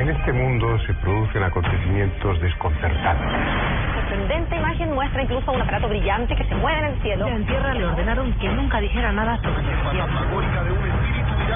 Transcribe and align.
En 0.00 0.08
este 0.08 0.32
mundo 0.32 0.78
se 0.86 0.94
producen 0.94 1.42
acontecimientos 1.42 2.40
desconcertantes. 2.40 3.28
Sorprendente 3.96 4.56
imagen 4.56 4.94
muestra 4.94 5.22
incluso 5.22 5.52
un 5.52 5.60
aparato 5.60 5.90
brillante 5.90 6.34
que 6.34 6.44
se 6.44 6.54
mueve 6.54 6.78
en 6.78 6.84
el 6.86 7.02
cielo. 7.02 7.26
En 7.28 7.46
tierra 7.46 7.74
le 7.74 7.84
ordenaron 7.84 8.32
que 8.38 8.48
nunca 8.48 8.80
dijera 8.80 9.12
nada 9.12 9.36
sobre 9.42 9.60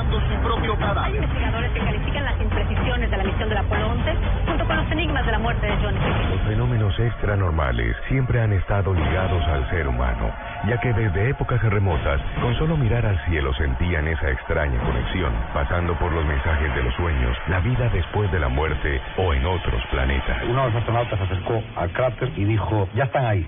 mirando 0.04 0.20
su 0.28 0.42
propio 0.42 0.72
Hay 0.72 0.78
cadáver. 0.78 1.16
investigadores 1.16 1.70
que 1.72 1.80
califican 1.80 2.24
las 2.24 2.40
imprecisiones 2.40 3.10
de 3.10 3.16
la 3.16 3.24
misión 3.24 3.48
del 3.48 3.58
Apolo 3.58 3.90
11 3.90 4.14
junto 4.46 4.64
con 4.66 4.76
los 4.76 4.90
enigmas 4.92 5.26
de 5.26 5.32
la 5.32 5.38
muerte 5.38 5.66
de 5.66 5.76
John. 5.82 5.94
Los 6.30 6.40
fenómenos 6.42 6.98
extranormales 6.98 7.96
siempre 8.08 8.40
han 8.40 8.52
estado 8.52 8.94
ligados 8.94 9.44
al 9.48 9.68
ser 9.70 9.88
humano, 9.88 10.30
ya 10.68 10.78
que 10.78 10.92
desde 10.92 11.30
épocas 11.30 11.62
remotas, 11.62 12.20
con 12.40 12.54
solo 12.56 12.76
mirar 12.76 13.06
al 13.06 13.18
cielo 13.26 13.52
sentían 13.54 14.06
esa 14.08 14.30
extraña 14.30 14.78
conexión, 14.80 15.32
pasando 15.52 15.94
por 15.98 16.12
los 16.12 16.24
mensajes 16.24 16.74
de 16.74 16.82
los 16.82 16.94
sueños, 16.94 17.36
la 17.48 17.60
vida 17.60 17.88
después 17.90 18.30
de 18.32 18.40
la 18.40 18.48
muerte 18.48 19.00
o 19.16 19.34
en 19.34 19.44
otros 19.46 19.82
planetas. 19.90 20.42
Uno 20.48 20.62
de 20.64 20.70
los 20.70 20.76
astronautas 20.76 21.18
se 21.18 21.24
acercó 21.24 21.62
al 21.76 21.90
cráter 21.90 22.30
y 22.36 22.44
dijo, 22.44 22.88
ya 22.94 23.04
están 23.04 23.24
ahí. 23.26 23.46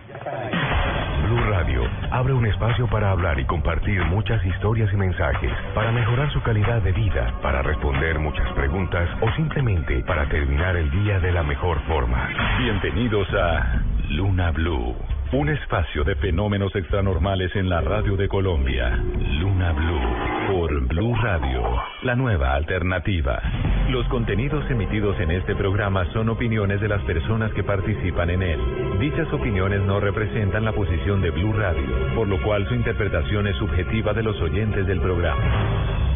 Blue 1.27 1.45
Radio 1.51 1.83
abre 2.13 2.33
un 2.33 2.47
espacio 2.47 2.87
para 2.87 3.11
hablar 3.11 3.41
y 3.41 3.45
compartir 3.47 4.01
muchas 4.05 4.45
historias 4.47 4.93
y 4.93 4.97
mensajes, 4.97 5.51
para 5.75 5.91
mejorar 5.91 6.33
su 6.33 6.41
calidad 6.43 6.81
de 6.83 6.93
vida, 6.93 7.35
para 7.43 7.63
responder 7.63 8.21
muchas 8.21 8.49
preguntas 8.53 9.09
o 9.21 9.31
simplemente 9.33 10.05
para 10.05 10.29
terminar 10.29 10.77
el 10.77 10.89
día 10.93 11.19
de 11.19 11.33
la 11.33 11.43
mejor 11.43 11.81
forma. 11.89 12.29
Bienvenidos 12.59 13.27
a 13.35 13.83
Luna 14.11 14.53
Blue, 14.53 14.95
un 15.33 15.49
espacio 15.49 16.05
de 16.05 16.15
fenómenos 16.17 16.75
extranormales 16.77 17.55
en 17.57 17.69
la 17.69 17.81
radio 17.81 18.17
de 18.17 18.29
Colombia. 18.29 18.97
Luna 19.41 19.73
Blue 19.73 20.37
por 20.47 20.87
Blue 20.87 21.15
Radio, 21.17 21.63
la 22.03 22.15
nueva 22.15 22.55
alternativa. 22.55 23.43
Los 23.91 24.07
contenidos 24.07 24.65
emitidos 24.71 25.19
en 25.19 25.33
este 25.33 25.57
programa 25.57 26.05
son 26.13 26.29
opiniones 26.29 26.81
de 26.81 26.89
las 26.89 27.03
personas 27.03 27.53
que 27.53 27.65
participan 27.65 28.31
en 28.31 28.43
él. 28.43 28.61
Dichas 29.01 29.33
opiniones 29.33 29.81
no 29.83 29.99
representan 29.99 30.65
la 30.65 30.73
posición 30.73 31.21
de 31.21 31.31
Blue 31.31 31.53
Radio, 31.53 32.15
por 32.15 32.29
lo 32.29 32.41
cual 32.43 32.67
su 32.69 32.75
interpretación 32.75 33.49
es 33.49 33.57
subjetiva 33.57 34.13
de 34.13 34.23
los 34.23 34.41
oyentes 34.41 34.87
del 34.87 35.01
programa. 35.01 36.16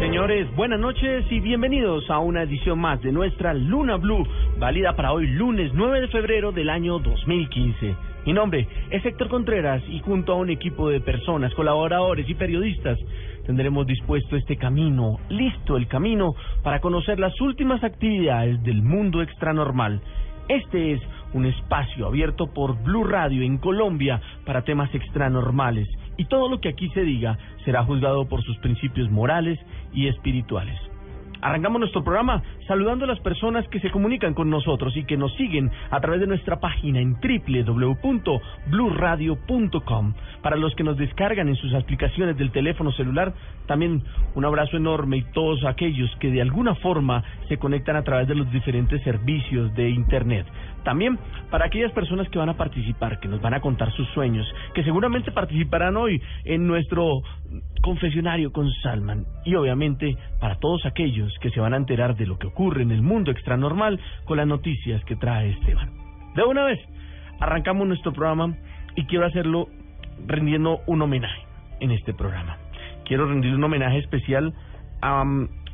Señores, 0.00 0.48
buenas 0.56 0.80
noches 0.80 1.26
y 1.30 1.40
bienvenidos 1.40 2.08
a 2.08 2.20
una 2.20 2.44
edición 2.44 2.78
más 2.78 3.02
de 3.02 3.12
nuestra 3.12 3.52
Luna 3.52 3.96
Blue, 3.96 4.26
válida 4.58 4.96
para 4.96 5.12
hoy 5.12 5.26
lunes 5.26 5.72
9 5.74 6.00
de 6.00 6.08
febrero 6.08 6.52
del 6.52 6.70
año 6.70 6.98
2015. 7.00 7.94
Mi 8.24 8.32
nombre 8.32 8.66
es 8.90 9.04
Héctor 9.04 9.28
Contreras 9.28 9.82
y 9.90 10.00
junto 10.00 10.32
a 10.32 10.36
un 10.36 10.48
equipo 10.48 10.88
de 10.88 11.02
personas, 11.02 11.52
colaboradores 11.52 12.26
y 12.30 12.34
periodistas 12.34 12.98
tendremos 13.44 13.86
dispuesto 13.86 14.36
este 14.36 14.56
camino, 14.56 15.18
listo 15.28 15.76
el 15.76 15.86
camino 15.86 16.34
para 16.62 16.80
conocer 16.80 17.18
las 17.18 17.38
últimas 17.38 17.84
actividades 17.84 18.62
del 18.62 18.80
mundo 18.80 19.20
extranormal. 19.20 20.00
Este 20.48 20.94
es 20.94 21.00
un 21.34 21.44
espacio 21.44 22.06
abierto 22.06 22.46
por 22.46 22.82
Blue 22.82 23.04
Radio 23.04 23.42
en 23.42 23.58
Colombia 23.58 24.20
para 24.46 24.62
temas 24.62 24.92
extranormales 24.94 25.88
y 26.16 26.24
todo 26.24 26.48
lo 26.48 26.60
que 26.60 26.68
aquí 26.68 26.90
se 26.90 27.02
diga 27.02 27.38
será 27.64 27.84
juzgado 27.84 28.28
por 28.28 28.42
sus 28.42 28.58
principios 28.58 29.10
morales 29.10 29.58
y 29.92 30.08
espirituales. 30.08 30.78
Arrancamos 31.42 31.80
nuestro 31.80 32.04
programa 32.04 32.42
saludando 32.66 33.06
a 33.06 33.08
las 33.08 33.20
personas 33.20 33.66
que 33.68 33.80
se 33.80 33.90
comunican 33.90 34.34
con 34.34 34.50
nosotros 34.50 34.94
y 34.96 35.04
que 35.04 35.16
nos 35.16 35.34
siguen 35.36 35.70
a 35.90 35.98
través 36.00 36.20
de 36.20 36.26
nuestra 36.26 36.60
página 36.60 37.00
en 37.00 37.14
www.bluradio.com. 37.14 40.12
Para 40.42 40.56
los 40.56 40.74
que 40.74 40.84
nos 40.84 40.98
descargan 40.98 41.48
en 41.48 41.56
sus 41.56 41.72
aplicaciones 41.72 42.36
del 42.36 42.50
teléfono 42.50 42.92
celular, 42.92 43.32
también 43.66 44.02
un 44.34 44.44
abrazo 44.44 44.76
enorme 44.76 45.16
y 45.18 45.22
todos 45.32 45.64
aquellos 45.64 46.14
que 46.16 46.30
de 46.30 46.42
alguna 46.42 46.74
forma 46.74 47.24
se 47.48 47.56
conectan 47.56 47.96
a 47.96 48.04
través 48.04 48.28
de 48.28 48.34
los 48.34 48.52
diferentes 48.52 49.02
servicios 49.02 49.74
de 49.74 49.88
Internet. 49.88 50.46
También 50.84 51.18
para 51.50 51.66
aquellas 51.66 51.92
personas 51.92 52.28
que 52.28 52.38
van 52.38 52.48
a 52.48 52.56
participar, 52.56 53.20
que 53.20 53.28
nos 53.28 53.40
van 53.40 53.54
a 53.54 53.60
contar 53.60 53.92
sus 53.92 54.08
sueños, 54.10 54.46
que 54.74 54.84
seguramente 54.84 55.30
participarán 55.32 55.96
hoy 55.96 56.22
en 56.44 56.66
nuestro 56.66 57.22
confesionario 57.82 58.52
con 58.52 58.70
Salman. 58.82 59.26
Y 59.44 59.54
obviamente 59.54 60.16
para 60.40 60.56
todos 60.56 60.86
aquellos 60.86 61.32
que 61.40 61.50
se 61.50 61.60
van 61.60 61.74
a 61.74 61.76
enterar 61.76 62.16
de 62.16 62.26
lo 62.26 62.38
que 62.38 62.46
ocurre 62.46 62.82
en 62.82 62.90
el 62.90 63.02
mundo 63.02 63.30
extranormal 63.30 64.00
con 64.24 64.36
las 64.36 64.46
noticias 64.46 65.04
que 65.04 65.16
trae 65.16 65.50
Esteban. 65.50 65.90
De 66.34 66.44
una 66.44 66.64
vez, 66.64 66.78
arrancamos 67.40 67.86
nuestro 67.86 68.12
programa 68.12 68.56
y 68.94 69.04
quiero 69.06 69.26
hacerlo 69.26 69.68
rendiendo 70.26 70.80
un 70.86 71.02
homenaje 71.02 71.42
en 71.80 71.90
este 71.90 72.14
programa. 72.14 72.56
Quiero 73.04 73.26
rendir 73.26 73.54
un 73.54 73.64
homenaje 73.64 73.98
especial 73.98 74.54
a, 75.02 75.24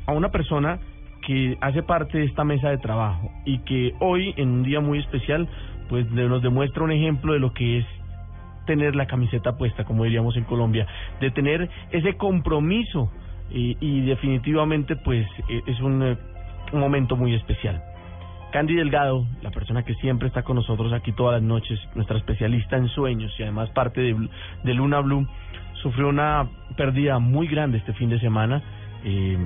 a 0.05 0.11
una 0.13 0.29
persona 0.29 0.79
que 1.25 1.57
hace 1.61 1.83
parte 1.83 2.17
de 2.17 2.25
esta 2.25 2.43
mesa 2.43 2.69
de 2.69 2.77
trabajo 2.77 3.31
y 3.45 3.59
que 3.59 3.93
hoy, 3.99 4.33
en 4.37 4.49
un 4.49 4.63
día 4.63 4.79
muy 4.79 4.99
especial, 4.99 5.47
pues 5.89 6.09
nos 6.11 6.41
demuestra 6.41 6.83
un 6.83 6.91
ejemplo 6.91 7.33
de 7.33 7.39
lo 7.39 7.53
que 7.53 7.79
es 7.79 7.85
tener 8.65 8.95
la 8.95 9.07
camiseta 9.07 9.57
puesta, 9.57 9.85
como 9.85 10.03
diríamos 10.03 10.35
en 10.35 10.43
Colombia, 10.43 10.85
de 11.19 11.31
tener 11.31 11.69
ese 11.91 12.15
compromiso 12.17 13.11
y, 13.49 14.01
definitivamente 14.01 14.97
pues 14.97 15.25
eh, 15.47 15.61
es 15.65 15.79
un, 15.79 16.03
eh, 16.03 16.17
un 16.73 16.79
momento 16.81 17.15
muy 17.15 17.33
especial. 17.33 17.81
Candy 18.51 18.75
Delgado, 18.75 19.25
la 19.41 19.51
persona 19.51 19.83
que 19.83 19.93
siempre 19.95 20.27
está 20.27 20.43
con 20.43 20.55
nosotros 20.55 20.91
aquí 20.93 21.11
todas 21.11 21.41
las 21.41 21.43
noches, 21.43 21.79
nuestra 21.95 22.17
especialista 22.17 22.77
en 22.77 22.87
sueños 22.89 23.33
y 23.39 23.43
además 23.43 23.69
parte 23.71 24.01
de, 24.01 24.29
de 24.63 24.73
Luna 24.73 24.99
Blue, 24.99 25.27
sufrió 25.81 26.09
una 26.09 26.47
pérdida 26.75 27.19
muy 27.19 27.47
grande 27.47 27.77
este 27.77 27.93
fin 27.93 28.09
de 28.09 28.19
semana. 28.19 28.61
Eh, 29.03 29.37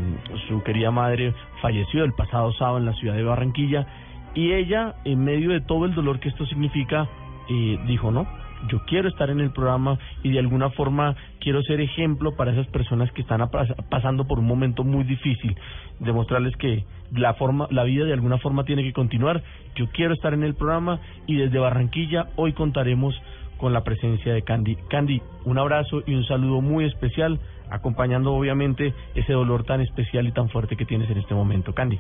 su 0.48 0.64
querida 0.64 0.92
madre 0.92 1.34
falleció 1.62 2.04
el 2.04 2.14
pasado 2.14 2.54
sábado 2.54 2.78
en 2.78 2.86
la 2.86 2.94
ciudad 2.94 3.16
de 3.16 3.24
Barranquilla 3.24 3.86
y 4.34 4.54
ella, 4.54 4.96
en 5.04 5.24
medio 5.24 5.52
de 5.52 5.62
todo 5.62 5.86
el 5.86 5.94
dolor 5.94 6.20
que 6.20 6.30
esto 6.30 6.46
significa, 6.46 7.08
eh, 7.50 7.80
dijo, 7.86 8.12
no, 8.12 8.28
yo 8.70 8.80
quiero 8.86 9.10
estar 9.10 9.30
en 9.30 9.40
el 9.40 9.52
programa 9.52 9.98
y 10.24 10.32
de 10.32 10.40
alguna 10.40 10.70
forma 10.70 11.16
quiero 11.40 11.62
ser 11.64 11.82
ejemplo 11.82 12.36
para 12.36 12.52
esas 12.52 12.68
personas 12.68 13.12
que 13.12 13.22
están 13.22 13.50
pasando 13.90 14.26
por 14.26 14.40
un 14.40 14.46
momento 14.46 14.84
muy 14.84 15.04
difícil, 15.04 15.56
demostrarles 16.00 16.56
que 16.58 16.86
la 17.12 17.34
forma, 17.34 17.68
la 17.72 17.84
vida 17.84 18.06
de 18.06 18.14
alguna 18.14 18.38
forma 18.38 18.64
tiene 18.64 18.84
que 18.84 18.94
continuar. 18.94 19.44
Yo 19.76 19.88
quiero 19.92 20.14
estar 20.14 20.34
en 20.34 20.44
el 20.44 20.56
programa 20.56 21.00
y 21.28 21.36
desde 21.36 21.60
Barranquilla 21.60 22.28
hoy 22.36 22.54
contaremos 22.54 23.20
con 23.58 23.74
la 23.74 23.84
presencia 23.84 24.34
de 24.34 24.42
Candy. 24.42 24.76
Candy, 24.90 25.22
un 25.46 25.60
abrazo 25.60 26.02
y 26.06 26.16
un 26.16 26.26
saludo 26.26 26.62
muy 26.62 26.86
especial, 26.86 27.40
acompañando 27.72 28.34
obviamente 28.34 28.94
ese 29.16 29.34
dolor 29.34 29.64
tan 29.64 29.82
especial 29.82 30.28
y 30.28 30.32
tan 30.32 30.50
fuerte 30.50 30.76
que 30.76 30.86
tienes 30.86 31.10
en 31.10 31.18
este 31.18 31.34
momento. 31.34 31.74
Candy. 31.74 32.00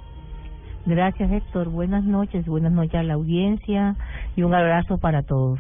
Gracias, 0.86 1.32
Héctor. 1.32 1.70
Buenas 1.70 2.04
noches, 2.04 2.46
buenas 2.46 2.72
noches 2.72 2.96
a 2.96 3.04
la 3.04 3.14
audiencia 3.14 3.96
y 4.36 4.44
un 4.44 4.54
abrazo 4.54 4.98
para 4.98 5.24
todos. 5.24 5.60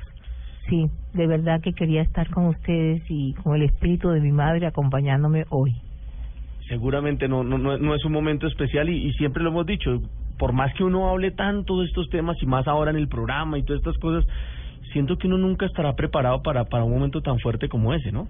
Sí, 0.69 0.87
de 1.13 1.27
verdad 1.27 1.61
que 1.61 1.73
quería 1.73 2.01
estar 2.01 2.29
con 2.29 2.47
ustedes 2.47 3.03
y 3.09 3.33
con 3.33 3.55
el 3.55 3.63
espíritu 3.63 4.09
de 4.09 4.21
mi 4.21 4.31
madre 4.31 4.67
acompañándome 4.67 5.45
hoy. 5.49 5.75
seguramente 6.67 7.27
no, 7.27 7.43
no, 7.43 7.57
no, 7.57 7.95
es 7.95 8.05
un 8.05 8.11
momento 8.13 8.47
especial 8.47 8.89
y, 8.89 9.07
y 9.07 9.13
siempre 9.13 9.43
lo 9.43 9.49
hemos 9.49 9.65
dicho, 9.65 10.01
por 10.37 10.53
más 10.53 10.73
que 10.75 10.83
uno 10.83 11.09
hable 11.09 11.31
tanto 11.31 11.79
de 11.79 11.85
estos 11.85 12.09
temas 12.09 12.37
y 12.41 12.45
más 12.45 12.67
ahora 12.67 12.91
en 12.91 12.97
el 12.97 13.07
programa 13.07 13.57
y 13.57 13.63
todas 13.63 13.81
estas 13.81 13.97
cosas, 13.97 14.25
siento 14.91 15.17
que 15.17 15.27
uno 15.27 15.37
nunca 15.37 15.65
estará 15.65 15.93
preparado 15.95 16.41
para, 16.41 16.65
para 16.65 16.83
un 16.83 16.93
momento 16.93 17.21
tan 17.21 17.39
fuerte 17.39 17.69
como 17.69 17.93
ese, 17.93 18.11
¿no? 18.11 18.27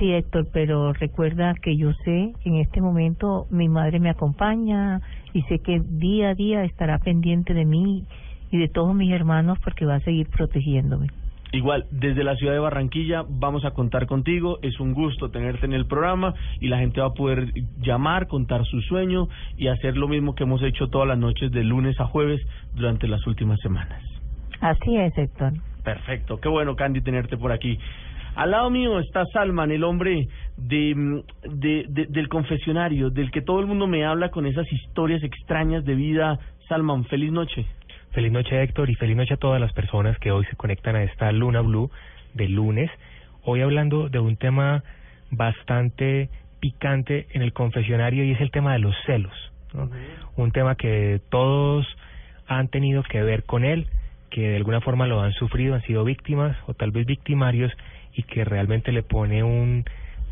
Sí, 0.00 0.14
Héctor, 0.14 0.48
pero 0.50 0.94
recuerda 0.94 1.52
que 1.60 1.76
yo 1.76 1.92
sé 1.92 2.32
que 2.42 2.48
en 2.48 2.56
este 2.56 2.80
momento 2.80 3.46
mi 3.50 3.68
madre 3.68 4.00
me 4.00 4.08
acompaña 4.08 5.02
y 5.34 5.42
sé 5.42 5.58
que 5.58 5.78
día 5.78 6.30
a 6.30 6.34
día 6.34 6.64
estará 6.64 6.98
pendiente 7.00 7.52
de 7.52 7.66
mí 7.66 8.06
y 8.50 8.56
de 8.56 8.68
todos 8.68 8.94
mis 8.94 9.12
hermanos 9.12 9.58
porque 9.62 9.84
va 9.84 9.96
a 9.96 10.00
seguir 10.00 10.26
protegiéndome. 10.30 11.08
Igual, 11.52 11.84
desde 11.90 12.24
la 12.24 12.34
ciudad 12.36 12.54
de 12.54 12.60
Barranquilla 12.60 13.26
vamos 13.28 13.66
a 13.66 13.72
contar 13.72 14.06
contigo, 14.06 14.58
es 14.62 14.80
un 14.80 14.94
gusto 14.94 15.30
tenerte 15.30 15.66
en 15.66 15.74
el 15.74 15.84
programa 15.84 16.32
y 16.60 16.68
la 16.68 16.78
gente 16.78 17.02
va 17.02 17.08
a 17.08 17.12
poder 17.12 17.52
llamar, 17.82 18.26
contar 18.26 18.64
su 18.64 18.80
sueño 18.80 19.28
y 19.58 19.66
hacer 19.66 19.98
lo 19.98 20.08
mismo 20.08 20.34
que 20.34 20.44
hemos 20.44 20.62
hecho 20.62 20.88
todas 20.88 21.08
las 21.08 21.18
noches 21.18 21.52
de 21.52 21.62
lunes 21.62 22.00
a 22.00 22.06
jueves 22.06 22.40
durante 22.74 23.06
las 23.06 23.26
últimas 23.26 23.60
semanas. 23.60 24.02
Así 24.62 24.96
es, 24.96 25.12
Héctor. 25.18 25.52
Perfecto, 25.84 26.40
qué 26.40 26.48
bueno 26.48 26.74
Candy 26.74 27.02
tenerte 27.02 27.36
por 27.36 27.52
aquí. 27.52 27.78
Al 28.36 28.50
lado 28.52 28.70
mío 28.70 28.98
está 29.00 29.24
Salman, 29.32 29.70
el 29.70 29.84
hombre 29.84 30.28
de, 30.56 30.94
mm, 30.94 31.20
de, 31.58 31.84
de- 31.88 32.06
del 32.06 32.28
confesionario, 32.28 33.10
del 33.10 33.30
que 33.30 33.42
todo 33.42 33.60
el 33.60 33.66
mundo 33.66 33.86
me 33.86 34.04
habla 34.04 34.30
con 34.30 34.46
esas 34.46 34.70
historias 34.72 35.22
extrañas 35.22 35.84
de 35.84 35.94
vida. 35.94 36.38
Salman, 36.68 37.04
feliz 37.06 37.32
noche. 37.32 37.66
Feliz 38.12 38.32
noche 38.32 38.60
Héctor 38.62 38.90
y 38.90 38.94
feliz 38.94 39.16
noche 39.16 39.34
a 39.34 39.36
todas 39.36 39.60
las 39.60 39.72
personas 39.72 40.18
que 40.18 40.32
hoy 40.32 40.44
se 40.46 40.56
conectan 40.56 40.96
a 40.96 41.02
esta 41.04 41.30
Luna 41.32 41.60
Blue 41.60 41.90
de 42.34 42.48
lunes. 42.48 42.90
Hoy 43.44 43.60
hablando 43.62 44.08
de 44.08 44.18
un 44.18 44.36
tema 44.36 44.82
bastante 45.30 46.28
picante 46.60 47.26
en 47.32 47.42
el 47.42 47.52
confesionario 47.52 48.24
y 48.24 48.32
es 48.32 48.40
el 48.40 48.50
tema 48.50 48.72
de 48.74 48.80
los 48.80 48.94
celos. 49.06 49.32
¿no? 49.74 49.88
Un 50.36 50.50
tema 50.52 50.74
que 50.74 51.20
todos 51.30 51.86
han 52.46 52.68
tenido 52.68 53.02
que 53.04 53.22
ver 53.22 53.44
con 53.44 53.64
él, 53.64 53.86
que 54.30 54.48
de 54.50 54.56
alguna 54.56 54.80
forma 54.80 55.06
lo 55.06 55.20
han 55.22 55.32
sufrido, 55.32 55.74
han 55.74 55.82
sido 55.82 56.04
víctimas 56.04 56.56
o 56.66 56.74
tal 56.74 56.90
vez 56.90 57.06
victimarios 57.06 57.72
y 58.14 58.22
que 58.24 58.44
realmente 58.44 58.92
le 58.92 59.02
pone 59.02 59.42
un 59.42 59.84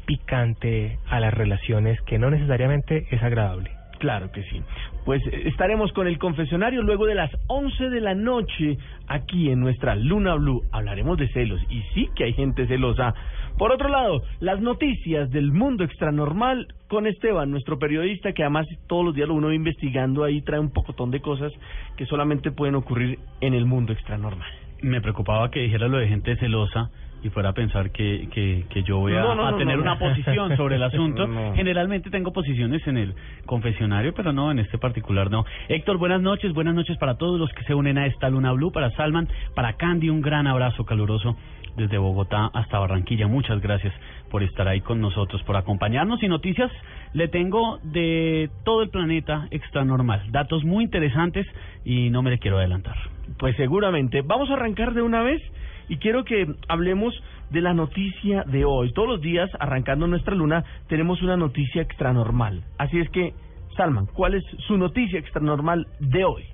picante 0.07 0.99
a 1.09 1.21
las 1.21 1.35
relaciones 1.35 2.01
que 2.03 2.19
no 2.19 2.31
necesariamente 2.31 3.07
es 3.11 3.23
agradable. 3.23 3.79
Claro 3.99 4.31
que 4.31 4.43
sí. 4.45 4.63
Pues 5.05 5.23
eh, 5.27 5.43
estaremos 5.47 5.93
con 5.93 6.07
el 6.07 6.19
confesionario 6.19 6.83
luego 6.83 7.07
de 7.07 7.15
las 7.15 7.31
11 7.49 7.91
de 7.91 8.01
la 8.01 8.15
noche 8.15 8.79
aquí 9.09 9.51
en 9.51 9.61
nuestra 9.61 9.97
Luna 9.97 10.35
Blue. 10.35 10.63
Hablaremos 10.73 11.19
de 11.19 11.29
celos 11.29 11.61
y 11.69 11.83
sí 11.95 12.09
que 12.15 12.25
hay 12.25 12.33
gente 12.33 12.67
celosa. 12.67 13.15
Por 13.59 13.73
otro 13.73 13.89
lado, 13.89 14.23
las 14.41 14.61
noticias 14.61 15.31
del 15.31 15.53
mundo 15.53 15.83
extranormal 15.83 16.69
con 16.87 17.07
Esteban, 17.07 17.51
nuestro 17.51 17.79
periodista 17.79 18.33
que 18.33 18.43
además 18.43 18.67
todos 18.87 19.05
los 19.05 19.15
días 19.15 19.29
lo 19.29 19.35
uno 19.35 19.49
va 19.49 19.55
investigando 19.55 20.23
ahí 20.23 20.43
trae 20.43 20.61
un 20.61 20.71
pocotón 20.71 21.11
de 21.11 21.21
cosas 21.21 21.53
que 21.97 22.07
solamente 22.07 22.53
pueden 22.53 22.77
ocurrir 22.77 23.19
en 23.41 23.55
el 23.55 23.67
mundo 23.67 23.93
extranormal. 23.93 24.49
Me 24.81 25.01
preocupaba 25.01 25.51
que 25.51 25.61
dijera 25.61 25.89
lo 25.89 25.99
de 25.99 26.07
gente 26.07 26.37
celosa 26.37 26.91
y 27.23 27.31
fuera 27.31 27.51
a 27.51 27.53
pensar 27.53 27.91
que, 27.91 28.29
que, 28.33 28.65
que 28.71 28.83
yo 28.83 28.99
voy 28.99 29.15
a, 29.15 29.21
No, 29.21 29.35
no, 29.35 29.47
a 29.47 29.51
no, 29.53 29.57
tener 29.59 29.77
no. 29.77 29.83
una 29.83 29.99
posición 29.99 30.57
sobre 30.57 30.77
el 30.77 30.83
asunto. 30.85 31.27
No. 31.27 31.55
Generalmente 31.55 32.11
tengo 32.11 32.33
posiciones 32.33 32.87
en 32.87 32.97
el 32.97 33.15
confesionario, 33.47 34.15
pero 34.15 34.33
no 34.33 34.51
en 34.51 34.59
este 34.61 34.79
particular, 34.79 35.31
no. 35.31 35.45
Héctor, 35.69 35.99
buenas 35.99 36.21
noches, 36.21 36.53
buenas 36.53 36.75
noches 36.75 36.97
para 36.99 37.17
todos 37.17 37.39
los 37.39 37.51
que 37.53 37.65
se 37.65 37.75
unen 37.75 37.99
a 37.99 38.07
esta 38.07 38.29
Luna 38.31 38.53
Blue, 38.53 38.71
para 38.73 38.91
Salman, 38.93 39.29
para 39.55 39.75
Candy, 39.75 40.11
un 40.11 40.21
gran 40.23 40.47
abrazo 40.47 40.85
caluroso 40.85 41.37
desde 41.77 41.99
Bogotá 41.99 42.51
hasta 42.55 42.79
Barranquilla. 42.79 43.27
Muchas 43.29 43.61
gracias 43.61 43.95
por 44.31 44.43
estar 44.43 44.69
ahí 44.69 44.81
con 44.81 45.01
nosotros, 45.01 45.43
por 45.45 45.57
acompañarnos 45.57 46.23
y 46.23 46.29
noticias 46.29 46.71
le 47.15 47.29
tengo 47.29 47.79
de 47.83 48.51
todo 48.65 48.83
el 48.83 48.91
planeta 48.91 49.49
extranormal. 49.51 50.31
Datos 50.31 50.65
muy 50.65 50.85
interesantes 50.85 51.47
y 51.85 52.11
no 52.11 52.23
me 52.23 52.31
le 52.31 52.39
quiero 52.39 52.59
adelantar. 52.59 52.97
Pues 53.39 53.57
seguramente. 53.57 54.23
Vamos 54.23 54.51
a 54.51 54.55
arrancar 54.55 54.93
de 54.95 55.03
una 55.03 55.23
vez 55.23 55.41
y 55.89 55.97
quiero 55.97 56.25
que 56.25 56.47
hablemos 56.69 57.15
de 57.51 57.61
la 57.61 57.75
noticia 57.75 58.45
de 58.45 58.65
hoy. 58.65 58.93
Todos 58.93 59.09
los 59.09 59.21
días, 59.21 59.51
arrancando 59.59 60.07
nuestra 60.07 60.35
luna, 60.35 60.65
tenemos 60.89 61.23
una 61.23 61.37
noticia 61.37 61.83
extranormal. 61.83 62.63
Así 62.79 62.99
es 62.99 63.09
que, 63.11 63.33
Salman, 63.77 64.07
¿cuál 64.07 64.35
es 64.35 64.45
su 64.67 64.77
noticia 64.77 65.19
extranormal 65.19 65.87
de 66.01 66.25
hoy? 66.25 66.45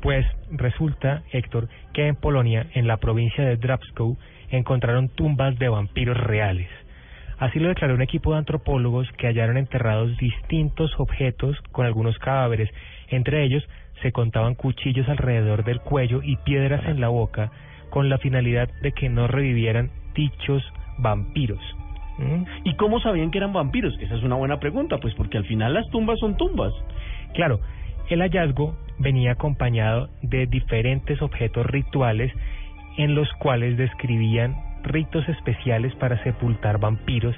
Pues 0.00 0.26
resulta, 0.50 1.22
Héctor, 1.32 1.68
que 1.92 2.08
en 2.08 2.16
Polonia, 2.16 2.66
en 2.74 2.86
la 2.86 2.96
provincia 2.96 3.44
de 3.44 3.56
Drabsko, 3.56 4.16
encontraron 4.50 5.08
tumbas 5.08 5.58
de 5.58 5.68
vampiros 5.68 6.16
reales. 6.16 6.68
Así 7.38 7.58
lo 7.58 7.68
declaró 7.68 7.94
un 7.94 8.02
equipo 8.02 8.32
de 8.32 8.38
antropólogos 8.38 9.10
que 9.18 9.26
hallaron 9.26 9.56
enterrados 9.56 10.16
distintos 10.16 10.92
objetos 10.98 11.56
con 11.72 11.86
algunos 11.86 12.18
cadáveres. 12.18 12.70
Entre 13.08 13.44
ellos 13.44 13.66
se 14.00 14.12
contaban 14.12 14.54
cuchillos 14.54 15.08
alrededor 15.08 15.64
del 15.64 15.80
cuello 15.80 16.20
y 16.22 16.36
piedras 16.36 16.84
en 16.86 17.00
la 17.00 17.08
boca, 17.08 17.50
con 17.92 18.08
la 18.08 18.16
finalidad 18.16 18.70
de 18.80 18.92
que 18.92 19.10
no 19.10 19.26
revivieran 19.26 19.90
dichos 20.14 20.62
vampiros. 20.96 21.60
¿Mm? 22.16 22.44
¿Y 22.64 22.74
cómo 22.76 23.00
sabían 23.00 23.30
que 23.30 23.36
eran 23.36 23.52
vampiros? 23.52 23.94
Esa 24.00 24.14
es 24.14 24.22
una 24.22 24.36
buena 24.36 24.58
pregunta, 24.58 24.96
pues 24.96 25.14
porque 25.14 25.36
al 25.36 25.44
final 25.44 25.74
las 25.74 25.86
tumbas 25.90 26.18
son 26.18 26.38
tumbas. 26.38 26.72
Claro, 27.34 27.60
el 28.08 28.20
hallazgo 28.20 28.74
venía 28.98 29.32
acompañado 29.32 30.08
de 30.22 30.46
diferentes 30.46 31.20
objetos 31.20 31.66
rituales 31.66 32.32
en 32.96 33.14
los 33.14 33.30
cuales 33.34 33.76
describían 33.76 34.56
ritos 34.84 35.28
especiales 35.28 35.94
para 35.96 36.22
sepultar 36.22 36.78
vampiros, 36.78 37.36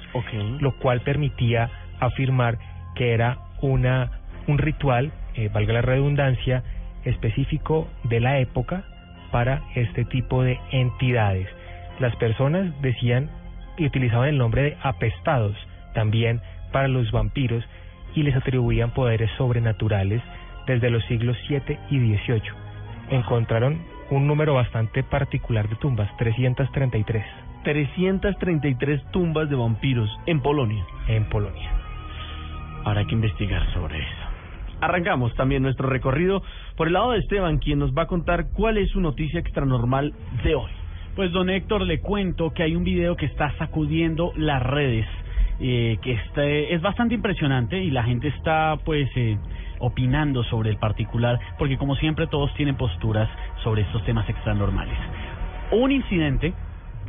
lo 0.61 0.77
cual 0.79 1.01
permitía 1.01 1.69
afirmar 1.99 2.57
que 2.95 3.13
era 3.13 3.39
una 3.61 4.21
un 4.47 4.57
ritual, 4.57 5.11
eh, 5.33 5.49
valga 5.51 5.73
la 5.73 5.81
redundancia, 5.81 6.63
específico 7.03 7.89
de 8.03 8.19
la 8.19 8.39
época 8.39 8.85
para 9.35 9.63
este 9.75 10.05
tipo 10.05 10.43
de 10.43 10.57
entidades. 10.71 11.49
Las 11.99 12.15
personas 12.15 12.71
decían 12.81 13.29
y 13.77 13.85
utilizaban 13.85 14.29
el 14.29 14.37
nombre 14.37 14.61
de 14.61 14.77
apestados 14.81 15.57
también 15.93 16.39
para 16.71 16.87
los 16.87 17.11
vampiros 17.11 17.61
y 18.15 18.23
les 18.23 18.33
atribuían 18.33 18.91
poderes 18.91 19.29
sobrenaturales 19.37 20.21
desde 20.67 20.89
los 20.89 21.03
siglos 21.07 21.35
7 21.47 21.77
y 21.89 21.99
18. 21.99 22.55
Encontraron 23.09 23.83
un 24.09 24.25
número 24.25 24.53
bastante 24.53 25.03
particular 25.03 25.67
de 25.67 25.75
tumbas, 25.75 26.09
333 26.15 27.25
333 27.65 29.11
tumbas 29.11 29.49
de 29.49 29.57
vampiros 29.57 30.09
en 30.27 30.39
Polonia. 30.39 30.85
en 31.09 31.25
Polonia. 31.25 31.71
Habrá 32.85 33.03
que 33.03 33.15
investigar 33.15 33.69
sobre 33.73 33.99
eso. 33.99 34.24
Arrancamos 34.81 35.33
también 35.35 35.63
nuestro 35.63 35.89
recorrido 35.89 36.43
por 36.75 36.87
el 36.87 36.93
lado 36.93 37.11
de 37.11 37.19
Esteban, 37.19 37.59
quien 37.59 37.79
nos 37.79 37.93
va 37.93 38.03
a 38.03 38.07
contar 38.07 38.47
cuál 38.53 38.77
es 38.77 38.89
su 38.91 39.01
noticia 39.01 39.39
extranormal 39.39 40.13
de 40.43 40.55
hoy. 40.55 40.71
Pues 41.15 41.31
don 41.31 41.49
Héctor, 41.49 41.81
le 41.83 42.01
cuento 42.01 42.51
que 42.51 42.63
hay 42.63 42.75
un 42.75 42.83
video 42.83 43.15
que 43.15 43.25
está 43.25 43.55
sacudiendo 43.57 44.33
las 44.35 44.61
redes, 44.61 45.07
eh, 45.61 45.97
que 46.01 46.13
este, 46.13 46.73
es 46.73 46.81
bastante 46.81 47.15
impresionante 47.15 47.81
y 47.81 47.89
la 47.89 48.03
gente 48.03 48.27
está 48.27 48.77
pues 48.83 49.09
eh, 49.15 49.37
opinando 49.79 50.43
sobre 50.43 50.71
el 50.71 50.77
particular, 50.77 51.39
porque 51.57 51.77
como 51.77 51.95
siempre 51.95 52.27
todos 52.27 52.53
tienen 52.55 52.75
posturas 52.75 53.29
sobre 53.63 53.83
estos 53.83 54.03
temas 54.03 54.27
extranormales. 54.27 54.97
Un 55.71 55.93
incidente 55.93 56.53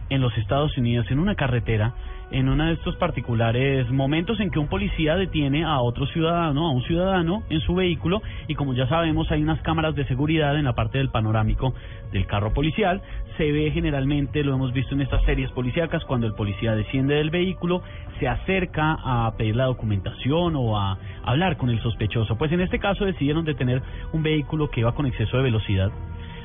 en 0.08 0.20
los 0.20 0.36
Estados 0.38 0.76
Unidos, 0.78 1.10
en 1.10 1.18
una 1.18 1.34
carretera, 1.34 1.92
en 2.30 2.48
uno 2.48 2.66
de 2.66 2.72
estos 2.72 2.96
particulares 2.96 3.88
momentos 3.90 4.40
en 4.40 4.50
que 4.50 4.58
un 4.58 4.68
policía 4.68 5.16
detiene 5.16 5.64
a 5.64 5.80
otro 5.80 6.06
ciudadano, 6.06 6.66
a 6.66 6.70
un 6.72 6.82
ciudadano 6.82 7.42
en 7.50 7.60
su 7.60 7.74
vehículo 7.74 8.22
y 8.48 8.54
como 8.54 8.74
ya 8.74 8.88
sabemos 8.88 9.30
hay 9.30 9.42
unas 9.42 9.60
cámaras 9.62 9.94
de 9.94 10.04
seguridad 10.06 10.58
en 10.58 10.64
la 10.64 10.74
parte 10.74 10.98
del 10.98 11.10
panorámico 11.10 11.74
del 12.12 12.26
carro 12.26 12.52
policial, 12.52 13.02
se 13.36 13.52
ve 13.52 13.70
generalmente, 13.70 14.42
lo 14.42 14.54
hemos 14.54 14.72
visto 14.72 14.94
en 14.94 15.02
estas 15.02 15.22
series 15.24 15.50
policíacas, 15.50 16.04
cuando 16.04 16.26
el 16.26 16.34
policía 16.34 16.74
desciende 16.74 17.16
del 17.16 17.30
vehículo, 17.30 17.82
se 18.18 18.28
acerca 18.28 18.96
a 18.98 19.34
pedir 19.36 19.56
la 19.56 19.66
documentación 19.66 20.54
o 20.56 20.78
a 20.78 20.98
hablar 21.22 21.56
con 21.56 21.68
el 21.70 21.80
sospechoso. 21.82 22.36
Pues 22.36 22.52
en 22.52 22.60
este 22.60 22.78
caso 22.78 23.04
decidieron 23.04 23.44
detener 23.44 23.82
un 24.12 24.22
vehículo 24.22 24.70
que 24.70 24.80
iba 24.80 24.94
con 24.94 25.06
exceso 25.06 25.36
de 25.36 25.42
velocidad. 25.42 25.90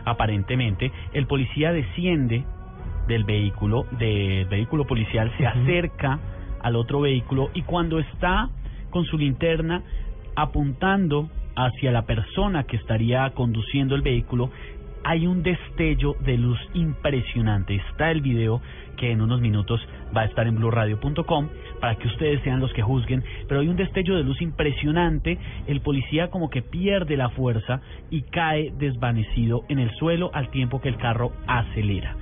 Aparentemente, 0.04 0.92
el 1.14 1.28
policía 1.28 1.72
desciende 1.72 2.44
del 3.08 3.24
vehículo, 3.24 3.86
del 3.98 4.46
vehículo 4.46 4.86
policial, 4.86 5.32
se 5.38 5.46
acerca 5.46 6.20
al 6.62 6.76
otro 6.76 7.02
vehículo 7.02 7.50
y 7.54 7.64
cuando 7.64 8.00
está 8.00 8.50
con 8.90 9.06
su 9.06 9.18
linterna 9.18 9.84
apuntando 10.36 11.30
hacia 11.56 11.92
la 11.92 12.04
persona 12.04 12.64
que 12.64 12.78
estaría 12.78 13.30
conduciendo 13.32 13.96
el 13.96 14.02
vehículo, 14.02 14.50
hay 15.04 15.26
un 15.26 15.44
destello 15.44 16.16
de 16.24 16.38
luz 16.38 16.60
impresionante. 16.74 17.76
Está 17.76 18.12
el 18.12 18.22
video 18.22 18.62
que 18.98 19.12
en 19.12 19.22
unos 19.22 19.42
minutos 19.42 19.82
va 20.16 20.22
a 20.22 20.26
estar 20.26 20.48
en 20.48 20.56
blurradio.com 20.56 21.48
para 21.80 21.96
que 21.96 22.08
ustedes 22.08 22.42
sean 22.44 22.60
los 22.60 22.72
que 22.74 22.84
juzguen, 22.84 23.24
pero 23.48 23.62
hay 23.62 23.68
un 23.68 23.76
destello 23.76 24.16
de 24.16 24.24
luz 24.24 24.42
impresionante, 24.42 25.40
el 25.68 25.82
policía 25.82 26.30
como 26.30 26.50
que 26.50 26.62
pierde 26.62 27.18
la 27.18 27.30
fuerza 27.30 27.82
y 28.12 28.22
cae 28.22 28.72
desvanecido 28.78 29.64
en 29.70 29.80
el 29.80 29.90
suelo 29.96 30.30
al 30.34 30.50
tiempo 30.52 30.82
que 30.82 30.90
el 30.90 30.98
carro 30.98 31.32
acelera. 31.48 32.16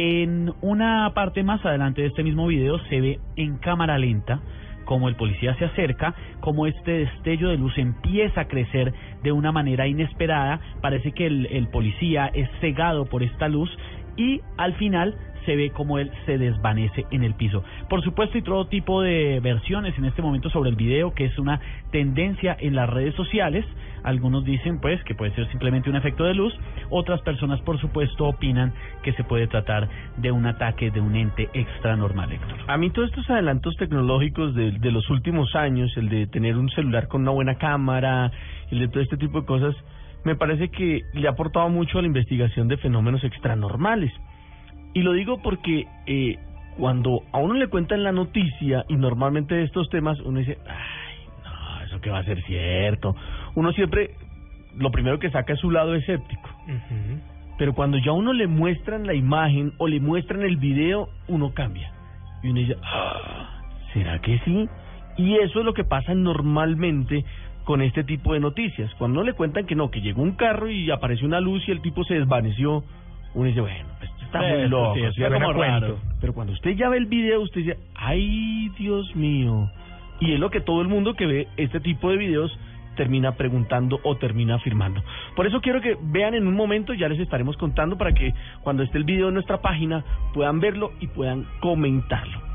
En 0.00 0.52
una 0.60 1.12
parte 1.12 1.42
más 1.42 1.66
adelante 1.66 2.02
de 2.02 2.06
este 2.06 2.22
mismo 2.22 2.46
video 2.46 2.78
se 2.84 3.00
ve 3.00 3.18
en 3.34 3.56
cámara 3.56 3.98
lenta 3.98 4.40
como 4.84 5.08
el 5.08 5.16
policía 5.16 5.56
se 5.56 5.64
acerca, 5.64 6.14
como 6.38 6.68
este 6.68 7.00
destello 7.00 7.48
de 7.48 7.58
luz 7.58 7.76
empieza 7.76 8.42
a 8.42 8.48
crecer 8.48 8.94
de 9.24 9.32
una 9.32 9.50
manera 9.50 9.88
inesperada, 9.88 10.60
parece 10.80 11.10
que 11.12 11.26
el, 11.26 11.46
el 11.46 11.66
policía 11.66 12.30
es 12.32 12.48
cegado 12.60 13.06
por 13.06 13.24
esta 13.24 13.48
luz 13.48 13.76
y 14.16 14.40
al 14.56 14.74
final 14.74 15.16
se 15.48 15.56
ve 15.56 15.70
como 15.70 15.98
él 15.98 16.10
se 16.26 16.36
desvanece 16.36 17.06
en 17.10 17.24
el 17.24 17.32
piso. 17.32 17.64
Por 17.88 18.02
supuesto, 18.02 18.36
hay 18.36 18.42
todo 18.42 18.66
tipo 18.66 19.00
de 19.00 19.40
versiones 19.40 19.96
en 19.96 20.04
este 20.04 20.20
momento 20.20 20.50
sobre 20.50 20.68
el 20.68 20.76
video, 20.76 21.14
que 21.14 21.24
es 21.24 21.38
una 21.38 21.58
tendencia 21.90 22.54
en 22.60 22.74
las 22.74 22.86
redes 22.90 23.14
sociales. 23.14 23.64
Algunos 24.02 24.44
dicen, 24.44 24.78
pues, 24.78 25.02
que 25.04 25.14
puede 25.14 25.34
ser 25.34 25.48
simplemente 25.48 25.88
un 25.88 25.96
efecto 25.96 26.24
de 26.24 26.34
luz. 26.34 26.52
Otras 26.90 27.22
personas, 27.22 27.62
por 27.62 27.80
supuesto, 27.80 28.26
opinan 28.26 28.74
que 29.02 29.14
se 29.14 29.24
puede 29.24 29.46
tratar 29.46 29.88
de 30.18 30.30
un 30.30 30.44
ataque 30.44 30.90
de 30.90 31.00
un 31.00 31.16
ente 31.16 31.48
extranormal, 31.54 32.30
Héctor. 32.30 32.58
A 32.66 32.76
mí 32.76 32.90
todos 32.90 33.08
estos 33.08 33.30
adelantos 33.30 33.74
tecnológicos 33.76 34.54
de, 34.54 34.72
de 34.72 34.92
los 34.92 35.08
últimos 35.08 35.56
años, 35.56 35.96
el 35.96 36.10
de 36.10 36.26
tener 36.26 36.58
un 36.58 36.68
celular 36.68 37.08
con 37.08 37.22
una 37.22 37.30
buena 37.30 37.54
cámara, 37.54 38.30
el 38.70 38.80
de 38.80 38.88
todo 38.88 39.02
este 39.02 39.16
tipo 39.16 39.40
de 39.40 39.46
cosas, 39.46 39.74
me 40.24 40.36
parece 40.36 40.68
que 40.68 41.04
le 41.14 41.26
ha 41.26 41.30
aportado 41.30 41.70
mucho 41.70 41.98
a 41.98 42.02
la 42.02 42.06
investigación 42.06 42.68
de 42.68 42.76
fenómenos 42.76 43.24
extranormales. 43.24 44.12
Y 44.94 45.02
lo 45.02 45.12
digo 45.12 45.40
porque 45.42 45.86
eh, 46.06 46.38
cuando 46.76 47.22
a 47.32 47.38
uno 47.38 47.54
le 47.54 47.68
cuentan 47.68 48.02
la 48.04 48.12
noticia 48.12 48.84
y 48.88 48.96
normalmente 48.96 49.54
de 49.54 49.64
estos 49.64 49.88
temas 49.90 50.18
uno 50.20 50.38
dice, 50.38 50.58
ay, 50.66 51.26
no, 51.44 51.84
eso 51.84 52.00
que 52.00 52.10
va 52.10 52.18
a 52.18 52.24
ser 52.24 52.42
cierto. 52.44 53.14
Uno 53.54 53.72
siempre, 53.72 54.10
lo 54.76 54.90
primero 54.90 55.18
que 55.18 55.30
saca 55.30 55.52
es 55.52 55.60
su 55.60 55.70
lado 55.70 55.94
escéptico. 55.94 56.48
Pero 57.58 57.74
cuando 57.74 57.98
ya 57.98 58.10
a 58.10 58.14
uno 58.14 58.32
le 58.32 58.46
muestran 58.46 59.06
la 59.06 59.14
imagen 59.14 59.72
o 59.78 59.88
le 59.88 60.00
muestran 60.00 60.42
el 60.42 60.56
video, 60.56 61.08
uno 61.26 61.52
cambia. 61.52 61.92
Y 62.42 62.50
uno 62.50 62.60
dice, 62.60 62.76
ah, 62.82 63.60
¿será 63.92 64.20
que 64.20 64.38
sí? 64.44 64.68
Y 65.16 65.34
eso 65.38 65.58
es 65.58 65.64
lo 65.64 65.74
que 65.74 65.82
pasa 65.82 66.14
normalmente 66.14 67.24
con 67.64 67.82
este 67.82 68.04
tipo 68.04 68.32
de 68.32 68.40
noticias. 68.40 68.94
Cuando 68.94 69.20
no 69.20 69.26
le 69.26 69.32
cuentan 69.32 69.66
que 69.66 69.74
no, 69.74 69.90
que 69.90 70.00
llegó 70.00 70.22
un 70.22 70.32
carro 70.32 70.70
y 70.70 70.90
apareció 70.92 71.26
una 71.26 71.40
luz 71.40 71.66
y 71.66 71.72
el 71.72 71.82
tipo 71.82 72.04
se 72.04 72.14
desvaneció, 72.14 72.84
uno 73.34 73.46
dice, 73.46 73.60
bueno, 73.60 73.88
pues 73.98 74.10
está 74.28 74.40
muy 74.40 74.68
loco, 74.68 74.94
sí, 74.94 75.22
está 75.22 75.34
como 75.34 75.52
raro. 75.52 75.98
Pero 76.20 76.34
cuando 76.34 76.52
usted 76.52 76.70
ya 76.76 76.88
ve 76.88 76.98
el 76.98 77.06
video, 77.06 77.40
usted 77.40 77.60
dice, 77.60 77.78
ay, 77.94 78.70
Dios 78.78 79.14
mío. 79.16 79.70
Y 80.20 80.32
es 80.32 80.40
lo 80.40 80.50
que 80.50 80.60
todo 80.60 80.82
el 80.82 80.88
mundo 80.88 81.14
que 81.14 81.26
ve 81.26 81.48
este 81.56 81.80
tipo 81.80 82.10
de 82.10 82.16
videos 82.16 82.56
termina 82.96 83.36
preguntando 83.36 84.00
o 84.02 84.16
termina 84.16 84.56
afirmando. 84.56 85.02
Por 85.36 85.46
eso 85.46 85.60
quiero 85.60 85.80
que 85.80 85.96
vean 86.00 86.34
en 86.34 86.46
un 86.46 86.54
momento, 86.54 86.92
ya 86.94 87.08
les 87.08 87.20
estaremos 87.20 87.56
contando 87.56 87.96
para 87.96 88.12
que 88.12 88.34
cuando 88.62 88.82
esté 88.82 88.98
el 88.98 89.04
video 89.04 89.28
en 89.28 89.34
nuestra 89.34 89.60
página 89.60 90.04
puedan 90.34 90.58
verlo 90.58 90.92
y 91.00 91.06
puedan 91.06 91.46
comentarlo. 91.60 92.47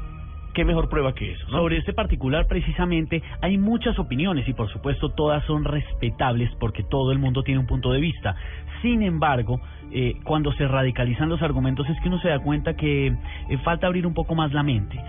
¿Qué 0.54 0.64
mejor 0.64 0.88
prueba 0.88 1.16
que 1.16 1.32
eso? 1.32 1.48
Sobre 1.50 1.78
este 1.78 1.94
particular, 1.94 2.46
precisamente, 2.46 3.24
hay 3.42 3.58
muchas 3.58 3.98
opiniones 3.98 4.48
y, 4.48 4.54
por 4.54 4.72
supuesto, 4.72 5.10
todas 5.10 5.44
son 5.46 5.64
respetables 5.64 6.52
porque 6.60 6.84
todo 6.84 7.12
el 7.12 7.18
mundo 7.18 7.42
tiene 7.42 7.60
un 7.60 7.66
punto 7.66 7.92
de 7.92 8.00
vista. 8.00 8.36
Sin 8.84 9.02
embargo, 9.02 9.60
eh, 9.92 10.16
cuando 10.24 10.54
se 10.54 10.68
radicalizan 10.68 11.28
los 11.30 11.42
argumentos 11.42 11.90
es 11.90 12.00
que 12.02 12.08
uno 12.08 12.20
se 12.20 12.28
da 12.28 12.38
cuenta 12.38 12.76
que 12.76 13.08
eh, 13.08 13.58
falta 13.64 13.88
abrir 13.88 14.06
un 14.06 14.14
poco 14.14 14.36
más 14.36 14.54
la 14.54 14.62
mente. 14.62 15.00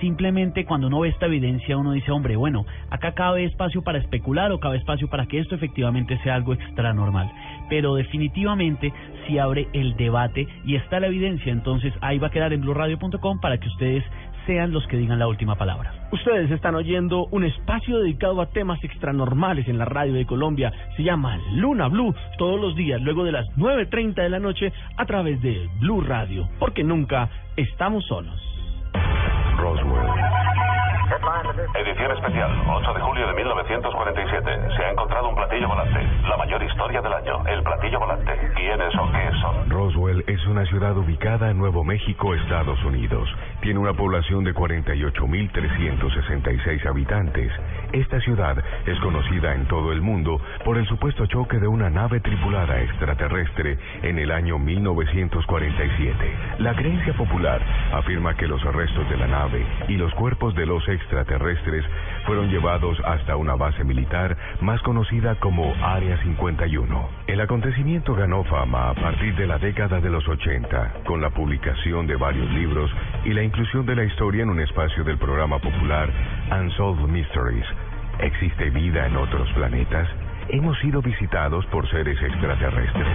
Simplemente 0.00 0.64
cuando 0.64 0.88
uno 0.88 1.00
ve 1.00 1.08
esta 1.08 1.26
evidencia 1.26 1.76
uno 1.76 1.92
dice, 1.92 2.12
hombre, 2.12 2.36
bueno, 2.36 2.64
acá 2.90 3.14
cabe 3.14 3.44
espacio 3.44 3.82
para 3.82 3.98
especular 3.98 4.52
o 4.52 4.60
cabe 4.60 4.76
espacio 4.76 5.08
para 5.08 5.26
que 5.26 5.38
esto 5.38 5.54
efectivamente 5.54 6.18
sea 6.22 6.34
algo 6.34 6.52
extra 6.52 6.92
normal. 6.92 7.32
Pero 7.68 7.94
definitivamente 7.94 8.92
si 9.26 9.38
abre 9.38 9.66
el 9.72 9.96
debate 9.96 10.46
y 10.64 10.76
está 10.76 11.00
la 11.00 11.06
evidencia, 11.06 11.52
entonces 11.52 11.92
ahí 12.00 12.18
va 12.18 12.26
a 12.28 12.30
quedar 12.30 12.52
en 12.52 12.60
blurradio.com 12.60 13.40
para 13.40 13.58
que 13.58 13.68
ustedes 13.68 14.04
sean 14.46 14.72
los 14.72 14.86
que 14.86 14.96
digan 14.96 15.18
la 15.18 15.26
última 15.26 15.56
palabra. 15.56 15.92
Ustedes 16.12 16.50
están 16.50 16.74
oyendo 16.74 17.26
un 17.30 17.44
espacio 17.44 17.98
dedicado 17.98 18.40
a 18.40 18.46
temas 18.46 18.82
extranormales 18.84 19.66
en 19.68 19.78
la 19.78 19.84
radio 19.84 20.14
de 20.14 20.26
Colombia. 20.26 20.72
Se 20.96 21.02
llama 21.02 21.38
Luna 21.52 21.88
Blue, 21.88 22.14
todos 22.38 22.60
los 22.60 22.76
días, 22.76 23.00
luego 23.00 23.24
de 23.24 23.32
las 23.32 23.46
9.30 23.56 24.14
de 24.14 24.30
la 24.30 24.38
noche, 24.38 24.72
a 24.96 25.06
través 25.06 25.40
de 25.42 25.68
Blue 25.80 26.00
Radio, 26.00 26.48
porque 26.58 26.84
nunca 26.84 27.28
estamos 27.56 28.04
solos. 28.06 28.40
Roswell. 29.56 30.10
Edición 31.24 32.12
especial, 32.12 32.52
8 32.68 32.92
de 32.92 33.00
julio 33.00 33.26
de 33.26 33.32
1947. 33.32 34.76
Se 34.76 34.84
ha 34.84 34.90
encontrado 34.90 35.30
un 35.30 35.34
platillo 35.34 35.68
volante. 35.68 36.06
La 36.28 36.36
mayor 36.36 36.62
historia 36.62 37.00
del 37.00 37.14
año, 37.14 37.42
el 37.46 37.62
platillo 37.62 37.98
volante. 37.98 38.30
¿Quiénes 38.54 38.94
o 38.94 39.10
qué 39.10 39.30
son? 39.40 39.70
Roswell 39.70 40.22
es 40.26 40.46
una 40.46 40.66
ciudad 40.66 40.94
ubicada 40.98 41.50
en 41.50 41.56
Nuevo 41.56 41.82
México, 41.82 42.34
Estados 42.34 42.78
Unidos. 42.84 43.26
Tiene 43.62 43.80
una 43.80 43.94
población 43.94 44.44
de 44.44 44.52
48.366 44.52 46.86
habitantes. 46.86 47.50
Esta 47.92 48.20
ciudad 48.20 48.62
es 48.84 49.00
conocida 49.00 49.54
en 49.54 49.66
todo 49.66 49.92
el 49.92 50.02
mundo 50.02 50.38
por 50.62 50.76
el 50.76 50.86
supuesto 50.86 51.24
choque 51.24 51.58
de 51.58 51.68
una 51.68 51.88
nave 51.88 52.20
tripulada 52.20 52.82
extraterrestre 52.82 53.78
en 54.02 54.18
el 54.18 54.30
año 54.30 54.58
1947. 54.58 56.36
La 56.58 56.74
creencia 56.74 57.14
popular 57.14 57.62
afirma 57.94 58.36
que 58.36 58.46
los 58.46 58.62
restos 58.62 59.08
de 59.08 59.16
la 59.16 59.26
nave 59.26 59.64
y 59.88 59.96
los 59.96 60.12
cuerpos 60.14 60.54
de 60.54 60.66
los 60.66 60.86
extraterrestres 60.86 61.13
fueron 62.26 62.48
llevados 62.50 62.98
hasta 63.04 63.36
una 63.36 63.54
base 63.54 63.84
militar 63.84 64.36
más 64.60 64.80
conocida 64.82 65.36
como 65.36 65.74
Área 65.82 66.20
51. 66.22 67.08
El 67.26 67.40
acontecimiento 67.40 68.14
ganó 68.14 68.44
fama 68.44 68.90
a 68.90 68.94
partir 68.94 69.34
de 69.36 69.46
la 69.46 69.58
década 69.58 70.00
de 70.00 70.10
los 70.10 70.26
80, 70.26 71.04
con 71.06 71.20
la 71.20 71.30
publicación 71.30 72.06
de 72.06 72.16
varios 72.16 72.50
libros 72.50 72.90
y 73.24 73.32
la 73.32 73.42
inclusión 73.42 73.86
de 73.86 73.96
la 73.96 74.04
historia 74.04 74.42
en 74.42 74.50
un 74.50 74.60
espacio 74.60 75.04
del 75.04 75.18
programa 75.18 75.58
popular 75.58 76.10
Unsolved 76.50 77.08
Mysteries. 77.08 77.66
¿Existe 78.18 78.70
vida 78.70 79.06
en 79.06 79.16
otros 79.16 79.48
planetas? 79.52 80.08
¿Hemos 80.50 80.78
sido 80.80 81.00
visitados 81.00 81.64
por 81.66 81.88
seres 81.88 82.20
extraterrestres? 82.22 83.06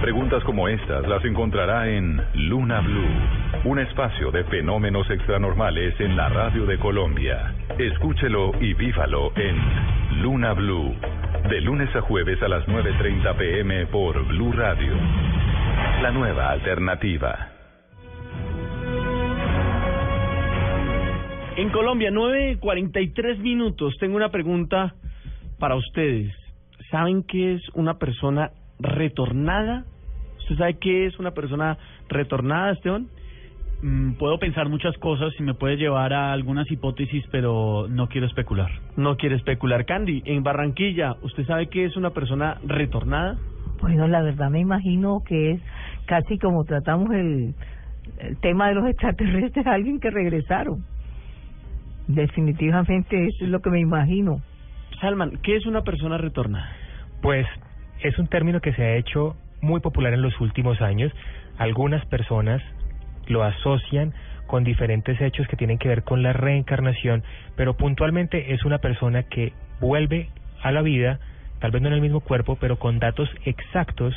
Preguntas 0.00 0.44
como 0.44 0.68
estas 0.68 1.06
las 1.08 1.24
encontrará 1.24 1.88
en 1.88 2.22
Luna 2.34 2.80
Blue, 2.80 3.08
un 3.64 3.80
espacio 3.80 4.30
de 4.30 4.44
fenómenos 4.44 5.10
extranormales 5.10 5.98
en 5.98 6.16
la 6.16 6.28
radio 6.28 6.64
de 6.64 6.78
Colombia. 6.78 7.54
Escúchelo 7.76 8.52
y 8.60 8.74
vívalo 8.74 9.32
en 9.36 10.22
Luna 10.22 10.52
Blue, 10.52 10.94
de 11.50 11.60
lunes 11.60 11.94
a 11.96 12.02
jueves 12.02 12.40
a 12.40 12.48
las 12.48 12.64
9.30 12.66 13.36
pm 13.36 13.86
por 13.86 14.24
Blue 14.28 14.52
Radio. 14.52 14.92
La 16.02 16.12
nueva 16.12 16.50
alternativa. 16.50 17.48
En 21.56 21.70
Colombia, 21.70 22.10
9.43 22.12 23.38
minutos. 23.38 23.96
Tengo 23.98 24.14
una 24.14 24.28
pregunta 24.28 24.94
para 25.58 25.74
ustedes. 25.74 26.45
¿Saben 26.90 27.22
qué 27.24 27.54
es 27.54 27.62
una 27.74 27.94
persona 27.94 28.50
retornada? 28.78 29.84
¿Usted 30.38 30.56
sabe 30.56 30.74
qué 30.78 31.06
es 31.06 31.18
una 31.18 31.32
persona 31.32 31.76
retornada, 32.08 32.72
Esteban? 32.72 33.08
Mm, 33.82 34.12
puedo 34.12 34.38
pensar 34.38 34.68
muchas 34.68 34.96
cosas 34.98 35.32
y 35.38 35.42
me 35.42 35.54
puede 35.54 35.76
llevar 35.76 36.12
a 36.12 36.32
algunas 36.32 36.70
hipótesis, 36.70 37.24
pero 37.30 37.86
no 37.88 38.08
quiero 38.08 38.26
especular. 38.26 38.70
No 38.96 39.16
quiere 39.16 39.36
especular. 39.36 39.84
Candy, 39.84 40.22
en 40.24 40.42
Barranquilla, 40.42 41.16
¿usted 41.22 41.44
sabe 41.46 41.68
qué 41.68 41.84
es 41.84 41.96
una 41.96 42.10
persona 42.10 42.58
retornada? 42.64 43.36
Bueno, 43.80 44.08
la 44.08 44.22
verdad 44.22 44.50
me 44.50 44.60
imagino 44.60 45.22
que 45.26 45.52
es 45.52 45.60
casi 46.06 46.38
como 46.38 46.64
tratamos 46.64 47.10
el, 47.10 47.54
el 48.18 48.36
tema 48.38 48.68
de 48.68 48.74
los 48.74 48.86
extraterrestres, 48.88 49.66
alguien 49.66 50.00
que 50.00 50.10
regresaron. 50.10 50.84
Definitivamente 52.08 53.26
eso 53.26 53.44
es 53.44 53.50
lo 53.50 53.60
que 53.60 53.70
me 53.70 53.80
imagino. 53.80 54.40
Salman, 55.00 55.38
¿qué 55.42 55.56
es 55.56 55.66
una 55.66 55.82
persona 55.82 56.18
retornada? 56.18 56.70
Pues 57.22 57.46
es 58.00 58.18
un 58.18 58.28
término 58.28 58.60
que 58.60 58.72
se 58.72 58.82
ha 58.82 58.96
hecho 58.96 59.36
muy 59.60 59.80
popular 59.80 60.12
en 60.14 60.22
los 60.22 60.38
últimos 60.40 60.80
años. 60.80 61.12
Algunas 61.58 62.04
personas 62.06 62.62
lo 63.26 63.42
asocian 63.42 64.12
con 64.46 64.64
diferentes 64.64 65.20
hechos 65.20 65.46
que 65.48 65.56
tienen 65.56 65.78
que 65.78 65.88
ver 65.88 66.04
con 66.04 66.22
la 66.22 66.32
reencarnación, 66.32 67.24
pero 67.56 67.76
puntualmente 67.76 68.54
es 68.54 68.64
una 68.64 68.78
persona 68.78 69.24
que 69.24 69.52
vuelve 69.80 70.28
a 70.62 70.70
la 70.70 70.82
vida, 70.82 71.18
tal 71.60 71.72
vez 71.72 71.82
no 71.82 71.88
en 71.88 71.94
el 71.94 72.00
mismo 72.00 72.20
cuerpo, 72.20 72.56
pero 72.60 72.78
con 72.78 72.98
datos 72.98 73.28
exactos 73.44 74.14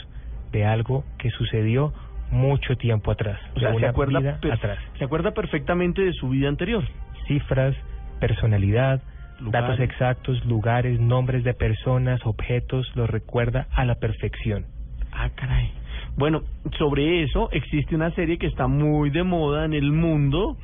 de 0.52 0.66
algo 0.66 1.04
que 1.18 1.32
sucedió 1.32 1.94
mucho 2.32 2.76
tiempo 2.76 3.12
atrás. 3.12 3.40
O 3.56 3.60
sea, 3.60 3.74
se 3.74 3.88
acuerda, 3.88 4.20
atrás. 4.52 4.78
se 4.98 5.04
acuerda 5.04 5.32
perfectamente 5.32 6.04
de 6.04 6.14
su 6.14 6.30
vida 6.30 6.48
anterior. 6.48 6.84
Cifras, 7.28 7.76
personalidad, 8.20 9.02
Lugares. 9.40 9.70
datos 9.70 9.80
exactos, 9.80 10.46
lugares, 10.46 11.00
nombres 11.00 11.44
de 11.44 11.54
personas, 11.54 12.20
objetos, 12.26 12.92
lo 12.96 13.08
recuerda 13.08 13.68
a 13.74 13.86
la 13.86 13.96
perfección. 13.96 14.66
Ah, 15.12 15.30
caray. 15.36 15.72
Bueno, 16.18 16.44
sobre 16.78 17.24
eso 17.24 17.50
existe 17.52 17.96
una 17.96 18.12
serie 18.12 18.38
que 18.38 18.48
está 18.48 18.68
muy 18.68 19.10
de 19.10 19.24
moda 19.24 19.66
en 19.66 19.74
el 19.74 19.92
mundo, 19.92 20.58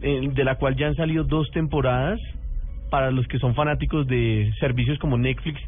eh, 0.00 0.30
de 0.32 0.44
la 0.44 0.54
cual 0.56 0.76
ya 0.76 0.86
han 0.86 0.94
salido 0.94 1.24
dos 1.24 1.50
temporadas. 1.50 2.18
Para 2.90 3.10
los 3.10 3.26
que 3.26 3.38
son 3.38 3.54
fanáticos 3.54 4.06
de 4.06 4.52
servicios 4.60 4.98
como 4.98 5.18
Netflix, 5.18 5.60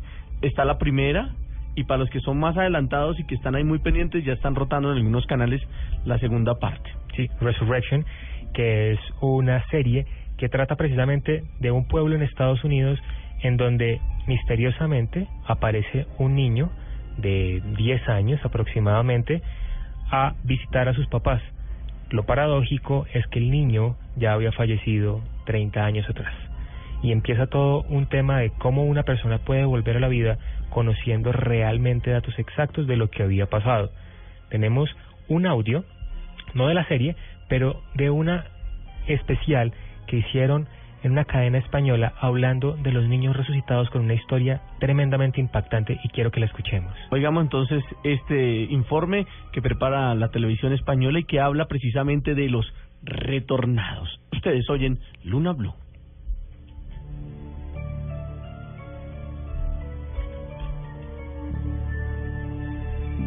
está 0.43 0.65
la 0.65 0.79
primera. 0.79 1.35
Y 1.75 1.85
para 1.85 1.99
los 1.99 2.09
que 2.09 2.21
son 2.21 2.39
más 2.39 2.57
adelantados 2.57 3.21
y 3.21 3.25
que 3.25 3.35
están 3.35 3.55
ahí 3.55 3.65
muy 3.65 3.79
pendientes, 3.79 4.25
ya 4.25 4.33
están 4.33 4.55
rotando 4.55 4.91
en 4.91 4.97
algunos 4.97 5.27
canales 5.27 5.61
la 6.07 6.19
segunda 6.19 6.59
parte. 6.59 6.91
Sí, 7.15 7.29
Resurrection, 7.39 8.07
que 8.55 8.93
es 8.93 9.01
una 9.21 9.63
serie 9.69 10.07
que 10.39 10.49
trata 10.49 10.77
precisamente 10.77 11.45
de 11.61 11.71
un 11.71 11.87
pueblo 11.87 12.15
en 12.15 12.23
Estados 12.23 12.63
Unidos 12.65 12.99
en 13.43 13.57
donde 13.57 14.01
misteriosamente 14.27 15.29
aparece 15.47 16.07
un 16.19 16.35
niño 16.35 16.71
de 17.19 17.63
10 17.77 18.09
años 18.09 18.41
aproximadamente 18.45 19.43
a 20.11 20.35
visitar 20.45 20.89
a 20.89 20.95
sus 20.95 21.07
papás. 21.09 21.43
Lo 22.11 22.25
paradójico 22.25 23.07
es 23.13 23.27
que 23.29 23.39
el 23.39 23.51
niño 23.51 23.97
ya 24.17 24.33
había 24.33 24.53
fallecido 24.53 25.23
30 25.47 25.85
años 25.85 26.09
atrás. 26.09 26.35
Y 27.03 27.13
empieza 27.13 27.47
todo 27.47 27.83
un 27.89 28.07
tema 28.07 28.39
de 28.39 28.51
cómo 28.51 28.85
una 28.85 29.03
persona 29.03 29.39
puede 29.39 29.65
volver 29.65 29.97
a 29.97 30.01
la 30.01 30.09
vida 30.09 30.39
conociendo 30.71 31.33
realmente 31.33 32.11
datos 32.11 32.39
exactos 32.39 32.87
de 32.87 32.97
lo 32.97 33.11
que 33.11 33.23
había 33.23 33.47
pasado. 33.47 33.91
Tenemos 34.51 34.89
un 35.29 35.47
audio, 35.47 35.85
no 36.55 36.69
de 36.69 36.75
la 36.75 36.87
serie, 36.87 37.17
pero 37.49 37.83
de 37.95 38.11
una 38.11 38.47
especial 39.07 39.73
que 40.07 40.19
hicieron 40.19 40.69
en 41.03 41.13
una 41.13 41.25
cadena 41.25 41.59
española 41.59 42.15
hablando 42.21 42.73
de 42.77 42.91
los 42.91 43.07
niños 43.07 43.37
resucitados 43.37 43.91
con 43.91 44.03
una 44.03 44.15
historia 44.15 44.63
tremendamente 44.81 45.41
impactante 45.41 45.99
y 46.03 46.09
quiero 46.09 46.31
que 46.31 46.41
la 46.41 46.47
escuchemos. 46.47 46.93
Oigamos 47.11 47.45
entonces 47.45 47.85
este 48.03 48.65
informe 48.65 49.27
que 49.53 49.63
prepara 49.63 50.15
la 50.15 50.31
televisión 50.31 50.73
española 50.73 51.21
y 51.21 51.25
que 51.25 51.41
habla 51.41 51.67
precisamente 51.69 52.35
de 52.35 52.49
los 52.49 52.67
retornados. 53.03 54.21
Ustedes 54.33 54.69
oyen 54.69 54.99
Luna 55.23 55.53
Blue. 55.53 55.75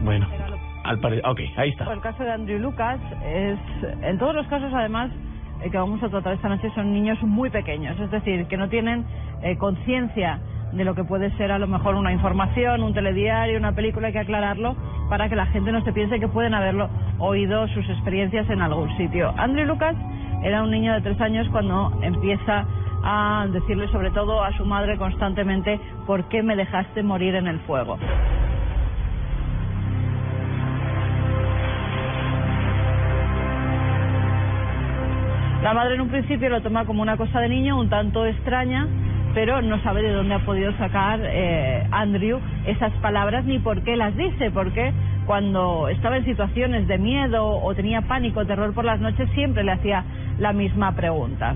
Bueno, 0.04 0.28
al 0.84 1.00
parecer, 1.00 1.26
ok, 1.28 1.40
ahí 1.58 1.70
está. 1.70 1.92
El 1.94 2.02
caso 2.02 2.24
de 2.24 2.32
Andrew 2.32 2.60
Lucas 2.60 3.00
es, 3.26 3.60
en 4.02 4.18
todos 4.18 4.34
los 4.34 4.48
casos 4.48 4.74
además 4.74 5.12
que 5.62 5.78
vamos 5.78 6.02
a 6.02 6.10
tratar 6.10 6.34
esta 6.34 6.50
noche 6.50 6.72
son 6.74 6.94
niños 6.94 7.22
muy 7.22 7.50
pequeños, 7.50 8.00
es 8.00 8.10
decir, 8.12 8.46
que 8.48 8.58
no 8.58 8.70
tienen 8.70 9.06
eh, 9.42 9.58
conciencia 9.58 10.40
de 10.72 10.84
lo 10.86 10.96
que 10.96 11.04
puede 11.04 11.32
ser 11.38 11.52
a 11.52 11.60
lo 11.60 11.68
mejor 11.68 11.96
una 11.96 12.12
información, 12.14 12.84
un 12.84 12.94
telediario, 12.94 13.58
una 13.58 13.74
película, 13.74 14.08
hay 14.08 14.14
que 14.14 14.20
aclararlo 14.20 14.76
para 15.10 15.28
que 15.28 15.36
la 15.36 15.48
gente 15.48 15.72
no 15.72 15.84
se 15.84 15.92
piense 15.92 16.20
que 16.20 16.28
pueden 16.28 16.54
haberlo 16.54 16.90
oído 17.18 17.68
sus 17.70 17.88
experiencias 17.90 18.50
en 18.50 18.62
algún 18.62 18.96
sitio. 18.98 19.34
Andrew 19.38 19.66
Lucas 19.66 19.96
era 20.44 20.64
un 20.64 20.72
niño 20.72 20.94
de 20.94 21.02
tres 21.02 21.20
años 21.20 21.48
cuando 21.50 21.92
empieza 22.02 22.66
a 23.04 23.48
decirle 23.52 23.88
sobre 23.90 24.12
todo 24.12 24.44
a 24.44 24.52
su 24.58 24.66
madre 24.66 24.98
constantemente 24.98 25.80
¿por 26.06 26.26
qué 26.26 26.44
me 26.44 26.56
dejaste 26.56 27.02
morir 27.02 27.36
en 27.36 27.48
el 27.48 27.60
fuego? 27.62 27.98
La 35.62 35.74
madre 35.74 35.96
en 35.96 36.02
un 36.02 36.08
principio 36.08 36.48
lo 36.48 36.62
toma 36.62 36.86
como 36.86 37.02
una 37.02 37.18
cosa 37.18 37.42
de 37.42 37.50
niño 37.50 37.78
un 37.78 37.90
tanto 37.90 38.26
extraña, 38.26 38.88
pero 39.34 39.62
no 39.62 39.78
sabe 39.84 40.02
de 40.02 40.14
dónde 40.14 40.36
ha 40.36 40.40
podido 40.46 40.72
sacar 40.78 41.20
eh, 41.22 41.86
Andrew 41.92 42.40
esas 42.66 42.94
palabras 43.02 43.44
ni 43.44 43.60
por 43.60 43.84
qué 43.84 43.98
las 43.98 44.16
dice, 44.16 44.52
porque 44.52 44.94
cuando 45.26 45.90
estaba 45.90 46.16
en 46.16 46.24
situaciones 46.24 46.88
de 46.88 46.98
miedo 46.98 47.46
o 47.46 47.76
tenía 47.76 48.02
pánico, 48.04 48.46
terror 48.46 48.74
por 48.74 48.86
las 48.86 49.02
noches, 49.02 49.30
siempre 49.32 49.66
le 49.66 49.74
hacía 49.74 50.06
la 50.38 50.54
misma 50.54 50.94
pregunta. 50.94 51.54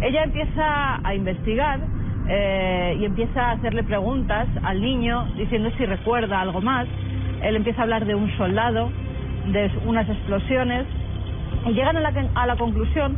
Ella 0.00 0.22
empieza 0.22 1.00
a 1.02 1.12
investigar 1.12 1.80
eh, 2.28 2.98
y 3.00 3.04
empieza 3.04 3.48
a 3.48 3.50
hacerle 3.52 3.82
preguntas 3.82 4.46
al 4.62 4.80
niño 4.80 5.24
diciendo 5.36 5.72
si 5.76 5.86
recuerda 5.86 6.40
algo 6.40 6.60
más. 6.60 6.86
Él 7.42 7.56
empieza 7.56 7.80
a 7.80 7.82
hablar 7.82 8.06
de 8.06 8.14
un 8.14 8.30
soldado, 8.36 8.92
de 9.48 9.72
unas 9.86 10.08
explosiones 10.08 10.86
y 11.66 11.72
llegan 11.72 11.96
a 11.96 12.00
la, 12.00 12.12
a 12.36 12.46
la 12.46 12.54
conclusión 12.54 13.16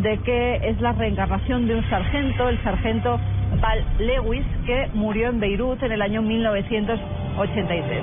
de 0.00 0.18
que 0.18 0.60
es 0.68 0.80
la 0.80 0.92
reencarnación 0.92 1.66
de 1.66 1.76
un 1.76 1.90
sargento, 1.90 2.48
el 2.48 2.62
sargento 2.62 3.20
Val 3.60 3.84
Lewis, 3.98 4.46
que 4.64 4.88
murió 4.94 5.28
en 5.28 5.40
Beirut 5.40 5.82
en 5.82 5.92
el 5.92 6.00
año 6.00 6.22
1983. 6.22 8.02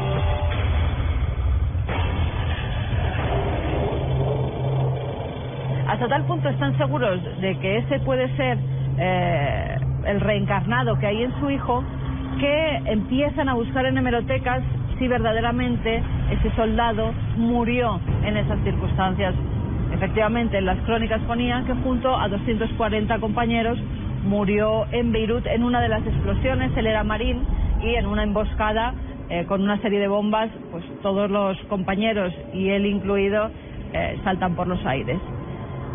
Hasta 5.88 6.08
tal 6.08 6.24
punto 6.25 6.50
están 6.50 6.77
seguros 6.77 7.19
de 7.41 7.58
que 7.58 7.77
ese 7.79 8.00
puede 8.01 8.29
ser 8.38 8.60
eh, 9.00 9.75
el 10.05 10.22
reencarnado 10.22 11.00
que 11.00 11.08
hay 11.08 11.24
en 11.24 11.39
su 11.39 11.50
hijo, 11.50 11.84
que 12.39 12.81
empiezan 12.86 13.50
a 13.50 13.55
buscar 13.55 13.86
en 13.88 13.98
hemerotecas 13.98 14.62
si 15.00 15.08
verdaderamente 15.08 16.03
ese 16.29 16.55
soldado 16.55 17.12
murió 17.38 18.00
en 18.24 18.38
esas 18.38 18.60
circunstancias 18.63 19.34
Efectivamente, 19.93 20.58
en 20.58 20.65
las 20.65 20.77
crónicas 20.86 21.22
ponía 21.24 21.63
que 21.65 21.74
junto 21.74 22.15
a 22.15 22.27
240 22.27 23.19
compañeros 23.19 23.79
murió 24.24 24.86
en 24.91 25.12
Beirut 25.12 25.46
en 25.48 25.63
una 25.63 25.81
de 25.81 25.89
las 25.89 26.05
explosiones, 26.05 26.75
él 26.77 26.88
era 26.88 27.03
marín 27.03 27.43
y 27.81 27.96
en 27.96 28.05
una 28.05 28.24
emboscada 28.24 28.93
eh, 29.29 29.46
con 29.46 29.62
una 29.62 29.79
serie 29.81 30.00
de 30.00 30.08
bombas, 30.08 30.50
pues 30.72 30.84
todos 31.01 31.29
los 31.29 31.58
compañeros 31.69 32.34
y 32.53 32.69
él 32.69 32.86
incluido 32.86 33.50
eh, 33.93 34.19
saltan 34.24 34.55
por 34.55 34.67
los 34.67 34.84
aires. 34.86 35.19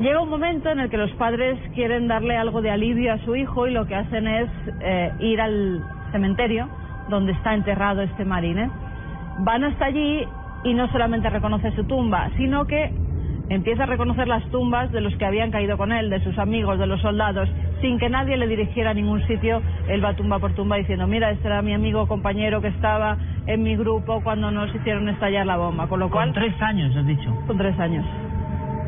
Llega 0.01 0.21
un 0.21 0.29
momento 0.29 0.71
en 0.71 0.81
el 0.81 0.91
que 0.91 0.97
los 0.97 1.11
padres 1.13 1.59
quieren 1.75 2.09
darle 2.09 2.37
algo 2.37 2.63
de 2.63 2.71
alivio 2.71 3.13
a 3.13 3.19
su 3.19 3.37
hijo 3.37 3.69
y 3.69 3.73
lo 3.73 3.87
que 3.87 3.95
hacen 3.95 4.27
es 4.27 4.49
eh, 4.81 5.13
ir 5.21 5.41
al 5.41 5.85
cementerio 6.11 6.69
donde 7.09 7.33
está 7.33 7.55
enterrado 7.55 8.03
este 8.03 8.25
marín. 8.25 8.71
Van 9.39 9.63
hasta 9.63 9.87
allí 9.87 10.27
y 10.65 10.75
no 10.75 10.91
solamente 10.91 11.31
reconoce 11.31 11.71
su 11.73 11.85
tumba, 11.85 12.31
sino 12.37 12.67
que 12.67 12.93
Empieza 13.51 13.83
a 13.83 13.87
reconocer 13.87 14.27
las 14.27 14.43
tumbas 14.51 14.91
de 14.91 15.03
los 15.03 15.15
que 15.17 15.27
habían 15.27 15.51
caído 15.51 15.77
con 15.77 15.93
él, 15.93 16.09
de 16.09 16.21
sus 16.21 16.39
amigos, 16.39 16.79
de 16.79 16.87
los 16.87 17.01
soldados, 17.03 17.49
sin 17.83 17.99
que 17.99 18.09
nadie 18.09 18.39
le 18.39 18.47
dirigiera 18.47 18.91
a 18.91 18.95
ningún 18.95 19.27
sitio. 19.27 19.61
Él 19.87 20.03
va 20.03 20.15
tumba 20.15 20.39
por 20.39 20.55
tumba 20.55 20.77
diciendo, 20.77 21.07
mira, 21.07 21.31
este 21.31 21.49
era 21.49 21.61
mi 21.61 21.75
amigo, 21.75 22.09
compañero 22.09 22.63
que 22.63 22.69
estaba 22.69 23.19
en 23.47 23.63
mi 23.63 23.77
grupo 23.77 24.23
cuando 24.23 24.51
nos 24.51 24.75
hicieron 24.75 25.11
estallar 25.11 25.45
la 25.45 25.59
bomba. 25.59 25.87
Con 25.89 26.01
lo 26.01 26.11
cual... 26.11 26.33
Con 26.33 26.43
tres 26.43 26.55
años, 26.63 26.97
has 26.97 27.07
dicho. 27.07 27.31
Con 27.47 27.59
tres 27.59 27.79
años. 27.79 28.07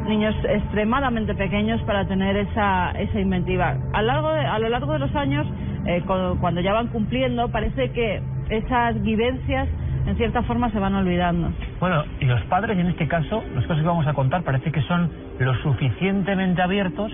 Niños 0.09 0.35
extremadamente 0.49 1.35
pequeños 1.35 1.83
para 1.83 2.07
tener 2.07 2.37
esa, 2.37 2.93
esa 2.93 3.21
inventiva. 3.21 3.77
A, 3.93 4.01
largo 4.01 4.29
a 4.29 4.59
lo 4.59 4.69
largo 4.71 4.93
de 4.93 5.01
los 5.01 5.15
años, 5.17 5.47
eh, 5.85 6.03
cuando 6.07 6.61
ya 6.63 6.73
van 6.73 6.89
cumpliendo, 6.89 7.51
parece 7.51 7.91
que 7.91 8.23
esas 8.49 9.03
vivencias 9.03 9.69
en 10.07 10.17
cierta 10.17 10.43
forma 10.43 10.71
se 10.71 10.79
van 10.79 10.95
olvidando. 10.95 11.53
Bueno, 11.81 12.05
y 12.21 12.25
los 12.25 12.41
padres 12.45 12.79
en 12.79 12.87
este 12.87 13.09
caso, 13.09 13.43
los 13.55 13.67
casos 13.67 13.83
que 13.83 13.89
vamos 13.89 14.07
a 14.07 14.15
contar, 14.15 14.43
parece 14.43 14.71
que 14.71 14.83
son 14.83 15.11
lo 15.39 15.55
suficientemente 15.63 16.63
abiertos 16.63 17.13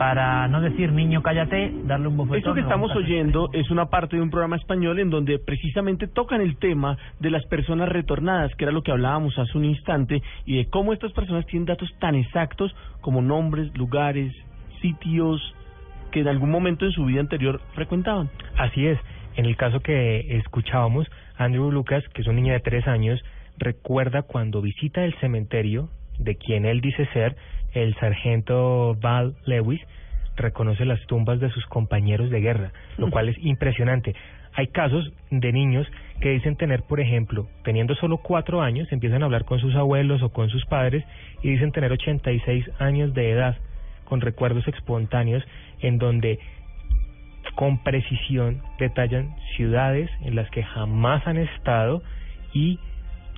para 0.00 0.48
no 0.48 0.62
decir 0.62 0.92
niño 0.92 1.22
cállate, 1.22 1.74
darle 1.84 2.08
un 2.08 2.16
bofetón. 2.16 2.38
Esto 2.38 2.54
que 2.54 2.60
estamos 2.60 2.90
oyendo 2.96 3.50
es 3.52 3.70
una 3.70 3.86
parte 3.90 4.16
de 4.16 4.22
un 4.22 4.30
programa 4.30 4.56
español 4.56 4.98
en 4.98 5.10
donde 5.10 5.38
precisamente 5.38 6.08
tocan 6.08 6.40
el 6.40 6.56
tema 6.56 6.96
de 7.18 7.30
las 7.30 7.44
personas 7.44 7.88
retornadas, 7.90 8.54
que 8.56 8.64
era 8.64 8.72
lo 8.72 8.82
que 8.82 8.92
hablábamos 8.92 9.38
hace 9.38 9.58
un 9.58 9.66
instante, 9.66 10.22
y 10.46 10.56
de 10.56 10.70
cómo 10.70 10.94
estas 10.94 11.12
personas 11.12 11.44
tienen 11.44 11.66
datos 11.66 11.90
tan 11.98 12.14
exactos 12.14 12.74
como 13.02 13.20
nombres, 13.20 13.76
lugares, 13.76 14.34
sitios 14.80 15.38
que 16.10 16.20
en 16.20 16.28
algún 16.28 16.50
momento 16.50 16.86
en 16.86 16.92
su 16.92 17.04
vida 17.04 17.20
anterior 17.20 17.60
frecuentaban. 17.74 18.30
Así 18.56 18.86
es. 18.86 18.98
En 19.36 19.44
el 19.44 19.56
caso 19.56 19.80
que 19.80 20.36
escuchábamos, 20.38 21.06
Andrew 21.40 21.72
Lucas, 21.72 22.04
que 22.12 22.20
es 22.20 22.28
un 22.28 22.36
niño 22.36 22.52
de 22.52 22.60
tres 22.60 22.86
años, 22.86 23.18
recuerda 23.56 24.20
cuando 24.20 24.60
visita 24.60 25.06
el 25.06 25.14
cementerio 25.20 25.88
de 26.18 26.36
quien 26.36 26.66
él 26.66 26.82
dice 26.82 27.06
ser 27.14 27.34
el 27.72 27.94
sargento 27.94 28.94
Val 29.00 29.36
Lewis, 29.46 29.80
reconoce 30.36 30.84
las 30.84 31.00
tumbas 31.06 31.40
de 31.40 31.48
sus 31.48 31.64
compañeros 31.64 32.28
de 32.28 32.42
guerra, 32.42 32.72
lo 32.98 33.10
cual 33.10 33.30
es 33.30 33.38
impresionante. 33.38 34.14
Hay 34.52 34.66
casos 34.66 35.14
de 35.30 35.50
niños 35.50 35.86
que 36.20 36.28
dicen 36.28 36.56
tener, 36.56 36.82
por 36.82 37.00
ejemplo, 37.00 37.48
teniendo 37.64 37.94
solo 37.94 38.18
cuatro 38.18 38.60
años, 38.60 38.92
empiezan 38.92 39.22
a 39.22 39.24
hablar 39.24 39.46
con 39.46 39.60
sus 39.60 39.74
abuelos 39.76 40.22
o 40.22 40.28
con 40.28 40.50
sus 40.50 40.66
padres 40.66 41.06
y 41.42 41.48
dicen 41.48 41.72
tener 41.72 41.90
86 41.90 42.66
años 42.78 43.14
de 43.14 43.30
edad, 43.30 43.56
con 44.04 44.20
recuerdos 44.20 44.68
espontáneos 44.68 45.42
en 45.80 45.96
donde 45.96 46.38
con 47.60 47.76
precisión 47.76 48.62
detallan 48.78 49.36
ciudades 49.54 50.10
en 50.22 50.34
las 50.34 50.48
que 50.48 50.62
jamás 50.62 51.26
han 51.26 51.36
estado 51.36 52.02
y 52.54 52.78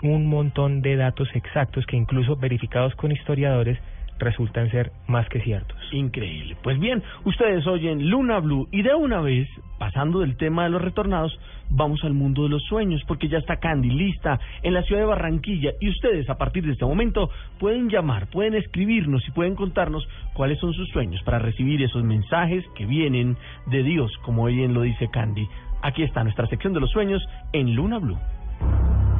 un 0.00 0.26
montón 0.26 0.80
de 0.80 0.94
datos 0.94 1.28
exactos 1.34 1.84
que 1.86 1.96
incluso 1.96 2.36
verificados 2.36 2.94
con 2.94 3.10
historiadores 3.10 3.80
resultan 4.20 4.70
ser 4.70 4.92
más 5.08 5.28
que 5.28 5.40
ciertos. 5.40 5.76
Increíble. 5.90 6.56
Pues 6.62 6.78
bien, 6.78 7.02
ustedes 7.24 7.66
oyen 7.66 8.10
Luna 8.10 8.38
Blue 8.38 8.68
y 8.70 8.82
de 8.82 8.94
una 8.94 9.20
vez, 9.20 9.48
pasando 9.80 10.20
del 10.20 10.36
tema 10.36 10.62
de 10.62 10.70
los 10.70 10.82
retornados, 10.82 11.36
vamos 11.74 12.04
al 12.04 12.14
mundo 12.14 12.44
de 12.44 12.50
los 12.50 12.62
sueños, 12.64 13.02
porque 13.06 13.28
ya 13.28 13.38
está 13.38 13.56
Candy 13.56 13.90
lista 13.90 14.38
en 14.62 14.74
la 14.74 14.82
ciudad 14.82 15.02
de 15.02 15.06
Barranquilla 15.06 15.72
y 15.80 15.88
ustedes 15.88 16.28
a 16.28 16.36
partir 16.36 16.64
de 16.64 16.72
este 16.72 16.84
momento 16.84 17.30
pueden 17.58 17.88
llamar, 17.88 18.28
pueden 18.28 18.54
escribirnos 18.54 19.26
y 19.26 19.30
pueden 19.32 19.54
contarnos 19.54 20.06
cuáles 20.34 20.58
son 20.58 20.72
sus 20.72 20.88
sueños 20.90 21.22
para 21.24 21.38
recibir 21.38 21.82
esos 21.82 22.04
mensajes 22.04 22.64
que 22.74 22.86
vienen 22.86 23.36
de 23.66 23.82
Dios, 23.82 24.12
como 24.22 24.46
bien 24.46 24.74
lo 24.74 24.82
dice 24.82 25.08
Candy. 25.10 25.48
Aquí 25.82 26.02
está 26.02 26.22
nuestra 26.22 26.46
sección 26.46 26.72
de 26.72 26.80
los 26.80 26.90
sueños 26.90 27.22
en 27.52 27.74
Luna 27.74 27.98
Blue. 27.98 28.18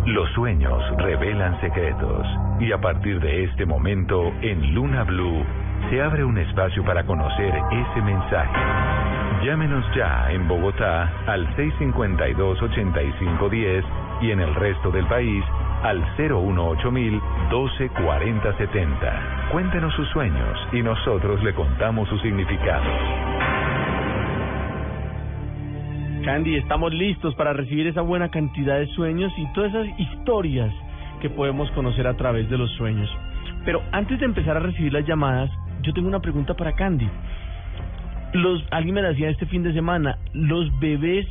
Los 0.07 0.31
sueños 0.33 0.83
revelan 0.99 1.61
secretos 1.61 2.27
y 2.61 2.73
a 2.73 2.81
partir 2.81 3.21
de 3.21 3.45
este 3.45 3.67
momento 3.67 4.33
en 4.43 4.75
Luna 4.75 5.05
Blue 5.05 5.45
se 5.91 6.01
abre 6.01 6.25
un 6.25 6.39
espacio 6.39 6.85
para 6.85 7.05
conocer 7.05 7.55
ese 7.71 8.03
mensaje. 8.03 9.32
Llámenos 9.45 9.85
ya 9.97 10.31
en 10.31 10.47
Bogotá 10.47 11.11
al 11.27 11.49
652-8510 11.57 13.83
y 14.21 14.31
en 14.31 14.39
el 14.39 14.55
resto 14.55 14.93
del 14.93 15.05
país 15.07 15.43
al 15.83 16.01
018000 16.17 17.21
124070. 17.51 19.49
Cuéntenos 19.51 19.93
sus 19.95 20.09
sueños 20.11 20.57
y 20.73 20.81
nosotros 20.83 21.43
le 21.43 21.53
contamos 21.55 22.09
su 22.09 22.17
significado. 22.19 22.85
Candy, 26.25 26.55
estamos 26.55 26.95
listos 26.95 27.35
para 27.35 27.53
recibir 27.53 27.89
esa 27.89 28.03
buena 28.03 28.31
cantidad 28.31 28.79
de 28.79 28.87
sueños 28.95 29.33
y 29.37 29.53
todas 29.55 29.75
esas 29.75 29.89
historias 29.99 30.73
que 31.21 31.31
podemos 31.31 31.69
conocer 31.73 32.07
a 32.07 32.17
través 32.17 32.49
de 32.49 32.59
los 32.59 32.71
sueños. 32.77 33.11
Pero 33.65 33.83
antes 33.91 34.21
de 34.21 34.27
empezar 34.27 34.57
a 34.57 34.61
recibir 34.61 34.93
las 34.93 35.05
llamadas, 35.05 35.51
yo 35.83 35.93
tengo 35.93 36.07
una 36.07 36.21
pregunta 36.21 36.55
para 36.55 36.77
Candy. 36.77 37.11
Los, 38.33 38.65
alguien 38.71 38.95
me 38.95 39.03
decía 39.03 39.31
este 39.31 39.47
fin 39.47 39.63
de 39.63 39.73
semana, 39.73 40.19
¿los 40.33 40.79
bebés 40.81 41.27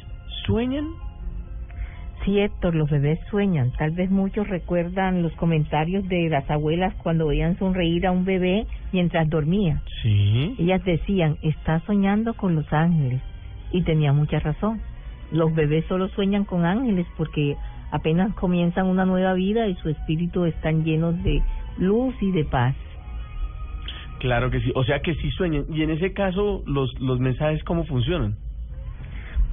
sueñan? 0.46 0.88
Sí, 2.24 2.40
Héctor, 2.40 2.76
los 2.76 2.90
bebés 2.90 3.20
sueñan. 3.32 3.72
Tal 3.72 3.92
vez 3.92 4.12
muchos 4.12 4.48
recuerdan 4.48 5.24
los 5.24 5.34
comentarios 5.34 6.08
de 6.08 6.30
las 6.30 6.48
abuelas 6.52 6.94
cuando 7.02 7.28
veían 7.28 7.58
sonreír 7.58 8.06
a 8.06 8.12
un 8.12 8.26
bebé 8.26 8.68
mientras 8.92 9.28
dormía. 9.28 9.82
Sí. 10.04 10.56
Ellas 10.60 10.84
decían, 10.86 11.38
está 11.42 11.80
soñando 11.88 12.36
con 12.36 12.54
los 12.56 12.72
ángeles 12.72 13.22
y 13.72 13.82
tenía 13.82 14.14
mucha 14.14 14.40
razón. 14.40 14.82
Los 15.32 15.56
bebés 15.56 15.86
solo 15.86 16.10
sueñan 16.10 16.46
con 16.46 16.66
ángeles 16.66 17.08
porque 17.18 17.56
apenas 17.90 18.34
comienzan 18.36 18.86
una 18.86 19.06
nueva 19.06 19.34
vida 19.34 19.68
y 19.68 19.76
su 19.76 19.90
espíritu 19.90 20.46
están 20.46 20.84
llenos 20.84 21.22
de 21.24 21.42
luz 21.80 22.14
y 22.22 22.32
de 22.32 22.46
paz. 22.46 22.76
Claro 24.22 24.52
que 24.52 24.62
sí, 24.62 24.72
o 24.76 24.84
sea 24.84 25.00
que 25.00 25.16
sí 25.16 25.32
sueñan. 25.32 25.66
Y 25.70 25.82
en 25.82 25.90
ese 25.90 26.14
caso, 26.14 26.62
los, 26.68 26.94
los 27.02 27.20
mensajes, 27.20 27.64
¿cómo 27.64 27.86
funcionan? 27.86 28.36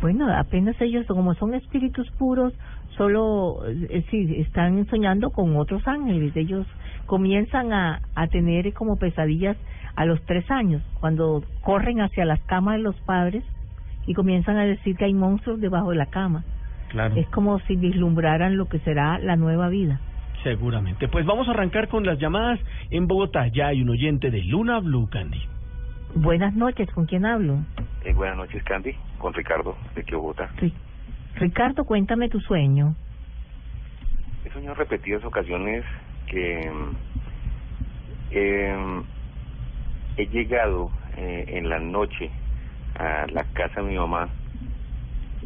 Bueno, 0.03 0.31
apenas 0.31 0.79
ellos, 0.83 1.07
como 1.07 1.35
son 1.37 1.55
espíritus 1.55 2.07
puros, 2.19 2.53
solo 2.99 3.63
eh, 3.67 4.05
sí, 4.11 4.35
están 4.37 4.87
soñando 4.89 5.31
con 5.31 5.57
otros 5.57 5.89
ángeles. 5.89 6.37
Ellos 6.37 6.67
comienzan 7.07 7.73
a, 7.73 8.03
a 8.15 8.27
tener 8.27 8.71
como 8.75 8.97
pesadillas 8.97 9.57
a 9.97 10.05
los 10.05 10.21
tres 10.27 10.45
años, 10.51 10.83
cuando 11.01 11.43
corren 11.63 12.03
hacia 12.03 12.27
las 12.27 12.41
camas 12.41 12.77
de 12.77 12.83
los 12.83 12.97
padres 13.07 13.45
y 14.07 14.13
comienzan 14.13 14.59
a 14.59 14.67
decir 14.67 14.97
que 14.97 15.07
hay 15.07 15.15
monstruos 15.15 15.63
debajo 15.63 15.93
de 15.93 15.97
la 15.97 16.07
cama. 16.07 16.45
Claro. 16.91 17.17
Es 17.17 17.27
como 17.31 17.59
si 17.61 17.75
vislumbraran 17.75 18.59
lo 18.59 18.67
que 18.67 18.81
será 18.81 19.19
la 19.19 19.37
nueva 19.37 19.71
vida. 19.71 19.99
Seguramente. 20.43 21.09
Pues 21.09 21.27
vamos 21.27 21.49
a 21.49 21.51
arrancar 21.51 21.89
con 21.89 22.05
las 22.05 22.19
llamadas. 22.19 22.61
En 22.91 23.07
Bogotá 23.07 23.49
ya 23.49 23.69
hay 23.69 23.83
un 23.83 23.91
oyente 23.91 24.31
de 24.31 24.43
Luna 24.45 24.79
Blue 24.81 25.09
Candy. 25.11 25.43
Buenas 26.15 26.55
noches, 26.55 26.89
¿con 26.93 27.07
quién 27.07 27.27
hablo? 27.27 27.59
Eh, 28.05 28.13
buenas 28.15 28.37
noches, 28.37 28.63
Candy, 28.65 28.95
con 29.19 29.35
Ricardo, 29.35 29.77
de 29.95 30.01
aquí 30.01 30.15
Bogotá. 30.15 30.49
Ri- 30.57 30.73
Ricardo, 31.35 31.85
cuéntame 31.85 32.29
tu 32.29 32.41
sueño. 32.41 32.95
He 34.45 34.51
soñado 34.51 34.73
en 34.73 34.79
repetidas 34.79 35.25
ocasiones 35.25 35.85
que 36.27 36.71
eh, 38.31 39.03
he 40.17 40.27
llegado 40.27 40.91
eh, 41.17 41.45
en 41.49 41.69
la 41.69 41.79
noche 41.81 42.31
a 42.99 43.27
la 43.33 43.45
casa 43.53 43.83
de 43.83 43.89
mi 43.89 43.97
mamá 43.97 44.29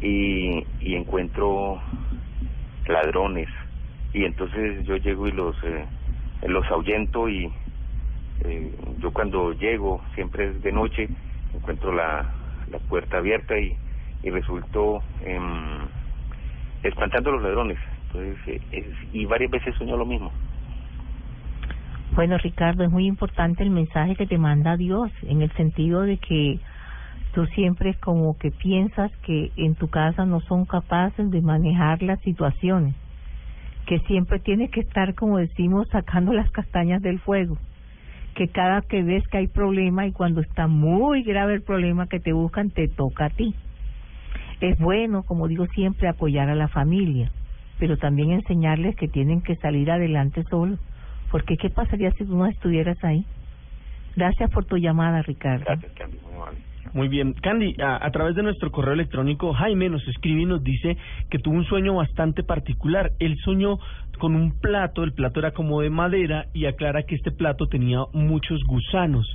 y, 0.01 0.65
y 0.79 0.95
encuentro 0.95 1.81
ladrones 2.87 3.49
y 4.13 4.25
entonces 4.25 4.85
yo 4.85 4.97
llego 4.97 5.27
y 5.27 5.31
los 5.31 5.55
eh, 5.63 5.87
los 6.43 6.65
ahuyento 6.71 7.27
y 7.29 7.51
eh, 8.41 8.75
yo 8.99 9.11
cuando 9.11 9.53
llego 9.53 10.01
siempre 10.15 10.49
es 10.49 10.61
de 10.61 10.71
noche 10.71 11.09
encuentro 11.53 11.93
la, 11.93 12.29
la 12.67 12.79
puerta 12.79 13.17
abierta 13.17 13.57
y, 13.57 13.77
y 14.23 14.29
resulto 14.29 15.03
em, 15.21 15.87
espantando 16.83 17.29
a 17.29 17.33
los 17.33 17.43
ladrones. 17.43 17.77
Entonces 18.07 18.37
eh, 18.47 18.61
es- 18.71 19.13
y 19.13 19.25
varias 19.25 19.51
veces 19.51 19.75
sueño 19.75 19.97
lo 19.97 20.05
mismo. 20.05 20.31
Bueno, 22.15 22.37
Ricardo, 22.37 22.83
es 22.83 22.91
muy 22.91 23.07
importante 23.07 23.63
el 23.63 23.71
mensaje 23.71 24.15
que 24.15 24.27
te 24.27 24.37
manda 24.37 24.77
Dios, 24.77 25.11
en 25.23 25.41
el 25.41 25.51
sentido 25.53 26.01
de 26.01 26.17
que 26.19 26.59
tú 27.33 27.45
siempre 27.47 27.95
como 27.95 28.37
que 28.37 28.51
piensas 28.51 29.11
que 29.23 29.51
en 29.55 29.73
tu 29.75 29.89
casa 29.89 30.23
no 30.25 30.39
son 30.41 30.65
capaces 30.65 31.31
de 31.31 31.41
manejar 31.41 32.03
las 32.03 32.19
situaciones, 32.21 32.95
que 33.85 33.99
siempre 33.99 34.39
tienes 34.39 34.71
que 34.71 34.81
estar, 34.81 35.13
como 35.15 35.37
decimos, 35.37 35.87
sacando 35.89 36.33
las 36.33 36.49
castañas 36.51 37.01
del 37.01 37.19
fuego, 37.19 37.57
que 38.35 38.47
cada 38.47 38.81
que 38.81 39.03
ves 39.03 39.27
que 39.27 39.37
hay 39.37 39.47
problema 39.47 40.07
y 40.07 40.11
cuando 40.11 40.41
está 40.41 40.67
muy 40.67 41.23
grave 41.23 41.55
el 41.55 41.61
problema 41.61 42.07
que 42.07 42.19
te 42.19 42.33
buscan, 42.33 42.69
te 42.69 42.87
toca 42.87 43.25
a 43.25 43.29
ti. 43.29 43.53
Es 44.61 44.77
bueno, 44.79 45.23
como 45.23 45.47
digo 45.47 45.67
siempre, 45.67 46.07
apoyar 46.07 46.49
a 46.49 46.55
la 46.55 46.67
familia, 46.67 47.31
pero 47.79 47.97
también 47.97 48.31
enseñarles 48.31 48.95
que 48.95 49.07
tienen 49.07 49.41
que 49.41 49.55
salir 49.57 49.91
adelante 49.91 50.43
solos 50.49 50.79
porque 51.33 51.57
¿qué 51.57 51.71
pasaría 51.71 52.11
si 52.11 52.25
tú 52.25 52.37
no 52.37 52.45
estuvieras 52.45 53.03
ahí? 53.03 53.25
Gracias 54.15 54.51
por 54.51 54.65
tu 54.65 54.77
llamada, 54.77 55.23
Ricardo. 55.23 55.65
gracias 55.65 55.91
Muy 56.93 57.07
bien. 57.07 57.33
Candy, 57.33 57.75
a, 57.81 58.09
través 58.11 58.35
de 58.35 58.43
nuestro 58.43 58.71
correo 58.71 58.93
electrónico, 58.93 59.51
Jaime 59.53 59.89
nos 59.89 60.07
escribe 60.07 60.43
y 60.43 60.45
nos 60.45 60.63
dice 60.63 60.95
que 61.31 61.39
tuvo 61.39 61.55
un 61.55 61.65
sueño 61.65 61.95
bastante 61.95 62.43
particular. 62.43 63.11
Él 63.17 63.35
soñó 63.43 63.79
con 64.19 64.35
un 64.35 64.59
plato, 64.59 65.03
el 65.03 65.13
plato 65.13 65.39
era 65.39 65.51
como 65.51 65.81
de 65.81 65.89
madera 65.89 66.45
y 66.53 66.65
aclara 66.65 67.01
que 67.01 67.15
este 67.15 67.31
plato 67.31 67.65
tenía 67.65 67.99
muchos 68.13 68.63
gusanos, 68.65 69.25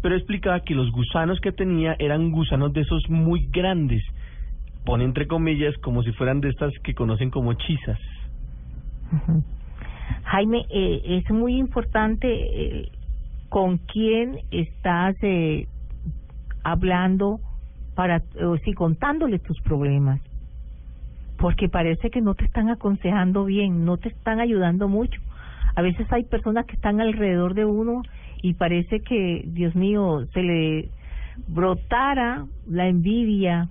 pero 0.00 0.14
explicaba 0.14 0.60
que 0.60 0.76
los 0.76 0.92
gusanos 0.92 1.40
que 1.40 1.50
tenía 1.50 1.96
eran 1.98 2.30
gusanos 2.30 2.72
de 2.72 2.82
esos 2.82 3.02
muy 3.10 3.48
grandes, 3.50 4.04
pone 4.84 5.02
entre 5.02 5.26
comillas 5.26 5.76
como 5.78 6.04
si 6.04 6.12
fueran 6.12 6.40
de 6.40 6.50
estas 6.50 6.72
que 6.84 6.94
conocen 6.94 7.30
como 7.30 7.52
chisas. 7.54 7.98
Jaime, 10.22 10.66
eh, 10.70 11.00
es 11.04 11.28
muy 11.30 11.56
importante 11.56 12.28
eh, 12.28 12.88
con 13.48 13.78
quién 13.78 14.38
estás 14.52 15.16
eh, 15.22 15.66
hablando 16.70 17.40
para, 17.94 18.22
o 18.42 18.56
si 18.58 18.72
contándole 18.74 19.38
tus 19.38 19.60
problemas, 19.60 20.20
porque 21.38 21.68
parece 21.68 22.10
que 22.10 22.20
no 22.20 22.34
te 22.34 22.44
están 22.44 22.68
aconsejando 22.68 23.44
bien, 23.44 23.84
no 23.84 23.96
te 23.96 24.08
están 24.08 24.40
ayudando 24.40 24.88
mucho. 24.88 25.20
A 25.74 25.82
veces 25.82 26.06
hay 26.12 26.24
personas 26.24 26.66
que 26.66 26.74
están 26.74 27.00
alrededor 27.00 27.54
de 27.54 27.64
uno 27.64 28.02
y 28.42 28.54
parece 28.54 29.00
que, 29.00 29.44
Dios 29.46 29.74
mío, 29.74 30.26
se 30.32 30.42
le 30.42 30.88
brotara 31.46 32.46
la 32.68 32.88
envidia 32.88 33.68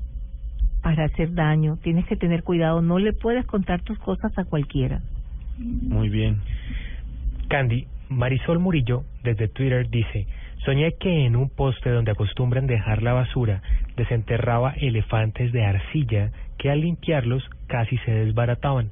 para 0.82 1.06
hacer 1.06 1.34
daño. 1.34 1.78
Tienes 1.84 2.06
que 2.06 2.16
tener 2.16 2.44
cuidado, 2.44 2.82
no 2.82 3.00
le 3.00 3.14
puedes 3.14 3.46
contar 3.46 3.82
tus 3.82 4.00
cosas 4.00 4.38
a 4.38 4.46
cualquiera. 4.46 5.02
Muy 5.58 6.10
bien. 6.10 6.38
Candy, 7.50 7.88
Marisol 8.10 8.60
Murillo, 8.60 9.04
desde 9.24 9.48
Twitter, 9.48 9.90
dice, 9.90 10.28
soñé 10.66 10.94
que 11.00 11.26
en 11.26 11.36
un 11.36 11.50
poste 11.50 11.90
donde 11.90 12.12
acostumbran 12.12 12.68
dejar 12.68 13.04
la 13.04 13.14
basura, 13.14 13.62
desenterraba 13.96 14.74
elefantes 14.74 15.52
de 15.52 15.66
arcilla 15.66 16.32
que 16.58 16.70
al 16.70 16.82
limpiarlos 16.82 17.44
casi 17.68 17.98
se 18.00 18.12
desbarataban. 18.12 18.90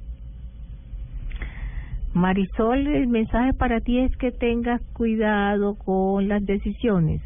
Marisol, 2.13 2.88
el 2.88 3.08
mensaje 3.08 3.54
para 3.54 3.82
ti 3.82 3.99
es 3.99 4.15
que 4.15 4.32
tengas 4.32 4.82
cuidado 4.93 5.75
con 5.75 6.30
las 6.30 6.45
decisiones. 6.45 7.21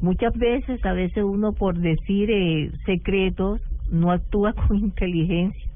Muchas 0.00 0.36
veces, 0.36 0.84
a 0.84 0.92
veces 0.92 1.22
uno 1.22 1.52
por 1.52 1.78
decir 1.78 2.30
eh, 2.30 2.70
secretos 2.84 3.60
no 3.90 4.10
actúa 4.10 4.52
con 4.66 4.76
inteligencia. 4.76 5.68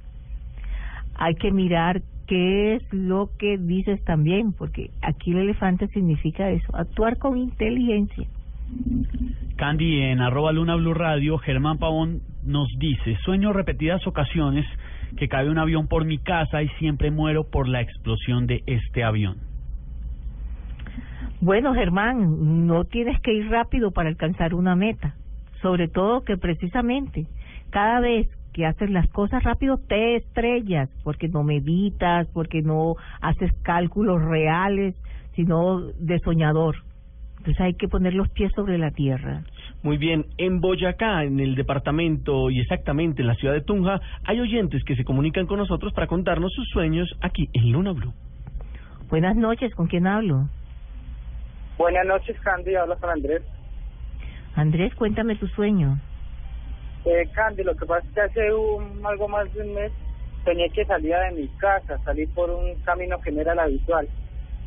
Hay 1.15 1.35
que 1.37 1.53
mirar 1.53 2.03
qué 2.33 2.77
es 2.77 2.83
lo 2.95 3.29
que 3.39 3.59
dices 3.59 4.03
también, 4.05 4.55
porque 4.55 4.89
aquí 5.03 5.33
el 5.33 5.41
elefante 5.41 5.87
significa 5.89 6.49
eso, 6.49 6.75
actuar 6.75 7.19
con 7.19 7.37
inteligencia. 7.37 8.27
Candy, 9.57 10.01
en 10.01 10.23
arroba 10.23 10.51
Luna 10.51 10.77
Blue 10.77 10.95
Radio, 10.95 11.37
Germán 11.37 11.77
Pavón 11.77 12.23
nos 12.43 12.69
dice, 12.79 13.19
sueño 13.27 13.53
repetidas 13.53 14.07
ocasiones 14.07 14.65
que 15.19 15.29
cae 15.29 15.51
un 15.51 15.59
avión 15.59 15.89
por 15.89 16.07
mi 16.07 16.17
casa 16.17 16.63
y 16.63 16.69
siempre 16.79 17.11
muero 17.11 17.51
por 17.51 17.69
la 17.69 17.83
explosión 17.83 18.47
de 18.47 18.63
este 18.65 19.05
avión. 19.05 19.37
Bueno, 21.43 21.75
Germán, 21.75 22.67
no 22.67 22.85
tienes 22.85 23.21
que 23.21 23.35
ir 23.35 23.51
rápido 23.51 23.91
para 23.91 24.09
alcanzar 24.09 24.55
una 24.55 24.75
meta. 24.75 25.17
Sobre 25.61 25.87
todo 25.87 26.25
que 26.25 26.39
precisamente 26.39 27.27
cada 27.69 28.01
vez 28.01 28.27
que 28.53 28.67
haces 28.67 28.91
las 28.91 29.09
cosas 29.11 29.43
rápido 29.43 29.79
te 29.79 30.17
estrellas 30.17 30.89
porque 31.05 31.29
no 31.29 31.43
meditas, 31.43 32.29
porque 32.33 32.63
no 32.63 32.97
haces 33.21 33.53
cálculos 33.63 34.23
reales, 34.23 34.95
sino 35.35 35.81
de 35.81 36.19
soñador. 36.21 36.77
Entonces 37.39 37.61
hay 37.61 37.75
que 37.75 37.89
poner 37.89 38.15
los 38.15 38.29
pies 38.31 38.53
sobre 38.55 38.79
la 38.79 38.91
tierra. 38.91 39.43
Muy 39.83 39.97
bien, 39.97 40.27
en 40.39 40.61
Boyacá, 40.61 41.25
en 41.25 41.41
el 41.41 41.57
departamento 41.57 42.51
y 42.51 42.61
exactamente 42.61 43.23
en 43.23 43.29
la 43.29 43.35
ciudad 43.35 43.55
de 43.55 43.63
Tunja, 43.63 44.01
hay 44.25 44.39
oyentes 44.39 44.85
que 44.85 44.95
se 44.95 45.05
comunican 45.05 45.47
con 45.47 45.59
nosotros 45.59 45.93
para 45.93 46.07
contarnos 46.07 46.53
sus 46.53 46.69
sueños 46.69 47.09
aquí 47.21 47.49
en 47.53 47.73
Luna 47.73 47.93
Blue. 47.93 48.13
Buenas 49.09 49.37
noches, 49.37 49.75
¿con 49.75 49.89
quién 49.89 50.07
hablo? 50.07 50.49
Buenas 51.79 52.07
noches, 52.07 52.39
Candy. 52.41 52.77
Habla 52.77 52.95
con 52.97 53.11
Andrés. 53.11 53.43
Andrés, 54.55 54.95
cuéntame 54.95 55.35
tu 55.35 55.49
sueño. 55.49 55.99
Eh, 57.05 57.29
Candy, 57.33 57.65
lo 57.65 57.75
que 57.75 57.87
pasa 57.87 58.07
es 58.07 58.15
que 58.15 58.21
hace 58.21 58.53
un, 58.53 59.05
algo 59.05 59.29
más 59.29 59.53
de 59.55 59.63
un 59.63 59.75
mes 59.75 59.93
soñé 60.45 60.71
que 60.71 60.85
salía 60.85 61.19
de 61.21 61.33
mi 61.33 61.49
casa, 61.59 61.99
salí 62.05 62.27
por 62.27 62.51
un 62.51 62.75
camino 62.83 63.21
que 63.21 63.33
no 63.33 63.41
era 63.41 63.53
el 63.53 63.59
habitual. 63.59 64.09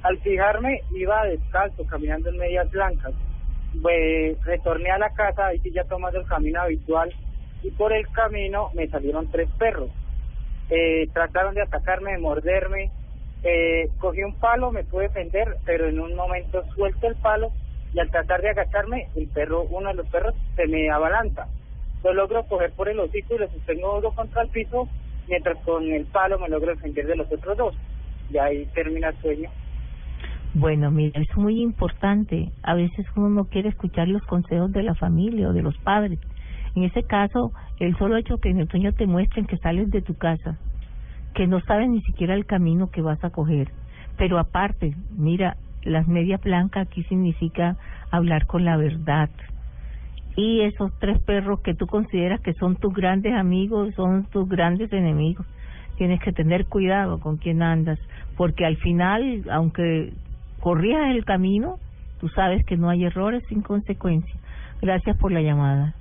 Al 0.03 0.17
fijarme, 0.19 0.81
iba 0.91 1.25
descalzo, 1.25 1.85
caminando 1.85 2.29
en 2.29 2.37
medias 2.37 2.69
blancas. 2.71 3.13
Pues, 3.81 4.41
retorné 4.43 4.91
a 4.91 4.97
la 4.97 5.09
casa, 5.11 5.47
ahí 5.47 5.59
sí 5.59 5.71
ya 5.71 5.83
tomando 5.85 6.19
el 6.19 6.27
camino 6.27 6.61
habitual, 6.61 7.13
y 7.63 7.71
por 7.71 7.91
el 7.93 8.07
camino 8.09 8.69
me 8.73 8.87
salieron 8.87 9.29
tres 9.31 9.49
perros. 9.57 9.89
Eh, 10.69 11.07
trataron 11.13 11.55
de 11.55 11.61
atacarme, 11.61 12.11
de 12.11 12.17
morderme. 12.19 12.91
Eh, 13.43 13.89
cogí 13.99 14.23
un 14.23 14.35
palo, 14.35 14.71
me 14.71 14.83
pude 14.83 15.03
defender, 15.03 15.57
pero 15.65 15.87
en 15.87 15.99
un 15.99 16.15
momento 16.15 16.63
suelto 16.73 17.07
el 17.07 17.15
palo 17.15 17.51
y 17.93 17.99
al 17.99 18.09
tratar 18.11 18.41
de 18.41 18.49
agacharme, 18.49 19.07
el 19.15 19.27
perro, 19.27 19.63
uno 19.63 19.89
de 19.89 19.95
los 19.95 20.07
perros, 20.09 20.35
se 20.55 20.67
me 20.67 20.89
abalanza. 20.89 21.47
Lo 22.05 22.13
logro 22.13 22.43
coger 22.43 22.71
por 22.73 22.87
el 22.87 22.99
hocico 22.99 23.33
y 23.33 23.39
lo 23.39 23.49
sostengo 23.49 23.95
duro 23.95 24.11
contra 24.11 24.43
el 24.43 24.49
piso, 24.49 24.87
mientras 25.27 25.57
con 25.65 25.91
el 25.91 26.05
palo 26.05 26.37
me 26.37 26.47
logro 26.47 26.75
defender 26.75 27.07
de 27.07 27.15
los 27.15 27.31
otros 27.31 27.57
dos. 27.57 27.75
Y 28.29 28.37
ahí 28.37 28.67
termina 28.75 29.09
el 29.09 29.15
sueño. 29.21 29.49
Bueno, 30.53 30.91
mira, 30.91 31.19
es 31.19 31.35
muy 31.35 31.59
importante. 31.63 32.51
A 32.61 32.75
veces 32.75 33.07
uno 33.15 33.29
no 33.29 33.45
quiere 33.45 33.69
escuchar 33.69 34.07
los 34.07 34.21
consejos 34.21 34.71
de 34.71 34.83
la 34.83 34.93
familia 34.93 35.49
o 35.49 35.53
de 35.53 35.63
los 35.63 35.75
padres. 35.79 36.19
En 36.75 36.83
ese 36.83 37.01
caso, 37.01 37.51
el 37.79 37.97
solo 37.97 38.17
hecho 38.17 38.37
que 38.37 38.49
en 38.49 38.59
el 38.59 38.69
sueño 38.69 38.93
te 38.93 39.07
muestren 39.07 39.47
que 39.47 39.57
sales 39.57 39.89
de 39.89 40.03
tu 40.03 40.13
casa, 40.15 40.59
que 41.33 41.47
no 41.47 41.59
sabes 41.61 41.89
ni 41.89 42.03
siquiera 42.03 42.35
el 42.35 42.45
camino 42.45 42.91
que 42.91 43.01
vas 43.01 43.23
a 43.23 43.31
coger. 43.31 43.71
Pero 44.15 44.37
aparte, 44.37 44.93
mira, 45.09 45.57
las 45.81 46.07
medias 46.07 46.39
blancas 46.39 46.85
aquí 46.85 47.03
significa 47.05 47.77
hablar 48.11 48.45
con 48.45 48.63
la 48.63 48.77
verdad. 48.77 49.31
Y 50.35 50.61
esos 50.61 50.91
tres 50.99 51.21
perros 51.21 51.61
que 51.61 51.73
tú 51.73 51.87
consideras 51.87 52.41
que 52.41 52.53
son 52.53 52.75
tus 52.75 52.93
grandes 52.93 53.33
amigos, 53.33 53.93
son 53.95 54.25
tus 54.25 54.47
grandes 54.49 54.91
enemigos. 54.91 55.45
Tienes 55.97 56.19
que 56.21 56.33
tener 56.33 56.65
cuidado 56.65 57.19
con 57.19 57.37
quién 57.37 57.61
andas, 57.61 57.99
porque 58.35 58.65
al 58.65 58.75
final, 58.77 59.43
aunque 59.49 60.11
corrías 60.59 61.15
el 61.15 61.23
camino, 61.23 61.77
Tú 62.19 62.29
sabes 62.29 62.65
que 62.65 62.77
no 62.77 62.89
hay 62.89 63.03
errores 63.03 63.43
sin 63.49 63.61
consecuencia. 63.61 64.33
Gracias 64.81 65.17
por 65.17 65.31
la 65.31 65.41
llamada. 65.41 65.93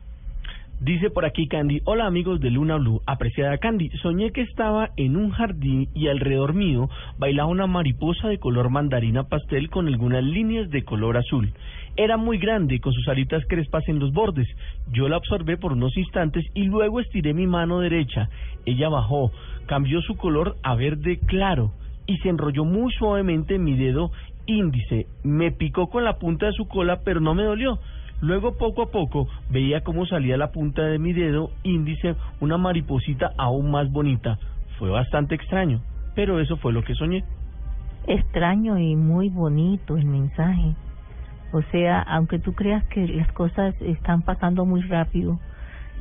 Dice 0.81 1.09
por 1.09 1.25
aquí 1.25 1.47
Candy, 1.49 1.81
hola 1.85 2.07
amigos 2.07 2.41
de 2.41 2.51
Luna 2.51 2.77
Blue, 2.77 3.01
apreciada 3.07 3.59
Candy, 3.59 3.91
soñé 4.03 4.33
que 4.33 4.43
estaba 4.43 4.91
en 4.97 5.17
un 5.17 5.31
jardín 5.31 5.89
y 5.95 6.09
alrededor 6.09 6.53
mío 6.53 6.91
bailaba 7.17 7.49
una 7.49 7.67
mariposa 7.67 8.29
de 8.29 8.39
color 8.39 8.71
mandarina 8.71 9.25
pastel 9.25 9.71
con 9.71 9.87
algunas 9.87 10.25
líneas 10.25 10.69
de 10.71 10.85
color 10.85 11.17
azul. 11.17 11.53
Era 11.97 12.17
muy 12.17 12.39
grande, 12.39 12.81
con 12.81 12.93
sus 12.93 13.07
alitas 13.07 13.45
crespas 13.49 13.89
en 13.89 14.01
los 14.01 14.13
bordes. 14.13 14.49
Yo 14.93 15.09
la 15.09 15.17
observé 15.17 15.57
por 15.57 15.73
unos 15.73 15.97
instantes 15.97 16.45
y 16.53 16.65
luego 16.65 16.99
estiré 16.99 17.35
mi 17.35 17.47
mano 17.47 17.79
derecha. 17.79 18.29
Ella 18.67 18.89
bajó, 18.89 19.31
cambió 19.67 20.03
su 20.03 20.17
color 20.17 20.57
a 20.65 20.75
verde 20.75 21.21
claro 21.27 21.73
y 22.07 22.17
se 22.19 22.29
enrolló 22.29 22.65
muy 22.65 22.93
suavemente 22.93 23.55
en 23.55 23.65
mi 23.65 23.77
dedo 23.77 24.11
índice. 24.47 25.07
Me 25.23 25.53
picó 25.53 25.89
con 25.89 26.03
la 26.03 26.19
punta 26.19 26.47
de 26.47 26.53
su 26.53 26.67
cola, 26.67 27.01
pero 27.05 27.21
no 27.21 27.33
me 27.35 27.45
dolió. 27.45 27.79
Luego, 28.21 28.57
poco 28.57 28.83
a 28.83 28.91
poco, 28.91 29.29
veía 29.51 29.83
cómo 29.83 30.05
salía 30.07 30.37
la 30.37 30.51
punta 30.51 30.83
de 30.83 30.99
mi 30.99 31.13
dedo 31.13 31.51
índice 31.63 32.17
una 32.41 32.59
mariposita 32.59 33.33
aún 33.39 33.71
más 33.71 33.91
bonita. 33.93 34.39
Fue 34.79 34.91
bastante 34.91 35.37
extraño, 35.37 35.81
pero 36.17 36.41
eso 36.41 36.57
fue 36.57 36.73
lo 36.73 36.83
que 36.83 36.95
soñé. 36.95 37.23
Extraño 38.07 38.79
y 38.79 38.97
muy 38.97 39.29
bonito 39.29 39.97
el 39.97 40.07
mensaje. 40.07 40.75
O 41.53 41.63
sea, 41.71 42.01
aunque 42.01 42.39
tú 42.39 42.53
creas 42.55 42.85
que 42.87 43.07
las 43.07 43.31
cosas 43.33 43.75
están 43.81 44.23
pasando 44.23 44.65
muy 44.65 44.83
rápido, 44.83 45.39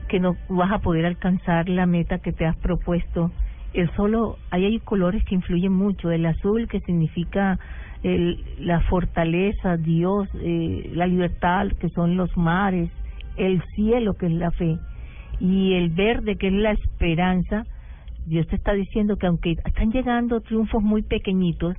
que 0.07 0.19
no 0.19 0.35
vas 0.49 0.71
a 0.71 0.79
poder 0.79 1.05
alcanzar 1.05 1.69
la 1.69 1.85
meta 1.85 2.19
que 2.19 2.31
te 2.31 2.45
has 2.45 2.57
propuesto, 2.57 3.31
el 3.73 3.89
solo, 3.95 4.37
ahí 4.51 4.65
hay 4.65 4.79
colores 4.79 5.23
que 5.25 5.35
influyen 5.35 5.73
mucho. 5.73 6.11
El 6.11 6.25
azul 6.25 6.67
que 6.67 6.79
significa 6.81 7.59
el, 8.03 8.43
la 8.59 8.81
fortaleza, 8.81 9.77
Dios, 9.77 10.27
eh, 10.35 10.91
la 10.93 11.07
libertad, 11.07 11.67
que 11.79 11.89
son 11.89 12.15
los 12.17 12.35
mares, 12.37 12.89
el 13.37 13.63
cielo, 13.75 14.13
que 14.15 14.27
es 14.27 14.31
la 14.33 14.51
fe, 14.51 14.77
y 15.39 15.73
el 15.73 15.89
verde, 15.89 16.35
que 16.35 16.47
es 16.47 16.53
la 16.53 16.71
esperanza, 16.71 17.65
Dios 18.25 18.47
te 18.47 18.55
está 18.55 18.73
diciendo 18.73 19.17
que 19.17 19.27
aunque 19.27 19.51
están 19.65 19.91
llegando 19.91 20.41
triunfos 20.41 20.81
muy 20.81 21.01
pequeñitos, 21.01 21.75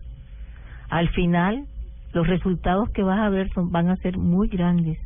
al 0.90 1.08
final 1.10 1.66
los 2.14 2.26
resultados 2.26 2.88
que 2.90 3.02
vas 3.02 3.18
a 3.18 3.28
ver 3.28 3.52
son, 3.52 3.70
van 3.70 3.88
a 3.88 3.96
ser 3.96 4.16
muy 4.16 4.48
grandes. 4.48 4.98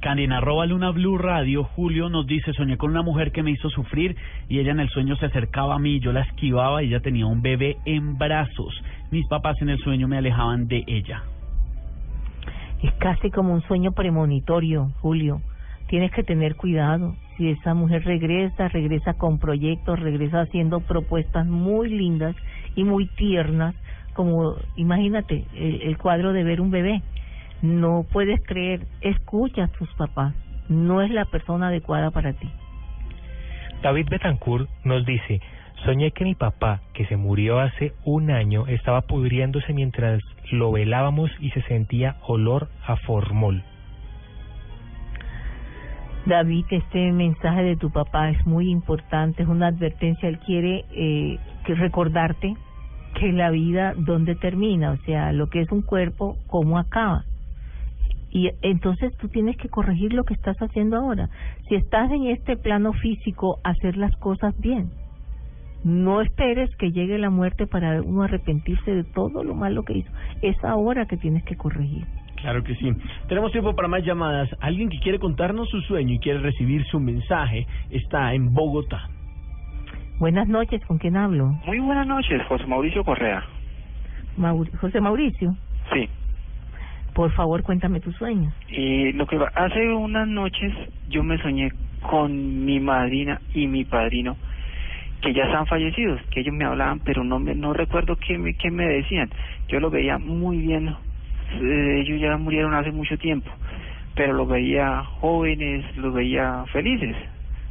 Candy, 0.00 0.24
en 0.24 0.32
arroba 0.32 0.64
Luna 0.64 0.90
Blue 0.90 1.18
Radio, 1.18 1.64
Julio 1.64 2.08
nos 2.08 2.26
dice, 2.26 2.52
soñé 2.52 2.76
con 2.76 2.90
una 2.90 3.02
mujer 3.02 3.32
que 3.32 3.42
me 3.42 3.50
hizo 3.50 3.68
sufrir 3.68 4.16
y 4.48 4.60
ella 4.60 4.70
en 4.70 4.80
el 4.80 4.88
sueño 4.90 5.16
se 5.16 5.26
acercaba 5.26 5.74
a 5.74 5.78
mí, 5.78 5.98
yo 5.98 6.12
la 6.12 6.20
esquivaba 6.20 6.82
y 6.82 6.88
ella 6.88 7.00
tenía 7.00 7.26
un 7.26 7.42
bebé 7.42 7.76
en 7.84 8.16
brazos. 8.16 8.80
Mis 9.10 9.26
papás 9.26 9.60
en 9.60 9.70
el 9.70 9.78
sueño 9.78 10.06
me 10.06 10.16
alejaban 10.16 10.68
de 10.68 10.84
ella. 10.86 11.24
Es 12.82 12.92
casi 12.94 13.30
como 13.30 13.52
un 13.52 13.62
sueño 13.62 13.90
premonitorio, 13.90 14.92
Julio. 15.00 15.40
Tienes 15.88 16.12
que 16.12 16.22
tener 16.22 16.54
cuidado. 16.54 17.16
Si 17.36 17.50
esa 17.50 17.74
mujer 17.74 18.04
regresa, 18.04 18.68
regresa 18.68 19.14
con 19.14 19.40
proyectos, 19.40 19.98
regresa 19.98 20.42
haciendo 20.42 20.78
propuestas 20.80 21.44
muy 21.44 21.88
lindas 21.88 22.36
y 22.76 22.84
muy 22.84 23.06
tiernas, 23.16 23.74
como 24.18 24.56
imagínate 24.74 25.44
el, 25.54 25.80
el 25.82 25.96
cuadro 25.96 26.32
de 26.32 26.42
ver 26.42 26.60
un 26.60 26.72
bebé 26.72 27.02
no 27.62 28.04
puedes 28.12 28.40
creer, 28.44 28.80
escucha 29.00 29.64
a 29.64 29.68
tus 29.68 29.88
papás, 29.94 30.34
no 30.68 31.02
es 31.02 31.10
la 31.12 31.24
persona 31.24 31.68
adecuada 31.68 32.10
para 32.10 32.32
ti. 32.32 32.50
David 33.80 34.08
Betancourt 34.10 34.68
nos 34.82 35.06
dice, 35.06 35.40
soñé 35.84 36.10
que 36.10 36.24
mi 36.24 36.34
papá, 36.34 36.80
que 36.94 37.06
se 37.06 37.16
murió 37.16 37.60
hace 37.60 37.92
un 38.04 38.32
año, 38.32 38.66
estaba 38.66 39.02
pudriéndose 39.02 39.72
mientras 39.72 40.20
lo 40.50 40.72
velábamos 40.72 41.30
y 41.38 41.50
se 41.50 41.62
sentía 41.62 42.16
olor 42.26 42.68
a 42.84 42.96
formol. 42.96 43.62
David, 46.26 46.64
este 46.70 47.12
mensaje 47.12 47.62
de 47.62 47.76
tu 47.76 47.90
papá 47.90 48.30
es 48.30 48.46
muy 48.48 48.68
importante, 48.68 49.44
es 49.44 49.48
una 49.48 49.68
advertencia, 49.68 50.28
él 50.28 50.40
quiere 50.40 50.84
eh, 50.90 51.38
que 51.64 51.76
recordarte 51.76 52.56
que 53.18 53.32
la 53.32 53.50
vida 53.50 53.94
dónde 53.96 54.34
termina, 54.34 54.92
o 54.92 54.96
sea, 54.98 55.32
lo 55.32 55.48
que 55.48 55.60
es 55.60 55.72
un 55.72 55.82
cuerpo, 55.82 56.36
cómo 56.46 56.78
acaba. 56.78 57.24
Y 58.30 58.50
entonces 58.62 59.16
tú 59.16 59.28
tienes 59.28 59.56
que 59.56 59.68
corregir 59.68 60.12
lo 60.12 60.24
que 60.24 60.34
estás 60.34 60.56
haciendo 60.58 60.96
ahora. 60.96 61.30
Si 61.68 61.74
estás 61.74 62.10
en 62.12 62.26
este 62.26 62.56
plano 62.56 62.92
físico, 62.92 63.58
hacer 63.64 63.96
las 63.96 64.14
cosas 64.16 64.58
bien. 64.60 64.90
No 65.84 66.20
esperes 66.20 66.74
que 66.76 66.90
llegue 66.90 67.18
la 67.18 67.30
muerte 67.30 67.66
para 67.66 68.02
uno 68.02 68.22
arrepentirse 68.22 68.94
de 68.94 69.04
todo 69.04 69.44
lo 69.44 69.54
malo 69.54 69.84
que 69.84 69.98
hizo. 69.98 70.10
Es 70.42 70.62
ahora 70.64 71.06
que 71.06 71.16
tienes 71.16 71.44
que 71.44 71.56
corregir. 71.56 72.04
Claro 72.36 72.62
que 72.62 72.74
sí. 72.76 72.92
Tenemos 73.28 73.52
tiempo 73.52 73.74
para 73.74 73.88
más 73.88 74.04
llamadas. 74.04 74.48
Alguien 74.60 74.90
que 74.90 74.98
quiere 75.00 75.18
contarnos 75.18 75.68
su 75.70 75.80
sueño 75.82 76.14
y 76.14 76.18
quiere 76.18 76.40
recibir 76.40 76.84
su 76.86 77.00
mensaje 77.00 77.66
está 77.90 78.34
en 78.34 78.52
Bogotá. 78.52 79.08
Buenas 80.18 80.48
noches, 80.48 80.84
¿con 80.84 80.98
quién 80.98 81.16
hablo? 81.16 81.46
Muy 81.64 81.78
buenas 81.78 82.04
noches, 82.04 82.42
José 82.48 82.66
Mauricio 82.66 83.04
Correa. 83.04 83.44
José 84.80 85.00
Mauricio. 85.00 85.54
Sí. 85.92 86.08
Por 87.14 87.30
favor, 87.32 87.62
cuéntame 87.62 88.00
tus 88.00 88.16
sueños. 88.16 88.52
Y 88.68 89.12
lo 89.12 89.28
que 89.28 89.38
hace 89.54 89.94
unas 89.94 90.26
noches 90.26 90.72
yo 91.08 91.22
me 91.22 91.38
soñé 91.38 91.70
con 92.02 92.64
mi 92.64 92.80
madrina 92.80 93.40
y 93.54 93.68
mi 93.68 93.84
padrino 93.84 94.36
que 95.20 95.32
ya 95.32 95.44
están 95.44 95.66
fallecidos, 95.66 96.20
que 96.30 96.40
ellos 96.40 96.54
me 96.54 96.64
hablaban, 96.64 96.98
pero 97.00 97.22
no 97.22 97.38
me, 97.38 97.54
no 97.54 97.72
recuerdo 97.72 98.16
qué 98.16 98.38
me, 98.38 98.54
qué 98.54 98.72
me 98.72 98.86
decían. 98.88 99.30
Yo 99.68 99.78
lo 99.78 99.88
veía 99.88 100.18
muy 100.18 100.58
bien, 100.58 100.88
eh, 100.88 102.02
ellos 102.04 102.20
ya 102.20 102.36
murieron 102.36 102.74
hace 102.74 102.90
mucho 102.90 103.16
tiempo, 103.18 103.50
pero 104.16 104.32
los 104.32 104.48
veía 104.48 105.04
jóvenes, 105.20 105.96
los 105.96 106.12
veía 106.12 106.64
felices, 106.72 107.16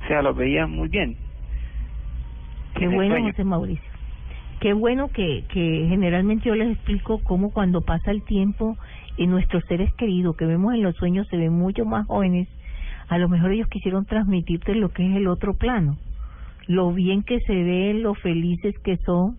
o 0.04 0.08
sea, 0.08 0.22
los 0.22 0.36
veía 0.36 0.66
muy 0.66 0.88
bien. 0.88 1.27
Qué 2.78 2.88
bueno, 2.88 3.16
José 3.22 3.44
Mauricio. 3.44 3.92
Qué 4.60 4.74
bueno 4.74 5.10
que, 5.10 5.46
que 5.50 5.86
generalmente 5.90 6.50
yo 6.50 6.56
les 6.56 6.72
explico 6.72 7.20
cómo 7.24 7.52
cuando 7.52 7.82
pasa 7.82 8.12
el 8.12 8.24
tiempo 8.24 8.78
y 9.18 9.28
nuestros 9.28 9.64
seres 9.66 9.94
queridos 9.96 10.36
que 10.36 10.46
vemos 10.46 10.74
en 10.74 10.84
los 10.84 10.96
sueños 10.96 11.28
se 11.28 11.38
ven 11.38 11.54
mucho 11.54 11.86
más 11.86 12.08
jóvenes, 12.08 12.48
a 13.08 13.18
lo 13.18 13.30
mejor 13.30 13.52
ellos 13.52 13.68
quisieron 13.68 14.06
transmitirte 14.06 14.76
lo 14.76 14.90
que 14.90 15.10
es 15.10 15.16
el 15.16 15.28
otro 15.28 15.54
plano, 15.56 15.98
lo 16.68 16.92
bien 16.92 17.24
que 17.24 17.40
se 17.42 17.54
ven, 17.54 18.04
lo 18.04 18.14
felices 18.14 18.78
que 18.80 18.98
son, 18.98 19.38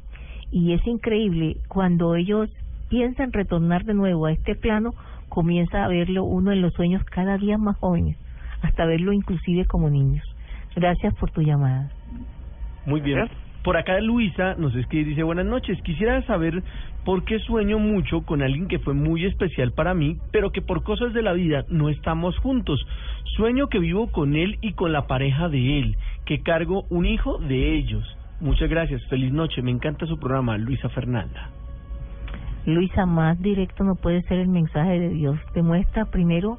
y 0.50 0.72
es 0.72 0.86
increíble 0.86 1.58
cuando 1.68 2.16
ellos 2.16 2.50
piensan 2.88 3.32
retornar 3.32 3.84
de 3.84 3.94
nuevo 3.94 4.26
a 4.26 4.32
este 4.32 4.54
plano, 4.54 4.94
comienza 5.28 5.84
a 5.84 5.88
verlo 5.88 6.24
uno 6.24 6.52
en 6.52 6.62
los 6.62 6.72
sueños 6.74 7.04
cada 7.04 7.36
día 7.38 7.58
más 7.58 7.76
jóvenes, 7.76 8.16
hasta 8.62 8.86
verlo 8.86 9.12
inclusive 9.12 9.64
como 9.66 9.90
niños. 9.90 10.24
Gracias 10.74 11.14
por 11.14 11.30
tu 11.30 11.42
llamada. 11.42 11.90
Muy 12.88 13.02
bien. 13.02 13.28
Por 13.62 13.76
acá 13.76 14.00
Luisa 14.00 14.54
nos 14.56 14.74
escribe 14.74 15.02
y 15.02 15.10
dice, 15.10 15.22
buenas 15.22 15.44
noches, 15.44 15.78
quisiera 15.82 16.22
saber 16.22 16.62
por 17.04 17.24
qué 17.24 17.38
sueño 17.40 17.78
mucho 17.78 18.22
con 18.22 18.40
alguien 18.40 18.66
que 18.66 18.78
fue 18.78 18.94
muy 18.94 19.26
especial 19.26 19.72
para 19.72 19.92
mí, 19.92 20.16
pero 20.32 20.52
que 20.52 20.62
por 20.62 20.82
cosas 20.82 21.12
de 21.12 21.20
la 21.20 21.34
vida 21.34 21.66
no 21.68 21.90
estamos 21.90 22.38
juntos. 22.38 22.80
Sueño 23.36 23.68
que 23.68 23.78
vivo 23.78 24.10
con 24.10 24.36
él 24.36 24.56
y 24.62 24.72
con 24.72 24.92
la 24.92 25.06
pareja 25.06 25.50
de 25.50 25.80
él, 25.80 25.96
que 26.24 26.40
cargo 26.42 26.86
un 26.88 27.04
hijo 27.04 27.36
de 27.38 27.74
ellos. 27.76 28.16
Muchas 28.40 28.70
gracias, 28.70 29.04
feliz 29.08 29.32
noche, 29.32 29.60
me 29.60 29.70
encanta 29.70 30.06
su 30.06 30.18
programa, 30.18 30.56
Luisa 30.56 30.88
Fernanda. 30.88 31.50
Luisa, 32.64 33.04
más 33.04 33.38
directo 33.42 33.84
no 33.84 33.96
puede 33.96 34.22
ser 34.22 34.38
el 34.38 34.48
mensaje 34.48 34.98
de 34.98 35.10
Dios. 35.10 35.38
Demuestra 35.54 36.06
primero 36.06 36.58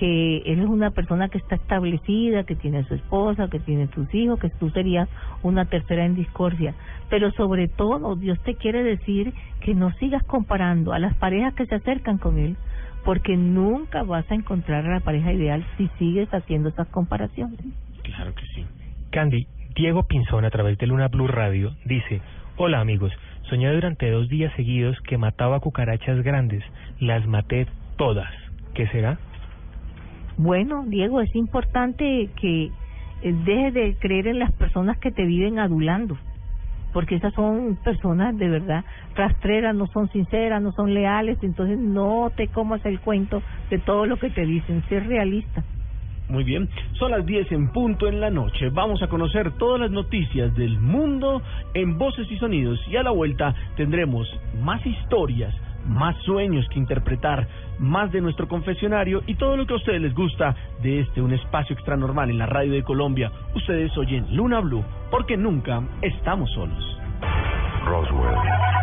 que 0.00 0.38
él 0.46 0.60
es 0.60 0.66
una 0.66 0.92
persona 0.92 1.28
que 1.28 1.36
está 1.36 1.56
establecida, 1.56 2.44
que 2.44 2.56
tiene 2.56 2.78
a 2.78 2.84
su 2.84 2.94
esposa, 2.94 3.50
que 3.50 3.60
tiene 3.60 3.86
sus 3.88 4.12
hijos, 4.14 4.40
que 4.40 4.48
tú 4.48 4.70
serías 4.70 5.10
una 5.42 5.66
tercera 5.66 6.06
en 6.06 6.14
discordia. 6.14 6.74
Pero 7.10 7.30
sobre 7.32 7.68
todo, 7.68 8.16
Dios 8.16 8.42
te 8.42 8.54
quiere 8.54 8.82
decir 8.82 9.34
que 9.60 9.74
no 9.74 9.92
sigas 9.98 10.22
comparando 10.22 10.94
a 10.94 10.98
las 10.98 11.14
parejas 11.16 11.52
que 11.52 11.66
se 11.66 11.74
acercan 11.74 12.16
con 12.16 12.38
él, 12.38 12.56
porque 13.04 13.36
nunca 13.36 14.02
vas 14.02 14.24
a 14.30 14.34
encontrar 14.34 14.86
a 14.86 14.94
la 14.94 15.00
pareja 15.00 15.34
ideal 15.34 15.66
si 15.76 15.88
sigues 15.98 16.32
haciendo 16.32 16.70
esas 16.70 16.88
comparaciones. 16.88 17.60
Claro 18.02 18.34
que 18.34 18.46
sí. 18.54 18.64
Candy, 19.10 19.48
Diego 19.74 20.04
Pinzón 20.04 20.46
a 20.46 20.50
través 20.50 20.78
de 20.78 20.86
Luna 20.86 21.08
Blue 21.08 21.28
Radio 21.28 21.76
dice, 21.84 22.22
hola 22.56 22.80
amigos, 22.80 23.12
soñé 23.50 23.70
durante 23.70 24.10
dos 24.10 24.30
días 24.30 24.50
seguidos 24.56 24.98
que 25.02 25.18
mataba 25.18 25.60
cucarachas 25.60 26.22
grandes, 26.22 26.64
las 27.00 27.26
maté 27.26 27.66
todas. 27.98 28.32
¿Qué 28.72 28.86
será? 28.86 29.18
Bueno, 30.42 30.84
Diego, 30.86 31.20
es 31.20 31.36
importante 31.36 32.30
que 32.40 32.64
eh, 32.64 32.70
dejes 33.44 33.74
de 33.74 33.96
creer 34.00 34.26
en 34.26 34.38
las 34.38 34.50
personas 34.52 34.96
que 34.96 35.10
te 35.10 35.26
viven 35.26 35.58
adulando, 35.58 36.16
porque 36.94 37.16
esas 37.16 37.34
son 37.34 37.76
personas 37.84 38.34
de 38.38 38.48
verdad 38.48 38.82
rastreras, 39.14 39.74
no 39.74 39.86
son 39.88 40.10
sinceras, 40.12 40.62
no 40.62 40.72
son 40.72 40.94
leales, 40.94 41.36
entonces 41.42 41.78
no 41.78 42.32
te 42.34 42.48
comas 42.48 42.82
el 42.86 43.00
cuento 43.00 43.42
de 43.68 43.80
todo 43.80 44.06
lo 44.06 44.16
que 44.16 44.30
te 44.30 44.46
dicen, 44.46 44.82
ser 44.88 45.06
realista. 45.06 45.62
Muy 46.30 46.44
bien, 46.44 46.70
son 46.94 47.10
las 47.10 47.26
10 47.26 47.52
en 47.52 47.70
punto 47.70 48.08
en 48.08 48.18
la 48.18 48.30
noche. 48.30 48.70
Vamos 48.70 49.02
a 49.02 49.08
conocer 49.08 49.50
todas 49.58 49.78
las 49.78 49.90
noticias 49.90 50.54
del 50.54 50.80
mundo 50.80 51.42
en 51.74 51.98
voces 51.98 52.26
y 52.30 52.38
sonidos 52.38 52.80
y 52.88 52.96
a 52.96 53.02
la 53.02 53.10
vuelta 53.10 53.54
tendremos 53.76 54.26
más 54.62 54.80
historias 54.86 55.54
más 55.90 56.16
sueños 56.22 56.66
que 56.70 56.78
interpretar, 56.78 57.46
más 57.78 58.12
de 58.12 58.20
nuestro 58.20 58.48
confesionario 58.48 59.22
y 59.26 59.34
todo 59.34 59.56
lo 59.56 59.66
que 59.66 59.74
a 59.74 59.76
ustedes 59.76 60.00
les 60.00 60.14
gusta 60.14 60.54
de 60.82 61.00
este 61.00 61.20
un 61.20 61.32
espacio 61.32 61.74
extra 61.74 61.96
normal 61.96 62.30
en 62.30 62.38
la 62.38 62.46
radio 62.46 62.72
de 62.72 62.84
Colombia. 62.84 63.30
Ustedes 63.54 63.96
oyen 63.98 64.26
Luna 64.34 64.60
Blue 64.60 64.84
porque 65.10 65.36
nunca 65.36 65.82
estamos 66.00 66.50
solos. 66.52 66.98
Roswell. 67.84 68.79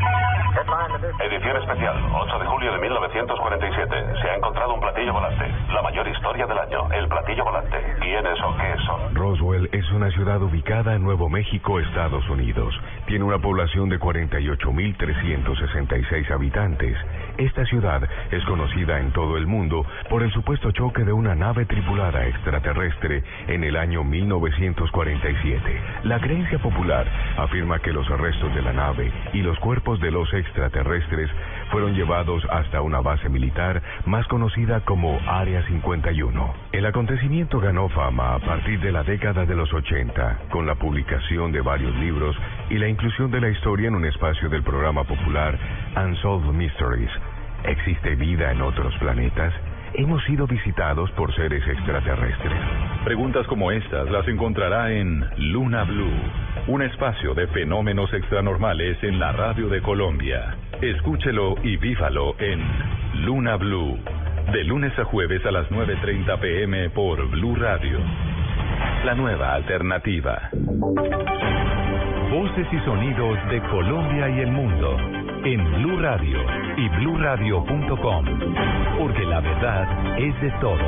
Edición 0.58 1.54
especial, 1.58 1.96
8 2.15 2.39
de 2.39 2.46
julio 2.48 2.74
de 2.74 2.80
1947. 2.80 3.96
Se 4.20 4.28
ha 4.28 4.38
encontrado 4.38 4.74
un 4.74 4.80
platillo 4.80 5.13
volante. 5.13 5.46
La 5.72 5.84
mayor 5.84 6.08
historia 6.08 6.48
del 6.48 6.58
año, 6.58 6.91
el 6.93 7.08
platillo 7.08 7.46
volante. 7.46 7.78
¿Quiénes 8.00 8.41
o 8.41 8.58
qué 8.58 8.76
son? 8.88 9.13
Roswell 9.13 9.70
es 9.72 9.88
una 9.91 10.10
ciudad 10.10 10.41
ubicada 10.41 10.96
en 10.96 11.04
Nuevo 11.04 11.30
México, 11.30 11.80
Estados 11.80 12.28
Unidos. 12.28 12.74
Tiene 13.06 13.24
una 13.24 13.38
población 13.38 13.88
de 13.89 14.00
48.366 14.00 16.32
habitantes. 16.32 16.98
Esta 17.38 17.65
ciudad 17.65 18.02
es 18.32 18.43
conocida 18.45 19.00
en 19.00 19.12
todo 19.12 19.38
el 19.38 19.45
mundo 19.45 19.86
por 20.10 20.23
el 20.23 20.32
supuesto 20.32 20.71
choque 20.71 21.04
de 21.04 21.13
una 21.13 21.36
nave 21.36 21.65
tripulada 21.65 22.26
extraterrestre 22.26 23.23
en 23.47 23.63
el 23.63 23.76
año 23.76 24.04
1947. 24.04 25.82
La 26.04 26.19
creencia 26.19 26.58
popular 26.58 27.06
afirma 27.38 27.78
que 27.80 27.93
los 27.93 28.08
restos 28.10 28.54
de 28.56 28.62
la 28.63 28.73
nave 28.73 29.12
y 29.34 29.43
los 29.43 29.60
cuerpos 29.60 30.00
de 30.00 30.10
los 30.10 30.34
extraterrestres 30.34 31.30
fueron 31.71 31.93
llevados 31.93 32.43
hasta 32.49 32.82
una 32.82 33.01
base 33.01 33.30
militar 33.30 33.82
más 34.06 34.27
conocida 34.27 34.82
como 34.82 35.19
Área 35.27 35.65
51. 35.67 36.53
El 36.71 36.86
acontecimiento 36.86 37.60
ganó 37.60 37.89
fama 37.89 38.36
a 38.36 38.39
partir 38.39 38.80
de 38.80 38.91
la 38.91 39.03
década 39.03 39.45
de 39.45 39.56
los 39.56 39.73
80, 39.73 40.39
con 40.49 40.65
la 40.65 40.75
publicación 40.75 41.51
de 41.51 41.62
varios 41.62 41.95
libros 41.95 42.36
y 42.69 42.77
la 42.77 42.88
inclusión 42.88 43.32
de 43.32 43.41
la 43.41 43.49
historia 43.49 43.88
en 43.88 43.95
un 43.95 44.06
espacio 44.06 44.49
del 44.49 44.63
programa 44.63 45.03
popular 45.03 45.58
Unsolved 45.95 46.51
Mysteries. 46.53 47.12
¿Existe 47.63 48.15
vida 48.15 48.51
en 48.51 48.62
otros 48.62 48.95
planetas? 48.99 49.53
¿Hemos 49.93 50.23
sido 50.26 50.45
visitados 50.47 51.10
por 51.12 51.34
seres 51.34 51.65
extraterrestres? 51.67 52.60
Preguntas 53.06 53.47
como 53.47 53.71
estas 53.71 54.10
las 54.12 54.28
encontrará 54.28 54.91
en 54.91 55.26
Luna 55.38 55.86
Blue, 55.86 56.12
un 56.67 56.82
espacio 56.82 57.34
de 57.34 57.47
fenómenos 57.47 58.13
extranormales 58.13 59.02
en 59.04 59.19
la 59.19 59.32
radio 59.32 59.69
de 59.69 59.82
Colombia. 59.82 60.56
Escúchelo 60.82 61.56
y 61.63 61.78
vívalo 61.78 62.36
en 62.39 62.62
Luna 63.26 63.56
Blue, 63.56 63.97
de 64.52 64.63
lunes 64.65 64.97
a 65.00 65.06
jueves 65.06 65.45
a 65.45 65.52
las 65.52 65.69
9.30 65.69 66.39
pm 66.39 66.89
por 66.89 67.26
Blue 67.30 67.56
Radio. 67.56 68.00
La 69.06 69.15
nueva 69.15 69.54
alternativa. 69.54 70.50
Voces 72.30 72.67
y 72.71 72.80
sonidos 72.86 73.39
de 73.50 73.62
Colombia 73.69 74.30
y 74.30 74.39
el 74.41 74.52
mundo 74.52 74.97
en 75.43 75.63
Blue 75.82 75.97
Radio 76.00 76.39
y 76.78 76.89
bluradio.com, 77.00 78.26
porque 78.97 79.26
la 79.26 79.39
verdad 79.39 80.19
es 80.19 80.41
de 80.41 80.52
todos. 80.60 80.82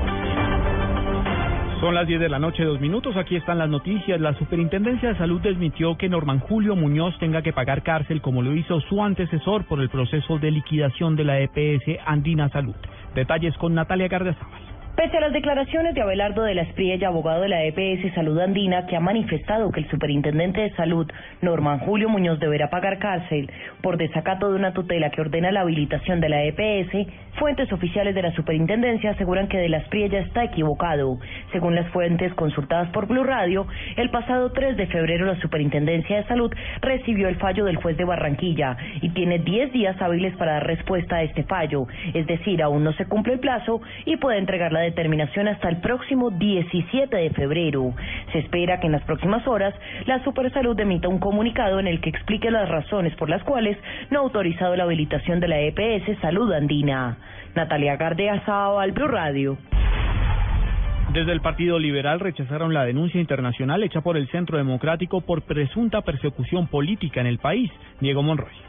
Son 1.80 1.96
las 1.96 2.06
10 2.08 2.20
de 2.20 2.30
la 2.30 2.40
noche, 2.40 2.66
dos 2.66 2.82
minutos. 2.82 3.16
Aquí 3.16 3.38
están 3.38 3.58
las 3.58 3.70
noticias. 3.70 4.20
La 4.20 4.34
Superintendencia 4.34 5.10
de 5.10 5.18
Salud 5.18 5.40
desmintió 5.40 5.98
que 5.98 6.10
Norman 6.10 6.40
Julio 6.40 6.76
Muñoz 6.76 7.18
tenga 7.20 7.42
que 7.42 7.54
pagar 7.54 7.84
cárcel 7.84 8.22
como 8.22 8.42
lo 8.42 8.54
hizo 8.54 8.82
su 8.82 9.02
antecesor 9.02 9.66
por 9.66 9.80
el 9.80 9.90
proceso 9.90 10.38
de 10.40 10.52
liquidación 10.52 11.16
de 11.16 11.24
la 11.24 11.40
EPS 11.40 12.00
Andina 12.06 12.50
Salud. 12.50 12.76
Detalles 13.16 13.56
con 13.58 13.76
Natalia 13.76 14.10
Gardezábal. 14.10 14.79
Pese 15.00 15.16
a 15.16 15.22
las 15.22 15.32
declaraciones 15.32 15.96
de 15.96 16.02
Abelardo 16.02 16.44
de 16.44 16.54
la 16.54 16.64
Espriella, 16.64 17.08
abogado 17.08 17.44
de 17.44 17.48
la 17.48 17.64
EPS 17.64 18.14
Salud 18.16 18.38
Andina, 18.38 18.86
que 18.86 18.98
ha 18.98 19.00
manifestado 19.00 19.72
que 19.72 19.80
el 19.80 19.90
superintendente 19.90 20.60
de 20.60 20.76
salud, 20.76 21.10
Norman 21.42 21.80
Julio 21.80 22.10
Muñoz, 22.10 22.38
deberá 22.42 22.70
pagar 22.70 23.00
cárcel 23.00 23.50
por 23.82 23.96
desacato 23.96 24.50
de 24.50 24.58
una 24.58 24.74
tutela 24.74 25.10
que 25.10 25.22
ordena 25.22 25.54
la 25.54 25.62
habilitación 25.62 26.20
de 26.20 26.28
la 26.28 26.44
EPS, 26.44 27.08
fuentes 27.36 27.72
oficiales 27.72 28.14
de 28.14 28.24
la 28.24 28.34
superintendencia 28.34 29.12
aseguran 29.12 29.48
que 29.48 29.58
de 29.58 29.70
la 29.70 29.78
Espriella 29.78 30.20
está 30.20 30.44
equivocado. 30.44 31.18
Según 31.54 31.76
las 31.76 31.88
fuentes 31.92 32.34
consultadas 32.34 32.90
por 32.90 33.08
Blue 33.08 33.24
Radio, 33.24 33.68
el 33.96 34.10
pasado 34.10 34.52
3 34.52 34.76
de 34.76 34.88
febrero 34.88 35.26
la 35.26 35.40
superintendencia 35.40 36.18
de 36.18 36.28
salud 36.28 36.54
recibió 36.82 37.30
el 37.30 37.38
fallo 37.38 37.64
del 37.64 37.78
juez 37.78 37.96
de 37.96 38.04
Barranquilla 38.04 38.76
y 39.02 39.12
tiene 39.12 39.40
10 39.40 39.72
días 39.72 40.02
hábiles 40.02 40.36
para 40.36 40.56
dar 40.56 40.68
respuesta 40.68 41.16
a 41.16 41.24
este 41.24 41.44
fallo, 41.44 41.88
es 42.14 42.28
decir, 42.28 42.62
aún 42.62 42.84
no 42.84 42.92
se 42.92 43.06
cumple 43.06 43.36
el 43.36 43.40
plazo 43.40 43.80
y 44.04 44.18
puede 44.18 44.40
entregar 44.40 44.74
la 44.74 44.89
determinación 44.90 45.48
hasta 45.48 45.70
el 45.70 45.78
próximo 45.82 46.32
17 46.32 47.16
de 47.16 47.30
febrero. 47.32 47.94
Se 48.32 48.40
espera 48.40 48.80
que 48.80 48.88
en 48.88 48.94
las 48.94 49.04
próximas 49.04 49.48
horas 49.48 49.74
la 50.06 50.24
Supersalud 50.24 50.80
emita 50.80 51.08
un 51.08 51.20
comunicado 51.20 51.80
en 51.80 51.88
el 51.88 52.02
que 52.02 52.10
explique 52.10 52.52
las 52.52 52.68
razones 52.70 53.16
por 53.16 53.30
las 53.30 53.44
cuales 53.44 53.78
no 54.10 54.20
ha 54.20 54.24
autorizado 54.24 54.76
la 54.76 54.84
habilitación 54.84 55.40
de 55.40 55.48
la 55.48 55.60
EPS 55.60 56.20
Salud 56.22 56.52
Andina. 56.52 57.18
Natalia 57.56 57.96
Gardea 57.96 58.42
al 58.46 58.92
Blue 58.92 59.08
Radio. 59.08 59.58
Desde 61.14 61.32
el 61.32 61.42
Partido 61.42 61.80
Liberal 61.80 62.20
rechazaron 62.20 62.74
la 62.74 62.86
denuncia 62.86 63.20
internacional 63.20 63.82
hecha 63.84 64.02
por 64.02 64.16
el 64.16 64.28
Centro 64.30 64.58
Democrático 64.58 65.22
por 65.22 65.42
presunta 65.42 66.02
persecución 66.02 66.68
política 66.68 67.20
en 67.20 67.28
el 67.28 67.40
país. 67.40 67.72
Diego 68.00 68.22
Monroy. 68.22 68.69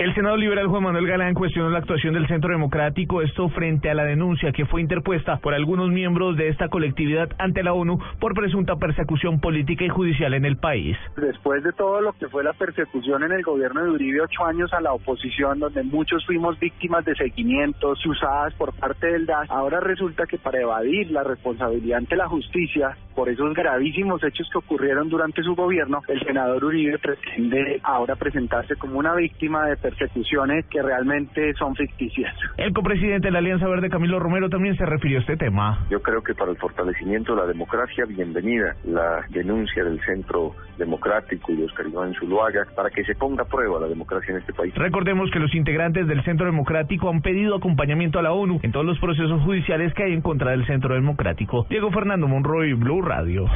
El 0.00 0.14
senador 0.14 0.38
liberal 0.38 0.66
Juan 0.66 0.84
Manuel 0.84 1.06
Galán 1.06 1.34
cuestionó 1.34 1.68
la 1.68 1.80
actuación 1.80 2.14
del 2.14 2.26
Centro 2.26 2.48
Democrático, 2.48 3.20
esto 3.20 3.50
frente 3.50 3.90
a 3.90 3.94
la 3.94 4.04
denuncia 4.04 4.50
que 4.50 4.64
fue 4.64 4.80
interpuesta 4.80 5.36
por 5.36 5.52
algunos 5.52 5.90
miembros 5.90 6.38
de 6.38 6.48
esta 6.48 6.68
colectividad 6.68 7.28
ante 7.36 7.62
la 7.62 7.74
ONU 7.74 7.98
por 8.18 8.32
presunta 8.32 8.76
persecución 8.76 9.40
política 9.40 9.84
y 9.84 9.90
judicial 9.90 10.32
en 10.32 10.46
el 10.46 10.56
país. 10.56 10.96
Después 11.18 11.62
de 11.64 11.72
todo 11.74 12.00
lo 12.00 12.14
que 12.14 12.28
fue 12.28 12.42
la 12.42 12.54
persecución 12.54 13.24
en 13.24 13.32
el 13.32 13.42
gobierno 13.42 13.84
de 13.84 13.90
Uribe, 13.90 14.22
ocho 14.22 14.42
años 14.46 14.72
a 14.72 14.80
la 14.80 14.94
oposición, 14.94 15.58
donde 15.58 15.82
muchos 15.82 16.24
fuimos 16.24 16.58
víctimas 16.58 17.04
de 17.04 17.14
seguimientos 17.16 17.98
usadas 18.06 18.54
por 18.54 18.72
parte 18.72 19.06
del 19.06 19.26
DAS, 19.26 19.50
ahora 19.50 19.80
resulta 19.80 20.24
que 20.24 20.38
para 20.38 20.62
evadir 20.62 21.10
la 21.10 21.24
responsabilidad 21.24 21.98
ante 21.98 22.16
la 22.16 22.26
justicia 22.26 22.96
por 23.14 23.28
esos 23.28 23.52
gravísimos 23.52 24.24
hechos 24.24 24.48
que 24.50 24.56
ocurrieron 24.56 25.10
durante 25.10 25.42
su 25.42 25.54
gobierno, 25.54 26.00
el 26.08 26.22
senador 26.22 26.64
Uribe 26.64 26.98
pretende 26.98 27.78
ahora 27.82 28.16
presentarse 28.16 28.76
como 28.76 28.98
una 28.98 29.14
víctima 29.14 29.66
de 29.66 29.76
persecuciones 29.90 30.66
que 30.66 30.82
realmente 30.82 31.52
son 31.54 31.74
ficticias. 31.74 32.34
El 32.56 32.72
copresidente 32.72 33.28
de 33.28 33.32
la 33.32 33.38
Alianza 33.38 33.66
Verde, 33.66 33.90
Camilo 33.90 34.18
Romero, 34.18 34.48
también 34.48 34.76
se 34.76 34.86
refirió 34.86 35.18
a 35.18 35.20
este 35.20 35.36
tema. 35.36 35.86
Yo 35.90 36.00
creo 36.00 36.22
que 36.22 36.34
para 36.34 36.50
el 36.50 36.56
fortalecimiento 36.56 37.34
de 37.34 37.42
la 37.42 37.46
democracia, 37.46 38.04
bienvenida 38.06 38.74
la 38.84 39.24
denuncia 39.30 39.84
del 39.84 40.00
Centro 40.04 40.54
Democrático 40.78 41.52
y 41.52 41.56
de 41.56 41.64
Oscar 41.64 41.86
Iván 41.86 42.14
Zuluaga 42.14 42.66
para 42.74 42.90
que 42.90 43.04
se 43.04 43.14
ponga 43.14 43.42
a 43.42 43.46
prueba 43.46 43.80
la 43.80 43.88
democracia 43.88 44.32
en 44.32 44.38
este 44.38 44.52
país. 44.52 44.74
Recordemos 44.74 45.30
que 45.30 45.38
los 45.38 45.54
integrantes 45.54 46.06
del 46.06 46.22
Centro 46.24 46.46
Democrático 46.46 47.10
han 47.10 47.22
pedido 47.22 47.56
acompañamiento 47.56 48.18
a 48.18 48.22
la 48.22 48.32
ONU 48.32 48.60
en 48.62 48.72
todos 48.72 48.86
los 48.86 48.98
procesos 48.98 49.42
judiciales 49.42 49.92
que 49.94 50.04
hay 50.04 50.12
en 50.12 50.22
contra 50.22 50.52
del 50.52 50.66
Centro 50.66 50.94
Democrático. 50.94 51.66
Diego 51.68 51.90
Fernando 51.90 52.28
Monroy, 52.28 52.72
Blue 52.74 53.02
Radio. 53.02 53.46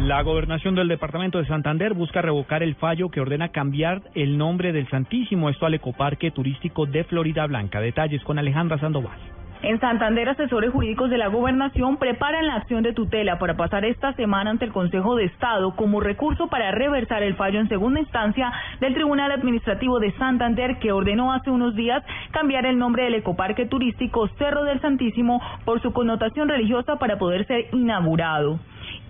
La 0.00 0.20
gobernación 0.20 0.74
del 0.74 0.88
departamento 0.88 1.38
de 1.38 1.46
Santander 1.46 1.94
busca 1.94 2.20
revocar 2.20 2.62
el 2.62 2.74
fallo 2.74 3.08
que 3.08 3.22
ordena 3.22 3.48
cambiar 3.48 4.02
el 4.14 4.36
nombre 4.36 4.72
del 4.72 4.86
Santísimo, 4.90 5.48
esto 5.48 5.64
al 5.64 5.72
ecoparque 5.72 6.30
turístico 6.30 6.84
de 6.84 7.04
Florida 7.04 7.46
Blanca. 7.46 7.80
Detalles 7.80 8.22
con 8.22 8.38
Alejandra 8.38 8.78
Sandoval. 8.78 9.18
En 9.62 9.80
Santander, 9.80 10.28
asesores 10.28 10.70
jurídicos 10.70 11.08
de 11.08 11.16
la 11.16 11.28
gobernación 11.28 11.96
preparan 11.96 12.46
la 12.46 12.56
acción 12.56 12.82
de 12.82 12.92
tutela 12.92 13.38
para 13.38 13.56
pasar 13.56 13.86
esta 13.86 14.12
semana 14.12 14.50
ante 14.50 14.66
el 14.66 14.72
Consejo 14.72 15.16
de 15.16 15.24
Estado 15.24 15.74
como 15.74 16.00
recurso 16.00 16.48
para 16.48 16.72
reversar 16.72 17.22
el 17.22 17.34
fallo 17.34 17.58
en 17.58 17.68
segunda 17.68 17.98
instancia 17.98 18.52
del 18.80 18.92
Tribunal 18.92 19.32
Administrativo 19.32 19.98
de 19.98 20.12
Santander 20.18 20.78
que 20.78 20.92
ordenó 20.92 21.32
hace 21.32 21.50
unos 21.50 21.74
días 21.74 22.04
cambiar 22.32 22.66
el 22.66 22.78
nombre 22.78 23.04
del 23.04 23.14
ecoparque 23.14 23.64
turístico 23.64 24.28
Cerro 24.36 24.64
del 24.64 24.78
Santísimo 24.82 25.40
por 25.64 25.80
su 25.80 25.94
connotación 25.94 26.50
religiosa 26.50 26.96
para 26.96 27.16
poder 27.16 27.46
ser 27.46 27.68
inaugurado. 27.72 28.60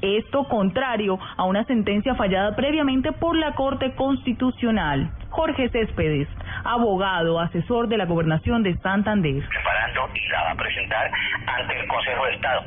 Esto 0.02 0.44
contrario 0.44 1.18
a 1.37 1.44
una 1.44 1.64
sentencia 1.64 2.14
fallada 2.14 2.54
previamente 2.54 3.12
por 3.12 3.37
la 3.37 3.54
Corte 3.54 3.94
Constitucional. 3.94 5.11
Jorge 5.30 5.68
Céspedes, 5.70 6.28
abogado, 6.64 7.40
asesor 7.40 7.88
de 7.88 7.96
la 7.96 8.06
Gobernación 8.06 8.62
de 8.62 8.76
Santander. 8.78 9.42
Preparando 9.48 10.09
y 10.14 10.28
la 10.28 10.42
va 10.42 10.50
a 10.50 10.54
presentar 10.54 11.11
ante 11.47 11.80
el 11.80 11.88
Consejo 11.88 12.26
de 12.26 12.34
Estado, 12.34 12.64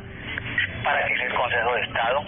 para 0.84 1.06
que 1.08 1.14
el 1.14 1.34
Consejo 1.34 1.74
de 1.74 1.82
Estado, 1.82 2.24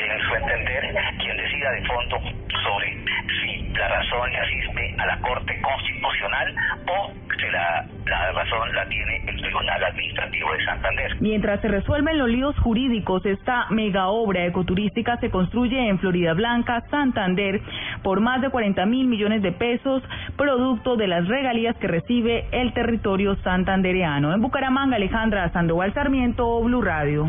en 0.00 0.20
su 0.20 0.34
entender, 0.34 0.94
quien 1.18 1.36
decida 1.36 1.70
de 1.70 1.86
fondo 1.86 2.18
sobre 2.62 2.92
si 3.40 3.68
la 3.74 3.88
razón 3.88 4.30
le 4.30 4.38
asiste 4.38 4.94
a 4.98 5.06
la 5.06 5.18
Corte 5.20 5.60
Constitucional 5.60 6.54
o 6.88 7.12
si 7.38 7.50
la, 7.50 7.86
la 8.06 8.32
razón 8.32 8.74
la 8.74 8.86
tiene 8.86 9.24
el 9.26 9.40
Tribunal 9.40 9.84
Administrativo 9.84 10.52
de 10.52 10.64
Santander. 10.64 11.16
Mientras 11.20 11.60
se 11.60 11.68
resuelven 11.68 12.18
los 12.18 12.28
líos 12.28 12.58
jurídicos, 12.58 13.24
esta 13.26 13.66
mega 13.70 14.08
obra 14.08 14.44
ecoturística 14.46 15.16
se 15.18 15.30
construye 15.30 15.88
en 15.88 15.98
Florida 15.98 16.34
Blanca, 16.34 16.82
Santander, 16.90 17.60
por 18.02 18.20
más 18.20 18.40
de 18.40 18.50
40 18.50 18.86
mil 18.86 19.06
millones 19.06 19.42
de 19.42 19.52
pesos, 19.52 20.02
producto 20.36 20.96
de 20.96 21.08
las 21.08 21.26
regalías 21.26 21.76
que 21.76 21.88
recibe 21.88 22.46
el 22.52 22.72
territorio 22.72 23.36
santandereano. 23.36 24.32
En 24.32 24.40
Bucaramanga, 24.40 24.96
Alejandra 24.96 25.50
Sandoval 25.50 25.92
Sarmiento, 25.94 26.62
Blue 26.62 26.82
Radio. 26.82 27.28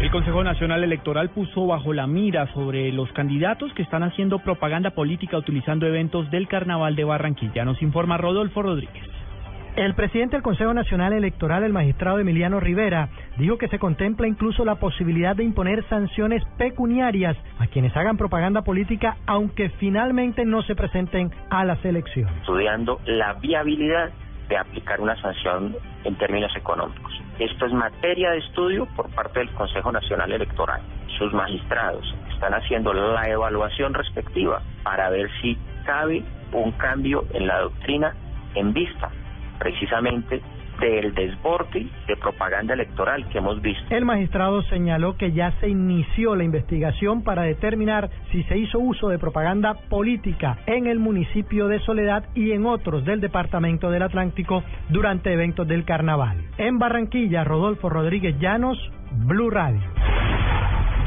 El 0.00 0.12
Consejo 0.12 0.44
Nacional 0.44 0.84
Electoral 0.84 1.30
puso 1.30 1.66
bajo 1.66 1.92
la 1.92 2.06
mira 2.06 2.46
sobre 2.54 2.92
los 2.92 3.10
candidatos 3.12 3.72
que 3.74 3.82
están 3.82 4.04
haciendo 4.04 4.38
propaganda 4.38 4.90
política 4.90 5.36
utilizando 5.36 5.86
eventos 5.88 6.30
del 6.30 6.46
Carnaval 6.46 6.94
de 6.94 7.02
Barranquilla. 7.02 7.64
Nos 7.64 7.82
informa 7.82 8.16
Rodolfo 8.16 8.62
Rodríguez. 8.62 9.02
El 9.74 9.94
presidente 9.94 10.36
del 10.36 10.44
Consejo 10.44 10.72
Nacional 10.72 11.12
Electoral, 11.14 11.64
el 11.64 11.72
magistrado 11.72 12.20
Emiliano 12.20 12.60
Rivera, 12.60 13.08
dijo 13.38 13.58
que 13.58 13.66
se 13.66 13.80
contempla 13.80 14.28
incluso 14.28 14.64
la 14.64 14.76
posibilidad 14.76 15.34
de 15.34 15.42
imponer 15.42 15.84
sanciones 15.88 16.44
pecuniarias 16.58 17.36
a 17.58 17.66
quienes 17.66 17.96
hagan 17.96 18.16
propaganda 18.16 18.62
política, 18.62 19.16
aunque 19.26 19.70
finalmente 19.80 20.44
no 20.44 20.62
se 20.62 20.76
presenten 20.76 21.32
a 21.50 21.64
las 21.64 21.84
elecciones. 21.84 22.32
Estudiando 22.36 23.00
la 23.04 23.34
viabilidad 23.34 24.10
de 24.48 24.56
aplicar 24.56 25.00
una 25.00 25.20
sanción 25.20 25.76
en 26.04 26.16
términos 26.16 26.54
económicos. 26.56 27.12
Esto 27.38 27.66
es 27.66 27.72
materia 27.72 28.30
de 28.30 28.38
estudio 28.38 28.86
por 28.96 29.08
parte 29.14 29.40
del 29.40 29.50
Consejo 29.50 29.92
Nacional 29.92 30.32
Electoral. 30.32 30.80
Sus 31.18 31.32
magistrados 31.32 32.04
están 32.32 32.54
haciendo 32.54 32.92
la 32.92 33.28
evaluación 33.28 33.94
respectiva 33.94 34.62
para 34.82 35.10
ver 35.10 35.30
si 35.40 35.56
cabe 35.84 36.22
un 36.52 36.72
cambio 36.72 37.24
en 37.32 37.46
la 37.46 37.60
doctrina 37.60 38.14
en 38.54 38.72
vista 38.72 39.10
precisamente 39.58 40.40
del 40.80 41.14
desborde 41.14 41.86
de 42.06 42.16
propaganda 42.16 42.74
electoral 42.74 43.28
que 43.28 43.38
hemos 43.38 43.60
visto. 43.60 43.84
El 43.90 44.04
magistrado 44.04 44.62
señaló 44.62 45.16
que 45.16 45.32
ya 45.32 45.52
se 45.60 45.68
inició 45.68 46.36
la 46.36 46.44
investigación 46.44 47.22
para 47.22 47.42
determinar 47.42 48.10
si 48.30 48.42
se 48.44 48.58
hizo 48.58 48.78
uso 48.78 49.08
de 49.08 49.18
propaganda 49.18 49.74
política 49.88 50.58
en 50.66 50.86
el 50.86 50.98
municipio 50.98 51.68
de 51.68 51.80
Soledad 51.80 52.24
y 52.34 52.52
en 52.52 52.66
otros 52.66 53.04
del 53.04 53.20
departamento 53.20 53.90
del 53.90 54.02
Atlántico 54.02 54.62
durante 54.88 55.32
eventos 55.32 55.66
del 55.66 55.84
carnaval. 55.84 56.44
En 56.58 56.78
Barranquilla, 56.78 57.44
Rodolfo 57.44 57.88
Rodríguez 57.88 58.38
Llanos, 58.38 58.78
Blue 59.26 59.50
Radio. 59.50 59.80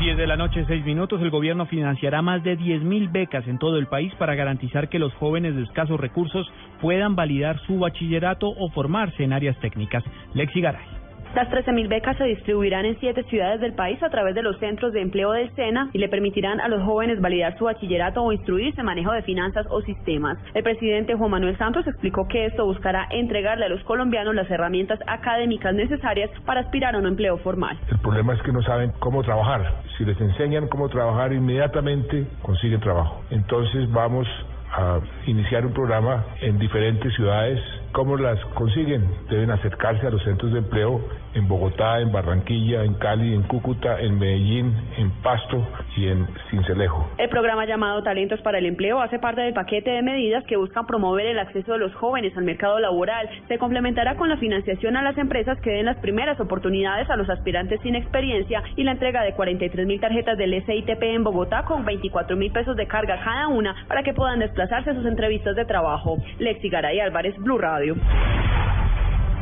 10 0.01 0.17
de 0.17 0.25
la 0.25 0.35
noche, 0.35 0.65
6 0.65 0.83
minutos, 0.83 1.21
el 1.21 1.29
gobierno 1.29 1.67
financiará 1.67 2.23
más 2.23 2.43
de 2.43 2.57
10.000 2.57 3.11
becas 3.11 3.47
en 3.47 3.59
todo 3.59 3.77
el 3.77 3.85
país 3.85 4.11
para 4.15 4.33
garantizar 4.33 4.89
que 4.89 4.97
los 4.97 5.13
jóvenes 5.13 5.55
de 5.55 5.61
escasos 5.61 5.99
recursos 5.99 6.51
puedan 6.81 7.15
validar 7.15 7.59
su 7.67 7.77
bachillerato 7.77 8.47
o 8.49 8.71
formarse 8.71 9.23
en 9.23 9.31
áreas 9.31 9.59
técnicas. 9.59 10.03
Lexi 10.33 10.59
Garay. 10.59 11.00
Las 11.34 11.47
13.000 11.47 11.88
becas 11.88 12.17
se 12.17 12.25
distribuirán 12.25 12.84
en 12.84 12.99
siete 12.99 13.23
ciudades 13.23 13.61
del 13.61 13.73
país 13.73 14.03
a 14.03 14.09
través 14.09 14.36
de 14.36 14.41
los 14.41 14.59
centros 14.59 14.91
de 14.91 14.99
empleo 14.99 15.32
del 15.32 15.49
SENA 15.55 15.89
y 15.93 15.97
le 15.97 16.09
permitirán 16.09 16.59
a 16.59 16.67
los 16.67 16.84
jóvenes 16.84 17.21
validar 17.21 17.57
su 17.57 17.63
bachillerato 17.63 18.21
o 18.21 18.34
instruirse 18.34 18.82
en 18.82 18.86
manejo 18.86 19.13
de 19.13 19.21
finanzas 19.21 19.65
o 19.69 19.82
sistemas. 19.82 20.38
El 20.53 20.63
presidente 20.63 21.15
Juan 21.15 21.32
Manuel 21.32 21.57
Santos 21.57 21.88
explicó 21.88 22.27
que 22.27 22.47
esto 22.47 22.65
buscará 22.65 23.07
entregarle 23.11 23.65
a 23.65 23.69
los 23.69 23.82
colombianos 23.86 24.36
las 24.36 24.51
herramientas 24.51 24.99
académicas 25.07 25.73
necesarias 25.73 26.29
para 26.45 26.59
aspirar 26.59 26.95
a 26.95 26.97
un 26.97 27.07
empleo 27.07 27.38
formal. 27.38 27.79
El 27.89 27.99
problema 27.99 28.34
es 28.34 28.41
que 28.41 28.51
no 28.51 28.61
saben 28.63 28.91
cómo 28.99 29.23
trabajar. 29.23 29.84
Si 29.97 30.03
les 30.03 30.19
enseñan 30.19 30.67
cómo 30.67 30.89
trabajar, 30.89 31.32
inmediatamente 31.32 32.27
consiguen 32.41 32.82
trabajo. 32.82 33.23
Entonces 33.29 33.89
vamos 33.89 34.27
a 34.73 34.99
iniciar 35.27 35.65
un 35.65 35.73
programa 35.73 36.25
en 36.41 36.57
diferentes 36.57 37.13
ciudades. 37.15 37.59
¿Cómo 37.91 38.15
las 38.15 38.39
consiguen? 38.55 39.05
Deben 39.29 39.51
acercarse 39.51 40.07
a 40.07 40.09
los 40.09 40.23
centros 40.23 40.53
de 40.53 40.59
empleo 40.59 41.01
en 41.33 41.47
Bogotá, 41.47 41.99
en 41.99 42.11
Barranquilla, 42.11 42.83
en 42.83 42.93
Cali, 42.93 43.33
en 43.33 43.43
Cúcuta, 43.43 43.99
en 43.99 44.17
Medellín, 44.17 44.73
en 44.97 45.11
Pasto 45.21 45.67
y 45.97 46.07
en 46.07 46.25
Cincelejo. 46.49 47.09
El 47.17 47.27
programa 47.29 47.65
llamado 47.65 48.01
Talentos 48.01 48.39
para 48.41 48.59
el 48.59 48.65
Empleo 48.65 49.01
hace 49.01 49.19
parte 49.19 49.41
del 49.41 49.53
paquete 49.53 49.91
de 49.91 50.01
medidas 50.01 50.45
que 50.45 50.55
buscan 50.55 50.85
promover 50.85 51.27
el 51.27 51.39
acceso 51.39 51.73
de 51.73 51.79
los 51.79 51.93
jóvenes 51.95 52.35
al 52.37 52.45
mercado 52.45 52.79
laboral. 52.79 53.29
Se 53.49 53.57
complementará 53.57 54.15
con 54.15 54.29
la 54.29 54.37
financiación 54.37 54.95
a 54.95 55.03
las 55.03 55.17
empresas 55.17 55.59
que 55.59 55.71
den 55.71 55.85
las 55.85 55.97
primeras 55.97 56.39
oportunidades 56.39 57.09
a 57.09 57.17
los 57.17 57.29
aspirantes 57.29 57.81
sin 57.81 57.95
experiencia 57.95 58.63
y 58.77 58.83
la 58.83 58.91
entrega 58.91 59.23
de 59.23 59.33
43 59.33 59.85
mil 59.85 59.99
tarjetas 59.99 60.37
del 60.37 60.63
SITP 60.65 61.03
en 61.03 61.23
Bogotá 61.25 61.65
con 61.65 61.83
24 61.83 62.37
mil 62.37 62.51
pesos 62.53 62.77
de 62.77 62.87
carga 62.87 63.21
cada 63.21 63.49
una 63.49 63.75
para 63.87 64.03
que 64.03 64.13
puedan 64.13 64.39
desplazarse 64.39 64.91
a 64.91 64.95
sus 64.95 65.05
entrevistas 65.05 65.55
de 65.55 65.65
trabajo. 65.65 66.17
Lexi 66.39 66.69
Garay 66.69 66.99
Álvarez, 67.01 67.35
Blue 67.37 67.57
Radio. 67.57 67.80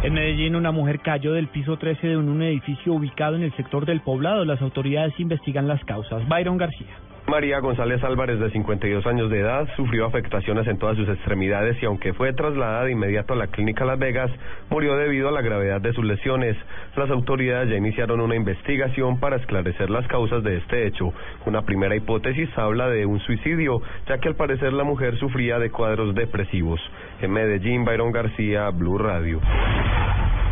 En 0.01 0.13
Medellín, 0.13 0.55
una 0.55 0.71
mujer 0.71 1.01
cayó 1.01 1.33
del 1.33 1.47
piso 1.47 1.77
13 1.77 2.07
de 2.07 2.17
un 2.17 2.41
edificio 2.41 2.93
ubicado 2.93 3.35
en 3.35 3.43
el 3.43 3.53
sector 3.57 3.85
del 3.85 3.99
poblado. 3.99 4.45
Las 4.45 4.61
autoridades 4.61 5.13
investigan 5.19 5.67
las 5.67 5.83
causas. 5.83 6.25
Byron 6.29 6.57
García. 6.57 6.95
María 7.29 7.59
González 7.59 8.03
Álvarez, 8.03 8.39
de 8.39 8.49
52 8.49 9.05
años 9.05 9.29
de 9.29 9.41
edad, 9.41 9.67
sufrió 9.75 10.07
afectaciones 10.07 10.67
en 10.67 10.79
todas 10.79 10.97
sus 10.97 11.07
extremidades 11.07 11.77
y 11.81 11.85
aunque 11.85 12.11
fue 12.13 12.33
trasladada 12.33 12.85
de 12.85 12.93
inmediato 12.93 13.33
a 13.33 13.35
la 13.35 13.45
clínica 13.45 13.85
Las 13.85 13.99
Vegas, 13.99 14.31
murió 14.71 14.95
debido 14.97 15.29
a 15.29 15.31
la 15.31 15.43
gravedad 15.43 15.79
de 15.79 15.93
sus 15.93 16.03
lesiones. 16.03 16.57
Las 16.95 17.11
autoridades 17.11 17.69
ya 17.69 17.77
iniciaron 17.77 18.19
una 18.19 18.35
investigación 18.35 19.19
para 19.19 19.35
esclarecer 19.35 19.91
las 19.91 20.07
causas 20.07 20.43
de 20.43 20.57
este 20.57 20.87
hecho. 20.87 21.13
Una 21.45 21.61
primera 21.61 21.95
hipótesis 21.95 22.49
habla 22.57 22.89
de 22.89 23.05
un 23.05 23.19
suicidio, 23.19 23.79
ya 24.07 24.17
que 24.17 24.27
al 24.27 24.35
parecer 24.35 24.73
la 24.73 24.83
mujer 24.83 25.15
sufría 25.19 25.59
de 25.59 25.69
cuadros 25.69 26.15
depresivos. 26.15 26.81
En 27.21 27.31
Medellín, 27.31 27.85
Byron 27.85 28.11
García, 28.11 28.71
Blue 28.71 28.97
Radio. 28.97 29.39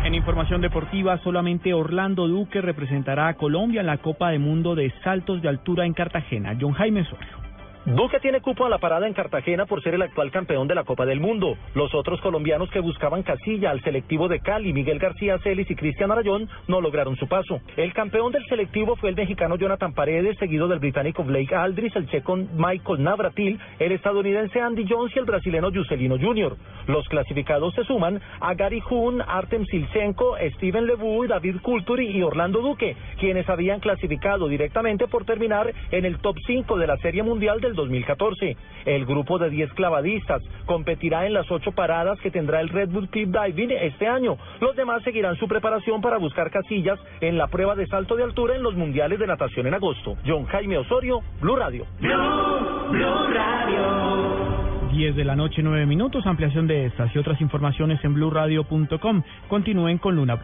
En 0.04 0.14
información 0.14 0.60
deportiva, 0.60 1.18
solamente 1.18 1.74
Orlando 1.74 2.28
Duque 2.28 2.62
representará 2.62 3.28
a 3.28 3.34
Colombia 3.34 3.80
en 3.80 3.86
la 3.88 3.98
Copa 3.98 4.30
de 4.30 4.38
Mundo 4.38 4.74
de 4.74 4.90
Saltos 5.02 5.42
de 5.42 5.48
Altura 5.48 5.84
en 5.84 5.92
Cartagena. 5.92 6.54
Jaime 6.72 7.04
Sorio. 7.04 7.47
Duque 7.84 8.20
tiene 8.20 8.40
cupo 8.40 8.66
a 8.66 8.68
la 8.68 8.78
parada 8.78 9.06
en 9.06 9.14
Cartagena 9.14 9.64
por 9.64 9.82
ser 9.82 9.94
el 9.94 10.02
actual 10.02 10.30
campeón 10.30 10.68
de 10.68 10.74
la 10.74 10.84
Copa 10.84 11.06
del 11.06 11.20
Mundo. 11.20 11.56
Los 11.74 11.94
otros 11.94 12.20
colombianos 12.20 12.70
que 12.70 12.80
buscaban 12.80 13.22
casilla 13.22 13.70
al 13.70 13.82
selectivo 13.82 14.28
de 14.28 14.40
Cali, 14.40 14.72
Miguel 14.72 14.98
García 14.98 15.38
Celis 15.38 15.70
y 15.70 15.74
Cristian 15.74 16.10
Arayón, 16.10 16.48
no 16.66 16.80
lograron 16.80 17.16
su 17.16 17.26
paso. 17.28 17.60
El 17.76 17.92
campeón 17.94 18.32
del 18.32 18.44
selectivo 18.46 18.96
fue 18.96 19.10
el 19.10 19.16
mexicano 19.16 19.56
Jonathan 19.56 19.94
Paredes, 19.94 20.36
seguido 20.38 20.68
del 20.68 20.80
británico 20.80 21.24
Blake 21.24 21.54
Aldris, 21.54 21.96
el 21.96 22.08
checo 22.08 22.36
Michael 22.36 23.02
Navratil, 23.02 23.58
el 23.78 23.92
estadounidense 23.92 24.60
Andy 24.60 24.86
Jones 24.88 25.14
y 25.14 25.18
el 25.18 25.24
brasileño 25.24 25.70
Juscelino 25.72 26.18
Jr. 26.18 26.56
Los 26.88 27.08
clasificados 27.08 27.74
se 27.74 27.84
suman 27.84 28.20
a 28.40 28.54
Gary 28.54 28.82
Huhn, 28.88 29.22
Artem 29.26 29.64
Silchenko, 29.66 30.36
Steven 30.56 30.86
Lebu, 30.86 31.26
David 31.26 31.56
Culturi 31.62 32.08
y 32.08 32.22
Orlando 32.22 32.60
Duque, 32.60 32.96
quienes 33.18 33.48
habían 33.48 33.80
clasificado 33.80 34.48
directamente 34.48 35.06
por 35.06 35.24
terminar 35.24 35.72
en 35.90 36.04
el 36.04 36.18
top 36.18 36.36
5 36.46 36.76
de 36.78 36.86
la 36.86 36.96
Serie 36.98 37.22
Mundial 37.22 37.60
del 37.68 37.76
2014. 37.76 38.56
El 38.86 39.04
grupo 39.04 39.38
de 39.38 39.50
10 39.50 39.72
clavadistas 39.74 40.42
competirá 40.66 41.26
en 41.26 41.34
las 41.34 41.50
ocho 41.50 41.72
paradas 41.72 42.18
que 42.20 42.30
tendrá 42.30 42.60
el 42.60 42.68
Red 42.68 42.88
Bull 42.88 43.08
Cliff 43.08 43.28
Diving 43.28 43.70
este 43.70 44.06
año. 44.06 44.36
Los 44.60 44.74
demás 44.74 45.02
seguirán 45.02 45.36
su 45.36 45.46
preparación 45.46 46.00
para 46.00 46.18
buscar 46.18 46.50
casillas 46.50 46.98
en 47.20 47.36
la 47.38 47.48
prueba 47.48 47.74
de 47.74 47.86
salto 47.86 48.16
de 48.16 48.24
altura 48.24 48.56
en 48.56 48.62
los 48.62 48.74
mundiales 48.74 49.18
de 49.18 49.26
natación 49.26 49.66
en 49.66 49.74
agosto. 49.74 50.16
John 50.26 50.46
Jaime 50.46 50.78
Osorio, 50.78 51.20
Blue 51.40 51.56
Radio. 51.56 51.86
Blue, 52.00 53.32
Radio. 53.34 54.58
10 54.90 55.16
de 55.16 55.24
la 55.24 55.36
noche, 55.36 55.62
9 55.62 55.86
minutos. 55.86 56.26
Ampliación 56.26 56.66
de 56.66 56.86
estas 56.86 57.14
y 57.14 57.18
otras 57.18 57.40
informaciones 57.40 58.02
en 58.04 58.14
bluradio.com. 58.14 59.22
Continúen 59.48 59.98
con 59.98 60.16
Luna. 60.16 60.38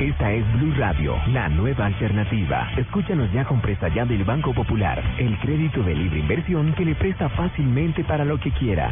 Esta 0.00 0.32
es 0.32 0.44
Blue 0.54 0.74
Radio, 0.76 1.16
la 1.28 1.48
nueva 1.48 1.86
alternativa. 1.86 2.70
Escúchanos 2.76 3.32
ya 3.32 3.44
con 3.44 3.60
presta 3.60 3.88
ya 3.88 4.04
del 4.04 4.24
Banco 4.24 4.52
Popular, 4.52 5.02
el 5.18 5.38
crédito 5.38 5.82
de 5.82 5.94
libre 5.94 6.18
inversión 6.20 6.72
que 6.74 6.84
le 6.84 6.94
presta 6.94 7.28
fácilmente 7.30 8.04
para 8.04 8.24
lo 8.24 8.38
que 8.38 8.50
quiera. 8.52 8.90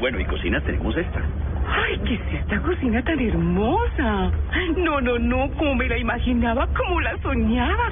Bueno, 0.00 0.20
y 0.20 0.24
cocina 0.24 0.60
tenemos 0.60 0.96
esta. 0.96 1.22
¡Ay, 1.66 1.98
qué 2.04 2.14
es 2.14 2.40
esta 2.40 2.60
cocina 2.60 3.02
tan 3.02 3.18
hermosa! 3.20 4.30
No, 4.76 5.00
no, 5.00 5.18
no, 5.18 5.50
como 5.56 5.74
me 5.74 5.88
la 5.88 5.98
imaginaba, 5.98 6.66
como 6.76 7.00
la 7.00 7.16
soñaba. 7.22 7.90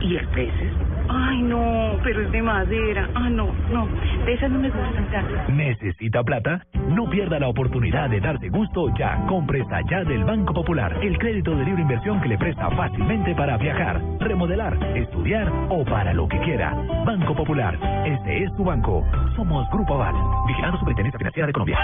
¿Y 0.00 0.16
el 0.16 0.26
peces? 0.28 0.72
Ay, 1.12 1.42
no, 1.42 1.98
pero 2.04 2.22
es 2.22 2.30
de 2.30 2.40
madera. 2.40 3.08
Ah, 3.14 3.28
no, 3.28 3.52
no, 3.72 3.88
de 4.24 4.32
esas 4.32 4.50
no 4.50 4.60
me 4.60 4.70
gustan 4.70 5.56
¿Necesita 5.56 6.22
plata? 6.22 6.64
No 6.88 7.10
pierda 7.10 7.40
la 7.40 7.48
oportunidad 7.48 8.08
de 8.08 8.20
darse 8.20 8.48
gusto 8.48 8.86
ya. 8.96 9.24
Compre 9.26 9.64
ya 9.90 10.04
del 10.04 10.24
Banco 10.24 10.54
Popular, 10.54 10.96
el 11.02 11.18
crédito 11.18 11.56
de 11.56 11.64
libre 11.64 11.82
inversión 11.82 12.20
que 12.20 12.28
le 12.28 12.38
presta 12.38 12.70
fácilmente 12.70 13.34
para 13.34 13.56
viajar, 13.56 14.00
remodelar, 14.20 14.78
estudiar 14.96 15.50
o 15.68 15.84
para 15.84 16.14
lo 16.14 16.28
que 16.28 16.38
quiera. 16.40 16.74
Banco 17.04 17.34
Popular, 17.34 17.76
este 18.06 18.44
es 18.44 18.54
tu 18.56 18.64
banco. 18.64 19.04
Somos 19.34 19.68
Grupo 19.70 19.94
Aval, 19.94 20.14
vigilando 20.46 20.78
Superintendencia 20.78 21.18
Financiera 21.18 21.46
de 21.48 21.52
Colombia. 21.52 21.78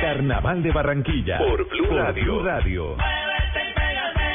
Carnaval 0.00 0.62
de 0.62 0.70
Barranquilla. 0.70 1.38
Por 1.38 1.68
Blue 1.68 1.96
Radio. 1.96 2.24
Blue 2.24 2.44
Radio. 2.44 2.96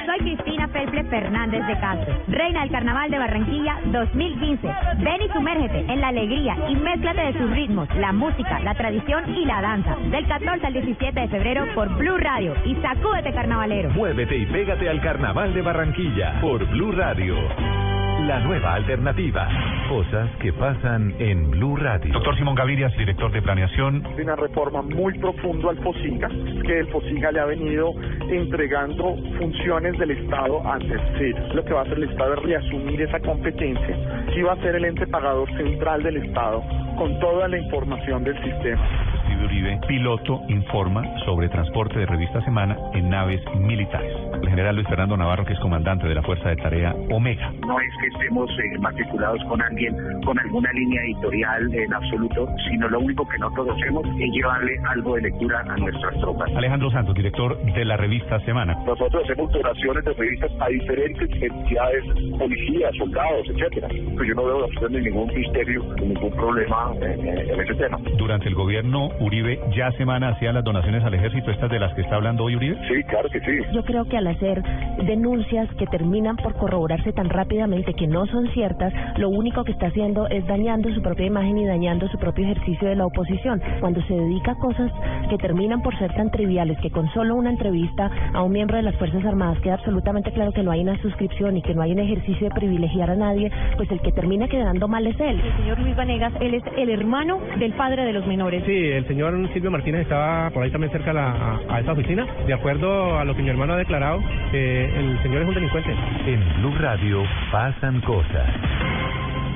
Soy 0.09 0.17
Cristina 0.21 0.67
Felple 0.69 1.03
Fernández 1.03 1.67
de 1.67 1.79
Castro, 1.79 2.17
reina 2.29 2.61
del 2.61 2.71
Carnaval 2.71 3.11
de 3.11 3.19
Barranquilla 3.19 3.79
2015. 3.91 4.67
Ven 5.01 5.21
y 5.21 5.29
sumérgete 5.31 5.85
en 5.87 6.01
la 6.01 6.07
alegría 6.07 6.57
y 6.67 6.75
mézclate 6.77 7.21
de 7.21 7.33
sus 7.33 7.51
ritmos, 7.51 7.87
la 7.95 8.11
música, 8.11 8.59
la 8.61 8.73
tradición 8.73 9.35
y 9.35 9.45
la 9.45 9.61
danza. 9.61 9.95
Del 10.09 10.27
14 10.27 10.65
al 10.65 10.73
17 10.73 11.19
de 11.19 11.27
febrero 11.27 11.63
por 11.75 11.95
Blue 11.95 12.17
Radio 12.17 12.55
y 12.65 12.73
sacúdete 12.77 13.31
carnavalero. 13.33 13.91
Muévete 13.91 14.35
y 14.35 14.47
pégate 14.47 14.89
al 14.89 14.99
Carnaval 14.99 15.53
de 15.53 15.61
Barranquilla 15.61 16.41
por 16.41 16.65
Blue 16.71 16.91
Radio. 16.91 17.98
La 18.29 18.39
nueva 18.41 18.75
alternativa. 18.75 19.49
Cosas 19.89 20.29
que 20.39 20.53
pasan 20.53 21.15
en 21.17 21.49
Blue 21.49 21.75
Radio. 21.75 22.13
Doctor 22.13 22.37
Simón 22.37 22.53
Gaviria, 22.53 22.87
director 22.89 23.31
de 23.31 23.41
planeación. 23.41 24.05
Una 24.21 24.35
reforma 24.35 24.83
muy 24.83 25.17
profunda 25.17 25.71
al 25.71 25.79
FOSIGA, 25.79 26.29
que 26.63 26.77
el 26.77 26.87
FOSIGA 26.91 27.31
le 27.31 27.39
ha 27.39 27.45
venido 27.45 27.91
entregando 28.29 29.15
funciones 29.39 29.97
del 29.97 30.11
Estado 30.11 30.61
a 30.63 30.77
terceros. 30.77 31.55
Lo 31.55 31.65
que 31.65 31.73
va 31.73 31.79
a 31.79 31.83
hacer 31.85 31.97
el 31.97 32.03
Estado 32.03 32.35
es 32.35 32.43
reasumir 32.43 33.01
esa 33.01 33.19
competencia. 33.19 33.97
Sí 34.35 34.43
va 34.43 34.53
a 34.53 34.57
ser 34.57 34.75
el 34.75 34.85
ente 34.85 35.07
pagador 35.07 35.49
central 35.57 36.03
del 36.03 36.17
Estado 36.17 36.61
con 36.99 37.19
toda 37.19 37.47
la 37.47 37.57
información 37.57 38.23
del 38.25 38.35
sistema. 38.43 39.18
Uribe, 39.43 39.79
piloto, 39.87 40.41
informa 40.47 41.03
sobre 41.25 41.49
transporte 41.49 41.99
de 41.99 42.05
revista 42.05 42.41
Semana 42.41 42.77
en 42.93 43.09
naves 43.09 43.41
militares. 43.55 44.13
El 44.41 44.49
general 44.49 44.75
Luis 44.75 44.87
Fernando 44.87 45.15
Navarro, 45.17 45.45
que 45.45 45.53
es 45.53 45.59
comandante 45.59 46.07
de 46.07 46.15
la 46.15 46.21
Fuerza 46.23 46.49
de 46.49 46.55
Tarea 46.57 46.93
Omega. 47.11 47.51
No 47.65 47.79
es 47.79 47.89
que 48.01 48.07
estemos 48.07 48.49
eh, 48.51 48.77
matriculados 48.79 49.43
con 49.45 49.61
alguien, 49.61 49.95
con 50.25 50.37
alguna 50.39 50.71
línea 50.73 51.01
editorial 51.03 51.73
en 51.73 51.93
absoluto, 51.93 52.47
sino 52.69 52.89
lo 52.89 52.99
único 52.99 53.27
que 53.27 53.37
nosotros 53.37 53.77
hacemos 53.77 54.05
es 54.19 54.31
llevarle 54.31 54.79
algo 54.89 55.15
de 55.15 55.21
lectura 55.21 55.61
a 55.61 55.77
nuestras 55.77 56.17
tropas. 56.19 56.49
Alejandro 56.55 56.91
Santos, 56.91 57.15
director 57.15 57.57
de 57.63 57.85
la 57.85 57.97
revista 57.97 58.39
Semana. 58.41 58.75
Nosotros 58.85 59.23
hacemos 59.23 59.51
donaciones 59.51 60.03
de 60.05 60.13
revistas 60.13 60.51
a 60.59 60.67
diferentes 60.67 61.29
entidades, 61.41 62.03
policías, 62.37 62.95
soldados, 62.97 63.47
etcétera. 63.49 63.87
Pues 64.15 64.27
yo 64.27 64.35
no 64.35 64.45
veo 64.45 64.63
absolutamente 64.65 65.09
ningún 65.09 65.33
misterio, 65.33 65.83
ningún 65.95 66.31
problema 66.31 66.91
en, 67.01 67.27
en 67.27 67.59
ese 67.59 67.75
tema. 67.75 67.99
Durante 68.17 68.47
el 68.47 68.55
gobierno 68.55 69.09
Uribe, 69.29 69.59
ya 69.75 69.91
Semana 69.91 70.29
hacía 70.29 70.51
las 70.51 70.63
donaciones 70.63 71.03
al 71.03 71.13
ejército, 71.13 71.51
estas 71.51 71.69
de 71.69 71.79
las 71.79 71.93
que 71.93 72.01
está 72.01 72.15
hablando 72.15 72.45
hoy 72.45 72.55
Uribe. 72.55 72.75
Sí, 72.87 73.03
claro 73.03 73.29
que 73.29 73.39
sí. 73.41 73.59
Yo 73.71 73.83
creo 73.83 74.05
que 74.05 74.17
al 74.17 74.25
hacer 74.25 74.63
denuncias 75.05 75.69
que 75.75 75.85
terminan 75.85 76.35
por 76.35 76.55
corroborarse 76.55 77.13
tan 77.13 77.29
rápidamente 77.29 77.93
que 77.93 78.07
no 78.07 78.25
son 78.25 78.47
ciertas, 78.53 78.91
lo 79.17 79.29
único 79.29 79.63
que 79.63 79.71
está 79.73 79.87
haciendo 79.87 80.27
es 80.29 80.47
dañando 80.47 80.91
su 80.95 81.03
propia 81.03 81.27
imagen 81.27 81.59
y 81.59 81.67
dañando 81.67 82.07
su 82.07 82.17
propio 82.17 82.45
ejercicio 82.45 82.87
de 82.87 82.95
la 82.95 83.05
oposición. 83.05 83.61
Cuando 83.79 84.01
se 84.07 84.15
dedica 84.15 84.53
a 84.53 84.55
cosas 84.55 84.91
que 85.29 85.37
terminan 85.37 85.83
por 85.83 85.95
ser 85.99 86.11
tan 86.15 86.31
triviales 86.31 86.79
que 86.81 86.89
con 86.89 87.07
solo 87.13 87.35
una 87.35 87.51
entrevista 87.51 88.09
a 88.33 88.41
un 88.41 88.51
miembro 88.51 88.77
de 88.77 88.83
las 88.83 88.95
Fuerzas 88.95 89.23
Armadas 89.23 89.59
queda 89.59 89.75
absolutamente 89.75 90.31
claro 90.31 90.51
que 90.53 90.63
no 90.63 90.71
hay 90.71 90.81
una 90.81 90.99
suscripción 91.03 91.55
y 91.55 91.61
que 91.61 91.75
no 91.75 91.83
hay 91.83 91.91
un 91.91 91.99
ejercicio 91.99 92.49
de 92.49 92.55
privilegiar 92.55 93.11
a 93.11 93.15
nadie, 93.15 93.51
pues 93.77 93.91
el 93.91 94.01
que 94.01 94.11
termina 94.11 94.47
quedando 94.47 94.87
mal 94.87 95.05
es 95.05 95.19
él. 95.19 95.39
El 95.39 95.55
señor 95.57 95.79
Luis 95.81 95.95
Vanegas, 95.95 96.33
él 96.41 96.55
es 96.55 96.63
el 96.77 96.89
hermano 96.89 97.39
del 97.59 97.73
padre 97.73 98.05
de 98.05 98.13
los 98.13 98.25
menores. 98.25 98.63
Sí, 98.65 98.73
el 98.73 99.07
señor 99.07 99.18
Silvio 99.53 99.69
Martínez 99.69 100.01
estaba 100.03 100.49
por 100.51 100.63
ahí 100.63 100.71
también 100.71 100.93
cerca 100.93 101.11
a, 101.11 101.13
la, 101.13 101.31
a, 101.31 101.75
a 101.75 101.79
esa 101.81 101.91
oficina. 101.91 102.25
De 102.47 102.53
acuerdo 102.53 103.19
a 103.19 103.25
lo 103.25 103.35
que 103.35 103.43
mi 103.43 103.49
hermano 103.49 103.73
ha 103.73 103.77
declarado, 103.77 104.23
eh, 104.53 104.93
el 104.95 105.21
señor 105.21 105.41
es 105.41 105.47
un 105.49 105.55
delincuente. 105.55 105.93
En 106.25 106.61
Blue 106.61 106.73
Radio 106.79 107.23
pasan 107.51 107.99
cosas. 108.01 108.47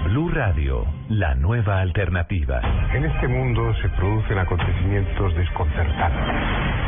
Blue 0.07 0.29
Radio, 0.29 0.85
la 1.07 1.33
nueva 1.35 1.79
alternativa. 1.79 2.59
En 2.93 3.05
este 3.05 3.25
mundo 3.29 3.73
se 3.81 3.87
producen 3.89 4.37
acontecimientos 4.37 5.33
desconcertantes. 5.35 6.35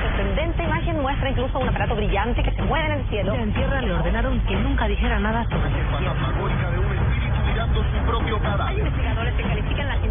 sorprendente 0.03 0.63
imagen 0.63 1.01
muestra 1.01 1.30
incluso 1.30 1.59
un 1.59 1.69
aparato 1.69 1.95
brillante 1.95 2.43
que 2.43 2.51
se 2.51 2.61
mueve 2.61 2.88
en 2.88 2.99
el 2.99 3.07
cielo. 3.07 3.34
En 3.36 3.53
tierra 3.53 3.82
le 3.82 3.93
ordenaron 3.93 4.39
que 4.41 4.55
nunca 4.57 4.88
dijera 4.88 5.17
nada 5.19 5.45
sobre 5.45 5.69
su 7.84 8.05
propio 8.05 8.39
Hay 8.61 8.78
investigadores 8.78 9.34
que 9.36 9.43
califican 9.43 9.88
las 9.88 10.05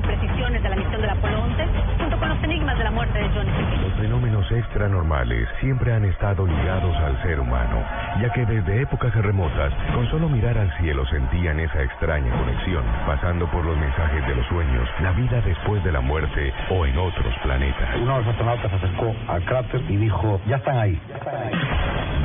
de 0.53 0.69
la 0.69 0.77
misión 0.77 1.01
del 1.01 1.09
Apolo 1.09 1.43
11 1.43 1.67
junto 1.99 2.19
con 2.19 2.29
los 2.29 2.45
enigmas 2.45 2.77
de 2.77 2.85
la 2.85 2.91
muerte 2.91 3.19
de 3.19 3.29
John 3.31 3.49
F. 3.49 3.77
Los 3.83 3.95
fenómenos 3.95 4.53
extranormales 4.53 5.49
siempre 5.59 5.93
han 5.93 6.05
estado 6.05 6.47
ligados 6.47 6.95
al 6.99 7.21
ser 7.23 7.41
humano, 7.41 7.83
ya 8.21 8.31
que 8.31 8.45
desde 8.45 8.83
épocas 8.83 9.15
remotas, 9.15 9.73
con 9.95 10.07
solo 10.11 10.29
mirar 10.29 10.59
al 10.59 10.71
cielo 10.77 11.07
sentían 11.07 11.61
esa 11.61 11.83
extraña 11.83 12.31
conexión, 12.37 12.85
pasando 13.07 13.51
por 13.51 13.65
los 13.65 13.77
mensajes 13.79 14.27
de 14.27 14.35
los 14.35 14.47
sueños, 14.49 14.87
la 15.01 15.13
vida 15.13 15.41
después 15.41 15.83
de 15.83 15.93
la 15.93 16.01
muerte 16.03 16.53
o 16.69 16.85
en 16.85 16.99
otros 16.99 17.35
planetas. 17.43 17.89
Uno 17.97 18.19
de 18.19 18.25
los 18.25 18.29
astronautas 18.29 18.71
se 18.71 18.77
acercó 18.77 19.15
al 19.29 19.45
cráter 19.47 19.81
y 19.89 19.97
dijo, 19.97 20.41
ya 20.47 20.57
están 20.57 20.77
ahí. 20.77 21.01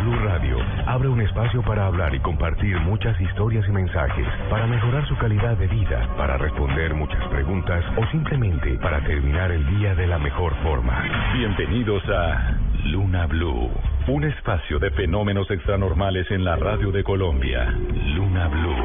Blue 0.03 0.19
Radio 0.25 0.57
abre 0.87 1.07
un 1.07 1.21
espacio 1.21 1.61
para 1.61 1.85
hablar 1.85 2.13
y 2.15 2.19
compartir 2.19 2.79
muchas 2.81 3.19
historias 3.21 3.65
y 3.67 3.71
mensajes, 3.71 4.27
para 4.49 4.67
mejorar 4.67 5.07
su 5.07 5.17
calidad 5.17 5.55
de 5.57 5.67
vida, 5.67 6.07
para 6.17 6.37
responder 6.37 6.93
muchas 6.93 7.25
preguntas 7.27 7.83
o 7.95 8.05
simplemente 8.11 8.77
para 8.79 9.01
terminar 9.01 9.51
el 9.51 9.65
día 9.77 9.93
de 9.95 10.07
la 10.07 10.17
mejor 10.17 10.53
forma. 10.63 11.03
Bienvenidos 11.33 12.03
a 12.09 12.57
Luna 12.85 13.27
Blue, 13.27 13.69
un 14.07 14.23
espacio 14.23 14.79
de 14.79 14.89
fenómenos 14.91 15.49
extranormales 15.51 16.29
en 16.31 16.43
la 16.43 16.55
radio 16.55 16.91
de 16.91 17.03
Colombia. 17.03 17.65
Luna 18.15 18.47
Blue, 18.47 18.75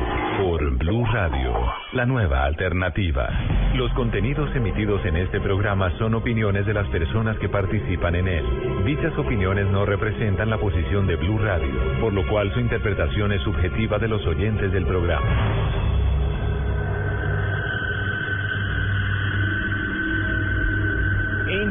por 0.43 0.79
Blue 0.79 1.07
Radio, 1.07 1.53
la 1.93 2.05
nueva 2.05 2.45
alternativa. 2.45 3.29
Los 3.75 3.93
contenidos 3.93 4.55
emitidos 4.55 5.05
en 5.07 5.17
este 5.17 5.41
programa 5.41 5.91
son 5.99 6.15
opiniones 6.15 6.67
de 6.67 6.75
las 6.75 6.87
personas 6.89 7.39
que 7.39 7.49
participan 7.49 8.17
en 8.17 8.29
él. 8.29 8.45
Dichas 8.85 9.17
opiniones 9.17 9.67
no 9.69 9.87
representan 9.87 10.51
la 10.51 10.59
posición 10.59 11.07
de 11.07 11.17
Blue 11.17 11.39
Radio, 11.39 12.01
por 12.01 12.13
lo 12.13 12.27
cual 12.29 12.53
su 12.53 12.61
interpretación 12.61 13.33
es 13.33 13.43
subjetiva 13.43 13.99
de 13.99 14.09
los 14.09 14.25
oyentes 14.27 14.73
del 14.73 14.85
programa. 14.85 15.94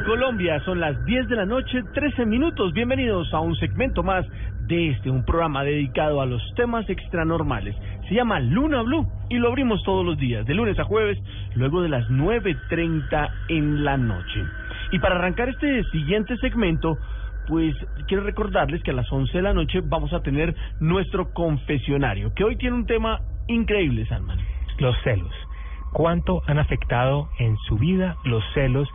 Colombia 0.06 0.60
son 0.66 0.82
las 0.82 1.04
10 1.06 1.30
de 1.30 1.36
la 1.36 1.46
noche, 1.46 1.82
13 1.94 2.26
minutos. 2.26 2.74
Bienvenidos 2.74 3.34
a 3.34 3.40
un 3.40 3.56
segmento 3.56 4.04
más 4.04 4.26
de 4.68 4.90
este, 4.90 5.10
un 5.10 5.24
programa 5.24 5.64
dedicado 5.64 6.20
a 6.22 6.26
los 6.26 6.42
temas 6.56 6.90
extranormales. 6.90 7.76
Se 8.10 8.16
llama 8.16 8.42
Luna 8.42 8.82
Blue 8.82 9.08
y 9.30 9.38
lo 9.38 9.48
abrimos 9.48 9.82
todos 9.84 10.06
los 10.06 10.18
días, 10.18 10.46
de 10.46 10.56
lunes 10.56 10.78
a 10.78 10.84
jueves, 10.84 11.18
luego 11.56 11.82
de 11.82 11.88
las 11.88 12.06
9.30 12.10 13.32
en 13.48 13.86
la 13.86 13.96
noche. 13.96 14.44
Y 14.92 15.00
para 15.00 15.16
arrancar 15.16 15.50
este 15.50 15.84
siguiente 15.86 16.36
segmento, 16.38 16.98
pues 17.48 17.74
quiero 18.08 18.24
recordarles 18.24 18.84
que 18.84 18.92
a 18.92 18.96
las 18.96 19.10
11 19.10 19.32
de 19.32 19.42
la 19.42 19.54
noche 19.54 19.80
vamos 19.82 20.12
a 20.12 20.22
tener 20.22 20.54
nuestro 20.82 21.34
confesionario, 21.34 22.34
que 22.34 22.44
hoy 22.44 22.58
tiene 22.58 22.76
un 22.76 22.86
tema 22.86 23.22
increíble, 23.48 24.06
Salman. 24.08 24.40
Los 24.80 24.96
celos. 25.04 25.34
¿Cuánto 25.94 26.42
han 26.48 26.60
afectado 26.60 27.30
en 27.40 27.56
su 27.68 27.78
vida 27.78 28.18
los 28.26 28.44
celos? 28.54 28.90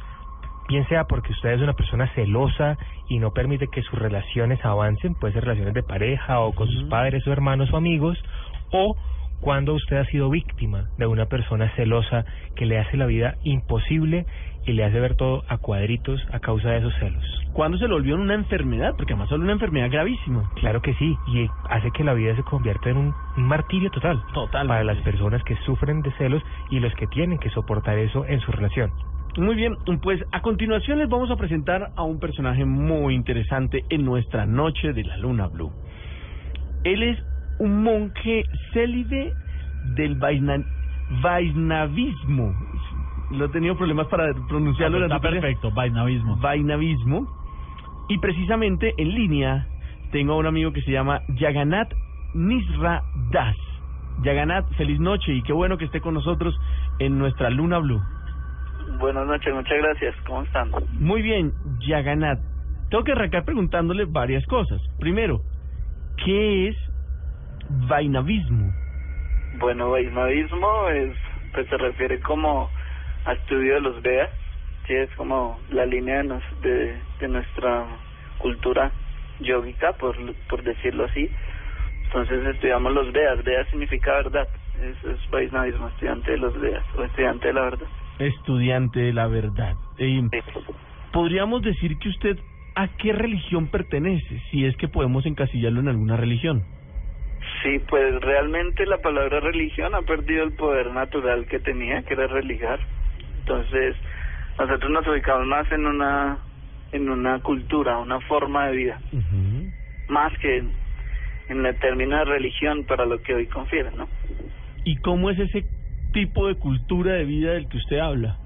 Bien 0.69 0.87
sea 0.89 1.05
porque 1.05 1.33
usted 1.33 1.51
es 1.51 1.63
una 1.63 1.73
persona 1.73 2.07
celosa 2.15 2.77
y 3.09 3.19
no 3.19 3.33
permite 3.33 3.69
que 3.69 3.83
sus 3.83 3.99
relaciones 3.99 4.65
avancen, 4.65 5.15
puede 5.15 5.33
ser 5.33 5.45
relaciones 5.45 5.75
de 5.75 5.83
pareja 5.83 6.41
o 6.41 6.55
con 6.55 6.69
sus 6.69 6.85
padres 6.85 7.27
o 7.27 7.33
hermanos 7.33 7.73
o 7.73 7.77
amigos, 7.77 8.23
o 8.71 8.95
cuando 9.41 9.75
usted 9.75 9.97
ha 9.97 10.05
sido 10.07 10.31
víctima 10.31 10.89
de 10.99 11.07
una 11.07 11.27
persona 11.27 11.71
celosa 11.77 12.25
que 12.55 12.67
le 12.67 12.79
hace 12.79 12.97
la 12.97 13.07
vida 13.07 13.37
imposible 13.45 14.27
y 14.67 14.73
le 14.73 14.85
hace 14.85 15.01
ver 15.01 15.15
todo 15.15 15.45
a 15.49 15.57
cuadritos 15.59 16.21
a 16.33 16.41
causa 16.41 16.71
de 16.71 16.79
esos 16.79 16.95
celos. 16.99 17.25
¿Cuándo 17.55 17.79
se 17.79 17.89
lo 17.89 17.95
volvió 17.95 18.17
en 18.17 18.21
una 18.21 18.35
enfermedad? 18.35 18.95
Porque 18.97 19.15
además 19.15 19.33
es 19.33 19.39
una 19.39 19.53
enfermedad 19.53 19.91
gravísima. 19.91 20.51
Claro 20.57 20.83
que 20.83 20.93
sí, 20.95 21.17
y 21.29 21.49
hace 21.71 21.91
que 21.93 22.05
la 22.05 22.13
vida 22.13 22.37
se 22.37 22.43
convierta 22.43 22.91
en 22.91 22.99
un, 22.99 23.15
un 23.37 23.45
martirio 23.45 23.91
total. 23.91 24.23
Total. 24.35 24.67
Para 24.67 24.85
las 24.85 24.99
personas 24.99 25.43
que 25.45 25.57
sufren 25.65 26.03
de 26.03 26.13
celos 26.13 26.43
y 26.71 26.81
los 26.81 26.95
que 26.95 27.07
tienen 27.07 27.39
que 27.39 27.49
soportar 27.51 27.97
eso 27.99 28.27
en 28.27 28.41
su 28.41 28.53
relación. 28.53 28.93
Muy 29.39 29.55
bien, 29.55 29.77
pues 30.03 30.21
a 30.33 30.43
continuación 30.43 30.99
les 30.99 31.09
vamos 31.09 31.31
a 31.31 31.37
presentar 31.37 31.93
a 31.95 32.03
un 32.03 32.19
personaje 32.19 32.65
muy 32.65 33.15
interesante 33.15 33.85
en 33.89 34.05
nuestra 34.05 34.47
noche 34.47 34.93
de 34.93 35.05
la 35.05 35.17
luna 35.17 35.47
blue. 35.47 35.71
Él 36.83 37.05
es 37.05 37.19
un 37.61 37.85
monje 37.85 38.45
célibe 38.73 39.33
del 39.95 40.17
Vaisna, 40.17 40.57
Vaisnavismo. 41.23 42.53
Lo 43.31 43.45
he 43.45 43.49
tenido 43.51 43.77
problemas 43.77 44.09
para 44.09 44.35
pronunciarlo. 44.49 45.05
Está 45.05 45.21
perfecto, 45.21 45.71
Vaisnavismo. 45.71 46.37
Vaisnavismo. 46.39 47.29
Y 48.09 48.19
precisamente 48.19 48.93
en 48.99 49.15
línea 49.15 49.69
tengo 50.11 50.33
a 50.33 50.37
un 50.39 50.47
amigo 50.47 50.73
que 50.73 50.83
se 50.83 50.91
llama 50.91 51.21
Yaganat 51.37 51.93
Nisra 52.35 53.05
Das. 53.31 53.57
Yaganat, 54.25 54.69
feliz 54.73 54.99
noche 54.99 55.33
y 55.33 55.43
qué 55.43 55.53
bueno 55.53 55.79
que 55.79 55.85
esté 55.85 56.01
con 56.01 56.15
nosotros 56.15 56.59
en 56.99 57.19
nuestra 57.19 57.51
luna 57.51 57.79
blue. 57.79 58.03
Buenas 58.97 59.27
noches, 59.27 59.55
muchas 59.55 59.79
gracias. 59.79 60.15
¿Cómo 60.27 60.43
están? 60.43 60.71
Muy 60.93 61.23
bien, 61.23 61.53
Yaganat. 61.87 62.39
Tengo 62.91 63.05
que 63.05 63.13
arrancar 63.13 63.45
preguntándole 63.45 64.07
varias 64.07 64.47
cosas. 64.47 64.81
Primero, 64.99 65.41
¿qué 66.25 66.69
es 66.69 66.77
Vainavismo? 67.89 68.73
Bueno, 69.59 69.91
Vainavismo 69.91 70.89
es, 70.89 71.15
pues 71.53 71.69
se 71.69 71.77
refiere 71.77 72.19
como 72.21 72.71
a 73.27 73.33
estudio 73.35 73.75
de 73.75 73.81
los 73.81 74.03
Vedas. 74.03 74.31
Sí, 74.87 74.95
es 74.95 75.11
como 75.17 75.61
la 75.71 75.85
línea 75.85 76.19
de, 76.19 76.25
nos, 76.25 76.43
de, 76.63 76.99
de 77.21 77.29
nuestra 77.29 77.87
cultura 78.39 78.91
yogica, 79.41 79.93
por, 79.93 80.17
por 80.49 80.63
decirlo 80.63 81.05
así. 81.05 81.31
Entonces 82.05 82.47
estudiamos 82.47 82.93
los 82.95 83.13
Vedas. 83.13 83.45
Vedas 83.45 83.69
significa 83.69 84.13
verdad. 84.13 84.49
Eso 84.81 85.11
es 85.11 85.31
Vaisnavismo, 85.31 85.89
estudiante 85.89 86.31
de 86.31 86.39
los 86.39 86.59
Vedas 86.59 86.85
o 86.97 87.05
estudiante 87.05 87.49
de 87.49 87.53
la 87.53 87.63
verdad. 87.63 87.87
Estudiante 88.19 89.01
de 89.01 89.13
la 89.13 89.27
verdad. 89.27 89.77
Eh, 89.99 90.23
¿Podríamos 91.13 91.63
decir 91.63 91.99
que 91.99 92.09
usted 92.09 92.39
a 92.75 92.89
qué 92.97 93.13
religión 93.13 93.69
pertenece? 93.69 94.43
Si 94.51 94.65
es 94.65 94.77
que 94.77 94.89
podemos 94.89 95.27
encasillarlo 95.27 95.81
en 95.81 95.89
alguna 95.89 96.17
religión. 96.17 96.65
Sí, 97.63 97.79
pues 97.89 98.21
realmente 98.21 98.87
la 98.87 98.99
palabra 98.99 99.41
religión 99.41 99.95
ha 99.95 100.03
perdido 100.03 100.45
el 100.45 100.53
poder 100.53 100.93
natural 100.93 101.47
que 101.47 101.59
tenía, 101.59 102.03
que 102.03 102.15
era 102.15 102.27
religar. 102.27 102.79
Entonces, 103.41 103.97
nosotros 104.59 104.91
nos 104.91 105.07
ubicamos 105.07 105.47
más 105.47 105.71
en 105.73 105.87
una 105.87 106.39
en 106.93 107.09
una 107.11 107.41
cultura, 107.41 107.99
una 107.99 108.21
forma 108.21 108.69
de 108.69 108.77
vida, 108.77 109.01
más 110.09 110.33
que 110.39 110.65
en 111.49 111.67
el 111.67 111.79
término 111.81 112.17
de 112.17 112.25
religión 112.25 112.85
para 112.85 113.05
lo 113.05 113.21
que 113.23 113.35
hoy 113.35 113.47
confiere, 113.47 113.91
¿no? 113.97 114.09
¿Y 114.85 114.97
cómo 114.97 115.31
es 115.31 115.39
ese 115.39 115.65
tipo 116.13 116.49
de 116.49 116.55
cultura 116.57 117.15
de 117.15 117.25
vida 117.25 117.53
del 117.53 117.69
que 117.69 117.77
usted 117.79 117.99
habla? 117.99 118.39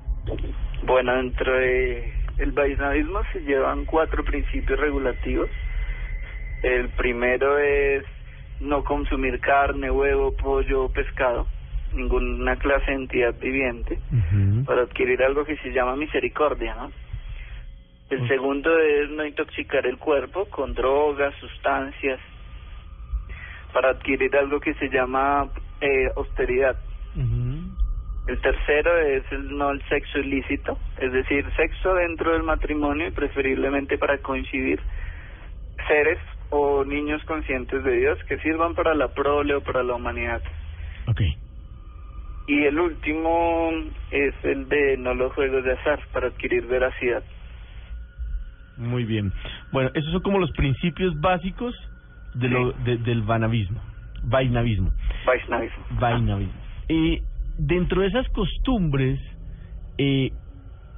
Bueno, 0.85 1.15
dentro 1.17 1.53
de 1.55 2.13
el 2.39 2.53
vaisnavismo 2.53 3.21
se 3.33 3.41
llevan 3.41 3.85
cuatro 3.85 4.25
principios 4.25 4.79
regulativos. 4.79 5.51
El 6.63 6.89
primero 6.91 7.59
es 7.59 8.05
no 8.61 8.85
consumir 8.85 9.41
carne, 9.41 9.91
huevo, 9.91 10.35
pollo, 10.37 10.89
pescado, 10.89 11.47
ninguna 11.93 12.57
clase 12.57 12.91
de 12.93 12.97
entidad 12.97 13.35
viviente, 13.41 13.99
para 14.65 14.83
adquirir 14.83 15.23
algo 15.23 15.45
que 15.45 15.57
se 15.59 15.73
llama 15.73 15.97
misericordia, 15.97 16.75
¿no? 16.75 16.93
El 18.11 18.29
segundo 18.29 18.79
es 18.79 19.11
no 19.11 19.25
intoxicar 19.25 19.87
el 19.87 19.97
cuerpo 19.97 20.45
con 20.47 20.75
drogas, 20.75 21.35
sustancias, 21.37 22.21
para 23.73 23.91
adquirir 23.91 24.37
algo 24.37 24.61
que 24.61 24.75
se 24.75 24.89
llama 24.91 25.49
eh, 25.81 26.11
austeridad. 26.15 26.77
El 28.27 28.41
tercero 28.41 28.99
es 28.99 29.25
el 29.33 29.57
no 29.57 29.71
el 29.71 29.83
sexo 29.89 30.19
ilícito, 30.19 30.79
es 30.99 31.13
decir, 31.13 31.45
sexo 31.57 31.95
dentro 31.95 32.33
del 32.33 32.45
matrimonio 32.45 33.09
y 33.09 33.11
preferiblemente 33.11 33.99
para 33.99 34.19
coincidir 34.19 34.81
seres 35.89 36.19
o 36.51 36.85
niños 36.85 37.23
conscientes 37.25 37.83
de 37.83 37.93
Dios 37.99 38.19
que 38.29 38.39
sirvan 38.39 38.75
para 38.75 38.95
la 38.95 39.09
prole 39.09 39.55
o 39.55 39.61
para 39.63 39.83
la 39.83 39.95
humanidad. 39.95 40.41
Okay. 41.09 41.37
Y 42.47 42.65
el 42.65 42.79
último 42.79 43.71
es 44.11 44.35
el 44.45 44.69
de 44.69 44.97
no 44.99 45.15
los 45.15 45.33
juegos 45.33 45.65
de 45.65 45.73
azar 45.73 46.01
para 46.13 46.29
adquirir 46.29 46.67
veracidad. 46.67 47.23
Muy 48.77 49.05
bien. 49.05 49.33
Bueno, 49.73 49.91
esos 49.95 50.13
son 50.13 50.23
como 50.23 50.39
los 50.39 50.53
principios 50.53 51.19
básicos 51.21 51.75
de 52.35 52.49
lo, 52.49 52.73
de, 52.73 52.99
del 52.99 53.23
vanavismo, 53.23 53.81
vainavismo. 54.23 54.93
Vaisnavismo. 55.27 55.85
Vainavismo. 55.99 56.61
Y 56.89 57.23
dentro 57.59 58.03
de 58.03 58.09
esas 58.09 58.29
costumbres, 58.31 59.21
eh, 59.99 60.33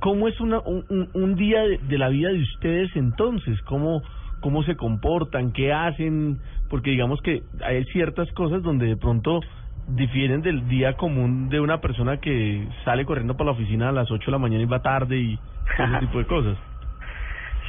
¿cómo 0.00 0.28
es 0.28 0.40
una, 0.40 0.60
un, 0.60 1.34
día 1.36 1.62
de, 1.62 1.78
de 1.78 1.98
la 1.98 2.08
vida 2.08 2.30
de 2.30 2.42
ustedes 2.42 2.90
entonces? 2.94 3.60
¿Cómo, 3.62 4.02
¿Cómo 4.40 4.62
se 4.62 4.76
comportan? 4.76 5.52
¿Qué 5.52 5.72
hacen? 5.72 6.38
Porque 6.68 6.90
digamos 6.90 7.20
que 7.22 7.42
hay 7.62 7.84
ciertas 7.86 8.30
cosas 8.32 8.62
donde 8.62 8.86
de 8.86 8.96
pronto 8.96 9.40
difieren 9.88 10.42
del 10.42 10.68
día 10.68 10.94
común 10.94 11.48
de 11.48 11.60
una 11.60 11.80
persona 11.80 12.18
que 12.18 12.66
sale 12.84 13.04
corriendo 13.04 13.36
para 13.36 13.46
la 13.46 13.52
oficina 13.52 13.90
a 13.90 13.92
las 13.92 14.10
8 14.10 14.26
de 14.26 14.32
la 14.32 14.38
mañana 14.38 14.62
y 14.62 14.66
va 14.66 14.80
tarde 14.80 15.16
y 15.16 15.38
ese 15.78 15.98
tipo 16.00 16.18
de 16.18 16.26
cosas. 16.26 16.58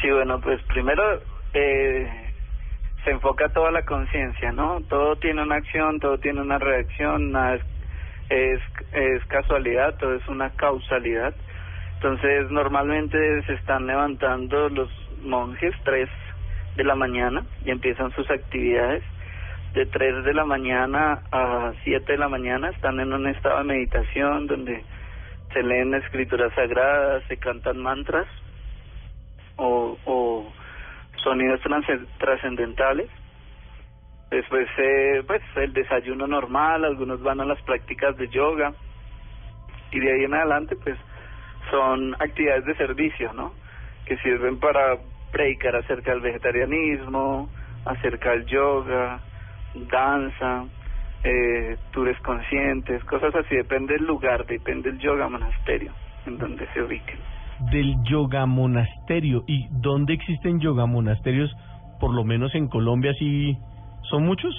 Sí, 0.01 0.11
bueno, 0.11 0.41
pues 0.41 0.61
primero 0.63 1.01
eh, 1.53 2.05
se 3.05 3.11
enfoca 3.11 3.47
toda 3.49 3.71
la 3.71 3.85
conciencia, 3.85 4.51
¿no? 4.51 4.81
Todo 4.89 5.15
tiene 5.15 5.41
una 5.41 5.55
acción, 5.55 6.01
todo 6.01 6.17
tiene 6.17 6.41
una 6.41 6.59
reacción, 6.59 7.31
nada 7.31 7.55
es, 7.55 7.63
es, 8.29 8.61
es 8.91 9.25
casualidad, 9.25 9.95
todo 9.97 10.15
es 10.15 10.27
una 10.27 10.49
causalidad. 10.51 11.33
Entonces, 11.95 12.51
normalmente 12.51 13.17
se 13.43 13.53
están 13.53 13.87
levantando 13.87 14.69
los 14.69 14.89
monjes 15.21 15.73
tres 15.83 16.09
de 16.75 16.83
la 16.83 16.95
mañana 16.95 17.45
y 17.63 17.71
empiezan 17.71 18.11
sus 18.11 18.29
actividades. 18.29 19.03
De 19.73 19.85
tres 19.87 20.23
de 20.23 20.33
la 20.33 20.45
mañana 20.45 21.21
a 21.31 21.73
siete 21.83 22.13
de 22.13 22.17
la 22.17 22.29
mañana 22.29 22.69
están 22.69 22.99
en 22.99 23.11
un 23.11 23.27
estado 23.27 23.57
de 23.59 23.63
meditación 23.65 24.47
donde 24.47 24.83
se 25.53 25.63
leen 25.63 25.93
escrituras 25.95 26.53
sagradas, 26.53 27.23
se 27.27 27.37
cantan 27.37 27.77
mantras 27.77 28.27
o, 29.57 29.97
o 30.05 30.53
sonidos 31.23 31.61
trascen- 31.61 32.07
trascendentales. 32.19 33.09
Después, 34.31 34.67
eh, 34.77 35.23
pues, 35.25 35.41
el 35.55 35.73
desayuno 35.73 36.27
normal, 36.27 36.83
algunos 36.83 37.21
van 37.21 37.41
a 37.41 37.45
las 37.45 37.61
prácticas 37.61 38.17
de 38.17 38.27
yoga 38.29 38.73
y 39.91 39.99
de 39.99 40.13
ahí 40.13 40.23
en 40.23 40.33
adelante, 40.33 40.75
pues, 40.75 40.97
son 41.71 42.13
actividades 42.15 42.65
de 42.65 42.75
servicio, 42.75 43.33
¿no? 43.33 43.53
Que 44.05 44.17
sirven 44.17 44.59
para 44.59 44.97
predicar 45.31 45.75
acerca 45.75 46.11
del 46.11 46.21
vegetarianismo, 46.21 47.49
acerca 47.85 48.31
del 48.31 48.45
yoga, 48.45 49.19
danza, 49.89 50.65
eh, 51.23 51.77
tours 51.91 52.19
conscientes, 52.21 53.03
cosas 53.05 53.33
así. 53.35 53.55
Depende 53.55 53.93
del 53.93 54.05
lugar, 54.05 54.45
depende 54.45 54.91
del 54.91 54.99
yoga 54.99 55.27
monasterio 55.27 55.91
en 56.25 56.37
donde 56.37 56.67
se 56.73 56.81
ubiquen. 56.81 57.17
Del 57.71 57.95
yoga 58.03 58.45
monasterio. 58.45 59.43
¿Y 59.47 59.67
dónde 59.71 60.13
existen 60.13 60.59
yoga 60.59 60.85
monasterios? 60.85 61.51
Por 61.99 62.13
lo 62.13 62.23
menos 62.23 62.53
en 62.55 62.67
Colombia, 62.67 63.13
sí. 63.17 63.57
¿Son 64.09 64.23
muchos? 64.25 64.53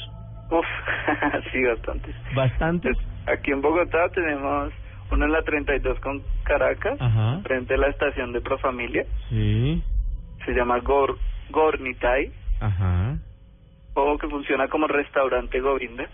Uf, 0.50 0.66
sí, 1.52 1.62
bastantes. 1.64 2.14
¿Bastantes? 2.34 2.96
Aquí 3.26 3.50
en 3.50 3.60
Bogotá 3.60 4.08
tenemos 4.14 4.72
uno 5.10 5.24
en 5.24 5.32
la 5.32 5.42
32 5.42 5.98
con 6.00 6.22
Caracas, 6.44 7.00
Ajá. 7.00 7.40
frente 7.42 7.74
a 7.74 7.78
la 7.78 7.88
estación 7.88 8.32
de 8.32 8.40
Profamilia. 8.40 9.04
Sí. 9.28 9.82
Se 10.44 10.52
llama 10.52 10.78
Gor 10.80 11.16
Gornitai, 11.50 12.30
Ajá. 12.60 13.16
o 13.94 14.18
que 14.18 14.28
funciona 14.28 14.68
como 14.68 14.86
restaurante 14.86 15.60
Govinda. 15.60 16.06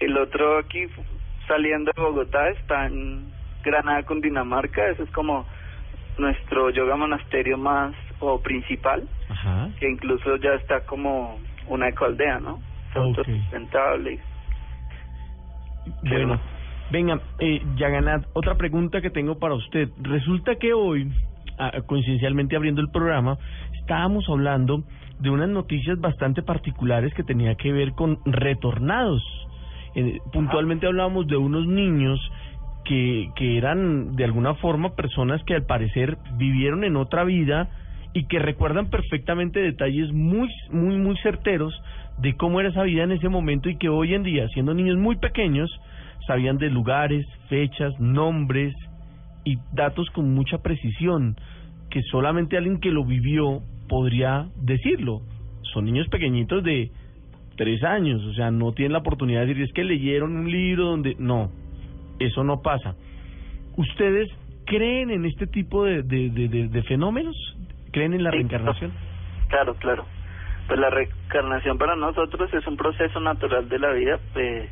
El 0.00 0.16
otro 0.18 0.58
aquí, 0.58 0.86
saliendo 1.48 1.90
de 1.94 2.02
Bogotá, 2.02 2.48
está 2.50 2.86
en 2.86 3.32
Granada, 3.64 4.02
Cundinamarca. 4.04 4.88
Ese 4.88 5.04
es 5.04 5.10
como 5.10 5.46
nuestro 6.18 6.70
yoga 6.70 6.96
monasterio 6.96 7.58
más 7.58 7.94
o 8.20 8.40
principal, 8.40 9.02
Ajá. 9.28 9.68
que 9.78 9.88
incluso 9.88 10.36
ya 10.36 10.54
está 10.54 10.80
como 10.86 11.38
una 11.68 11.88
ecoaldea, 11.88 12.38
¿no? 12.40 12.60
Es 12.96 13.02
Ok. 13.02 13.18
autosustentable. 13.18 14.18
Bueno, 16.02 16.40
venga, 16.90 17.20
eh, 17.38 17.62
Yaganat, 17.76 18.26
otra 18.32 18.56
pregunta 18.56 19.00
que 19.00 19.10
tengo 19.10 19.38
para 19.38 19.54
usted. 19.54 19.88
Resulta 20.00 20.56
que 20.56 20.72
hoy, 20.72 21.10
ah, 21.58 21.72
coincidencialmente 21.86 22.56
abriendo 22.56 22.80
el 22.80 22.90
programa, 22.90 23.38
estábamos 23.80 24.28
hablando 24.28 24.82
de 25.20 25.30
unas 25.30 25.48
noticias 25.48 25.98
bastante 26.00 26.42
particulares 26.42 27.14
que 27.14 27.22
tenía 27.22 27.54
que 27.54 27.72
ver 27.72 27.92
con 27.92 28.18
retornados. 28.24 29.22
Eh, 29.94 30.18
puntualmente 30.32 30.86
hablábamos 30.86 31.26
de 31.26 31.36
unos 31.36 31.66
niños 31.66 32.20
que, 32.84 33.30
que 33.36 33.56
eran 33.56 34.14
de 34.16 34.24
alguna 34.24 34.54
forma 34.54 34.94
personas 34.94 35.42
que 35.44 35.54
al 35.54 35.64
parecer 35.64 36.18
vivieron 36.36 36.84
en 36.84 36.96
otra 36.96 37.24
vida 37.24 37.68
y 38.16 38.24
que 38.24 38.38
recuerdan 38.38 38.88
perfectamente 38.88 39.60
detalles 39.60 40.10
muy, 40.10 40.48
muy, 40.70 40.96
muy 40.96 41.18
certeros 41.18 41.74
de 42.16 42.34
cómo 42.34 42.60
era 42.60 42.70
esa 42.70 42.82
vida 42.82 43.02
en 43.04 43.12
ese 43.12 43.28
momento 43.28 43.68
y 43.68 43.76
que 43.76 43.90
hoy 43.90 44.14
en 44.14 44.22
día, 44.22 44.48
siendo 44.54 44.72
niños 44.72 44.96
muy 44.96 45.16
pequeños, 45.16 45.68
sabían 46.26 46.56
de 46.56 46.70
lugares, 46.70 47.26
fechas, 47.50 47.92
nombres 48.00 48.74
y 49.44 49.58
datos 49.74 50.08
con 50.14 50.32
mucha 50.32 50.62
precisión 50.62 51.36
que 51.90 52.00
solamente 52.10 52.56
alguien 52.56 52.80
que 52.80 52.90
lo 52.90 53.04
vivió 53.04 53.60
podría 53.86 54.46
decirlo. 54.62 55.20
Son 55.74 55.84
niños 55.84 56.08
pequeñitos 56.08 56.64
de 56.64 56.90
tres 57.56 57.84
años, 57.84 58.22
o 58.24 58.32
sea, 58.32 58.50
no 58.50 58.72
tienen 58.72 58.94
la 58.94 59.00
oportunidad 59.00 59.40
de 59.40 59.48
decir, 59.48 59.62
es 59.62 59.72
que 59.74 59.84
leyeron 59.84 60.34
un 60.34 60.50
libro 60.50 60.86
donde... 60.86 61.16
No, 61.18 61.50
eso 62.18 62.42
no 62.44 62.62
pasa. 62.62 62.94
¿Ustedes 63.76 64.30
creen 64.64 65.10
en 65.10 65.26
este 65.26 65.46
tipo 65.46 65.84
de, 65.84 66.02
de, 66.02 66.30
de, 66.30 66.68
de- 66.68 66.82
fenómenos? 66.84 67.36
¿Creen 67.96 68.12
en 68.12 68.24
la 68.24 68.30
reencarnación? 68.30 68.92
Claro, 69.48 69.74
claro. 69.76 70.04
Pues 70.66 70.78
la 70.78 70.90
reencarnación 70.90 71.78
para 71.78 71.96
nosotros 71.96 72.52
es 72.52 72.66
un 72.66 72.76
proceso 72.76 73.18
natural 73.20 73.70
de 73.70 73.78
la 73.78 73.90
vida, 73.92 74.20
eh, 74.34 74.68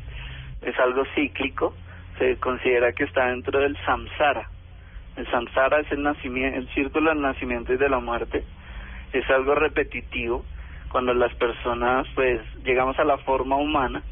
es 0.61 0.77
algo 0.77 1.03
cíclico, 1.15 1.73
se 2.19 2.37
considera 2.37 2.93
que 2.93 3.05
está 3.05 3.25
dentro 3.25 3.59
del 3.59 3.75
samsara. 3.83 4.47
El 5.15 5.25
samsara 5.31 5.79
es 5.79 5.91
el 5.91 6.03
nacimiento, 6.03 6.59
el 6.59 6.69
círculo 6.75 7.09
del 7.09 7.21
nacimiento 7.21 7.73
y 7.73 7.77
de 7.77 7.89
la 7.89 7.99
muerte. 7.99 8.43
Es 9.11 9.27
algo 9.31 9.55
repetitivo 9.55 10.45
cuando 10.89 11.11
las 11.15 11.33
personas 11.33 12.05
pues 12.13 12.39
llegamos 12.63 12.99
a 12.99 13.05
la 13.05 13.17
forma 13.17 13.55
humana, 13.55 14.03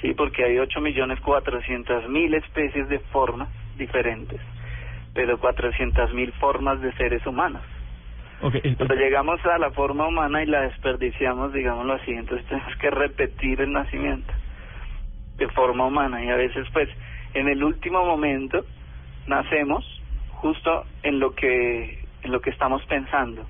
sí, 0.00 0.14
porque 0.14 0.42
hay 0.42 0.58
ocho 0.58 0.80
millones 0.80 1.20
cuatrocientas 1.20 2.08
mil 2.08 2.34
especies 2.34 2.88
de 2.88 2.98
formas 2.98 3.50
diferentes, 3.78 4.40
pero 5.14 5.38
cuatrocientas 5.38 6.12
mil 6.12 6.32
formas 6.32 6.80
de 6.80 6.92
seres 6.94 7.24
humanos. 7.24 7.62
Cuando 8.40 8.94
llegamos 8.94 9.44
a 9.46 9.58
la 9.58 9.70
forma 9.70 10.06
humana 10.06 10.42
y 10.42 10.46
la 10.46 10.62
desperdiciamos, 10.62 11.52
digámoslo 11.52 11.94
así, 11.94 12.12
entonces 12.12 12.46
tenemos 12.48 12.76
que 12.76 12.90
repetir 12.90 13.60
el 13.60 13.72
nacimiento 13.72 14.32
de 15.36 15.48
forma 15.48 15.86
humana 15.86 16.22
y 16.24 16.28
a 16.28 16.36
veces 16.36 16.66
pues 16.72 16.88
en 17.34 17.48
el 17.48 17.62
último 17.64 18.04
momento 18.04 18.64
nacemos 19.26 19.84
justo 20.32 20.84
en 21.02 21.18
lo 21.18 21.34
que 21.34 21.98
en 22.22 22.32
lo 22.32 22.40
que 22.40 22.50
estamos 22.50 22.84
pensando. 22.86 23.46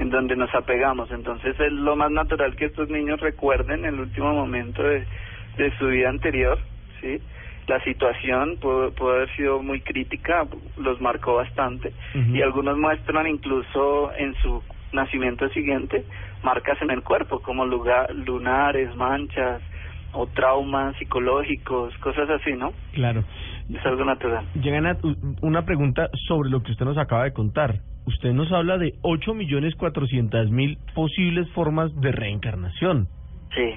en 0.00 0.10
donde 0.10 0.34
nos 0.34 0.52
apegamos. 0.54 1.10
Entonces 1.10 1.58
es 1.60 1.72
lo 1.72 1.94
más 1.94 2.10
natural 2.10 2.56
que 2.56 2.66
estos 2.66 2.88
niños 2.88 3.20
recuerden 3.20 3.84
el 3.84 4.00
último 4.00 4.32
momento 4.32 4.82
de, 4.82 5.06
de 5.58 5.76
su 5.78 5.86
vida 5.88 6.08
anterior, 6.08 6.58
¿sí? 7.00 7.20
La 7.66 7.82
situación 7.84 8.56
pudo, 8.60 8.92
pudo 8.92 9.10
haber 9.10 9.36
sido 9.36 9.62
muy 9.62 9.80
crítica, 9.80 10.46
los 10.76 11.00
marcó 11.00 11.34
bastante 11.34 11.92
y 12.14 12.42
algunos 12.42 12.76
muestran 12.76 13.26
incluso 13.26 14.12
en 14.16 14.34
su 14.42 14.62
nacimiento 14.92 15.48
siguiente 15.50 16.04
marcas 16.42 16.80
en 16.82 16.90
el 16.90 17.02
cuerpo 17.02 17.40
como 17.40 17.64
lugar, 17.64 18.14
lunares, 18.14 18.94
manchas 18.96 19.62
o 20.12 20.26
traumas 20.26 20.96
psicológicos, 20.96 21.96
cosas 21.98 22.28
así, 22.30 22.52
¿no? 22.52 22.72
Claro. 22.92 23.24
Es 23.72 23.84
algo 23.86 24.04
natural. 24.04 24.44
Llegan 24.54 24.86
a 24.86 24.96
una 25.42 25.64
pregunta 25.64 26.08
sobre 26.26 26.50
lo 26.50 26.62
que 26.62 26.72
usted 26.72 26.84
nos 26.84 26.98
acaba 26.98 27.24
de 27.24 27.32
contar. 27.32 27.76
Usted 28.06 28.32
nos 28.32 28.50
habla 28.50 28.78
de 28.78 28.94
8 29.02 29.34
millones 29.34 29.76
400 29.76 30.50
mil 30.50 30.78
posibles 30.94 31.48
formas 31.52 31.94
de 32.00 32.10
reencarnación. 32.10 33.06
Sí. 33.54 33.76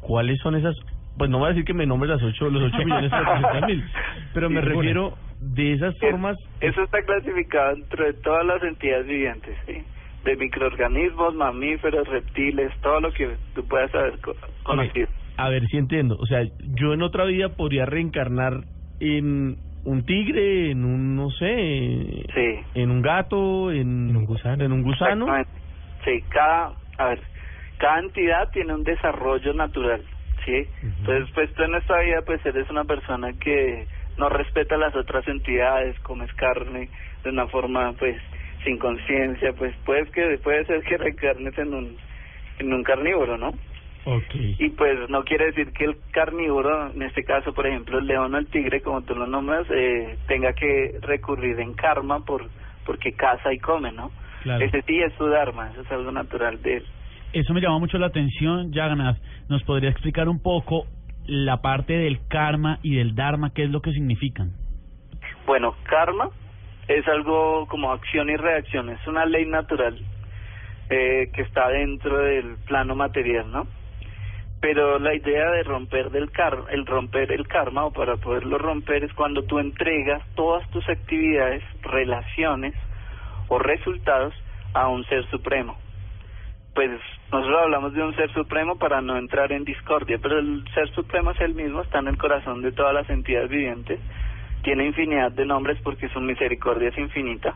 ¿Cuáles 0.00 0.38
son 0.40 0.54
esas? 0.54 0.76
Pues 1.16 1.30
no 1.30 1.38
voy 1.38 1.46
a 1.46 1.50
decir 1.50 1.64
que 1.64 1.74
me 1.74 1.86
nombre 1.86 2.08
las 2.08 2.22
8, 2.22 2.50
los 2.50 2.62
8 2.64 2.84
millones 2.84 3.10
400 3.10 3.62
mil, 3.62 3.84
pero 4.34 4.50
me 4.50 4.60
Sí, 4.60 4.66
refiero 4.68 5.16
de 5.40 5.72
esas 5.72 5.94
formas. 5.98 6.36
Eso 6.60 6.82
está 6.82 7.02
clasificado 7.02 7.74
dentro 7.74 8.04
de 8.04 8.12
todas 8.14 8.44
las 8.44 8.62
entidades 8.62 9.06
vivientes, 9.06 9.56
¿sí? 9.66 9.82
De 10.24 10.36
microorganismos, 10.36 11.34
mamíferos, 11.34 12.06
reptiles, 12.08 12.72
todo 12.82 13.00
lo 13.00 13.12
que 13.12 13.36
tú 13.54 13.66
puedas 13.66 13.94
haber 13.94 14.18
co- 14.20 14.34
conocido. 14.64 15.08
A 15.36 15.48
ver 15.50 15.66
si 15.68 15.76
entiendo. 15.76 16.16
O 16.18 16.26
sea, 16.26 16.42
yo 16.60 16.92
en 16.94 17.02
otra 17.02 17.24
vida 17.24 17.50
podría 17.50 17.86
reencarnar 17.86 18.64
en 19.00 19.58
un 19.84 20.04
tigre, 20.04 20.70
en 20.72 20.84
un, 20.84 21.14
no 21.14 21.30
sé, 21.30 22.24
Sí. 22.34 22.60
en 22.74 22.90
un 22.90 23.02
gato, 23.02 23.70
en, 23.70 24.16
un 24.16 24.24
gusano. 24.24 24.64
En 24.64 24.72
un 24.72 24.82
gusano. 24.82 25.26
Sí, 26.04 26.22
cada, 26.30 26.72
a 26.98 27.04
ver, 27.10 27.22
cada 27.78 28.00
entidad 28.00 28.48
tiene 28.52 28.74
un 28.74 28.82
desarrollo 28.82 29.52
natural, 29.54 30.02
¿sí? 30.46 30.66
Entonces, 30.82 31.28
pues 31.34 31.52
tú 31.54 31.64
en 31.64 31.74
esta 31.74 31.98
vida, 32.00 32.22
pues 32.24 32.44
eres 32.46 32.70
una 32.70 32.84
persona 32.84 33.32
que 33.34 33.86
no 34.16 34.30
respeta 34.30 34.78
las 34.78 34.94
otras 34.96 35.26
entidades, 35.28 35.98
comes 36.00 36.32
carne 36.34 36.88
de 37.22 37.30
una 37.30 37.46
forma, 37.48 37.92
pues, 37.98 38.16
sin 38.64 38.78
conciencia, 38.78 39.52
pues 39.52 39.74
puedes 39.84 40.08
que, 40.10 40.38
puede 40.38 40.64
ser 40.64 40.82
que 40.84 40.96
reencarnes 40.96 41.58
en 41.58 41.74
un, 41.74 41.96
en 42.58 42.72
un 42.72 42.82
carnívoro, 42.82 43.36
¿no? 43.36 43.52
Okay. 44.08 44.54
Y 44.60 44.70
pues 44.70 45.10
no 45.10 45.24
quiere 45.24 45.46
decir 45.46 45.72
que 45.72 45.84
el 45.84 45.96
carnívoro, 46.12 46.92
en 46.92 47.02
este 47.02 47.24
caso, 47.24 47.52
por 47.52 47.66
ejemplo, 47.66 47.98
el 47.98 48.06
león 48.06 48.34
o 48.34 48.38
el 48.38 48.46
tigre, 48.46 48.80
como 48.80 49.02
tú 49.02 49.16
lo 49.16 49.26
nombras, 49.26 49.66
eh, 49.68 50.16
tenga 50.28 50.52
que 50.52 50.96
recurrir 51.02 51.58
en 51.58 51.74
karma 51.74 52.20
por 52.20 52.48
porque 52.84 53.12
caza 53.14 53.52
y 53.52 53.58
come, 53.58 53.90
¿no? 53.90 54.12
Claro. 54.44 54.64
Ese 54.64 54.80
sí 54.82 55.00
es 55.00 55.12
su 55.14 55.26
dharma, 55.26 55.72
eso 55.72 55.80
es 55.80 55.90
algo 55.90 56.12
natural 56.12 56.62
de 56.62 56.76
él. 56.76 56.86
Eso 57.32 57.52
me 57.52 57.60
llama 57.60 57.78
mucho 57.78 57.98
la 57.98 58.06
atención, 58.06 58.72
Jagannath. 58.72 59.18
¿Nos 59.48 59.62
podría 59.64 59.90
explicar 59.90 60.28
un 60.28 60.40
poco 60.40 60.86
la 61.26 61.60
parte 61.60 61.92
del 61.94 62.26
karma 62.28 62.78
y 62.82 62.96
del 62.96 63.14
dharma, 63.14 63.52
qué 63.52 63.64
es 63.64 63.70
lo 63.70 63.80
que 63.80 63.92
significan? 63.92 64.52
Bueno, 65.46 65.74
karma 65.84 66.30
es 66.88 67.06
algo 67.08 67.66
como 67.66 67.92
acción 67.92 68.30
y 68.30 68.36
reacción, 68.36 68.90
es 68.90 69.06
una 69.06 69.26
ley 69.26 69.44
natural 69.46 69.98
eh, 70.88 71.30
que 71.34 71.42
está 71.42 71.68
dentro 71.68 72.18
del 72.18 72.56
plano 72.66 72.94
material, 72.94 73.50
¿no? 73.50 73.66
Pero 74.60 74.98
la 74.98 75.14
idea 75.14 75.50
de 75.50 75.64
romper 75.64 76.10
del 76.10 76.30
karma, 76.30 76.70
el 76.70 76.86
romper 76.86 77.32
el 77.32 77.46
karma 77.46 77.84
o 77.84 77.92
para 77.92 78.16
poderlo 78.16 78.56
romper 78.58 79.04
es 79.04 79.12
cuando 79.12 79.42
tú 79.42 79.58
entregas 79.58 80.22
todas 80.34 80.68
tus 80.70 80.88
actividades, 80.88 81.62
relaciones 81.82 82.74
o 83.48 83.58
resultados 83.58 84.32
a 84.74 84.88
un 84.88 85.04
ser 85.04 85.28
supremo. 85.30 85.76
Pues 86.76 86.90
nosotros 87.32 87.58
hablamos 87.62 87.94
de 87.94 88.02
un 88.02 88.14
ser 88.16 88.30
supremo 88.34 88.76
para 88.76 89.00
no 89.00 89.16
entrar 89.16 89.50
en 89.50 89.64
discordia, 89.64 90.18
pero 90.22 90.38
el 90.38 90.62
ser 90.74 90.90
supremo 90.90 91.30
es 91.30 91.40
el 91.40 91.54
mismo, 91.54 91.80
está 91.80 92.00
en 92.00 92.08
el 92.08 92.18
corazón 92.18 92.60
de 92.60 92.70
todas 92.70 92.92
las 92.92 93.08
entidades 93.08 93.48
vivientes, 93.48 93.98
tiene 94.62 94.84
infinidad 94.84 95.32
de 95.32 95.46
nombres 95.46 95.78
porque 95.82 96.10
su 96.10 96.20
misericordia 96.20 96.90
es 96.90 96.98
infinita. 96.98 97.54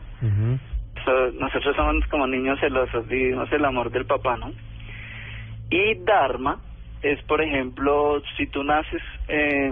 So- 1.05 1.31
nosotros 1.33 1.75
somos 1.75 2.03
como 2.07 2.25
niños 2.25 2.59
celosos, 2.59 3.07
vivimos 3.07 3.51
el 3.51 3.63
amor 3.63 3.91
del 3.91 4.07
papá, 4.07 4.37
¿no? 4.37 4.53
Y 5.69 6.03
Dharma 6.03 6.59
es, 7.03 7.21
por 7.25 7.43
ejemplo, 7.43 8.23
si 8.35 8.47
tú 8.47 8.63
naces 8.63 9.03
eh, 9.27 9.71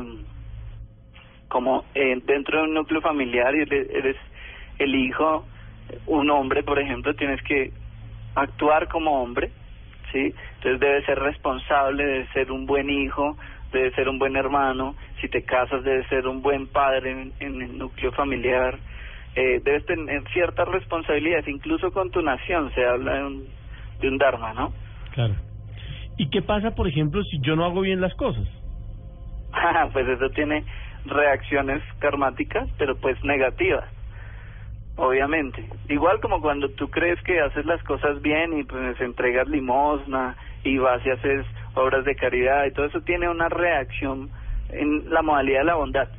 como 1.47 1.85
eh, 1.95 2.21
dentro 2.23 2.59
de 2.59 2.63
un 2.65 2.75
núcleo 2.75 3.01
familiar 3.01 3.55
y 3.55 3.61
eres, 3.61 3.89
eres 3.95 4.17
el 4.77 4.93
hijo, 4.93 5.47
un 6.05 6.29
hombre, 6.29 6.61
por 6.61 6.77
ejemplo, 6.77 7.15
tienes 7.15 7.41
que 7.41 7.73
actuar 8.35 8.87
como 8.87 9.21
hombre, 9.21 9.51
¿sí? 10.11 10.33
Entonces 10.55 10.79
debes 10.79 11.05
ser 11.05 11.19
responsable, 11.19 12.05
debes 12.05 12.29
ser 12.29 12.51
un 12.51 12.65
buen 12.65 12.89
hijo, 12.89 13.37
debes 13.71 13.93
ser 13.95 14.09
un 14.09 14.19
buen 14.19 14.35
hermano, 14.35 14.95
si 15.21 15.27
te 15.29 15.43
casas 15.43 15.83
debes 15.83 16.07
ser 16.07 16.27
un 16.27 16.41
buen 16.41 16.67
padre 16.67 17.11
en, 17.11 17.33
en 17.39 17.61
el 17.61 17.77
núcleo 17.77 18.11
familiar, 18.11 18.79
eh, 19.35 19.61
debes 19.63 19.85
tener 19.85 20.23
ciertas 20.33 20.67
responsabilidades, 20.67 21.47
incluso 21.47 21.91
con 21.91 22.09
tu 22.09 22.21
nación 22.21 22.71
se 22.73 22.85
habla 22.85 23.15
de 23.15 23.23
un, 23.23 23.47
de 24.01 24.07
un 24.07 24.17
dharma, 24.17 24.53
¿no? 24.53 24.73
Claro. 25.13 25.35
¿Y 26.17 26.29
qué 26.29 26.41
pasa, 26.41 26.71
por 26.71 26.87
ejemplo, 26.87 27.23
si 27.23 27.39
yo 27.41 27.55
no 27.55 27.63
hago 27.63 27.81
bien 27.81 28.01
las 28.01 28.13
cosas? 28.15 28.47
pues 29.93 30.07
eso 30.07 30.29
tiene 30.31 30.65
reacciones 31.05 31.81
karmáticas, 31.99 32.69
pero 32.77 32.97
pues 32.97 33.23
negativas, 33.23 33.85
obviamente. 34.99 35.63
Igual 35.87 36.19
como 36.19 36.41
cuando 36.41 36.69
tú 36.69 36.89
crees 36.89 37.21
que 37.23 37.39
haces 37.39 37.65
las 37.65 37.81
cosas 37.83 38.21
bien 38.21 38.57
y 38.59 38.63
pues 38.63 38.99
entregas 38.99 39.47
limosna 39.47 40.35
y 40.63 40.77
vas 40.77 41.03
y 41.05 41.09
haces 41.09 41.45
obras 41.75 42.03
de 42.05 42.15
caridad 42.15 42.65
y 42.65 42.73
todo 42.73 42.85
eso 42.85 43.01
tiene 43.01 43.29
una 43.29 43.49
reacción 43.49 44.29
en 44.71 45.09
la 45.09 45.21
modalidad 45.21 45.59
de 45.59 45.65
la 45.65 45.75
bondad. 45.75 46.09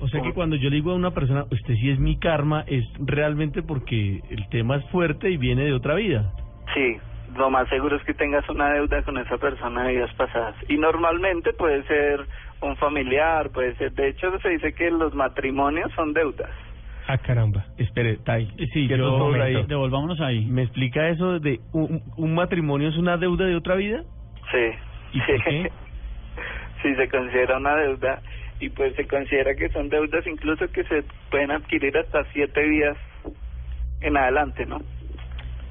O 0.00 0.08
sea 0.08 0.20
que 0.20 0.32
cuando 0.32 0.56
yo 0.56 0.68
le 0.68 0.76
digo 0.76 0.90
a 0.90 0.96
una 0.96 1.12
persona, 1.12 1.44
usted 1.44 1.74
sí 1.74 1.90
es 1.90 2.00
mi 2.00 2.18
karma, 2.18 2.64
es 2.66 2.84
realmente 2.98 3.62
porque 3.62 4.20
el 4.30 4.48
tema 4.48 4.76
es 4.76 4.90
fuerte 4.90 5.30
y 5.30 5.36
viene 5.36 5.64
de 5.64 5.74
otra 5.74 5.94
vida. 5.94 6.32
Sí, 6.74 6.96
lo 7.36 7.50
más 7.50 7.68
seguro 7.68 7.96
es 7.96 8.02
que 8.02 8.14
tengas 8.14 8.48
una 8.48 8.72
deuda 8.72 9.02
con 9.02 9.16
esa 9.18 9.38
persona 9.38 9.84
de 9.84 9.92
vidas 9.92 10.12
pasadas. 10.14 10.56
Y 10.68 10.76
normalmente 10.76 11.52
puede 11.52 11.84
ser 11.84 12.26
un 12.62 12.76
familiar, 12.76 13.50
puede 13.50 13.76
ser, 13.76 13.92
de 13.92 14.08
hecho 14.08 14.36
se 14.40 14.48
dice 14.48 14.72
que 14.72 14.90
los 14.90 15.14
matrimonios 15.14 15.92
son 15.92 16.12
deudas. 16.14 16.50
Ah, 17.08 17.18
caramba. 17.18 17.66
Espere, 17.78 18.16
Tai. 18.18 18.48
Sí, 18.72 18.86
devolvámonos 18.88 20.20
ahí. 20.20 20.46
¿Me 20.46 20.62
explica 20.62 21.08
eso 21.08 21.40
de 21.40 21.60
un, 21.72 22.02
un 22.16 22.34
matrimonio 22.34 22.88
es 22.88 22.96
una 22.96 23.16
deuda 23.16 23.46
de 23.46 23.56
otra 23.56 23.74
vida? 23.74 24.02
Sí. 24.50 25.18
¿Y 25.18 25.20
por 25.20 25.44
qué? 25.44 25.72
sí, 26.82 26.94
se 26.94 27.08
considera 27.08 27.56
una 27.56 27.74
deuda 27.76 28.22
y 28.60 28.68
pues 28.68 28.94
se 28.94 29.06
considera 29.06 29.54
que 29.54 29.68
son 29.70 29.88
deudas 29.88 30.24
incluso 30.26 30.70
que 30.70 30.84
se 30.84 31.02
pueden 31.30 31.50
adquirir 31.50 31.96
hasta 31.98 32.24
siete 32.32 32.62
vidas 32.62 32.96
en 34.00 34.16
adelante, 34.16 34.66
¿no? 34.66 34.80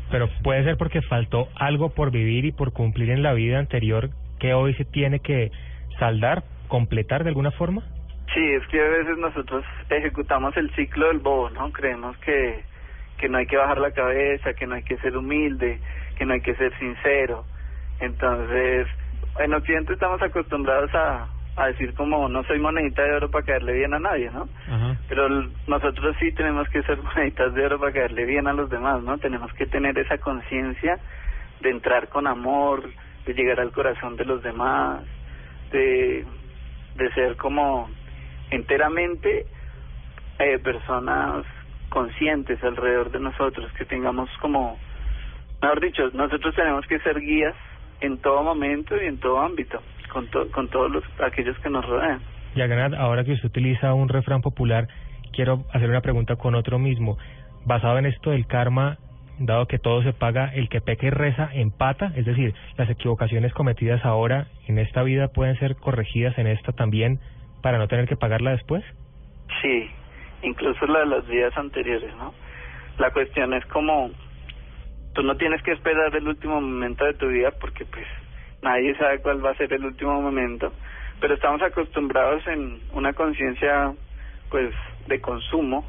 Pero 0.09 0.27
puede 0.43 0.63
ser 0.65 0.75
porque 0.77 1.01
faltó 1.01 1.47
algo 1.55 1.93
por 1.93 2.11
vivir 2.11 2.43
y 2.45 2.51
por 2.51 2.73
cumplir 2.73 3.11
en 3.11 3.23
la 3.23 3.33
vida 3.33 3.59
anterior 3.59 4.09
que 4.39 4.53
hoy 4.53 4.73
se 4.73 4.83
tiene 4.83 5.19
que 5.19 5.51
saldar, 5.99 6.43
completar 6.67 7.23
de 7.23 7.29
alguna 7.29 7.51
forma. 7.51 7.83
Sí, 8.33 8.51
es 8.53 8.65
que 8.67 8.79
a 8.81 8.89
veces 8.89 9.17
nosotros 9.17 9.65
ejecutamos 9.89 10.55
el 10.55 10.73
ciclo 10.73 11.07
del 11.07 11.19
bobo, 11.19 11.49
¿no? 11.49 11.71
Creemos 11.71 12.17
que, 12.17 12.63
que 13.17 13.27
no 13.27 13.37
hay 13.37 13.45
que 13.45 13.57
bajar 13.57 13.79
la 13.79 13.91
cabeza, 13.91 14.53
que 14.53 14.65
no 14.67 14.75
hay 14.75 14.83
que 14.83 14.97
ser 14.97 15.17
humilde, 15.17 15.81
que 16.17 16.25
no 16.25 16.33
hay 16.33 16.41
que 16.41 16.55
ser 16.55 16.77
sincero. 16.79 17.45
Entonces, 17.99 18.87
en 19.39 19.53
Occidente 19.53 19.93
estamos 19.93 20.21
acostumbrados 20.21 20.93
a, 20.95 21.27
a 21.57 21.67
decir 21.67 21.93
como 21.93 22.29
no 22.29 22.43
soy 22.43 22.59
monedita 22.59 23.03
de 23.03 23.15
oro 23.15 23.29
para 23.29 23.45
caerle 23.45 23.73
bien 23.73 23.93
a 23.93 23.99
nadie, 23.99 24.31
¿no? 24.31 24.47
Ajá. 24.67 24.95
Pero 25.09 25.27
nosotros 25.67 26.15
sí 26.19 26.31
tenemos 26.31 26.69
que 26.69 26.83
ser 26.83 27.01
moneditas 27.03 27.53
de 27.53 27.65
oro 27.65 27.79
para 27.79 27.91
caerle 27.91 28.25
bien 28.25 28.47
a 28.47 28.53
los 28.53 28.69
demás, 28.69 29.03
¿no? 29.03 29.17
Tenemos 29.17 29.51
que 29.53 29.65
tener 29.65 29.97
esa 29.99 30.17
conciencia 30.19 30.97
de 31.59 31.69
entrar 31.69 32.07
con 32.07 32.27
amor, 32.27 32.89
de 33.25 33.33
llegar 33.33 33.59
al 33.59 33.71
corazón 33.71 34.15
de 34.15 34.25
los 34.25 34.41
demás, 34.41 35.03
de, 35.71 36.25
de 36.95 37.11
ser 37.13 37.35
como 37.35 37.89
enteramente 38.51 39.45
eh, 40.39 40.59
personas 40.59 41.45
conscientes 41.89 42.63
alrededor 42.63 43.11
de 43.11 43.19
nosotros, 43.19 43.71
que 43.73 43.85
tengamos 43.85 44.29
como, 44.39 44.77
mejor 45.61 45.81
dicho, 45.81 46.09
nosotros 46.13 46.55
tenemos 46.55 46.85
que 46.87 46.99
ser 46.99 47.19
guías 47.19 47.55
en 48.01 48.17
todo 48.19 48.43
momento 48.43 48.95
y 49.01 49.07
en 49.07 49.17
todo 49.19 49.39
ámbito, 49.41 49.81
con, 50.11 50.27
to- 50.27 50.49
con 50.51 50.67
todos 50.69 50.91
los, 50.91 51.03
aquellos 51.21 51.57
que 51.59 51.69
nos 51.69 51.85
rodean. 51.85 52.21
Yaganat, 52.55 52.93
ahora 52.93 53.23
que 53.23 53.33
usted 53.33 53.49
utiliza 53.49 53.93
un 53.93 54.09
refrán 54.09 54.41
popular, 54.41 54.87
quiero 55.31 55.65
hacer 55.73 55.89
una 55.89 56.01
pregunta 56.01 56.35
con 56.35 56.55
otro 56.55 56.79
mismo. 56.79 57.17
Basado 57.65 57.99
en 57.99 58.05
esto 58.07 58.31
del 58.31 58.47
karma, 58.47 58.97
dado 59.37 59.67
que 59.67 59.77
todo 59.79 60.01
se 60.03 60.13
paga, 60.13 60.51
el 60.53 60.67
que 60.69 60.81
peca 60.81 61.07
y 61.07 61.09
reza 61.11 61.49
empata, 61.53 62.11
es 62.15 62.25
decir, 62.25 62.53
las 62.77 62.89
equivocaciones 62.89 63.53
cometidas 63.53 64.03
ahora 64.03 64.47
en 64.67 64.79
esta 64.79 65.03
vida 65.03 65.27
pueden 65.29 65.57
ser 65.59 65.75
corregidas 65.75 66.37
en 66.37 66.47
esta 66.47 66.71
también 66.71 67.19
para 67.61 67.77
no 67.77 67.87
tener 67.87 68.07
que 68.07 68.15
pagarla 68.15 68.51
después. 68.51 68.83
Sí, 69.61 69.89
incluso 70.41 70.85
la 70.87 70.99
de 70.99 71.05
las 71.05 71.27
vidas 71.27 71.55
anteriores, 71.57 72.15
¿no? 72.15 72.33
La 72.97 73.11
cuestión 73.11 73.53
es 73.53 73.65
como 73.67 74.11
tú 75.13 75.23
no 75.23 75.35
tienes 75.35 75.61
que 75.63 75.71
esperar 75.71 76.15
el 76.15 76.27
último 76.27 76.61
momento 76.61 77.05
de 77.05 77.13
tu 77.13 77.27
vida 77.27 77.51
porque 77.59 77.85
pues 77.85 78.05
nadie 78.61 78.95
sabe 78.95 79.19
cuál 79.19 79.43
va 79.45 79.51
a 79.51 79.55
ser 79.55 79.73
el 79.73 79.85
último 79.85 80.21
momento, 80.21 80.73
pero 81.19 81.33
estamos 81.33 81.61
acostumbrados 81.61 82.45
en 82.47 82.79
una 82.93 83.13
conciencia 83.13 83.93
pues 84.49 84.73
de 85.07 85.19
consumo 85.19 85.85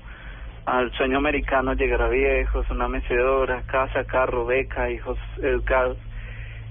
al 0.67 0.93
sueño 0.93 1.19
americano 1.19 1.75
llegar 1.75 2.03
a 2.03 2.09
viejos, 2.09 2.69
una 2.71 2.89
mecedora, 2.89 3.63
casa, 3.67 4.05
carro, 4.05 4.47
beca, 4.47 4.91
hijos 4.91 5.19
educados 5.43 5.99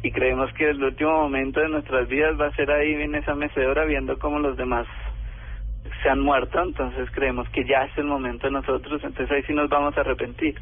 y 0.04 0.12
creemos 0.12 0.52
que 0.54 0.70
el 0.70 0.84
último 0.84 1.12
momento 1.12 1.60
de 1.60 1.70
nuestras 1.70 2.08
vidas 2.08 2.39
va 2.39 2.47
a 2.47 2.56
ser 2.56 2.72
ahí 2.72 2.93
en 2.93 3.16
esa 3.16 3.36
mecedora 3.36 3.86
viendo 3.86 4.18
cómo 4.18 4.39
los 4.39 4.58
demás 4.58 4.88
se 6.02 6.10
han 6.10 6.20
muerto, 6.20 6.62
entonces 6.62 7.10
creemos 7.12 7.47
que 7.49 7.66
ya 7.66 7.84
es 7.84 7.97
el 7.97 8.06
momento 8.06 8.47
de 8.47 8.54
nosotros, 8.54 9.04
entonces 9.04 9.32
ahí 9.32 9.43
sí 9.43 9.54
nos 9.54 9.70
vamos 9.70 9.95
a 9.97 10.02
arrepentir. 10.02 10.56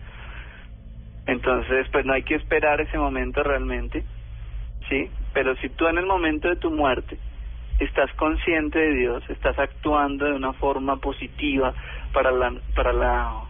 Entonces, 1.25 1.87
pues 1.91 2.05
no 2.05 2.13
hay 2.13 2.23
que 2.23 2.35
esperar 2.35 2.81
ese 2.81 2.97
momento 2.97 3.43
realmente, 3.43 4.03
¿sí? 4.89 5.09
Pero 5.33 5.55
si 5.57 5.69
tú 5.69 5.87
en 5.87 5.97
el 5.97 6.05
momento 6.05 6.49
de 6.49 6.55
tu 6.55 6.71
muerte 6.71 7.17
estás 7.79 8.11
consciente 8.13 8.79
de 8.79 8.93
Dios, 8.93 9.23
estás 9.29 9.57
actuando 9.59 10.25
de 10.25 10.33
una 10.33 10.53
forma 10.53 10.97
positiva 10.97 11.73
para 12.13 12.31
la 12.31 12.53
para 12.75 12.91
la 12.91 13.41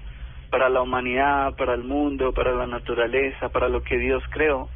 para 0.52 0.70
la 0.70 0.82
humanidad, 0.82 1.56
para 1.56 1.74
el 1.74 1.84
mundo, 1.84 2.34
para 2.34 2.52
la 2.54 2.68
naturaleza, 2.68 3.50
para 3.50 3.70
lo 3.70 3.82
que 3.82 3.98
Dios 3.98 4.24
creó, 4.32 4.68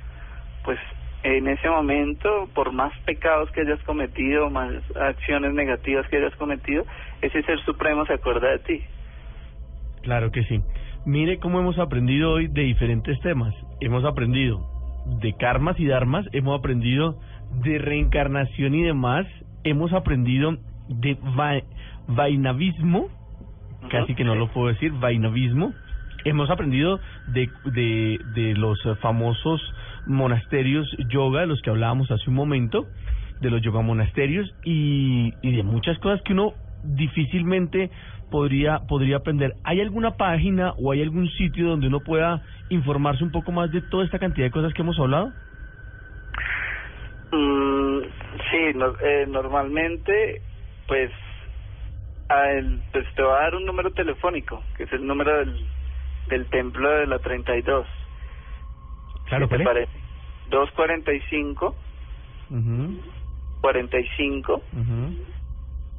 pues 0.63 0.79
en 1.23 1.47
ese 1.47 1.69
momento, 1.69 2.49
por 2.53 2.73
más 2.73 2.91
pecados 3.05 3.49
que 3.51 3.61
hayas 3.61 3.81
cometido, 3.83 4.49
más 4.49 4.71
acciones 4.95 5.53
negativas 5.53 6.07
que 6.09 6.17
hayas 6.17 6.35
cometido, 6.35 6.85
ese 7.21 7.41
ser 7.43 7.59
supremo 7.61 8.05
se 8.05 8.13
acuerda 8.13 8.51
de 8.51 8.59
ti. 8.59 8.81
Claro 10.01 10.31
que 10.31 10.43
sí. 10.43 10.61
Mire 11.05 11.39
cómo 11.39 11.59
hemos 11.59 11.79
aprendido 11.79 12.31
hoy 12.31 12.47
de 12.47 12.63
diferentes 12.63 13.19
temas. 13.21 13.53
Hemos 13.79 14.03
aprendido 14.03 14.65
de 15.21 15.33
karmas 15.33 15.79
y 15.79 15.85
dharmas, 15.85 16.25
hemos 16.33 16.59
aprendido 16.59 17.19
de 17.63 17.77
reencarnación 17.77 18.73
y 18.75 18.83
demás, 18.83 19.25
hemos 19.63 19.93
aprendido 19.93 20.57
de 20.89 21.17
va 21.39 21.61
vainavismo, 22.07 23.07
casi 23.89 24.13
que 24.15 24.25
no 24.25 24.35
lo 24.35 24.51
puedo 24.51 24.67
decir, 24.67 24.91
vainavismo. 24.91 25.73
Hemos 26.25 26.49
aprendido 26.49 26.99
de, 27.27 27.49
de, 27.65 28.19
de 28.33 28.53
los 28.55 28.77
famosos 29.01 29.61
monasterios 30.05 30.89
yoga, 31.07 31.41
de 31.41 31.47
los 31.47 31.61
que 31.61 31.69
hablábamos 31.69 32.11
hace 32.11 32.29
un 32.29 32.35
momento, 32.35 32.89
de 33.39 33.49
los 33.49 33.61
yoga 33.61 33.81
monasterios 33.81 34.53
y, 34.63 35.33
y 35.41 35.55
de 35.55 35.63
muchas 35.63 35.97
cosas 35.99 36.21
que 36.23 36.33
uno 36.33 36.55
difícilmente 36.81 37.91
podría 38.29 38.79
podría 38.87 39.17
aprender. 39.17 39.53
¿Hay 39.63 39.79
alguna 39.79 40.11
página 40.11 40.73
o 40.77 40.91
hay 40.91 41.01
algún 41.01 41.29
sitio 41.29 41.69
donde 41.69 41.87
uno 41.87 42.01
pueda 42.01 42.41
informarse 42.69 43.23
un 43.23 43.31
poco 43.31 43.51
más 43.51 43.71
de 43.71 43.81
toda 43.81 44.05
esta 44.05 44.19
cantidad 44.19 44.47
de 44.47 44.51
cosas 44.51 44.73
que 44.73 44.81
hemos 44.81 44.99
hablado? 44.99 45.33
Mm, 47.31 48.01
sí, 48.51 48.57
eh, 49.01 49.25
normalmente, 49.27 50.41
pues, 50.87 51.11
pues 52.91 53.05
te 53.15 53.23
va 53.23 53.37
a 53.37 53.43
dar 53.43 53.55
un 53.55 53.65
número 53.65 53.91
telefónico, 53.91 54.63
que 54.77 54.83
es 54.83 54.93
el 54.93 55.05
número 55.05 55.37
del, 55.37 55.67
del 56.27 56.45
templo 56.47 56.89
de 56.89 57.07
la 57.07 57.19
32. 57.19 57.87
Claro, 59.33 59.49
¿Qué 59.49 59.57
te 59.57 59.63
parece? 59.63 59.91
245 60.49 61.75
Uh 62.51 63.01
45 63.61 64.61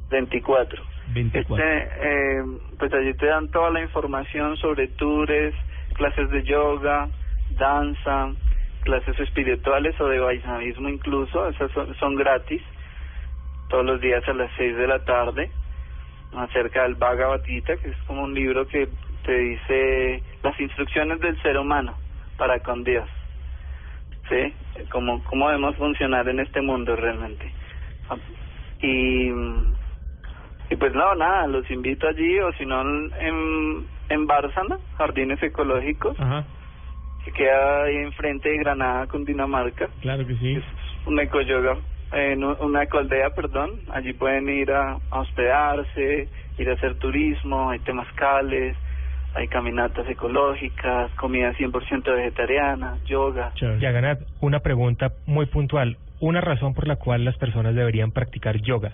24. 0.09 0.83
24. 1.07 1.65
Este, 1.65 1.89
eh, 2.01 2.43
pues 2.77 2.93
allí 2.93 3.13
te 3.15 3.25
dan 3.25 3.49
toda 3.49 3.71
la 3.71 3.81
información 3.81 4.55
sobre 4.57 4.87
tours, 4.89 5.55
clases 5.95 6.29
de 6.29 6.43
yoga, 6.43 7.09
danza, 7.49 8.31
clases 8.83 9.19
espirituales 9.19 9.99
o 9.99 10.07
de 10.07 10.19
vaisnavismo 10.19 10.89
incluso, 10.89 11.49
esas 11.49 11.71
son, 11.71 11.93
son 11.95 12.15
gratis, 12.15 12.61
todos 13.67 13.83
los 13.83 13.99
días 13.99 14.23
a 14.27 14.33
las 14.33 14.51
6 14.57 14.77
de 14.77 14.87
la 14.87 14.99
tarde, 15.03 15.51
acerca 16.33 16.83
del 16.83 16.95
Bhagavad 16.95 17.43
Gita, 17.43 17.75
que 17.77 17.89
es 17.89 17.97
como 18.05 18.23
un 18.23 18.33
libro 18.33 18.67
que 18.67 18.89
te 19.23 19.37
dice 19.37 20.23
las 20.43 20.59
instrucciones 20.59 21.19
del 21.19 21.41
ser 21.41 21.57
humano 21.57 21.97
para 22.37 22.59
con 22.59 22.83
Dios, 22.83 23.09
¿sí? 24.29 24.53
Cómo, 24.89 25.23
cómo 25.25 25.47
debemos 25.49 25.75
funcionar 25.77 26.27
en 26.29 26.39
este 26.39 26.61
mundo 26.61 26.95
realmente. 26.95 27.51
Y 28.81 29.29
y 30.69 30.75
pues 30.77 30.93
no, 30.95 31.13
nada, 31.15 31.45
los 31.47 31.69
invito 31.69 32.07
allí 32.07 32.39
o 32.39 32.51
si 32.53 32.65
no 32.65 32.81
en, 32.81 33.85
en 34.09 34.25
Bárzana, 34.27 34.79
Jardines 34.97 35.41
Ecológicos, 35.43 36.19
Ajá, 36.19 36.43
que 37.23 37.31
queda 37.31 37.83
ahí 37.83 37.97
enfrente 37.97 38.49
de 38.49 38.57
Granada, 38.57 39.05
Cundinamarca. 39.07 39.89
claro 40.01 40.25
que 40.25 40.35
sí. 40.37 40.59
Una 41.05 41.21
ecoyoga, 41.21 41.77
eh, 42.13 42.35
una 42.59 42.81
ecoaldea, 42.81 43.29
perdón. 43.35 43.79
Allí 43.91 44.13
pueden 44.13 44.49
ir 44.49 44.71
a, 44.71 44.97
a 45.11 45.19
hospedarse, 45.19 46.29
ir 46.57 46.69
a 46.69 46.73
hacer 46.73 46.95
turismo, 46.95 47.69
hay 47.69 47.79
temazcales, 47.79 48.75
hay 49.35 49.49
caminatas 49.49 50.07
ecológicas, 50.07 51.11
comida 51.15 51.51
100% 51.53 52.15
vegetariana, 52.15 52.97
yoga. 53.05 53.51
Yaganat, 53.55 54.21
una 54.39 54.61
pregunta 54.61 55.11
muy 55.25 55.45
puntual. 55.45 55.97
Una 56.21 56.39
razón 56.39 56.73
por 56.73 56.87
la 56.87 56.95
cual 56.95 57.25
las 57.25 57.37
personas 57.37 57.75
deberían 57.75 58.11
practicar 58.11 58.61
yoga. 58.61 58.93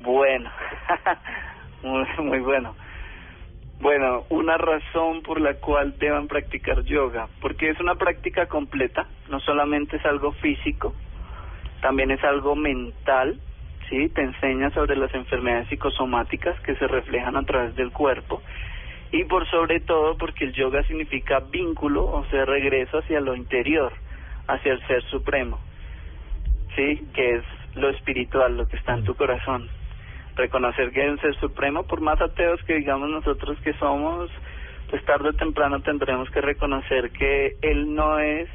Bueno, 0.00 0.50
muy, 1.82 2.06
muy 2.24 2.40
bueno. 2.40 2.74
Bueno, 3.80 4.24
una 4.30 4.56
razón 4.56 5.22
por 5.22 5.40
la 5.40 5.54
cual 5.54 5.98
deban 5.98 6.26
practicar 6.26 6.82
yoga, 6.84 7.28
porque 7.40 7.68
es 7.68 7.78
una 7.80 7.96
práctica 7.96 8.46
completa, 8.46 9.08
no 9.28 9.40
solamente 9.40 9.96
es 9.96 10.06
algo 10.06 10.32
físico, 10.32 10.94
también 11.82 12.12
es 12.12 12.22
algo 12.24 12.54
mental, 12.54 13.38
¿sí? 13.90 14.08
Te 14.08 14.22
enseña 14.22 14.70
sobre 14.70 14.96
las 14.96 15.12
enfermedades 15.14 15.68
psicosomáticas 15.68 16.58
que 16.60 16.76
se 16.76 16.86
reflejan 16.86 17.36
a 17.36 17.42
través 17.42 17.74
del 17.74 17.90
cuerpo 17.90 18.40
y 19.12 19.24
por 19.24 19.48
sobre 19.48 19.80
todo 19.80 20.16
porque 20.16 20.46
el 20.46 20.52
yoga 20.52 20.82
significa 20.84 21.40
vínculo, 21.40 22.04
o 22.04 22.24
sea, 22.26 22.44
regreso 22.44 22.98
hacia 22.98 23.20
lo 23.20 23.36
interior, 23.36 23.92
hacia 24.48 24.72
el 24.72 24.86
ser 24.86 25.02
supremo, 25.04 25.60
¿sí? 26.74 27.06
Que 27.14 27.36
es 27.36 27.44
lo 27.74 27.90
espiritual, 27.90 28.56
lo 28.56 28.66
que 28.66 28.76
está 28.76 28.94
en 28.94 29.04
tu 29.04 29.14
corazón 29.14 29.70
reconocer 30.36 30.92
que 30.92 31.02
hay 31.02 31.08
un 31.08 31.20
ser 31.20 31.34
supremo, 31.36 31.84
por 31.84 32.00
más 32.00 32.20
ateos 32.20 32.62
que 32.64 32.74
digamos 32.74 33.08
nosotros 33.10 33.58
que 33.60 33.72
somos, 33.74 34.30
pues 34.90 35.04
tarde 35.04 35.30
o 35.30 35.32
temprano 35.34 35.80
tendremos 35.80 36.30
que 36.30 36.40
reconocer 36.40 37.10
que 37.12 37.56
él 37.62 37.94
no 37.94 38.18
es 38.18 38.48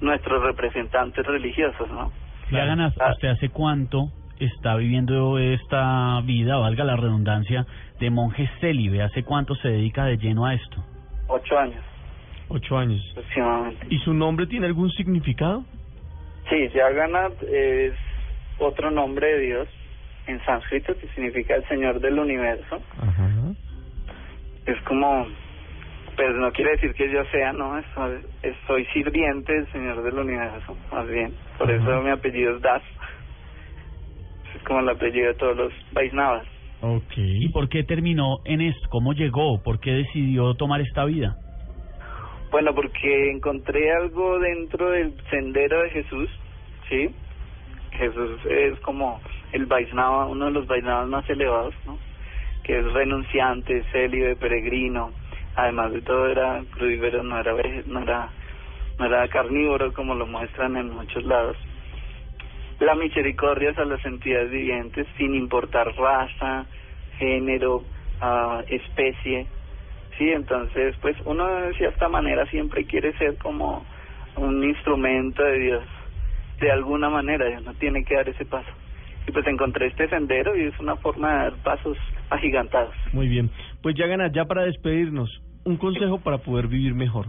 nuestros 0.00 0.42
representantes 0.42 1.24
religiosos, 1.26 1.88
¿no? 1.90 2.12
Ya 2.50 2.66
ganas, 2.66 2.94
¿usted 2.96 3.28
hace 3.28 3.48
cuánto 3.48 4.10
está 4.40 4.76
viviendo 4.76 5.38
esta 5.38 6.20
vida, 6.24 6.56
valga 6.56 6.84
la 6.84 6.96
redundancia, 6.96 7.66
de 8.00 8.10
monje 8.10 8.48
célibe? 8.60 9.02
¿Hace 9.02 9.22
cuánto 9.22 9.54
se 9.56 9.68
dedica 9.68 10.04
de 10.06 10.16
lleno 10.18 10.46
a 10.46 10.54
esto? 10.54 10.84
Ocho 11.28 11.58
años 11.58 11.82
Ocho 12.48 12.76
años. 12.76 13.00
aproximadamente. 13.12 13.86
¿Y 13.90 13.98
su 14.00 14.12
nombre 14.12 14.46
tiene 14.46 14.66
algún 14.66 14.90
significado? 14.90 15.64
Sí, 16.50 16.68
Jagannath 16.74 17.42
es 17.42 17.94
otro 18.58 18.90
nombre 18.90 19.26
de 19.26 19.38
Dios 19.40 19.68
en 20.26 20.44
sánscrito 20.44 20.96
que 20.98 21.08
significa 21.08 21.54
el 21.56 21.64
Señor 21.68 22.00
del 22.00 22.18
Universo. 22.18 22.80
Ajá. 23.00 23.28
Es 24.66 24.80
como, 24.82 25.26
pero 26.16 26.32
no 26.34 26.50
quiere 26.52 26.72
decir 26.72 26.92
que 26.94 27.10
yo 27.10 27.22
sea, 27.32 27.52
no, 27.52 27.78
es- 27.78 27.86
soy 28.66 28.84
sirviente 28.86 29.52
del 29.52 29.70
Señor 29.72 30.02
del 30.02 30.18
Universo, 30.18 30.76
más 30.92 31.06
bien. 31.08 31.34
Por 31.58 31.70
eso 31.70 32.02
mi 32.02 32.10
apellido 32.10 32.56
es 32.56 32.62
Das. 32.62 32.82
Como 34.66 34.80
el 34.80 34.88
apellido 34.88 35.28
de 35.28 35.34
todos 35.34 35.56
los 35.56 35.72
Vaisnavas. 35.92 36.46
Ok. 36.80 37.12
¿Y 37.16 37.48
por 37.48 37.68
qué 37.68 37.82
terminó 37.84 38.40
en 38.44 38.60
esto? 38.60 38.88
¿Cómo 38.90 39.12
llegó? 39.12 39.62
¿Por 39.62 39.80
qué 39.80 39.90
decidió 39.90 40.54
tomar 40.54 40.80
esta 40.80 41.04
vida? 41.04 41.36
Bueno, 42.50 42.74
porque 42.74 43.30
encontré 43.30 43.90
algo 43.92 44.38
dentro 44.38 44.90
del 44.90 45.14
sendero 45.30 45.82
de 45.82 45.90
Jesús, 45.90 46.30
¿sí? 46.88 47.08
Jesús 47.92 48.38
es 48.48 48.78
como 48.80 49.20
el 49.52 49.66
Vaisnava, 49.66 50.26
uno 50.26 50.46
de 50.46 50.50
los 50.52 50.66
Vaisnavas 50.66 51.08
más 51.08 51.28
elevados, 51.28 51.74
¿no? 51.86 51.98
Que 52.62 52.78
es 52.78 52.92
renunciante, 52.92 53.82
célibe, 53.92 54.36
peregrino. 54.36 55.10
Además 55.56 55.92
de 55.92 56.02
todo 56.02 56.28
era 56.28 56.62
crudívero, 56.72 57.22
no 57.22 57.38
era, 57.38 57.54
no 57.86 58.00
era, 58.00 58.28
no 58.98 59.04
era 59.04 59.28
carnívoro 59.28 59.92
como 59.92 60.14
lo 60.14 60.26
muestran 60.26 60.76
en 60.76 60.90
muchos 60.90 61.24
lados. 61.24 61.56
La 62.80 62.94
misericordia 62.94 63.72
a 63.76 63.84
las 63.84 64.04
entidades 64.04 64.50
vivientes 64.50 65.06
sin 65.16 65.34
importar 65.34 65.94
raza, 65.96 66.66
género, 67.18 67.82
ah, 68.20 68.62
especie, 68.68 69.46
Sí, 70.18 70.28
entonces, 70.30 70.94
pues 71.00 71.16
uno 71.24 71.44
de 71.62 71.74
cierta 71.74 72.08
manera 72.08 72.46
siempre 72.46 72.84
quiere 72.84 73.16
ser 73.18 73.36
como 73.38 73.84
un 74.36 74.62
instrumento 74.62 75.42
de 75.42 75.58
Dios, 75.58 75.84
de 76.60 76.70
alguna 76.70 77.10
manera, 77.10 77.46
uno 77.60 77.74
tiene 77.74 78.04
que 78.04 78.14
dar 78.14 78.28
ese 78.28 78.44
paso. 78.44 78.70
Y 79.26 79.32
pues 79.32 79.46
encontré 79.46 79.86
este 79.86 80.08
sendero 80.08 80.56
y 80.56 80.66
es 80.66 80.78
una 80.78 80.96
forma 80.96 81.30
de 81.32 81.38
dar 81.44 81.52
pasos 81.64 81.96
agigantados. 82.30 82.94
Muy 83.12 83.26
bien. 83.26 83.50
Pues 83.82 83.96
ya 83.96 84.06
ganas, 84.06 84.30
ya 84.32 84.44
para 84.44 84.64
despedirnos, 84.64 85.30
un 85.64 85.78
consejo 85.78 86.20
para 86.20 86.38
poder 86.38 86.68
vivir 86.68 86.94
mejor. 86.94 87.26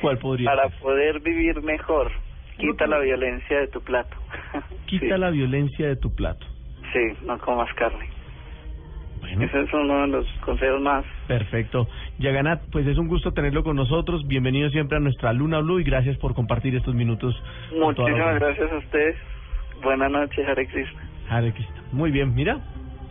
¿Cuál 0.00 0.18
podría 0.18 0.48
Para 0.50 0.70
ser? 0.70 0.78
poder 0.80 1.20
vivir 1.20 1.60
mejor, 1.62 2.10
quita 2.58 2.86
la 2.86 2.98
violencia 2.98 3.60
de 3.60 3.68
tu 3.68 3.80
plato. 3.80 4.16
Quita 4.86 5.18
la 5.18 5.30
violencia 5.30 5.88
de 5.88 5.96
tu 5.96 6.14
plato. 6.14 6.46
Sí, 6.92 7.24
no 7.26 7.38
comas 7.38 7.72
carne. 7.74 8.08
Ese 9.22 9.60
es 9.60 9.72
uno 9.74 10.02
de 10.02 10.08
los 10.08 10.26
consejos 10.40 10.80
más. 10.80 11.04
Perfecto. 11.26 11.86
Yaganat, 12.18 12.62
pues 12.72 12.86
es 12.86 12.96
un 12.96 13.08
gusto 13.08 13.32
tenerlo 13.32 13.62
con 13.62 13.76
nosotros. 13.76 14.26
Bienvenido 14.26 14.70
siempre 14.70 14.96
a 14.96 15.00
nuestra 15.00 15.32
Luna 15.32 15.60
Blue 15.60 15.80
y 15.80 15.84
gracias 15.84 16.16
por 16.16 16.34
compartir 16.34 16.74
estos 16.74 16.94
minutos. 16.94 17.34
Muchísimas 17.78 18.36
gracias 18.36 18.72
a 18.72 18.76
ustedes. 18.78 19.16
Buenas 19.82 20.10
noches, 20.10 20.48
Hare 20.48 20.66
Krishna. 20.66 21.02
Hare 21.28 21.52
Krishna. 21.52 21.82
Muy 21.92 22.10
bien, 22.10 22.34
mira. 22.34 22.58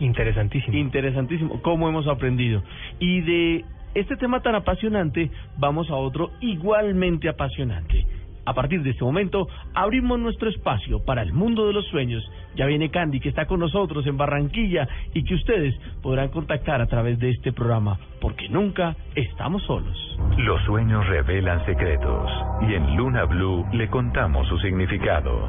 Interesantísimo. 0.00 0.76
Interesantísimo. 0.76 1.62
¿Cómo 1.62 1.88
hemos 1.88 2.06
aprendido? 2.08 2.62
Y 2.98 3.20
de 3.20 3.64
este 3.94 4.16
tema 4.16 4.42
tan 4.42 4.54
apasionante, 4.54 5.30
vamos 5.56 5.88
a 5.90 5.94
otro 5.94 6.30
igualmente 6.40 7.28
apasionante. 7.28 8.04
A 8.48 8.54
partir 8.54 8.82
de 8.82 8.90
este 8.92 9.04
momento, 9.04 9.46
abrimos 9.74 10.18
nuestro 10.18 10.48
espacio 10.48 11.04
para 11.04 11.20
el 11.20 11.34
mundo 11.34 11.66
de 11.66 11.74
los 11.74 11.86
sueños. 11.88 12.26
Ya 12.56 12.64
viene 12.64 12.90
Candy, 12.90 13.20
que 13.20 13.28
está 13.28 13.44
con 13.44 13.60
nosotros 13.60 14.06
en 14.06 14.16
Barranquilla 14.16 14.88
y 15.12 15.22
que 15.22 15.34
ustedes 15.34 15.78
podrán 16.00 16.30
contactar 16.30 16.80
a 16.80 16.86
través 16.86 17.18
de 17.18 17.28
este 17.28 17.52
programa, 17.52 17.98
porque 18.22 18.48
nunca 18.48 18.96
estamos 19.14 19.62
solos. 19.64 19.98
Los 20.38 20.62
sueños 20.62 21.06
revelan 21.08 21.62
secretos 21.66 22.30
y 22.66 22.72
en 22.72 22.96
Luna 22.96 23.24
Blue 23.24 23.66
le 23.74 23.90
contamos 23.90 24.48
su 24.48 24.56
significado. 24.60 25.46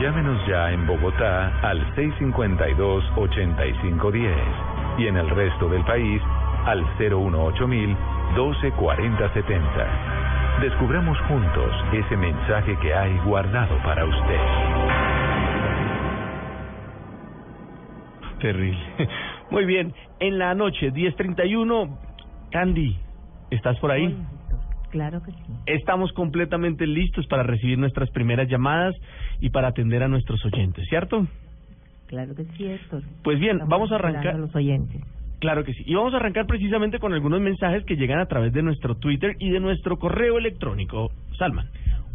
Llámenos 0.00 0.40
ya 0.46 0.70
en 0.70 0.86
Bogotá 0.86 1.48
al 1.62 1.84
652-8510 1.96 4.36
y 4.98 5.08
en 5.08 5.16
el 5.16 5.28
resto 5.30 5.68
del 5.68 5.84
país 5.84 6.22
al 6.64 6.86
018 6.96 7.66
124070. 7.66 10.25
Descubramos 10.60 11.18
juntos 11.28 11.70
ese 11.92 12.16
mensaje 12.16 12.78
que 12.80 12.94
hay 12.94 13.14
guardado 13.26 13.76
para 13.82 14.04
usted. 14.06 14.40
Terrible. 18.40 18.78
Muy 19.50 19.66
bien, 19.66 19.92
en 20.18 20.38
la 20.38 20.54
noche, 20.54 20.92
10.31, 20.92 21.98
Candy, 22.50 22.96
¿estás 23.50 23.78
por 23.80 23.90
ahí? 23.90 24.16
Claro 24.90 25.22
que 25.22 25.32
sí. 25.32 25.38
Estamos 25.66 26.10
completamente 26.12 26.86
listos 26.86 27.26
para 27.26 27.42
recibir 27.42 27.78
nuestras 27.78 28.10
primeras 28.10 28.48
llamadas 28.48 28.94
y 29.40 29.50
para 29.50 29.68
atender 29.68 30.02
a 30.02 30.08
nuestros 30.08 30.42
oyentes, 30.46 30.86
¿cierto? 30.88 31.26
Claro 32.06 32.34
que 32.34 32.44
sí, 32.56 32.66
Héctor. 32.66 33.02
Pues 33.22 33.38
bien, 33.38 33.56
Estamos 33.56 33.70
vamos 33.70 33.92
a 33.92 33.96
arrancar. 33.96 34.36
a 34.36 34.38
los 34.38 34.54
oyentes. 34.54 35.02
Claro 35.38 35.64
que 35.64 35.74
sí. 35.74 35.82
Y 35.86 35.94
vamos 35.94 36.14
a 36.14 36.16
arrancar 36.16 36.46
precisamente 36.46 36.98
con 36.98 37.12
algunos 37.12 37.40
mensajes 37.40 37.84
que 37.84 37.96
llegan 37.96 38.20
a 38.20 38.26
través 38.26 38.52
de 38.52 38.62
nuestro 38.62 38.96
Twitter 38.96 39.36
y 39.38 39.50
de 39.50 39.60
nuestro 39.60 39.98
correo 39.98 40.38
electrónico. 40.38 41.10
Salman. 41.38 41.68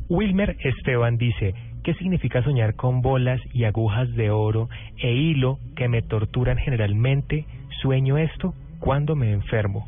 Wilmer 0.09 0.57
Esteban 0.59 1.17
dice, 1.17 1.53
¿qué 1.83 1.93
significa 1.93 2.43
soñar 2.43 2.75
con 2.75 3.01
bolas 3.01 3.39
y 3.53 3.63
agujas 3.63 4.11
de 4.15 4.29
oro 4.29 4.67
e 4.97 5.13
hilo 5.13 5.59
que 5.75 5.87
me 5.87 6.01
torturan 6.01 6.57
generalmente? 6.57 7.45
¿Sueño 7.81 8.17
esto 8.17 8.53
cuando 8.79 9.15
me 9.15 9.31
enfermo? 9.31 9.87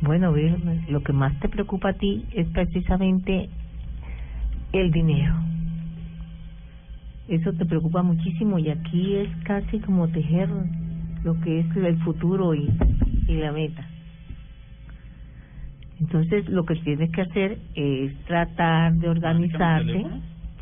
Bueno, 0.00 0.32
Vilma, 0.32 0.74
lo 0.88 1.02
que 1.02 1.12
más 1.12 1.38
te 1.40 1.48
preocupa 1.48 1.90
a 1.90 1.92
ti 1.92 2.24
es 2.32 2.48
precisamente 2.48 3.50
el 4.72 4.90
dinero. 4.90 5.34
Eso 7.28 7.52
te 7.52 7.66
preocupa 7.66 8.02
muchísimo 8.02 8.58
y 8.58 8.70
aquí 8.70 9.16
es 9.16 9.28
casi 9.44 9.80
como 9.80 10.08
tejer 10.08 10.48
lo 11.24 11.38
que 11.40 11.60
es 11.60 11.76
el 11.76 11.98
futuro 12.02 12.54
y, 12.54 12.70
y 13.26 13.34
la 13.36 13.52
meta. 13.52 13.86
Entonces, 16.00 16.48
lo 16.48 16.64
que 16.64 16.76
tienes 16.76 17.10
que 17.10 17.20
hacer 17.20 17.58
es 17.74 18.16
tratar 18.24 18.94
de 18.94 19.08
organizarte 19.08 20.06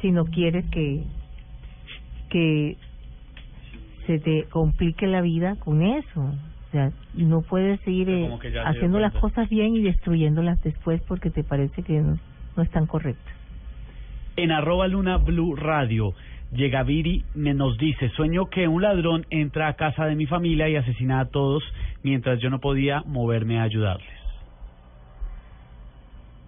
si 0.01 0.11
no 0.11 0.25
quieres 0.27 0.65
que 0.71 1.05
que 2.29 2.77
se 4.07 4.19
te 4.19 4.45
complique 4.45 5.07
la 5.07 5.21
vida 5.21 5.57
con 5.57 5.83
eso. 5.83 6.21
O 6.21 6.71
sea, 6.71 6.91
no 7.15 7.43
puedes 7.43 7.81
seguir 7.81 8.09
eh, 8.11 8.29
haciendo 8.65 8.99
las 8.99 9.15
cosas 9.15 9.49
bien 9.49 9.75
y 9.77 9.83
destruyéndolas 9.83 10.63
después 10.63 11.01
porque 11.09 11.31
te 11.31 11.43
parece 11.45 11.83
que 11.83 12.01
no, 12.01 12.19
no 12.57 12.63
están 12.63 12.87
correctas. 12.87 13.35
En 14.37 14.53
arroba 14.53 14.87
Luna 14.87 15.17
Blue 15.17 15.57
Radio, 15.57 16.15
llega 16.53 16.83
Viri, 16.83 17.25
me 17.35 17.55
nos 17.55 17.77
dice, 17.79 18.09
sueño 18.11 18.47
que 18.47 18.69
un 18.69 18.83
ladrón 18.83 19.27
entra 19.31 19.69
a 19.69 19.75
casa 19.75 20.07
de 20.07 20.15
mi 20.15 20.27
familia 20.27 20.69
y 20.69 20.77
asesina 20.77 21.21
a 21.21 21.27
todos 21.27 21.63
mientras 22.03 22.41
yo 22.41 22.51
no 22.51 22.61
podía 22.61 23.03
moverme 23.07 23.59
a 23.59 23.65
ayudarles. 23.65 24.19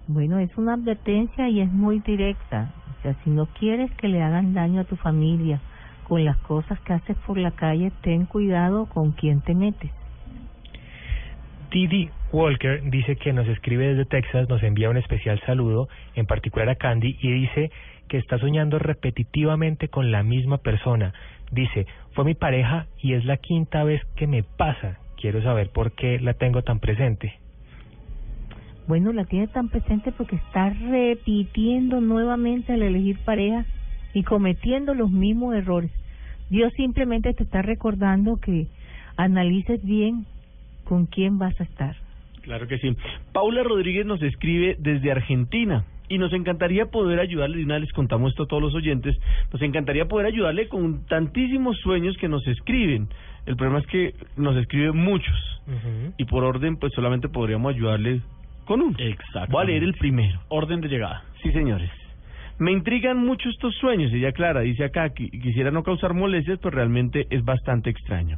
Bueno, 0.07 0.38
es 0.38 0.57
una 0.57 0.74
advertencia 0.74 1.48
y 1.48 1.61
es 1.61 1.70
muy 1.70 2.01
directa. 2.01 2.72
O 2.98 3.03
sea, 3.03 3.14
si 3.22 3.30
no 3.30 3.46
quieres 3.46 3.90
que 3.92 4.09
le 4.09 4.22
hagan 4.22 4.55
daño 4.55 4.80
a 4.80 4.84
tu 4.84 4.96
familia 4.96 5.61
con 6.09 6.24
las 6.24 6.36
cosas 6.38 6.80
que 6.80 6.92
haces 6.92 7.16
por 7.18 7.38
la 7.38 7.53
calle, 7.53 7.92
ten 8.03 8.26
cuidado 8.26 8.86
con 8.86 9.12
quién 9.12 9.40
te 9.40 9.55
metes. 9.55 9.92
Didi 11.70 12.11
Walker 12.32 12.82
dice 12.90 13.14
que 13.14 13.32
nos 13.32 13.46
escribe 13.46 13.94
desde 13.94 14.05
Texas, 14.05 14.48
nos 14.48 14.62
envía 14.64 14.90
un 14.90 14.96
especial 14.96 15.40
saludo, 15.46 15.88
en 16.16 16.26
particular 16.26 16.68
a 16.68 16.74
Candy, 16.74 17.16
y 17.20 17.30
dice 17.30 17.70
que 18.11 18.18
está 18.18 18.38
soñando 18.38 18.80
repetitivamente 18.80 19.86
con 19.86 20.11
la 20.11 20.24
misma 20.24 20.58
persona. 20.58 21.14
Dice, 21.52 21.86
fue 22.12 22.24
mi 22.24 22.34
pareja 22.34 22.86
y 23.00 23.14
es 23.14 23.24
la 23.24 23.36
quinta 23.36 23.84
vez 23.84 24.02
que 24.16 24.26
me 24.26 24.42
pasa. 24.42 24.98
Quiero 25.16 25.40
saber 25.42 25.70
por 25.70 25.92
qué 25.92 26.18
la 26.18 26.34
tengo 26.34 26.62
tan 26.62 26.80
presente. 26.80 27.34
Bueno, 28.88 29.12
la 29.12 29.26
tienes 29.26 29.52
tan 29.52 29.68
presente 29.68 30.11
porque 30.11 30.36
estás 30.36 30.76
repitiendo 30.80 32.00
nuevamente 32.00 32.72
al 32.72 32.82
elegir 32.82 33.16
pareja 33.24 33.64
y 34.12 34.24
cometiendo 34.24 34.92
los 34.94 35.12
mismos 35.12 35.54
errores. 35.54 35.92
Dios 36.48 36.72
simplemente 36.76 37.32
te 37.32 37.44
está 37.44 37.62
recordando 37.62 38.38
que 38.38 38.66
analices 39.16 39.84
bien 39.84 40.26
con 40.82 41.06
quién 41.06 41.38
vas 41.38 41.58
a 41.61 41.64
estar. 41.64 41.94
Claro 42.42 42.66
que 42.66 42.78
sí. 42.78 42.96
Paula 43.32 43.62
Rodríguez 43.62 44.04
nos 44.04 44.20
escribe 44.20 44.74
desde 44.80 45.12
Argentina 45.12 45.84
y 46.11 46.18
nos 46.18 46.32
encantaría 46.32 46.86
poder 46.86 47.20
ayudarle, 47.20 47.61
y 47.61 47.64
una 47.64 47.74
vez 47.74 47.84
les 47.84 47.92
contamos 47.92 48.32
esto 48.32 48.42
a 48.42 48.46
todos 48.46 48.62
los 48.62 48.74
oyentes, 48.74 49.16
nos 49.52 49.62
encantaría 49.62 50.06
poder 50.06 50.26
ayudarle 50.26 50.68
con 50.68 51.06
tantísimos 51.06 51.78
sueños 51.78 52.16
que 52.18 52.28
nos 52.28 52.46
escriben. 52.46 53.08
El 53.46 53.56
problema 53.56 53.78
es 53.78 53.86
que 53.86 54.14
nos 54.36 54.56
escriben 54.56 54.96
muchos 54.96 55.34
y 56.18 56.24
por 56.24 56.44
orden 56.44 56.76
pues 56.76 56.92
solamente 56.94 57.28
podríamos 57.28 57.74
ayudarle 57.74 58.20
con 58.64 58.82
uno. 58.82 58.96
Exacto. 58.98 59.52
Voy 59.52 59.62
a 59.62 59.66
leer 59.66 59.84
el 59.84 59.94
primero. 59.94 60.40
Orden 60.48 60.80
de 60.80 60.88
llegada. 60.88 61.22
Sí, 61.42 61.52
señores. 61.52 61.90
Me 62.58 62.72
intrigan 62.72 63.16
mucho 63.16 63.48
estos 63.48 63.74
sueños, 63.76 64.12
ella 64.12 64.32
clara, 64.32 64.61
dice 64.61 64.84
acá, 64.84 65.11
que 65.11 65.30
quisiera 65.30 65.70
no 65.70 65.82
causar 65.82 66.12
molestias, 66.12 66.58
pero 66.61 66.76
realmente 66.76 67.26
es 67.30 67.42
bastante 67.44 67.88
extraño. 67.88 68.36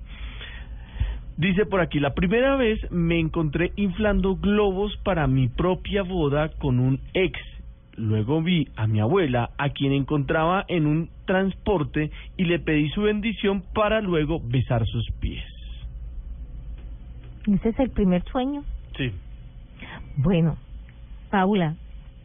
Dice 1.38 1.64
por 1.64 1.80
aquí, 1.80 1.98
la 1.98 2.12
primera 2.12 2.56
vez 2.56 2.78
me 2.92 3.18
encontré 3.18 3.72
inflando 3.76 4.36
globos 4.36 4.94
para 4.98 5.26
mi 5.26 5.48
propia 5.48 6.02
boda 6.02 6.50
con 6.58 6.78
un 6.78 7.00
ex. 7.14 7.40
Luego 7.96 8.42
vi 8.42 8.68
a 8.76 8.86
mi 8.86 9.00
abuela, 9.00 9.50
a 9.58 9.70
quien 9.70 9.92
encontraba 9.92 10.64
en 10.68 10.86
un 10.86 11.10
transporte, 11.26 12.10
y 12.36 12.44
le 12.44 12.58
pedí 12.58 12.88
su 12.90 13.02
bendición 13.02 13.62
para 13.74 14.00
luego 14.00 14.40
besar 14.40 14.86
sus 14.86 15.10
pies. 15.20 15.44
Ese 17.46 17.68
es 17.70 17.78
el 17.78 17.90
primer 17.90 18.22
sueño. 18.24 18.62
Sí. 18.96 19.10
Bueno, 20.16 20.56
Paula, 21.30 21.74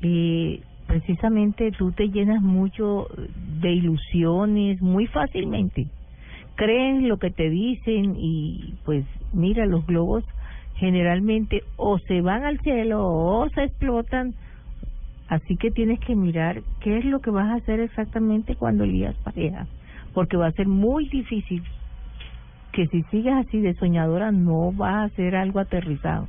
eh, 0.02 0.62
precisamente 0.88 1.72
tú 1.72 1.92
te 1.92 2.10
llenas 2.10 2.42
mucho 2.42 3.08
de 3.62 3.72
ilusiones 3.72 4.82
muy 4.82 5.08
fácilmente. 5.08 5.88
Creen 6.56 7.08
lo 7.08 7.18
que 7.18 7.30
te 7.30 7.50
dicen 7.50 8.16
y 8.18 8.74
pues 8.86 9.06
mira, 9.34 9.66
los 9.66 9.86
globos 9.86 10.24
generalmente 10.76 11.64
o 11.76 12.00
se 12.00 12.22
van 12.22 12.44
al 12.44 12.60
cielo 12.60 13.06
o 13.06 13.50
se 13.50 13.64
explotan. 13.64 14.34
Así 15.30 15.58
que 15.58 15.72
tienes 15.72 16.00
que 16.00 16.16
mirar 16.16 16.62
qué 16.80 16.98
es 16.98 17.06
lo 17.06 17.20
que 17.20 17.32
vas 17.32 17.50
a 17.50 17.56
hacer 17.56 17.80
exactamente 17.80 18.56
cuando 18.56 18.86
elijas 18.86 19.16
pareja, 19.24 19.68
porque 20.14 20.38
va 20.38 20.48
a 20.48 20.52
ser 20.52 20.68
muy 20.68 21.10
difícil 21.10 21.64
que 22.72 22.88
si 22.88 23.04
sigues 23.04 23.34
así 23.34 23.60
de 23.60 23.74
soñadora 23.74 24.32
no 24.32 24.72
vas 24.72 24.94
a 24.94 25.04
hacer 25.06 25.36
algo 25.36 25.60
aterrizado. 25.60 26.28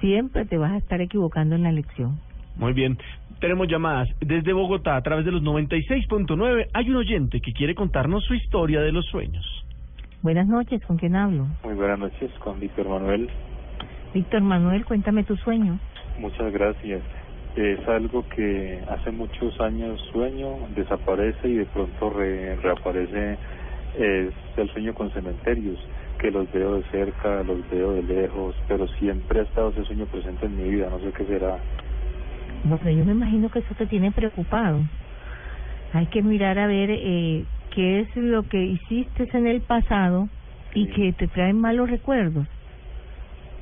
Siempre 0.00 0.46
te 0.46 0.56
vas 0.56 0.72
a 0.72 0.76
estar 0.78 1.00
equivocando 1.00 1.56
en 1.56 1.64
la 1.64 1.70
elección. 1.70 2.20
Muy 2.56 2.72
bien. 2.72 2.96
Tenemos 3.40 3.68
llamadas 3.68 4.08
desde 4.20 4.52
Bogotá 4.52 4.96
a 4.96 5.02
través 5.02 5.24
de 5.24 5.32
los 5.32 5.42
96.9. 5.42 6.68
Hay 6.72 6.90
un 6.90 6.96
oyente 6.96 7.40
que 7.40 7.52
quiere 7.52 7.74
contarnos 7.74 8.24
su 8.24 8.34
historia 8.34 8.80
de 8.80 8.92
los 8.92 9.06
sueños. 9.06 9.44
Buenas 10.22 10.46
noches, 10.46 10.84
¿con 10.84 10.98
quién 10.98 11.16
hablo? 11.16 11.46
Muy 11.64 11.74
buenas 11.74 11.98
noches, 11.98 12.30
con 12.40 12.60
Víctor 12.60 12.88
Manuel. 12.88 13.30
Víctor 14.12 14.42
Manuel, 14.42 14.84
cuéntame 14.84 15.24
tu 15.24 15.36
sueño. 15.36 15.78
Muchas 16.18 16.52
gracias. 16.52 17.02
Es 17.56 17.86
algo 17.88 18.24
que 18.28 18.82
hace 18.88 19.10
muchos 19.10 19.60
años 19.60 20.00
sueño, 20.12 20.68
desaparece 20.74 21.48
y 21.48 21.54
de 21.56 21.66
pronto 21.66 22.10
re- 22.10 22.56
reaparece. 22.56 23.38
Es 23.98 24.32
el 24.56 24.68
sueño 24.70 24.94
con 24.94 25.10
cementerios, 25.10 25.78
que 26.18 26.30
los 26.30 26.50
veo 26.52 26.76
de 26.76 26.82
cerca, 26.90 27.42
los 27.42 27.68
veo 27.70 27.92
de 27.92 28.02
lejos, 28.04 28.54
pero 28.68 28.86
siempre 28.86 29.40
ha 29.40 29.42
estado 29.42 29.70
ese 29.70 29.84
sueño 29.84 30.06
presente 30.06 30.46
en 30.46 30.56
mi 30.56 30.70
vida. 30.70 30.88
No 30.90 31.00
sé 31.00 31.12
qué 31.12 31.24
será. 31.24 31.58
No, 32.64 32.78
pero 32.78 32.90
yo 32.90 33.04
me 33.04 33.12
imagino 33.12 33.48
que 33.50 33.58
eso 33.60 33.74
te 33.74 33.86
tiene 33.86 34.12
preocupado. 34.12 34.80
Hay 35.92 36.06
que 36.06 36.22
mirar 36.22 36.58
a 36.58 36.68
ver 36.68 36.90
eh, 36.92 37.44
qué 37.74 38.00
es 38.00 38.16
lo 38.16 38.44
que 38.44 38.62
hiciste 38.62 39.26
en 39.32 39.46
el 39.48 39.60
pasado 39.62 40.28
y 40.72 40.86
que 40.86 41.12
te 41.14 41.26
traen 41.26 41.58
malos 41.60 41.90
recuerdos. 41.90 42.46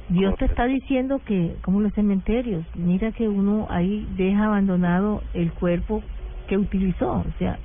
Dios 0.08 0.34
te 0.36 0.46
está 0.46 0.64
diciendo 0.64 1.20
que, 1.24 1.56
como 1.62 1.80
los 1.80 1.92
cementerios, 1.92 2.64
mira 2.74 3.12
que 3.12 3.28
uno 3.28 3.66
ahí 3.68 4.08
deja 4.16 4.46
abandonado 4.46 5.22
el 5.34 5.52
cuerpo 5.52 6.02
que 6.48 6.56
utilizó, 6.56 7.12
o 7.12 7.38
sea, 7.38 7.58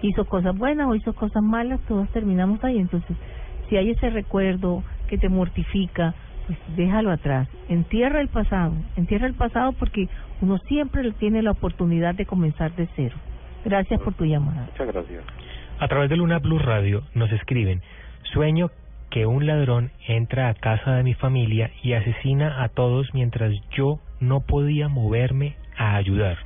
hizo 0.00 0.24
cosas 0.24 0.56
buenas 0.56 0.88
o 0.88 0.94
hizo 0.94 1.12
cosas 1.14 1.42
malas, 1.42 1.80
todos 1.86 2.08
terminamos 2.10 2.62
ahí. 2.64 2.78
Entonces, 2.78 3.16
si 3.68 3.76
hay 3.76 3.90
ese 3.90 4.10
recuerdo 4.10 4.82
que 5.08 5.18
te 5.18 5.28
mortifica, 5.28 6.14
pues 6.46 6.58
déjalo 6.76 7.10
atrás. 7.10 7.48
Entierra 7.68 8.20
el 8.20 8.28
pasado, 8.28 8.72
entierra 8.96 9.26
el 9.26 9.34
pasado 9.34 9.72
porque 9.72 10.08
uno 10.40 10.58
siempre 10.66 11.10
tiene 11.12 11.42
la 11.42 11.52
oportunidad 11.52 12.14
de 12.14 12.26
comenzar 12.26 12.74
de 12.74 12.88
cero. 12.96 13.16
Gracias 13.64 14.00
por 14.00 14.14
tu 14.14 14.24
llamada. 14.24 14.66
Muchas 14.70 14.88
gracias. 14.88 15.24
A 15.78 15.88
través 15.88 16.10
de 16.10 16.16
Luna 16.16 16.38
Blue 16.38 16.58
Radio 16.58 17.02
nos 17.14 17.30
escriben, 17.32 17.80
sueño 18.32 18.70
que 19.12 19.26
un 19.26 19.46
ladrón 19.46 19.90
entra 20.08 20.48
a 20.48 20.54
casa 20.54 20.96
de 20.96 21.02
mi 21.04 21.14
familia 21.14 21.70
y 21.82 21.92
asesina 21.92 22.62
a 22.64 22.68
todos 22.70 23.12
mientras 23.14 23.52
yo 23.76 24.00
no 24.20 24.40
podía 24.40 24.88
moverme 24.88 25.54
a 25.76 25.96
ayudar. 25.96 26.38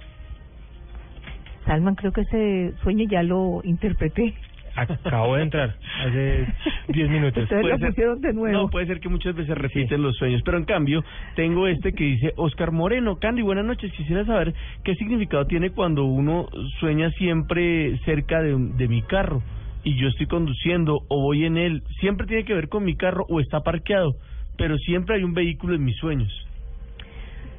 Salman, 1.65 1.95
creo 1.95 2.13
que 2.13 2.23
ese 2.23 2.73
sueño 2.83 3.07
ya 3.09 3.23
lo 3.23 3.61
interpreté. 3.65 4.35
Acabo 4.75 5.37
de 5.37 5.43
entrar 5.45 5.75
hace 6.05 6.47
10 6.93 7.09
minutos. 7.09 7.45
Ustedes 7.45 7.63
Puede 7.63 7.75
lo 7.75 7.79
ser- 7.79 7.89
pusieron 7.89 8.21
de 8.21 8.33
nuevo. 8.35 8.53
No, 8.65 8.69
puede 8.69 8.87
ser 8.87 9.01
que 9.01 9.09
muchas 9.09 9.35
veces 9.35 9.57
repiten 9.57 10.03
los 10.03 10.17
sueños, 10.17 10.43
pero 10.45 10.59
en 10.59 10.65
cambio 10.65 11.03
tengo 11.35 11.67
este 11.67 11.93
que 11.93 12.05
dice 12.05 12.33
Oscar 12.37 12.73
Moreno. 12.73 13.17
Candy, 13.17 13.43
buenas 13.43 13.65
noches. 13.65 13.91
Quisiera 13.93 14.25
saber 14.27 14.53
qué 14.85 14.95
significado 14.97 15.47
tiene 15.47 15.71
cuando 15.71 16.05
uno 16.05 16.49
sueña 16.79 17.11
siempre 17.13 17.97
cerca 18.05 18.43
de, 18.43 18.55
de 18.77 18.89
mi 18.89 19.03
carro 19.03 19.43
y 19.87 19.95
yo 19.95 20.09
estoy 20.09 20.27
conduciendo 20.27 20.99
o 21.07 21.23
voy 21.23 21.45
en 21.45 21.57
él. 21.57 21.85
Siempre 22.01 22.27
tiene 22.27 22.45
que 22.45 22.55
ver 22.55 22.69
con 22.69 22.83
mi 22.83 22.97
carro 22.97 23.25
o 23.29 23.39
está 23.39 23.61
parqueado, 23.61 24.17
pero 24.59 24.77
siempre 24.79 25.15
hay 25.15 25.23
un 25.23 25.33
vehículo 25.33 25.77
en 25.77 25.85
mis 25.85 25.97
sueños. 25.99 26.29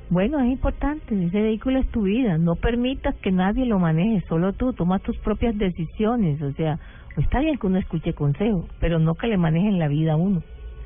Bueno, 0.09 0.37
es 0.41 0.51
importante, 0.51 1.15
ese 1.25 1.41
vehículo 1.41 1.79
es 1.79 1.87
tu 1.87 2.01
vida, 2.01 2.37
no 2.37 2.55
permitas 2.55 3.15
que 3.15 3.31
nadie 3.31 3.65
lo 3.65 3.79
maneje, 3.79 4.25
solo 4.27 4.51
tú, 4.51 4.73
toma 4.73 4.99
tus 4.99 5.17
propias 5.19 5.57
decisiones, 5.57 6.41
o 6.41 6.51
sea, 6.51 6.79
está 7.15 7.39
bien 7.39 7.57
que 7.57 7.67
uno 7.67 7.77
escuche 7.77 8.11
consejos, 8.13 8.65
pero 8.81 8.99
no 8.99 9.15
que 9.15 9.27
le 9.27 9.37
manejen 9.37 9.79
la 9.79 9.87
vida 9.87 10.13
a 10.13 10.17
uno, 10.17 10.43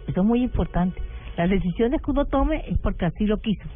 eso 0.07 0.21
es 0.21 0.27
muy 0.27 0.43
importante. 0.43 1.01
Las 1.37 1.49
decisiones 1.49 2.01
que 2.03 2.11
uno 2.11 2.25
tome 2.25 2.63
es 2.67 2.77
porque 2.79 3.05
así 3.05 3.25
lo 3.25 3.37
quiso, 3.37 3.67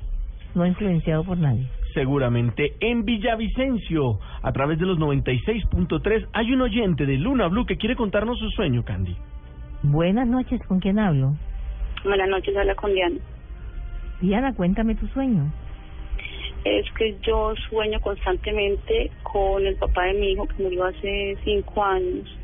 no 0.53 0.67
influenciado 0.67 1.23
por 1.23 1.37
nadie. 1.37 1.67
Seguramente 1.95 2.75
en 2.81 3.05
Villavicencio, 3.05 4.19
a 4.43 4.51
través 4.51 4.77
de 4.77 4.85
los 4.85 4.99
96.3, 4.99 6.27
hay 6.33 6.51
un 6.51 6.61
oyente 6.61 7.05
de 7.05 7.15
Luna 7.15 7.47
Blue 7.47 7.65
que 7.65 7.77
quiere 7.77 7.95
contarnos 7.95 8.37
su 8.37 8.49
sueño, 8.49 8.83
Candy. 8.83 9.15
Buenas 9.81 10.27
noches, 10.27 10.61
¿con 10.67 10.81
quién 10.81 10.99
hablo? 10.99 11.35
Buenas 12.03 12.27
noches, 12.27 12.55
habla 12.57 12.75
con 12.75 12.93
Diana. 12.93 13.15
Diana, 14.19 14.53
cuéntame 14.53 14.95
tu 14.95 15.07
sueño. 15.07 15.49
Es 16.65 16.85
que 16.97 17.15
yo 17.21 17.53
sueño 17.69 18.01
constantemente 18.01 19.09
con 19.23 19.65
el 19.65 19.77
papá 19.77 20.03
de 20.03 20.15
mi 20.15 20.31
hijo 20.33 20.47
que 20.49 20.63
murió 20.63 20.83
hace 20.87 21.37
cinco 21.45 21.81
años. 21.81 22.37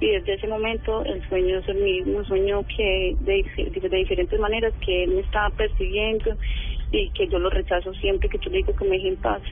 Y 0.00 0.06
desde 0.06 0.34
ese 0.34 0.48
momento 0.48 1.04
el 1.04 1.22
sueño 1.28 1.58
es 1.58 1.68
el 1.68 1.82
mismo, 1.82 2.24
sueño 2.24 2.64
que 2.74 3.14
de, 3.20 3.44
de 3.86 3.96
diferentes 3.98 4.40
maneras, 4.40 4.72
que 4.80 5.04
él 5.04 5.10
me 5.10 5.20
estaba 5.20 5.50
persiguiendo 5.50 6.36
y 6.98 7.10
que 7.10 7.28
yo 7.28 7.38
lo 7.38 7.50
rechazo 7.50 7.92
siempre, 7.94 8.28
que 8.28 8.38
yo 8.38 8.50
le 8.50 8.58
digo 8.58 8.74
que 8.74 8.84
me 8.84 8.96
deje 8.96 9.08
en 9.08 9.16
paz, 9.16 9.42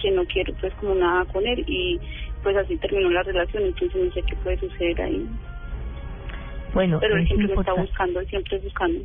que 0.00 0.10
no 0.10 0.24
quiero 0.26 0.54
pues 0.60 0.72
como 0.74 0.94
nada 0.94 1.24
con 1.26 1.46
él 1.46 1.64
y 1.66 1.98
pues 2.42 2.56
así 2.56 2.76
terminó 2.76 3.10
la 3.10 3.22
relación, 3.22 3.64
entonces 3.64 4.02
no 4.02 4.10
sé 4.12 4.22
qué 4.22 4.36
puede 4.36 4.58
suceder 4.58 5.00
ahí. 5.02 5.26
Bueno, 6.72 6.98
Pero 7.00 7.16
él 7.16 7.26
siempre 7.26 7.48
me 7.48 7.54
está 7.54 7.72
buscando, 7.74 8.20
él 8.20 8.26
siempre 8.28 8.58
buscando. 8.58 9.00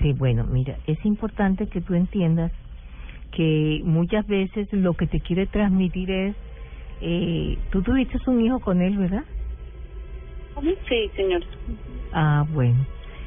Sí, 0.00 0.12
bueno, 0.12 0.44
mira, 0.44 0.76
es 0.86 1.04
importante 1.04 1.66
que 1.68 1.80
tú 1.80 1.94
entiendas 1.94 2.52
que 3.32 3.80
muchas 3.84 4.26
veces 4.26 4.68
lo 4.72 4.94
que 4.94 5.06
te 5.06 5.20
quiere 5.20 5.46
transmitir 5.46 6.10
es, 6.10 6.36
eh, 7.00 7.58
tú 7.70 7.82
tuviste 7.82 8.18
un 8.26 8.40
hijo 8.44 8.60
con 8.60 8.80
él, 8.80 8.96
¿verdad? 8.96 9.24
Sí, 10.88 11.10
señor. 11.16 11.44
Ah, 12.12 12.44
bueno, 12.48 12.86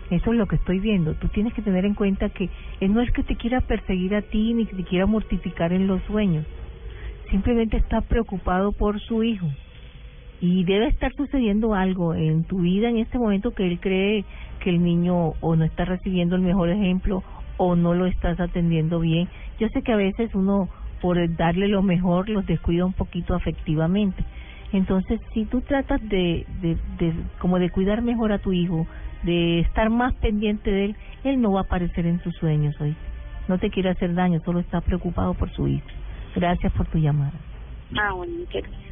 eso 0.10 0.32
es 0.32 0.38
lo 0.38 0.46
que 0.46 0.56
estoy 0.56 0.80
viendo. 0.80 1.14
Tú 1.16 1.28
tienes 1.28 1.54
que 1.54 1.62
tener 1.62 1.86
en 1.86 1.94
cuenta 1.94 2.30
que 2.30 2.50
él 2.80 2.94
no 2.94 3.02
es 3.02 3.12
que 3.12 3.24
te 3.24 3.36
quiera 3.36 3.62
perseguir 3.62 4.16
a 4.16 4.22
ti 4.22 4.54
ni 4.54 4.66
que 4.66 4.76
te 4.76 4.84
quiera 4.84 5.06
mortificar 5.06 5.74
en 5.74 5.88
los 5.88 6.02
sueños. 6.04 6.46
Simplemente 7.30 7.78
está 7.78 8.02
preocupado 8.02 8.72
por 8.72 9.00
su 9.02 9.24
hijo. 9.24 9.48
Y 10.40 10.64
debe 10.64 10.88
estar 10.88 11.14
sucediendo 11.14 11.74
algo 11.74 12.14
en 12.14 12.44
tu 12.44 12.60
vida 12.60 12.90
en 12.90 12.98
este 12.98 13.18
momento 13.18 13.52
que 13.52 13.68
él 13.68 13.80
cree 13.80 14.24
que 14.60 14.70
el 14.70 14.82
niño 14.84 15.34
o 15.42 15.56
no 15.56 15.66
está 15.66 15.84
recibiendo 15.84 16.36
el 16.36 16.42
mejor 16.42 16.70
ejemplo 16.70 17.24
o 17.58 17.76
no 17.76 17.94
lo 17.94 18.06
estás 18.06 18.40
atendiendo 18.40 19.00
bien. 19.00 19.28
Yo 19.60 19.68
sé 19.70 19.82
que 19.82 19.92
a 19.92 19.98
veces 19.98 20.34
uno 20.36 20.70
por 21.02 21.18
darle 21.36 21.68
lo 21.68 21.82
mejor 21.82 22.30
los 22.30 22.46
descuida 22.46 22.86
un 22.86 22.94
poquito 22.94 23.34
afectivamente. 23.36 24.24
Entonces, 24.72 25.20
si 25.34 25.46
tú 25.46 25.62
tratas 25.62 26.02
de, 26.08 26.46
de, 26.62 26.78
de 27.00 27.14
como 27.40 27.58
de 27.60 27.70
cuidar 27.70 28.02
mejor 28.02 28.32
a 28.32 28.40
tu 28.40 28.54
hijo, 28.54 28.86
de 29.24 29.60
estar 29.60 29.90
más 29.90 30.14
pendiente 30.16 30.72
de 30.72 30.86
él, 30.86 30.96
él 31.24 31.42
no 31.42 31.52
va 31.52 31.62
a 31.62 31.64
aparecer 31.64 32.06
en 32.06 32.20
tus 32.20 32.36
sueños 32.36 32.80
hoy. 32.80 32.96
No 33.48 33.58
te 33.58 33.70
quiere 33.70 33.90
hacer 33.90 34.14
daño, 34.14 34.42
solo 34.44 34.60
está 34.60 34.82
preocupado 34.82 35.34
por 35.34 35.50
su 35.52 35.68
hijo. 35.68 35.88
Gracias 36.36 36.72
por 36.74 36.86
tu 36.88 36.98
llamada. 36.98 37.34
Ah, 37.98 38.14
bueno. 38.14 38.34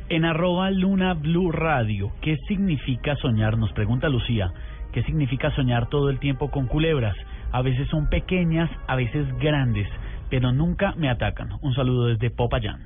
En 0.08 0.24
arroba 0.24 0.72
Luna 0.72 1.14
Blue 1.14 1.52
Radio, 1.52 2.12
¿qué 2.22 2.38
significa 2.48 3.16
soñar? 3.18 3.58
Nos 3.58 3.74
pregunta 3.74 4.08
Lucía. 4.08 4.52
¿Qué 4.94 5.04
significa 5.04 5.52
soñar 5.56 5.90
todo 5.90 6.10
el 6.10 6.20
tiempo 6.20 6.50
con 6.50 6.68
culebras? 6.68 7.16
A 7.52 7.62
veces 7.62 7.88
son 7.90 8.08
pequeñas, 8.08 8.70
a 8.88 8.96
veces 8.96 9.28
grandes, 9.40 9.88
pero 10.30 10.52
nunca 10.52 10.94
me 10.96 11.10
atacan. 11.10 11.50
Un 11.62 11.74
saludo 11.74 12.06
desde 12.06 12.30
Popayán. 12.30 12.82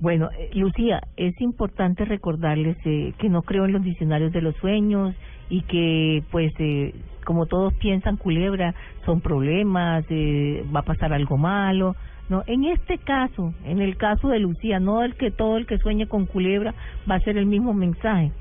Bueno, 0.00 0.30
eh, 0.38 0.50
Lucía, 0.54 1.00
es 1.16 1.38
importante 1.40 2.04
recordarles 2.04 2.76
eh, 2.84 3.12
que 3.18 3.28
no 3.28 3.42
creo 3.42 3.64
en 3.64 3.72
los 3.72 3.82
diccionarios 3.82 4.32
de 4.32 4.40
los 4.42 4.56
sueños 4.56 5.14
y 5.48 5.62
que, 5.62 6.22
pues, 6.30 6.52
eh, 6.58 6.94
como 7.24 7.46
todos 7.46 7.72
piensan, 7.74 8.16
culebra 8.16 8.74
son 9.04 9.20
problemas, 9.20 10.04
eh, 10.10 10.64
va 10.74 10.80
a 10.80 10.84
pasar 10.84 11.12
algo 11.12 11.36
malo. 11.36 11.96
No, 12.28 12.42
en 12.46 12.64
este 12.64 12.98
caso, 12.98 13.52
en 13.64 13.80
el 13.80 13.96
caso 13.96 14.28
de 14.28 14.38
Lucía, 14.38 14.80
no 14.80 15.02
el 15.02 15.14
que 15.14 15.30
todo 15.30 15.56
el 15.58 15.66
que 15.66 15.78
sueñe 15.78 16.06
con 16.06 16.26
culebra 16.26 16.74
va 17.10 17.16
a 17.16 17.20
ser 17.20 17.36
el 17.36 17.46
mismo 17.46 17.74
mensaje. 17.74 18.32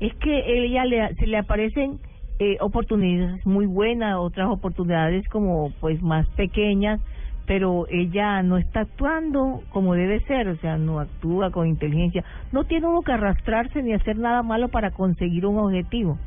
Es 0.00 0.14
que 0.14 0.64
ella 0.64 0.84
le, 0.84 1.14
se 1.14 1.26
le 1.26 1.38
aparecen 1.38 1.98
eh, 2.38 2.56
oportunidades 2.60 3.44
muy 3.46 3.66
buenas, 3.66 4.16
otras 4.16 4.48
oportunidades 4.48 5.28
como 5.28 5.72
pues 5.80 6.02
más 6.02 6.26
pequeñas, 6.30 7.00
pero 7.46 7.86
ella 7.88 8.42
no 8.42 8.58
está 8.58 8.80
actuando 8.80 9.62
como 9.70 9.94
debe 9.94 10.20
ser, 10.20 10.48
o 10.48 10.56
sea, 10.56 10.76
no 10.76 11.00
actúa 11.00 11.50
con 11.50 11.66
inteligencia. 11.66 12.24
No 12.52 12.64
tiene 12.64 12.86
uno 12.86 13.02
que 13.02 13.12
arrastrarse 13.12 13.82
ni 13.82 13.92
hacer 13.92 14.18
nada 14.18 14.42
malo 14.42 14.68
para 14.68 14.92
conseguir 14.92 15.46
un 15.46 15.58
objetivo. 15.58 16.18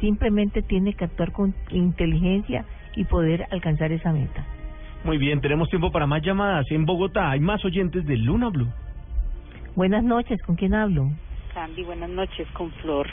Simplemente 0.00 0.62
tiene 0.62 0.94
que 0.94 1.04
actuar 1.04 1.32
con 1.32 1.54
inteligencia 1.70 2.64
y 2.94 3.04
poder 3.04 3.46
alcanzar 3.50 3.92
esa 3.92 4.12
meta. 4.12 4.44
Muy 5.04 5.18
bien, 5.18 5.40
tenemos 5.40 5.68
tiempo 5.68 5.90
para 5.92 6.06
más 6.06 6.22
llamadas. 6.22 6.66
En 6.70 6.84
Bogotá 6.84 7.30
hay 7.30 7.40
más 7.40 7.64
oyentes 7.64 8.04
de 8.06 8.16
Luna 8.16 8.48
Blue. 8.48 8.68
Buenas 9.76 10.02
noches, 10.02 10.40
¿con 10.42 10.56
quién 10.56 10.74
hablo? 10.74 11.10
Candy, 11.54 11.84
buenas 11.84 12.10
noches 12.10 12.48
con 12.52 12.70
Flor. 12.82 13.06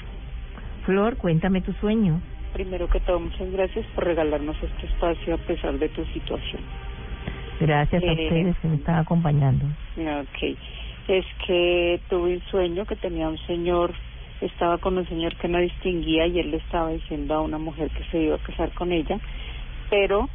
Flor, 0.85 1.17
cuéntame 1.17 1.61
tu 1.61 1.73
sueño. 1.73 2.21
Primero 2.53 2.87
que 2.89 2.99
todo, 3.01 3.19
muchas 3.19 3.51
gracias 3.51 3.85
por 3.93 4.05
regalarnos 4.05 4.55
este 4.61 4.87
espacio 4.87 5.35
a 5.35 5.37
pesar 5.39 5.77
de 5.77 5.89
tu 5.89 6.03
situación. 6.05 6.61
Gracias 7.59 8.01
a 8.03 8.05
Eh, 8.05 8.23
ustedes 8.27 8.57
que 8.59 8.67
me 8.67 8.75
están 8.75 8.95
acompañando. 8.95 9.65
Ok, 9.97 10.57
es 11.07 11.25
que 11.45 11.99
tuve 12.09 12.35
un 12.35 12.41
sueño 12.51 12.85
que 12.85 12.95
tenía 12.95 13.29
un 13.29 13.37
señor, 13.39 13.93
estaba 14.41 14.77
con 14.79 14.97
un 14.97 15.07
señor 15.07 15.35
que 15.37 15.47
no 15.47 15.59
distinguía 15.59 16.27
y 16.27 16.39
él 16.39 16.51
le 16.51 16.57
estaba 16.57 16.89
diciendo 16.89 17.35
a 17.35 17.41
una 17.41 17.57
mujer 17.57 17.89
que 17.91 18.03
se 18.05 18.19
iba 18.19 18.35
a 18.35 18.39
casar 18.39 18.71
con 18.73 18.91
ella, 18.91 19.19
pero 19.89 20.29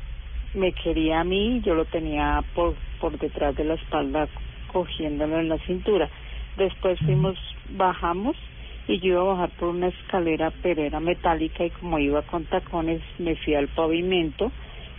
me 0.55 0.73
quería 0.73 1.21
a 1.21 1.25
mí 1.25 1.57
y 1.57 1.61
yo 1.61 1.75
lo 1.75 1.85
tenía 1.85 2.43
por, 2.55 2.75
por 3.01 3.19
detrás 3.19 3.55
de 3.57 3.65
la 3.65 3.75
espalda 3.75 4.29
cogiéndolo 4.73 5.39
en 5.39 5.49
la 5.49 5.59
cintura. 5.59 6.09
Después 6.57 6.99
fuimos, 7.01 7.39
bajamos 7.71 8.37
y 8.89 8.99
yo 8.99 9.09
iba 9.09 9.21
a 9.21 9.25
bajar 9.35 9.51
por 9.51 9.69
una 9.69 9.89
escalera 9.89 10.53
pero 10.63 10.83
era 10.83 10.99
metálica 11.01 11.65
y 11.65 11.71
como 11.71 11.99
iba 11.99 12.23
con 12.23 12.45
tacones 12.47 13.03
me 13.19 13.37
fui 13.37 13.55
al 13.55 13.69
pavimento 13.69 14.51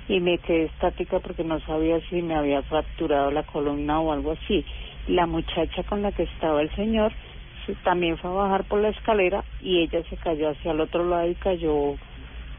y 0.07 0.19
me 0.19 0.37
quedé 0.39 0.65
estática 0.65 1.19
porque 1.19 1.43
no 1.43 1.59
sabía 1.61 1.99
si 2.09 2.21
me 2.21 2.35
había 2.35 2.61
fracturado 2.63 3.31
la 3.31 3.43
columna 3.43 3.99
o 3.99 4.11
algo 4.11 4.31
así. 4.31 4.65
La 5.07 5.25
muchacha 5.25 5.83
con 5.83 6.01
la 6.01 6.11
que 6.11 6.23
estaba 6.23 6.61
el 6.61 6.69
señor 6.75 7.11
se- 7.11 7.30
también 7.83 8.17
fue 8.17 8.29
a 8.29 8.33
bajar 8.33 8.63
por 8.65 8.79
la 8.79 8.89
escalera 8.89 9.43
y 9.61 9.79
ella 9.79 10.03
se 10.09 10.17
cayó 10.17 10.49
hacia 10.49 10.71
el 10.71 10.81
otro 10.81 11.07
lado 11.07 11.27
y 11.27 11.35
cayó 11.35 11.95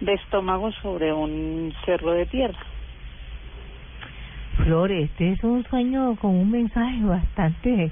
de 0.01 0.15
estómago 0.15 0.73
sobre 0.73 1.13
un 1.13 1.73
cerro 1.85 2.13
de 2.13 2.27
tierra. 2.27 2.59
Flores, 4.65 5.11
este 5.11 5.33
es 5.33 5.43
un 5.45 5.65
sueño 5.65 6.17
con 6.17 6.37
un 6.37 6.51
mensaje 6.51 7.03
bastante 7.03 7.91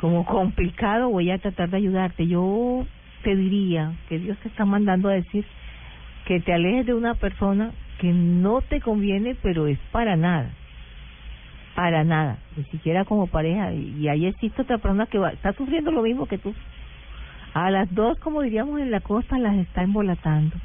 como 0.00 0.24
complicado. 0.24 1.08
Voy 1.08 1.30
a 1.30 1.38
tratar 1.38 1.70
de 1.70 1.78
ayudarte. 1.78 2.26
Yo 2.26 2.86
te 3.22 3.34
diría 3.34 3.92
que 4.08 4.18
Dios 4.18 4.38
te 4.38 4.48
está 4.48 4.64
mandando 4.64 5.08
a 5.08 5.14
decir 5.14 5.44
que 6.26 6.40
te 6.40 6.52
alejes 6.52 6.86
de 6.86 6.94
una 6.94 7.14
persona 7.14 7.72
que 7.98 8.12
no 8.12 8.60
te 8.60 8.80
conviene, 8.80 9.36
pero 9.42 9.66
es 9.66 9.78
para 9.90 10.16
nada. 10.16 10.50
Para 11.76 12.02
nada, 12.02 12.38
ni 12.56 12.64
siquiera 12.64 13.04
como 13.04 13.28
pareja. 13.28 13.72
Y 13.72 14.08
ahí 14.08 14.26
existe 14.26 14.62
otra 14.62 14.78
persona 14.78 15.06
que 15.06 15.18
va, 15.18 15.30
está 15.30 15.52
sufriendo 15.52 15.92
lo 15.92 16.02
mismo 16.02 16.26
que 16.26 16.38
tú. 16.38 16.52
A 17.54 17.70
las 17.70 17.94
dos, 17.94 18.18
como 18.18 18.42
diríamos 18.42 18.80
en 18.80 18.90
la 18.90 19.00
costa, 19.00 19.38
las 19.38 19.54
está 19.56 19.82
embolatando. 19.82 20.56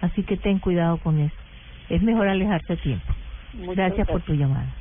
Así 0.00 0.22
que 0.22 0.36
ten 0.36 0.58
cuidado 0.58 0.98
con 0.98 1.18
eso. 1.18 1.34
Es 1.88 2.02
mejor 2.02 2.28
alejarse 2.28 2.74
a 2.74 2.76
tiempo. 2.76 3.12
Gracias 3.74 4.06
por 4.06 4.20
tu 4.20 4.34
llamada. 4.34 4.72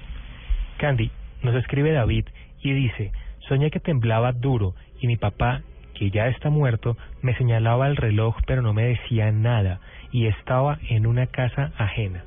Candy, 0.77 1.11
nos 1.43 1.55
escribe 1.55 1.91
David 1.91 2.25
y 2.61 2.71
dice, 2.73 3.11
soñé 3.47 3.71
que 3.71 3.79
temblaba 3.79 4.31
duro 4.31 4.75
y 5.01 5.07
mi 5.07 5.17
papá, 5.17 5.61
que 5.93 6.11
ya 6.11 6.27
está 6.27 6.49
muerto, 6.49 6.97
me 7.21 7.35
señalaba 7.35 7.87
el 7.87 7.95
reloj 7.95 8.35
pero 8.45 8.61
no 8.61 8.73
me 8.73 8.83
decía 8.83 9.31
nada 9.31 9.79
y 10.11 10.27
estaba 10.27 10.77
en 10.89 11.05
una 11.07 11.27
casa 11.27 11.71
ajena. 11.77 12.23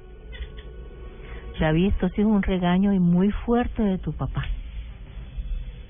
David, 1.62 1.90
esto 1.90 2.06
ha 2.06 2.10
sido 2.10 2.26
un 2.26 2.42
regaño 2.42 2.92
y 2.92 2.98
muy 2.98 3.30
fuerte 3.30 3.84
de 3.84 3.96
tu 3.96 4.12
papá. 4.12 4.44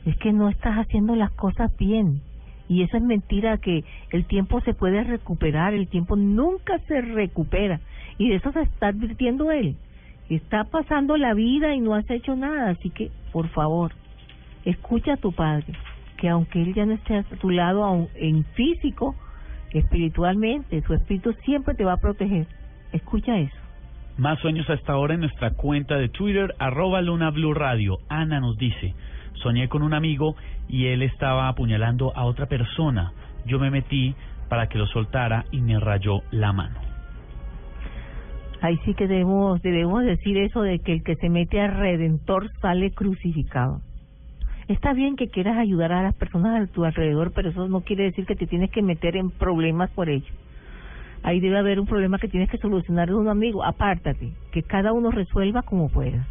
Es 0.04 0.14
que 0.18 0.30
no 0.30 0.50
estás 0.50 0.76
haciendo 0.76 1.16
las 1.16 1.30
cosas 1.30 1.74
bien. 1.78 2.20
Y 2.68 2.82
eso 2.82 2.98
es 2.98 3.02
mentira 3.02 3.56
que 3.56 3.82
el 4.10 4.26
tiempo 4.26 4.60
se 4.60 4.74
puede 4.74 5.02
recuperar, 5.02 5.72
el 5.72 5.88
tiempo 5.88 6.14
nunca 6.14 6.78
se 6.80 7.00
recupera. 7.00 7.80
Y 8.18 8.28
de 8.28 8.34
eso 8.34 8.52
se 8.52 8.60
está 8.60 8.88
advirtiendo 8.88 9.50
él. 9.50 9.76
Está 10.28 10.64
pasando 10.64 11.16
la 11.16 11.32
vida 11.32 11.74
y 11.74 11.80
no 11.80 11.94
has 11.94 12.08
hecho 12.10 12.36
nada, 12.36 12.68
así 12.68 12.90
que, 12.90 13.10
por 13.32 13.48
favor, 13.48 13.92
escucha 14.66 15.14
a 15.14 15.16
tu 15.16 15.32
padre, 15.32 15.72
que 16.18 16.28
aunque 16.28 16.60
él 16.60 16.74
ya 16.74 16.84
no 16.84 16.92
esté 16.92 17.16
a 17.16 17.22
tu 17.22 17.48
lado 17.48 17.82
aun 17.82 18.08
en 18.16 18.44
físico, 18.44 19.14
espiritualmente, 19.70 20.82
su 20.82 20.92
espíritu 20.92 21.32
siempre 21.46 21.74
te 21.74 21.84
va 21.84 21.94
a 21.94 21.96
proteger. 21.96 22.46
Escucha 22.92 23.38
eso. 23.38 23.61
Más 24.18 24.38
sueños 24.40 24.68
hasta 24.68 24.92
ahora 24.92 25.14
en 25.14 25.20
nuestra 25.20 25.52
cuenta 25.52 25.96
de 25.96 26.10
Twitter, 26.10 26.54
arroba 26.58 27.00
Luna 27.00 27.30
Blue 27.30 27.54
Radio. 27.54 27.98
Ana 28.10 28.40
nos 28.40 28.58
dice, 28.58 28.94
soñé 29.42 29.68
con 29.68 29.82
un 29.82 29.94
amigo 29.94 30.36
y 30.68 30.86
él 30.86 31.02
estaba 31.02 31.48
apuñalando 31.48 32.14
a 32.14 32.24
otra 32.24 32.46
persona. 32.46 33.12
Yo 33.46 33.58
me 33.58 33.70
metí 33.70 34.14
para 34.50 34.68
que 34.68 34.76
lo 34.76 34.86
soltara 34.86 35.46
y 35.50 35.62
me 35.62 35.80
rayó 35.80 36.20
la 36.30 36.52
mano. 36.52 36.78
Ahí 38.60 38.78
sí 38.84 38.94
que 38.94 39.08
debemos, 39.08 39.60
decir 39.62 40.36
eso 40.36 40.60
de 40.60 40.78
que 40.80 40.92
el 40.92 41.02
que 41.02 41.16
se 41.16 41.30
mete 41.30 41.60
al 41.60 41.74
redentor 41.74 42.50
sale 42.60 42.90
crucificado. 42.92 43.80
Está 44.68 44.92
bien 44.92 45.16
que 45.16 45.28
quieras 45.28 45.56
ayudar 45.56 45.92
a 45.92 46.02
las 46.02 46.14
personas 46.14 46.62
a 46.62 46.72
tu 46.72 46.84
alrededor, 46.84 47.32
pero 47.34 47.48
eso 47.48 47.66
no 47.66 47.80
quiere 47.80 48.04
decir 48.04 48.26
que 48.26 48.36
te 48.36 48.46
tienes 48.46 48.70
que 48.70 48.82
meter 48.82 49.16
en 49.16 49.30
problemas 49.30 49.90
por 49.90 50.10
ello. 50.10 50.32
Ahí 51.22 51.40
debe 51.40 51.58
haber 51.58 51.78
un 51.78 51.86
problema 51.86 52.18
que 52.18 52.28
tienes 52.28 52.50
que 52.50 52.58
solucionar 52.58 53.08
de 53.08 53.14
un 53.14 53.28
amigo. 53.28 53.64
Apártate, 53.64 54.32
que 54.50 54.62
cada 54.62 54.92
uno 54.92 55.10
resuelva 55.10 55.62
como 55.62 55.88
pueda. 55.88 56.26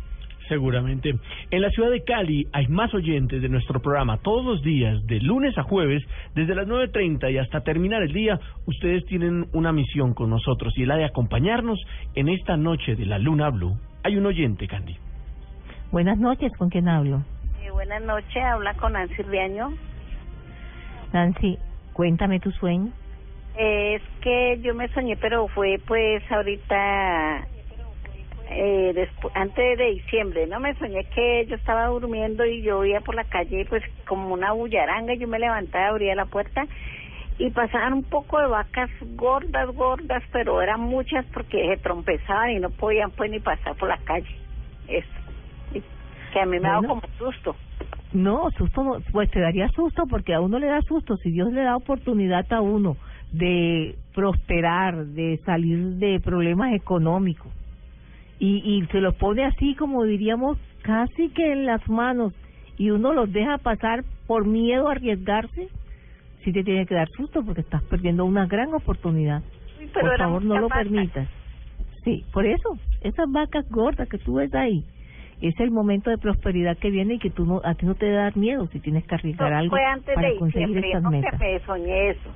Seguramente. 0.50 1.16
En 1.50 1.62
la 1.62 1.70
ciudad 1.70 1.90
de 1.90 2.04
Cali 2.04 2.46
hay 2.52 2.68
más 2.68 2.94
oyentes 2.94 3.42
de 3.42 3.48
nuestro 3.48 3.80
programa 3.80 4.18
todos 4.18 4.44
los 4.44 4.62
días, 4.62 5.06
de 5.08 5.22
lunes 5.22 5.58
a 5.58 5.64
jueves, 5.64 6.04
desde 6.36 6.56
las 6.56 6.68
9.30 6.68 7.32
y 7.32 7.38
hasta 7.38 7.62
terminar 7.62 8.04
el 8.04 8.12
día. 8.12 8.38
Ustedes 8.66 9.06
tienen 9.06 9.46
una 9.54 9.72
misión 9.72 10.14
con 10.14 10.30
nosotros 10.30 10.74
y 10.78 10.86
la 10.86 10.98
de 10.98 11.06
acompañarnos 11.06 11.80
en 12.16 12.28
esta 12.28 12.58
noche 12.58 12.98
de 12.98 13.06
la 13.06 13.18
Luna 13.18 13.50
Blue. 13.50 13.78
Hay 14.04 14.18
un 14.18 14.26
oyente, 14.26 14.68
Candy. 14.68 14.98
Buenas 15.90 16.18
noches, 16.18 16.52
¿con 16.58 16.70
quién 16.70 16.90
hablo? 16.90 17.24
Eh, 17.64 17.72
buenas 17.72 18.02
noches, 18.04 18.44
habla 18.44 18.74
con 18.74 18.92
Nancy 18.92 19.22
Riaño. 19.24 19.70
Nancy, 21.14 21.58
cuéntame 21.94 22.42
tu 22.42 22.52
sueño. 22.52 22.92
Eh, 23.58 23.96
es 23.96 24.02
que 24.22 24.60
yo 24.62 24.74
me 24.74 24.88
soñé, 24.90 25.18
pero 25.18 25.48
fue 25.48 25.80
pues 25.86 26.24
ahorita 26.32 27.48
eh, 28.50 28.92
después, 28.94 29.34
antes 29.36 29.78
de 29.78 29.92
diciembre, 29.92 30.48
¿no? 30.48 30.60
Me 30.60 30.76
soñé 30.76 31.06
que 31.06 31.46
yo 31.48 31.56
estaba 31.56 31.88
durmiendo 31.88 32.46
y 32.46 32.62
yo 32.62 32.84
iba 32.84 33.00
por 33.00 33.16
la 33.16 33.24
calle, 33.24 33.66
pues 33.70 33.84
como 34.08 34.34
una 34.34 34.52
bullaranga, 34.52 35.14
yo 35.14 35.28
me 35.28 35.40
levantaba, 35.40 35.88
abría 35.88 36.16
la 36.16 36.26
puerta 36.26 36.66
y 37.38 37.50
pasaban 37.50 37.94
un 37.94 38.04
poco 38.04 38.40
de 38.40 38.48
vacas 38.48 38.90
gordas, 39.16 39.68
gordas, 39.74 40.24
pero 40.32 40.62
eran 40.62 40.82
muchas 40.82 41.26
porque 41.28 41.66
se 41.68 41.78
trompezaban 41.78 42.52
y 42.52 42.60
no 42.60 42.70
podían 42.70 43.12
pues 43.12 43.32
ni 43.32 43.40
pasar 43.40 43.76
por 43.76 43.90
la 43.90 43.98
calle. 43.98 44.36
Eso. 44.88 45.08
Y 45.74 45.82
que 46.34 46.40
a 46.40 46.46
mí 46.46 46.60
me 46.60 46.68
daba 46.68 46.88
como 46.88 47.02
susto. 47.18 47.56
No, 48.14 48.52
susto, 48.52 48.84
no, 48.84 48.98
pues 49.12 49.32
te 49.32 49.40
daría 49.40 49.70
susto 49.70 50.04
porque 50.10 50.34
a 50.34 50.42
uno 50.42 50.60
le 50.60 50.68
da 50.68 50.82
susto. 50.82 51.16
Si 51.18 51.32
Dios 51.32 51.52
le 51.54 51.64
da 51.64 51.78
oportunidad 51.78 52.46
a 52.52 52.62
uno 52.62 52.98
de 53.32 53.96
prosperar, 54.14 55.06
de 55.08 55.40
salir 55.46 55.96
de 55.96 56.20
problemas 56.20 56.74
económicos, 56.74 57.52
y, 58.40 58.58
y 58.66 58.86
se 58.88 59.02
los 59.02 59.16
pone 59.16 59.46
así 59.46 59.76
como 59.76 60.04
diríamos 60.04 60.58
casi 60.82 61.30
que 61.30 61.52
en 61.52 61.66
las 61.66 61.88
manos 61.88 62.34
y 62.78 62.90
uno 62.90 63.14
los 63.14 63.32
deja 63.32 63.60
pasar 63.60 64.04
por 64.26 64.48
miedo 64.48 64.88
a 64.88 64.94
arriesgarse, 64.94 65.68
sí 66.44 66.52
te 66.52 66.64
tiene 66.64 66.86
que 66.86 66.96
dar 66.96 67.08
susto 67.10 67.44
porque 67.44 67.62
estás 67.62 67.84
perdiendo 67.84 68.26
una 68.26 68.48
gran 68.48 68.74
oportunidad. 68.74 69.44
pero 69.94 70.08
por 70.08 70.18
favor, 70.18 70.44
no 70.44 70.58
lo 70.58 70.68
permitas. 70.70 71.28
Sí, 72.04 72.26
por 72.34 72.46
eso, 72.46 72.78
esas 73.02 73.32
vacas 73.32 73.70
gordas 73.70 74.10
que 74.10 74.18
tú 74.18 74.36
ves 74.36 74.54
ahí, 74.56 74.84
es 75.42 75.60
el 75.60 75.72
momento 75.72 76.10
de 76.10 76.18
prosperidad 76.18 76.78
que 76.78 76.90
viene 76.90 77.16
y 77.16 77.20
que 77.20 77.30
tú 77.30 77.46
no, 77.46 77.62
a 77.64 77.76
ti 77.76 77.86
no 77.86 77.96
te 77.96 78.10
da 78.10 78.32
miedo 78.36 78.68
si 78.68 78.80
tienes 78.80 79.06
que 79.06 79.16
arriesgar 79.16 79.54
algo 79.54 79.76
fue 79.76 79.86
antes 79.86 80.16
para 80.16 80.30
de 80.30 80.38
conseguir 80.38 80.68
diciembre, 80.68 80.90
estas 80.90 81.04
no 81.04 81.12
metas. 81.12 81.40
me 81.40 81.60
soñé 81.60 82.10
eso. 82.10 82.30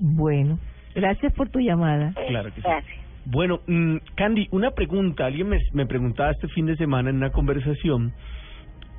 Bueno, 0.00 0.58
gracias 0.94 1.32
por 1.34 1.48
tu 1.50 1.60
llamada. 1.60 2.12
Claro 2.28 2.48
que 2.52 2.60
sí. 2.60 2.66
Gracias. 2.66 2.98
Bueno, 3.26 3.60
mm, 3.66 3.96
Candy, 4.16 4.48
una 4.50 4.70
pregunta. 4.70 5.26
Alguien 5.26 5.48
me, 5.48 5.58
me 5.72 5.86
preguntaba 5.86 6.30
este 6.30 6.48
fin 6.48 6.66
de 6.66 6.76
semana 6.76 7.10
en 7.10 7.16
una 7.16 7.30
conversación 7.30 8.12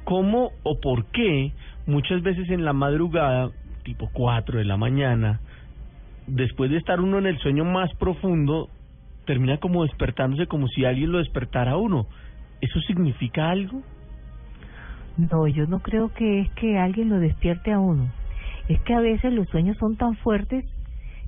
cómo 0.03 0.51
o 0.63 0.79
por 0.79 1.05
qué 1.05 1.51
muchas 1.85 2.21
veces 2.21 2.49
en 2.49 2.63
la 2.65 2.73
madrugada, 2.73 3.49
tipo 3.83 4.09
4 4.13 4.59
de 4.59 4.65
la 4.65 4.77
mañana, 4.77 5.39
después 6.27 6.69
de 6.69 6.77
estar 6.77 6.99
uno 6.99 7.17
en 7.17 7.25
el 7.25 7.39
sueño 7.39 7.65
más 7.65 7.91
profundo, 7.95 8.69
termina 9.25 9.57
como 9.57 9.83
despertándose 9.83 10.47
como 10.47 10.67
si 10.67 10.85
alguien 10.85 11.11
lo 11.11 11.17
despertara 11.17 11.71
a 11.71 11.77
uno. 11.77 12.07
¿Eso 12.61 12.79
significa 12.81 13.49
algo? 13.49 13.81
No, 15.17 15.47
yo 15.47 15.65
no 15.65 15.79
creo 15.79 16.13
que 16.13 16.41
es 16.41 16.51
que 16.51 16.77
alguien 16.77 17.09
lo 17.09 17.19
despierte 17.19 17.71
a 17.71 17.79
uno. 17.79 18.09
Es 18.69 18.79
que 18.81 18.93
a 18.93 18.99
veces 18.99 19.33
los 19.33 19.47
sueños 19.49 19.77
son 19.77 19.97
tan 19.97 20.15
fuertes 20.17 20.65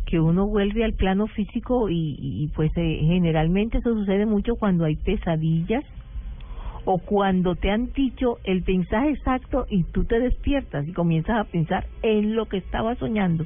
que 0.05 0.19
uno 0.19 0.47
vuelve 0.47 0.83
al 0.83 0.93
plano 0.93 1.27
físico 1.27 1.89
y, 1.89 2.15
y 2.19 2.47
pues 2.49 2.71
eh, 2.75 2.99
generalmente 3.01 3.77
eso 3.77 3.93
sucede 3.93 4.25
mucho 4.25 4.55
cuando 4.55 4.85
hay 4.85 4.95
pesadillas 4.95 5.83
o 6.85 6.97
cuando 6.99 7.55
te 7.55 7.71
han 7.71 7.91
dicho 7.93 8.37
el 8.43 8.63
mensaje 8.67 9.11
exacto 9.11 9.65
y 9.69 9.83
tú 9.85 10.03
te 10.03 10.19
despiertas 10.19 10.87
y 10.87 10.93
comienzas 10.93 11.37
a 11.37 11.43
pensar 11.45 11.85
en 12.01 12.35
lo 12.35 12.47
que 12.47 12.57
estaba 12.57 12.95
soñando. 12.95 13.45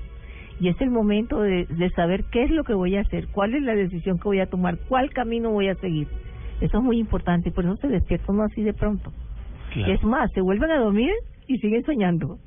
Y 0.59 0.69
es 0.69 0.81
el 0.81 0.89
momento 0.89 1.41
de, 1.41 1.65
de 1.65 1.89
saber 1.91 2.23
qué 2.31 2.43
es 2.43 2.49
lo 2.49 2.63
que 2.63 2.73
voy 2.73 2.95
a 2.95 3.01
hacer, 3.01 3.27
cuál 3.27 3.53
es 3.53 3.61
la 3.61 3.75
decisión 3.75 4.17
que 4.17 4.23
voy 4.23 4.39
a 4.39 4.47
tomar, 4.47 4.79
cuál 4.89 5.11
camino 5.11 5.51
voy 5.51 5.69
a 5.69 5.75
seguir. 5.75 6.07
Eso 6.61 6.79
es 6.79 6.83
muy 6.83 6.97
importante, 6.97 7.51
por 7.51 7.65
eso 7.65 7.75
se 7.77 7.87
despierta 7.87 8.31
uno 8.31 8.43
así 8.43 8.63
de 8.63 8.73
pronto. 8.73 9.11
Claro. 9.73 9.93
Es 9.93 10.03
más, 10.03 10.31
se 10.31 10.41
vuelven 10.41 10.71
a 10.71 10.79
dormir 10.79 11.11
y 11.45 11.59
siguen 11.59 11.83
soñando. 11.83 12.39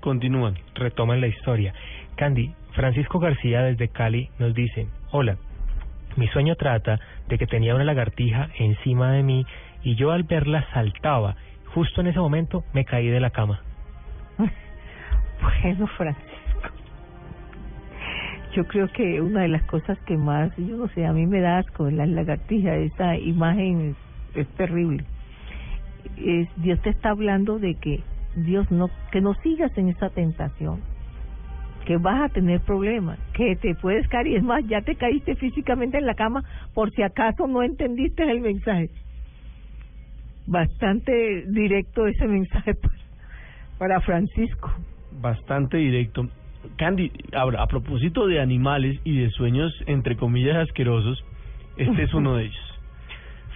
Continúan. 0.00 0.54
Retoman 0.74 1.20
la 1.20 1.26
historia. 1.26 1.74
Candy, 2.16 2.54
Francisco 2.76 3.18
García 3.18 3.62
desde 3.62 3.88
Cali 3.88 4.28
nos 4.38 4.52
dice, 4.52 4.86
hola, 5.10 5.38
mi 6.16 6.28
sueño 6.28 6.56
trata 6.56 7.00
de 7.26 7.38
que 7.38 7.46
tenía 7.46 7.74
una 7.74 7.84
lagartija 7.84 8.50
encima 8.58 9.12
de 9.12 9.22
mí 9.22 9.46
y 9.82 9.94
yo 9.94 10.10
al 10.12 10.24
verla 10.24 10.66
saltaba. 10.74 11.36
Justo 11.74 12.02
en 12.02 12.08
ese 12.08 12.18
momento 12.18 12.64
me 12.74 12.84
caí 12.84 13.08
de 13.08 13.20
la 13.20 13.30
cama. 13.30 13.60
Bueno, 15.62 15.86
Francisco. 15.86 16.70
Yo 18.54 18.66
creo 18.66 18.88
que 18.88 19.20
una 19.20 19.42
de 19.42 19.48
las 19.48 19.62
cosas 19.64 19.98
que 20.06 20.16
más, 20.16 20.50
yo 20.56 20.78
no 20.78 20.88
sé, 20.88 21.04
a 21.04 21.12
mí 21.12 21.26
me 21.26 21.42
da 21.42 21.58
asco 21.58 21.90
las 21.90 22.08
lagartijas, 22.08 22.78
esa 22.78 23.16
imagen 23.18 23.94
es, 24.34 24.46
es 24.46 24.48
terrible. 24.54 25.04
Es, 26.16 26.48
Dios 26.56 26.80
te 26.80 26.88
está 26.88 27.10
hablando 27.10 27.58
de 27.58 27.74
que 27.74 28.00
Dios 28.34 28.70
no, 28.70 28.88
que 29.12 29.20
no 29.20 29.34
sigas 29.42 29.76
en 29.76 29.90
esa 29.90 30.08
tentación, 30.08 30.80
que 31.86 31.96
vas 31.96 32.20
a 32.20 32.28
tener 32.28 32.60
problemas, 32.60 33.18
que 33.32 33.54
te 33.56 33.74
puedes 33.76 34.06
caer 34.08 34.26
y 34.26 34.34
es 34.34 34.42
más, 34.42 34.66
ya 34.66 34.82
te 34.82 34.96
caíste 34.96 35.36
físicamente 35.36 35.96
en 35.98 36.04
la 36.04 36.14
cama 36.14 36.42
por 36.74 36.90
si 36.90 37.02
acaso 37.02 37.46
no 37.46 37.62
entendiste 37.62 38.24
el 38.24 38.40
mensaje. 38.40 38.90
Bastante 40.46 41.44
directo 41.46 42.06
ese 42.06 42.26
mensaje 42.26 42.74
para, 42.82 42.94
para 43.78 44.00
Francisco. 44.00 44.70
Bastante 45.20 45.76
directo. 45.78 46.28
Candy, 46.76 47.12
ahora, 47.32 47.62
a 47.62 47.66
propósito 47.68 48.26
de 48.26 48.40
animales 48.40 49.00
y 49.04 49.18
de 49.18 49.30
sueños, 49.30 49.72
entre 49.86 50.16
comillas, 50.16 50.56
asquerosos, 50.56 51.24
este 51.76 52.02
es 52.02 52.12
uno 52.12 52.34
de 52.34 52.44
ellos. 52.46 52.80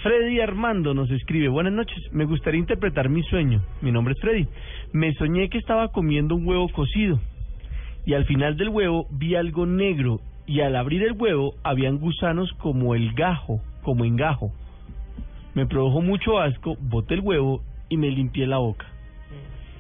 Freddy 0.05 0.41
Armando 0.41 0.95
nos 0.95 1.11
escribe, 1.11 1.49
buenas 1.49 1.73
noches, 1.73 1.99
me 2.13 2.25
gustaría 2.25 2.61
interpretar 2.61 3.09
mi 3.09 3.23
sueño. 3.25 3.61
Mi 3.83 3.91
nombre 3.91 4.15
es 4.15 4.21
Freddy. 4.21 4.47
Me 4.93 5.13
soñé 5.15 5.51
que 5.51 5.59
estaba 5.59 5.89
comiendo 5.89 6.37
un 6.37 6.47
huevo 6.47 6.69
cocido 6.69 7.21
y 8.11 8.15
al 8.15 8.25
final 8.25 8.57
del 8.57 8.71
huevo 8.71 9.07
vi 9.13 9.37
algo 9.37 9.67
negro 9.67 10.19
y 10.45 10.63
al 10.63 10.75
abrir 10.75 11.05
el 11.05 11.13
huevo 11.13 11.55
habían 11.63 11.99
gusanos 11.99 12.53
como 12.55 12.97
el 12.97 13.13
gajo, 13.13 13.61
como 13.85 14.05
en 14.05 14.17
gajo. 14.17 14.51
Me 15.55 15.65
produjo 15.65 16.01
mucho 16.01 16.41
asco, 16.41 16.75
boté 16.81 17.15
el 17.15 17.21
huevo 17.21 17.63
y 17.89 17.97
me 17.99 18.11
limpié 18.11 18.49
la 18.49 18.59
boca. 18.59 18.85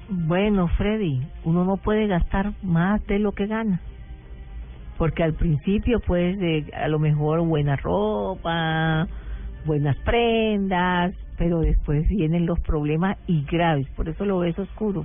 Bueno, 0.08 0.68
Freddy, 0.78 1.20
uno 1.42 1.64
no 1.64 1.76
puede 1.78 2.06
gastar 2.06 2.52
más 2.62 3.04
de 3.08 3.18
lo 3.18 3.32
que 3.32 3.48
gana. 3.48 3.80
Porque 4.96 5.24
al 5.24 5.34
principio, 5.34 5.98
pues, 5.98 6.38
de, 6.38 6.70
a 6.72 6.86
lo 6.86 7.00
mejor 7.00 7.40
buena 7.40 7.74
ropa, 7.74 9.08
buenas 9.66 9.96
prendas, 10.04 11.16
pero 11.36 11.62
después 11.62 12.06
vienen 12.08 12.46
los 12.46 12.60
problemas 12.60 13.18
y 13.26 13.42
graves, 13.42 13.88
por 13.96 14.08
eso 14.08 14.24
lo 14.24 14.38
ves 14.38 14.56
oscuro. 14.56 15.04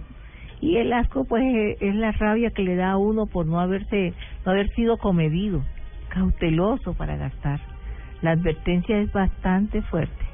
Y 0.61 0.77
el 0.77 0.93
asco, 0.93 1.25
pues, 1.25 1.43
es 1.79 1.95
la 1.95 2.11
rabia 2.11 2.51
que 2.51 2.63
le 2.63 2.75
da 2.75 2.91
a 2.91 2.97
uno 2.97 3.25
por 3.25 3.45
no 3.45 3.59
haberse, 3.59 4.13
no 4.45 4.51
haber 4.51 4.69
sido 4.69 4.97
comedido, 4.97 5.63
cauteloso 6.09 6.93
para 6.93 7.17
gastar. 7.17 7.59
La 8.21 8.31
advertencia 8.31 8.97
es 8.99 9.11
bastante 9.11 9.81
fuerte. 9.83 10.25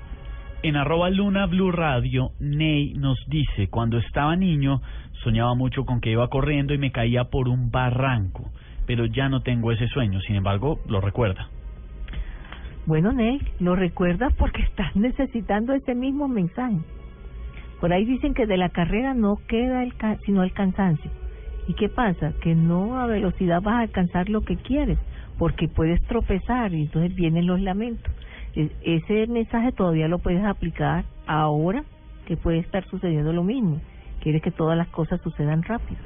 En 0.64 0.76
arroba 0.76 1.10
Luna 1.10 1.48
Blue 1.48 1.72
Radio, 1.72 2.32
Ney 2.40 2.94
nos 2.94 3.18
dice, 3.28 3.68
cuando 3.70 3.98
estaba 3.98 4.36
niño 4.36 4.82
soñaba 5.24 5.56
mucho 5.56 5.86
con 5.86 6.02
que 6.02 6.12
iba 6.12 6.28
corriendo 6.30 6.74
y 6.74 6.78
me 6.78 6.92
caía 6.92 7.26
por 7.26 7.48
un 7.48 7.72
barranco, 7.72 8.52
pero 8.86 9.06
ya 9.06 9.28
no 9.28 9.42
tengo 9.42 9.72
ese 9.72 9.88
sueño, 9.88 10.20
sin 10.22 10.36
embargo, 10.36 10.80
lo 10.88 11.02
recuerda. 11.02 11.50
Bueno, 12.86 13.12
Ney, 13.12 13.40
lo 13.60 13.76
recuerdas 13.76 14.34
porque 14.38 14.62
estás 14.70 14.96
necesitando 14.96 15.74
ese 15.74 15.96
mismo 15.96 16.28
mensaje. 16.28 16.78
Por 17.82 17.92
ahí 17.92 18.06
dicen 18.06 18.36
que 18.36 18.46
de 18.46 18.58
la 18.58 18.70
carrera 18.70 19.16
no 19.16 19.40
queda 19.48 19.84
el 19.84 19.94
sino 20.24 20.44
el 20.44 20.54
cansancio. 20.54 21.10
¿Y 21.68 21.74
qué 21.74 21.90
pasa? 21.90 22.34
Que 22.42 22.54
no 22.54 23.00
a 23.00 23.08
velocidad 23.08 23.62
vas 23.62 23.74
a 23.76 23.80
alcanzar 23.80 24.30
lo 24.30 24.42
que 24.42 24.56
quieres, 24.56 25.00
porque 25.40 25.68
puedes 25.68 26.00
tropezar 26.04 26.74
y 26.74 26.84
entonces 26.84 27.16
vienen 27.16 27.48
los 27.48 27.60
lamentos. 27.60 28.14
Ese 28.84 29.26
mensaje 29.28 29.72
todavía 29.72 30.08
lo 30.08 30.20
puedes 30.20 30.44
aplicar 30.46 31.06
ahora 31.26 31.84
que 32.28 32.38
puede 32.38 32.60
estar 32.60 32.86
sucediendo 32.86 33.34
lo 33.34 33.44
mismo. 33.44 33.82
Quieres 34.22 34.44
que 34.44 34.52
todas 34.52 34.78
las 34.78 34.88
cosas 34.90 35.20
sucedan 35.22 35.64
rápido. 35.64 36.00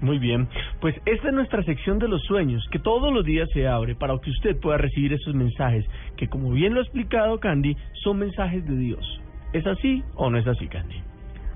Muy 0.00 0.18
bien, 0.18 0.48
pues 0.80 0.94
esta 1.04 1.28
es 1.28 1.34
nuestra 1.34 1.62
sección 1.64 1.98
de 1.98 2.08
los 2.08 2.22
sueños, 2.22 2.66
que 2.70 2.78
todos 2.78 3.12
los 3.12 3.24
días 3.24 3.48
se 3.52 3.66
abre 3.66 3.94
para 3.96 4.16
que 4.20 4.30
usted 4.30 4.58
pueda 4.60 4.78
recibir 4.78 5.12
esos 5.12 5.34
mensajes, 5.34 5.84
que 6.16 6.28
como 6.28 6.52
bien 6.52 6.72
lo 6.72 6.80
ha 6.80 6.84
explicado 6.84 7.40
Candy, 7.40 7.76
son 8.04 8.20
mensajes 8.20 8.64
de 8.64 8.76
Dios. 8.76 9.20
¿Es 9.52 9.66
así 9.66 10.02
o 10.14 10.30
no 10.30 10.38
es 10.38 10.46
así, 10.46 10.66
Candy? 10.68 10.96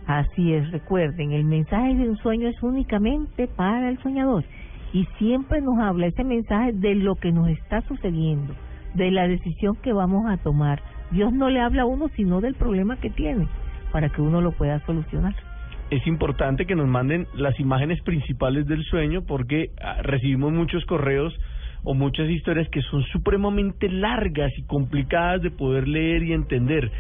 Así 0.07 0.53
es, 0.53 0.71
recuerden, 0.73 1.33
el 1.33 1.45
mensaje 1.45 1.95
de 1.95 2.09
un 2.09 2.17
sueño 2.17 2.49
es 2.49 2.61
únicamente 2.63 3.47
para 3.47 3.89
el 3.89 3.99
soñador 4.03 4.45
y 4.93 5.05
siempre 5.19 5.61
nos 5.61 5.79
habla 5.79 6.07
ese 6.07 6.25
mensaje 6.25 6.73
de 6.73 6.95
lo 6.95 7.15
que 7.15 7.33
nos 7.33 7.49
está 7.49 7.83
sucediendo, 7.83 8.55
de 8.95 9.11
la 9.11 9.29
decisión 9.29 9.77
que 9.77 9.93
vamos 9.93 10.27
a 10.29 10.39
tomar. 10.39 10.83
Dios 11.13 11.33
no 11.33 11.51
le 11.51 11.61
habla 11.61 11.83
a 11.83 11.87
uno 11.87 12.09
sino 12.17 12.41
del 12.41 12.55
problema 12.55 12.97
que 12.97 13.11
tiene 13.11 13.47
para 13.93 14.09
que 14.09 14.23
uno 14.23 14.41
lo 14.41 14.53
pueda 14.53 14.85
solucionar. 14.87 15.35
Es 15.91 16.07
importante 16.07 16.67
que 16.67 16.75
nos 16.75 16.89
manden 16.89 17.27
las 17.35 17.59
imágenes 17.61 18.01
principales 18.03 18.67
del 18.67 18.83
sueño 18.85 19.23
porque 19.27 19.71
ah, 19.83 20.01
recibimos 20.03 20.53
muchos 20.53 20.85
correos 20.87 21.39
o 21.85 21.95
muchas 21.95 22.29
historias 22.29 22.69
que 22.69 22.83
son 22.83 23.03
supremamente 23.05 23.89
largas 23.89 24.53
y 24.57 24.63
complicadas 24.63 25.43
de 25.43 25.51
poder 25.51 25.89
leer 25.89 26.23
y 26.23 26.33
entender 26.33 26.91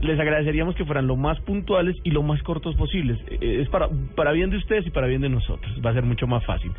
les 0.00 0.18
agradeceríamos 0.18 0.74
que 0.74 0.84
fueran 0.84 1.06
lo 1.06 1.16
más 1.16 1.38
puntuales 1.40 1.96
y 2.04 2.10
lo 2.10 2.22
más 2.22 2.42
cortos 2.42 2.74
posibles. 2.76 3.18
Eh, 3.28 3.60
es 3.62 3.68
para, 3.68 3.88
para 4.16 4.32
bien 4.32 4.50
de 4.50 4.56
ustedes 4.56 4.86
y 4.86 4.90
para 4.90 5.06
bien 5.06 5.20
de 5.20 5.28
nosotros. 5.28 5.78
Va 5.84 5.90
a 5.90 5.94
ser 5.94 6.04
mucho 6.04 6.26
más 6.26 6.44
fácil. 6.44 6.72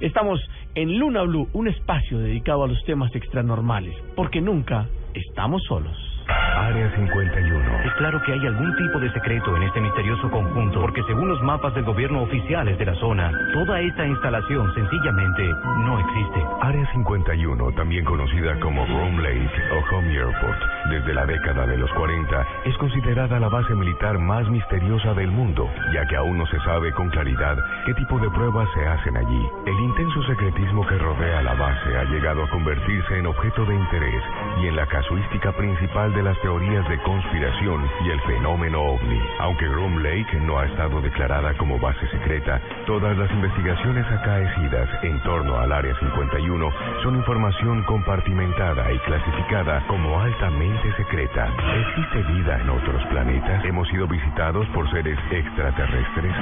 Estamos 0.00 0.40
en 0.74 0.98
Luna 0.98 1.22
Blue, 1.22 1.48
un 1.52 1.68
espacio 1.68 2.18
dedicado 2.18 2.64
a 2.64 2.68
los 2.68 2.82
temas 2.84 3.14
extranormales, 3.14 3.94
porque 4.14 4.40
nunca 4.40 4.88
estamos 5.14 5.62
solos. 5.64 6.09
Área 6.56 6.90
51. 6.94 7.82
Es 7.84 7.94
claro 7.94 8.20
que 8.22 8.32
hay 8.32 8.46
algún 8.46 8.74
tipo 8.76 8.98
de 8.98 9.10
secreto 9.12 9.56
en 9.56 9.62
este 9.64 9.80
misterioso 9.80 10.30
conjunto, 10.30 10.80
porque 10.80 11.02
según 11.04 11.28
los 11.28 11.42
mapas 11.42 11.74
del 11.74 11.84
gobierno 11.84 12.22
oficiales 12.22 12.78
de 12.78 12.86
la 12.86 12.94
zona, 12.96 13.32
toda 13.52 13.80
esta 13.80 14.06
instalación 14.06 14.72
sencillamente 14.74 15.48
no 15.78 15.98
existe. 15.98 16.44
Área 16.60 16.86
51, 16.92 17.72
también 17.72 18.04
conocida 18.04 18.58
como 18.60 18.86
Rome 18.86 19.22
Lake 19.22 19.50
o 19.72 19.96
Home 19.96 20.12
Airport, 20.12 20.60
desde 20.90 21.14
la 21.14 21.26
década 21.26 21.66
de 21.66 21.78
los 21.78 21.90
40, 21.92 22.46
es 22.64 22.76
considerada 22.78 23.40
la 23.40 23.48
base 23.48 23.74
militar 23.74 24.18
más 24.18 24.48
misteriosa 24.48 25.14
del 25.14 25.30
mundo, 25.30 25.68
ya 25.92 26.06
que 26.06 26.16
aún 26.16 26.38
no 26.38 26.46
se 26.46 26.58
sabe 26.60 26.92
con 26.92 27.08
claridad 27.10 27.56
qué 27.86 27.94
tipo 27.94 28.18
de 28.18 28.30
pruebas 28.30 28.68
se 28.74 28.86
hacen 28.86 29.16
allí. 29.16 29.48
El 29.66 29.80
intenso 29.80 30.22
secretismo 30.24 30.86
que 30.86 30.98
rodea 30.98 31.42
la 31.42 31.54
base 31.54 31.96
ha 31.96 32.04
llegado 32.04 32.44
a 32.44 32.50
convertirse 32.50 33.18
en 33.18 33.26
objeto 33.26 33.64
de 33.64 33.74
interés 33.74 34.22
y 34.62 34.66
en 34.66 34.76
la 34.76 34.86
casuística 34.86 35.52
principal 35.52 36.12
de 36.20 36.24
las 36.24 36.40
teorías 36.42 36.86
de 36.86 36.98
conspiración 36.98 37.80
y 38.04 38.10
el 38.10 38.20
fenómeno 38.20 38.78
ovni. 38.82 39.18
Aunque 39.38 39.66
Groom 39.66 40.02
Lake 40.02 40.38
no 40.42 40.58
ha 40.58 40.66
estado 40.66 41.00
declarada 41.00 41.54
como 41.56 41.78
base 41.78 42.06
secreta, 42.08 42.60
todas 42.84 43.16
las 43.16 43.30
investigaciones 43.30 44.04
acaecidas 44.04 45.02
en 45.02 45.18
torno 45.22 45.58
al 45.58 45.72
Área 45.72 45.98
51 45.98 46.72
son 47.02 47.16
información 47.16 47.82
compartimentada 47.84 48.92
y 48.92 48.98
clasificada 48.98 49.82
como 49.86 50.20
altamente 50.20 50.94
secreta. 50.98 51.48
¿Existe 51.88 52.22
vida 52.34 52.60
en 52.60 52.68
otros 52.68 53.02
planetas? 53.06 53.64
¿Hemos 53.64 53.88
sido 53.88 54.06
visitados 54.06 54.66
por 54.74 54.90
seres 54.90 55.18
extraterrestres? 55.30 56.34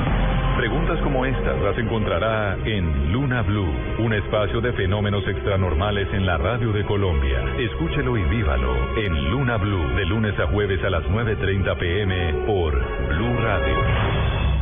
Preguntas 0.57 0.99
como 1.03 1.25
estas 1.25 1.57
las 1.61 1.79
encontrará 1.79 2.57
en 2.65 3.13
Luna 3.13 3.43
Blue, 3.43 3.73
un 3.99 4.13
espacio 4.13 4.61
de 4.61 4.73
fenómenos 4.73 5.25
extranormales 5.29 6.13
en 6.13 6.27
la 6.27 6.37
radio 6.37 6.73
de 6.73 6.85
Colombia. 6.85 7.45
Escúchelo 7.59 8.17
y 8.17 8.25
vívalo 8.25 8.75
en 8.97 9.31
Luna 9.31 9.57
Blue 9.57 9.68
de 9.69 10.07
lunes 10.07 10.39
a 10.39 10.47
jueves 10.47 10.83
a 10.83 10.89
las 10.89 11.05
9.30 11.05 11.79
pm 11.79 12.33
por 12.47 12.73
Blue 13.09 13.37
Radio. 13.37 13.77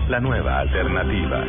La 0.09 0.19
nueva 0.19 0.61
alternativa. 0.61 1.45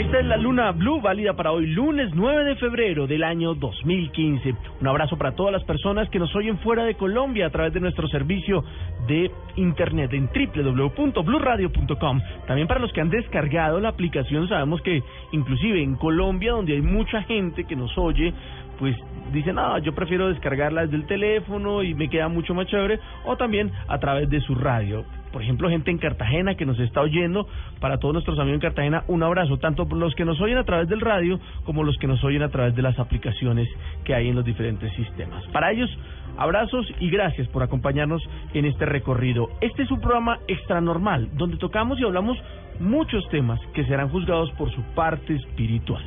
Esta 0.00 0.18
es 0.18 0.24
la 0.24 0.38
Luna 0.38 0.72
Blue, 0.72 1.02
válida 1.02 1.34
para 1.34 1.52
hoy, 1.52 1.66
lunes 1.66 2.08
9 2.14 2.44
de 2.44 2.56
febrero 2.56 3.06
del 3.06 3.22
año 3.22 3.54
2015. 3.54 4.54
Un 4.80 4.88
abrazo 4.88 5.18
para 5.18 5.32
todas 5.32 5.52
las 5.52 5.62
personas 5.64 6.08
que 6.08 6.18
nos 6.18 6.34
oyen 6.34 6.58
fuera 6.60 6.84
de 6.84 6.94
Colombia 6.94 7.48
a 7.48 7.50
través 7.50 7.74
de 7.74 7.80
nuestro 7.80 8.08
servicio 8.08 8.64
de 9.06 9.30
internet 9.56 10.10
en 10.14 10.30
www.bluradio.com. 10.32 12.20
También 12.46 12.66
para 12.66 12.80
los 12.80 12.90
que 12.94 13.02
han 13.02 13.10
descargado 13.10 13.78
la 13.78 13.90
aplicación, 13.90 14.48
sabemos 14.48 14.80
que 14.80 15.02
inclusive 15.32 15.82
en 15.82 15.96
Colombia, 15.96 16.52
donde 16.52 16.72
hay 16.72 16.80
mucha 16.80 17.20
gente 17.24 17.64
que 17.64 17.76
nos 17.76 17.96
oye, 17.98 18.32
pues 18.80 18.96
dicen, 19.32 19.56
ah, 19.60 19.78
yo 19.78 19.94
prefiero 19.94 20.28
descargarla 20.28 20.82
desde 20.82 20.96
el 20.96 21.06
teléfono 21.06 21.84
y 21.84 21.94
me 21.94 22.10
queda 22.10 22.26
mucho 22.26 22.54
más 22.54 22.66
chévere, 22.66 22.98
o 23.24 23.36
también 23.36 23.70
a 23.86 23.98
través 24.00 24.28
de 24.28 24.40
su 24.40 24.56
radio 24.56 25.04
por 25.32 25.42
ejemplo, 25.42 25.68
gente 25.68 25.90
en 25.90 25.98
Cartagena 25.98 26.56
que 26.56 26.66
nos 26.66 26.78
está 26.80 27.00
oyendo, 27.00 27.46
para 27.80 27.98
todos 27.98 28.12
nuestros 28.12 28.38
amigos 28.38 28.56
en 28.56 28.60
Cartagena, 28.60 29.04
un 29.06 29.22
abrazo, 29.22 29.58
tanto 29.58 29.84
los 29.84 30.14
que 30.14 30.24
nos 30.24 30.40
oyen 30.40 30.58
a 30.58 30.64
través 30.64 30.88
del 30.88 31.00
radio 31.00 31.38
como 31.64 31.84
los 31.84 31.96
que 31.98 32.06
nos 32.06 32.22
oyen 32.24 32.42
a 32.42 32.48
través 32.48 32.74
de 32.74 32.82
las 32.82 32.98
aplicaciones 32.98 33.68
que 34.04 34.14
hay 34.14 34.28
en 34.28 34.34
los 34.34 34.44
diferentes 34.44 34.92
sistemas. 34.94 35.46
Para 35.48 35.70
ellos, 35.70 35.90
abrazos 36.36 36.86
y 36.98 37.10
gracias 37.10 37.46
por 37.48 37.62
acompañarnos 37.62 38.22
en 38.54 38.64
este 38.64 38.86
recorrido. 38.86 39.48
Este 39.60 39.82
es 39.82 39.90
un 39.90 40.00
programa 40.00 40.38
extranormal, 40.48 41.28
donde 41.36 41.58
tocamos 41.58 42.00
y 42.00 42.04
hablamos 42.04 42.36
muchos 42.80 43.28
temas 43.28 43.60
que 43.72 43.84
serán 43.84 44.08
juzgados 44.08 44.50
por 44.52 44.70
su 44.72 44.82
parte 44.94 45.36
espiritual. 45.36 46.02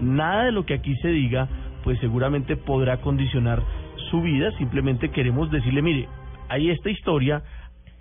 Nada 0.00 0.44
de 0.44 0.52
lo 0.52 0.64
que 0.64 0.74
aquí 0.74 0.94
se 0.96 1.08
diga, 1.08 1.48
pues 1.86 2.00
seguramente 2.00 2.56
podrá 2.56 2.96
condicionar 2.96 3.62
su 4.10 4.20
vida, 4.20 4.50
simplemente 4.58 5.12
queremos 5.12 5.52
decirle, 5.52 5.82
mire, 5.82 6.08
hay 6.48 6.70
esta 6.70 6.90
historia, 6.90 7.44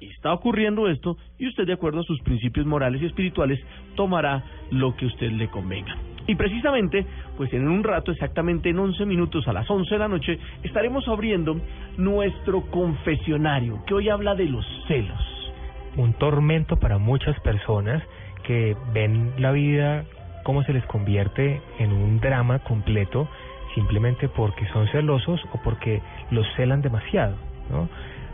está 0.02 0.34
ocurriendo 0.34 0.88
esto 0.88 1.18
y 1.38 1.48
usted 1.48 1.68
de 1.68 1.74
acuerdo 1.74 1.99
a 1.99 2.03
sus 2.03 2.20
principios 2.22 2.66
morales 2.66 2.99
y 2.99 3.06
espirituales 3.06 3.60
tomará 3.94 4.44
lo 4.72 4.95
que 4.95 5.06
usted 5.06 5.30
le 5.34 5.49
convenga. 5.49 5.95
Y 6.26 6.34
precisamente, 6.34 7.06
pues 7.38 7.53
en 7.53 7.68
un 7.68 7.84
rato, 7.84 8.12
exactamente 8.12 8.70
en 8.70 8.80
11 8.80 9.06
minutos 9.06 9.48
a 9.48 9.53
las 9.53 9.70
11 9.70 9.94
de 9.94 9.99
la 9.99 10.07
noche, 10.07 10.40
estaremos 10.64 11.07
abriendo 11.07 11.56
nuestro 11.95 12.62
confesionario, 12.72 13.86
que 13.86 13.94
hoy 13.94 14.10
habla 14.10 14.34
de 14.34 14.45
los 14.45 14.66
celos. 14.88 15.53
Un 15.95 16.14
tormento 16.14 16.78
para 16.78 16.98
muchas 16.98 17.40
personas 17.41 18.02
que 18.48 18.76
ven 18.95 19.34
la 19.38 19.52
vida 19.52 20.06
como 20.45 20.64
se 20.64 20.74
les 20.74 20.86
convierte 20.86 21.60
en 21.80 21.91
un 21.91 22.20
drama 22.20 22.60
completo 22.60 23.28
simplemente 23.76 24.27
porque 24.27 24.65
son 24.73 24.88
celosos 24.88 25.39
o 25.53 25.61
porque 25.61 26.02
los 26.31 26.47
celan 26.56 26.81
demasiado, 26.81 27.35
¿no? 27.69 27.88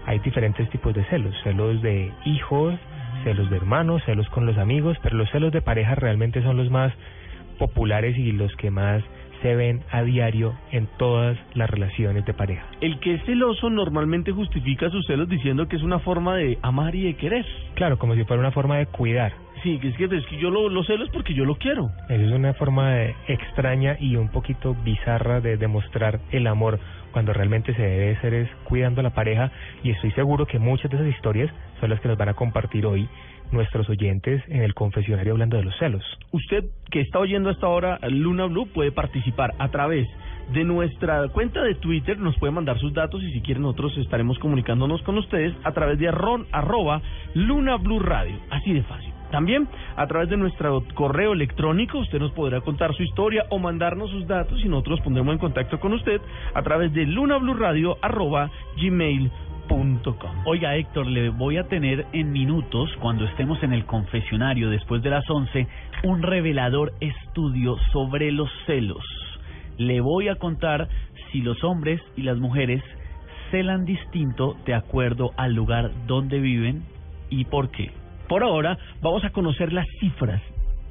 hay 0.05 0.19
diferentes 0.19 0.69
tipos 0.69 0.93
de 0.93 1.03
celos, 1.05 1.35
celos 1.43 1.81
de 1.81 2.11
hijos, 2.25 2.75
celos 3.23 3.49
de 3.49 3.57
hermanos, 3.57 4.01
celos 4.05 4.27
con 4.29 4.45
los 4.45 4.57
amigos, 4.57 4.97
pero 5.03 5.17
los 5.17 5.29
celos 5.31 5.51
de 5.51 5.61
pareja 5.61 5.95
realmente 5.95 6.41
son 6.41 6.57
los 6.57 6.69
más 6.69 6.93
populares 7.59 8.17
y 8.17 8.31
los 8.31 8.55
que 8.55 8.71
más 8.71 9.03
se 9.41 9.55
ven 9.55 9.81
a 9.91 10.03
diario 10.03 10.53
en 10.71 10.87
todas 10.97 11.37
las 11.55 11.69
relaciones 11.69 12.25
de 12.25 12.33
pareja. 12.33 12.65
El 12.79 12.99
que 12.99 13.15
es 13.15 13.23
celoso 13.25 13.69
normalmente 13.69 14.31
justifica 14.31 14.89
sus 14.89 15.05
celos 15.07 15.29
diciendo 15.29 15.67
que 15.67 15.77
es 15.77 15.83
una 15.83 15.99
forma 15.99 16.35
de 16.35 16.59
amar 16.61 16.93
y 16.95 17.03
de 17.03 17.15
querer. 17.15 17.45
Claro, 17.73 17.97
como 17.97 18.15
si 18.15 18.23
fuera 18.23 18.39
una 18.39 18.51
forma 18.51 18.77
de 18.77 18.85
cuidar. 18.85 19.33
Sí, 19.63 19.79
es 19.83 19.95
que, 19.95 20.05
es 20.05 20.25
que 20.25 20.37
yo 20.37 20.49
lo, 20.49 20.69
lo 20.69 20.83
celo 20.83 21.03
es 21.05 21.11
porque 21.11 21.33
yo 21.35 21.45
lo 21.45 21.55
quiero. 21.55 21.91
Esa 22.09 22.23
es 22.23 22.31
una 22.31 22.53
forma 22.55 22.91
de- 22.95 23.15
extraña 23.27 23.95
y 23.99 24.15
un 24.15 24.29
poquito 24.29 24.75
bizarra 24.83 25.39
de 25.39 25.57
demostrar 25.57 26.19
el 26.31 26.47
amor 26.47 26.79
cuando 27.11 27.31
realmente 27.33 27.73
se 27.75 27.81
debe 27.81 28.19
ser 28.21 28.33
es 28.33 28.49
cuidando 28.63 29.01
a 29.01 29.03
la 29.03 29.09
pareja 29.13 29.51
y 29.83 29.91
estoy 29.91 30.11
seguro 30.13 30.45
que 30.45 30.59
muchas 30.59 30.89
de 30.89 30.97
esas 30.97 31.09
historias 31.09 31.51
son 31.79 31.89
las 31.89 31.99
que 31.99 32.07
nos 32.07 32.17
van 32.17 32.29
a 32.29 32.33
compartir 32.33 32.85
hoy 32.85 33.07
nuestros 33.51 33.89
oyentes 33.89 34.41
en 34.47 34.63
el 34.63 34.73
confesionario 34.73 35.33
hablando 35.33 35.57
de 35.57 35.63
los 35.65 35.77
celos. 35.77 36.03
Usted 36.31 36.63
que 36.89 37.01
está 37.01 37.19
oyendo 37.19 37.49
hasta 37.49 37.67
ahora 37.67 37.99
Luna 38.09 38.45
Blue 38.45 38.67
puede 38.73 38.91
participar 38.93 39.53
a 39.59 39.67
través 39.69 40.07
de 40.53 40.63
nuestra 40.63 41.27
cuenta 41.29 41.61
de 41.61 41.75
Twitter, 41.75 42.17
nos 42.17 42.37
puede 42.39 42.53
mandar 42.53 42.79
sus 42.79 42.93
datos 42.93 43.21
y 43.21 43.31
si 43.33 43.41
quieren 43.41 43.63
nosotros 43.63 43.95
estaremos 43.97 44.39
comunicándonos 44.39 45.01
con 45.03 45.17
ustedes 45.17 45.53
a 45.65 45.71
través 45.73 45.99
de 45.99 46.07
arron, 46.07 46.47
arroba 46.53 47.01
Luna 47.35 47.75
Blue 47.75 47.99
Radio, 47.99 48.37
así 48.49 48.73
de 48.73 48.83
fácil. 48.83 49.11
También 49.31 49.67
a 49.95 50.05
través 50.07 50.29
de 50.29 50.37
nuestro 50.37 50.83
correo 50.93 51.33
electrónico 51.33 51.99
usted 51.99 52.19
nos 52.19 52.33
podrá 52.33 52.61
contar 52.61 52.93
su 52.93 53.03
historia 53.03 53.45
o 53.49 53.59
mandarnos 53.59 54.11
sus 54.11 54.27
datos 54.27 54.59
y 54.63 54.67
nosotros 54.67 54.99
pondremos 55.01 55.33
en 55.33 55.39
contacto 55.39 55.79
con 55.79 55.93
usted 55.93 56.21
a 56.53 56.61
través 56.61 56.93
de 56.93 57.05
lunabluradio 57.05 57.97
arroba 58.01 58.51
gmail.com. 58.75 60.31
Oiga, 60.45 60.75
Héctor, 60.75 61.07
le 61.07 61.29
voy 61.29 61.57
a 61.57 61.67
tener 61.69 62.05
en 62.11 62.33
minutos, 62.33 62.89
cuando 62.99 63.25
estemos 63.25 63.63
en 63.63 63.71
el 63.71 63.85
confesionario 63.85 64.69
después 64.69 65.01
de 65.01 65.11
las 65.11 65.29
11, 65.29 65.65
un 66.03 66.21
revelador 66.21 66.91
estudio 66.99 67.77
sobre 67.93 68.33
los 68.33 68.49
celos. 68.65 69.05
Le 69.77 70.01
voy 70.01 70.27
a 70.27 70.35
contar 70.35 70.89
si 71.31 71.41
los 71.41 71.63
hombres 71.63 72.01
y 72.17 72.23
las 72.23 72.37
mujeres 72.37 72.83
celan 73.49 73.85
distinto 73.85 74.57
de 74.65 74.73
acuerdo 74.73 75.31
al 75.37 75.53
lugar 75.53 75.91
donde 76.05 76.39
viven 76.39 76.83
y 77.29 77.45
por 77.45 77.71
qué. 77.71 78.00
Por 78.31 78.43
ahora 78.43 78.77
vamos 79.01 79.25
a 79.25 79.31
conocer 79.31 79.73
las 79.73 79.85
cifras. 79.99 80.41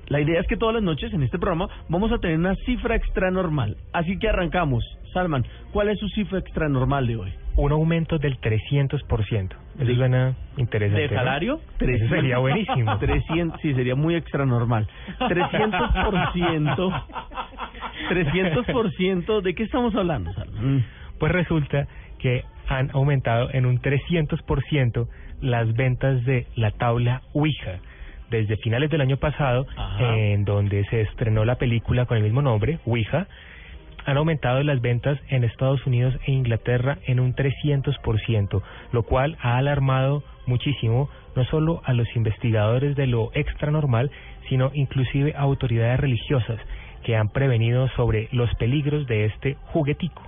La 0.09 0.21
idea 0.21 0.39
es 0.43 0.47
que 0.47 0.59
todas 0.59 0.75
las 0.75 0.85
noches 0.85 1.11
en 1.15 1.23
este 1.23 1.39
programa 1.39 1.71
vamos 1.89 2.13
a 2.13 2.19
tener 2.19 2.37
una 2.37 2.55
cifra 2.67 2.97
extra 2.97 3.31
normal. 3.31 3.79
Así 3.95 4.19
que 4.19 4.29
arrancamos. 4.29 4.85
Salman, 5.15 5.47
¿cuál 5.73 5.89
es 5.89 5.99
su 5.99 6.07
cifra 6.11 6.39
extra 6.39 6.69
normal 6.69 7.07
de 7.07 7.17
hoy? 7.17 7.33
Un 7.57 7.73
aumento 7.73 8.19
del 8.19 8.39
300%. 8.39 9.55
Eso 9.79 9.95
suena 9.95 10.35
interesante. 10.59 11.01
¿De 11.01 11.09
¿no? 11.09 11.15
salario? 11.15 11.61
Eso 11.79 12.09
sería 12.11 12.37
buenísimo. 12.37 12.99
300, 13.01 13.59
sí, 13.63 13.73
sería 13.73 13.95
muy 13.95 14.17
extra 14.17 14.45
normal. 14.45 14.87
300%. 15.21 17.05
300%. 18.11 19.41
¿De 19.41 19.55
qué 19.55 19.63
estamos 19.63 19.95
hablando, 19.95 20.31
Salman? 20.35 20.85
Pues 21.19 21.33
resulta 21.33 21.89
que 22.19 22.45
han 22.69 22.91
aumentado 22.93 23.49
en 23.53 23.65
un 23.65 23.81
300% 23.81 25.09
las 25.41 25.73
ventas 25.75 26.25
de 26.25 26.47
la 26.57 26.71
tabla 26.73 27.23
Ouija. 27.33 27.79
Desde 28.31 28.57
finales 28.59 28.91
del 28.91 29.01
año 29.01 29.17
pasado, 29.17 29.67
Ajá. 29.77 30.17
en 30.17 30.45
donde 30.45 30.85
se 30.87 31.01
estrenó 31.01 31.45
la 31.45 31.57
película 31.57 32.07
con 32.07 32.17
el 32.17 32.23
mismo 32.23 32.43
nombre, 32.43 32.79
Ouija, 32.87 33.27
han 34.07 34.17
aumentado 34.17 34.63
las 34.63 34.81
ventas 34.81 35.19
en 35.29 35.45
Estados 35.45 35.85
Unidos 35.87 36.15
e 36.27 36.33
Inglaterra 36.33 36.99
en 37.07 37.21
un 37.21 37.35
300%, 37.35 38.63
lo 38.93 39.03
cual 39.03 39.37
ha 39.41 39.57
alarmado 39.57 40.23
muchísimo 40.47 41.09
no 41.37 41.45
solo 41.45 41.83
a 41.85 41.93
los 41.93 42.09
investigadores 42.17 42.97
de 42.97 43.07
lo 43.07 43.31
extra 43.35 43.71
normal, 43.71 44.11
sino 44.49 44.71
inclusive 44.75 45.35
a 45.37 45.41
autoridades 45.41 46.01
religiosas 46.01 46.59
que 47.05 47.17
han 47.17 47.29
prevenido 47.29 47.89
sobre 47.91 48.29
los 48.33 48.53
peligros 48.57 49.07
de 49.07 49.27
este 49.27 49.57
juguetico, 49.73 50.23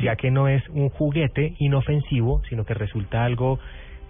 ya 0.00 0.16
que 0.16 0.30
no 0.30 0.48
es 0.48 0.66
un 0.70 0.88
juguete 0.88 1.54
inofensivo, 1.58 2.42
sino 2.48 2.64
que 2.64 2.74
resulta 2.74 3.24
algo 3.24 3.58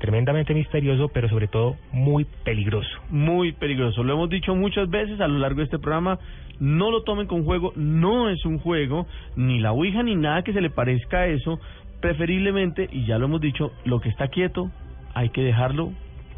tremendamente 0.05 0.53
misterioso, 0.53 1.09
pero 1.09 1.31
sobre 1.31 1.49
todo 1.49 1.77
muy 1.91 2.27
peligroso. 2.45 2.91
Muy 3.09 3.53
peligroso. 3.53 4.05
Lo 4.05 4.13
hemos 4.13 4.29
dicho 4.29 4.55
muchas 4.55 4.91
veces 4.91 5.19
a 5.19 5.27
lo 5.27 5.39
largo 5.39 5.59
de 5.59 5.65
este 5.65 5.79
programa. 5.79 6.19
No 6.61 6.91
lo 6.91 7.05
tomen 7.05 7.27
con 7.27 7.43
juego. 7.45 7.73
No 7.75 8.29
es 8.29 8.45
un 8.45 8.59
juego. 8.59 9.07
Ni 9.35 9.61
la 9.61 9.73
Ouija 9.73 10.03
ni 10.03 10.15
nada 10.15 10.43
que 10.43 10.53
se 10.53 10.61
le 10.61 10.69
parezca 10.69 11.21
a 11.21 11.27
eso. 11.27 11.59
Preferiblemente, 12.01 12.87
y 12.93 13.07
ya 13.07 13.17
lo 13.17 13.25
hemos 13.25 13.41
dicho, 13.41 13.73
lo 13.87 14.01
que 14.01 14.11
está 14.11 14.29
quieto, 14.29 14.71
hay 15.15 15.31
que 15.31 15.41
dejarlo 15.41 15.93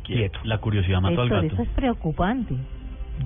quieto. 0.05 0.39
La 0.45 0.59
curiosidad 0.59 1.01
mató 1.01 1.23
al 1.23 1.29
gato. 1.29 1.47
eso 1.47 1.63
es 1.63 1.69
preocupante. 1.71 2.55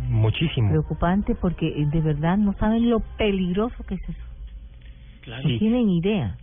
Muchísimo. 0.09 0.71
Preocupante 0.71 1.35
porque 1.35 1.69
eh, 1.69 1.87
de 1.93 2.01
verdad 2.01 2.39
no 2.39 2.55
saben 2.55 2.89
lo 2.89 3.01
peligroso 3.19 3.85
que 3.87 3.97
es 3.97 4.09
eso. 4.09 4.25
Claro. 5.21 5.47
No 5.47 5.59
tienen 5.59 5.91
idea 5.91 6.39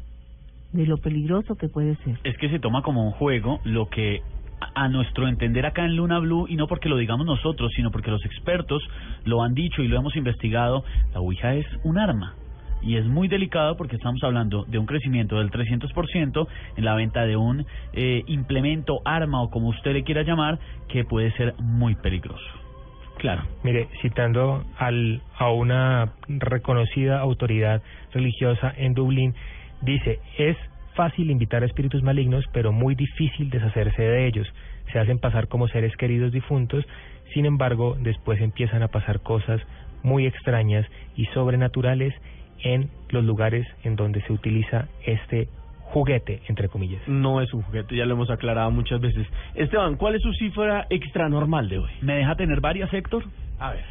de 0.73 0.85
lo 0.85 0.97
peligroso 0.97 1.55
que 1.55 1.69
puede 1.69 1.95
ser. 1.97 2.19
Es 2.23 2.37
que 2.37 2.49
se 2.49 2.59
toma 2.59 2.81
como 2.81 3.05
un 3.05 3.11
juego 3.11 3.59
lo 3.63 3.89
que 3.89 4.21
a 4.73 4.87
nuestro 4.89 5.27
entender 5.27 5.65
acá 5.65 5.85
en 5.85 5.95
Luna 5.95 6.19
Blue, 6.19 6.47
y 6.49 6.55
no 6.55 6.67
porque 6.67 6.89
lo 6.89 6.97
digamos 6.97 7.25
nosotros, 7.25 7.71
sino 7.75 7.91
porque 7.91 8.11
los 8.11 8.23
expertos 8.25 8.81
lo 9.25 9.43
han 9.43 9.53
dicho 9.53 9.83
y 9.83 9.87
lo 9.87 9.97
hemos 9.97 10.15
investigado, 10.15 10.83
la 11.13 11.19
Ouija 11.19 11.53
es 11.53 11.65
un 11.83 11.97
arma. 11.97 12.33
Y 12.81 12.97
es 12.97 13.05
muy 13.05 13.27
delicado 13.27 13.75
porque 13.75 13.95
estamos 13.95 14.23
hablando 14.23 14.63
de 14.65 14.77
un 14.77 14.85
crecimiento 14.85 15.39
del 15.39 15.49
300% 15.51 16.47
en 16.75 16.85
la 16.85 16.95
venta 16.95 17.25
de 17.25 17.35
un 17.35 17.65
eh, 17.93 18.23
implemento, 18.27 19.01
arma 19.03 19.41
o 19.41 19.49
como 19.49 19.69
usted 19.69 19.93
le 19.93 20.03
quiera 20.03 20.21
llamar, 20.21 20.59
que 20.87 21.03
puede 21.03 21.31
ser 21.33 21.55
muy 21.59 21.95
peligroso. 21.95 22.45
Claro. 23.17 23.43
Mire, 23.63 23.89
citando 24.01 24.63
al, 24.77 25.21
a 25.37 25.49
una 25.49 26.13
reconocida 26.27 27.19
autoridad 27.19 27.81
religiosa 28.13 28.71
en 28.77 28.93
Dublín, 28.93 29.33
dice, 29.81 30.19
es 30.37 30.57
fácil 30.95 31.29
invitar 31.29 31.63
a 31.63 31.65
espíritus 31.65 32.01
malignos, 32.01 32.45
pero 32.51 32.71
muy 32.71 32.95
difícil 32.95 33.49
deshacerse 33.49 34.01
de 34.01 34.27
ellos. 34.27 34.47
Se 34.91 34.99
hacen 34.99 35.19
pasar 35.19 35.47
como 35.47 35.67
seres 35.67 35.95
queridos 35.95 36.31
difuntos, 36.31 36.85
sin 37.33 37.45
embargo, 37.45 37.97
después 37.99 38.41
empiezan 38.41 38.83
a 38.83 38.87
pasar 38.87 39.19
cosas 39.21 39.61
muy 40.03 40.25
extrañas 40.25 40.85
y 41.15 41.25
sobrenaturales 41.27 42.13
en 42.63 42.89
los 43.09 43.23
lugares 43.23 43.67
en 43.83 43.95
donde 43.95 44.21
se 44.21 44.33
utiliza 44.33 44.87
este 45.05 45.49
juguete, 45.91 46.41
entre 46.47 46.69
comillas. 46.69 47.01
No 47.07 47.41
es 47.41 47.53
un 47.53 47.61
juguete, 47.61 47.95
ya 47.95 48.05
lo 48.05 48.15
hemos 48.15 48.29
aclarado 48.29 48.71
muchas 48.71 48.99
veces. 48.99 49.27
Esteban, 49.55 49.95
¿cuál 49.95 50.15
es 50.15 50.21
su 50.21 50.33
cifra 50.33 50.87
extra 50.89 51.29
normal 51.29 51.69
de 51.69 51.79
hoy? 51.79 51.91
¿Me 52.01 52.15
deja 52.15 52.35
tener 52.35 52.59
varias, 52.59 52.91
Héctor? 52.93 53.23
A 53.59 53.71
ver. 53.71 53.83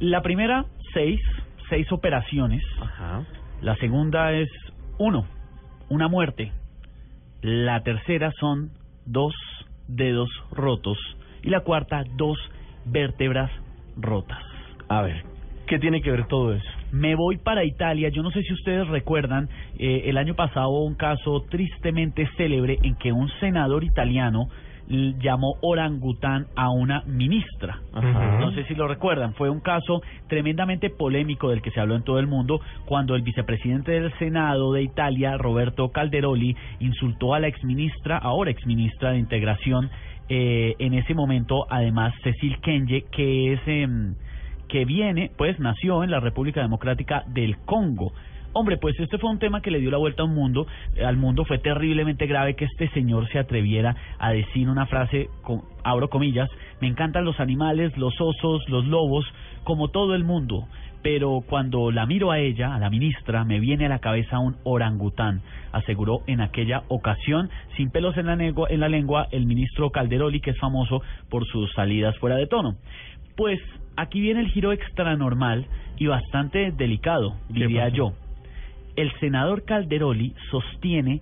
La 0.00 0.22
primera, 0.22 0.64
seis, 0.94 1.20
seis 1.68 1.90
operaciones. 1.92 2.62
Ajá. 2.80 3.24
La 3.60 3.76
segunda 3.76 4.32
es 4.32 4.48
uno, 4.98 5.26
una 5.88 6.08
muerte. 6.08 6.52
La 7.40 7.82
tercera 7.82 8.32
son 8.38 8.70
dos 9.06 9.34
dedos 9.86 10.28
rotos. 10.50 10.98
Y 11.42 11.50
la 11.50 11.60
cuarta, 11.60 12.04
dos 12.16 12.38
vértebras 12.84 13.50
rotas. 13.96 14.42
A 14.88 15.02
ver, 15.02 15.24
¿qué 15.66 15.78
tiene 15.78 16.02
que 16.02 16.10
ver 16.10 16.26
todo 16.26 16.52
eso? 16.52 16.68
Me 16.90 17.14
voy 17.14 17.36
para 17.38 17.64
Italia. 17.64 18.08
Yo 18.08 18.22
no 18.22 18.30
sé 18.30 18.42
si 18.42 18.52
ustedes 18.52 18.88
recuerdan, 18.88 19.48
eh, 19.78 20.02
el 20.06 20.16
año 20.16 20.34
pasado 20.34 20.70
un 20.70 20.94
caso 20.94 21.44
tristemente 21.48 22.28
célebre 22.36 22.78
en 22.82 22.96
que 22.96 23.12
un 23.12 23.28
senador 23.40 23.84
italiano 23.84 24.48
llamó 24.88 25.56
orangután 25.60 26.46
a 26.56 26.70
una 26.70 27.02
ministra. 27.06 27.80
Ajá. 27.92 28.38
No 28.40 28.52
sé 28.52 28.64
si 28.64 28.74
lo 28.74 28.88
recuerdan. 28.88 29.34
Fue 29.34 29.50
un 29.50 29.60
caso 29.60 30.02
tremendamente 30.28 30.90
polémico 30.90 31.50
del 31.50 31.62
que 31.62 31.70
se 31.70 31.80
habló 31.80 31.94
en 31.96 32.02
todo 32.02 32.18
el 32.18 32.26
mundo 32.26 32.60
cuando 32.86 33.14
el 33.14 33.22
vicepresidente 33.22 33.92
del 33.92 34.12
Senado 34.18 34.72
de 34.72 34.82
Italia, 34.82 35.36
Roberto 35.36 35.90
Calderoli, 35.90 36.56
insultó 36.80 37.34
a 37.34 37.40
la 37.40 37.48
exministra, 37.48 38.18
ahora 38.18 38.50
exministra 38.50 39.10
de 39.12 39.18
Integración, 39.18 39.90
eh, 40.30 40.74
en 40.78 40.94
ese 40.94 41.14
momento, 41.14 41.66
además, 41.70 42.14
Cecil 42.22 42.58
Kenye, 42.60 43.04
que 43.10 43.54
es... 43.54 43.60
em, 43.66 44.14
que 44.68 44.84
viene, 44.84 45.30
pues 45.36 45.58
nació 45.58 46.04
en 46.04 46.10
la 46.10 46.20
República 46.20 46.60
Democrática 46.60 47.24
del 47.26 47.56
Congo. 47.64 48.12
Hombre, 48.52 48.78
pues 48.78 48.98
este 48.98 49.18
fue 49.18 49.30
un 49.30 49.38
tema 49.38 49.60
que 49.60 49.70
le 49.70 49.78
dio 49.78 49.90
la 49.90 49.98
vuelta 49.98 50.22
a 50.22 50.26
un 50.26 50.34
mundo, 50.34 50.66
eh, 50.96 51.04
al 51.04 51.16
mundo 51.16 51.44
fue 51.44 51.58
terriblemente 51.58 52.26
grave 52.26 52.56
que 52.56 52.64
este 52.64 52.88
señor 52.90 53.28
se 53.28 53.38
atreviera 53.38 53.94
a 54.18 54.32
decir 54.32 54.68
una 54.68 54.86
frase, 54.86 55.28
abro 55.84 56.08
comillas, 56.08 56.48
me 56.80 56.88
encantan 56.88 57.24
los 57.24 57.40
animales, 57.40 57.96
los 57.96 58.18
osos, 58.20 58.68
los 58.68 58.86
lobos, 58.86 59.26
como 59.64 59.88
todo 59.88 60.14
el 60.14 60.24
mundo, 60.24 60.66
pero 61.02 61.44
cuando 61.46 61.90
la 61.90 62.06
miro 62.06 62.30
a 62.30 62.38
ella, 62.38 62.74
a 62.74 62.78
la 62.78 62.90
ministra, 62.90 63.44
me 63.44 63.60
viene 63.60 63.86
a 63.86 63.90
la 63.90 63.98
cabeza 63.98 64.38
un 64.38 64.56
orangután, 64.64 65.42
aseguró 65.72 66.22
en 66.26 66.40
aquella 66.40 66.82
ocasión, 66.88 67.50
sin 67.76 67.90
pelos 67.90 68.16
en 68.16 68.26
la, 68.26 68.36
lengua, 68.36 68.68
en 68.70 68.80
la 68.80 68.88
lengua, 68.88 69.28
el 69.30 69.46
ministro 69.46 69.90
Calderoli, 69.90 70.40
que 70.40 70.50
es 70.50 70.58
famoso 70.58 71.02
por 71.28 71.46
sus 71.46 71.70
salidas 71.72 72.16
fuera 72.18 72.36
de 72.36 72.46
tono. 72.46 72.76
Pues 73.36 73.60
aquí 73.96 74.20
viene 74.20 74.40
el 74.40 74.48
giro 74.48 74.72
extranormal 74.72 75.66
y 75.98 76.06
bastante 76.06 76.72
delicado, 76.72 77.36
diría 77.50 77.88
yo. 77.90 78.14
El 78.98 79.12
senador 79.20 79.64
Calderoli 79.64 80.34
sostiene 80.50 81.20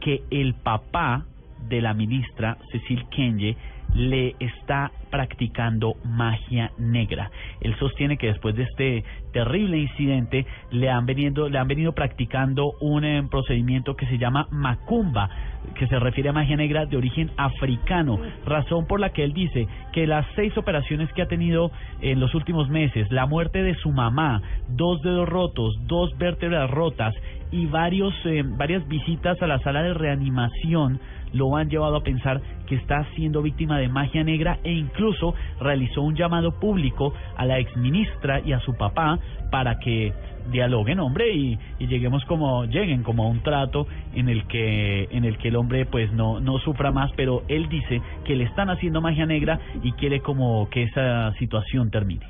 que 0.00 0.22
el 0.30 0.54
papá 0.54 1.26
de 1.68 1.82
la 1.82 1.92
ministra 1.92 2.56
Cecil 2.72 3.04
Kenye 3.10 3.54
le 3.94 4.36
está 4.38 4.92
practicando 5.10 5.94
magia 6.04 6.70
negra. 6.78 7.30
Él 7.60 7.74
sostiene 7.78 8.16
que 8.18 8.28
después 8.28 8.54
de 8.54 8.64
este 8.64 9.04
terrible 9.32 9.78
incidente 9.78 10.46
le 10.70 10.90
han 10.90 11.06
venido 11.06 11.48
le 11.48 11.58
han 11.58 11.68
venido 11.68 11.92
practicando 11.92 12.72
un 12.80 13.04
eh, 13.04 13.22
procedimiento 13.30 13.96
que 13.96 14.06
se 14.06 14.18
llama 14.18 14.48
macumba, 14.50 15.30
que 15.74 15.86
se 15.86 15.98
refiere 15.98 16.28
a 16.28 16.32
magia 16.32 16.56
negra 16.56 16.86
de 16.86 16.96
origen 16.96 17.30
africano, 17.36 18.18
razón 18.44 18.86
por 18.86 19.00
la 19.00 19.10
que 19.10 19.24
él 19.24 19.32
dice 19.32 19.66
que 19.92 20.06
las 20.06 20.26
seis 20.34 20.56
operaciones 20.56 21.12
que 21.12 21.22
ha 21.22 21.28
tenido 21.28 21.70
en 22.00 22.20
los 22.20 22.34
últimos 22.34 22.68
meses, 22.68 23.10
la 23.10 23.26
muerte 23.26 23.62
de 23.62 23.74
su 23.76 23.90
mamá, 23.90 24.42
dos 24.68 25.02
dedos 25.02 25.28
rotos, 25.28 25.78
dos 25.86 26.16
vértebras 26.18 26.70
rotas 26.70 27.14
y 27.50 27.66
varios 27.66 28.14
eh, 28.24 28.42
varias 28.44 28.86
visitas 28.88 29.40
a 29.42 29.46
la 29.46 29.58
sala 29.60 29.82
de 29.82 29.94
reanimación 29.94 31.00
lo 31.32 31.56
han 31.56 31.68
llevado 31.68 31.96
a 31.96 32.02
pensar 32.02 32.40
que 32.66 32.74
está 32.74 33.06
siendo 33.14 33.42
víctima 33.42 33.78
de 33.78 33.88
magia 33.88 34.24
negra 34.24 34.58
e 34.64 34.72
incluso 34.72 35.34
realizó 35.60 36.02
un 36.02 36.16
llamado 36.16 36.58
público 36.58 37.12
a 37.36 37.44
la 37.44 37.58
exministra 37.58 38.40
y 38.40 38.52
a 38.52 38.60
su 38.60 38.74
papá 38.74 39.18
para 39.50 39.78
que 39.78 40.12
dialoguen 40.50 41.00
hombre 41.00 41.34
y, 41.34 41.58
y 41.78 41.86
lleguemos 41.86 42.24
como 42.24 42.64
lleguen 42.64 43.02
como 43.02 43.24
a 43.24 43.28
un 43.28 43.42
trato 43.42 43.86
en 44.14 44.28
el 44.28 44.46
que 44.46 45.08
en 45.10 45.24
el 45.24 45.36
que 45.36 45.48
el 45.48 45.56
hombre 45.56 45.84
pues 45.84 46.10
no 46.12 46.40
no 46.40 46.58
sufra 46.58 46.90
más 46.90 47.10
pero 47.16 47.42
él 47.48 47.68
dice 47.68 48.00
que 48.24 48.36
le 48.36 48.44
están 48.44 48.70
haciendo 48.70 49.00
magia 49.00 49.26
negra 49.26 49.60
y 49.82 49.92
quiere 49.92 50.20
como 50.20 50.68
que 50.70 50.84
esa 50.84 51.32
situación 51.34 51.90
termine. 51.90 52.26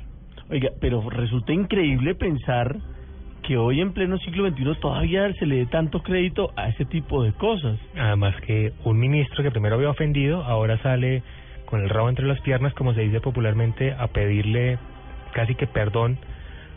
Oiga, 0.49 0.69
pero 0.81 1.07
resulta 1.09 1.53
increíble 1.53 2.15
pensar 2.15 2.77
que 3.49 3.57
hoy 3.57 3.81
en 3.81 3.93
pleno 3.93 4.19
siglo 4.19 4.47
XXI 4.47 4.75
todavía 4.79 5.33
se 5.33 5.47
le 5.47 5.55
dé 5.55 5.65
tanto 5.65 6.03
crédito 6.03 6.51
a 6.55 6.69
ese 6.69 6.85
tipo 6.85 7.23
de 7.23 7.33
cosas. 7.33 7.79
Además 7.97 8.35
que 8.45 8.73
un 8.83 8.99
ministro 8.99 9.43
que 9.43 9.49
primero 9.49 9.73
había 9.73 9.89
ofendido, 9.89 10.43
ahora 10.43 10.77
sale 10.83 11.23
con 11.65 11.81
el 11.81 11.89
rabo 11.89 12.09
entre 12.09 12.27
las 12.27 12.39
piernas, 12.41 12.75
como 12.75 12.93
se 12.93 13.01
dice 13.01 13.21
popularmente, 13.21 13.91
a 13.91 14.05
pedirle 14.05 14.77
casi 15.33 15.55
que 15.55 15.65
perdón 15.65 16.19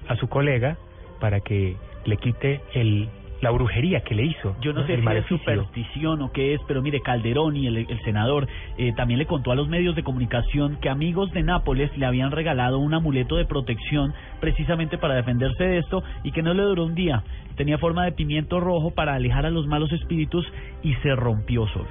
a 0.09 0.16
su 0.16 0.28
colega 0.28 0.78
para 1.20 1.40
que 1.40 1.77
le 2.07 2.16
quite 2.16 2.62
el 2.73 3.11
la 3.43 3.51
brujería 3.51 4.01
que 4.02 4.14
le 4.14 4.24
hizo. 4.24 4.56
Yo 4.60 4.73
no 4.73 4.86
sé 4.86 4.94
el 4.94 5.02
si 5.02 5.16
es 5.16 5.27
superstición 5.27 6.23
o 6.23 6.31
qué 6.31 6.55
es, 6.55 6.60
pero 6.69 6.81
mire, 6.81 7.01
Calderón 7.01 7.56
y 7.56 7.66
el, 7.66 7.77
el 7.77 8.01
senador 8.05 8.47
eh, 8.78 8.93
también 8.97 9.19
le 9.19 9.27
contó 9.27 9.51
a 9.51 9.56
los 9.56 9.69
medios 9.69 9.97
de 9.97 10.05
comunicación 10.05 10.78
que 10.81 10.89
amigos 10.89 11.32
de 11.32 11.43
Nápoles 11.43 11.94
le 11.98 12.06
habían 12.06 12.31
regalado 12.31 12.78
un 12.78 12.94
amuleto 12.94 13.35
de 13.36 13.44
protección 13.44 14.14
precisamente 14.40 14.97
para 14.97 15.16
defenderse 15.16 15.64
de 15.64 15.78
esto 15.78 16.05
y 16.23 16.31
que 16.31 16.43
no 16.43 16.55
le 16.55 16.62
duró 16.62 16.85
un 16.85 16.94
día. 16.94 17.24
Tenía 17.56 17.78
forma 17.78 18.05
de 18.05 18.12
pimiento 18.12 18.60
rojo 18.60 18.93
para 18.93 19.14
alejar 19.14 19.44
a 19.44 19.51
los 19.51 19.66
malos 19.66 19.93
espíritus 19.93 20.47
y 20.85 20.94
se 21.02 21.16
rompió 21.16 21.66
solo. 21.66 21.90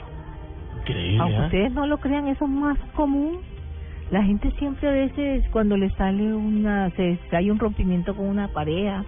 Increíble. 0.80 1.20
Aunque 1.20 1.36
¿ah? 1.38 1.46
ustedes 1.46 1.74
no 1.74 1.86
lo 1.86 1.98
crean, 1.98 2.30
eso 2.30 2.46
es 2.46 2.52
más 2.52 2.80
común. 2.96 3.40
La 4.10 4.24
gente 4.24 4.52
siempre 4.52 4.88
a 4.88 4.94
veces 4.94 5.44
cuando 5.52 5.76
le 5.76 5.90
sale 5.92 6.34
una, 6.34 6.90
se 6.92 7.20
hay 7.34 7.52
un 7.52 7.60
rompimiento 7.60 8.16
con 8.16 8.26
una 8.26 8.48
pareja 8.48 9.04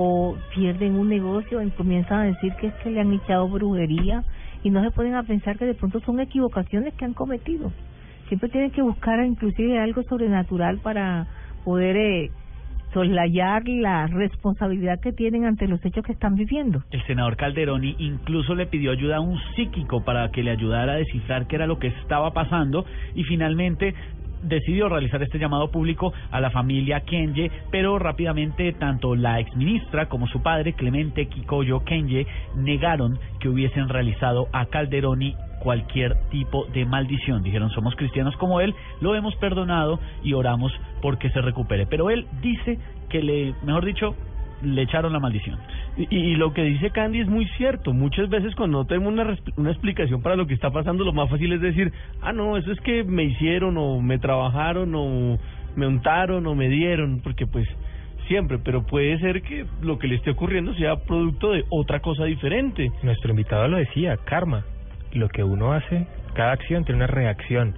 o 0.00 0.36
pierden 0.54 0.94
un 0.94 1.08
negocio 1.08 1.60
y 1.60 1.70
comienzan 1.70 2.20
a 2.20 2.24
decir 2.26 2.52
que 2.60 2.68
es 2.68 2.74
que 2.74 2.90
le 2.90 3.00
han 3.00 3.12
echado 3.12 3.48
brujería 3.48 4.22
y 4.62 4.70
no 4.70 4.80
se 4.80 4.92
ponen 4.92 5.16
a 5.16 5.24
pensar 5.24 5.58
que 5.58 5.64
de 5.64 5.74
pronto 5.74 5.98
son 5.98 6.20
equivocaciones 6.20 6.94
que 6.94 7.04
han 7.04 7.14
cometido. 7.14 7.72
Siempre 8.28 8.48
tienen 8.48 8.70
que 8.70 8.80
buscar 8.80 9.18
inclusive 9.24 9.76
algo 9.76 10.04
sobrenatural 10.04 10.78
para 10.78 11.26
poder 11.64 11.96
eh, 11.96 12.30
soslayar 12.94 13.66
la 13.66 14.06
responsabilidad 14.06 15.00
que 15.00 15.12
tienen 15.12 15.46
ante 15.46 15.66
los 15.66 15.84
hechos 15.84 16.04
que 16.04 16.12
están 16.12 16.36
viviendo. 16.36 16.80
El 16.92 17.04
senador 17.08 17.36
Calderoni 17.36 17.96
incluso 17.98 18.54
le 18.54 18.66
pidió 18.66 18.92
ayuda 18.92 19.16
a 19.16 19.20
un 19.20 19.36
psíquico 19.56 20.04
para 20.04 20.30
que 20.30 20.44
le 20.44 20.52
ayudara 20.52 20.92
a 20.92 20.96
descifrar 20.96 21.48
qué 21.48 21.56
era 21.56 21.66
lo 21.66 21.80
que 21.80 21.88
estaba 21.88 22.32
pasando 22.32 22.86
y 23.16 23.24
finalmente 23.24 23.96
decidió 24.42 24.88
realizar 24.88 25.22
este 25.22 25.38
llamado 25.38 25.70
público 25.70 26.12
a 26.30 26.40
la 26.40 26.50
familia 26.50 27.00
Kenye, 27.00 27.50
pero 27.70 27.98
rápidamente 27.98 28.72
tanto 28.72 29.14
la 29.14 29.40
exministra 29.40 30.08
como 30.08 30.26
su 30.26 30.42
padre, 30.42 30.74
Clemente 30.74 31.26
Kikoyo 31.26 31.84
Kenye, 31.84 32.26
negaron 32.56 33.18
que 33.40 33.48
hubiesen 33.48 33.88
realizado 33.88 34.48
a 34.52 34.66
Calderoni 34.66 35.34
cualquier 35.60 36.16
tipo 36.30 36.66
de 36.66 36.84
maldición. 36.84 37.42
Dijeron, 37.42 37.70
somos 37.70 37.94
cristianos 37.96 38.36
como 38.36 38.60
él, 38.60 38.74
lo 39.00 39.14
hemos 39.14 39.34
perdonado 39.36 39.98
y 40.22 40.32
oramos 40.32 40.72
porque 41.02 41.30
se 41.30 41.40
recupere. 41.40 41.86
Pero 41.86 42.10
él 42.10 42.26
dice 42.40 42.78
que 43.08 43.22
le, 43.22 43.54
mejor 43.62 43.84
dicho, 43.84 44.14
le 44.62 44.82
echaron 44.82 45.12
la 45.12 45.20
maldición. 45.20 45.58
Y, 45.96 46.06
y 46.14 46.36
lo 46.36 46.52
que 46.52 46.62
dice 46.62 46.90
Candy 46.90 47.20
es 47.20 47.28
muy 47.28 47.46
cierto. 47.56 47.92
Muchas 47.92 48.28
veces 48.28 48.54
cuando 48.54 48.78
no 48.78 48.84
tenemos 48.86 49.12
una, 49.12 49.36
una 49.56 49.70
explicación 49.70 50.22
para 50.22 50.36
lo 50.36 50.46
que 50.46 50.54
está 50.54 50.70
pasando, 50.70 51.04
lo 51.04 51.12
más 51.12 51.30
fácil 51.30 51.52
es 51.52 51.60
decir, 51.60 51.92
ah, 52.22 52.32
no, 52.32 52.56
eso 52.56 52.72
es 52.72 52.80
que 52.80 53.04
me 53.04 53.24
hicieron 53.24 53.76
o 53.76 54.00
me 54.00 54.18
trabajaron 54.18 54.94
o 54.94 55.38
me 55.76 55.86
untaron 55.86 56.46
o 56.46 56.54
me 56.54 56.68
dieron, 56.68 57.20
porque 57.20 57.46
pues 57.46 57.66
siempre, 58.26 58.58
pero 58.58 58.84
puede 58.84 59.18
ser 59.18 59.42
que 59.42 59.64
lo 59.82 59.98
que 59.98 60.06
le 60.06 60.16
esté 60.16 60.30
ocurriendo 60.30 60.74
sea 60.74 60.96
producto 60.96 61.52
de 61.52 61.64
otra 61.70 62.00
cosa 62.00 62.24
diferente. 62.24 62.90
Nuestro 63.02 63.30
invitado 63.30 63.66
lo 63.68 63.78
decía, 63.78 64.16
karma. 64.24 64.64
Lo 65.12 65.28
que 65.28 65.42
uno 65.42 65.72
hace, 65.72 66.06
cada 66.34 66.52
acción 66.52 66.84
tiene 66.84 66.98
una 66.98 67.06
reacción. 67.06 67.74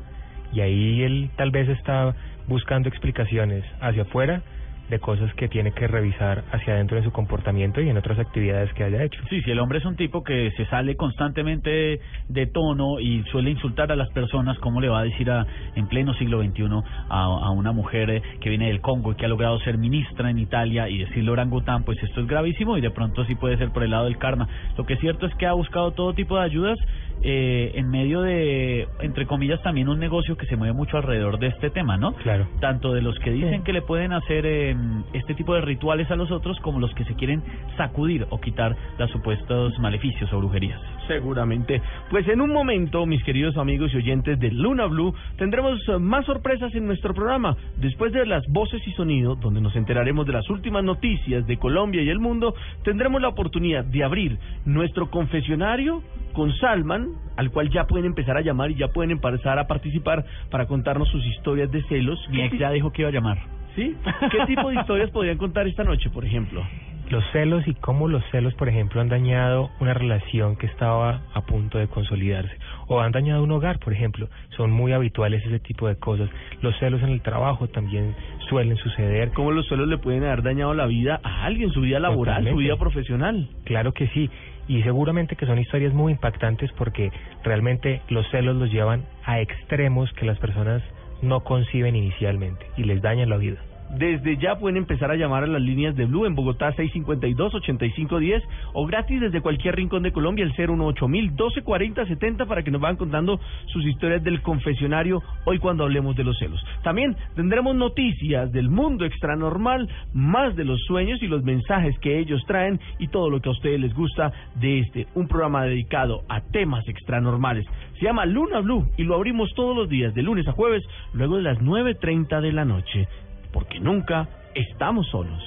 Y 0.52 0.60
ahí 0.60 1.02
él 1.02 1.30
tal 1.36 1.52
vez 1.52 1.68
está 1.68 2.14
buscando 2.48 2.88
explicaciones 2.88 3.64
hacia 3.80 4.02
afuera 4.02 4.42
de 4.90 4.98
cosas 4.98 5.32
que 5.34 5.48
tiene 5.48 5.72
que 5.72 5.86
revisar 5.86 6.44
hacia 6.52 6.74
adentro 6.74 6.96
de 6.96 7.04
su 7.04 7.12
comportamiento 7.12 7.80
y 7.80 7.88
en 7.88 7.96
otras 7.96 8.18
actividades 8.18 8.72
que 8.74 8.84
haya 8.84 9.02
hecho. 9.02 9.22
Sí, 9.30 9.40
si 9.42 9.50
el 9.50 9.60
hombre 9.60 9.78
es 9.78 9.84
un 9.84 9.96
tipo 9.96 10.22
que 10.22 10.50
se 10.56 10.66
sale 10.66 10.96
constantemente 10.96 12.00
de 12.28 12.46
tono 12.46 12.98
y 12.98 13.22
suele 13.30 13.50
insultar 13.50 13.92
a 13.92 13.96
las 13.96 14.10
personas, 14.10 14.58
¿cómo 14.58 14.80
le 14.80 14.88
va 14.88 15.00
a 15.00 15.04
decir 15.04 15.30
a, 15.30 15.46
en 15.76 15.86
pleno 15.86 16.12
siglo 16.14 16.42
XXI 16.42 16.64
a, 17.08 17.22
a 17.24 17.50
una 17.50 17.72
mujer 17.72 18.10
eh, 18.10 18.22
que 18.40 18.50
viene 18.50 18.66
del 18.66 18.80
Congo 18.80 19.12
y 19.12 19.14
que 19.14 19.24
ha 19.24 19.28
logrado 19.28 19.58
ser 19.60 19.78
ministra 19.78 20.30
en 20.30 20.38
Italia 20.38 20.88
y 20.88 20.98
decirle 20.98 21.30
orangután? 21.30 21.84
Pues 21.84 22.02
esto 22.02 22.20
es 22.20 22.26
gravísimo 22.26 22.76
y 22.76 22.80
de 22.80 22.90
pronto 22.90 23.24
sí 23.24 23.36
puede 23.36 23.56
ser 23.56 23.70
por 23.70 23.84
el 23.84 23.90
lado 23.90 24.04
del 24.04 24.18
karma. 24.18 24.48
Lo 24.76 24.84
que 24.84 24.94
es 24.94 25.00
cierto 25.00 25.26
es 25.26 25.34
que 25.36 25.46
ha 25.46 25.52
buscado 25.52 25.92
todo 25.92 26.14
tipo 26.14 26.36
de 26.36 26.44
ayudas 26.44 26.78
eh, 27.22 27.72
en 27.74 27.90
medio 27.90 28.22
de, 28.22 28.88
entre 29.00 29.26
comillas, 29.26 29.62
también 29.62 29.88
un 29.88 29.98
negocio 29.98 30.36
que 30.36 30.46
se 30.46 30.56
mueve 30.56 30.72
mucho 30.72 30.96
alrededor 30.96 31.38
de 31.38 31.48
este 31.48 31.70
tema, 31.70 31.96
¿no? 31.96 32.14
Claro. 32.14 32.46
Tanto 32.60 32.92
de 32.92 33.02
los 33.02 33.18
que 33.18 33.30
dicen 33.30 33.62
que 33.62 33.72
le 33.72 33.82
pueden 33.82 34.12
hacer 34.12 34.46
eh, 34.46 34.74
este 35.12 35.34
tipo 35.34 35.54
de 35.54 35.60
rituales 35.60 36.10
a 36.10 36.16
los 36.16 36.30
otros 36.30 36.58
como 36.60 36.80
los 36.80 36.94
que 36.94 37.04
se 37.04 37.14
quieren 37.14 37.42
sacudir 37.76 38.26
o 38.30 38.40
quitar 38.40 38.76
los 38.98 39.10
supuestos 39.10 39.78
maleficios 39.78 40.32
o 40.32 40.38
brujerías. 40.38 40.80
Seguramente. 41.10 41.82
Pues 42.08 42.28
en 42.28 42.40
un 42.40 42.52
momento, 42.52 43.04
mis 43.04 43.24
queridos 43.24 43.56
amigos 43.56 43.92
y 43.92 43.96
oyentes 43.96 44.38
de 44.38 44.52
Luna 44.52 44.86
Blue, 44.86 45.12
tendremos 45.36 45.80
eh, 45.88 45.98
más 45.98 46.24
sorpresas 46.24 46.72
en 46.76 46.86
nuestro 46.86 47.12
programa. 47.12 47.56
Después 47.78 48.12
de 48.12 48.24
las 48.26 48.46
voces 48.46 48.80
y 48.86 48.92
sonido, 48.92 49.34
donde 49.34 49.60
nos 49.60 49.74
enteraremos 49.74 50.24
de 50.24 50.34
las 50.34 50.48
últimas 50.48 50.84
noticias 50.84 51.44
de 51.48 51.56
Colombia 51.56 52.00
y 52.00 52.10
el 52.10 52.20
mundo, 52.20 52.54
tendremos 52.84 53.20
la 53.20 53.28
oportunidad 53.28 53.84
de 53.84 54.04
abrir 54.04 54.38
nuestro 54.64 55.10
confesionario 55.10 56.00
con 56.32 56.54
Salman, 56.58 57.08
al 57.36 57.50
cual 57.50 57.70
ya 57.70 57.88
pueden 57.88 58.06
empezar 58.06 58.36
a 58.36 58.40
llamar 58.40 58.70
y 58.70 58.76
ya 58.76 58.88
pueden 58.88 59.10
empezar 59.10 59.58
a 59.58 59.66
participar 59.66 60.24
para 60.48 60.66
contarnos 60.66 61.08
sus 61.08 61.26
historias 61.26 61.72
de 61.72 61.82
celos. 61.88 62.20
Mi 62.30 62.42
ex 62.42 62.56
ya 62.56 62.70
dijo 62.70 62.92
que 62.92 63.02
iba 63.02 63.08
a 63.08 63.12
llamar. 63.12 63.38
¿Sí? 63.74 63.96
¿Qué 64.30 64.46
tipo 64.46 64.68
de 64.68 64.76
historias 64.76 65.10
podrían 65.10 65.38
contar 65.38 65.66
esta 65.66 65.82
noche, 65.82 66.08
por 66.10 66.24
ejemplo? 66.24 66.64
Los 67.10 67.24
celos 67.32 67.66
y 67.66 67.74
cómo 67.74 68.06
los 68.06 68.22
celos, 68.30 68.54
por 68.54 68.68
ejemplo, 68.68 69.00
han 69.00 69.08
dañado 69.08 69.70
una 69.80 69.92
relación 69.92 70.54
que 70.54 70.66
estaba 70.66 71.22
a 71.34 71.40
punto 71.40 71.76
de 71.76 71.88
consolidarse. 71.88 72.56
O 72.86 73.00
han 73.00 73.10
dañado 73.10 73.42
un 73.42 73.50
hogar, 73.50 73.80
por 73.80 73.92
ejemplo. 73.92 74.28
Son 74.56 74.70
muy 74.70 74.92
habituales 74.92 75.44
ese 75.44 75.58
tipo 75.58 75.88
de 75.88 75.96
cosas. 75.96 76.30
Los 76.62 76.78
celos 76.78 77.02
en 77.02 77.08
el 77.08 77.20
trabajo 77.20 77.66
también 77.66 78.14
suelen 78.48 78.76
suceder. 78.76 79.32
¿Cómo 79.32 79.50
los 79.50 79.66
celos 79.68 79.88
le 79.88 79.98
pueden 79.98 80.22
haber 80.22 80.44
dañado 80.44 80.72
la 80.72 80.86
vida 80.86 81.20
a 81.24 81.46
alguien, 81.46 81.72
su 81.72 81.80
vida 81.80 81.98
laboral, 81.98 82.48
su 82.48 82.58
vida 82.58 82.76
profesional? 82.76 83.48
Claro 83.64 83.92
que 83.92 84.06
sí. 84.08 84.30
Y 84.68 84.82
seguramente 84.82 85.34
que 85.34 85.46
son 85.46 85.58
historias 85.58 85.92
muy 85.92 86.12
impactantes 86.12 86.70
porque 86.78 87.10
realmente 87.42 88.02
los 88.08 88.24
celos 88.30 88.54
los 88.54 88.70
llevan 88.70 89.04
a 89.24 89.40
extremos 89.40 90.12
que 90.12 90.26
las 90.26 90.38
personas 90.38 90.80
no 91.22 91.40
conciben 91.40 91.96
inicialmente 91.96 92.64
y 92.76 92.84
les 92.84 93.02
dañan 93.02 93.30
la 93.30 93.36
vida. 93.36 93.58
Desde 93.98 94.36
ya 94.36 94.56
pueden 94.56 94.76
empezar 94.76 95.10
a 95.10 95.16
llamar 95.16 95.42
a 95.42 95.48
las 95.48 95.60
líneas 95.60 95.96
de 95.96 96.06
Blue 96.06 96.24
en 96.24 96.36
Bogotá 96.36 96.72
652-8510 96.76 98.42
o 98.72 98.86
gratis 98.86 99.20
desde 99.20 99.40
cualquier 99.40 99.74
rincón 99.74 100.04
de 100.04 100.12
Colombia 100.12 100.44
el 100.44 100.54
018-1240-70 100.54 102.46
para 102.46 102.62
que 102.62 102.70
nos 102.70 102.80
vayan 102.80 102.96
contando 102.96 103.40
sus 103.66 103.84
historias 103.84 104.22
del 104.22 104.42
confesionario 104.42 105.22
hoy 105.44 105.58
cuando 105.58 105.82
hablemos 105.82 106.14
de 106.14 106.22
los 106.22 106.38
celos. 106.38 106.64
También 106.84 107.16
tendremos 107.34 107.74
noticias 107.74 108.52
del 108.52 108.70
mundo 108.70 109.04
extranormal, 109.04 109.88
más 110.14 110.54
de 110.54 110.64
los 110.64 110.80
sueños 110.84 111.20
y 111.20 111.26
los 111.26 111.42
mensajes 111.42 111.98
que 111.98 112.20
ellos 112.20 112.44
traen 112.46 112.78
y 113.00 113.08
todo 113.08 113.28
lo 113.28 113.40
que 113.40 113.48
a 113.48 113.52
ustedes 113.52 113.80
les 113.80 113.92
gusta 113.92 114.32
de 114.60 114.78
este, 114.80 115.08
un 115.16 115.26
programa 115.26 115.64
dedicado 115.64 116.22
a 116.28 116.40
temas 116.40 116.86
extranormales. 116.86 117.66
Se 117.98 118.04
llama 118.04 118.24
Luna 118.24 118.60
Blue 118.60 118.86
y 118.96 119.02
lo 119.02 119.16
abrimos 119.16 119.50
todos 119.56 119.76
los 119.76 119.88
días 119.88 120.14
de 120.14 120.22
lunes 120.22 120.46
a 120.46 120.52
jueves 120.52 120.84
luego 121.12 121.36
de 121.36 121.42
las 121.42 121.58
9.30 121.58 122.40
de 122.40 122.52
la 122.52 122.64
noche 122.64 123.08
porque 123.52 123.80
nunca 123.80 124.28
estamos 124.54 125.08
solos. 125.10 125.42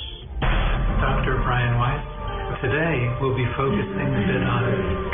Dr. 1.00 1.36
Brian 1.44 1.80
Weiss. 1.80 2.14
Today 2.62 3.10
we'll 3.20 3.36
be 3.36 3.48
focusing 3.58 4.08
a 4.08 4.24
bit 4.28 4.44
on 4.44 4.64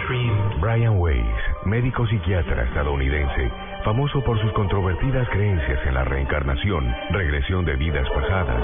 dreams. 0.05 0.61
Brian 0.61 0.99
Weiss, 0.99 1.25
médico 1.65 2.05
psiquiatra 2.05 2.63
estadounidense, 2.65 3.51
famoso 3.83 4.23
por 4.23 4.39
sus 4.41 4.51
controvertidas 4.53 5.27
creencias 5.29 5.79
en 5.87 5.93
la 5.95 6.03
reencarnación, 6.03 6.93
regresión 7.11 7.65
de 7.65 7.75
vidas 7.75 8.07
pasadas, 8.09 8.63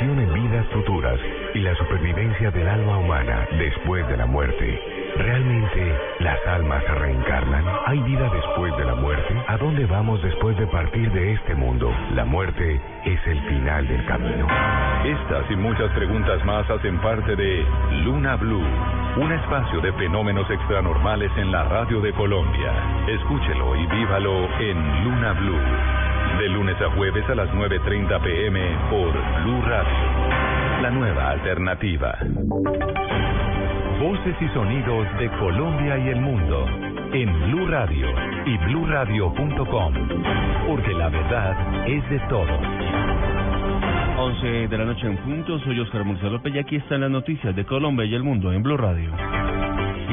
en 0.00 0.34
vidas 0.34 0.66
futuras 0.72 1.18
y 1.54 1.60
la 1.60 1.74
supervivencia 1.76 2.50
del 2.50 2.66
alma 2.66 2.98
humana 2.98 3.46
después 3.58 4.06
de 4.08 4.16
la 4.16 4.26
muerte. 4.26 4.80
¿Realmente 5.16 5.94
las 6.18 6.38
almas 6.48 6.82
se 6.84 6.94
reencarnan? 6.94 7.64
¿Hay 7.86 8.00
vida 8.00 8.28
después 8.28 8.76
de 8.76 8.84
la 8.84 8.96
muerte? 8.96 9.34
¿A 9.46 9.56
dónde 9.56 9.86
vamos 9.86 10.20
después 10.22 10.56
de 10.56 10.66
partir 10.66 11.12
de 11.12 11.34
este 11.34 11.54
mundo? 11.54 11.94
La 12.14 12.24
muerte 12.24 12.80
es 13.04 13.26
el 13.26 13.40
final 13.42 13.86
del 13.86 14.04
camino. 14.06 14.48
Estas 15.04 15.48
y 15.50 15.56
muchas 15.56 15.90
preguntas 15.92 16.44
más 16.44 16.68
hacen 16.68 16.98
parte 16.98 17.36
de 17.36 17.64
Luna 18.02 18.34
Blue, 18.36 18.66
un 19.16 19.32
espacio 19.32 19.80
de 19.80 19.92
fenómenos 19.92 20.50
extranormales 20.50 21.30
en 21.36 21.52
la 21.52 21.64
radio 21.64 22.00
de 22.00 22.12
Colombia. 22.14 22.72
Escúchelo 23.06 23.76
y 23.76 23.86
vívalo 23.86 24.48
en 24.58 25.04
Luna 25.04 25.32
Blue, 25.34 25.60
de 26.38 26.48
lunes 26.48 26.76
a 26.80 26.90
jueves 26.96 27.24
a 27.28 27.34
las 27.34 27.48
9.30 27.50 28.22
pm 28.22 28.60
por 28.90 29.12
Blue 29.42 29.62
Radio, 29.62 30.82
la 30.82 30.90
nueva 30.90 31.30
alternativa. 31.30 32.18
Voces 34.00 34.34
y 34.40 34.48
sonidos 34.48 35.06
de 35.18 35.30
Colombia 35.38 35.98
y 35.98 36.08
el 36.08 36.20
mundo 36.20 36.66
en 37.12 37.32
Blue 37.44 37.66
Radio 37.68 38.08
y 38.46 38.58
bluradio.com, 38.58 39.94
porque 40.66 40.92
la 40.94 41.08
verdad 41.08 41.88
es 41.88 42.10
de 42.10 42.18
todos. 42.28 42.60
11 44.18 44.68
de 44.68 44.78
la 44.78 44.84
noche 44.84 45.06
en 45.06 45.16
punto, 45.18 45.58
soy 45.60 45.78
Oscar 45.80 46.04
Murcia 46.04 46.28
López 46.28 46.54
y 46.54 46.58
aquí 46.58 46.76
están 46.76 47.02
las 47.02 47.10
noticias 47.10 47.54
de 47.54 47.64
Colombia 47.64 48.06
y 48.06 48.14
el 48.14 48.22
mundo 48.24 48.52
en 48.52 48.62
Blue 48.62 48.76
Radio. 48.76 49.10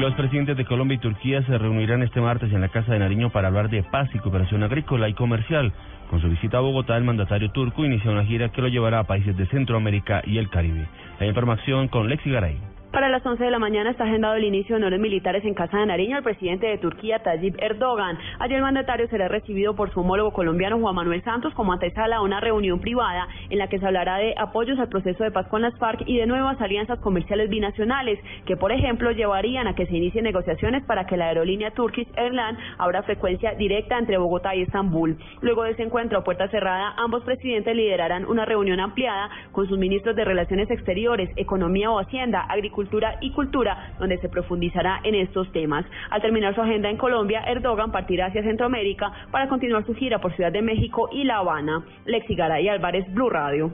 Los 0.02 0.14
presidentes 0.14 0.56
de 0.56 0.64
Colombia 0.64 0.96
y 0.96 0.98
Turquía 0.98 1.46
se 1.46 1.56
reunirán 1.56 2.02
este 2.02 2.20
martes 2.20 2.52
en 2.52 2.60
la 2.60 2.70
Casa 2.70 2.92
de 2.92 2.98
Nariño 2.98 3.30
para 3.30 3.46
hablar 3.46 3.70
de 3.70 3.84
paz 3.84 4.10
y 4.12 4.18
cooperación 4.18 4.64
agrícola 4.64 5.08
y 5.08 5.14
comercial. 5.14 5.72
Con 6.10 6.20
su 6.20 6.28
visita 6.28 6.58
a 6.58 6.60
Bogotá, 6.60 6.96
el 6.96 7.04
mandatario 7.04 7.52
turco 7.52 7.84
inicia 7.84 8.10
una 8.10 8.24
gira 8.24 8.48
que 8.48 8.62
lo 8.62 8.66
llevará 8.66 8.98
a 8.98 9.04
países 9.04 9.36
de 9.36 9.46
Centroamérica 9.46 10.20
y 10.26 10.38
el 10.38 10.50
Caribe. 10.50 10.88
La 11.20 11.26
información 11.26 11.86
con 11.86 12.08
Lexi 12.08 12.32
Garay. 12.32 12.71
Para 12.92 13.08
las 13.08 13.24
11 13.24 13.42
de 13.42 13.50
la 13.50 13.58
mañana 13.58 13.90
está 13.90 14.04
agendado 14.04 14.34
el 14.34 14.44
inicio 14.44 14.76
de 14.76 14.82
honores 14.82 15.00
militares 15.00 15.42
en 15.46 15.54
Casa 15.54 15.78
de 15.78 15.86
Nariño 15.86 16.18
al 16.18 16.22
presidente 16.22 16.66
de 16.66 16.76
Turquía, 16.76 17.22
Tayyip 17.22 17.56
Erdogan. 17.58 18.18
Allí 18.38 18.52
el 18.52 18.60
mandatario 18.60 19.08
será 19.08 19.28
recibido 19.28 19.74
por 19.74 19.90
su 19.94 20.00
homólogo 20.00 20.34
colombiano 20.34 20.78
Juan 20.78 20.96
Manuel 20.96 21.24
Santos 21.24 21.54
como 21.54 21.72
antesala 21.72 22.16
a 22.16 22.20
una 22.20 22.40
reunión 22.40 22.80
privada 22.80 23.28
en 23.48 23.56
la 23.56 23.68
que 23.68 23.78
se 23.78 23.86
hablará 23.86 24.18
de 24.18 24.34
apoyos 24.36 24.78
al 24.78 24.90
proceso 24.90 25.24
de 25.24 25.30
paz 25.30 25.46
con 25.48 25.62
las 25.62 25.74
FARC 25.78 26.02
y 26.04 26.18
de 26.18 26.26
nuevas 26.26 26.60
alianzas 26.60 26.98
comerciales 26.98 27.48
binacionales 27.48 28.18
que, 28.44 28.58
por 28.58 28.72
ejemplo, 28.72 29.10
llevarían 29.10 29.68
a 29.68 29.74
que 29.74 29.86
se 29.86 29.96
inicien 29.96 30.24
negociaciones 30.24 30.84
para 30.84 31.06
que 31.06 31.16
la 31.16 31.28
aerolínea 31.28 31.70
Turkish 31.70 32.08
Airlines 32.16 32.60
abra 32.76 33.04
frecuencia 33.04 33.54
directa 33.54 33.96
entre 33.96 34.18
Bogotá 34.18 34.54
y 34.54 34.64
Estambul. 34.64 35.16
Luego 35.40 35.62
de 35.62 35.70
ese 35.70 35.82
encuentro 35.82 36.18
a 36.18 36.24
puerta 36.24 36.46
cerrada, 36.48 36.92
ambos 36.98 37.24
presidentes 37.24 37.74
liderarán 37.74 38.26
una 38.26 38.44
reunión 38.44 38.80
ampliada 38.80 39.30
con 39.50 39.66
sus 39.66 39.78
ministros 39.78 40.14
de 40.14 40.26
Relaciones 40.26 40.70
Exteriores, 40.70 41.30
Economía 41.36 41.90
o 41.90 41.98
Hacienda, 41.98 42.42
Agricultura 42.42 42.81
Cultura 42.82 43.16
y 43.20 43.30
Cultura, 43.30 43.94
donde 44.00 44.18
se 44.18 44.28
profundizará 44.28 44.98
en 45.04 45.14
estos 45.14 45.50
temas. 45.52 45.84
Al 46.10 46.20
terminar 46.20 46.52
su 46.52 46.62
agenda 46.62 46.90
en 46.90 46.96
Colombia, 46.96 47.44
Erdogan 47.46 47.92
partirá 47.92 48.26
hacia 48.26 48.42
Centroamérica 48.42 49.12
para 49.30 49.48
continuar 49.48 49.86
su 49.86 49.94
gira 49.94 50.20
por 50.20 50.34
Ciudad 50.34 50.50
de 50.50 50.62
México 50.62 51.08
y 51.12 51.22
La 51.22 51.36
Habana. 51.36 51.84
Lexi 52.06 52.34
Garay 52.34 52.68
Álvarez, 52.68 53.06
Blue 53.14 53.30
Radio. 53.30 53.72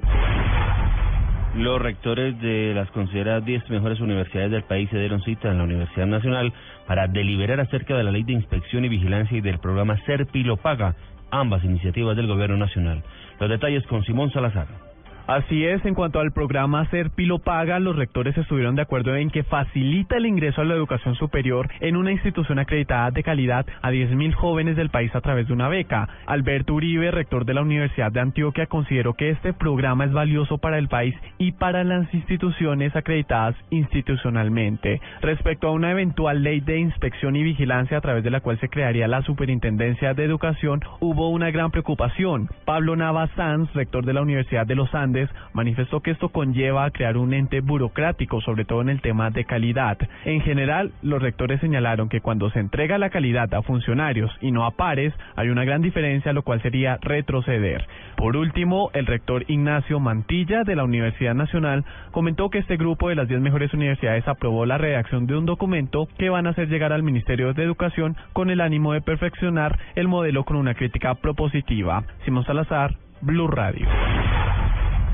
Los 1.57 1.81
rectores 1.81 2.39
de 2.43 2.75
las 2.75 2.91
consideradas 2.91 3.47
10 3.47 3.71
mejores 3.71 3.99
universidades 4.01 4.51
del 4.51 4.65
país 4.65 4.91
se 4.91 4.99
dieron 4.99 5.23
cita 5.23 5.51
en 5.51 5.57
la 5.57 5.65
Universidad 5.65 6.07
Nacional 6.07 6.53
para 6.87 7.07
deliberar 7.07 7.61
acerca 7.61 7.97
de 7.97 8.05
la 8.05 8.11
ley 8.11 8.25
de 8.25 8.35
inspección 8.35 8.85
y 8.85 8.91
vigilancia 8.91 9.39
y 9.39 9.41
del 9.41 9.59
programa 9.59 9.97
Serpilo 10.05 10.59
Paga, 10.59 10.97
ambas 11.31 11.65
iniciativas 11.65 12.15
del 12.15 12.27
Gobierno 12.27 12.59
Nacional. 12.59 13.03
Los 13.41 13.49
detalles 13.49 13.87
con 13.87 14.05
Simón 14.05 14.31
Salazar. 14.33 14.88
Así 15.29 15.67
es, 15.67 15.85
en 15.85 15.93
cuanto 15.93 16.21
al 16.21 16.33
programa 16.33 16.87
Ser 16.87 17.11
Pilo 17.11 17.39
Paga, 17.39 17.79
los 17.81 17.95
rectores 17.97 18.35
estuvieron 18.39 18.77
de 18.77 18.81
acuerdo 18.81 19.15
en 19.15 19.29
que 19.29 19.43
facilita 19.43 20.17
el 20.17 20.25
ingreso 20.25 20.63
a 20.63 20.65
la 20.65 20.73
educación 20.73 21.17
superior 21.17 21.69
en 21.81 21.97
una 21.97 22.13
institución 22.13 22.59
acreditada 22.59 23.11
de 23.11 23.23
calidad 23.23 23.67
a 23.83 23.91
10.000 23.91 24.33
jóvenes 24.33 24.75
del 24.75 24.89
país 24.89 25.15
a 25.15 25.21
través 25.21 25.47
de 25.47 25.53
una 25.53 25.69
beca. 25.69 26.09
Alberto 26.25 26.73
Uribe, 26.73 27.11
rector 27.11 27.45
de 27.45 27.53
la 27.53 27.61
Universidad 27.61 28.11
de 28.11 28.21
Antioquia, 28.21 28.69
consideró 28.69 29.13
que 29.13 29.29
este 29.29 29.53
programa 29.53 30.07
es 30.07 30.13
valioso 30.13 30.57
para 30.57 30.79
el 30.79 30.89
país 30.89 31.15
y 31.37 31.53
para 31.53 31.85
las 31.85 32.15
instituciones 32.15 32.97
acreditadas 32.97 33.55
institucionalmente. 33.69 34.99
Respecto 35.21 35.69
a 35.69 35.73
una 35.73 35.91
eventual 35.91 36.43
ley 36.43 36.61
de 36.61 36.79
inspección 36.79 37.37
y 37.37 37.43
vigilancia 37.43 37.99
a 37.99 38.01
través 38.01 38.25
de 38.25 38.31
la 38.31 38.41
cual 38.41 38.59
se 38.61 38.71
crearía 38.71 39.07
la 39.07 39.21
Superintendencia 39.21 40.15
de 40.15 40.25
Educación, 40.25 40.81
hubo 41.01 41.29
una 41.29 41.51
gran 41.51 41.71
preocupación. 41.71 42.49
Pablo 42.65 42.97
Navas 42.97 43.31
Sanz, 43.37 43.71
rector 43.75 44.07
de 44.07 44.15
la 44.15 44.23
Universidad 44.23 44.67
de 44.67 44.75
los 44.75 44.95
Andes, 44.95 45.18
manifestó 45.53 46.01
que 46.01 46.11
esto 46.11 46.29
conlleva 46.29 46.85
a 46.85 46.91
crear 46.91 47.17
un 47.17 47.33
ente 47.33 47.61
burocrático, 47.61 48.41
sobre 48.41 48.65
todo 48.65 48.81
en 48.83 48.89
el 48.89 49.01
tema 49.01 49.31
de 49.31 49.45
calidad. 49.45 49.99
En 50.25 50.41
general, 50.43 50.93
los 51.03 51.23
rectores 51.23 51.61
señalaron 51.61 52.09
que 52.09 52.21
cuando 52.21 52.51
se 52.51 52.61
entrega 52.61 52.99
la 52.99 53.11
calidad 53.11 53.53
a 53.55 53.63
funcionarios 53.63 54.31
y 54.41 54.53
no 54.53 54.65
a 54.65 54.73
pares, 54.73 55.13
hay 55.37 55.49
una 55.49 55.65
gran 55.65 55.83
diferencia, 55.83 56.33
lo 56.33 56.43
cual 56.43 56.63
sería 56.63 56.99
retroceder. 57.01 57.87
Por 58.17 58.37
último, 58.37 58.91
el 58.95 59.07
rector 59.07 59.45
Ignacio 59.49 60.01
Mantilla 60.01 60.65
de 60.65 60.77
la 60.77 60.85
Universidad 60.85 61.35
Nacional 61.35 61.85
comentó 62.11 62.51
que 62.51 62.59
este 62.59 62.77
grupo 62.77 63.09
de 63.09 63.15
las 63.15 63.29
10 63.29 63.41
mejores 63.41 63.73
universidades 63.75 64.27
aprobó 64.27 64.67
la 64.67 64.79
redacción 64.79 65.27
de 65.27 65.37
un 65.37 65.47
documento 65.47 66.09
que 66.19 66.31
van 66.31 66.47
a 66.47 66.51
hacer 66.51 66.69
llegar 66.69 66.93
al 66.93 67.03
Ministerio 67.03 67.53
de 67.55 67.63
Educación 67.63 68.17
con 68.33 68.51
el 68.51 68.61
ánimo 68.61 68.93
de 68.93 69.01
perfeccionar 69.01 69.79
el 69.95 70.09
modelo 70.09 70.45
con 70.45 70.57
una 70.57 70.75
crítica 70.75 71.15
propositiva. 71.15 72.05
Simón 72.25 72.45
Salazar, 72.45 72.95
Blue 73.21 73.49
Radio 73.49 73.89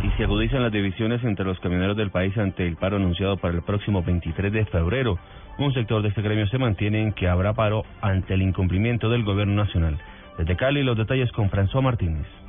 y 0.04 0.10
se 0.18 0.24
agudizan 0.24 0.62
las 0.62 0.72
divisiones 0.72 1.24
entre 1.24 1.46
los 1.46 1.58
camioneros 1.60 1.96
del 1.96 2.10
país 2.10 2.36
ante 2.36 2.66
el 2.66 2.76
paro 2.76 2.96
anunciado 2.96 3.38
para 3.38 3.54
el 3.54 3.62
próximo 3.62 4.02
23 4.02 4.52
de 4.52 4.66
febrero. 4.66 5.18
Un 5.58 5.72
sector 5.72 6.02
de 6.02 6.08
este 6.08 6.20
gremio 6.20 6.46
se 6.48 6.58
mantiene 6.58 7.00
en 7.00 7.12
que 7.12 7.26
habrá 7.26 7.54
paro 7.54 7.84
ante 8.02 8.34
el 8.34 8.42
incumplimiento 8.42 9.08
del 9.08 9.24
gobierno 9.24 9.54
nacional. 9.54 9.98
Desde 10.36 10.56
Cali, 10.56 10.82
los 10.82 10.98
detalles 10.98 11.32
con 11.32 11.50
François 11.50 11.82
Martínez. 11.82 12.43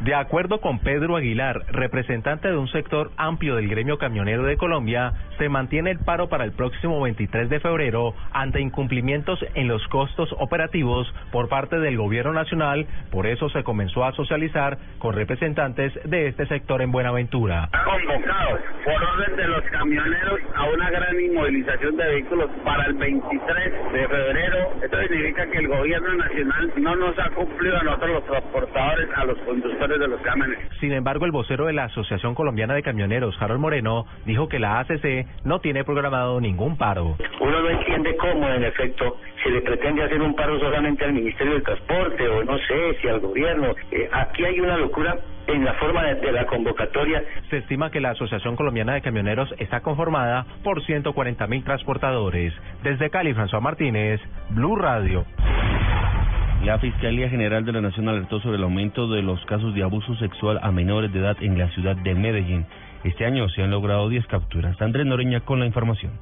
De 0.00 0.14
acuerdo 0.14 0.60
con 0.60 0.78
Pedro 0.78 1.16
Aguilar, 1.16 1.62
representante 1.72 2.48
de 2.48 2.56
un 2.56 2.68
sector 2.68 3.10
amplio 3.16 3.56
del 3.56 3.68
gremio 3.68 3.96
camionero 3.96 4.42
de 4.42 4.58
Colombia, 4.58 5.14
se 5.38 5.48
mantiene 5.48 5.90
el 5.90 5.98
paro 6.00 6.28
para 6.28 6.44
el 6.44 6.52
próximo 6.52 7.00
23 7.00 7.48
de 7.48 7.60
febrero 7.60 8.14
ante 8.30 8.60
incumplimientos 8.60 9.38
en 9.54 9.68
los 9.68 9.86
costos 9.88 10.28
operativos 10.38 11.10
por 11.32 11.48
parte 11.48 11.78
del 11.78 11.96
gobierno 11.96 12.34
nacional. 12.34 12.86
Por 13.10 13.26
eso 13.26 13.48
se 13.48 13.64
comenzó 13.64 14.04
a 14.04 14.12
socializar 14.12 14.76
con 14.98 15.14
representantes 15.14 15.94
de 16.04 16.28
este 16.28 16.46
sector 16.46 16.82
en 16.82 16.92
Buenaventura. 16.92 17.70
Convocado 17.84 18.58
por 18.84 19.02
orden 19.02 19.36
de 19.36 19.48
los 19.48 19.64
camioneros 19.64 20.40
a 20.54 20.64
una 20.64 20.90
gran 20.90 21.20
inmovilización 21.20 21.96
de 21.96 22.04
vehículos 22.04 22.50
para 22.64 22.84
el 22.84 22.94
23 22.94 23.92
de 23.92 24.08
febrero. 24.08 24.72
Esto 24.82 25.00
significa 25.00 25.46
que 25.46 25.58
el 25.58 25.68
gobierno 25.68 26.14
nacional 26.16 26.72
no 26.76 26.96
nos 26.96 27.18
ha 27.18 27.30
cumplido 27.30 27.78
a 27.78 27.82
nosotros 27.82 28.10
los 28.10 28.24
transportadores, 28.26 29.08
a 29.16 29.24
los 29.24 29.38
conductores 29.38 29.85
de 29.94 30.08
los 30.08 30.20
camiones. 30.20 30.58
Sin 30.80 30.92
embargo, 30.92 31.24
el 31.24 31.32
vocero 31.32 31.66
de 31.66 31.72
la 31.72 31.84
Asociación 31.84 32.34
Colombiana 32.34 32.74
de 32.74 32.82
Camioneros, 32.82 33.40
Harold 33.40 33.60
Moreno, 33.60 34.06
dijo 34.24 34.48
que 34.48 34.58
la 34.58 34.80
ACC 34.80 35.26
no 35.44 35.60
tiene 35.60 35.84
programado 35.84 36.40
ningún 36.40 36.76
paro. 36.76 37.16
Uno 37.40 37.62
no 37.62 37.70
entiende 37.70 38.16
cómo, 38.16 38.48
en 38.48 38.64
efecto, 38.64 39.18
se 39.42 39.50
le 39.50 39.60
pretende 39.60 40.02
hacer 40.02 40.20
un 40.20 40.34
paro 40.34 40.58
solamente 40.58 41.04
al 41.04 41.12
Ministerio 41.12 41.54
del 41.54 41.62
Transporte 41.62 42.28
o 42.28 42.44
no 42.44 42.58
sé 42.58 42.98
si 43.00 43.08
al 43.08 43.20
gobierno. 43.20 43.74
Eh, 43.92 44.08
aquí 44.12 44.44
hay 44.44 44.58
una 44.60 44.76
locura 44.76 45.16
en 45.46 45.64
la 45.64 45.74
forma 45.74 46.04
de, 46.04 46.16
de, 46.16 46.32
la 46.32 46.44
convocatoria. 46.46 47.22
Se 47.50 47.58
estima 47.58 47.90
que 47.90 48.00
la 48.00 48.10
Asociación 48.10 48.56
Colombiana 48.56 48.94
de 48.94 49.02
Camioneros 49.02 49.54
está 49.58 49.80
conformada 49.80 50.44
por 50.64 50.84
140 50.84 51.46
mil 51.46 51.62
transportadores. 51.62 52.52
Desde 52.82 53.10
Cali, 53.10 53.32
François 53.32 53.60
Martínez, 53.60 54.20
Blue 54.50 54.76
Radio. 54.76 55.24
La 56.64 56.78
Fiscalía 56.78 57.28
General 57.28 57.64
de 57.64 57.72
la 57.72 57.80
Nación 57.80 58.08
alertó 58.08 58.40
sobre 58.40 58.56
el 58.56 58.64
aumento 58.64 59.08
de 59.08 59.22
los 59.22 59.44
casos 59.44 59.74
de 59.74 59.82
abuso 59.82 60.16
sexual 60.16 60.58
a 60.62 60.72
menores 60.72 61.12
de 61.12 61.20
edad 61.20 61.36
en 61.40 61.58
la 61.58 61.68
ciudad 61.70 61.96
de 61.96 62.14
Medellín. 62.14 62.66
Este 63.04 63.24
año 63.24 63.48
se 63.50 63.62
han 63.62 63.70
logrado 63.70 64.08
10 64.08 64.26
capturas. 64.26 64.80
Andrés 64.80 65.06
Noreña 65.06 65.40
con 65.40 65.60
la 65.60 65.66
información. 65.66 66.12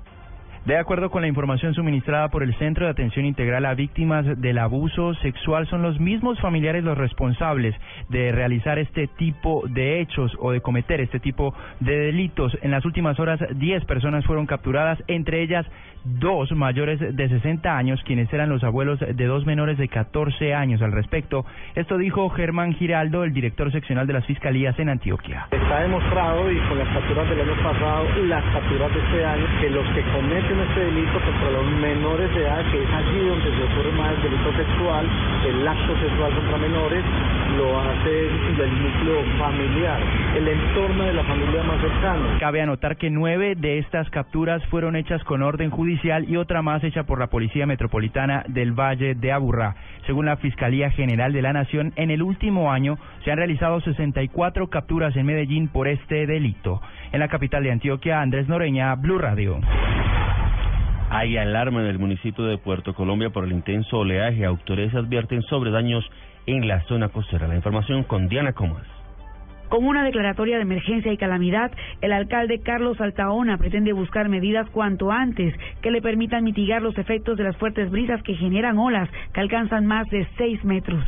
De 0.66 0.78
acuerdo 0.78 1.11
con 1.11 1.20
la 1.20 1.28
información 1.28 1.74
suministrada 1.74 2.28
por 2.28 2.43
el 2.43 2.55
Centro 2.56 2.86
de 2.86 2.93
Atención 2.93 3.27
Integral 3.27 3.66
a 3.66 3.74
Víctimas 3.74 4.24
del 4.40 4.56
Abuso 4.56 5.12
Sexual, 5.16 5.66
son 5.69 5.82
los 5.82 6.01
mismos 6.01 6.40
familiares 6.40 6.82
los 6.82 6.97
responsables 6.97 7.74
de 8.09 8.32
realizar 8.32 8.78
este 8.78 9.06
tipo 9.06 9.65
de 9.69 10.01
hechos 10.01 10.32
o 10.40 10.52
de 10.52 10.62
cometer 10.62 11.02
este 11.02 11.20
tipo 11.20 11.55
de 11.81 11.98
delitos. 11.98 12.56
En 12.62 12.70
las 12.70 12.86
últimas 12.86 13.20
horas, 13.20 13.40
10 13.55 13.85
personas 13.85 14.24
fueron 14.24 14.47
capturadas, 14.47 14.98
entre 15.06 15.43
ellas 15.43 15.66
dos 16.05 16.53
mayores 16.53 17.01
de 17.01 17.29
60 17.29 17.77
años, 17.77 18.01
quienes 18.05 18.33
eran 18.33 18.51
los 18.51 18.63
abuelos 18.63 19.01
de 19.01 19.25
dos 19.25 19.47
menores 19.47 19.79
de 19.79 19.89
14 19.89 20.55
años 20.55 20.83
al 20.83 20.93
respecto. 20.93 21.47
Esto 21.75 21.97
dijo 21.97 22.29
Germán 22.31 22.75
Giraldo, 22.75 23.25
el 23.25 23.33
director 23.33 23.73
seccional 23.73 24.07
de 24.07 24.13
las 24.13 24.27
Fiscalías 24.27 24.79
en 24.79 24.91
Antioquia. 24.91 25.49
Está 25.51 25.81
demostrado, 25.81 26.51
y 26.53 26.59
con 26.69 26.79
las 26.79 26.89
capturas 26.89 27.29
del 27.31 27.41
año 27.41 27.63
pasado 27.63 28.07
y 28.23 28.27
las 28.29 28.45
capturas 28.53 28.93
de 28.95 29.01
este 29.01 29.25
año, 29.25 29.47
que 29.61 29.71
los 29.71 29.87
que 29.95 30.03
cometen 30.13 30.53
en 30.53 30.69
este 30.69 30.81
delito 30.81 31.13
contra 31.13 31.51
los 31.51 31.67
menores 31.81 32.35
de 32.35 32.41
edad, 32.43 32.71
que 32.71 32.83
es 32.83 32.91
allí 32.91 33.27
donde 33.27 33.51
se 33.51 33.63
ocurre 33.65 33.93
más 33.93 34.15
el 34.17 34.23
delito 34.23 34.53
sexual, 34.57 35.07
el 35.49 35.69
acto 35.69 36.01
sexual 36.01 36.35
contra 36.35 36.59
menores, 36.59 37.05
lo 37.57 37.81
hace 37.81 38.11
del 38.11 38.83
núcleo 38.83 39.23
familiar, 39.39 40.01
el 40.37 40.49
entorno 40.49 41.05
de 41.05 41.15
la 41.15 41.25
familia 41.25 41.63
más 41.63 41.81
cercana. 41.81 42.39
Cabe 42.41 42.61
anotar 42.61 42.97
que 42.97 43.11
nueve 43.11 43.55
de 43.57 43.79
estas 43.79 44.11
capturas 44.11 44.65
fueron 44.67 44.97
hechas 44.97 45.23
con 45.25 45.43
orden 45.43 45.71
judicial 45.71 45.94
y 46.29 46.37
otra 46.37 46.62
más 46.62 46.83
hecha 46.83 47.05
por 47.05 47.19
la 47.19 47.29
Policía 47.29 47.66
Metropolitana 47.66 48.45
del 48.49 48.73
Valle 48.73 49.15
de 49.15 49.33
Aburrá. 49.33 49.75
Según 50.07 50.27
la 50.27 50.37
Fiscalía 50.37 50.91
General 50.91 51.33
de 51.33 51.43
la 51.43 51.53
Nación, 51.53 51.93
en 51.97 52.11
el 52.11 52.23
último 52.23 52.73
año 52.73 52.99
se 53.25 53.31
han 53.31 53.39
realizado 53.39 53.81
64 53.81 54.69
capturas 54.69 55.16
en 55.16 55.27
Medellín 55.27 55.69
por 55.69 55.89
este 55.89 56.27
delito. 56.27 56.81
En 57.12 57.21
la 57.21 57.29
capital 57.29 57.62
de 57.62 57.73
Antioquia, 57.73 58.21
Andrés 58.21 58.49
Noreña, 58.49 58.95
Blue 58.97 59.19
Radio. 59.19 59.61
Hay 61.11 61.37
alarma 61.37 61.81
en 61.81 61.87
el 61.87 61.99
municipio 61.99 62.45
de 62.45 62.59
Puerto 62.59 62.95
Colombia 62.95 63.31
por 63.31 63.45
el 63.45 63.53
intenso 63.53 63.99
oleaje. 63.99 64.45
Autoridades 64.45 64.95
advierten 64.95 65.43
sobre 65.43 65.71
daños 65.71 66.05
en 66.47 66.66
la 66.66 66.81
zona 66.83 67.09
costera. 67.09 67.47
La 67.47 67.57
información 67.57 68.03
con 68.03 68.29
Diana 68.29 68.53
Comas. 68.53 68.94
Con 69.69 69.86
una 69.86 70.05
declaratoria 70.05 70.57
de 70.57 70.62
emergencia 70.62 71.12
y 71.12 71.16
calamidad, 71.16 71.73
el 72.01 72.12
alcalde 72.12 72.61
Carlos 72.61 73.01
Altaona 73.01 73.59
pretende 73.59 73.93
buscar 73.93 74.28
medidas 74.28 74.69
cuanto 74.70 75.11
antes 75.11 75.55
que 75.82 75.91
le 75.91 76.03
permitan 76.03 76.45
mitigar 76.45 76.82
los 76.82 76.97
efectos 76.99 77.36
de 77.36 77.45
las 77.45 77.57
fuertes 77.57 77.91
brisas 77.91 78.23
que 78.23 78.35
generan 78.35 78.78
olas 78.78 79.09
que 79.32 79.41
alcanzan 79.41 79.86
más 79.86 80.09
de 80.11 80.27
6 80.36 80.65
metros 80.65 81.05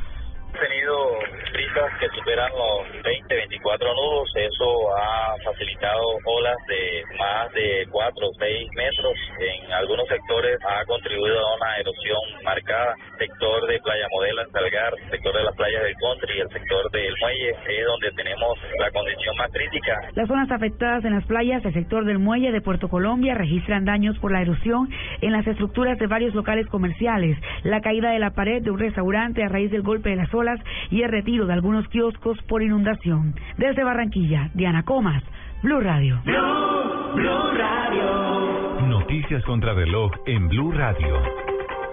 tenido 0.52 1.18
brisas 1.52 1.90
que 2.00 2.08
superan 2.16 2.50
los 2.52 3.02
20, 3.02 3.34
24 3.34 3.94
nudos. 3.94 4.28
Eso 4.36 4.96
ha 4.96 5.36
facilitado 5.44 6.18
olas 6.24 6.56
de 6.68 7.02
más 7.18 7.52
de 7.52 7.86
4 7.90 8.26
o 8.26 8.32
6 8.38 8.68
metros. 8.74 9.14
En 9.40 9.72
algunos 9.72 10.08
sectores 10.08 10.58
ha 10.64 10.84
contribuido 10.86 11.38
a 11.38 11.56
una 11.56 11.76
erosión 11.78 12.44
marcada. 12.44 12.94
Sector 13.18 13.66
de 13.66 13.78
Playa 13.80 14.06
Modelo 14.12 14.42
en 14.42 14.52
Salgar, 14.52 14.92
sector 15.10 15.36
de 15.36 15.44
las 15.44 15.56
playas 15.56 15.82
del 15.82 15.94
Country, 15.96 16.40
el 16.40 16.48
sector 16.48 16.90
del 16.90 17.14
Muelle, 17.20 17.50
es 17.50 17.86
donde 17.86 18.10
tenemos 18.12 18.58
la 18.78 18.90
condición 18.90 19.36
más 19.36 19.50
crítica. 19.52 20.00
Las 20.14 20.28
zonas 20.28 20.50
afectadas 20.50 21.04
en 21.04 21.14
las 21.14 21.24
playas 21.24 21.62
del 21.62 21.74
sector 21.74 22.04
del 22.04 22.18
Muelle 22.18 22.52
de 22.52 22.60
Puerto 22.60 22.88
Colombia 22.88 23.34
registran 23.34 23.84
daños 23.84 24.18
por 24.18 24.32
la 24.32 24.42
erosión 24.42 24.88
en 25.20 25.32
las 25.32 25.46
estructuras 25.46 25.98
de 25.98 26.06
varios 26.06 26.34
locales 26.34 26.66
comerciales, 26.68 27.38
la 27.62 27.80
caída 27.80 28.10
de 28.10 28.18
la 28.18 28.30
pared 28.30 28.62
de 28.62 28.70
un 28.70 28.78
restaurante 28.78 29.42
a 29.42 29.48
raíz 29.48 29.70
del 29.70 29.82
golpe 29.82 30.10
de 30.10 30.16
las 30.16 30.32
olas 30.34 30.45
y 30.90 31.02
el 31.02 31.10
retiro 31.10 31.46
de 31.46 31.52
algunos 31.52 31.88
kioscos 31.88 32.40
por 32.48 32.62
inundación. 32.62 33.34
Desde 33.56 33.84
Barranquilla, 33.84 34.50
Diana 34.54 34.84
Comas, 34.84 35.22
Blue 35.62 35.80
Radio. 35.80 36.20
Blue, 36.24 37.52
Radio. 37.56 38.88
Noticias 38.88 39.42
contra 39.44 39.72
reloj 39.74 40.12
en 40.26 40.48
Blue 40.48 40.72
Radio. 40.72 41.20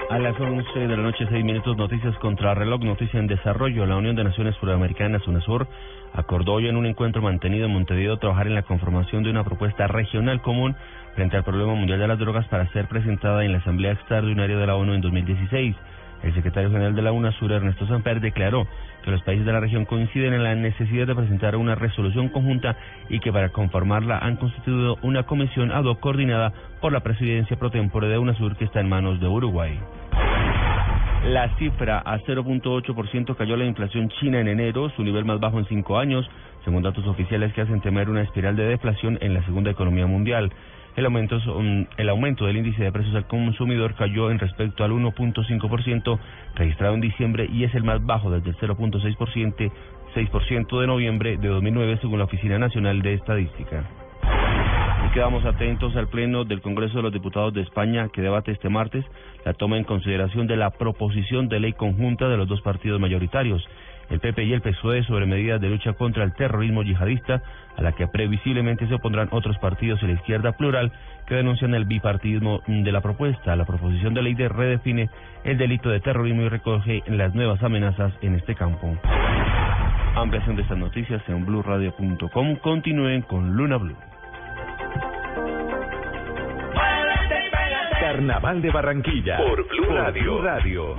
A 0.10 0.20
las 0.20 0.40
11 0.40 0.80
de 0.80 0.88
la 0.96 0.98
noche, 0.98 1.26
6 1.28 1.44
minutos, 1.44 1.76
noticias 1.76 2.16
contra 2.20 2.54
reloj, 2.54 2.82
noticia 2.82 3.20
en 3.20 3.28
desarrollo. 3.28 3.86
La 3.86 3.96
Unión 3.96 4.16
de 4.16 4.24
Naciones 4.24 4.56
Suramericanas, 4.58 5.26
UNASUR, 5.28 5.68
acordó 6.14 6.54
hoy 6.54 6.68
en 6.68 6.76
un 6.76 6.86
encuentro 6.86 7.22
mantenido 7.22 7.66
en 7.66 7.74
Montevideo 7.74 8.18
trabajar 8.18 8.48
en 8.48 8.56
la 8.56 8.62
conformación 8.64 9.24
de 9.24 9.32
una 9.32 9.44
propuesta 9.44 9.88
regional 9.88 10.42
común 10.42 10.76
frente 11.16 11.38
al 11.38 11.44
problema 11.44 11.74
mundial 11.74 12.00
de 12.00 12.08
las 12.08 12.20
drogas 12.20 12.48
para 12.48 12.68
ser 12.74 12.88
presentada 12.88 13.44
en 13.44 13.54
la 13.54 13.60
Asamblea 13.60 13.94
Extraordinaria 13.94 14.58
de 14.58 14.68
la 14.68 14.76
ONU 14.76 14.94
en 14.94 15.02
2016. 15.02 15.76
El 16.24 16.34
secretario 16.34 16.72
general 16.72 16.96
de 16.96 17.02
la 17.02 17.12
UNASUR, 17.12 17.52
Ernesto 17.52 17.86
Samper, 17.86 18.22
declaró 18.22 18.66
que 19.04 19.12
los 19.12 19.22
países 19.24 19.46
de 19.46 19.52
la 19.52 19.60
región 19.60 19.84
coinciden 19.84 20.34
en 20.34 20.44
la 20.44 20.56
necesidad 20.56 21.06
de 21.06 21.16
presentar 21.16 21.58
una 21.58 21.76
resolución 21.76 22.30
conjunta 22.30 22.78
y 23.10 23.20
que 23.20 23.34
para 23.34 23.50
conformarla 23.50 24.20
han 24.20 24.38
constituido 24.38 24.98
una 25.02 25.24
comisión 25.24 25.72
ad 25.72 25.84
hoc 25.84 26.00
coordinada 26.00 26.54
por 26.80 26.94
la 26.94 27.02
presidencia 27.02 27.58
pro 27.58 27.70
tempore 27.70 28.08
de 28.08 28.18
UNASUR 28.18 28.56
que 28.56 28.66
está 28.66 28.80
en 28.80 28.88
manos 28.88 29.20
de 29.20 29.28
Uruguay. 29.28 29.78
La 31.26 31.56
cifra 31.58 32.00
a 32.00 32.20
0.8% 32.20 33.36
cayó 33.36 33.56
la 33.56 33.66
inflación 33.66 34.10
china 34.20 34.40
en 34.40 34.48
enero, 34.48 34.90
su 34.90 35.04
nivel 35.04 35.24
más 35.24 35.40
bajo 35.40 35.58
en 35.58 35.66
cinco 35.66 35.98
años, 35.98 36.30
según 36.66 36.84
datos 36.84 37.06
oficiales 37.08 37.54
que 37.54 37.62
hacen 37.62 37.80
temer 37.82 38.10
una 38.10 38.22
espiral 38.22 38.56
de 38.56 38.66
deflación 38.66 39.18
en 39.22 39.34
la 39.34 39.44
segunda 39.46 39.72
economía 39.72 40.06
mundial. 40.06 40.52
El 40.96 41.06
aumento, 41.06 41.38
el 41.98 42.10
aumento 42.10 42.46
del 42.46 42.58
índice 42.58 42.84
de 42.84 42.92
precios 42.92 43.16
al 43.16 43.28
consumidor 43.28 43.96
cayó 43.96 44.30
en 44.30 44.38
respecto 44.38 44.84
al 44.84 44.92
1.5% 44.92 46.20
registrado 46.56 46.94
en 46.94 47.02
diciembre 47.02 47.50
y 47.52 47.64
es 47.64 47.74
el 47.74 47.84
más 47.84 48.06
bajo 48.06 48.30
desde 48.30 48.52
el 48.52 48.58
0.6% 48.58 49.72
6% 50.14 50.80
de 50.80 50.88
noviembre 50.88 51.38
de 51.38 51.48
2009 51.48 51.98
según 52.02 52.20
la 52.20 52.26
Oficina 52.26 52.60
Nacional 52.60 53.02
de 53.02 53.16
Estadística. 53.16 53.84
Y 55.08 55.14
quedamos 55.14 55.44
atentos 55.46 55.96
al 55.96 56.08
Pleno 56.08 56.46
del 56.46 56.62
Congreso 56.62 56.98
de 56.98 57.04
los 57.04 57.14
Diputados 57.14 57.54
de 57.54 57.62
España 57.62 58.10
que 58.14 58.22
debate 58.22 58.52
este 58.52 58.70
martes 58.70 59.04
la 59.44 59.54
toma 59.54 59.78
en 59.78 59.84
consideración 59.84 60.48
de 60.48 60.56
la 60.56 60.70
proposición 60.70 61.50
de 61.50 61.60
ley 61.60 61.74
conjunta 61.74 62.30
de 62.30 62.38
los 62.38 62.48
dos 62.48 62.62
partidos 62.62 63.00
mayoritarios 63.00 63.68
el 64.14 64.20
PP 64.20 64.44
y 64.44 64.54
el 64.54 64.62
PSOE 64.62 65.04
sobre 65.06 65.26
medidas 65.26 65.60
de 65.60 65.70
lucha 65.70 65.94
contra 65.94 66.24
el 66.24 66.34
terrorismo 66.34 66.84
yihadista, 66.84 67.42
a 67.76 67.82
la 67.82 67.94
que 67.94 68.08
previsiblemente 68.08 68.88
se 68.88 68.94
opondrán 68.94 69.28
otros 69.32 69.58
partidos 69.58 70.04
y 70.04 70.08
la 70.08 70.14
izquierda 70.14 70.52
plural 70.52 70.92
que 71.26 71.34
denuncian 71.34 71.74
el 71.74 71.86
bipartidismo 71.86 72.62
de 72.68 72.92
la 72.92 73.02
propuesta. 73.02 73.56
La 73.56 73.66
proposición 73.66 74.14
de 74.14 74.22
ley 74.22 74.36
de 74.36 74.50
redefine 74.50 75.10
el 75.44 75.58
delito 75.58 75.90
de 75.90 76.00
terrorismo 76.00 76.44
y 76.44 76.50
recoge 76.50 77.02
las 77.08 77.34
nuevas 77.34 77.64
amenazas 77.64 78.14
en 78.22 78.36
este 78.36 78.54
campo. 78.54 78.96
Ampliación 80.16 80.58
de 80.58 80.62
estas 80.62 80.78
noticias 80.78 81.22
en 81.28 81.44
blueradio.com. 81.44 82.56
Continúen 82.58 83.24
con 83.24 83.56
Luna 83.56 83.78
Blue. 83.78 83.98
Carnaval 88.00 88.62
de 88.62 88.70
Barranquilla 88.70 89.38
por 89.38 89.68
Blue 89.68 89.92
Radio. 89.92 90.22
Blue 90.22 90.42
Radio. 90.44 90.96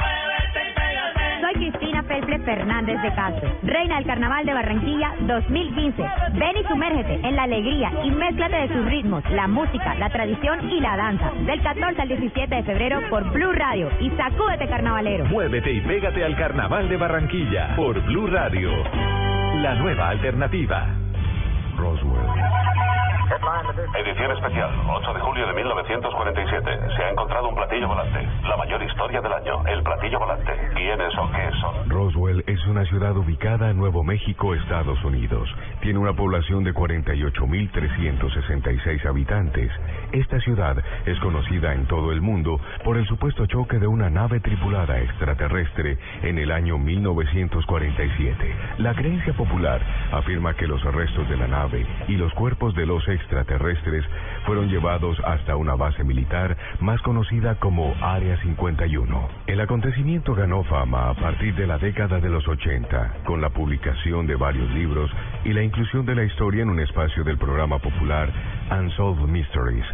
Soy 1.54 1.70
Cristina 1.70 2.02
Felple 2.04 2.38
Fernández 2.40 3.00
de 3.02 3.14
Castro, 3.14 3.48
reina 3.62 3.96
del 3.96 4.06
Carnaval 4.06 4.44
de 4.46 4.54
Barranquilla 4.54 5.14
2015. 5.20 6.02
Ven 6.34 6.56
y 6.60 6.64
sumérgete 6.68 7.20
en 7.26 7.36
la 7.36 7.44
alegría 7.44 7.92
y 8.04 8.10
mézclate 8.10 8.56
de 8.56 8.68
sus 8.68 8.84
ritmos, 8.86 9.22
la 9.30 9.46
música, 9.46 9.94
la 9.96 10.10
tradición 10.10 10.70
y 10.70 10.80
la 10.80 10.96
danza. 10.96 11.30
Del 11.46 11.62
14 11.62 12.02
al 12.02 12.08
17 12.08 12.54
de 12.54 12.62
febrero 12.62 13.00
por 13.10 13.30
Blue 13.32 13.52
Radio 13.52 13.90
y 14.00 14.10
sacúdete 14.10 14.66
carnavalero. 14.68 15.26
Muévete 15.26 15.72
y 15.72 15.80
pégate 15.80 16.24
al 16.24 16.36
Carnaval 16.36 16.88
de 16.88 16.96
Barranquilla 16.96 17.74
por 17.76 18.00
Blue 18.04 18.26
Radio. 18.26 18.70
La 19.62 19.74
nueva 19.76 20.08
alternativa. 20.10 20.88
Roswell. 21.76 22.53
Edición 23.24 24.32
especial, 24.32 24.70
8 24.86 25.14
de 25.14 25.20
julio 25.20 25.46
de 25.46 25.54
1947. 25.54 26.78
Se 26.94 27.02
ha 27.04 27.10
encontrado 27.10 27.48
un 27.48 27.54
platillo 27.54 27.88
volante. 27.88 28.28
La 28.42 28.56
mayor 28.56 28.82
historia 28.82 29.20
del 29.22 29.32
año, 29.32 29.64
el 29.66 29.82
platillo 29.82 30.18
volante. 30.18 30.52
¿Quiénes 30.74 31.16
o 31.16 31.30
qué 31.30 31.50
son? 31.60 31.88
Roswell 31.88 32.44
es 32.46 32.66
una 32.66 32.84
ciudad 32.84 33.16
ubicada 33.16 33.70
en 33.70 33.78
Nuevo 33.78 34.04
México, 34.04 34.54
Estados 34.54 35.02
Unidos. 35.04 35.48
Tiene 35.84 35.98
una 35.98 36.16
población 36.16 36.64
de 36.64 36.72
48.366 36.72 39.04
habitantes. 39.04 39.70
Esta 40.12 40.40
ciudad 40.40 40.82
es 41.04 41.18
conocida 41.18 41.74
en 41.74 41.84
todo 41.84 42.10
el 42.10 42.22
mundo 42.22 42.58
por 42.82 42.96
el 42.96 43.06
supuesto 43.06 43.44
choque 43.44 43.78
de 43.78 43.86
una 43.86 44.08
nave 44.08 44.40
tripulada 44.40 44.98
extraterrestre 44.98 45.98
en 46.22 46.38
el 46.38 46.52
año 46.52 46.78
1947. 46.78 48.56
La 48.78 48.94
creencia 48.94 49.34
popular 49.34 49.82
afirma 50.10 50.54
que 50.54 50.66
los 50.66 50.82
restos 50.84 51.28
de 51.28 51.36
la 51.36 51.48
nave 51.48 51.86
y 52.08 52.16
los 52.16 52.32
cuerpos 52.32 52.74
de 52.74 52.86
los 52.86 53.06
extraterrestres 53.06 54.06
fueron 54.44 54.68
llevados 54.68 55.18
hasta 55.24 55.56
una 55.56 55.74
base 55.74 56.04
militar 56.04 56.56
más 56.80 57.00
conocida 57.02 57.56
como 57.56 57.94
Área 58.00 58.40
51. 58.42 59.28
El 59.46 59.60
acontecimiento 59.60 60.34
ganó 60.34 60.64
fama 60.64 61.10
a 61.10 61.14
partir 61.14 61.54
de 61.54 61.66
la 61.66 61.78
década 61.78 62.20
de 62.20 62.28
los 62.28 62.46
80, 62.46 63.22
con 63.24 63.40
la 63.40 63.50
publicación 63.50 64.26
de 64.26 64.36
varios 64.36 64.70
libros 64.70 65.10
y 65.44 65.52
la 65.52 65.62
inclusión 65.62 66.06
de 66.06 66.14
la 66.14 66.24
historia 66.24 66.62
en 66.62 66.70
un 66.70 66.80
espacio 66.80 67.24
del 67.24 67.38
programa 67.38 67.78
popular 67.78 68.32
Unsolved 68.70 69.28
Mysteries. 69.28 69.86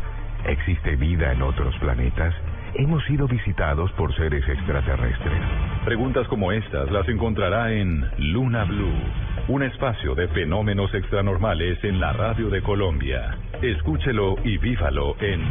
¿Existe 0.47 0.97
vida 0.97 1.33
en 1.33 1.43
otros 1.43 1.77
planetas? 1.79 2.35
Hemos 2.75 3.05
sido 3.05 3.27
visitados 3.27 3.91
por 3.93 4.15
seres 4.17 4.49
extraterrestres. 4.49 5.43
Preguntas 5.85 6.27
como 6.29 6.53
estas 6.53 6.91
las 6.91 7.09
encontrará 7.09 7.73
en 7.73 8.05
Luna 8.19 8.65
Blue 8.65 9.31
un 9.49 9.65
espacio 9.65 10.15
de 10.15 10.29
fenómenos 10.29 10.95
extranormales 10.95 11.83
en 11.83 11.99
la 11.99 12.13
radio 12.13 12.51
de 12.51 12.63
Colombia. 12.63 13.37
Escúchelo 13.61 14.37
y 14.45 14.59
vívalo 14.59 15.17
en 15.21 15.43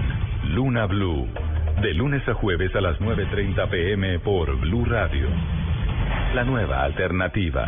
Luna 0.56 0.86
Blue, 0.86 1.28
de 1.82 1.94
lunes 1.94 2.26
a 2.30 2.34
jueves 2.34 2.74
a 2.76 2.82
las 2.82 2.98
9.30 3.00 3.70
pm 3.70 4.20
por 4.20 4.56
Blue 4.62 4.86
Radio. 4.86 5.28
La 6.34 6.46
nueva 6.46 6.84
alternativa. 6.84 7.68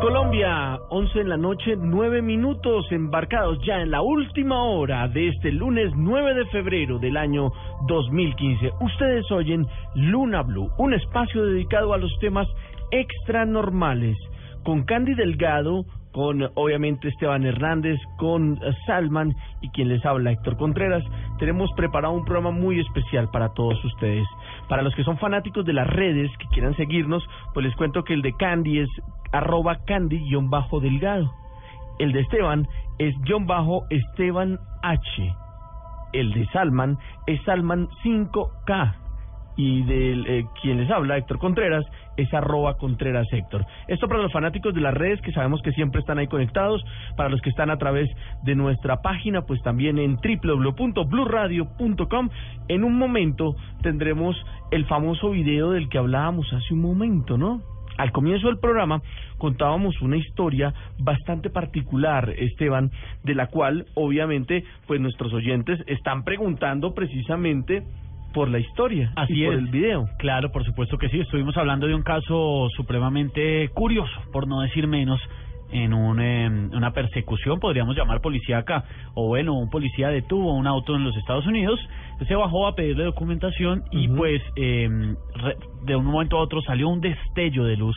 Colombia, 0.00 0.78
11 0.90 1.20
en 1.20 1.28
la 1.28 1.36
noche, 1.36 1.74
9 1.76 2.22
minutos, 2.22 2.86
embarcados 2.92 3.58
ya 3.66 3.80
en 3.80 3.90
la 3.90 4.00
última 4.00 4.62
hora 4.62 5.08
de 5.08 5.28
este 5.28 5.50
lunes 5.50 5.92
9 5.96 6.34
de 6.34 6.46
febrero 6.46 6.98
del 6.98 7.16
año 7.16 7.50
2015. 7.88 8.72
Ustedes 8.80 9.30
oyen 9.32 9.66
Luna 9.94 10.42
Blue, 10.42 10.70
un 10.78 10.94
espacio 10.94 11.44
dedicado 11.44 11.94
a 11.94 11.98
los 11.98 12.16
temas 12.20 12.46
extranormales, 12.90 14.16
con 14.62 14.84
Candy 14.84 15.14
Delgado, 15.14 15.84
con 16.12 16.42
obviamente 16.54 17.08
Esteban 17.08 17.44
Hernández, 17.44 17.98
con 18.16 18.58
eh, 18.62 18.72
Salman 18.86 19.34
y 19.62 19.68
quien 19.70 19.88
les 19.88 20.04
habla 20.04 20.32
Héctor 20.32 20.56
Contreras. 20.56 21.04
Tenemos 21.38 21.70
preparado 21.76 22.14
un 22.14 22.24
programa 22.24 22.50
muy 22.50 22.80
especial 22.80 23.30
para 23.30 23.50
todos 23.54 23.82
ustedes. 23.84 24.26
Para 24.68 24.82
los 24.82 24.94
que 24.94 25.04
son 25.04 25.18
fanáticos 25.18 25.64
de 25.64 25.72
las 25.72 25.86
redes, 25.86 26.30
que 26.38 26.48
quieran 26.48 26.76
seguirnos, 26.76 27.22
pues 27.54 27.66
les 27.66 27.76
cuento 27.76 28.04
que 28.04 28.14
el 28.14 28.22
de 28.22 28.32
Candy 28.34 28.80
es 28.80 28.88
arroba 29.32 29.78
candy-delgado. 29.86 31.32
El 31.98 32.12
de 32.12 32.20
Esteban 32.20 32.68
es 32.98 33.14
guion 33.22 33.46
bajo 33.46 33.86
Esteban 33.90 34.58
H. 34.82 35.34
El 36.12 36.32
de 36.32 36.46
Salman 36.48 36.98
es 37.26 37.40
Salman 37.42 37.88
5K. 38.04 38.94
Y 39.56 39.82
de 39.82 40.12
eh, 40.12 40.46
quien 40.62 40.78
les 40.78 40.88
habla, 40.88 41.16
Héctor 41.16 41.40
Contreras, 41.40 41.84
es 42.16 42.32
arroba 42.32 42.74
Contreras 42.74 43.26
Héctor. 43.32 43.66
Esto 43.88 44.06
para 44.06 44.22
los 44.22 44.32
fanáticos 44.32 44.72
de 44.72 44.80
las 44.80 44.94
redes 44.94 45.20
que 45.20 45.32
sabemos 45.32 45.60
que 45.62 45.72
siempre 45.72 45.98
están 46.00 46.18
ahí 46.18 46.28
conectados, 46.28 46.80
para 47.16 47.28
los 47.28 47.40
que 47.40 47.50
están 47.50 47.68
a 47.70 47.76
través 47.76 48.08
de 48.44 48.54
nuestra 48.54 49.02
página, 49.02 49.42
pues 49.42 49.60
también 49.62 49.98
en 49.98 50.16
www.bluradio.com. 50.16 52.28
En 52.68 52.84
un 52.84 52.96
momento 52.96 53.56
tendremos 53.82 54.36
el 54.70 54.86
famoso 54.86 55.30
video 55.30 55.72
del 55.72 55.88
que 55.88 55.98
hablábamos 55.98 56.52
hace 56.52 56.74
un 56.74 56.82
momento, 56.82 57.36
¿no? 57.36 57.60
Al 57.98 58.12
comienzo 58.12 58.46
del 58.46 58.58
programa 58.58 59.02
contábamos 59.38 60.00
una 60.00 60.16
historia 60.16 60.72
bastante 60.98 61.50
particular, 61.50 62.30
Esteban, 62.30 62.92
de 63.24 63.34
la 63.34 63.48
cual 63.48 63.86
obviamente 63.94 64.64
pues 64.86 65.00
nuestros 65.00 65.34
oyentes 65.34 65.80
están 65.86 66.22
preguntando 66.24 66.94
precisamente 66.94 67.82
por 68.32 68.48
la 68.48 68.60
historia 68.60 69.12
Así 69.16 69.34
y 69.34 69.44
por 69.44 69.54
es. 69.54 69.58
el 69.58 69.66
video. 69.66 70.06
Claro, 70.18 70.52
por 70.52 70.64
supuesto 70.64 70.96
que 70.96 71.08
sí. 71.08 71.18
Estuvimos 71.18 71.56
hablando 71.56 71.88
de 71.88 71.94
un 71.94 72.02
caso 72.02 72.68
supremamente 72.76 73.68
curioso, 73.70 74.14
por 74.32 74.46
no 74.46 74.60
decir 74.60 74.86
menos, 74.86 75.20
en 75.70 75.92
un, 75.92 76.20
eh, 76.20 76.48
una 76.48 76.92
persecución, 76.92 77.60
podríamos 77.60 77.96
llamar 77.96 78.20
policíaca, 78.20 78.84
o 79.14 79.26
bueno, 79.26 79.54
un 79.54 79.70
policía 79.70 80.08
detuvo 80.08 80.54
un 80.54 80.66
auto 80.66 80.96
en 80.96 81.04
los 81.04 81.16
Estados 81.16 81.46
Unidos, 81.46 81.78
se 82.26 82.34
bajó 82.34 82.66
a 82.66 82.74
pedirle 82.74 83.04
documentación 83.04 83.84
y 83.90 84.08
pues 84.08 84.42
eh, 84.56 84.88
re- 85.34 85.56
de 85.84 85.96
un 85.96 86.04
momento 86.06 86.36
a 86.38 86.40
otro 86.40 86.60
salió 86.62 86.88
un 86.88 87.00
destello 87.00 87.64
de 87.64 87.76
luz 87.76 87.96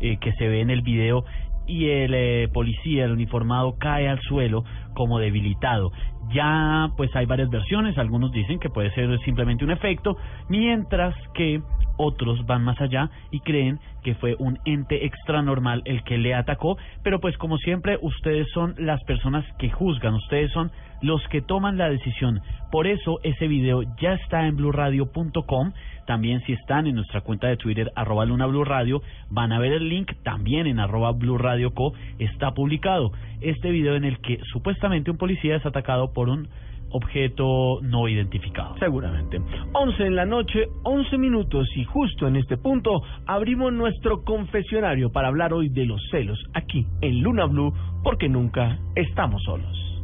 eh, 0.00 0.18
que 0.20 0.32
se 0.34 0.46
ve 0.48 0.60
en 0.60 0.70
el 0.70 0.82
video 0.82 1.24
y 1.66 1.86
el 1.88 2.14
eh, 2.14 2.48
policía, 2.52 3.04
el 3.06 3.12
uniformado, 3.12 3.76
cae 3.78 4.08
al 4.08 4.20
suelo 4.20 4.64
como 4.96 5.18
debilitado. 5.18 5.92
Ya 6.32 6.88
pues 6.96 7.14
hay 7.14 7.26
varias 7.26 7.50
versiones, 7.50 7.98
algunos 7.98 8.32
dicen 8.32 8.58
que 8.58 8.70
puede 8.70 8.90
ser 8.94 9.16
simplemente 9.20 9.64
un 9.64 9.70
efecto, 9.70 10.16
mientras 10.48 11.14
que 11.34 11.60
otros 11.98 12.44
van 12.46 12.64
más 12.64 12.80
allá 12.80 13.10
y 13.30 13.40
creen 13.40 13.78
que 14.02 14.14
fue 14.14 14.36
un 14.38 14.58
ente 14.64 15.06
extranormal 15.06 15.82
el 15.84 16.02
que 16.04 16.18
le 16.18 16.34
atacó, 16.34 16.76
pero 17.02 17.20
pues 17.20 17.36
como 17.38 17.58
siempre 17.58 17.98
ustedes 18.00 18.48
son 18.52 18.74
las 18.78 19.02
personas 19.04 19.44
que 19.58 19.70
juzgan, 19.70 20.14
ustedes 20.14 20.50
son 20.52 20.70
los 21.02 21.20
que 21.28 21.42
toman 21.42 21.76
la 21.76 21.90
decisión. 21.90 22.40
Por 22.70 22.86
eso 22.86 23.18
ese 23.22 23.48
video 23.48 23.82
ya 24.00 24.14
está 24.14 24.46
en 24.46 24.56
blurradio.com, 24.56 25.72
también 26.06 26.40
si 26.42 26.52
están 26.52 26.86
en 26.86 26.94
nuestra 26.94 27.20
cuenta 27.20 27.48
de 27.48 27.56
Twitter 27.56 27.90
arroba 27.96 28.24
Luna 28.24 28.46
Blue 28.46 28.64
Radio, 28.64 29.02
van 29.28 29.52
a 29.52 29.58
ver 29.58 29.72
el 29.72 29.88
link 29.88 30.12
también 30.22 30.66
en 30.66 30.78
arroba 30.78 31.12
Blue 31.12 31.38
Radio 31.38 31.74
Co, 31.74 31.92
está 32.18 32.52
publicado 32.52 33.10
este 33.40 33.70
video 33.70 33.96
en 33.96 34.04
el 34.04 34.20
que 34.20 34.38
supuestamente 34.52 34.85
un 34.86 35.18
policía 35.18 35.56
es 35.56 35.66
atacado 35.66 36.12
por 36.12 36.28
un 36.28 36.48
objeto 36.90 37.80
no 37.82 38.08
identificado. 38.08 38.76
Seguramente. 38.78 39.40
11 39.72 40.06
en 40.06 40.16
la 40.16 40.24
noche, 40.24 40.68
11 40.84 41.18
minutos 41.18 41.68
y 41.76 41.84
justo 41.84 42.28
en 42.28 42.36
este 42.36 42.56
punto 42.56 43.02
abrimos 43.26 43.72
nuestro 43.72 44.22
confesionario 44.22 45.10
para 45.10 45.28
hablar 45.28 45.52
hoy 45.52 45.68
de 45.68 45.84
los 45.84 46.00
celos 46.10 46.38
aquí 46.54 46.86
en 47.00 47.22
Luna 47.22 47.46
Blue 47.46 47.72
porque 48.02 48.28
nunca 48.28 48.78
estamos 48.94 49.42
solos. 49.42 49.95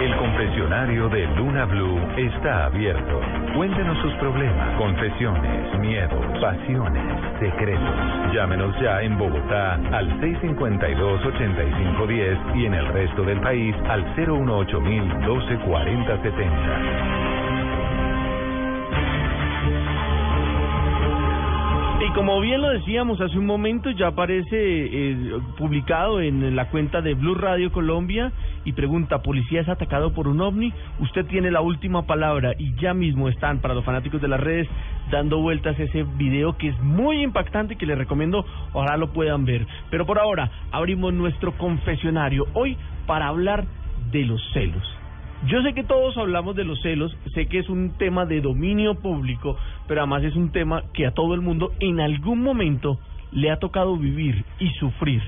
El 0.00 0.16
confesionario 0.16 1.08
de 1.08 1.26
Luna 1.36 1.64
Blue 1.66 2.00
está 2.16 2.64
abierto. 2.66 3.20
Cuéntenos 3.54 3.98
sus 3.98 4.12
problemas, 4.14 4.76
confesiones, 4.78 5.78
miedos, 5.78 6.24
pasiones, 6.40 7.04
secretos. 7.40 7.94
Llámenos 8.32 8.78
ya 8.80 9.02
en 9.02 9.18
Bogotá 9.18 9.74
al 9.92 10.08
652-8510 10.20 12.56
y 12.56 12.64
en 12.66 12.74
el 12.74 12.86
resto 12.88 13.22
del 13.24 13.40
país 13.40 13.74
al 13.88 14.04
018 14.14 14.80
12 15.26 15.58
Y 22.08 22.10
como 22.12 22.40
bien 22.40 22.62
lo 22.62 22.70
decíamos 22.70 23.20
hace 23.20 23.38
un 23.38 23.44
momento, 23.44 23.90
ya 23.90 24.06
aparece 24.06 24.46
eh, 24.50 25.40
publicado 25.58 26.22
en 26.22 26.56
la 26.56 26.70
cuenta 26.70 27.02
de 27.02 27.12
Blue 27.12 27.34
Radio 27.34 27.70
Colombia 27.70 28.32
y 28.64 28.72
pregunta, 28.72 29.20
¿policía 29.20 29.60
es 29.60 29.68
atacado 29.68 30.14
por 30.14 30.26
un 30.26 30.40
ovni? 30.40 30.72
Usted 31.00 31.26
tiene 31.26 31.50
la 31.50 31.60
última 31.60 32.06
palabra 32.06 32.54
y 32.58 32.74
ya 32.76 32.94
mismo 32.94 33.28
están 33.28 33.58
para 33.58 33.74
los 33.74 33.84
fanáticos 33.84 34.22
de 34.22 34.28
las 34.28 34.40
redes 34.40 34.66
dando 35.10 35.42
vueltas 35.42 35.78
ese 35.78 36.04
video 36.16 36.56
que 36.56 36.68
es 36.68 36.80
muy 36.80 37.22
impactante 37.22 37.74
y 37.74 37.76
que 37.76 37.84
les 37.84 37.98
recomiendo, 37.98 38.42
ojalá 38.72 38.96
lo 38.96 39.12
puedan 39.12 39.44
ver. 39.44 39.66
Pero 39.90 40.06
por 40.06 40.18
ahora 40.18 40.50
abrimos 40.72 41.12
nuestro 41.12 41.52
confesionario 41.58 42.46
hoy 42.54 42.78
para 43.06 43.26
hablar 43.26 43.66
de 44.10 44.24
los 44.24 44.40
celos. 44.54 44.97
Yo 45.46 45.62
sé 45.62 45.72
que 45.72 45.84
todos 45.84 46.16
hablamos 46.16 46.56
de 46.56 46.64
los 46.64 46.80
celos, 46.82 47.16
sé 47.32 47.46
que 47.46 47.60
es 47.60 47.68
un 47.68 47.96
tema 47.96 48.26
de 48.26 48.40
dominio 48.40 48.96
público, 48.96 49.56
pero 49.86 50.00
además 50.00 50.24
es 50.24 50.34
un 50.34 50.50
tema 50.50 50.82
que 50.92 51.06
a 51.06 51.12
todo 51.12 51.34
el 51.34 51.40
mundo 51.40 51.72
en 51.78 52.00
algún 52.00 52.42
momento 52.42 52.98
le 53.30 53.50
ha 53.50 53.58
tocado 53.58 53.96
vivir 53.96 54.44
y 54.58 54.70
sufrir. 54.70 55.22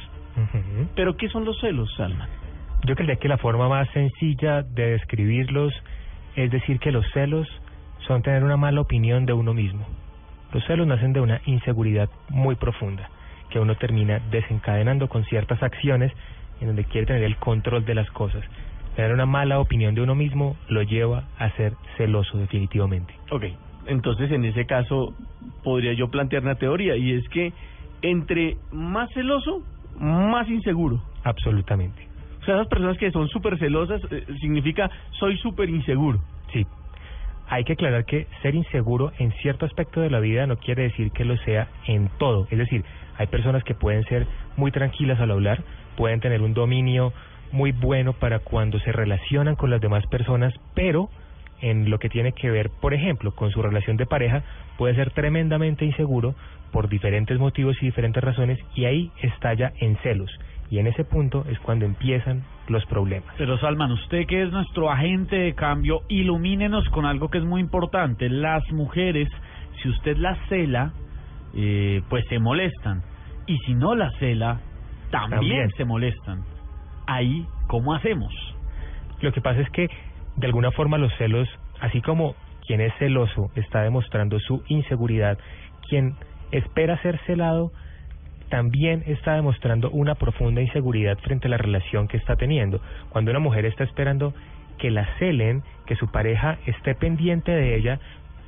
Pero 0.97 1.17
¿qué 1.17 1.29
son 1.29 1.45
los 1.45 1.61
celos, 1.61 1.93
Salman? 1.97 2.29
Yo 2.87 2.95
creería 2.95 3.17
que 3.17 3.29
la 3.29 3.37
forma 3.37 3.69
más 3.69 3.89
sencilla 3.91 4.63
de 4.63 4.93
describirlos 4.93 5.73
es 6.35 6.51
decir 6.51 6.79
que 6.79 6.93
los 6.93 7.05
celos 7.13 7.47
son 8.07 8.23
tener 8.23 8.43
una 8.43 8.57
mala 8.57 8.81
opinión 8.81 9.27
de 9.27 9.33
uno 9.33 9.55
mismo. 9.55 9.87
Los 10.53 10.65
celos 10.65 10.87
nacen 10.87 11.13
de 11.13 11.21
una 11.21 11.41
inseguridad 11.45 12.09
muy 12.31 12.57
profunda 12.57 13.09
que 13.51 13.61
uno 13.61 13.77
termina 13.77 14.21
desencadenando 14.31 15.09
con 15.09 15.25
ciertas 15.25 15.63
acciones 15.63 16.13
en 16.61 16.69
donde 16.69 16.85
quiere 16.85 17.07
tener 17.07 17.25
el 17.25 17.37
control 17.37 17.85
de 17.85 17.95
las 17.95 18.11
cosas. 18.11 18.43
Tener 18.97 19.13
una 19.13 19.27
mala 19.27 19.61
opinión 19.61 19.95
de 19.95 20.03
uno 20.03 20.15
mismo 20.15 20.57
lo 20.69 20.83
lleva 20.83 21.25
a 21.39 21.51
ser 21.57 21.75
celoso 21.97 22.39
definitivamente. 22.39 23.15
Ok, 23.31 23.45
entonces 23.87 24.31
en 24.31 24.45
ese 24.45 24.67
caso 24.67 25.15
podría 25.63 25.93
yo 25.93 26.09
plantear 26.09 26.43
una 26.43 26.57
teoría 26.57 26.97
y 26.97 27.13
es 27.13 27.29
que 27.29 27.53
entre 28.03 28.57
más 28.73 29.11
celoso, 29.13 29.63
más 29.99 30.49
inseguro. 30.49 31.03
Absolutamente. 31.25 32.07
O 32.41 32.45
sea, 32.45 32.55
esas 32.55 32.69
personas 32.69 32.97
que 32.97 33.11
son 33.11 33.29
súper 33.29 33.59
celosas 33.59 34.01
eh, 34.11 34.25
significa 34.41 34.91
soy 35.19 35.37
súper 35.39 35.69
inseguro. 35.69 36.21
Sí. 36.53 36.67
Hay 37.49 37.65
que 37.65 37.73
aclarar 37.73 38.05
que 38.05 38.27
ser 38.43 38.55
inseguro 38.55 39.13
en 39.19 39.33
cierto 39.43 39.67
aspecto 39.67 40.01
de 40.01 40.09
la 40.09 40.21
vida 40.21 40.47
no 40.47 40.57
quiere 40.57 40.85
decir 40.85 41.11
que 41.11 41.25
lo 41.25 41.37
sea 41.39 41.69
en 41.87 42.09
todo. 42.19 42.47
Es 42.51 42.59
decir, 42.59 42.85
hay 43.19 43.27
personas 43.27 43.65
que 43.65 43.75
pueden 43.75 44.05
ser 44.05 44.27
muy 44.57 44.71
tranquilas 44.71 45.21
al 45.21 45.33
hablar, 45.33 45.63
pueden 45.97 46.21
tener 46.21 46.43
un 46.43 46.55
dominio 46.55 47.13
muy 47.53 47.73
bueno 47.73 48.13
para 48.13 48.39
cuando 48.41 48.79
se 48.81 48.93
relacionan 48.93 49.57
con 49.57 49.71
las 49.71 49.81
demás 49.81 50.07
personas, 50.07 50.55
pero 50.75 51.09
en 51.61 51.91
lo 51.91 51.99
que 51.99 52.09
tiene 52.09 52.33
que 52.33 52.51
ver, 52.51 52.71
por 52.81 52.95
ejemplo, 52.95 53.35
con 53.35 53.51
su 53.51 53.63
relación 53.63 53.97
de 53.97 54.07
pareja, 54.07 54.43
puede 54.79 54.95
ser 54.95 55.11
tremendamente 55.11 55.85
inseguro 55.85 56.35
por 56.73 56.89
diferentes 56.89 57.39
motivos 57.39 57.77
y 57.83 57.87
diferentes 57.87 58.23
razones 58.23 58.59
y 58.75 58.85
ahí 58.85 59.11
estalla 59.23 59.73
en 59.79 59.97
celos. 59.99 60.31
Y 60.71 60.79
en 60.79 60.87
ese 60.87 61.05
punto 61.05 61.45
es 61.51 61.59
cuando 61.59 61.85
empiezan 61.85 62.45
los 62.69 62.87
problemas. 62.87 63.35
Pero 63.37 63.59
Salman, 63.59 63.91
usted 63.91 64.27
que 64.27 64.43
es 64.43 64.53
nuestro 64.53 64.91
agente 64.91 65.37
de 65.37 65.55
cambio, 65.55 66.03
ilumínenos 66.09 66.89
con 66.91 67.05
algo 67.05 67.29
que 67.29 67.39
es 67.39 67.45
muy 67.45 67.61
importante. 67.61 68.29
Las 68.29 68.63
mujeres, 68.71 69.29
si 69.83 69.89
usted 69.89 70.17
las 70.17 70.39
cela, 70.49 70.93
eh, 71.55 72.03
pues 72.09 72.25
se 72.29 72.39
molestan. 72.39 73.03
Y 73.47 73.59
si 73.67 73.75
no 73.75 73.97
las 73.97 74.15
cela, 74.21 74.61
también, 75.11 75.41
También. 75.41 75.71
se 75.77 75.85
molestan. 75.85 76.45
Ahí, 77.11 77.45
¿cómo 77.67 77.93
hacemos? 77.93 78.33
Lo 79.21 79.33
que 79.33 79.41
pasa 79.41 79.61
es 79.61 79.71
que 79.71 79.91
de 80.37 80.47
alguna 80.47 80.71
forma 80.71 80.97
los 80.97 81.13
celos, 81.19 81.49
así 81.81 82.01
como 82.01 82.37
quien 82.65 82.81
es 82.81 82.95
celoso 83.01 83.51
está 83.57 83.83
demostrando 83.83 84.39
su 84.39 84.63
inseguridad, 84.69 85.37
quien 85.89 86.15
espera 86.53 87.03
ser 87.03 87.19
celado 87.27 87.73
también 88.49 89.03
está 89.09 89.35
demostrando 89.35 89.91
una 89.91 90.15
profunda 90.15 90.61
inseguridad 90.61 91.19
frente 91.19 91.49
a 91.49 91.51
la 91.51 91.57
relación 91.57 92.07
que 92.07 92.17
está 92.17 92.37
teniendo. 92.37 92.81
Cuando 93.09 93.33
una 93.33 93.41
mujer 93.41 93.67
está 93.67 93.83
esperando 93.83 94.33
que 94.79 94.93
la 94.93 95.05
celen, 95.19 95.65
que 95.87 95.97
su 95.97 96.13
pareja 96.13 96.59
esté 96.65 96.95
pendiente 96.95 97.51
de 97.51 97.75
ella, 97.75 97.99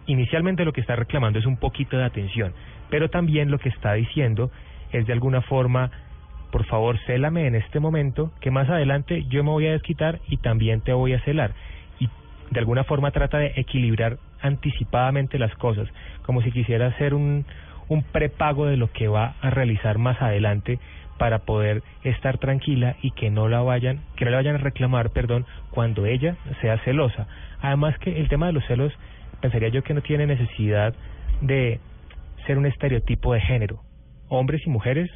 inicialmente 0.07 0.65
lo 0.65 0.73
que 0.73 0.83
está 0.83 0.95
reclamando 0.95 1.41
es 1.41 1.47
un 1.47 1.57
poquito 1.57 1.97
de 1.97 2.05
atención, 2.05 2.53
pero 2.91 3.11
también 3.11 3.51
lo 3.51 3.59
que 3.59 3.71
está 3.71 3.95
diciendo 3.95 4.53
es 4.93 5.05
de 5.05 5.13
alguna 5.13 5.43
forma 5.43 5.91
por 6.53 6.67
favor, 6.67 6.99
célame 7.07 7.47
en 7.47 7.55
este 7.55 7.81
momento, 7.81 8.31
que 8.41 8.51
más 8.51 8.69
adelante 8.69 9.25
yo 9.29 9.43
me 9.43 9.51
voy 9.51 9.67
a 9.67 9.73
desquitar 9.73 10.21
y 10.29 10.37
también 10.37 10.83
te 10.83 10.93
voy 10.93 11.15
a 11.15 11.25
celar. 11.25 11.55
Y 11.99 12.09
de 12.51 12.61
alguna 12.61 12.85
forma 12.85 13.11
trata 13.11 13.39
de 13.39 13.55
equilibrar 13.57 14.19
anticipadamente 14.43 15.39
las 15.39 15.55
cosas, 15.57 15.89
como 16.25 16.43
si 16.43 16.53
quisiera 16.53 16.89
hacer 16.89 17.15
un, 17.15 17.47
un 17.89 18.03
prepago 18.03 18.67
de 18.67 18.77
lo 18.77 18.93
que 18.93 19.09
va 19.09 19.35
a 19.41 19.49
realizar 19.49 19.97
más 19.97 20.21
adelante 20.21 20.79
para 21.17 21.39
poder 21.41 21.83
estar 22.05 22.37
tranquila 22.37 22.97
y 23.01 23.13
que 23.13 23.31
no 23.31 23.49
la 23.49 23.63
vayan, 23.63 24.01
que 24.17 24.27
no 24.27 24.33
le 24.33 24.37
vayan 24.37 24.57
a 24.57 24.59
reclamar, 24.59 25.11
perdón, 25.11 25.47
cuando 25.71 26.05
ella 26.05 26.37
sea 26.61 26.79
celosa. 26.85 27.29
Además 27.63 27.99
que 27.99 28.21
el 28.21 28.29
tema 28.29 28.47
de 28.47 28.53
los 28.53 28.67
celos, 28.67 28.93
pensaría 29.41 29.69
yo 29.71 29.83
que 29.83 29.95
no 29.95 30.03
tiene 30.03 30.27
necesidad 30.27 30.95
de 31.41 31.81
ser 32.47 32.59
un 32.59 32.67
estereotipo 32.67 33.33
de 33.33 33.41
género. 33.41 33.81
Hombres 34.29 34.61
y 34.67 34.71
mujeres 34.71 35.11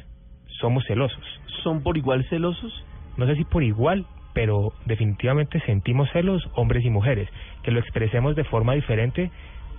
somos 0.59 0.85
celosos. 0.85 1.23
¿Son 1.63 1.81
por 1.81 1.97
igual 1.97 2.25
celosos? 2.29 2.85
No 3.17 3.25
sé 3.25 3.35
si 3.35 3.43
por 3.43 3.63
igual, 3.63 4.05
pero 4.33 4.73
definitivamente 4.85 5.59
sentimos 5.61 6.09
celos 6.11 6.47
hombres 6.53 6.85
y 6.85 6.89
mujeres. 6.89 7.29
Que 7.63 7.71
lo 7.71 7.79
expresemos 7.79 8.35
de 8.35 8.43
forma 8.43 8.73
diferente 8.73 9.31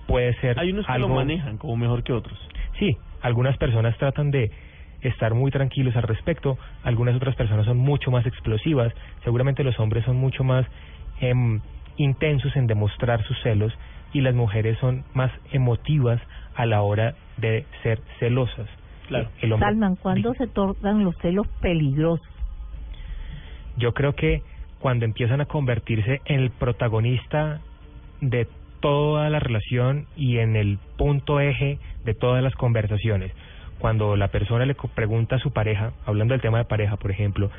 puede 0.07 0.33
ser 0.41 0.59
Hay 0.59 0.71
unos 0.71 0.85
que 0.85 0.91
algo... 0.91 1.09
lo 1.09 1.15
manejan 1.15 1.57
como 1.57 1.77
mejor 1.77 2.03
que 2.03 2.13
otros. 2.13 2.37
Sí, 2.77 2.97
algunas 3.21 3.57
personas 3.57 3.97
tratan 3.97 4.31
de 4.31 4.51
estar 5.01 5.33
muy 5.33 5.51
tranquilos 5.51 5.95
al 5.95 6.03
respecto, 6.03 6.57
algunas 6.83 7.15
otras 7.15 7.35
personas 7.35 7.65
son 7.65 7.77
mucho 7.77 8.11
más 8.11 8.25
explosivas, 8.25 8.93
seguramente 9.23 9.63
los 9.63 9.79
hombres 9.79 10.03
son 10.03 10.17
mucho 10.17 10.43
más 10.43 10.65
em, 11.21 11.61
intensos 11.97 12.55
en 12.55 12.67
demostrar 12.67 13.23
sus 13.23 13.39
celos 13.41 13.73
y 14.13 14.21
las 14.21 14.35
mujeres 14.35 14.77
son 14.79 15.05
más 15.13 15.31
emotivas 15.51 16.19
a 16.55 16.65
la 16.65 16.81
hora 16.81 17.15
de 17.37 17.65
ser 17.83 18.01
celosas. 18.19 18.67
Claro. 19.09 19.29
El 19.41 19.51
hombre- 19.51 19.67
Salman, 19.69 19.95
¿cuándo 19.97 20.33
se 20.35 20.47
tornan 20.47 21.03
los 21.03 21.17
celos 21.17 21.45
peligrosos? 21.61 22.25
Yo 23.77 23.93
creo 23.93 24.13
que 24.15 24.41
cuando 24.79 25.05
empiezan 25.05 25.41
a 25.41 25.45
convertirse 25.45 26.21
en 26.25 26.39
el 26.41 26.51
protagonista 26.51 27.59
de 28.21 28.47
toda 28.79 29.29
la 29.29 29.39
relación 29.39 30.05
y 30.15 30.37
en 30.37 30.55
el 30.55 30.79
punto 30.97 31.39
eje 31.41 31.79
de 32.05 32.13
todas 32.13 32.41
las 32.43 32.55
conversaciones. 32.55 33.31
Cuando 33.79 34.15
la 34.15 34.29
persona 34.29 34.65
le 34.65 34.75
co- 34.75 34.87
pregunta 34.89 35.35
a 35.37 35.39
su 35.39 35.51
pareja, 35.51 35.91
hablando 36.05 36.33
del 36.33 36.41
tema 36.41 36.57
de 36.59 36.65
pareja, 36.65 36.97
por 36.97 37.11
ejemplo, 37.11 37.49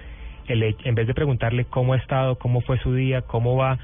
el 0.48 0.62
en 0.84 0.94
vez 0.94 1.06
de 1.06 1.14
preguntarle 1.14 1.64
cómo 1.66 1.92
ha 1.92 1.96
estado, 1.96 2.36
cómo 2.36 2.60
fue 2.62 2.78
su 2.78 2.94
día, 2.94 3.22
cómo 3.22 3.56
va, 3.56 3.78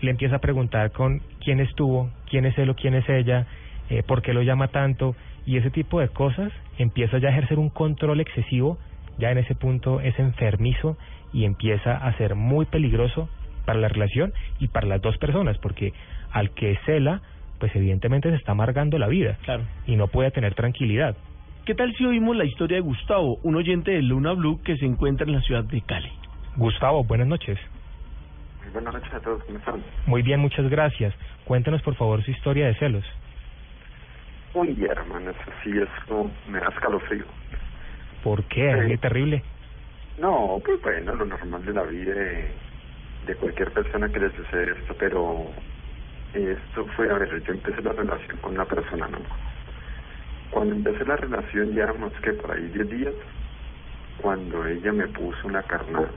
le 0.00 0.10
empieza 0.10 0.36
a 0.36 0.40
preguntar 0.40 0.92
con 0.92 1.20
quién 1.40 1.60
estuvo, 1.60 2.10
quién 2.28 2.44
es 2.46 2.56
él 2.58 2.70
o 2.70 2.74
quién 2.74 2.94
es 2.94 3.08
ella, 3.08 3.46
eh, 3.90 4.02
por 4.02 4.20
qué 4.22 4.32
lo 4.34 4.42
llama 4.42 4.68
tanto, 4.68 5.14
y 5.46 5.56
ese 5.56 5.70
tipo 5.70 6.00
de 6.00 6.08
cosas 6.08 6.52
empieza 6.78 7.18
ya 7.18 7.28
a 7.28 7.32
ejercer 7.32 7.58
un 7.58 7.70
control 7.70 8.20
excesivo, 8.20 8.78
ya 9.18 9.30
en 9.30 9.38
ese 9.38 9.54
punto 9.54 10.00
es 10.00 10.18
enfermizo 10.18 10.96
y 11.32 11.44
empieza 11.44 11.96
a 11.96 12.12
ser 12.16 12.34
muy 12.34 12.66
peligroso 12.66 13.28
para 13.64 13.78
la 13.78 13.88
relación 13.88 14.32
y 14.58 14.68
para 14.68 14.86
las 14.86 15.00
dos 15.02 15.16
personas, 15.18 15.58
porque 15.58 15.92
al 16.32 16.50
que 16.50 16.78
cela, 16.86 17.20
pues 17.58 17.74
evidentemente 17.76 18.30
se 18.30 18.36
está 18.36 18.52
amargando 18.52 18.98
la 18.98 19.08
vida 19.08 19.36
Claro. 19.44 19.62
y 19.86 19.96
no 19.96 20.08
puede 20.08 20.30
tener 20.30 20.54
tranquilidad. 20.54 21.16
¿Qué 21.64 21.74
tal 21.74 21.92
si 21.94 22.04
oímos 22.04 22.36
la 22.36 22.44
historia 22.44 22.76
de 22.76 22.80
Gustavo, 22.80 23.38
un 23.44 23.54
oyente 23.54 23.92
de 23.92 24.02
Luna 24.02 24.32
Blue 24.32 24.60
que 24.64 24.76
se 24.76 24.84
encuentra 24.84 25.26
en 25.26 25.32
la 25.32 25.40
ciudad 25.42 25.62
de 25.62 25.80
Cali? 25.82 26.10
Gustavo, 26.56 27.04
buenas 27.04 27.28
noches. 27.28 27.58
Buenas 28.72 28.94
noches 28.94 29.12
a 29.14 29.20
todos, 29.20 29.42
¿cómo 29.44 29.58
están? 29.58 29.82
Muy 30.06 30.22
bien, 30.22 30.40
muchas 30.40 30.68
gracias. 30.68 31.14
Cuéntenos 31.44 31.82
por 31.82 31.94
favor 31.94 32.22
su 32.24 32.30
historia 32.30 32.66
de 32.66 32.74
celos. 32.74 33.04
Uy, 34.54 34.84
hermano, 34.84 35.30
eso 35.30 35.50
sí, 35.62 35.70
esto 35.78 36.30
me 36.48 36.60
da 36.60 36.68
escalofrío. 36.68 37.24
¿Por 38.22 38.44
qué? 38.44 38.92
Es 38.92 39.00
terrible. 39.00 39.42
No, 40.18 40.60
pues 40.64 40.80
bueno, 40.82 41.14
lo 41.14 41.24
normal 41.24 41.64
de 41.64 41.72
la 41.72 41.82
vida 41.84 42.14
de, 42.14 42.50
de 43.26 43.34
cualquier 43.36 43.72
persona 43.72 44.08
que 44.08 44.20
le 44.20 44.30
sucede 44.36 44.72
esto, 44.78 44.94
pero 44.98 45.46
esto 46.34 46.86
fue, 46.96 47.10
a 47.10 47.18
ver, 47.18 47.42
yo 47.42 47.52
empecé 47.52 47.82
la 47.82 47.92
relación 47.92 48.36
con 48.38 48.52
una 48.52 48.64
persona, 48.64 49.08
¿no? 49.08 49.18
Cuando 50.50 50.74
empecé 50.74 51.04
la 51.06 51.16
relación, 51.16 51.72
ya 51.72 51.84
éramos 51.84 52.12
que 52.22 52.32
por 52.34 52.52
ahí 52.52 52.68
10 52.68 52.88
días, 52.90 53.14
cuando 54.18 54.66
ella 54.66 54.92
me 54.92 55.08
puso 55.08 55.46
una 55.46 55.62
carnada, 55.62 56.10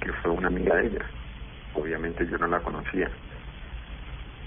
que 0.00 0.12
fue 0.12 0.32
una 0.32 0.48
amiga 0.48 0.76
de 0.76 0.88
ella. 0.88 1.06
Obviamente 1.74 2.26
yo 2.26 2.36
no 2.38 2.46
la 2.46 2.60
conocía. 2.60 3.10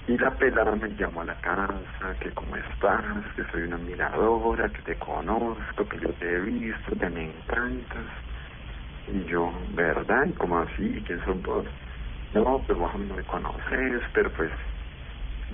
Y 0.06 0.18
la 0.18 0.30
pelada 0.36 0.76
me 0.76 0.88
llamó 0.96 1.22
a 1.22 1.24
la 1.24 1.34
casa, 1.40 2.14
que 2.20 2.30
cómo 2.32 2.54
estás, 2.56 3.34
que 3.36 3.44
soy 3.50 3.62
una 3.62 3.76
admiradora, 3.76 4.68
que 4.68 4.82
te 4.82 4.96
conozco, 4.96 5.88
que 5.88 5.98
yo 5.98 6.12
te 6.14 6.26
he 6.30 6.40
visto, 6.40 6.92
que 6.98 7.08
me 7.08 7.30
encantas. 7.30 8.06
Y 9.08 9.24
yo, 9.24 9.50
¿verdad? 9.70 10.26
¿Y 10.26 10.34
cómo 10.34 10.58
así? 10.58 11.02
¿Quién 11.06 11.24
sos 11.24 11.40
vos? 11.42 11.66
No, 12.34 12.62
pues 12.66 12.78
vos 12.78 12.94
no 12.98 13.14
me 13.14 13.22
conoces, 13.24 14.02
pero 14.12 14.30
pues 14.32 14.50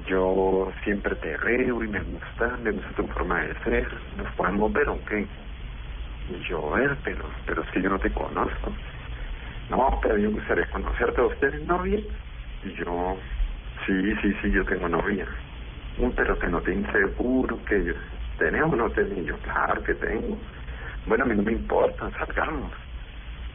yo 0.07 0.73
siempre 0.83 1.15
te 1.17 1.37
veo 1.37 1.85
y 1.85 1.89
me 1.89 2.01
gusta, 2.01 2.57
me 2.63 2.73
gusta 2.73 2.91
tu 2.95 3.07
forma 3.09 3.43
de 3.43 3.55
ser, 3.65 3.87
nos 4.17 4.33
podemos 4.35 4.73
ver, 4.73 4.89
¿ok? 4.89 5.13
Y 6.29 6.49
yo, 6.49 6.71
ver, 6.71 6.99
pero, 7.05 7.25
pero 7.47 7.63
es 7.63 7.71
que 7.71 7.83
yo 7.83 7.91
no 7.91 7.99
te 7.99 8.11
conozco. 8.13 8.73
No, 9.69 9.99
pero 10.03 10.17
yo 10.19 10.31
me 10.31 10.39
gustaría 10.39 10.67
conocerte, 10.71 11.23
¿usted 11.23 11.55
es 11.55 11.63
novia? 11.63 12.01
Y 12.63 12.75
yo, 12.75 13.17
sí, 13.87 14.15
sí, 14.23 14.35
sí, 14.43 14.51
yo 14.51 14.65
tengo 14.65 14.89
novia. 14.89 15.27
"Mm, 15.99 16.11
Pero 16.17 16.39
que 16.39 16.47
no 16.49 16.61
te 16.63 16.73
inseguro, 16.73 17.63
que 17.65 17.85
yo, 17.85 17.93
¿tenés 18.39 18.63
o 18.63 18.77
no 18.77 18.89
yo, 18.95 19.39
claro 19.39 19.83
que 19.83 19.95
tengo. 19.95 20.39
Bueno, 21.07 21.25
a 21.25 21.27
mí 21.27 21.35
no 21.37 21.43
me 21.43 21.53
importa, 21.53 22.11
salgamos. 22.19 22.73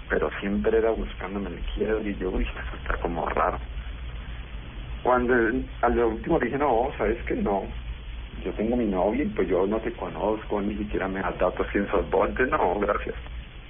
Pero 0.10 0.30
siempre 0.40 0.78
era 0.78 0.92
buscándome 0.92 1.50
el 1.50 1.62
quiebro 1.62 2.08
y 2.08 2.16
yo, 2.16 2.30
uy, 2.30 2.46
está 2.74 2.98
como 2.98 3.28
raro. 3.30 3.60
Cuando 5.04 5.34
a 5.82 5.90
lo 5.90 6.08
último 6.10 6.40
dije, 6.40 6.58
no, 6.58 6.90
¿sabes 6.98 7.18
qué? 7.26 7.36
No, 7.36 7.64
yo 8.44 8.52
tengo 8.54 8.76
mi 8.76 8.86
novia 8.86 9.24
y 9.24 9.30
pues 9.30 9.48
yo 9.48 9.66
no 9.68 9.80
te 9.80 9.92
conozco, 9.94 10.62
ni 10.62 10.76
siquiera 10.78 11.08
me 11.08 11.20
has 11.20 11.38
datos 11.38 11.68
quién 11.72 11.88
sos 11.90 12.10
vos, 12.10 12.30
no, 12.50 12.80
gracias, 12.80 13.16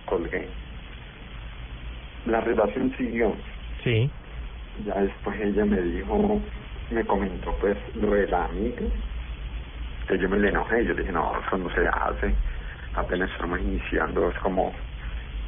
colgué. 0.05 0.49
La 2.25 2.41
relación 2.41 2.95
siguió, 2.97 3.35
Sí. 3.83 4.11
Ya 4.83 4.93
después 5.01 5.39
ella 5.39 5.65
me 5.65 5.81
dijo, 5.81 6.41
me 6.89 7.05
comentó 7.05 7.55
pues 7.59 7.77
de 7.93 8.27
la 8.27 8.45
amiga, 8.45 8.85
que 10.07 10.17
yo 10.17 10.29
me 10.29 10.37
le 10.37 10.49
enojé, 10.49 10.85
yo 10.85 10.93
dije, 10.93 11.11
no, 11.11 11.31
eso 11.39 11.57
no 11.57 11.69
se 11.69 11.87
hace, 11.87 12.35
apenas 12.93 13.29
estamos 13.31 13.59
iniciando, 13.59 14.29
es 14.29 14.37
como, 14.39 14.73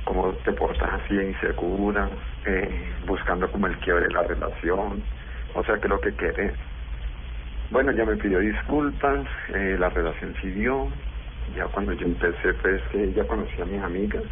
como 0.06 0.34
te 0.34 0.54
portas 0.54 0.90
así 0.94 1.14
insegura, 1.16 2.10
eh, 2.46 2.94
buscando 3.06 3.50
como 3.52 3.68
el 3.68 3.78
quiebre 3.80 4.08
de 4.08 4.14
la 4.14 4.24
relación, 4.24 5.04
o 5.54 5.64
sea 5.64 5.78
que 5.78 5.88
lo 5.88 6.00
que 6.00 6.16
querés. 6.16 6.54
Bueno, 7.70 7.92
ya 7.92 8.06
me 8.06 8.16
pidió 8.16 8.40
disculpas, 8.40 9.28
eh, 9.54 9.76
la 9.78 9.90
relación 9.90 10.34
siguió, 10.42 10.88
ya 11.56 11.66
cuando 11.68 11.94
yo 11.94 12.06
empecé 12.06 12.54
pues 12.62 12.82
que 12.92 13.04
ella 13.04 13.26
conocía 13.28 13.64
a 13.64 13.68
mis 13.68 13.82
amigas, 13.82 14.24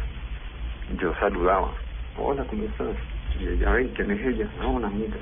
yo 0.98 1.12
saludaba, 1.20 1.72
hola, 2.16 2.44
¿cómo 2.44 2.64
estás? 2.64 2.96
Y 3.38 3.46
ella, 3.46 3.70
ven, 3.72 3.88
¿quién 3.88 4.10
es 4.10 4.26
ella? 4.26 4.48
No, 4.60 4.72
una 4.72 4.88
amiga. 4.88 5.18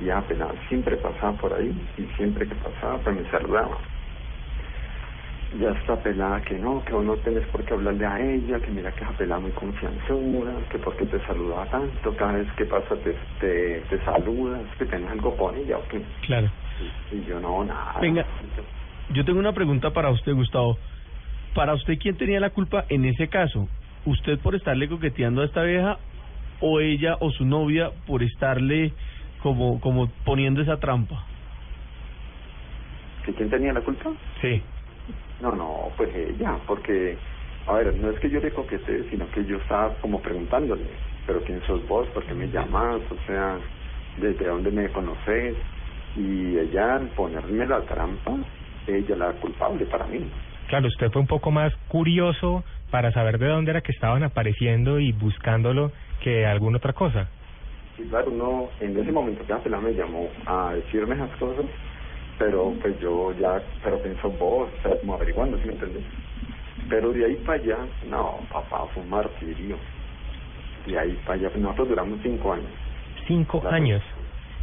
Y 0.00 0.06
ya 0.06 0.18
apenas 0.18 0.48
siempre 0.68 0.96
pasaba 0.96 1.36
por 1.36 1.52
ahí 1.52 1.72
y 1.98 2.02
siempre 2.16 2.46
que 2.46 2.54
pasaba 2.56 2.98
pues 2.98 3.16
me 3.16 3.30
saludaba. 3.30 3.78
Ya 5.60 5.68
está 5.70 6.02
pelada 6.02 6.40
que 6.40 6.58
no, 6.58 6.82
que 6.82 6.94
vos 6.94 7.04
no 7.04 7.14
tenés 7.16 7.46
por 7.48 7.62
qué 7.64 7.74
hablarle 7.74 8.06
a 8.06 8.18
ella, 8.18 8.58
que 8.58 8.70
mira 8.70 8.90
que 8.92 9.04
esa 9.04 9.12
pelada 9.12 9.40
muy 9.40 9.50
confianzuda, 9.50 10.54
que 10.70 10.78
porque 10.78 11.04
te 11.04 11.20
saludaba 11.26 11.66
tanto, 11.66 12.16
cada 12.16 12.32
vez 12.32 12.50
que 12.56 12.64
pasa 12.64 12.96
te, 12.96 13.14
te, 13.38 13.80
te 13.90 14.04
saludas, 14.04 14.62
que 14.78 14.86
tenés 14.86 15.10
algo 15.10 15.36
con 15.36 15.54
ella 15.56 15.76
o 15.76 15.86
qué. 15.88 16.02
Claro. 16.22 16.48
Y 17.10 17.22
yo 17.24 17.38
no, 17.38 17.64
nada. 17.64 18.00
Venga, 18.00 18.24
yo 19.10 19.24
tengo 19.26 19.40
una 19.40 19.52
pregunta 19.52 19.90
para 19.90 20.10
usted, 20.10 20.32
Gustavo. 20.32 20.78
Para 21.54 21.74
usted, 21.74 21.98
¿quién 22.00 22.16
tenía 22.16 22.40
la 22.40 22.48
culpa 22.48 22.86
en 22.88 23.04
ese 23.04 23.28
caso? 23.28 23.68
¿Usted 24.06 24.38
por 24.38 24.54
estarle 24.54 24.88
coqueteando 24.88 25.42
a 25.42 25.44
esta 25.44 25.62
vieja 25.64 25.98
o 26.62 26.80
ella 26.80 27.16
o 27.20 27.30
su 27.30 27.44
novia 27.44 27.90
por 28.06 28.22
estarle 28.22 28.92
como 29.42 29.80
como 29.80 30.08
poniendo 30.24 30.62
esa 30.62 30.78
trampa? 30.78 31.26
¿Que 33.24 33.34
quién 33.34 33.50
tenía 33.50 33.72
la 33.72 33.82
culpa? 33.82 34.10
Sí. 34.40 34.62
No, 35.40 35.50
no, 35.52 35.90
pues 35.96 36.14
ella, 36.14 36.56
porque, 36.66 37.18
a 37.66 37.72
ver, 37.74 37.94
no 37.96 38.10
es 38.10 38.18
que 38.20 38.30
yo 38.30 38.38
le 38.40 38.52
coquetee, 38.52 39.10
sino 39.10 39.28
que 39.30 39.44
yo 39.44 39.56
estaba 39.56 39.94
como 40.00 40.20
preguntándole, 40.22 40.84
pero 41.26 41.42
¿quién 41.42 41.60
sos 41.62 41.86
vos? 41.88 42.06
¿Por 42.08 42.24
qué 42.24 42.34
me 42.34 42.48
llamas? 42.48 43.00
O 43.10 43.16
sea, 43.26 43.58
¿desde 44.18 44.46
dónde 44.46 44.70
me 44.70 44.88
conoces? 44.90 45.56
Y 46.16 46.58
ella, 46.58 46.96
al 46.96 47.08
ponerme 47.08 47.66
la 47.66 47.80
trampa, 47.82 48.36
ella 48.86 49.16
la 49.16 49.32
culpable 49.32 49.84
para 49.86 50.06
mí. 50.06 50.30
Claro, 50.68 50.86
usted 50.86 51.10
fue 51.10 51.20
un 51.20 51.26
poco 51.28 51.50
más 51.50 51.74
curioso 51.88 52.64
para 52.90 53.10
saber 53.12 53.38
de 53.38 53.48
dónde 53.48 53.72
era 53.72 53.80
que 53.80 53.92
estaban 53.92 54.22
apareciendo 54.22 55.00
y 55.00 55.12
buscándolo 55.12 55.90
que 56.22 56.46
alguna 56.46 56.78
otra 56.78 56.92
cosa. 56.92 57.28
Y 57.98 58.02
claro, 58.08 58.30
uno, 58.30 58.70
en 58.80 58.98
ese 58.98 59.12
momento 59.12 59.44
que 59.62 59.68
la 59.68 59.80
me 59.80 59.92
llamó 59.92 60.28
a 60.46 60.72
decirme 60.74 61.14
esas 61.14 61.30
cosas, 61.36 61.66
pero 62.38 62.74
pues 62.80 62.98
yo 63.00 63.32
ya, 63.38 63.60
pero 63.82 64.00
pienso 64.02 64.30
vos, 64.30 64.68
o 64.78 64.82
sea, 64.82 64.98
como 65.00 65.14
averiguando, 65.14 65.58
¿sí 65.58 65.66
me 65.66 65.72
entendés? 65.74 66.04
Pero 66.88 67.12
de 67.12 67.26
ahí 67.26 67.34
para 67.44 67.62
allá, 67.62 67.78
no, 68.08 68.38
papá, 68.50 68.86
fue 68.94 69.02
un 69.02 69.10
martirio. 69.10 69.76
De 70.86 70.98
ahí 70.98 71.18
para 71.26 71.34
allá, 71.34 71.50
nosotros 71.56 71.88
duramos 71.90 72.18
cinco 72.22 72.52
años. 72.54 72.70
Cinco 73.26 73.62
años. 73.68 74.02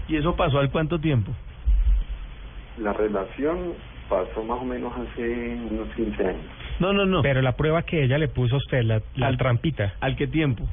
¿Y 0.08 0.18
eso 0.18 0.36
pasó 0.36 0.60
al 0.60 0.72
cuánto 0.72 1.00
tiempo? 1.00 1.32
La 2.78 2.94
relación 2.94 3.74
pasó 4.10 4.44
más 4.44 4.60
o 4.60 4.66
menos 4.66 4.92
hace 4.98 5.22
unos 5.70 5.88
15 5.96 6.26
años. 6.26 6.42
No, 6.80 6.94
no, 6.94 7.06
no. 7.06 7.22
Pero 7.22 7.42
la 7.42 7.56
prueba 7.56 7.84
que 7.84 8.04
ella 8.04 8.18
le 8.18 8.28
puso 8.28 8.56
a 8.56 8.58
usted, 8.58 8.82
la, 8.84 9.02
la 9.16 9.28
Al- 9.28 9.38
trampita. 9.38 9.94
¿Al 10.02 10.16
qué 10.16 10.28
tiempo? 10.28 10.66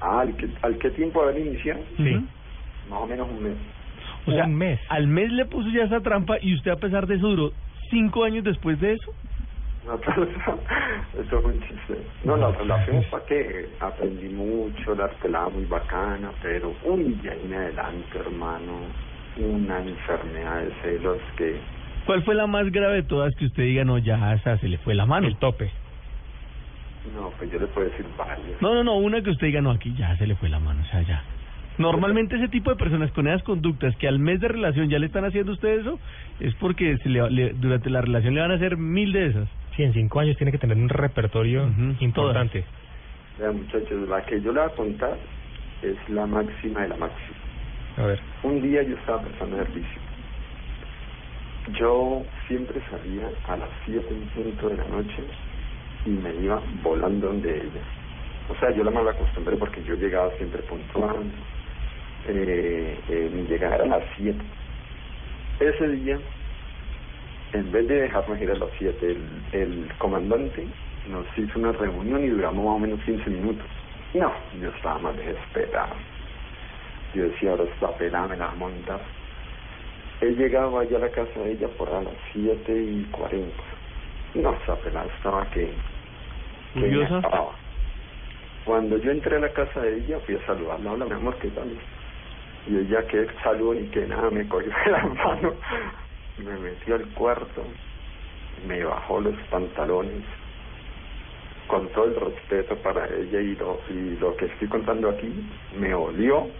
Ah, 0.00 0.20
¿al 0.20 0.36
qué, 0.36 0.48
¿al 0.62 0.78
qué 0.78 0.90
tiempo 0.90 1.22
haber 1.22 1.38
iniciado? 1.38 1.80
Sí. 1.96 2.16
Más 2.90 3.00
o 3.00 3.06
menos 3.06 3.28
un 3.28 3.42
mes. 3.42 3.56
O 4.26 4.32
sea, 4.32 4.44
Un 4.44 4.54
mes. 4.54 4.80
al 4.88 5.06
mes 5.06 5.30
le 5.32 5.44
puso 5.46 5.68
ya 5.70 5.84
esa 5.84 6.00
trampa 6.00 6.36
y 6.40 6.54
usted 6.54 6.70
a 6.72 6.76
pesar 6.76 7.06
de 7.06 7.16
eso 7.16 7.28
duró 7.28 7.52
cinco 7.90 8.24
años 8.24 8.44
después 8.44 8.80
de 8.80 8.94
eso. 8.94 9.12
No, 9.86 9.94
eso, 11.20 11.40
fue 11.40 11.52
un 11.52 11.60
chiste. 11.60 11.96
No, 12.24 12.36
la 12.36 12.50
relación 12.50 13.04
fue 13.04 13.24
que 13.26 13.68
aprendí 13.80 14.28
mucho, 14.28 14.94
la 14.96 15.08
pelada 15.08 15.48
muy 15.48 15.64
bacana, 15.66 16.32
pero 16.42 16.74
un 16.84 17.20
día 17.22 17.34
en 17.34 17.54
adelante, 17.54 18.18
hermano, 18.18 18.72
una 19.38 19.78
enfermedad 19.78 20.62
de 20.62 20.72
celos 20.82 21.18
que 21.36 21.56
¿Cuál 22.06 22.22
fue 22.22 22.36
la 22.36 22.46
más 22.46 22.70
grave 22.70 22.96
de 22.96 23.02
todas 23.02 23.34
que 23.34 23.46
usted 23.46 23.64
diga, 23.64 23.84
no, 23.84 23.98
ya 23.98 24.32
esa 24.34 24.56
se 24.58 24.68
le 24.68 24.78
fue 24.78 24.94
la 24.94 25.06
mano? 25.06 25.26
El 25.26 25.36
tope. 25.36 25.70
No, 27.14 27.30
pues 27.38 27.50
yo 27.50 27.58
le 27.58 27.66
puedo 27.68 27.88
decir 27.88 28.06
varios. 28.18 28.60
No, 28.60 28.74
no, 28.74 28.84
no, 28.84 28.96
una 28.96 29.22
que 29.22 29.30
usted 29.30 29.46
diga, 29.46 29.60
no, 29.60 29.70
aquí 29.70 29.94
ya 29.94 30.16
se 30.16 30.26
le 30.26 30.34
fue 30.36 30.48
la 30.48 30.58
mano, 30.60 30.82
o 30.82 30.84
sea, 30.86 31.02
ya. 31.02 31.22
Normalmente 31.78 32.36
ese 32.36 32.48
tipo 32.48 32.70
de 32.70 32.76
personas 32.76 33.12
con 33.12 33.26
esas 33.28 33.42
conductas 33.42 33.94
que 33.96 34.08
al 34.08 34.18
mes 34.18 34.40
de 34.40 34.48
relación 34.48 34.88
ya 34.88 34.98
le 34.98 35.06
están 35.06 35.26
haciendo 35.26 35.52
a 35.52 35.54
usted 35.54 35.80
eso, 35.80 36.00
es 36.40 36.54
porque 36.54 36.96
se 37.02 37.08
le, 37.10 37.30
le- 37.30 37.52
durante 37.52 37.90
la 37.90 38.00
relación 38.00 38.34
le 38.34 38.40
van 38.40 38.50
a 38.50 38.54
hacer 38.54 38.78
mil 38.78 39.12
de 39.12 39.26
esas. 39.26 39.48
Sí, 39.76 39.82
en 39.82 39.92
cinco 39.92 40.20
años 40.20 40.36
tiene 40.38 40.52
que 40.52 40.58
tener 40.58 40.76
un 40.78 40.88
repertorio 40.88 41.70
importante. 42.00 42.64
Vean, 43.38 43.56
muchachos, 43.58 44.08
la 44.08 44.24
que 44.24 44.40
yo 44.40 44.52
le 44.52 44.60
voy 44.60 44.70
a 44.70 44.74
contar 44.74 45.18
es 45.82 45.96
la 46.08 46.26
máxima 46.26 46.80
de 46.82 46.88
la 46.88 46.96
máxima. 46.96 47.36
A 47.98 48.06
ver. 48.06 48.20
Un 48.42 48.62
día 48.62 48.82
yo 48.82 48.96
estaba 48.96 49.20
pensando 49.22 49.58
en 49.58 49.66
servicio. 49.66 50.00
Yo 51.78 52.24
siempre 52.46 52.80
salía 52.90 53.28
a 53.48 53.56
las 53.56 53.68
7 53.84 54.06
en 54.10 54.28
punto 54.30 54.68
de 54.70 54.76
la 54.76 54.84
noche 54.88 55.16
y 56.06 56.10
me 56.10 56.34
iba 56.36 56.62
volando 56.82 57.26
donde 57.26 57.56
ella. 57.56 57.82
O 58.48 58.54
sea, 58.58 58.70
yo 58.70 58.84
la 58.84 58.90
mala 58.90 59.10
acostumbré 59.10 59.56
porque 59.56 59.82
yo 59.82 59.94
llegaba 59.94 60.30
siempre 60.38 60.62
puntual. 60.62 61.26
Eh, 62.28 63.30
mi 63.32 63.42
llegada 63.42 63.76
era 63.76 63.84
a 63.84 63.98
las 63.98 64.04
7. 64.16 64.38
Ese 65.60 65.88
día, 65.88 66.18
en 67.52 67.72
vez 67.72 67.88
de 67.88 68.02
dejarnos 68.02 68.40
ir 68.40 68.50
a 68.50 68.54
las 68.54 68.70
7, 68.78 69.06
el, 69.06 69.60
el 69.60 69.92
comandante 69.98 70.66
nos 71.08 71.26
hizo 71.36 71.58
una 71.58 71.72
reunión 71.72 72.24
y 72.24 72.28
duramos 72.28 72.64
más 72.64 72.74
o 72.74 72.78
menos 72.78 73.00
15 73.04 73.30
minutos. 73.30 73.66
No, 74.14 74.32
yo 74.60 74.70
estaba 74.70 74.98
más 74.98 75.16
desesperado. 75.16 75.94
Yo 77.14 77.24
decía, 77.24 77.50
ahora 77.50 77.64
esta 77.64 77.96
pelada 77.96 78.28
me 78.28 78.36
la 78.36 78.46
va 78.46 78.52
a 78.52 78.56
montar. 78.56 79.00
Él 80.20 80.36
llegaba 80.36 80.80
allá 80.80 80.96
a 80.96 81.00
la 81.00 81.10
casa 81.10 81.40
de 81.40 81.52
ella 81.52 81.68
por 81.76 81.88
a 81.88 82.00
las 82.02 82.14
7 82.32 82.72
y 82.72 83.04
40. 83.10 83.54
No, 84.34 84.52
esa 84.52 84.76
pelada 84.76 85.06
estaba 85.16 85.48
que, 85.50 85.70
¿Furiosa? 86.80 87.18
acababa. 87.18 87.54
Cuando 88.64 88.98
yo 88.98 89.10
entré 89.10 89.36
a 89.36 89.40
la 89.40 89.52
casa 89.52 89.80
de 89.80 89.98
ella, 89.98 90.18
fui 90.26 90.34
a 90.34 90.46
saludarla. 90.46 90.92
Hola, 90.92 91.04
mi 91.06 91.12
amor, 91.12 91.38
¿qué 91.38 91.48
tal? 91.50 91.70
Y 92.66 92.76
ella, 92.76 93.06
que 93.06 93.26
saludo 93.42 93.74
y 93.74 93.86
que 93.88 94.06
nada, 94.06 94.28
me 94.30 94.46
cogió 94.48 94.72
de 94.84 94.90
la 94.90 95.04
mano, 95.24 95.54
me 96.38 96.58
metió 96.58 96.96
al 96.96 97.06
cuarto, 97.14 97.64
me 98.66 98.84
bajó 98.84 99.20
los 99.20 99.36
pantalones, 99.50 100.24
con 101.68 101.88
todo 101.90 102.06
el 102.06 102.16
respeto 102.16 102.76
para 102.82 103.06
ella 103.06 103.40
y 103.40 103.54
lo, 103.54 103.80
y 103.88 104.16
lo 104.18 104.36
que 104.36 104.46
estoy 104.46 104.68
contando 104.68 105.10
aquí, 105.10 105.32
me 105.78 105.94
olió 105.94 106.50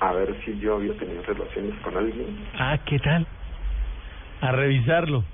a 0.00 0.12
ver 0.12 0.34
si 0.44 0.58
yo 0.58 0.76
había 0.76 0.94
tenido 0.94 1.22
relaciones 1.22 1.80
con 1.82 1.96
alguien. 1.96 2.38
Ah, 2.54 2.76
¿qué 2.84 2.98
tal? 2.98 3.26
A 4.40 4.52
revisarlo. 4.52 5.24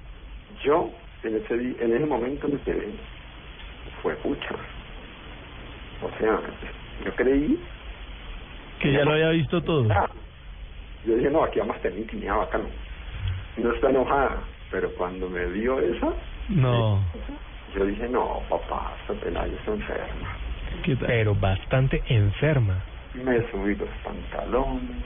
Yo, 0.63 0.93
en 1.23 1.37
ese, 1.37 1.55
en 1.55 1.95
ese 1.95 2.07
momento 2.07 2.49
me 2.49 2.59
quedé, 2.61 2.93
fue 4.03 4.15
pucha. 4.17 4.55
O 6.03 6.11
sea, 6.19 6.41
yo 7.05 7.15
creí 7.15 7.59
Que 8.81 8.93
ya 8.93 9.05
lo 9.05 9.13
había 9.13 9.31
visto 9.31 9.63
todo. 9.63 9.89
Yo 11.05 11.17
dije, 11.17 11.31
no, 11.31 11.45
aquí 11.45 11.59
vamos 11.59 11.77
a 11.77 11.81
tener 11.81 11.99
intimidad 11.99 12.37
bacano. 12.37 12.69
No 13.57 13.73
está 13.73 13.91
enojada, 13.91 14.43
pero 14.71 14.91
cuando 14.95 15.29
me 15.29 15.47
dio 15.53 15.79
esa, 15.79 16.13
No. 16.49 17.01
yo 17.75 17.85
dije, 17.85 18.09
no, 18.09 18.41
papá, 18.49 18.93
esta 19.01 19.15
pelada 19.23 19.47
está 19.47 19.73
enferma. 19.73 20.29
¿Qué 20.83 20.97
tal? 20.97 21.07
Pero 21.07 21.35
bastante 21.35 22.03
enferma. 22.09 22.83
Me 23.15 23.39
subí 23.51 23.77
los 23.77 23.89
pantalones. 24.03 25.03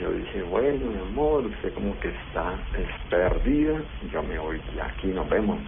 Yo 0.00 0.10
dije, 0.12 0.42
bueno, 0.42 0.86
mi 0.90 0.98
amor, 0.98 1.46
usted 1.46 1.72
como 1.72 1.98
que 2.00 2.08
está 2.08 2.54
es 2.76 2.88
perdida. 3.08 3.80
Yo 4.12 4.22
me 4.22 4.38
voy 4.38 4.60
de 4.74 4.82
aquí, 4.82 5.06
nos 5.08 5.28
vemos. 5.30 5.58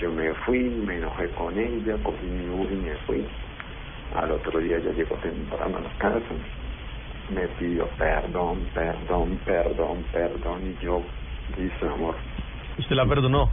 Yo 0.00 0.12
me 0.12 0.32
fui, 0.46 0.60
me 0.60 0.96
enojé 0.96 1.28
con 1.30 1.58
ella, 1.58 1.96
cogí 2.04 2.24
mi 2.26 2.48
Uber 2.48 2.72
y 2.72 2.76
me 2.76 2.94
fui. 3.06 3.24
Al 4.14 4.30
otro 4.30 4.60
día 4.60 4.78
ya 4.78 4.92
llegó 4.92 5.16
temprano 5.16 5.78
a 5.78 5.80
la 5.80 5.90
casa. 5.98 6.34
Me 7.30 7.46
pidió 7.58 7.86
perdón, 7.98 8.60
perdón, 8.74 9.38
perdón, 9.44 10.04
perdón. 10.12 10.60
Y 10.70 10.84
yo, 10.84 11.02
dice, 11.56 11.86
amor. 11.92 12.14
¿Usted 12.78 12.94
la 12.94 13.06
perdonó? 13.06 13.50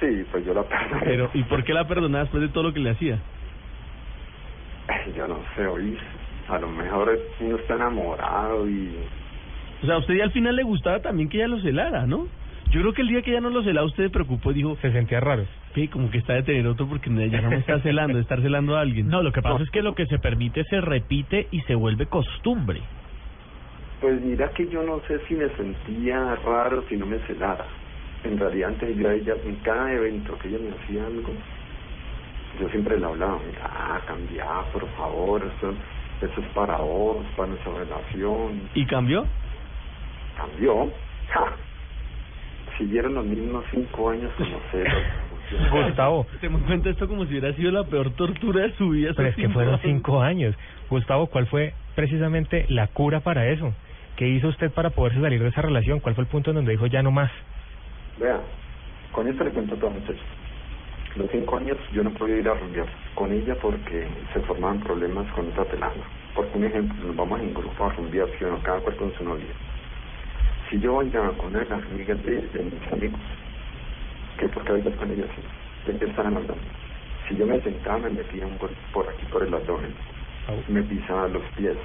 Sí, 0.00 0.24
pues 0.32 0.44
yo 0.44 0.54
la 0.54 0.64
perdoné. 0.64 1.02
Pero, 1.04 1.30
¿y 1.34 1.44
por 1.44 1.62
qué 1.62 1.72
la 1.72 1.86
perdonó 1.86 2.18
después 2.18 2.42
de 2.42 2.48
todo 2.48 2.64
lo 2.64 2.72
que 2.72 2.80
le 2.80 2.90
hacía? 2.90 3.18
Yo 5.16 5.28
no 5.28 5.38
sé, 5.54 5.66
oí. 5.66 5.96
A 6.48 6.58
lo 6.58 6.68
mejor 6.68 7.16
uno 7.38 7.56
está 7.56 7.74
enamorado 7.74 8.68
y 8.68 8.92
O 9.84 9.86
sea, 9.86 9.94
a 9.94 9.98
usted 9.98 10.14
ya 10.14 10.24
al 10.24 10.32
final 10.32 10.56
le 10.56 10.64
gustaba 10.64 10.98
también 10.98 11.28
que 11.28 11.36
ella 11.36 11.46
lo 11.46 11.60
celara, 11.60 12.06
¿no? 12.06 12.26
Yo 12.70 12.80
creo 12.80 12.92
que 12.92 13.02
el 13.02 13.08
día 13.08 13.22
que 13.22 13.30
ella 13.30 13.40
no 13.40 13.50
lo 13.50 13.62
celaba, 13.62 13.86
usted 13.86 14.04
se 14.04 14.10
preocupó 14.10 14.50
y 14.50 14.54
dijo... 14.54 14.76
Se 14.80 14.90
sentía 14.90 15.20
raro. 15.20 15.44
Sí, 15.74 15.86
como 15.88 16.10
que 16.10 16.18
está 16.18 16.34
de 16.34 16.42
tener 16.42 16.66
otro 16.66 16.88
porque 16.88 17.10
ella 17.10 17.40
no 17.42 17.50
me 17.50 17.58
está 17.58 17.80
celando, 17.80 18.16
de 18.16 18.22
estar 18.22 18.40
celando 18.42 18.76
a 18.76 18.80
alguien. 18.80 19.08
No, 19.08 19.22
lo 19.22 19.30
que 19.30 19.40
pasa 19.40 19.62
es 19.62 19.70
que 19.70 19.82
lo 19.82 19.94
que 19.94 20.06
se 20.06 20.18
permite 20.18 20.64
se 20.64 20.80
repite 20.80 21.46
y 21.50 21.60
se 21.60 21.76
vuelve 21.76 22.06
costumbre. 22.06 22.80
Pues 24.00 24.20
mira 24.20 24.48
que 24.50 24.66
yo 24.66 24.82
no 24.82 25.00
sé 25.06 25.20
si 25.28 25.34
me 25.34 25.48
sentía 25.50 26.34
raro 26.44 26.82
si 26.88 26.96
no 26.96 27.06
me 27.06 27.18
celara. 27.20 27.66
En 28.24 28.38
realidad 28.38 28.70
antes 28.70 28.96
yo 28.96 29.08
a 29.08 29.14
ella, 29.14 29.34
en 29.44 29.56
cada 29.56 29.92
evento 29.92 30.36
que 30.38 30.48
ella 30.48 30.58
me 30.58 30.70
hacía 30.70 31.06
algo, 31.06 31.32
yo 32.58 32.68
siempre 32.70 32.98
le 32.98 33.06
hablaba, 33.06 33.38
mira, 33.46 34.02
cambia, 34.06 34.44
por 34.72 34.86
favor, 34.96 35.42
eso, 35.56 35.72
eso 36.20 36.40
es 36.40 36.46
para 36.48 36.78
vos, 36.78 37.24
para 37.36 37.50
nuestra 37.50 37.72
relación. 37.74 38.68
¿Y 38.74 38.84
cambió? 38.86 39.26
Cambió. 40.36 40.90
¡Ja! 41.28 41.52
Siguieron 42.76 43.14
los 43.14 43.24
mismos 43.24 43.64
cinco 43.70 44.10
años 44.10 44.32
como 44.36 44.58
cero. 44.72 44.90
Gustavo. 45.70 46.26
Me 46.42 46.58
cuenta 46.60 46.90
esto 46.90 47.08
como 47.08 47.24
si 47.24 47.30
hubiera 47.30 47.54
sido 47.54 47.72
la 47.72 47.84
peor 47.84 48.10
tortura 48.12 48.62
de 48.62 48.72
su 48.74 48.90
vida. 48.90 49.12
Pero 49.16 49.28
es 49.28 49.36
que 49.36 49.48
fueron 49.48 49.78
cinco 49.80 50.22
años. 50.22 50.54
Gustavo, 50.88 51.26
¿cuál 51.26 51.46
fue 51.46 51.74
precisamente 51.94 52.66
la 52.68 52.88
cura 52.88 53.20
para 53.20 53.48
eso? 53.48 53.72
¿Qué 54.16 54.28
hizo 54.28 54.48
usted 54.48 54.70
para 54.70 54.90
poderse 54.90 55.20
salir 55.20 55.42
de 55.42 55.48
esa 55.48 55.62
relación? 55.62 56.00
¿Cuál 56.00 56.14
fue 56.14 56.24
el 56.24 56.28
punto 56.30 56.50
en 56.50 56.56
donde 56.56 56.72
dijo 56.72 56.86
ya 56.86 57.02
no 57.02 57.10
más? 57.10 57.30
Vea, 58.18 58.40
con 59.12 59.26
esto 59.28 59.44
le 59.44 59.50
cuento 59.50 59.76
todo, 59.76 59.90
muchachos. 59.90 60.22
Los 61.16 61.28
cinco 61.30 61.56
años 61.56 61.76
yo 61.92 62.04
no 62.04 62.10
podía 62.10 62.36
ir 62.36 62.48
a 62.48 62.54
rumbear 62.54 62.86
con 63.14 63.32
ella 63.32 63.56
porque 63.60 64.06
se 64.32 64.40
formaban 64.40 64.80
problemas 64.80 65.26
con 65.32 65.48
otra 65.48 65.64
pelada. 65.64 65.94
Por 66.34 66.46
un 66.54 66.64
ejemplo, 66.64 67.06
nos 67.06 67.16
vamos 67.16 67.40
en 67.40 67.52
grupo 67.52 67.84
a 67.84 67.92
rumbear, 67.94 68.28
cada 68.62 68.78
cual 68.80 68.96
con 68.96 69.12
su 69.14 69.24
novia. 69.24 69.46
Si 70.68 70.78
yo 70.78 70.96
bailaba 70.96 71.32
con 71.32 71.46
una 71.46 71.60
de 71.60 71.70
las 71.70 71.82
amigas 71.82 72.22
de, 72.24 72.42
de 72.42 72.62
mis 72.62 72.92
amigos, 72.92 73.20
que 74.40 74.48
porque 74.48 74.82
con 74.96 75.10
ellas, 75.10 75.28
¿de 75.86 75.98
qué 75.98 76.04
están 76.06 76.26
hablando? 76.28 76.56
Si 77.28 77.36
yo 77.36 77.46
me 77.46 77.60
sentaba, 77.60 77.98
me 77.98 78.10
metía 78.10 78.46
un 78.46 78.56
golpe 78.58 78.76
por 78.92 79.06
aquí, 79.08 79.24
por 79.30 79.44
el 79.44 79.52
abdomen, 79.52 79.94
me 80.68 80.82
pisaba 80.82 81.28
los 81.28 81.44
pies. 81.56 81.76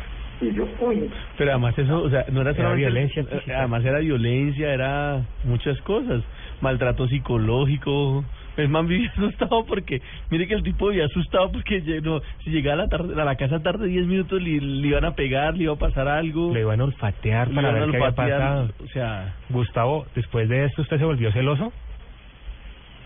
Y 0.42 0.54
yo, 0.54 0.68
uy, 0.82 1.10
Pero 1.38 1.52
además 1.52 1.78
eso, 1.78 2.02
o 2.02 2.10
sea, 2.10 2.26
no 2.30 2.42
era 2.42 2.52
Era 2.52 2.74
violencia 2.74 3.22
eh, 3.22 3.26
física. 3.26 3.60
Además 3.60 3.86
era 3.86 4.00
violencia, 4.00 4.74
era 4.74 5.22
muchas 5.46 5.80
cosas. 5.82 6.24
Maltrato 6.60 7.08
psicológico. 7.08 8.26
El 8.58 8.68
man 8.68 8.86
vivía 8.86 9.10
asustado 9.18 9.66
porque... 9.66 10.02
Mire 10.30 10.48
que 10.48 10.56
el 10.56 10.64
tipo 10.64 10.90
vivía 10.90 11.06
asustado 11.06 11.54
porque 11.54 11.82
no, 12.04 12.20
si 12.44 12.50
llegaba 12.50 12.82
a 12.82 12.86
la, 12.86 12.90
tarde, 12.90 13.22
a 13.22 13.24
la 13.24 13.36
casa 13.38 13.62
tarde 13.62 13.88
10 13.88 14.08
minutos 14.08 14.42
le, 14.42 14.60
le 14.60 14.88
iban 14.88 15.06
a 15.06 15.16
pegar, 15.16 15.56
le 15.56 15.64
iba 15.64 15.74
a 15.74 15.78
pasar 15.78 16.10
algo. 16.10 16.54
Le 16.54 16.62
iban 16.62 16.82
a 16.82 16.84
olfatear 16.84 17.48
le 17.48 17.56
para 17.56 17.70
iban 17.70 17.82
a 17.82 17.86
ver 17.86 17.92
qué 17.92 17.98
había 17.98 18.10
olfatear, 18.10 18.40
pasado. 18.40 18.70
O 18.84 18.88
sea... 18.88 19.36
Gustavo, 19.50 20.06
después 20.16 20.50
de 20.50 20.66
esto, 20.66 20.82
¿usted 20.82 20.98
se 20.98 21.06
volvió 21.06 21.32
celoso? 21.32 21.72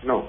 No, 0.02 0.24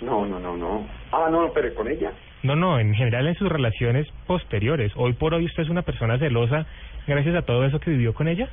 no, 0.00 0.26
no, 0.26 0.38
no, 0.38 0.56
no. 0.56 0.86
Ah, 1.12 1.28
no, 1.30 1.50
pero 1.52 1.74
con 1.74 1.88
ella. 1.88 2.12
No, 2.42 2.56
no, 2.56 2.78
en 2.78 2.94
general 2.94 3.28
en 3.28 3.34
sus 3.36 3.48
relaciones 3.48 4.08
posteriores. 4.26 4.92
Hoy 4.96 5.12
por 5.12 5.34
hoy 5.34 5.44
usted 5.44 5.62
es 5.62 5.68
una 5.68 5.82
persona 5.82 6.18
celosa 6.18 6.66
gracias 7.06 7.36
a 7.36 7.42
todo 7.42 7.64
eso 7.64 7.78
que 7.78 7.90
vivió 7.90 8.14
con 8.14 8.28
ella. 8.28 8.48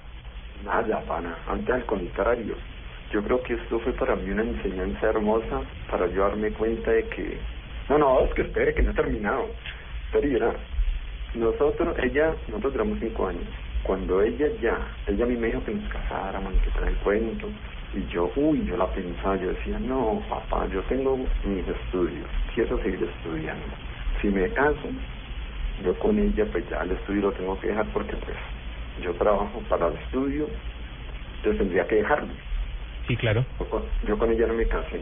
Nada, 0.63 1.01
pana. 1.07 1.35
Antes 1.47 1.73
al 1.73 1.85
contrario. 1.85 2.55
yo 3.11 3.23
creo 3.23 3.41
que 3.41 3.53
esto 3.53 3.79
fue 3.79 3.93
para 3.93 4.15
mí 4.15 4.29
una 4.29 4.43
enseñanza 4.43 5.07
hermosa 5.07 5.61
para 5.89 6.07
yo 6.07 6.23
darme 6.23 6.51
cuenta 6.51 6.91
de 6.91 7.03
que, 7.09 7.39
no, 7.89 7.97
no, 7.97 8.21
es 8.21 8.33
que 8.33 8.43
espere, 8.43 8.73
que 8.73 8.83
no 8.83 8.91
he 8.91 8.93
terminado. 8.93 9.45
Pero 10.11 10.53
nosotros, 11.35 11.97
ella, 12.03 12.35
nosotros 12.47 12.73
duramos 12.73 12.99
cinco 12.99 13.27
años. 13.27 13.43
Cuando 13.83 14.21
ella 14.21 14.47
ya, 14.61 14.77
ella 15.07 15.23
a 15.23 15.27
mí 15.27 15.35
me 15.35 15.47
dijo 15.47 15.63
que 15.63 15.73
nos 15.73 15.89
casáramos, 15.91 16.53
que 16.61 16.69
trae 16.71 16.89
el 16.89 16.97
cuento, 16.97 17.47
y 17.93 18.05
yo, 18.07 18.31
uy, 18.35 18.65
yo 18.65 18.77
la 18.77 18.87
pensaba, 18.91 19.35
yo 19.37 19.49
decía, 19.49 19.79
no, 19.79 20.21
papá, 20.29 20.67
yo 20.71 20.81
tengo 20.83 21.17
mis 21.43 21.67
estudios, 21.67 22.27
quiero 22.53 22.77
seguir 22.83 23.03
estudiando. 23.03 23.65
Si 24.21 24.27
me 24.27 24.47
caso, 24.51 24.89
yo 25.83 25.97
con 25.99 26.19
ella, 26.19 26.45
pues 26.51 26.69
ya 26.69 26.77
el 26.83 26.91
estudio 26.91 27.21
lo 27.23 27.31
tengo 27.33 27.59
que 27.59 27.67
dejar 27.67 27.85
porque 27.93 28.15
pues 28.17 28.37
yo 29.01 29.13
trabajo 29.15 29.61
para 29.69 29.87
el 29.87 29.97
estudio, 29.97 30.47
entonces 31.37 31.57
tendría 31.59 31.87
que 31.87 31.95
dejarlo. 31.95 32.33
Sí, 33.07 33.15
claro. 33.17 33.45
Yo 34.03 34.17
con, 34.17 34.31
ella 34.31 34.47
no 34.47 34.53
me 34.53 34.67
casé. 34.67 35.01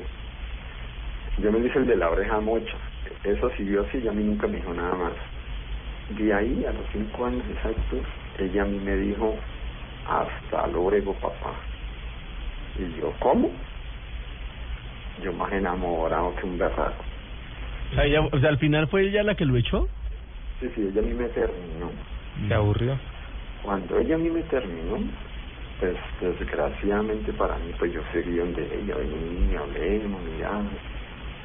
Yo 1.39 1.51
me 1.51 1.65
hice 1.67 1.79
el 1.79 1.87
de 1.87 1.97
la 1.97 2.09
oreja 2.09 2.39
mocha. 2.39 2.77
Eso 3.23 3.49
siguió 3.57 3.81
así 3.81 3.97
y 3.99 4.07
a 4.07 4.11
mí 4.11 4.23
nunca 4.23 4.47
me 4.47 4.57
dijo 4.57 4.73
nada 4.73 4.95
más. 4.95 5.13
De 6.09 6.33
ahí, 6.33 6.65
a 6.65 6.71
los 6.71 6.85
cinco 6.93 7.25
años 7.25 7.43
exactos, 7.49 8.01
ella 8.39 8.61
a 8.61 8.65
mí 8.65 8.79
me 8.79 8.95
dijo, 8.97 9.37
hasta 10.05 10.67
luego, 10.67 11.13
papá. 11.19 11.59
Y 12.77 12.99
yo, 12.99 13.13
¿cómo? 13.19 13.51
Yo 15.21 15.33
más 15.33 15.51
enamorado 15.51 16.35
que 16.35 16.45
un 16.45 16.57
berraco. 16.57 17.03
O 17.91 17.95
sea, 17.95 18.05
ella, 18.05 18.21
o 18.21 18.39
sea, 18.39 18.49
al 18.49 18.57
final 18.59 18.87
fue 18.87 19.07
ella 19.07 19.23
la 19.23 19.35
que 19.35 19.45
lo 19.45 19.57
echó. 19.57 19.87
Sí, 20.59 20.69
sí, 20.75 20.81
ella 20.81 21.01
a 21.01 21.05
mí 21.05 21.13
me 21.13 21.29
terminó. 21.29 21.91
¿Se 22.47 22.53
aburrió? 22.53 22.99
Cuando 23.63 23.97
ella 23.97 24.15
a 24.15 24.17
mí 24.17 24.29
me 24.29 24.43
terminó, 24.43 24.97
pues 25.79 25.95
desgraciadamente 26.21 27.33
para 27.33 27.57
mí, 27.57 27.71
pues 27.79 27.93
yo 27.93 28.01
seguí 28.11 28.37
donde 28.37 28.63
ella, 28.63 28.95
vení, 28.95 29.55
hablemos, 29.55 30.21
miramos. 30.21 30.73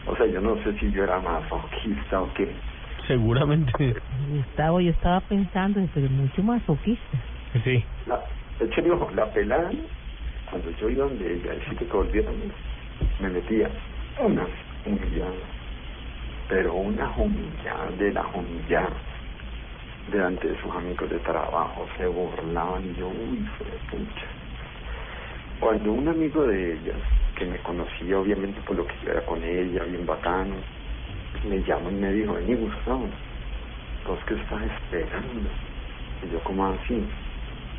O 0.07 0.17
sea, 0.17 0.27
yo 0.27 0.41
no 0.41 0.57
sé 0.65 0.73
si 0.79 0.91
yo 0.91 1.05
era 1.05 1.21
masoquista 1.21 2.21
o 2.21 2.33
qué. 2.35 2.55
Seguramente. 3.07 3.73
Gustavo, 4.29 4.81
yo 4.81 4.91
estaba 4.91 5.21
pensando, 5.21 5.81
pero 5.95 6.09
mucho 6.11 6.43
masoquista. 6.43 7.19
Sí. 7.65 7.85
La, 8.07 8.21
el 8.61 8.93
ojo, 8.93 9.11
la 9.15 9.31
pelada, 9.33 9.71
cuando 10.53 10.71
yo 10.73 10.91
iba 10.91 11.07
donde 11.07 11.35
ella, 11.35 11.55
y 11.55 11.77
que 11.77 11.85
volvieron, 11.87 12.35
me 13.21 13.31
metía 13.31 13.71
una 14.21 14.47
humillada, 14.85 15.33
pero 16.47 16.75
una 16.75 17.11
humillada 17.17 17.91
de 17.99 18.13
la 18.13 18.27
humillada 18.35 18.93
delante 20.11 20.49
de 20.49 20.61
sus 20.61 20.71
amigos 20.71 21.09
de 21.09 21.19
trabajo, 21.21 21.89
se 21.97 22.07
burlaban 22.07 22.85
y 22.85 22.95
yo, 22.99 23.09
uy, 23.09 23.49
fue 23.57 23.67
pucha. 23.91 24.27
Cuando 25.59 25.93
un 25.93 26.09
amigo 26.09 26.47
de 26.47 26.75
ella, 26.75 26.95
que 27.39 27.47
me 27.47 27.57
conocía 27.59 28.19
obviamente 28.19 28.61
por 28.67 28.77
lo 28.77 28.87
que 28.87 28.95
yo 29.07 29.13
era 29.13 29.25
con 29.25 29.43
ella, 29.43 29.85
bien 29.85 30.05
bacano, 30.05 30.57
me 31.49 31.63
llamó 31.63 31.91
y 31.91 31.95
me 31.95 32.13
dijo, 32.13 32.35
vení 32.35 32.57
Gustavo, 32.57 33.09
vos 34.07 34.19
que 34.27 34.35
estás 34.35 34.61
esperando. 34.63 35.49
Y 36.23 36.31
yo 36.31 36.41
como 36.45 36.67
así, 36.67 37.03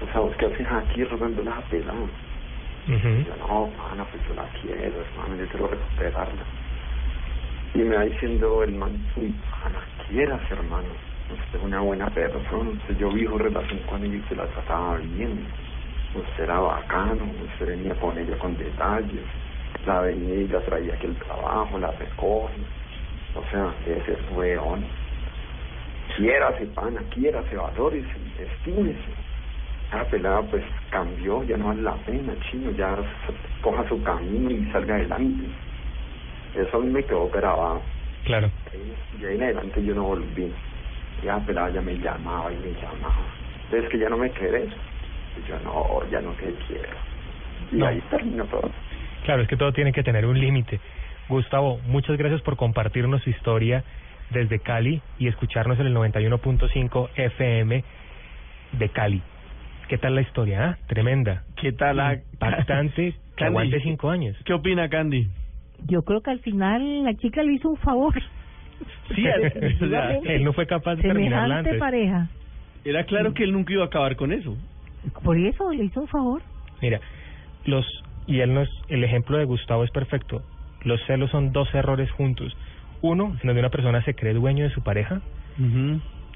o 0.02 0.12
sea, 0.12 0.22
vos 0.22 0.36
que 0.38 0.48
haces 0.48 0.68
aquí 0.72 1.04
rogando 1.04 1.44
la 1.44 1.62
Y 2.88 3.23
yo, 3.23 3.35
no, 3.38 3.72
pana, 3.77 4.05
pues 4.05 4.22
yo 4.27 4.34
la 4.34 4.47
quiero, 4.61 5.01
hermano, 5.01 5.35
yo 5.38 5.47
quiero 5.49 5.68
recuperarla. 5.68 6.43
Y 7.73 7.80
me 7.80 7.95
va 7.95 8.03
diciendo 8.03 8.64
el 8.64 8.73
man, 8.73 9.05
uy, 9.15 9.34
pana, 9.61 9.80
quieras, 10.07 10.41
hermano 10.51 11.14
usted 11.34 11.57
es 11.57 11.64
una 11.64 11.80
buena 11.81 12.07
persona, 12.07 12.69
usted 12.72 12.97
yo 12.97 13.10
vi 13.11 13.26
su 13.26 13.38
relación 13.38 13.80
con 13.89 14.03
ella 14.03 14.15
y 14.15 14.30
se 14.30 14.35
la 14.35 14.47
trataba 14.47 14.97
bien, 14.97 15.47
usted 16.14 16.43
era 16.43 16.60
bacano, 16.60 17.31
usted 17.43 17.68
venía 17.68 17.95
con 17.95 18.18
ella 18.18 18.38
con 18.38 18.55
detalles, 18.57 19.23
la 19.85 20.01
venía 20.01 20.35
y 20.35 20.47
la 20.47 20.61
traía 20.61 20.93
aquí 20.93 21.07
el 21.07 21.15
trabajo, 21.18 21.77
la 21.77 21.91
recoge, 21.91 22.53
o 23.35 23.43
sea, 23.51 23.73
ese 23.85 24.15
fue 24.34 24.57
on. 24.57 24.85
Quiérase, 26.15 26.68
pana, 26.68 27.01
quiérase, 27.10 27.55
valores, 27.55 28.05
estímese. 28.38 29.23
Esa 29.94 30.06
pelada 30.06 30.41
pues 30.41 30.64
cambió, 30.90 31.44
ya 31.44 31.56
no 31.56 31.68
vale 31.68 31.84
la 31.84 31.94
pena, 31.98 32.34
chino, 32.49 32.72
ya 32.72 32.98
coja 33.61 33.88
su 33.88 34.02
camino 34.02 34.49
y 34.49 34.65
salga 34.72 34.95
adelante. 34.95 35.45
Eso 36.56 36.78
a 36.78 36.80
mí 36.80 36.90
me 36.90 37.03
quedó 37.03 37.30
grabado. 37.30 37.82
Claro. 38.26 38.49
Y 39.20 39.26
ahí 39.26 39.36
en 39.36 39.44
adelante 39.44 39.84
yo 39.84 39.94
no 39.94 40.03
volví 40.03 40.52
ya 41.24 41.40
pelada 41.40 41.70
ya 41.70 41.82
me 41.82 41.98
llamaba 41.98 42.52
y 42.52 42.57
me 42.57 42.74
llamaba. 42.74 43.26
Entonces 43.65 43.90
que 43.90 43.99
ya 43.99 44.10
no 44.10 44.18
me 44.18 44.32
querés. 44.32 44.70
Y 45.38 45.48
yo 45.48 45.60
no, 45.60 46.02
ya 46.11 46.22
no 46.22 46.32
te 46.32 46.53
quiero. 46.68 46.98
Y 47.72 47.82
ahí 47.84 48.02
terminó 48.10 48.45
todo. 48.45 48.70
Claro, 49.26 49.41
es 49.41 49.48
que 49.48 49.57
todo 49.57 49.72
tiene 49.74 49.91
que 49.94 50.03
tener 50.03 50.26
un 50.26 50.40
límite. 50.40 50.80
Gustavo, 51.30 51.80
muchas 51.86 52.18
gracias 52.18 52.41
por 52.41 52.57
compartirnos 52.57 53.22
su 53.24 53.30
historia 53.30 53.84
desde 54.30 54.60
Cali 54.60 55.02
y 55.18 55.28
escucharnos 55.28 55.80
en 55.80 55.88
el 55.88 55.95
91.5 55.95 57.10
FM 57.15 57.84
de 58.74 58.90
Cali. 58.90 59.22
¿Qué 59.94 59.99
tal 59.99 60.15
la 60.15 60.22
historia? 60.22 60.70
Ah? 60.70 60.78
Tremenda. 60.88 61.44
¿Qué 61.61 61.72
tal 61.72 61.98
la... 61.98 62.18
Bastante, 62.40 63.14
que 63.38 63.45
aguante 63.45 63.80
cinco 63.82 64.10
años. 64.10 64.36
¿Qué 64.44 64.52
opina 64.52 64.90
Candy? 64.90 65.28
Yo 65.86 66.02
creo 66.02 66.20
que 66.22 66.32
al 66.32 66.40
final 66.40 67.03
la 67.03 67.14
chica 67.14 67.44
le 67.44 67.53
hizo 67.53 67.70
un 67.70 67.78
favor. 67.78 68.20
Sí, 69.14 69.24
él 70.26 70.44
no 70.44 70.52
fue 70.53 70.65
capaz 70.65 70.95
de 70.95 71.03
terminar 71.03 71.52
antes. 71.52 71.78
pareja. 71.78 72.28
Era 72.84 73.03
claro 73.03 73.36
que 73.36 73.44
él 73.44 73.52
nunca 73.52 73.72
iba 73.72 73.84
a 73.84 73.86
acabar 73.86 74.15
con 74.15 74.34
eso. 74.34 74.57
Por 75.24 75.38
eso 75.38 75.72
le 75.72 75.84
hizo 75.84 76.02
un 76.02 76.07
favor. 76.07 76.41
Mira, 76.82 76.99
los 77.65 77.86
y 78.26 78.40
él 78.40 78.52
nos 78.52 78.70
el 78.88 79.03
ejemplo 79.03 79.38
de 79.38 79.45
Gustavo 79.45 79.84
es 79.84 79.91
perfecto. 79.91 80.41
Los 80.84 81.06
celos 81.06 81.30
son 81.30 81.52
dos 81.52 81.72
errores 81.76 82.10
juntos. 82.14 82.57
Uno, 83.03 83.38
en 83.40 83.48
donde 83.48 83.60
una 83.60 83.70
persona 83.70 84.03
se 84.06 84.15
cree 84.15 84.34
dueño 84.34 84.64
de 84.64 84.72
su 84.72 84.82
pareja 84.82 85.22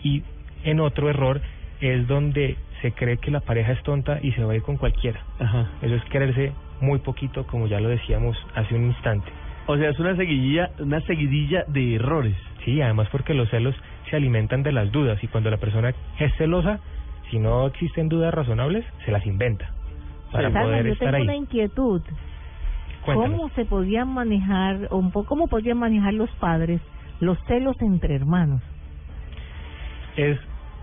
y 0.03 0.21
en 0.63 0.79
otro 0.79 1.09
error 1.09 1.41
es 1.81 2.07
donde 2.07 2.55
se 2.81 2.91
cree 2.91 3.17
que 3.17 3.31
la 3.31 3.39
pareja 3.39 3.71
es 3.71 3.83
tonta 3.83 4.19
y 4.21 4.31
se 4.33 4.43
va 4.43 4.53
a 4.53 4.55
ir 4.55 4.61
con 4.61 4.77
cualquiera. 4.77 5.19
Ajá. 5.39 5.67
Eso 5.81 5.95
es 5.95 6.03
quererse 6.05 6.53
muy 6.81 6.99
poquito, 6.99 7.45
como 7.47 7.67
ya 7.67 7.79
lo 7.79 7.89
decíamos 7.89 8.37
hace 8.55 8.75
un 8.75 8.85
instante. 8.85 9.27
O 9.65 9.77
sea, 9.77 9.89
es 9.89 9.99
una 9.99 10.15
seguidilla, 10.15 10.71
una 10.79 11.01
seguidilla 11.01 11.65
de 11.67 11.95
errores. 11.95 12.35
Sí, 12.63 12.81
además 12.81 13.07
porque 13.11 13.33
los 13.33 13.49
celos 13.49 13.75
se 14.09 14.15
alimentan 14.15 14.63
de 14.63 14.71
las 14.71 14.91
dudas 14.91 15.21
y 15.23 15.27
cuando 15.27 15.49
la 15.49 15.57
persona 15.57 15.93
es 16.19 16.33
celosa, 16.37 16.79
si 17.29 17.39
no 17.39 17.67
existen 17.67 18.09
dudas 18.09 18.33
razonables, 18.33 18.85
se 19.05 19.11
las 19.11 19.25
inventa 19.25 19.69
para 20.31 20.49
poder 20.49 20.85
yo 20.85 20.93
estar 20.93 21.07
tengo 21.07 21.17
ahí. 21.17 21.23
una 21.23 21.35
inquietud. 21.35 22.01
¿Cómo 23.05 23.49
se 23.49 23.63
podían 23.65 24.13
manejar, 24.13 24.87
o 24.89 25.01
cómo 25.25 25.47
podían 25.47 25.77
manejar 25.77 26.13
los 26.13 26.29
padres 26.31 26.81
los 27.19 27.37
celos 27.47 27.75
entre 27.81 28.15
hermanos? 28.15 28.61
Es 30.15 30.37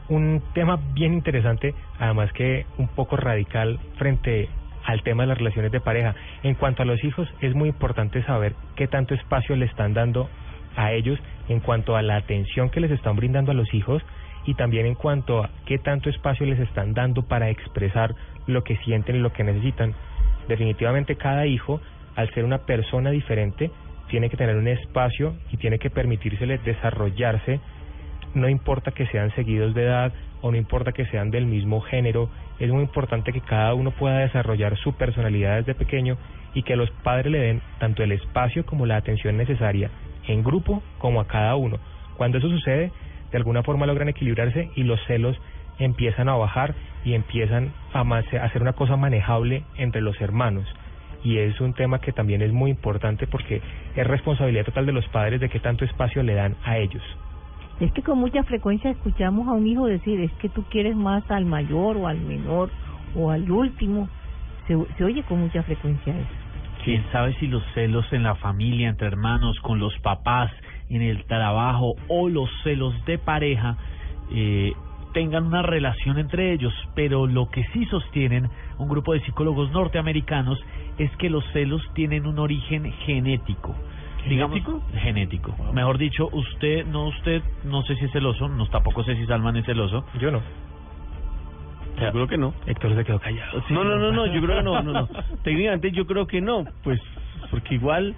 un 0.09 0.43
tema 0.53 0.79
bien 0.95 1.15
interesante, 1.15 1.75
además 1.99 2.33
que 2.33 2.67
un 2.79 2.89
poco 2.89 3.17
radical 3.17 3.79
frente 3.97 4.49
al 4.85 5.03
tema 5.03 5.23
de 5.23 5.29
las 5.29 5.39
relaciones 5.39 5.73
de 5.73 5.81
pareja. 5.81 6.15
En 6.43 6.55
cuanto 6.55 6.83
a 6.83 6.87
los 6.87 7.03
hijos, 7.05 7.29
es 7.41 7.55
muy 7.55 7.71
importante 7.71 8.23
saber 8.25 8.55
qué 8.77 8.87
tanto 8.87 9.15
espacio 9.15 9.57
le 9.57 9.67
están 9.67 9.95
dando 9.95 10.29
a 10.77 10.93
ellos 10.93 11.19
en 11.49 11.61
cuanto 11.61 11.97
a 11.97 12.03
la 12.03 12.17
atención 12.17 12.71
que 12.71 12.81
les 12.81 12.91
están 12.91 13.17
brindando 13.17 13.53
a 13.53 13.55
los 13.55 13.73
hijos 13.73 14.03
y 14.45 14.55
también 14.55 14.87
en 14.87 14.95
cuanto 14.95 15.43
a 15.43 15.51
qué 15.67 15.79
tanto 15.79 16.11
espacio 16.11 16.47
les 16.47 16.61
están 16.61 16.93
dando 16.93 17.23
para 17.23 17.49
expresar 17.51 18.15
lo 18.47 18.63
que 18.63 18.77
sienten 18.79 19.17
y 19.17 19.21
lo 19.21 19.33
que 19.33 19.45
necesitan. 19.45 19.95
Definitivamente 20.49 21.17
cada 21.17 21.47
hijo, 21.47 21.81
al 22.17 22.33
ser 22.35 22.45
una 22.45 22.59
persona 22.59 23.11
diferente, 23.11 23.71
tiene 24.09 24.29
que 24.29 24.37
tener 24.37 24.57
un 24.57 24.69
espacio 24.69 25.35
y 25.51 25.57
tiene 25.57 25.79
que 25.79 25.91
permitírsele 25.91 26.59
desarrollarse, 26.59 27.61
no 28.35 28.48
importa 28.48 28.93
que 28.93 29.06
sean 29.06 29.35
seguidos 29.35 29.74
de 29.74 29.85
edad 29.85 30.12
o 30.40 30.51
no 30.51 30.56
importa 30.56 30.93
que 30.93 31.06
sean 31.06 31.31
del 31.31 31.47
mismo 31.47 31.81
género, 31.81 32.28
es 32.59 32.70
muy 32.70 32.82
importante 32.82 33.32
que 33.32 33.40
cada 33.40 33.74
uno 33.74 33.90
pueda 33.93 34.19
desarrollar 34.19 34.77
su 34.77 34.93
personalidad 34.94 35.56
desde 35.59 35.74
pequeño 35.74 36.16
y 36.55 36.62
que 36.62 36.77
los 36.77 36.90
padres 36.90 37.32
le 37.32 37.39
den 37.39 37.62
tanto 37.78 38.02
el 38.02 38.12
espacio 38.12 38.65
como 38.65 38.86
la 38.86 38.97
atención 38.97 39.36
necesaria 39.36 39.90
en 40.27 40.43
grupo 40.43 40.82
como 40.98 41.20
a 41.20 41.27
cada 41.27 41.56
uno. 41.56 41.78
Cuando 42.16 42.39
eso 42.39 42.48
sucede, 42.48 42.93
de 43.31 43.39
alguna 43.39 43.62
forma 43.62 43.86
logran 43.86 44.09
equilibrarse 44.09 44.70
y 44.77 44.85
los 44.85 45.01
celos 45.06 45.36
empiezan 45.78 46.28
a 46.28 46.36
bajar 46.36 46.74
y 47.05 47.15
empiezan 47.15 47.73
a, 47.93 48.01
hacer 48.43 48.62
una 48.62 48.74
cosa 48.74 48.97
manejable 48.97 49.65
entre 49.77 50.01
los 50.01 50.20
hermanos. 50.20 50.66
Y 51.24 51.39
es 51.39 51.61
un 51.61 51.73
tema 51.73 52.01
que 52.01 52.12
también 52.12 52.43
es 52.43 52.52
muy 52.52 52.70
importante 52.70 53.27
porque 53.27 53.61
es 53.97 54.06
responsabilidad 54.06 54.66
total 54.66 54.86
de 54.86 54.93
los 54.93 55.09
padres 55.09 55.40
de 55.40 55.48
qué 55.48 55.59
tanto 55.59 55.85
espacio 55.85 56.23
le 56.23 56.35
dan 56.35 56.55
a 56.65 56.78
ellos. 56.78 57.02
Es 57.81 57.93
que 57.93 58.03
con 58.03 58.19
mucha 58.19 58.43
frecuencia 58.45 58.91
escuchamos 58.91 59.49
a 59.49 59.53
un 59.53 59.67
hijo 59.67 59.87
decir, 59.87 60.21
es 60.21 60.33
que 60.35 60.49
tú 60.49 60.65
quieres 60.71 60.97
más 60.97 61.29
al 61.31 61.45
mayor 61.45 61.97
o 61.97 62.07
al 62.07 62.21
menor 62.21 62.71
o 63.17 63.31
al 63.31 63.51
último. 63.51 64.09
Se, 64.67 64.77
se 64.97 65.05
oye 65.05 65.23
con 65.25 65.41
mucha 65.41 65.63
frecuencia 65.63 66.17
eso. 66.17 66.29
¿Quién 66.85 67.05
sabe 67.13 67.35
si 67.41 67.47
los 67.47 67.63
celos 67.75 68.05
en 68.13 68.23
la 68.23 68.35
familia, 68.35 68.91
entre 68.91 69.07
hermanos, 69.07 69.59
con 69.61 69.79
los 69.79 69.99
papás, 70.01 70.51
en 70.91 71.03
el 71.03 71.25
trabajo 71.25 71.95
o 72.09 72.29
los 72.29 72.51
celos 72.63 72.95
de 73.07 73.19
pareja 73.19 73.77
eh, 74.33 74.73
tengan 75.13 75.47
una 75.47 75.63
relación 75.63 76.19
entre 76.19 76.53
ellos, 76.53 76.75
pero 76.95 77.27
lo 77.27 77.49
que 77.49 77.65
sí 77.73 77.85
sostienen 77.87 78.49
un 78.79 78.89
grupo 78.89 79.13
de 79.13 79.21
psicólogos 79.21 79.71
norteamericanos 79.71 80.59
es 80.99 81.11
que 81.17 81.31
los 81.31 81.45
celos 81.53 81.83
tienen 81.95 82.27
un 82.27 82.39
origen 82.39 82.93
genético. 83.07 83.75
Digamos, 84.29 84.61
genético. 84.95 85.55
Mejor 85.73 85.99
dicho, 85.99 86.29
usted, 86.33 86.87
no 86.87 87.07
usted, 87.09 87.43
no 87.65 87.83
sé 87.83 87.95
si 87.97 88.07
es 88.07 88.13
celoso, 88.13 88.49
no 88.49 88.67
tampoco 88.67 89.05
sé 89.05 89.17
si 89.17 89.27
Salman 89.27 89.57
es 89.57 89.67
celoso. 89.67 90.05
Yo 90.21 90.31
no. 90.31 90.41
Yo 92.01 92.11
creo 92.11 92.27
que 92.27 92.39
no. 92.39 92.55
Héctor 92.67 92.95
se 92.97 93.05
quedó 93.05 93.21
callado. 93.21 93.63
No, 93.71 93.85
no, 93.85 93.97
no, 93.97 94.11
no, 94.13 94.27
yo 94.27 94.41
creo 94.43 94.59
que 94.59 94.63
no, 94.65 94.83
no, 94.83 94.93
no. 94.93 95.09
Técnicamente 95.45 95.93
yo 95.93 96.07
creo 96.07 96.27
que 96.27 96.41
no, 96.41 96.65
pues 96.83 97.01
porque 97.51 97.75
igual 97.77 98.15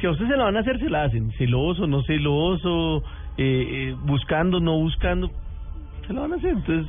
si 0.00 0.06
a 0.06 0.10
usted 0.10 0.26
se 0.26 0.36
la 0.36 0.44
van 0.44 0.56
a 0.56 0.60
hacer, 0.60 0.78
se 0.78 0.88
la 0.88 1.04
hacen. 1.04 1.30
Celoso, 1.32 1.86
no 1.86 2.02
celoso, 2.04 3.02
eh, 3.36 3.90
eh, 3.90 3.96
buscando, 4.04 4.60
no 4.60 4.78
buscando, 4.78 5.30
se 6.06 6.12
la 6.12 6.22
van 6.22 6.32
a 6.32 6.36
hacer. 6.36 6.50
Entonces, 6.54 6.86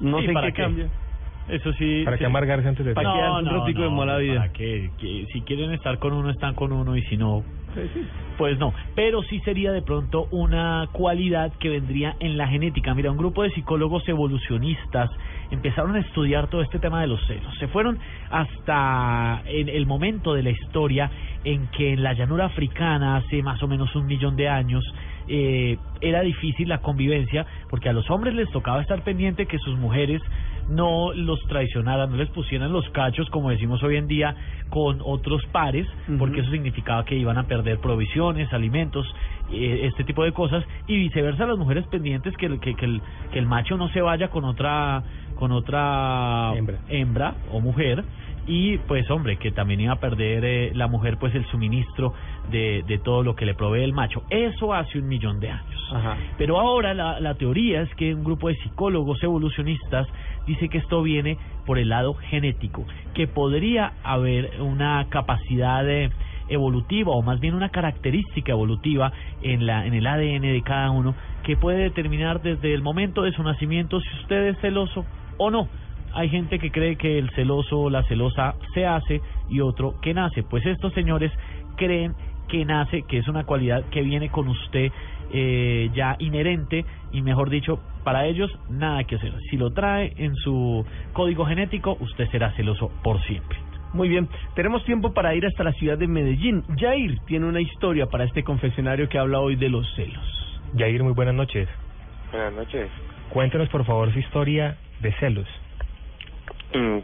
no 0.00 0.18
Sí, 0.18 0.24
sé 0.24 0.28
en 0.30 0.34
¿para 0.34 0.46
qué, 0.48 0.52
qué? 0.52 0.62
cambia. 0.62 0.88
Eso 1.48 1.72
sí. 1.74 2.02
¿Para 2.04 2.16
qué 2.18 2.24
sí. 2.24 2.26
amargarse 2.26 2.68
antes 2.68 2.84
de 2.86 2.94
¿Para 2.94 3.12
qué 3.12 3.18
darse 3.20 3.42
un 3.48 3.60
ratico 3.60 3.82
de 3.82 3.90
mala 3.90 4.18
vida? 4.18 4.40
¿para 4.40 4.52
qué? 4.52 4.90
Que 4.98 5.26
si 5.32 5.40
quieren 5.42 5.72
estar 5.72 5.98
con 5.98 6.12
uno, 6.12 6.30
están 6.30 6.54
con 6.54 6.72
uno 6.72 6.96
y 6.96 7.02
si 7.02 7.16
no, 7.16 7.42
pues 8.38 8.58
no. 8.58 8.72
Pero 8.94 9.22
sí 9.22 9.40
sería 9.40 9.72
de 9.72 9.82
pronto 9.82 10.28
una 10.30 10.88
cualidad 10.92 11.52
que 11.58 11.68
vendría 11.68 12.16
en 12.20 12.36
la 12.36 12.48
genética. 12.48 12.94
Mira, 12.94 13.10
un 13.10 13.16
grupo 13.16 13.42
de 13.42 13.50
psicólogos 13.50 14.08
evolucionistas 14.08 15.10
empezaron 15.50 15.96
a 15.96 16.00
estudiar 16.00 16.48
todo 16.48 16.62
este 16.62 16.78
tema 16.78 17.00
de 17.00 17.06
los 17.06 17.24
celos. 17.26 17.52
Se 17.58 17.68
fueron 17.68 17.98
hasta 18.30 19.42
en 19.46 19.68
el 19.68 19.86
momento 19.86 20.34
de 20.34 20.42
la 20.42 20.50
historia 20.50 21.10
en 21.44 21.66
que 21.68 21.92
en 21.92 22.02
la 22.02 22.14
llanura 22.14 22.46
africana, 22.46 23.16
hace 23.16 23.42
más 23.42 23.62
o 23.62 23.68
menos 23.68 23.94
un 23.94 24.06
millón 24.06 24.36
de 24.36 24.48
años, 24.48 24.82
eh, 25.28 25.78
era 26.00 26.20
difícil 26.20 26.68
la 26.68 26.78
convivencia 26.78 27.46
porque 27.70 27.88
a 27.88 27.92
los 27.92 28.10
hombres 28.10 28.34
les 28.34 28.50
tocaba 28.50 28.82
estar 28.82 29.02
pendiente 29.02 29.46
que 29.46 29.58
sus 29.58 29.78
mujeres 29.78 30.20
no 30.68 31.12
los 31.14 31.40
traicionaran, 31.48 32.10
no 32.10 32.16
les 32.16 32.28
pusieran 32.30 32.72
los 32.72 32.88
cachos, 32.90 33.28
como 33.30 33.50
decimos 33.50 33.82
hoy 33.82 33.96
en 33.96 34.06
día, 34.06 34.34
con 34.70 35.00
otros 35.04 35.42
pares, 35.52 35.86
porque 36.18 36.40
eso 36.40 36.50
significaba 36.50 37.04
que 37.04 37.16
iban 37.16 37.38
a 37.38 37.44
perder 37.46 37.78
provisiones, 37.80 38.52
alimentos, 38.52 39.06
eh, 39.52 39.80
este 39.84 40.04
tipo 40.04 40.24
de 40.24 40.32
cosas, 40.32 40.64
y 40.86 40.96
viceversa 40.96 41.46
las 41.46 41.58
mujeres 41.58 41.86
pendientes 41.88 42.34
que, 42.36 42.46
el- 42.46 42.60
que, 42.60 42.74
que 42.74 42.84
el, 42.86 43.02
que 43.32 43.38
el 43.38 43.46
macho 43.46 43.76
no 43.76 43.88
se 43.90 44.00
vaya 44.00 44.28
con 44.28 44.44
otra 44.44 45.02
con 45.36 45.50
otra 45.50 46.52
hembra, 46.88 47.34
o 47.50 47.60
mujer 47.60 48.04
y 48.46 48.78
pues 48.78 49.10
hombre 49.10 49.36
que 49.38 49.50
también 49.50 49.80
iba 49.80 49.94
a 49.94 49.96
perder 50.00 50.44
eh, 50.44 50.70
la 50.74 50.86
mujer 50.86 51.16
pues 51.18 51.34
el 51.34 51.44
suministro 51.46 52.12
de, 52.50 52.84
de 52.86 52.98
todo 52.98 53.22
lo 53.24 53.34
que 53.34 53.44
le 53.46 53.54
provee 53.54 53.82
el 53.82 53.92
macho. 53.92 54.22
Eso 54.30 54.72
hace 54.74 54.98
un 54.98 55.08
millón 55.08 55.40
de 55.40 55.50
años. 55.50 55.92
Pero 56.38 56.60
ahora 56.60 56.94
la, 56.94 57.18
la 57.20 57.34
teoría 57.34 57.82
es 57.82 57.92
que 57.96 58.14
un 58.14 58.22
grupo 58.22 58.48
de 58.48 58.54
psicólogos 58.56 59.22
evolucionistas 59.22 60.06
dice 60.46 60.68
que 60.68 60.78
esto 60.78 61.02
viene 61.02 61.38
por 61.66 61.78
el 61.78 61.88
lado 61.88 62.14
genético, 62.14 62.84
que 63.14 63.26
podría 63.26 63.92
haber 64.02 64.60
una 64.60 65.06
capacidad 65.08 65.88
eh, 65.88 66.10
evolutiva 66.48 67.12
o 67.12 67.22
más 67.22 67.40
bien 67.40 67.54
una 67.54 67.70
característica 67.70 68.52
evolutiva 68.52 69.12
en 69.42 69.66
la 69.66 69.86
en 69.86 69.94
el 69.94 70.06
ADN 70.06 70.42
de 70.42 70.62
cada 70.62 70.90
uno 70.90 71.14
que 71.42 71.56
puede 71.56 71.78
determinar 71.78 72.42
desde 72.42 72.74
el 72.74 72.82
momento 72.82 73.22
de 73.22 73.32
su 73.32 73.42
nacimiento 73.42 74.00
si 74.00 74.08
usted 74.20 74.48
es 74.48 74.58
celoso 74.60 75.04
o 75.38 75.50
no. 75.50 75.68
Hay 76.12 76.28
gente 76.28 76.58
que 76.58 76.70
cree 76.70 76.96
que 76.96 77.18
el 77.18 77.30
celoso 77.30 77.80
o 77.80 77.90
la 77.90 78.04
celosa 78.04 78.54
se 78.72 78.86
hace 78.86 79.20
y 79.50 79.60
otro 79.60 80.00
que 80.00 80.14
nace. 80.14 80.44
Pues 80.44 80.64
estos 80.64 80.92
señores 80.92 81.32
creen 81.76 82.14
que 82.48 82.64
nace, 82.64 83.02
que 83.02 83.18
es 83.18 83.26
una 83.26 83.44
cualidad 83.44 83.84
que 83.90 84.02
viene 84.02 84.28
con 84.28 84.48
usted 84.48 84.92
eh, 85.32 85.90
ya 85.94 86.16
inherente 86.20 86.84
y 87.10 87.22
mejor 87.22 87.50
dicho, 87.50 87.80
para 88.04 88.26
ellos 88.26 88.50
nada 88.70 89.04
que 89.04 89.16
hacer. 89.16 89.32
Si 89.50 89.56
lo 89.56 89.72
trae 89.72 90.12
en 90.16 90.34
su 90.36 90.84
código 91.12 91.44
genético, 91.46 91.96
usted 92.00 92.28
será 92.30 92.52
celoso 92.52 92.90
por 93.02 93.20
siempre. 93.22 93.58
Muy 93.92 94.08
bien, 94.08 94.28
tenemos 94.54 94.84
tiempo 94.84 95.12
para 95.14 95.34
ir 95.34 95.46
hasta 95.46 95.62
la 95.64 95.72
ciudad 95.72 95.96
de 95.96 96.08
Medellín. 96.08 96.64
Jair 96.78 97.18
tiene 97.26 97.46
una 97.46 97.60
historia 97.60 98.06
para 98.06 98.24
este 98.24 98.42
confesionario 98.42 99.08
que 99.08 99.18
habla 99.18 99.40
hoy 99.40 99.56
de 99.56 99.68
los 99.68 99.86
celos. 99.94 100.60
Jair, 100.76 101.02
muy 101.02 101.12
buenas 101.12 101.34
noches. 101.34 101.68
Buenas 102.32 102.52
noches. 102.54 102.88
Cuéntenos, 103.30 103.68
por 103.68 103.84
favor, 103.84 104.12
su 104.12 104.18
historia 104.18 104.76
de 105.00 105.12
celos. 105.14 105.46
Mm, 106.74 106.98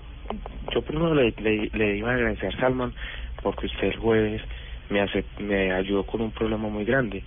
Yo 0.74 0.82
primero 0.82 1.14
le, 1.14 1.32
le, 1.40 1.70
le 1.72 1.96
iba 1.98 2.10
a 2.10 2.14
agradecer 2.14 2.54
a 2.54 2.60
Salman 2.60 2.92
porque 3.42 3.66
usted 3.66 3.88
el 3.88 3.96
jueves 3.96 4.42
me, 4.90 5.00
hace, 5.00 5.24
me 5.38 5.72
ayudó 5.72 6.04
con 6.04 6.20
un 6.20 6.32
problema 6.32 6.68
muy 6.68 6.84
grande 6.84 7.22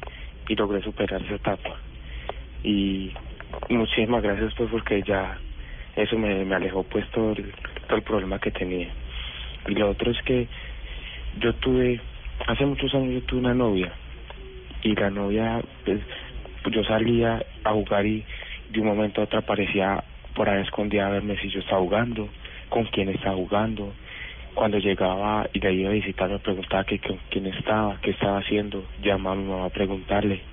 y 0.48 0.56
logré 0.56 0.82
superar 0.82 1.22
esa 1.22 1.36
etapa. 1.36 1.78
Y 2.64 3.12
muchísimas 3.70 4.22
gracias 4.22 4.54
pues 4.56 4.70
porque 4.70 5.02
ya 5.04 5.40
eso 5.96 6.18
me, 6.18 6.44
me 6.46 6.56
alejó 6.56 6.84
pues 6.84 7.10
todo 7.12 7.32
el, 7.32 7.54
todo 7.88 7.98
el 7.98 8.04
problema 8.04 8.40
que 8.40 8.52
tenía. 8.52 8.90
Y 9.68 9.76
lo 9.76 9.92
otro 9.92 10.12
es 10.12 10.22
que 10.24 10.48
yo 11.40 11.54
tuve, 11.56 12.02
hace 12.48 12.66
muchos 12.66 12.94
años 12.94 13.14
yo 13.14 13.22
tuve 13.24 13.40
una 13.40 13.54
novia 13.54 13.94
y 14.84 14.96
la 14.96 15.10
novia, 15.10 15.62
pues 15.86 16.02
yo 16.72 16.84
salía 16.84 17.44
a 17.64 17.72
jugar 17.72 18.06
y 18.06 18.26
de 18.70 18.80
un 18.82 18.88
momento 18.88 19.22
a 19.22 19.24
otro 19.26 19.40
aparecía 19.40 20.04
por 20.36 20.50
ahí 20.50 20.62
escondida 20.62 21.08
a 21.08 21.12
verme 21.12 21.38
si 21.38 21.50
yo 21.50 21.60
estaba 21.60 21.82
jugando, 21.82 22.30
con 22.70 22.86
quién 22.86 23.10
estaba 23.10 23.36
jugando. 23.36 23.96
Cuando 24.54 24.78
llegaba 24.78 25.48
y 25.52 25.60
le 25.60 25.74
iba 25.74 25.90
a 25.90 25.94
visitar 25.94 26.30
me 26.30 26.40
preguntaba 26.40 26.84
que 26.84 27.00
con 27.00 27.20
quién 27.30 27.48
estaba, 27.48 28.00
qué 28.02 28.12
estaba 28.12 28.40
haciendo, 28.40 28.88
llamaba 29.02 29.36
a 29.36 29.40
mi 29.40 29.46
mamá 29.46 29.66
a 29.66 29.70
preguntarle. 29.70 30.44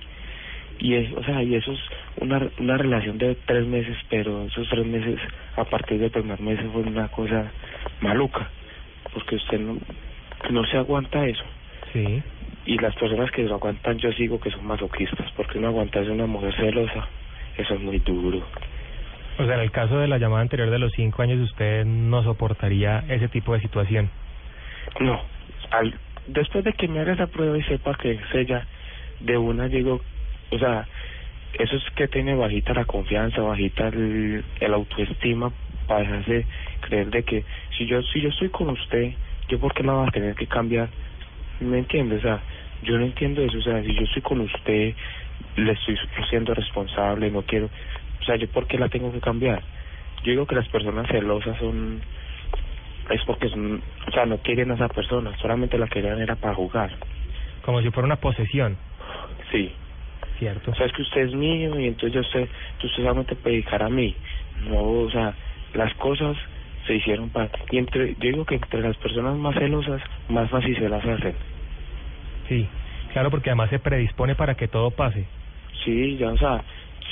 Y 0.81 0.95
es, 0.95 1.13
o 1.13 1.23
sea, 1.23 1.43
y 1.43 1.53
eso 1.53 1.71
es 1.71 1.79
una, 2.17 2.41
una 2.57 2.75
relación 2.75 3.19
de 3.19 3.35
tres 3.45 3.67
meses, 3.67 3.95
pero 4.09 4.45
esos 4.45 4.67
tres 4.67 4.85
meses, 4.85 5.19
a 5.55 5.63
partir 5.63 5.99
del 5.99 6.09
primer 6.09 6.41
mes 6.41 6.59
fue 6.73 6.81
una 6.81 7.07
cosa 7.09 7.51
maluca, 8.01 8.49
porque 9.13 9.35
usted 9.35 9.59
no, 9.59 9.77
no 10.49 10.65
se 10.65 10.77
aguanta 10.77 11.23
eso. 11.25 11.43
Sí. 11.93 12.23
Y 12.65 12.79
las 12.79 12.95
personas 12.95 13.29
que 13.29 13.43
lo 13.43 13.55
aguantan, 13.55 13.99
yo 13.99 14.11
sigo 14.13 14.39
que 14.39 14.49
son 14.49 14.65
masoquistas, 14.65 15.31
porque 15.33 15.59
no 15.59 15.67
aguantarse 15.67 16.09
una 16.09 16.25
mujer 16.25 16.55
celosa, 16.55 17.07
eso 17.57 17.75
es 17.75 17.79
muy 17.79 17.99
duro. 17.99 18.43
O 19.37 19.45
sea, 19.45 19.55
en 19.55 19.61
el 19.61 19.71
caso 19.71 19.99
de 19.99 20.07
la 20.07 20.17
llamada 20.17 20.41
anterior 20.41 20.71
de 20.71 20.79
los 20.79 20.91
cinco 20.93 21.21
años, 21.21 21.39
usted 21.39 21.85
no 21.85 22.23
soportaría 22.23 23.03
ese 23.07 23.27
tipo 23.27 23.53
de 23.53 23.61
situación. 23.61 24.09
No, 24.99 25.21
al, 25.69 25.93
después 26.25 26.63
de 26.63 26.73
que 26.73 26.87
me 26.87 26.99
haga 26.99 27.13
esa 27.13 27.27
prueba 27.27 27.55
y 27.55 27.63
sepa 27.63 27.95
que 27.95 28.13
es 28.13 28.35
ella, 28.35 28.65
de 29.19 29.37
una 29.37 29.67
digo, 29.67 30.01
o 30.51 30.59
sea, 30.59 30.87
eso 31.53 31.75
es 31.75 31.83
que 31.95 32.07
tiene 32.07 32.35
bajita 32.35 32.73
la 32.73 32.85
confianza, 32.85 33.41
bajita 33.41 33.87
el, 33.89 34.43
el 34.59 34.73
autoestima 34.73 35.51
para 35.87 36.01
dejarse 36.01 36.47
creer 36.81 37.09
de 37.09 37.23
que 37.23 37.45
si 37.77 37.85
yo 37.85 38.01
si 38.03 38.21
yo 38.21 38.29
estoy 38.29 38.49
con 38.49 38.69
usted, 38.69 39.13
yo 39.47 39.59
por 39.59 39.73
qué 39.73 39.83
la 39.83 39.93
voy 39.93 40.07
a 40.07 40.11
tener 40.11 40.35
que 40.35 40.47
cambiar, 40.47 40.89
¿me 41.59 41.79
entiende? 41.79 42.17
O 42.17 42.21
sea, 42.21 42.41
yo 42.83 42.97
no 42.97 43.05
entiendo 43.05 43.41
eso, 43.41 43.57
o 43.57 43.61
sea, 43.61 43.81
si 43.83 43.93
yo 43.93 44.03
estoy 44.03 44.21
con 44.21 44.41
usted, 44.41 44.95
le 45.55 45.71
estoy 45.71 45.97
siendo 46.29 46.53
responsable, 46.53 47.29
no 47.31 47.43
quiero, 47.43 47.67
o 48.21 48.23
sea, 48.23 48.35
yo 48.35 48.49
por 48.49 48.67
qué 48.67 48.77
la 48.77 48.89
tengo 48.89 49.11
que 49.11 49.19
cambiar. 49.19 49.63
Yo 50.23 50.31
digo 50.31 50.45
que 50.45 50.55
las 50.55 50.67
personas 50.69 51.07
celosas 51.09 51.57
son 51.57 52.01
es 53.09 53.23
porque 53.25 53.49
son, 53.49 53.81
o 54.07 54.11
sea, 54.11 54.25
no 54.25 54.37
quieren 54.37 54.71
a 54.71 54.75
esa 54.75 54.87
persona, 54.87 55.35
solamente 55.37 55.77
la 55.77 55.87
querían 55.87 56.21
era 56.21 56.35
para 56.35 56.55
jugar. 56.55 56.95
Como 57.63 57.81
si 57.81 57.89
fuera 57.91 58.05
una 58.05 58.15
posesión. 58.17 58.77
Sí. 59.51 59.75
Cierto. 60.41 60.71
O 60.71 60.73
sea, 60.73 60.87
es 60.87 60.93
que 60.93 61.03
usted 61.03 61.21
es 61.21 61.35
mío 61.35 61.79
y 61.79 61.85
entonces 61.85 62.13
yo 62.15 62.23
sé, 62.23 62.49
tú 62.79 62.87
usted 62.87 63.03
solamente 63.03 63.35
puede 63.35 63.57
dedicar 63.57 63.83
a 63.83 63.89
mí. 63.89 64.15
No, 64.63 64.81
o 64.81 65.11
sea, 65.11 65.35
las 65.75 65.93
cosas 65.97 66.35
se 66.87 66.95
hicieron 66.95 67.29
para... 67.29 67.51
Y 67.69 67.77
entre, 67.77 68.15
yo 68.15 68.31
digo 68.31 68.45
que 68.45 68.55
entre 68.55 68.81
las 68.81 68.97
personas 68.97 69.37
más 69.37 69.53
celosas, 69.53 70.01
más 70.29 70.49
fácil 70.49 70.75
se 70.75 70.89
las 70.89 71.05
hacen. 71.05 71.35
Sí, 72.49 72.67
claro, 73.13 73.29
porque 73.29 73.51
además 73.51 73.69
se 73.69 73.77
predispone 73.77 74.33
para 74.33 74.55
que 74.55 74.67
todo 74.67 74.89
pase. 74.89 75.27
Sí, 75.85 76.17
ya, 76.17 76.31
o 76.31 76.37
sea, 76.37 76.63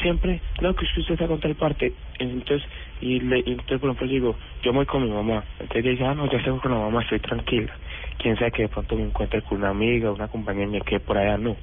siempre, 0.02 0.42
no, 0.62 0.74
que 0.74 0.86
usted 0.86 1.14
está 1.14 1.28
con 1.28 1.40
tal 1.40 1.54
parte, 1.54 1.94
entonces, 2.18 2.68
y, 3.00 3.20
le, 3.20 3.44
y 3.46 3.52
entonces, 3.52 3.80
por 3.80 3.92
ejemplo, 3.92 4.08
digo, 4.08 4.40
yo 4.64 4.74
voy 4.74 4.88
con 4.88 5.04
mi 5.04 5.12
mamá, 5.12 5.44
entonces 5.60 5.84
ella 5.84 5.92
dice, 5.92 6.06
ah, 6.06 6.16
no, 6.16 6.28
ya 6.32 6.40
estoy 6.40 6.58
con 6.58 6.72
la 6.72 6.80
mamá, 6.80 7.04
estoy 7.04 7.20
tranquila. 7.20 7.78
Quién 8.18 8.36
sabe 8.38 8.52
que 8.54 8.64
de 8.64 8.70
pronto 8.70 8.96
me 8.96 9.04
encuentre 9.04 9.44
con 9.44 9.60
una 9.60 9.70
amiga, 9.70 10.12
una 10.12 10.28
compañera 10.28 10.68
mía 10.68 10.82
que 10.84 11.00
por 11.00 11.16
allá 11.16 11.38
no. 11.38 11.56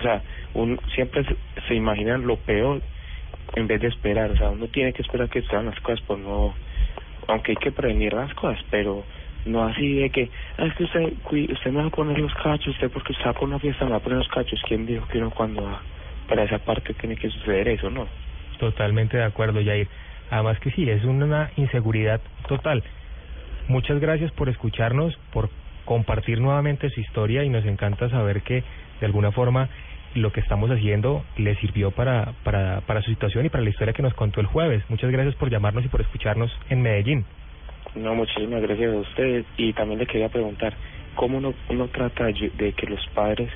O 0.00 0.02
sea, 0.02 0.22
uno 0.54 0.76
siempre 0.94 1.24
se, 1.24 1.36
se 1.68 1.74
imaginan 1.74 2.26
lo 2.26 2.36
peor 2.36 2.82
en 3.54 3.66
vez 3.66 3.80
de 3.80 3.88
esperar, 3.88 4.30
o 4.30 4.36
sea, 4.36 4.50
uno 4.50 4.66
tiene 4.68 4.92
que 4.92 5.02
esperar 5.02 5.28
que 5.28 5.42
sean 5.42 5.66
las 5.66 5.78
cosas, 5.80 6.00
pues 6.06 6.18
no, 6.20 6.54
aunque 7.28 7.52
hay 7.52 7.56
que 7.56 7.72
prevenir 7.72 8.12
las 8.12 8.32
cosas, 8.34 8.62
pero 8.70 9.04
no 9.44 9.64
así 9.64 9.94
de 9.94 10.10
que, 10.10 10.30
ah, 10.58 10.66
es 10.66 10.74
que 10.74 10.84
usted, 10.84 11.12
usted 11.52 11.70
me 11.70 11.80
va 11.80 11.86
a 11.86 11.90
poner 11.90 12.18
los 12.18 12.34
cachos, 12.34 12.68
usted 12.68 12.90
porque 12.90 13.12
está 13.12 13.32
con 13.34 13.50
una 13.50 13.58
fiesta 13.58 13.84
me 13.84 13.92
va 13.92 13.96
a 13.98 14.00
poner 14.00 14.18
los 14.18 14.28
cachos, 14.28 14.60
¿quién 14.66 14.86
dijo 14.86 15.06
que 15.08 15.18
uno 15.18 15.30
cuando 15.30 15.62
va 15.62 15.80
para 16.28 16.44
esa 16.44 16.58
parte 16.58 16.94
tiene 16.94 17.16
que 17.16 17.28
suceder 17.28 17.68
eso, 17.68 17.90
no? 17.90 18.06
Totalmente 18.58 19.16
de 19.16 19.24
acuerdo, 19.24 19.60
Jair. 19.64 19.88
Además 20.30 20.60
que 20.60 20.70
sí, 20.70 20.88
es 20.88 21.02
una 21.04 21.50
inseguridad 21.56 22.20
total. 22.46 22.84
Muchas 23.66 23.98
gracias 24.00 24.30
por 24.32 24.48
escucharnos, 24.48 25.16
por 25.32 25.50
compartir 25.84 26.40
nuevamente 26.40 26.88
su 26.90 27.00
historia 27.00 27.42
y 27.42 27.48
nos 27.48 27.64
encanta 27.64 28.08
saber 28.10 28.42
que 28.42 28.62
de 29.00 29.06
alguna 29.06 29.32
forma 29.32 29.68
lo 30.14 30.32
que 30.32 30.40
estamos 30.40 30.70
haciendo 30.70 31.24
le 31.36 31.54
sirvió 31.56 31.90
para, 31.90 32.32
para, 32.42 32.80
para 32.82 33.02
su 33.02 33.10
situación 33.10 33.46
y 33.46 33.48
para 33.48 33.62
la 33.62 33.70
historia 33.70 33.92
que 33.92 34.02
nos 34.02 34.14
contó 34.14 34.40
el 34.40 34.46
jueves. 34.46 34.82
Muchas 34.88 35.10
gracias 35.10 35.34
por 35.36 35.50
llamarnos 35.50 35.84
y 35.84 35.88
por 35.88 36.00
escucharnos 36.00 36.50
en 36.68 36.82
Medellín. 36.82 37.24
No, 37.94 38.14
muchísimas 38.14 38.62
gracias 38.62 38.92
a 38.92 38.98
ustedes. 38.98 39.46
Y 39.56 39.72
también 39.72 39.98
le 40.00 40.06
quería 40.06 40.28
preguntar, 40.28 40.74
¿cómo 41.14 41.38
uno, 41.38 41.88
trata 41.88 42.26
de 42.26 42.72
que 42.76 42.86
los 42.86 43.04
padres, 43.14 43.50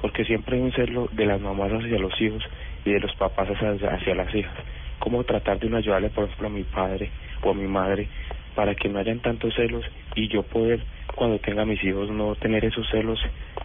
porque 0.00 0.24
siempre 0.24 0.56
hay 0.56 0.62
un 0.62 0.72
celo 0.72 1.08
de 1.12 1.26
las 1.26 1.40
mamás 1.40 1.72
hacia 1.72 1.98
los 1.98 2.18
hijos 2.20 2.42
y 2.84 2.92
de 2.92 3.00
los 3.00 3.14
papás 3.16 3.48
hacia, 3.48 3.90
hacia 3.90 4.14
las 4.14 4.34
hijas, 4.34 4.54
cómo 4.98 5.24
tratar 5.24 5.58
de 5.58 5.66
uno 5.66 5.78
ayudarle, 5.78 6.10
por 6.10 6.24
ejemplo, 6.24 6.48
a 6.48 6.50
mi 6.50 6.64
padre 6.64 7.10
o 7.42 7.50
a 7.50 7.54
mi 7.54 7.66
madre 7.66 8.08
para 8.54 8.74
que 8.74 8.88
no 8.88 8.98
hayan 8.98 9.20
tantos 9.20 9.54
celos 9.54 9.84
y 10.14 10.28
yo 10.28 10.42
poder, 10.42 10.80
cuando 11.14 11.38
tenga 11.38 11.64
mis 11.64 11.82
hijos, 11.84 12.10
no 12.10 12.34
tener 12.36 12.64
esos 12.64 12.88
celos 12.90 13.20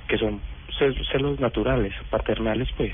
que 0.07 0.18
son 0.18 0.41
celos 0.80 1.40
naturales, 1.40 1.94
paternales, 2.10 2.68
pues? 2.78 2.92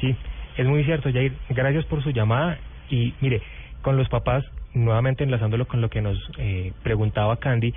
Sí, 0.00 0.14
es 0.56 0.66
muy 0.66 0.84
cierto, 0.84 1.12
Jair. 1.12 1.32
Gracias 1.50 1.84
por 1.86 2.02
su 2.02 2.10
llamada. 2.10 2.58
Y 2.90 3.14
mire, 3.20 3.40
con 3.82 3.96
los 3.96 4.08
papás, 4.08 4.44
nuevamente 4.74 5.24
enlazándolo 5.24 5.66
con 5.66 5.80
lo 5.80 5.90
que 5.90 6.02
nos 6.02 6.18
eh, 6.38 6.72
preguntaba 6.82 7.36
Candy, 7.36 7.72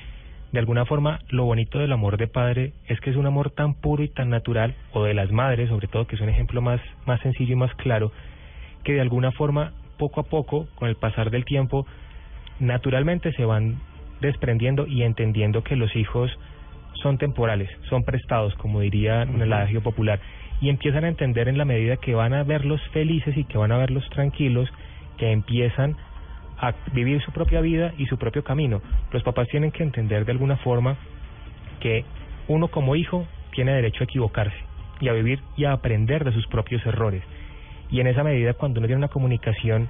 de 0.51 0.59
alguna 0.59 0.85
forma 0.85 1.19
lo 1.29 1.45
bonito 1.45 1.79
del 1.79 1.91
amor 1.91 2.17
de 2.17 2.27
padre 2.27 2.73
es 2.87 2.99
que 3.01 3.09
es 3.09 3.17
un 3.17 3.25
amor 3.25 3.51
tan 3.51 3.73
puro 3.73 4.03
y 4.03 4.07
tan 4.07 4.29
natural, 4.29 4.73
o 4.93 5.03
de 5.03 5.13
las 5.13 5.31
madres 5.31 5.69
sobre 5.69 5.87
todo, 5.87 6.07
que 6.07 6.15
es 6.15 6.21
un 6.21 6.29
ejemplo 6.29 6.61
más, 6.61 6.79
más 7.05 7.19
sencillo 7.21 7.53
y 7.53 7.57
más 7.57 7.73
claro, 7.75 8.11
que 8.83 8.93
de 8.93 9.01
alguna 9.01 9.31
forma, 9.31 9.73
poco 9.97 10.21
a 10.21 10.23
poco, 10.23 10.67
con 10.75 10.87
el 10.87 10.95
pasar 10.95 11.29
del 11.29 11.43
tiempo, 11.43 11.85
naturalmente 12.59 13.33
se 13.33 13.43
van 13.43 13.81
desprendiendo 14.21 14.87
y 14.87 15.03
entendiendo 15.03 15.63
que 15.63 15.75
los 15.75 15.93
hijos 15.95 16.31
son 17.05 17.19
temporales, 17.19 17.69
son 17.87 18.03
prestados, 18.03 18.55
como 18.55 18.79
diría 18.79 19.21
en 19.21 19.39
el 19.39 19.53
adagio 19.53 19.83
popular, 19.83 20.19
y 20.59 20.69
empiezan 20.69 21.03
a 21.03 21.07
entender 21.07 21.47
en 21.47 21.55
la 21.55 21.63
medida 21.63 21.97
que 21.97 22.15
van 22.15 22.33
a 22.33 22.41
verlos 22.41 22.81
felices 22.93 23.37
y 23.37 23.43
que 23.43 23.59
van 23.59 23.71
a 23.71 23.77
verlos 23.77 24.09
tranquilos, 24.09 24.67
que 25.19 25.31
empiezan 25.31 25.95
a 26.57 26.73
vivir 26.93 27.21
su 27.21 27.31
propia 27.31 27.61
vida 27.61 27.93
y 27.99 28.07
su 28.07 28.17
propio 28.17 28.43
camino. 28.43 28.81
Los 29.11 29.21
papás 29.21 29.47
tienen 29.49 29.69
que 29.69 29.83
entender 29.83 30.25
de 30.25 30.31
alguna 30.31 30.57
forma 30.57 30.97
que 31.79 32.05
uno 32.47 32.69
como 32.69 32.95
hijo 32.95 33.27
tiene 33.51 33.73
derecho 33.73 34.01
a 34.01 34.05
equivocarse 34.05 34.57
y 34.99 35.07
a 35.07 35.13
vivir 35.13 35.39
y 35.55 35.65
a 35.65 35.73
aprender 35.73 36.23
de 36.23 36.31
sus 36.31 36.47
propios 36.47 36.83
errores. 36.87 37.21
Y 37.91 37.99
en 37.99 38.07
esa 38.07 38.23
medida, 38.23 38.55
cuando 38.55 38.79
uno 38.79 38.87
tiene 38.87 38.97
una 38.97 39.09
comunicación 39.09 39.89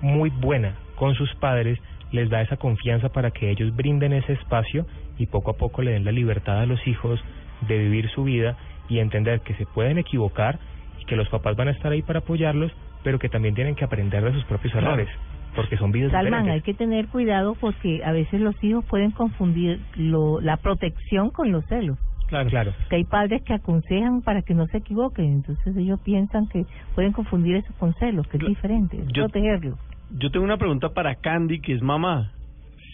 muy 0.00 0.30
buena 0.30 0.76
con 0.96 1.14
sus 1.14 1.34
padres, 1.34 1.78
les 2.14 2.30
da 2.30 2.40
esa 2.40 2.56
confianza 2.56 3.08
para 3.08 3.32
que 3.32 3.50
ellos 3.50 3.74
brinden 3.74 4.12
ese 4.12 4.34
espacio 4.34 4.86
y 5.18 5.26
poco 5.26 5.50
a 5.50 5.56
poco 5.56 5.82
le 5.82 5.90
den 5.90 6.04
la 6.04 6.12
libertad 6.12 6.60
a 6.60 6.66
los 6.66 6.86
hijos 6.86 7.20
de 7.66 7.76
vivir 7.76 8.08
su 8.10 8.22
vida 8.22 8.56
y 8.88 9.00
entender 9.00 9.40
que 9.40 9.54
se 9.54 9.66
pueden 9.66 9.98
equivocar 9.98 10.60
y 11.00 11.04
que 11.06 11.16
los 11.16 11.28
papás 11.28 11.56
van 11.56 11.68
a 11.68 11.70
estar 11.72 11.90
ahí 11.90 12.02
para 12.02 12.20
apoyarlos, 12.20 12.70
pero 13.02 13.18
que 13.18 13.28
también 13.28 13.56
tienen 13.56 13.74
que 13.74 13.84
aprender 13.84 14.22
de 14.22 14.32
sus 14.32 14.44
propios 14.44 14.72
errores, 14.76 15.08
porque 15.56 15.76
son 15.76 15.90
vidas 15.90 16.12
Salman, 16.12 16.48
hay 16.48 16.60
que 16.60 16.74
tener 16.74 17.08
cuidado 17.08 17.56
porque 17.60 18.04
a 18.04 18.12
veces 18.12 18.40
los 18.40 18.54
hijos 18.62 18.84
pueden 18.84 19.10
confundir 19.10 19.80
lo, 19.96 20.40
la 20.40 20.56
protección 20.58 21.30
con 21.30 21.50
los 21.50 21.64
celos. 21.66 21.98
Claro, 22.28 22.48
claro. 22.48 22.72
Que 22.90 22.96
hay 22.96 23.04
padres 23.04 23.42
que 23.42 23.54
aconsejan 23.54 24.22
para 24.22 24.42
que 24.42 24.54
no 24.54 24.66
se 24.68 24.78
equivoquen, 24.78 25.26
entonces 25.26 25.76
ellos 25.76 25.98
piensan 26.04 26.46
que 26.46 26.64
pueden 26.94 27.12
confundir 27.12 27.56
eso 27.56 27.72
con 27.78 27.92
celos, 27.94 28.26
que 28.28 28.36
es 28.36 28.46
diferente, 28.46 28.98
es 28.98 29.08
Yo- 29.08 29.24
protegerlos. 29.24 29.78
Yo 30.16 30.30
tengo 30.30 30.44
una 30.44 30.58
pregunta 30.58 30.90
para 30.90 31.16
Candy, 31.16 31.60
que 31.60 31.74
es 31.74 31.82
mamá. 31.82 32.30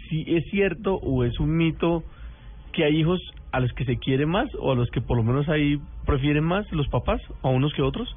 Si 0.08 0.24
es 0.26 0.44
cierto 0.50 0.94
o 0.94 1.24
es 1.24 1.38
un 1.38 1.54
mito 1.54 2.02
que 2.72 2.84
hay 2.84 2.96
hijos 2.98 3.20
a 3.52 3.60
los 3.60 3.70
que 3.74 3.84
se 3.84 3.98
quiere 3.98 4.24
más 4.24 4.48
o 4.58 4.72
a 4.72 4.74
los 4.74 4.90
que 4.90 5.02
por 5.02 5.18
lo 5.18 5.22
menos 5.22 5.46
ahí 5.50 5.78
prefieren 6.06 6.44
más 6.44 6.70
los 6.72 6.88
papás, 6.88 7.20
a 7.42 7.48
unos 7.48 7.74
que 7.74 7.82
otros. 7.82 8.08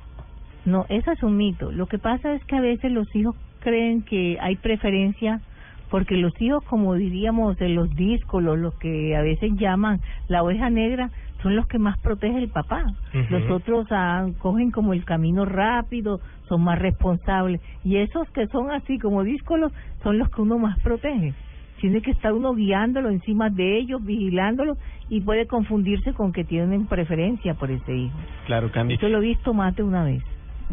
No, 0.64 0.86
eso 0.88 1.12
es 1.12 1.22
un 1.22 1.36
mito. 1.36 1.70
Lo 1.72 1.88
que 1.88 1.98
pasa 2.00 2.34
es 2.34 2.46
que 2.46 2.56
a 2.56 2.62
veces 2.62 2.94
los 2.94 3.14
hijos 3.14 3.36
creen 3.60 4.04
que 4.04 4.38
hay 4.40 4.56
preferencia 4.56 5.42
porque 5.90 6.16
los 6.16 6.34
hijos, 6.42 6.64
como 6.64 6.96
diríamos, 6.96 7.58
de 7.58 7.70
los 7.70 7.94
díscolos, 7.96 8.58
los 8.58 8.74
que 8.76 9.18
a 9.18 9.22
veces 9.22 9.52
llaman 9.58 10.00
la 10.30 10.44
oveja 10.44 10.70
negra, 10.70 11.12
son 11.44 11.56
los 11.56 11.68
que 11.68 11.78
más 11.78 12.00
protege 12.00 12.40
el 12.40 12.50
papá. 12.50 12.86
Los 13.30 13.52
otros 13.52 13.86
ah, 13.92 14.26
cogen 14.40 14.72
como 14.72 14.94
el 14.94 15.04
camino 15.04 15.46
rápido, 15.46 16.22
son 16.48 16.64
más 16.64 16.80
responsables. 16.80 17.62
Y 17.84 17.98
esos 17.98 18.28
que 18.30 18.48
son 18.48 18.72
así 18.72 18.98
como 18.98 19.24
díscolos 19.24 19.72
son 20.02 20.18
los 20.18 20.30
que 20.30 20.42
uno 20.42 20.58
más 20.58 20.80
protege. 20.80 21.34
Tiene 21.82 22.02
que 22.02 22.12
estar 22.12 22.32
uno 22.32 22.54
guiándolo 22.54 23.10
encima 23.10 23.50
de 23.50 23.78
ellos, 23.78 24.04
vigilándolo 24.04 24.78
y 25.10 25.20
puede 25.20 25.48
confundirse 25.48 26.14
con 26.14 26.32
que 26.32 26.46
tienen 26.46 26.88
preferencia 26.88 27.56
por 27.56 27.70
ese 27.70 27.94
hijo. 27.94 28.18
Claro, 28.46 28.72
Candy. 28.72 28.98
Yo 28.98 29.10
lo 29.10 29.18
he 29.18 29.28
visto 29.28 29.54
más 29.54 29.76
de 29.76 29.84
una 29.84 30.06
vez. 30.06 30.24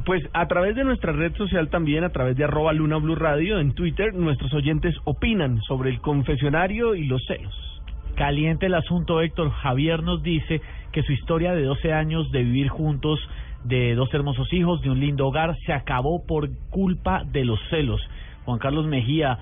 Pues 0.07 0.23
a 0.33 0.47
través 0.47 0.77
de 0.77 0.85
nuestra 0.85 1.13
red 1.13 1.35
social 1.35 1.69
también, 1.69 2.05
a 2.05 2.11
través 2.11 2.37
de 2.37 2.45
arroba 2.45 2.73
Luna 2.73 2.99
Blue 2.99 3.17
Radio 3.17 3.59
en 3.59 3.73
Twitter, 3.73 4.15
nuestros 4.15 4.55
oyentes 4.55 4.95
opinan 5.05 5.61
sobre 5.63 5.91
el 5.91 6.01
confesionario 6.01 6.95
y 6.95 7.07
los 7.07 7.21
celos. 7.27 7.80
Caliente 8.21 8.67
el 8.67 8.75
asunto, 8.75 9.23
Héctor. 9.23 9.51
Javier 9.51 10.03
nos 10.03 10.23
dice 10.23 10.61
que 10.93 11.03
su 11.03 11.11
historia 11.11 11.55
de 11.55 11.63
12 11.63 11.95
años 11.95 12.31
de 12.31 12.43
vivir 12.43 12.69
juntos, 12.69 13.19
de 13.65 13.95
dos 13.95 14.13
hermosos 14.13 14.53
hijos, 14.53 14.83
de 14.83 14.91
un 14.91 15.01
lindo 15.01 15.27
hogar, 15.27 15.57
se 15.65 15.73
acabó 15.73 16.27
por 16.27 16.51
culpa 16.69 17.25
de 17.25 17.47
los 17.47 17.59
celos. 17.71 17.99
Juan 18.45 18.59
Carlos 18.59 18.87
Mejía, 18.87 19.39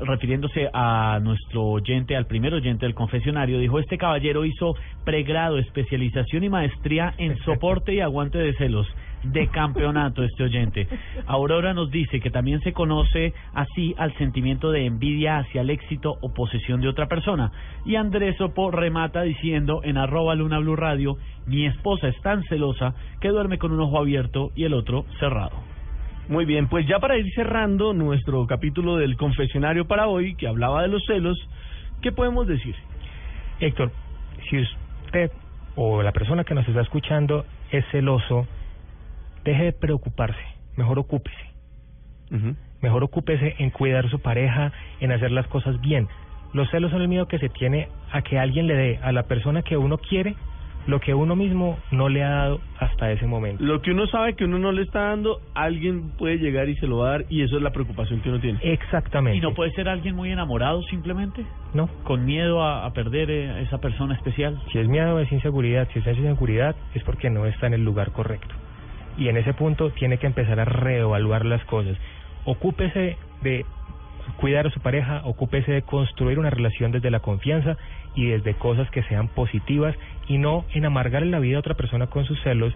refiriéndose 0.00 0.68
a 0.74 1.20
nuestro 1.22 1.64
oyente, 1.68 2.16
al 2.16 2.26
primer 2.26 2.52
oyente 2.52 2.84
del 2.84 2.94
confesionario, 2.94 3.60
dijo, 3.60 3.78
este 3.78 3.96
caballero 3.96 4.44
hizo 4.44 4.74
pregrado, 5.06 5.56
especialización 5.56 6.44
y 6.44 6.50
maestría 6.50 7.14
en 7.16 7.38
soporte 7.46 7.94
y 7.94 8.00
aguante 8.00 8.36
de 8.36 8.52
celos. 8.58 8.86
De 9.22 9.48
campeonato 9.48 10.22
este 10.22 10.44
oyente. 10.44 10.86
Aurora 11.26 11.74
nos 11.74 11.90
dice 11.90 12.20
que 12.20 12.30
también 12.30 12.60
se 12.60 12.72
conoce 12.72 13.34
así 13.52 13.94
al 13.98 14.16
sentimiento 14.16 14.70
de 14.70 14.86
envidia 14.86 15.38
hacia 15.38 15.62
el 15.62 15.70
éxito 15.70 16.18
o 16.20 16.32
posesión 16.32 16.80
de 16.80 16.88
otra 16.88 17.06
persona. 17.06 17.50
Y 17.84 17.96
Andrés 17.96 18.36
Sopo 18.36 18.70
remata 18.70 19.22
diciendo 19.22 19.80
en 19.82 19.98
arroba 19.98 20.34
Luna 20.34 20.58
Blue 20.60 20.76
Radio, 20.76 21.16
mi 21.46 21.66
esposa 21.66 22.08
es 22.08 22.20
tan 22.22 22.44
celosa 22.44 22.94
que 23.20 23.28
duerme 23.28 23.58
con 23.58 23.72
un 23.72 23.80
ojo 23.80 23.98
abierto 23.98 24.52
y 24.54 24.64
el 24.64 24.74
otro 24.74 25.04
cerrado. 25.18 25.56
Muy 26.28 26.44
bien, 26.44 26.68
pues 26.68 26.86
ya 26.86 26.98
para 26.98 27.16
ir 27.16 27.32
cerrando 27.34 27.94
nuestro 27.94 28.46
capítulo 28.46 28.96
del 28.96 29.16
confesionario 29.16 29.86
para 29.86 30.08
hoy, 30.08 30.34
que 30.34 30.46
hablaba 30.46 30.82
de 30.82 30.88
los 30.88 31.02
celos, 31.06 31.38
¿qué 32.02 32.12
podemos 32.12 32.46
decir? 32.46 32.74
Héctor, 33.60 33.90
si 34.48 34.58
usted 34.58 35.32
o 35.74 36.02
la 36.02 36.12
persona 36.12 36.44
que 36.44 36.54
nos 36.54 36.68
está 36.68 36.82
escuchando 36.82 37.46
es 37.70 37.84
celoso, 37.90 38.46
deje 39.44 39.64
de 39.64 39.72
preocuparse, 39.72 40.40
mejor 40.76 40.98
ocúpese. 40.98 41.48
Mejor 42.80 43.04
ocúpese 43.04 43.56
en 43.58 43.70
cuidar 43.70 44.08
su 44.10 44.20
pareja, 44.20 44.72
en 45.00 45.12
hacer 45.12 45.30
las 45.30 45.46
cosas 45.48 45.80
bien. 45.80 46.08
Los 46.52 46.70
celos 46.70 46.90
son 46.90 47.02
el 47.02 47.08
miedo 47.08 47.26
que 47.26 47.38
se 47.38 47.48
tiene 47.48 47.88
a 48.12 48.22
que 48.22 48.38
alguien 48.38 48.66
le 48.66 48.74
dé 48.74 49.00
a 49.02 49.12
la 49.12 49.24
persona 49.24 49.62
que 49.62 49.76
uno 49.76 49.98
quiere 49.98 50.36
lo 50.88 51.00
que 51.00 51.12
uno 51.12 51.36
mismo 51.36 51.78
no 51.90 52.08
le 52.08 52.24
ha 52.24 52.30
dado 52.30 52.60
hasta 52.78 53.12
ese 53.12 53.26
momento. 53.26 53.62
Lo 53.62 53.82
que 53.82 53.90
uno 53.90 54.06
sabe 54.06 54.34
que 54.34 54.44
uno 54.44 54.58
no 54.58 54.72
le 54.72 54.82
está 54.82 55.10
dando, 55.10 55.40
alguien 55.54 56.12
puede 56.16 56.38
llegar 56.38 56.68
y 56.70 56.76
se 56.76 56.86
lo 56.86 56.98
va 56.98 57.08
a 57.08 57.10
dar 57.10 57.24
y 57.28 57.42
eso 57.42 57.58
es 57.58 57.62
la 57.62 57.72
preocupación 57.72 58.22
que 58.22 58.30
uno 58.30 58.40
tiene. 58.40 58.58
Exactamente. 58.62 59.36
¿Y 59.36 59.40
no 59.42 59.52
puede 59.52 59.70
ser 59.72 59.86
alguien 59.86 60.16
muy 60.16 60.32
enamorado 60.32 60.82
simplemente? 60.84 61.44
No. 61.74 61.88
¿Con 62.04 62.24
miedo 62.24 62.62
a, 62.62 62.86
a 62.86 62.92
perder 62.94 63.30
eh, 63.30 63.50
a 63.50 63.60
esa 63.60 63.78
persona 63.78 64.14
especial? 64.14 64.58
Si 64.72 64.78
es 64.78 64.88
miedo, 64.88 65.20
es 65.20 65.30
inseguridad. 65.30 65.88
Si 65.92 65.98
es 65.98 66.06
inseguridad, 66.06 66.74
es 66.94 67.04
porque 67.04 67.28
no 67.28 67.44
está 67.44 67.66
en 67.66 67.74
el 67.74 67.84
lugar 67.84 68.12
correcto. 68.12 68.54
Y 69.18 69.28
en 69.28 69.36
ese 69.36 69.52
punto 69.52 69.90
tiene 69.90 70.18
que 70.18 70.26
empezar 70.26 70.60
a 70.60 70.64
reevaluar 70.64 71.44
las 71.44 71.64
cosas. 71.64 71.96
Ocúpese 72.44 73.16
de 73.42 73.66
cuidar 74.36 74.66
a 74.66 74.70
su 74.70 74.80
pareja, 74.80 75.22
ocúpese 75.24 75.72
de 75.72 75.82
construir 75.82 76.38
una 76.38 76.50
relación 76.50 76.92
desde 76.92 77.10
la 77.10 77.20
confianza 77.20 77.76
y 78.14 78.26
desde 78.26 78.54
cosas 78.54 78.90
que 78.90 79.02
sean 79.04 79.28
positivas 79.28 79.94
y 80.28 80.38
no 80.38 80.64
en 80.72 80.84
amargarle 80.84 81.30
la 81.30 81.38
vida 81.38 81.56
a 81.56 81.60
otra 81.60 81.74
persona 81.74 82.06
con 82.06 82.24
sus 82.24 82.40
celos 82.42 82.74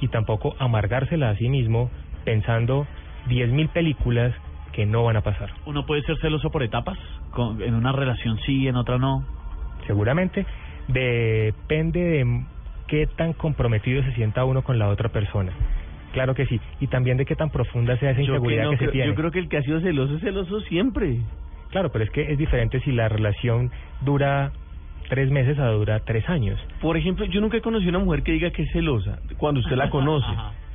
y 0.00 0.08
tampoco 0.08 0.54
amargársela 0.58 1.30
a 1.30 1.36
sí 1.36 1.48
mismo 1.48 1.90
pensando 2.24 2.86
diez 3.28 3.50
mil 3.50 3.68
películas 3.68 4.34
que 4.72 4.86
no 4.86 5.04
van 5.04 5.16
a 5.16 5.22
pasar. 5.22 5.50
¿Uno 5.66 5.84
puede 5.86 6.02
ser 6.02 6.18
celoso 6.20 6.50
por 6.50 6.62
etapas? 6.62 6.98
En 7.60 7.74
una 7.74 7.92
relación 7.92 8.38
sí, 8.46 8.68
en 8.68 8.76
otra 8.76 8.98
no. 8.98 9.24
Seguramente 9.86 10.46
depende 10.88 12.00
de 12.00 12.44
qué 12.86 13.06
tan 13.06 13.32
comprometido 13.32 14.02
se 14.02 14.12
sienta 14.12 14.44
uno 14.44 14.62
con 14.62 14.78
la 14.78 14.88
otra 14.88 15.08
persona. 15.10 15.52
Claro 16.12 16.34
que 16.34 16.46
sí, 16.46 16.60
y 16.80 16.86
también 16.88 17.16
de 17.16 17.24
qué 17.24 17.36
tan 17.36 17.50
profunda 17.50 17.96
sea 17.98 18.10
esa 18.10 18.20
Yo, 18.20 18.26
que 18.26 18.32
inseguridad 18.32 18.64
no 18.64 18.70
que, 18.72 18.76
se 18.76 18.82
creo- 18.84 18.92
tiene. 18.92 19.06
yo 19.08 19.14
creo 19.14 19.30
que 19.30 19.38
el 19.38 19.48
que 19.48 19.56
ha 19.58 19.62
sido 19.62 19.80
celoso 19.80 20.14
es 20.16 20.20
celoso 20.22 20.60
siempre. 20.62 21.18
Claro, 21.70 21.90
pero 21.92 22.04
es 22.04 22.10
que 22.10 22.32
es 22.32 22.36
diferente 22.38 22.80
si 22.80 22.90
la 22.90 23.08
relación 23.08 23.70
dura 24.04 24.50
tres 25.08 25.30
meses 25.30 25.58
a 25.58 25.66
dura 25.68 26.00
tres 26.00 26.28
años. 26.28 26.58
Por 26.80 26.96
ejemplo, 26.96 27.24
yo 27.26 27.40
nunca 27.40 27.56
he 27.56 27.60
conocido 27.60 27.90
una 27.90 28.00
mujer 28.00 28.22
que 28.22 28.32
diga 28.32 28.50
que 28.50 28.62
es 28.62 28.72
celosa 28.72 29.18
cuando 29.38 29.60
usted 29.60 29.76
la 29.76 29.88
conoce. 29.90 30.26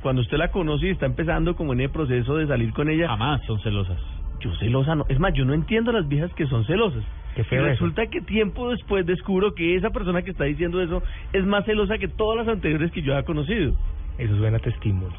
Cuando 0.02 0.22
usted 0.22 0.36
la 0.38 0.48
conoce 0.48 0.86
y 0.86 0.90
está 0.90 1.06
empezando 1.06 1.56
como 1.56 1.72
en 1.72 1.80
el 1.80 1.90
proceso 1.90 2.36
de 2.36 2.46
salir 2.46 2.72
con 2.72 2.88
ella. 2.88 3.08
Jamás 3.08 3.42
son 3.46 3.60
celosas. 3.60 3.98
Yo 4.40 4.54
celosa 4.56 4.94
no. 4.94 5.04
Es 5.08 5.18
más, 5.18 5.32
yo 5.34 5.44
no 5.44 5.52
entiendo 5.54 5.90
a 5.90 5.94
las 5.94 6.08
viejas 6.08 6.32
que 6.34 6.46
son 6.46 6.64
celosas. 6.64 7.02
Qué 7.34 7.44
feo 7.44 7.60
y 7.62 7.64
eso. 7.64 7.70
resulta 7.72 8.06
que 8.06 8.20
tiempo 8.22 8.70
después 8.70 9.04
descubro 9.04 9.54
que 9.54 9.74
esa 9.76 9.90
persona 9.90 10.22
que 10.22 10.30
está 10.30 10.44
diciendo 10.44 10.80
eso 10.80 11.02
es 11.32 11.44
más 11.44 11.64
celosa 11.66 11.98
que 11.98 12.08
todas 12.08 12.38
las 12.38 12.48
anteriores 12.54 12.90
que 12.92 13.02
yo 13.02 13.12
había 13.14 13.24
conocido. 13.26 13.74
Eso 14.18 14.36
suena 14.36 14.56
a 14.56 14.60
testimonio. 14.60 15.18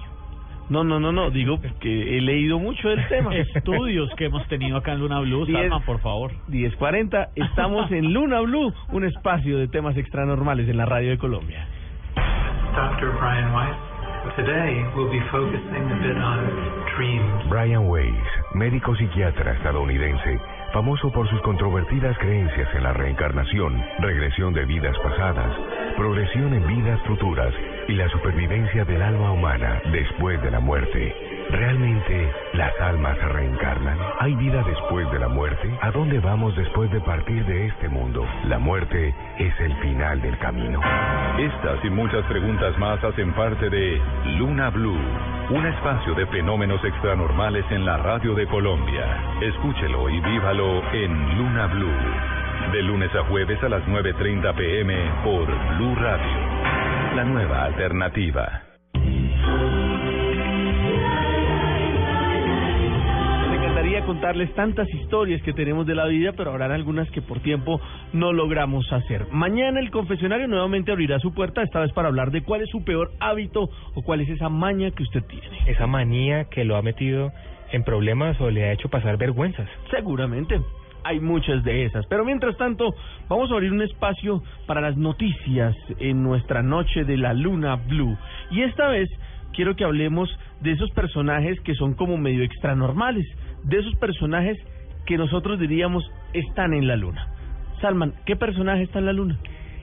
No, 0.69 0.83
no, 0.83 0.99
no, 0.99 1.13
no, 1.13 1.29
digo 1.31 1.59
que 1.79 2.17
he 2.17 2.21
leído 2.21 2.59
mucho 2.59 2.89
del 2.89 3.07
tema. 3.07 3.33
Estudios 3.55 4.09
que 4.17 4.25
hemos 4.25 4.45
tenido 4.47 4.75
acá 4.77 4.91
en 4.93 4.99
Luna 4.99 5.19
Blue, 5.21 5.45
Diez- 5.45 5.57
Salma, 5.69 5.79
por 5.85 5.99
favor. 6.01 6.31
10.40, 6.49 7.29
estamos 7.35 7.89
en 7.91 8.13
Luna 8.13 8.41
Blue, 8.41 8.73
un 8.91 9.05
espacio 9.05 9.57
de 9.59 9.69
temas 9.69 9.95
extranormales 9.95 10.67
en 10.67 10.75
la 10.77 10.85
radio 10.85 11.11
de 11.11 11.17
Colombia. 11.17 11.65
Dr. 12.75 13.11
Brian 13.19 13.53
Weiss. 13.55 13.77
Today 14.35 14.83
we'll 14.93 15.09
be 15.09 15.21
focusing 15.31 15.89
a 15.89 15.95
bit 16.03 16.17
on 16.17 16.39
dreams. 16.97 17.47
Brian 17.49 17.87
Weiss, 17.87 18.13
médico 18.55 18.93
psiquiatra 18.97 19.53
estadounidense, 19.53 20.37
famoso 20.73 21.09
por 21.13 21.29
sus 21.29 21.39
controvertidas 21.43 22.17
creencias 22.17 22.67
en 22.75 22.83
la 22.83 22.91
reencarnación, 22.91 23.81
regresión 23.99 24.53
de 24.53 24.65
vidas 24.65 24.97
pasadas, 25.01 25.49
progresión 25.97 26.53
en 26.53 26.65
vidas 26.67 27.01
futuras 27.07 27.53
y 27.87 27.93
la 27.93 28.07
supervivencia 28.09 28.85
del 28.85 29.01
alma 29.01 29.31
humana 29.31 29.81
después 29.91 30.41
de 30.43 30.51
la 30.51 30.59
muerte. 30.59 31.15
¿Realmente 31.49 32.31
las 32.53 32.79
almas 32.79 33.17
reencarnan? 33.17 33.97
¿Hay 34.19 34.35
vida 34.35 34.63
después 34.63 35.09
de 35.11 35.19
la 35.19 35.27
muerte? 35.27 35.69
¿A 35.81 35.91
dónde 35.91 36.19
vamos 36.19 36.55
después 36.55 36.91
de 36.91 37.01
partir 37.01 37.43
de 37.45 37.65
este 37.67 37.89
mundo? 37.89 38.25
La 38.45 38.59
muerte 38.59 39.15
es 39.39 39.59
el 39.59 39.73
final 39.77 40.21
del 40.21 40.37
camino. 40.37 40.79
Estas 41.39 41.83
y 41.83 41.89
muchas 41.89 42.23
preguntas 42.25 42.77
más 42.77 43.03
hacen 43.03 43.33
parte 43.33 43.69
de 43.69 43.99
Luna 44.37 44.69
Blue, 44.69 44.99
un 45.49 45.65
espacio 45.65 46.13
de 46.13 46.27
fenómenos 46.27 46.83
extranormales 46.83 47.65
en 47.71 47.85
la 47.85 47.97
radio 47.97 48.35
de 48.35 48.45
Colombia. 48.47 49.05
Escúchelo 49.41 50.09
y 50.09 50.19
vívalo 50.19 50.83
en 50.93 51.37
Luna 51.37 51.67
Blue, 51.67 52.46
de 52.71 52.81
lunes 52.81 53.09
a 53.15 53.23
jueves 53.23 53.61
a 53.63 53.69
las 53.69 53.83
9.30 53.85 54.55
pm 54.55 54.95
por 55.23 55.45
Blue 55.77 55.95
Radio, 55.95 57.15
la 57.15 57.23
nueva 57.23 57.63
alternativa. 57.63 58.63
Me 63.49 63.55
encantaría 63.55 64.03
contarles 64.05 64.53
tantas 64.53 64.89
historias 64.93 65.41
que 65.43 65.53
tenemos 65.53 65.87
de 65.87 65.95
la 65.95 66.05
vida, 66.07 66.33
pero 66.35 66.51
habrán 66.51 66.71
algunas 66.71 67.09
que 67.11 67.21
por 67.21 67.39
tiempo 67.39 67.79
no 68.11 68.33
logramos 68.33 68.91
hacer. 68.91 69.27
Mañana 69.31 69.79
el 69.79 69.89
confesionario 69.89 70.47
nuevamente 70.47 70.91
abrirá 70.91 71.19
su 71.19 71.33
puerta, 71.33 71.61
esta 71.63 71.79
vez 71.79 71.93
para 71.93 72.09
hablar 72.09 72.31
de 72.31 72.43
cuál 72.43 72.61
es 72.61 72.69
su 72.69 72.83
peor 72.83 73.11
hábito 73.19 73.69
o 73.95 74.01
cuál 74.01 74.21
es 74.21 74.29
esa 74.29 74.49
maña 74.49 74.91
que 74.91 75.03
usted 75.03 75.23
tiene. 75.23 75.59
Esa 75.67 75.87
manía 75.87 76.45
que 76.45 76.65
lo 76.65 76.75
ha 76.75 76.81
metido 76.81 77.31
en 77.71 77.83
problemas 77.83 78.39
o 78.41 78.49
le 78.49 78.65
ha 78.65 78.73
hecho 78.73 78.89
pasar 78.89 79.17
vergüenzas. 79.17 79.69
Seguramente. 79.89 80.59
Hay 81.07 81.21
muchas 81.21 81.63
de 81.63 81.85
esas. 81.85 82.05
Pero 82.07 82.25
mientras 82.25 82.57
tanto, 82.57 82.93
vamos 83.29 83.49
a 83.49 83.53
abrir 83.53 83.71
un 83.71 83.81
espacio 83.81 84.43
para 84.65 84.81
las 84.81 84.97
noticias 84.97 85.73
en 85.99 86.21
nuestra 86.21 86.61
noche 86.61 87.05
de 87.05 87.15
la 87.15 87.33
luna 87.33 87.77
blue. 87.77 88.17
Y 88.51 88.63
esta 88.63 88.89
vez 88.89 89.09
quiero 89.53 89.77
que 89.77 89.85
hablemos 89.85 90.29
de 90.59 90.73
esos 90.73 90.91
personajes 90.91 91.61
que 91.61 91.75
son 91.75 91.93
como 91.93 92.17
medio 92.17 92.43
extranormales. 92.43 93.25
De 93.63 93.77
esos 93.77 93.95
personajes 93.95 94.57
que 95.05 95.17
nosotros 95.17 95.57
diríamos 95.61 96.03
están 96.33 96.73
en 96.73 96.87
la 96.87 96.97
luna. 96.97 97.25
Salman, 97.79 98.13
¿qué 98.25 98.35
personaje 98.35 98.83
está 98.83 98.99
en 98.99 99.05
la 99.05 99.13
luna? 99.13 99.37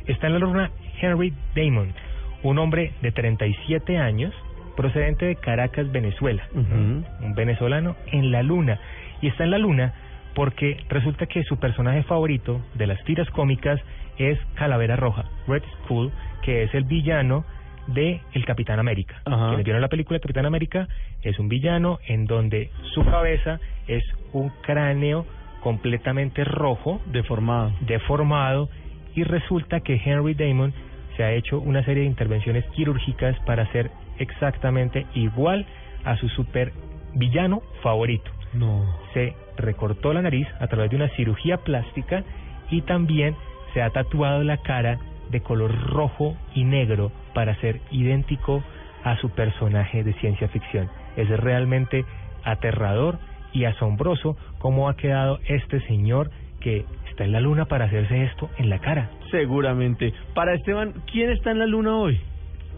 Está 0.07 0.27
en 0.27 0.35
la 0.35 0.41
luna 0.41 0.71
Henry 1.01 1.33
Damon, 1.57 1.95
un 2.43 2.59
hombre 2.59 2.93
de 3.01 3.13
37 3.13 3.97
años, 3.97 4.35
procedente 4.77 5.25
de 5.25 5.37
Caracas, 5.37 5.91
Venezuela. 5.91 6.47
Un 6.53 7.35
venezolano 7.35 7.97
en 8.13 8.31
la 8.31 8.43
luna. 8.43 8.79
Y 9.23 9.29
está 9.29 9.45
en 9.45 9.53
la 9.53 9.59
luna 9.59 9.95
porque 10.35 10.77
resulta 10.89 11.27
que 11.27 11.45
su 11.45 11.59
personaje 11.59 12.03
favorito 12.05 12.61
de 12.75 12.87
las 12.87 13.03
tiras 13.05 13.29
cómicas 13.31 13.81
es 14.19 14.39
Calavera 14.55 14.97
Roja, 14.97 15.25
Red 15.47 15.63
Skull, 15.85 16.13
que 16.43 16.65
es 16.65 16.75
el 16.75 16.85
villano 16.85 17.45
de 17.87 18.21
El 18.33 18.45
Capitán 18.45 18.79
América. 18.79 19.21
Ajá. 19.25 19.49
Quienes 19.49 19.65
vieron 19.65 19.83
la 19.83 19.89
película 19.89 20.19
Capitán 20.19 20.47
América 20.47 20.89
es 21.23 21.39
un 21.39 21.49
villano 21.49 21.99
en 22.07 22.27
donde 22.27 22.71
su 22.95 23.05
cabeza 23.05 23.61
es 23.87 24.03
un 24.33 24.51
cráneo 24.63 25.27
completamente 25.63 26.45
rojo, 26.45 27.01
deformado, 27.07 27.73
deformado 27.81 28.69
y 29.15 29.23
resulta 29.23 29.81
que 29.81 30.01
Henry 30.05 30.35
Damon 30.35 30.73
se 31.17 31.25
ha 31.25 31.33
hecho 31.33 31.61
una 31.61 31.85
serie 31.85 32.03
de 32.03 32.09
intervenciones 32.09 32.65
quirúrgicas 32.75 33.39
para 33.47 33.71
ser 33.73 33.91
exactamente 34.19 35.07
igual 35.15 35.67
a 36.05 36.17
su 36.17 36.29
super 36.29 36.73
villano 37.15 37.63
favorito. 37.83 38.31
No. 38.53 38.85
Se 39.13 39.35
recortó 39.57 40.13
la 40.13 40.23
nariz 40.23 40.47
a 40.61 40.67
través 40.67 40.91
de 40.91 40.97
una 40.97 41.09
cirugía 41.11 41.59
plástica 41.59 42.25
y 42.71 42.83
también 42.83 43.37
se 43.73 43.83
ha 43.83 43.91
tatuado 43.91 44.43
la 44.45 44.59
cara 44.59 44.99
de 45.31 45.41
color 45.41 45.91
rojo 45.91 46.37
y 46.55 46.65
negro 46.65 47.11
para 47.35 47.55
ser 47.57 47.81
idéntico 47.91 48.63
a 49.03 49.17
su 49.19 49.31
personaje 49.31 50.03
de 50.03 50.15
ciencia 50.15 50.49
ficción. 50.49 50.89
Es 51.17 51.29
realmente 51.29 52.05
aterrador 52.45 53.19
y 53.53 53.65
asombroso 53.65 54.37
cómo 54.59 54.89
ha 54.89 54.97
quedado 54.97 55.39
este 55.47 55.81
señor 55.87 56.31
que 56.61 56.85
está 57.11 57.25
en 57.25 57.33
la 57.33 57.41
luna 57.41 57.67
para 57.67 57.85
hacerse 57.85 58.25
esto 58.25 58.51
en 58.59 58.71
la 58.71 58.79
cara. 58.79 59.11
Seguramente. 59.31 60.13
Para 60.35 60.55
Esteban, 60.55 60.95
¿quién 61.13 61.31
está 61.31 61.51
en 61.51 61.59
la 61.59 61.67
luna 61.67 61.97
hoy? 61.97 62.21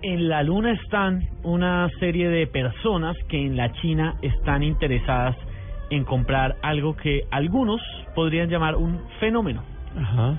En 0.03 0.29
la 0.29 0.43
luna 0.43 0.73
están 0.73 1.29
una 1.43 1.89
serie 2.01 2.29
de 2.29 2.47
personas 2.47 3.17
que 3.29 3.41
en 3.41 3.57
la 3.57 3.73
China 3.73 4.17
están 4.23 4.63
interesadas 4.63 5.37
en 5.91 6.05
comprar 6.05 6.57
algo 6.63 6.97
que 6.97 7.25
algunos 7.31 7.81
podrían 8.15 8.49
llamar 8.49 8.77
un 8.77 9.01
fenómeno, 9.21 9.63
Ajá. 9.97 10.39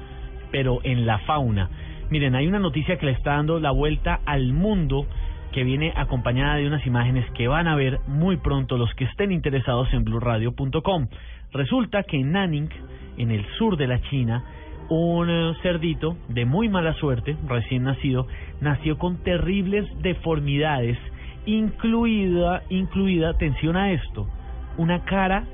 pero 0.52 0.80
en 0.84 1.06
la 1.06 1.20
fauna. 1.20 1.70
Miren, 2.10 2.36
hay 2.36 2.48
una 2.48 2.60
noticia 2.60 2.98
que 2.98 3.06
le 3.06 3.12
está 3.12 3.32
dando 3.32 3.60
la 3.60 3.72
vuelta 3.72 4.22
al 4.26 4.54
mundo 4.54 5.06
que 5.52 5.64
viene 5.64 5.94
acompañada 5.96 6.56
de 6.56 6.68
unas 6.68 6.86
imágenes 6.86 7.30
que 7.32 7.48
van 7.48 7.68
a 7.68 7.76
ver 7.76 8.00
muy 8.08 8.38
pronto 8.38 8.78
los 8.78 8.94
que 8.96 9.06
estén 9.06 9.32
interesados 9.32 9.92
en 9.94 10.04
blurradio.com. 10.04 11.08
Resulta 11.52 12.04
que 12.04 12.18
en 12.18 12.34
Nanning, 12.34 12.70
en 13.18 13.32
el 13.32 13.46
sur 13.58 13.78
de 13.78 13.88
la 13.88 14.02
China, 14.10 14.44
un 14.90 15.30
eh, 15.30 15.54
cerdito 15.62 16.18
de 16.30 16.46
muy 16.46 16.70
mala 16.70 16.94
suerte, 16.94 17.36
recién 17.48 17.84
nacido, 17.84 18.28
nació 18.62 18.98
con 18.98 19.24
terribles 19.24 19.86
deformidades, 20.02 20.98
incluida, 21.46 22.64
incluida, 22.70 23.30
atención 23.30 23.76
a 23.76 23.92
esto, 23.92 24.28
una 24.78 25.04
cara, 25.06 25.46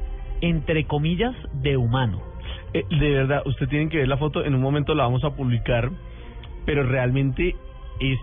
entre 0.42 0.86
comillas, 0.86 1.36
de 1.54 1.78
humano. 1.78 2.22
Eh, 2.74 2.84
de 2.90 3.10
verdad, 3.12 3.42
usted 3.46 3.68
tiene 3.68 3.90
que 3.90 3.98
ver 3.98 4.08
la 4.08 4.18
foto, 4.18 4.44
en 4.44 4.56
un 4.56 4.62
momento 4.62 4.96
la 4.96 5.04
vamos 5.04 5.24
a 5.24 5.32
publicar, 5.36 5.90
pero 6.66 6.84
realmente 6.84 7.56
es 8.00 8.20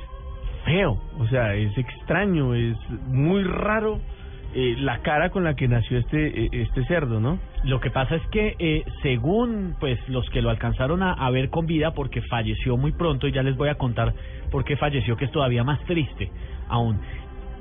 feo, 0.64 1.00
o 1.18 1.26
sea, 1.28 1.54
es 1.54 1.76
extraño, 1.76 2.54
es 2.54 2.76
muy 3.08 3.44
raro 3.44 4.00
eh, 4.52 4.74
la 4.80 4.98
cara 4.98 5.30
con 5.30 5.44
la 5.44 5.54
que 5.54 5.68
nació 5.68 5.98
este 5.98 6.46
eh, 6.46 6.48
este 6.52 6.84
cerdo, 6.86 7.20
¿no? 7.20 7.38
Lo 7.62 7.78
que 7.78 7.90
pasa 7.90 8.16
es 8.16 8.26
que 8.32 8.56
eh, 8.58 8.84
según 9.00 9.76
pues 9.78 9.96
los 10.08 10.28
que 10.30 10.42
lo 10.42 10.50
alcanzaron 10.50 11.04
a, 11.04 11.12
a 11.12 11.30
ver 11.30 11.50
con 11.50 11.66
vida 11.66 11.92
porque 11.92 12.20
falleció 12.22 12.76
muy 12.76 12.90
pronto 12.90 13.28
y 13.28 13.32
ya 13.32 13.44
les 13.44 13.56
voy 13.56 13.68
a 13.68 13.76
contar 13.76 14.12
por 14.50 14.64
qué 14.64 14.76
falleció 14.76 15.16
que 15.16 15.26
es 15.26 15.30
todavía 15.30 15.62
más 15.62 15.78
triste 15.84 16.32
aún. 16.68 16.98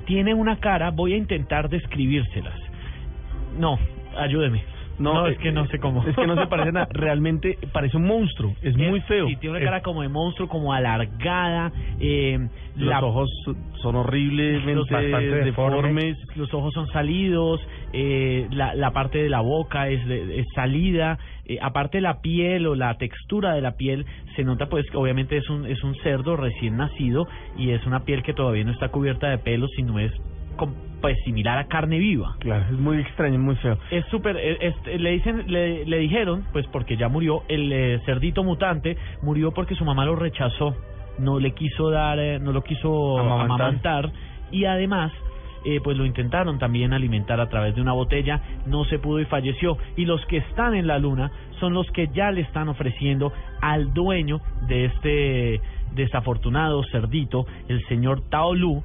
Tiene 0.04 0.34
una 0.34 0.56
cara, 0.56 0.90
voy 0.90 1.12
a 1.12 1.16
intentar 1.16 1.68
describírselas. 1.68 2.58
No, 3.58 3.78
ayúdeme. 4.16 4.62
No, 4.98 5.26
eh, 5.26 5.32
es 5.32 5.38
que 5.38 5.50
no 5.50 5.66
sé 5.68 5.78
cómo. 5.78 6.04
Es 6.06 6.14
que 6.14 6.26
no 6.26 6.36
se 6.36 6.46
parece 6.46 6.72
nada, 6.72 6.86
realmente 6.92 7.56
parece 7.72 7.96
un 7.96 8.06
monstruo, 8.06 8.54
es 8.60 8.76
muy 8.76 9.00
feo. 9.02 9.28
Sí, 9.28 9.36
tiene 9.36 9.52
una 9.56 9.58
Es- 9.60 9.64
cara 9.64 9.80
como 9.80 10.02
de 10.02 10.08
monstruo, 10.10 10.46
como 10.46 10.74
alargada. 10.74 11.72
Eh, 12.00 12.38
Los 12.76 12.88
la- 12.90 13.00
ojos 13.00 13.30
son 13.80 13.96
horriblemente 13.96 14.74
los, 14.74 15.44
deformes. 15.46 16.18
los 16.36 16.52
ojos 16.52 16.74
son 16.74 16.86
salidos, 16.88 17.60
eh, 17.94 18.46
la, 18.50 18.74
la 18.74 18.90
parte 18.92 19.22
de 19.22 19.30
la 19.30 19.40
boca 19.40 19.88
es, 19.88 20.06
es 20.06 20.46
salida, 20.54 21.18
eh, 21.46 21.56
aparte 21.62 22.02
la 22.02 22.20
piel 22.20 22.66
o 22.66 22.74
la 22.74 22.94
textura 22.98 23.54
de 23.54 23.62
la 23.62 23.72
piel 23.78 24.04
se 24.36 24.44
nota 24.44 24.66
pues 24.66 24.84
que 24.90 24.98
obviamente 24.98 25.36
es 25.38 25.48
un 25.48 25.64
es 25.66 25.82
un 25.82 25.94
cerdo 25.96 26.36
recién 26.36 26.76
nacido 26.76 27.26
y 27.56 27.70
es 27.70 27.84
una 27.86 28.00
piel 28.04 28.22
que 28.22 28.34
todavía 28.34 28.64
no 28.64 28.72
está 28.72 28.88
cubierta 28.90 29.28
de 29.30 29.38
pelos 29.38 29.70
sino 29.76 29.98
es 29.98 30.12
pues 31.00 31.16
similar 31.24 31.58
a 31.58 31.64
carne 31.66 31.98
viva. 31.98 32.36
Claro, 32.40 32.64
es 32.70 32.78
muy 32.78 32.98
extraño, 32.98 33.38
muy 33.38 33.56
feo. 33.56 33.78
Es 33.90 34.04
súper, 34.06 34.36
eh, 34.38 34.74
le 34.98 35.10
dicen, 35.12 35.44
le, 35.46 35.84
le 35.86 35.98
dijeron, 35.98 36.44
pues 36.52 36.66
porque 36.66 36.96
ya 36.96 37.08
murió, 37.08 37.42
el 37.48 37.72
eh, 37.72 38.00
cerdito 38.04 38.44
mutante 38.44 38.96
murió 39.22 39.52
porque 39.52 39.74
su 39.74 39.84
mamá 39.84 40.04
lo 40.04 40.16
rechazó, 40.16 40.74
no 41.18 41.38
le 41.38 41.52
quiso 41.52 41.90
dar, 41.90 42.18
eh, 42.18 42.38
no 42.38 42.52
lo 42.52 42.62
quiso 42.62 43.18
Amamantar. 43.18 43.44
amamantar, 43.44 44.12
y 44.50 44.64
además, 44.66 45.12
eh, 45.64 45.80
pues 45.82 45.96
lo 45.96 46.04
intentaron 46.06 46.58
también 46.58 46.92
alimentar 46.92 47.40
a 47.40 47.48
través 47.48 47.74
de 47.74 47.82
una 47.82 47.92
botella, 47.92 48.40
no 48.66 48.84
se 48.84 48.98
pudo 48.98 49.20
y 49.20 49.26
falleció. 49.26 49.76
Y 49.96 50.04
los 50.06 50.24
que 50.26 50.38
están 50.38 50.74
en 50.74 50.86
la 50.86 50.98
luna 50.98 51.30
son 51.60 51.74
los 51.74 51.90
que 51.92 52.08
ya 52.08 52.30
le 52.30 52.40
están 52.40 52.68
ofreciendo 52.68 53.32
al 53.60 53.92
dueño 53.92 54.40
de 54.68 54.86
este 54.86 55.60
desafortunado 55.94 56.82
cerdito, 56.84 57.46
el 57.68 57.84
señor 57.88 58.22
Tao 58.30 58.54
Lu, 58.54 58.82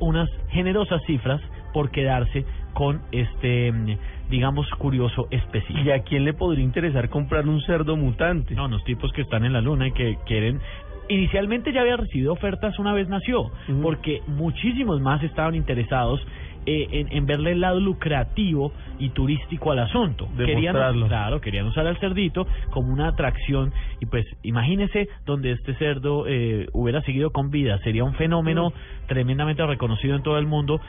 unas 0.00 0.28
generosas 0.50 1.02
cifras 1.06 1.40
por 1.72 1.90
quedarse 1.90 2.44
con 2.74 3.02
este, 3.12 3.72
mm, 3.72 3.96
digamos, 4.30 4.68
curioso 4.78 5.28
espécimen. 5.30 5.86
¿Y 5.86 5.90
a 5.90 6.00
quién 6.00 6.24
le 6.24 6.34
podría 6.34 6.64
interesar 6.64 7.08
comprar 7.08 7.46
un 7.46 7.60
cerdo 7.62 7.96
mutante? 7.96 8.54
No, 8.54 8.68
los 8.68 8.84
tipos 8.84 9.12
que 9.12 9.22
están 9.22 9.44
en 9.44 9.52
la 9.52 9.60
luna 9.60 9.88
y 9.88 9.92
que 9.92 10.18
quieren 10.26 10.60
inicialmente 11.08 11.72
ya 11.72 11.82
había 11.82 11.96
recibido 11.96 12.32
ofertas 12.32 12.78
una 12.78 12.92
vez 12.92 13.08
nació, 13.08 13.50
porque 13.82 14.22
muchísimos 14.26 15.00
más 15.00 15.22
estaban 15.22 15.54
interesados 15.54 16.24
eh, 16.66 16.88
en, 16.92 17.12
en 17.12 17.26
verle 17.26 17.52
el 17.52 17.60
lado 17.60 17.80
lucrativo 17.80 18.72
y 18.98 19.10
turístico 19.10 19.72
al 19.72 19.80
asunto. 19.80 20.28
Querían, 20.36 20.74
claro, 20.74 21.40
querían 21.40 21.66
usar 21.66 21.86
al 21.86 21.98
cerdito 21.98 22.46
como 22.70 22.92
una 22.92 23.08
atracción 23.08 23.72
y 24.00 24.06
pues 24.06 24.24
imagínese 24.42 25.08
donde 25.26 25.52
este 25.52 25.74
cerdo 25.74 26.26
eh, 26.28 26.68
hubiera 26.72 27.02
seguido 27.02 27.30
con 27.30 27.50
vida, 27.50 27.78
sería 27.78 28.04
un 28.04 28.14
fenómeno 28.14 28.72
tremendamente 29.06 29.64
reconocido 29.66 30.14
en 30.14 30.22
todo 30.22 30.38
el 30.38 30.46
mundo 30.46 30.80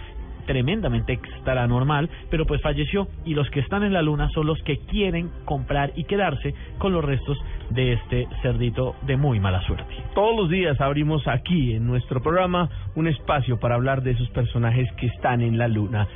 tremendamente 0.45 1.13
extra 1.13 1.65
normal, 1.67 2.09
pero 2.29 2.45
pues 2.45 2.61
falleció 2.61 3.07
y 3.25 3.33
los 3.33 3.49
que 3.49 3.59
están 3.59 3.83
en 3.83 3.93
la 3.93 4.01
luna 4.01 4.29
son 4.29 4.47
los 4.47 4.61
que 4.63 4.79
quieren 4.79 5.29
comprar 5.45 5.91
y 5.95 6.03
quedarse 6.05 6.53
con 6.77 6.93
los 6.93 7.03
restos 7.03 7.37
de 7.69 7.93
este 7.93 8.27
cerdito 8.41 8.95
de 9.03 9.17
muy 9.17 9.39
mala 9.39 9.61
suerte. 9.65 9.93
Todos 10.13 10.35
los 10.35 10.49
días 10.49 10.79
abrimos 10.81 11.27
aquí 11.27 11.73
en 11.73 11.85
nuestro 11.85 12.21
programa 12.21 12.69
un 12.95 13.07
espacio 13.07 13.59
para 13.59 13.75
hablar 13.75 14.03
de 14.03 14.11
esos 14.11 14.29
personajes 14.29 14.91
que 14.93 15.07
están 15.07 15.41
en 15.41 15.57
la 15.57 15.67
luna. 15.67 16.07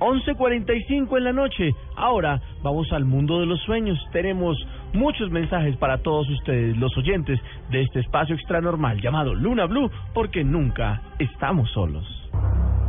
11:45 0.00 1.16
en 1.16 1.24
la 1.24 1.32
noche. 1.32 1.74
Ahora 1.96 2.40
vamos 2.62 2.92
al 2.92 3.04
mundo 3.04 3.40
de 3.40 3.46
los 3.46 3.60
sueños. 3.62 3.98
Tenemos 4.12 4.56
muchos 4.92 5.30
mensajes 5.30 5.76
para 5.76 5.98
todos 5.98 6.28
ustedes, 6.28 6.76
los 6.76 6.96
oyentes 6.96 7.40
de 7.70 7.82
este 7.82 8.00
espacio 8.00 8.34
extra 8.34 8.60
normal 8.60 9.00
llamado 9.00 9.34
Luna 9.34 9.66
Blue, 9.66 9.90
porque 10.12 10.44
nunca 10.44 11.00
estamos 11.18 11.70
solos. 11.70 12.23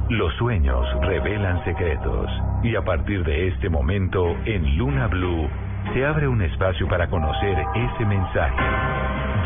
Los 0.09 0.33
sueños 0.35 0.85
revelan 1.01 1.63
secretos 1.63 2.29
y 2.63 2.75
a 2.75 2.83
partir 2.83 3.23
de 3.23 3.47
este 3.47 3.69
momento 3.69 4.35
en 4.45 4.77
Luna 4.77 5.07
Blue 5.07 5.49
se 5.93 6.05
abre 6.05 6.27
un 6.27 6.41
espacio 6.41 6.85
para 6.87 7.07
conocer 7.07 7.57
ese 7.73 8.05
mensaje. 8.05 8.61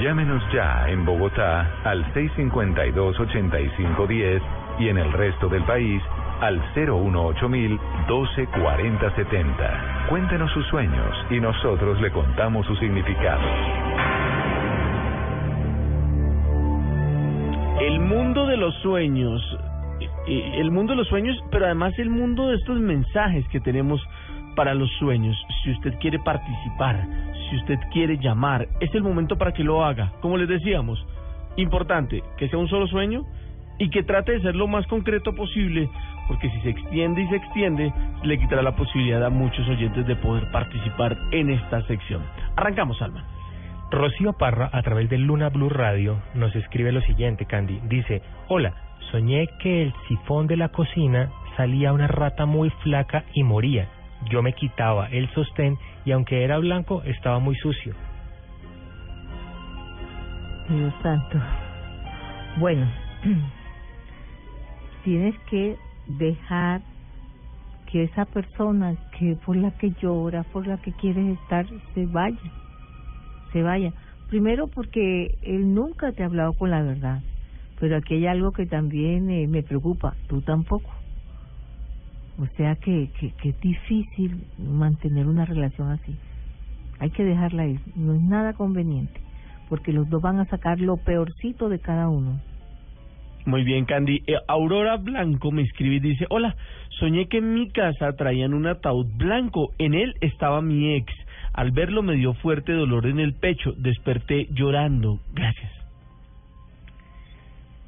Llámenos 0.02 0.42
ya 0.54 0.90
en 0.90 1.06
Bogotá 1.06 1.68
al 1.84 2.06
652-8510 2.14 4.42
y 4.80 4.90
en 4.90 4.98
el 4.98 5.12
resto 5.12 5.48
del 5.50 5.64
país 5.64 6.02
al 6.42 6.60
018 6.74 7.50
12 8.08 8.48
40 8.48 9.16
70. 9.16 10.06
Cuéntenos 10.10 10.52
sus 10.52 10.66
sueños 10.68 11.26
y 11.30 11.40
nosotros 11.40 12.02
le 12.02 12.12
contamos 12.12 12.66
su 12.66 12.76
significado. 12.78 13.42
El 17.82 18.00
mundo 18.00 18.46
de 18.46 18.58
los 18.58 18.74
sueños, 18.76 19.42
el 20.30 20.72
mundo 20.72 20.94
de 20.94 20.98
los 20.98 21.08
sueños, 21.08 21.38
pero 21.52 21.66
además 21.66 21.98
el 21.98 22.10
mundo 22.10 22.48
de 22.48 22.56
estos 22.56 22.80
mensajes 22.80 23.48
que 23.50 23.60
tenemos 23.60 24.02
para 24.56 24.74
los 24.74 24.92
sueños. 25.00 25.36
Si 25.64 25.72
usted 25.72 25.98
quiere 26.00 26.20
participar, 26.20 27.08
si 27.50 27.58
usted 27.58 27.80
quiere 27.92 28.18
llamar, 28.18 28.68
es 28.80 28.94
el 28.94 29.04
momento 29.04 29.38
para 29.38 29.54
que 29.54 29.64
lo 29.64 29.84
haga. 29.84 30.14
Como 30.22 30.38
les 30.38 30.48
decíamos, 30.48 31.04
importante 31.56 32.24
que 32.38 32.48
sea 32.50 32.60
un 32.60 32.68
solo 32.68 32.88
sueño 32.88 33.26
y 33.80 33.90
que 33.90 34.04
trate 34.04 34.34
de 34.34 34.42
ser 34.42 34.56
lo 34.56 34.68
más 34.68 34.86
concreto 34.88 35.34
posible, 35.34 35.90
porque 36.28 36.50
si 36.50 36.62
se 36.62 36.70
extiende 36.70 37.22
y 37.22 37.28
se 37.28 37.38
extiende, 37.38 37.94
le 38.24 38.38
quitará 38.38 38.62
la 38.62 38.76
posibilidad 38.76 39.24
a 39.24 39.30
muchos 39.30 39.68
oyentes 39.68 40.06
de 40.06 40.16
poder 40.18 40.52
participar 40.52 41.18
en 41.32 41.50
esta 41.50 41.82
sección. 41.88 42.22
Arrancamos, 42.56 43.02
Alma. 43.02 43.24
Rocío 43.90 44.34
Parra, 44.34 44.70
a 44.72 44.84
través 44.84 45.10
de 45.10 45.18
Luna 45.18 45.50
Blue 45.50 45.70
Radio, 45.70 46.18
nos 46.36 46.56
escribe 46.56 46.92
lo 46.92 47.02
siguiente, 47.02 47.46
Candy. 47.46 47.80
Dice, 47.88 48.22
hola, 48.48 48.89
soñé 49.12 49.48
que 49.60 49.84
el 49.84 49.94
sifón 50.08 50.48
de 50.48 50.58
la 50.58 50.70
cocina 50.70 51.30
salía 51.58 51.94
una 51.94 52.08
rata 52.08 52.46
muy 52.46 52.70
flaca 52.84 53.26
y 53.34 53.44
moría. 53.44 53.88
Yo 54.30 54.42
me 54.42 54.54
quitaba 54.54 55.08
el 55.08 55.30
sostén 55.34 55.78
y 56.06 56.12
aunque 56.12 56.44
era 56.44 56.58
blanco, 56.58 57.02
estaba 57.04 57.40
muy 57.40 57.56
sucio. 57.56 57.94
Dios 60.70 60.94
santo. 61.02 61.38
Bueno, 62.58 62.88
tienes 65.04 65.38
que 65.50 65.78
dejar 66.08 66.82
que 67.92 68.04
esa 68.04 68.26
persona 68.26 68.96
que 69.18 69.36
por 69.46 69.56
la 69.56 69.72
que 69.72 69.92
llora, 70.02 70.44
por 70.44 70.68
la 70.68 70.78
que 70.78 70.92
quieres 70.94 71.40
estar, 71.40 71.66
se 71.94 72.06
vaya. 72.06 72.38
Se 73.52 73.64
vaya. 73.64 73.94
Primero 74.30 74.68
porque 74.68 75.38
él 75.42 75.74
nunca 75.74 76.12
te 76.12 76.22
ha 76.22 76.28
hablado 76.28 76.54
con 76.54 76.70
la 76.70 76.84
verdad. 76.84 77.22
Pero 77.80 77.98
aquí 77.98 78.16
hay 78.16 78.28
algo 78.28 78.52
que 78.52 78.66
también 78.66 79.30
eh, 79.30 79.48
me 79.48 79.64
preocupa. 79.64 80.16
Tú 80.28 80.42
tampoco. 80.42 80.90
O 82.38 82.46
sea 82.58 82.76
que, 82.76 83.10
que, 83.20 83.32
que 83.32 83.50
es 83.50 83.60
difícil 83.60 84.44
mantener 84.58 85.28
una 85.28 85.46
relación 85.46 85.90
así. 85.92 86.16
Hay 87.00 87.10
que 87.12 87.24
dejarla 87.24 87.68
ir. 87.68 87.80
No 87.96 88.14
es 88.14 88.22
nada 88.22 88.54
conveniente. 88.54 89.20
Porque 89.70 89.94
los 89.94 90.10
dos 90.10 90.22
van 90.22 90.40
a 90.40 90.46
sacar 90.46 90.80
lo 90.80 90.98
peorcito 90.98 91.70
de 91.70 91.80
cada 91.80 92.10
uno. 92.10 92.40
Muy 93.46 93.64
bien, 93.64 93.86
Candy. 93.86 94.24
Eh, 94.28 94.36
Aurora 94.48 94.98
Blanco 94.98 95.52
me 95.52 95.64
escribe 95.64 95.96
y 95.96 96.00
dice, 96.00 96.26
hola, 96.30 96.56
soñé 97.00 97.28
que 97.28 97.38
en 97.38 97.54
mi 97.54 97.70
casa 97.70 98.14
traían 98.14 98.54
un 98.54 98.68
ataúd 98.68 99.08
blanco. 99.16 99.72
En 99.78 99.94
él 99.94 100.16
estaba 100.22 100.62
mi 100.62 100.96
ex. 100.96 101.12
Al 101.54 101.72
verlo 101.72 102.04
me 102.04 102.16
dio 102.16 102.34
fuerte 102.36 102.74
dolor 102.74 103.08
en 103.08 103.20
el 103.20 103.34
pecho. 103.34 103.74
Desperté 103.78 104.48
llorando. 104.52 105.20
Gracias. 105.34 105.79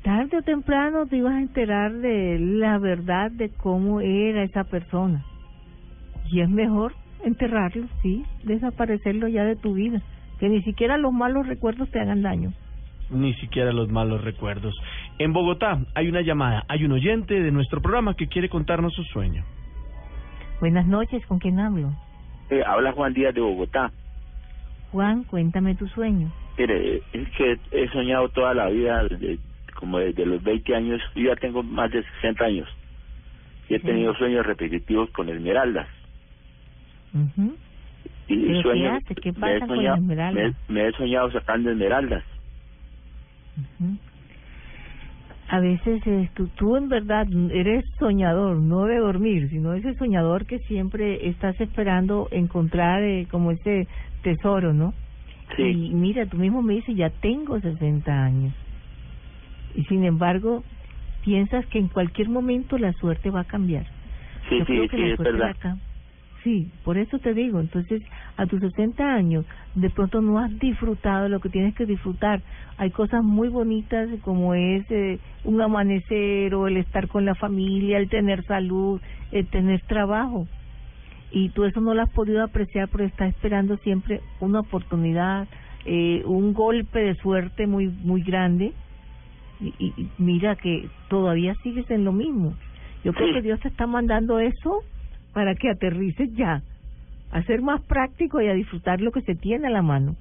Tarde 0.03 0.37
o 0.37 0.41
temprano 0.41 1.05
te 1.05 1.17
ibas 1.17 1.35
a 1.35 1.41
enterar 1.41 1.93
de 1.93 2.39
la 2.39 2.79
verdad 2.79 3.29
de 3.29 3.49
cómo 3.49 4.01
era 4.01 4.43
esa 4.43 4.63
persona. 4.63 5.23
Y 6.31 6.41
es 6.41 6.49
mejor 6.49 6.93
enterrarlo, 7.23 7.85
sí, 8.01 8.25
desaparecerlo 8.43 9.27
ya 9.27 9.43
de 9.43 9.55
tu 9.55 9.73
vida. 9.73 10.01
Que 10.39 10.49
ni 10.49 10.63
siquiera 10.63 10.97
los 10.97 11.13
malos 11.13 11.45
recuerdos 11.45 11.89
te 11.91 11.99
hagan 11.99 12.23
daño. 12.23 12.51
Ni 13.11 13.33
siquiera 13.35 13.71
los 13.73 13.89
malos 13.89 14.23
recuerdos. 14.23 14.73
En 15.19 15.33
Bogotá 15.33 15.79
hay 15.93 16.07
una 16.07 16.21
llamada. 16.21 16.63
Hay 16.67 16.83
un 16.83 16.93
oyente 16.93 17.39
de 17.39 17.51
nuestro 17.51 17.81
programa 17.81 18.15
que 18.15 18.27
quiere 18.27 18.49
contarnos 18.49 18.93
su 18.95 19.03
sueño. 19.03 19.43
Buenas 20.59 20.87
noches, 20.87 21.23
¿con 21.27 21.37
quién 21.37 21.59
hablo? 21.59 21.91
Eh, 22.49 22.63
habla 22.65 22.91
Juan 22.93 23.13
Díaz 23.13 23.35
de 23.35 23.41
Bogotá. 23.41 23.91
Juan, 24.91 25.23
cuéntame 25.25 25.75
tu 25.75 25.87
sueño. 25.87 26.31
Mire, 26.57 27.01
es 27.13 27.29
que 27.37 27.57
he 27.71 27.87
soñado 27.89 28.29
toda 28.29 28.53
la 28.53 28.69
vida, 28.69 29.03
desde, 29.03 29.39
como 29.81 29.97
desde 29.97 30.27
los 30.27 30.41
20 30.43 30.75
años, 30.75 31.01
yo 31.15 31.23
ya 31.23 31.35
tengo 31.35 31.63
más 31.63 31.91
de 31.91 32.03
60 32.21 32.45
años. 32.45 32.69
Y 33.67 33.75
he 33.75 33.79
tenido 33.79 34.13
sueños 34.13 34.45
repetitivos 34.45 35.09
con 35.09 35.27
esmeraldas. 35.27 35.87
Ujú. 37.13 37.55
Y 38.27 38.45
¿Pero 38.45 38.53
qué 38.55 38.61
sueños, 38.61 39.03
hace? 39.03 39.15
¿Qué 39.15 39.31
me, 39.31 39.39
pasa 39.39 39.55
he 39.55 39.59
con 39.59 39.67
soñado, 39.69 39.95
la 39.95 40.01
esmeralda? 40.01 40.41
me, 40.67 40.73
me 40.75 40.87
he 40.87 40.91
soñado 40.93 41.31
sacando 41.31 41.71
esmeraldas. 41.71 42.23
A 45.49 45.59
veces 45.59 46.01
eh, 46.05 46.29
tú, 46.35 46.47
tú 46.49 46.77
en 46.77 46.87
verdad 46.87 47.25
eres 47.51 47.83
soñador, 47.97 48.57
no 48.57 48.85
de 48.85 48.97
dormir, 48.99 49.49
sino 49.49 49.73
ese 49.73 49.95
soñador 49.95 50.45
que 50.45 50.59
siempre 50.59 51.27
estás 51.27 51.59
esperando 51.59 52.27
encontrar 52.31 53.03
eh, 53.03 53.27
como 53.31 53.51
ese 53.51 53.87
tesoro, 54.21 54.73
¿no? 54.73 54.93
Sí. 55.57 55.63
Y 55.63 55.93
mira, 55.95 56.27
tú 56.27 56.37
mismo 56.37 56.61
me 56.61 56.75
dices, 56.75 56.95
ya 56.95 57.09
tengo 57.09 57.59
60 57.59 58.11
años. 58.11 58.53
Y 59.75 59.83
sin 59.85 60.03
embargo, 60.03 60.63
piensas 61.23 61.65
que 61.67 61.79
en 61.79 61.87
cualquier 61.87 62.29
momento 62.29 62.77
la 62.77 62.93
suerte 62.93 63.29
va 63.29 63.41
a 63.41 63.45
cambiar. 63.45 63.85
Sí, 64.49 64.59
Yo 64.59 64.65
sí, 64.65 64.73
creo 64.73 64.87
que 64.89 64.97
sí, 64.97 65.01
la 65.03 65.09
es 65.09 65.15
suerte 65.17 65.33
verdad. 65.33 65.45
va 65.47 65.51
a 65.51 65.55
cam- 65.75 65.79
Sí, 66.43 66.71
por 66.83 66.97
eso 66.97 67.19
te 67.19 67.35
digo, 67.35 67.59
entonces 67.59 68.01
a 68.35 68.47
tus 68.47 68.59
60 68.61 69.13
años 69.13 69.45
de 69.75 69.91
pronto 69.91 70.21
no 70.21 70.39
has 70.39 70.49
disfrutado 70.57 71.29
lo 71.29 71.39
que 71.39 71.49
tienes 71.49 71.75
que 71.75 71.85
disfrutar. 71.85 72.41
Hay 72.77 72.89
cosas 72.89 73.23
muy 73.23 73.47
bonitas 73.49 74.09
como 74.21 74.55
es 74.55 74.83
eh, 74.89 75.19
un 75.43 75.61
amanecer 75.61 76.55
o 76.55 76.67
el 76.67 76.77
estar 76.77 77.07
con 77.09 77.25
la 77.25 77.35
familia, 77.35 77.99
el 77.99 78.09
tener 78.09 78.43
salud, 78.45 78.99
el 79.31 79.47
tener 79.49 79.81
trabajo. 79.83 80.47
Y 81.31 81.49
tú 81.49 81.63
eso 81.65 81.79
no 81.79 81.93
lo 81.93 82.01
has 82.01 82.09
podido 82.09 82.43
apreciar 82.43 82.89
porque 82.89 83.05
estás 83.05 83.29
esperando 83.29 83.77
siempre 83.77 84.19
una 84.39 84.61
oportunidad, 84.61 85.47
eh, 85.85 86.23
un 86.25 86.53
golpe 86.53 86.99
de 86.99 87.15
suerte 87.15 87.67
muy 87.67 87.87
muy 87.87 88.23
grande. 88.23 88.73
Y, 89.61 89.73
y- 89.79 90.09
mira 90.17 90.55
que 90.55 90.89
todavía 91.09 91.53
sigues 91.63 91.89
en 91.91 92.03
lo 92.03 92.11
mismo. 92.11 92.55
Yo 93.03 93.13
creo 93.13 93.27
Sí. 93.27 93.33
que 93.35 93.41
Dios 93.41 93.59
te 93.59 93.67
está 93.67 93.85
mandando 93.87 94.39
eso 94.39 94.81
para 95.33 95.55
que 95.55 95.69
aterrices 95.69 96.33
ya, 96.35 96.61
a 97.31 97.43
ser 97.43 97.61
más 97.61 97.81
práctico 97.81 98.41
y 98.41 98.47
a 98.47 98.53
disfrutar 98.53 98.99
lo 99.01 99.11
que 99.11 99.21
se 99.21 99.35
tiene 99.35 99.67
a 99.67 99.71
la 99.71 99.81
mano. 99.81 100.15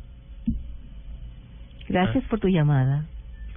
Gracias 1.88 2.22
por 2.24 2.38
tu 2.38 2.48
llamada. 2.48 3.06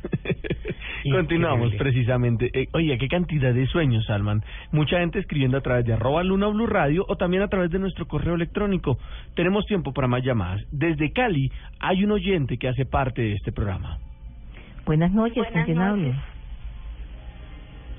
Continuamos 1.11 1.73
precisamente. 1.75 2.49
Eh, 2.53 2.67
oye, 2.73 2.97
qué 2.97 3.07
cantidad 3.07 3.53
de 3.53 3.67
sueños, 3.67 4.05
Salman. 4.05 4.41
Mucha 4.71 4.99
gente 4.99 5.19
escribiendo 5.19 5.57
a 5.57 5.61
través 5.61 5.85
de 5.85 5.93
arroba 5.93 6.23
Luna 6.23 6.47
Blue 6.47 6.65
Radio 6.65 7.05
o 7.07 7.15
también 7.15 7.43
a 7.43 7.47
través 7.47 7.71
de 7.71 7.79
nuestro 7.79 8.07
correo 8.07 8.35
electrónico. 8.35 8.97
Tenemos 9.35 9.65
tiempo 9.65 9.93
para 9.93 10.07
más 10.07 10.23
llamadas. 10.23 10.61
Desde 10.71 11.11
Cali 11.11 11.51
hay 11.79 12.03
un 12.03 12.11
oyente 12.11 12.57
que 12.57 12.67
hace 12.69 12.85
parte 12.85 13.21
de 13.21 13.33
este 13.33 13.51
programa. 13.51 13.97
Buenas 14.85 15.11
noches, 15.11 15.43
¿con 15.51 15.63
quién 15.63 15.77
noches. 15.77 15.91
hablo? 15.91 16.13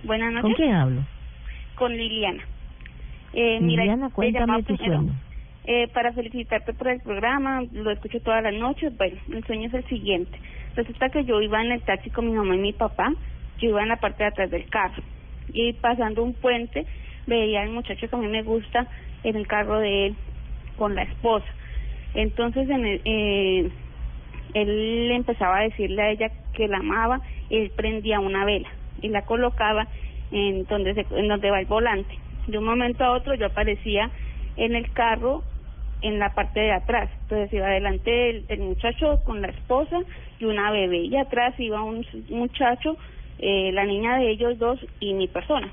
Buenas 0.04 0.32
noches. 0.32 0.42
¿Con 0.42 0.52
quién 0.54 0.74
hablo? 0.74 1.02
Con 1.76 1.96
Liliana. 1.96 2.42
Eh, 3.32 3.58
mira, 3.60 3.82
Liliana, 3.82 4.08
te 4.08 4.14
cuéntame 4.14 4.62
tu 4.62 4.76
primero, 4.76 4.96
sueño. 5.00 5.12
eh, 5.64 5.88
para 5.88 6.12
felicitarte 6.12 6.74
por 6.74 6.88
el 6.88 7.00
programa, 7.00 7.62
lo 7.72 7.90
escucho 7.90 8.20
todas 8.20 8.42
las 8.42 8.54
noches. 8.54 8.96
Bueno, 8.96 9.16
el 9.32 9.44
sueño 9.44 9.68
es 9.68 9.74
el 9.74 9.84
siguiente. 9.86 10.38
Resulta 10.76 11.08
que 11.08 11.24
yo 11.24 11.40
iba 11.40 11.62
en 11.62 11.72
el 11.72 11.82
taxi 11.82 12.10
con 12.10 12.26
mi 12.26 12.32
mamá 12.36 12.54
y 12.54 12.58
mi 12.58 12.72
papá, 12.72 13.12
yo 13.60 13.70
iba 13.70 13.82
en 13.82 13.88
la 13.88 13.96
parte 13.96 14.24
de 14.24 14.28
atrás 14.28 14.50
del 14.50 14.68
carro 14.68 15.02
y 15.52 15.72
pasando 15.74 16.22
un 16.22 16.34
puente 16.34 16.86
veía 17.26 17.62
al 17.62 17.70
muchacho 17.70 18.08
que 18.08 18.16
a 18.16 18.18
mí 18.18 18.26
me 18.28 18.42
gusta 18.42 18.86
en 19.22 19.36
el 19.36 19.46
carro 19.46 19.78
de 19.78 20.06
él 20.08 20.16
con 20.76 20.94
la 20.94 21.02
esposa. 21.04 21.46
Entonces 22.14 22.68
en 22.68 22.84
el, 22.84 23.00
eh, 23.04 23.70
él 24.55 25.10
empezaba 25.12 25.58
a 25.58 25.65
decirle 25.65 26.02
a 26.02 26.10
ella 26.10 26.31
que 26.55 26.68
la 26.68 26.78
amaba, 26.78 27.20
él 27.50 27.70
prendía 27.76 28.20
una 28.20 28.44
vela 28.44 28.68
y 29.02 29.08
la 29.08 29.23
colocaba 29.23 29.86
en 30.31 30.65
donde 30.65 30.94
se, 30.94 31.07
en 31.10 31.28
donde 31.28 31.50
va 31.50 31.60
el 31.60 31.66
volante. 31.66 32.18
De 32.47 32.58
un 32.58 32.65
momento 32.65 33.05
a 33.05 33.12
otro 33.12 33.34
yo 33.34 33.47
aparecía 33.47 34.10
en 34.57 34.74
el 34.74 34.91
carro 34.92 35.42
en 36.02 36.18
la 36.18 36.34
parte 36.34 36.60
de 36.60 36.73
atrás. 36.73 37.10
Entonces 37.23 37.52
iba 37.52 37.66
adelante 37.66 38.44
el, 38.49 38.60
muchacho 38.60 39.20
con 39.24 39.41
la 39.41 39.49
esposa 39.49 39.99
y 40.39 40.44
una 40.44 40.70
bebé 40.70 40.99
y 40.99 41.16
atrás 41.16 41.55
iba 41.58 41.83
un 41.83 42.07
muchacho, 42.28 42.97
eh, 43.39 43.70
la 43.73 43.84
niña 43.84 44.18
de 44.18 44.31
ellos 44.31 44.58
dos 44.58 44.78
y 45.00 45.15
mi 45.15 45.28
persona. 45.28 45.70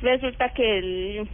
Resulta 0.00 0.50
que 0.50 0.78
él, 0.78 1.28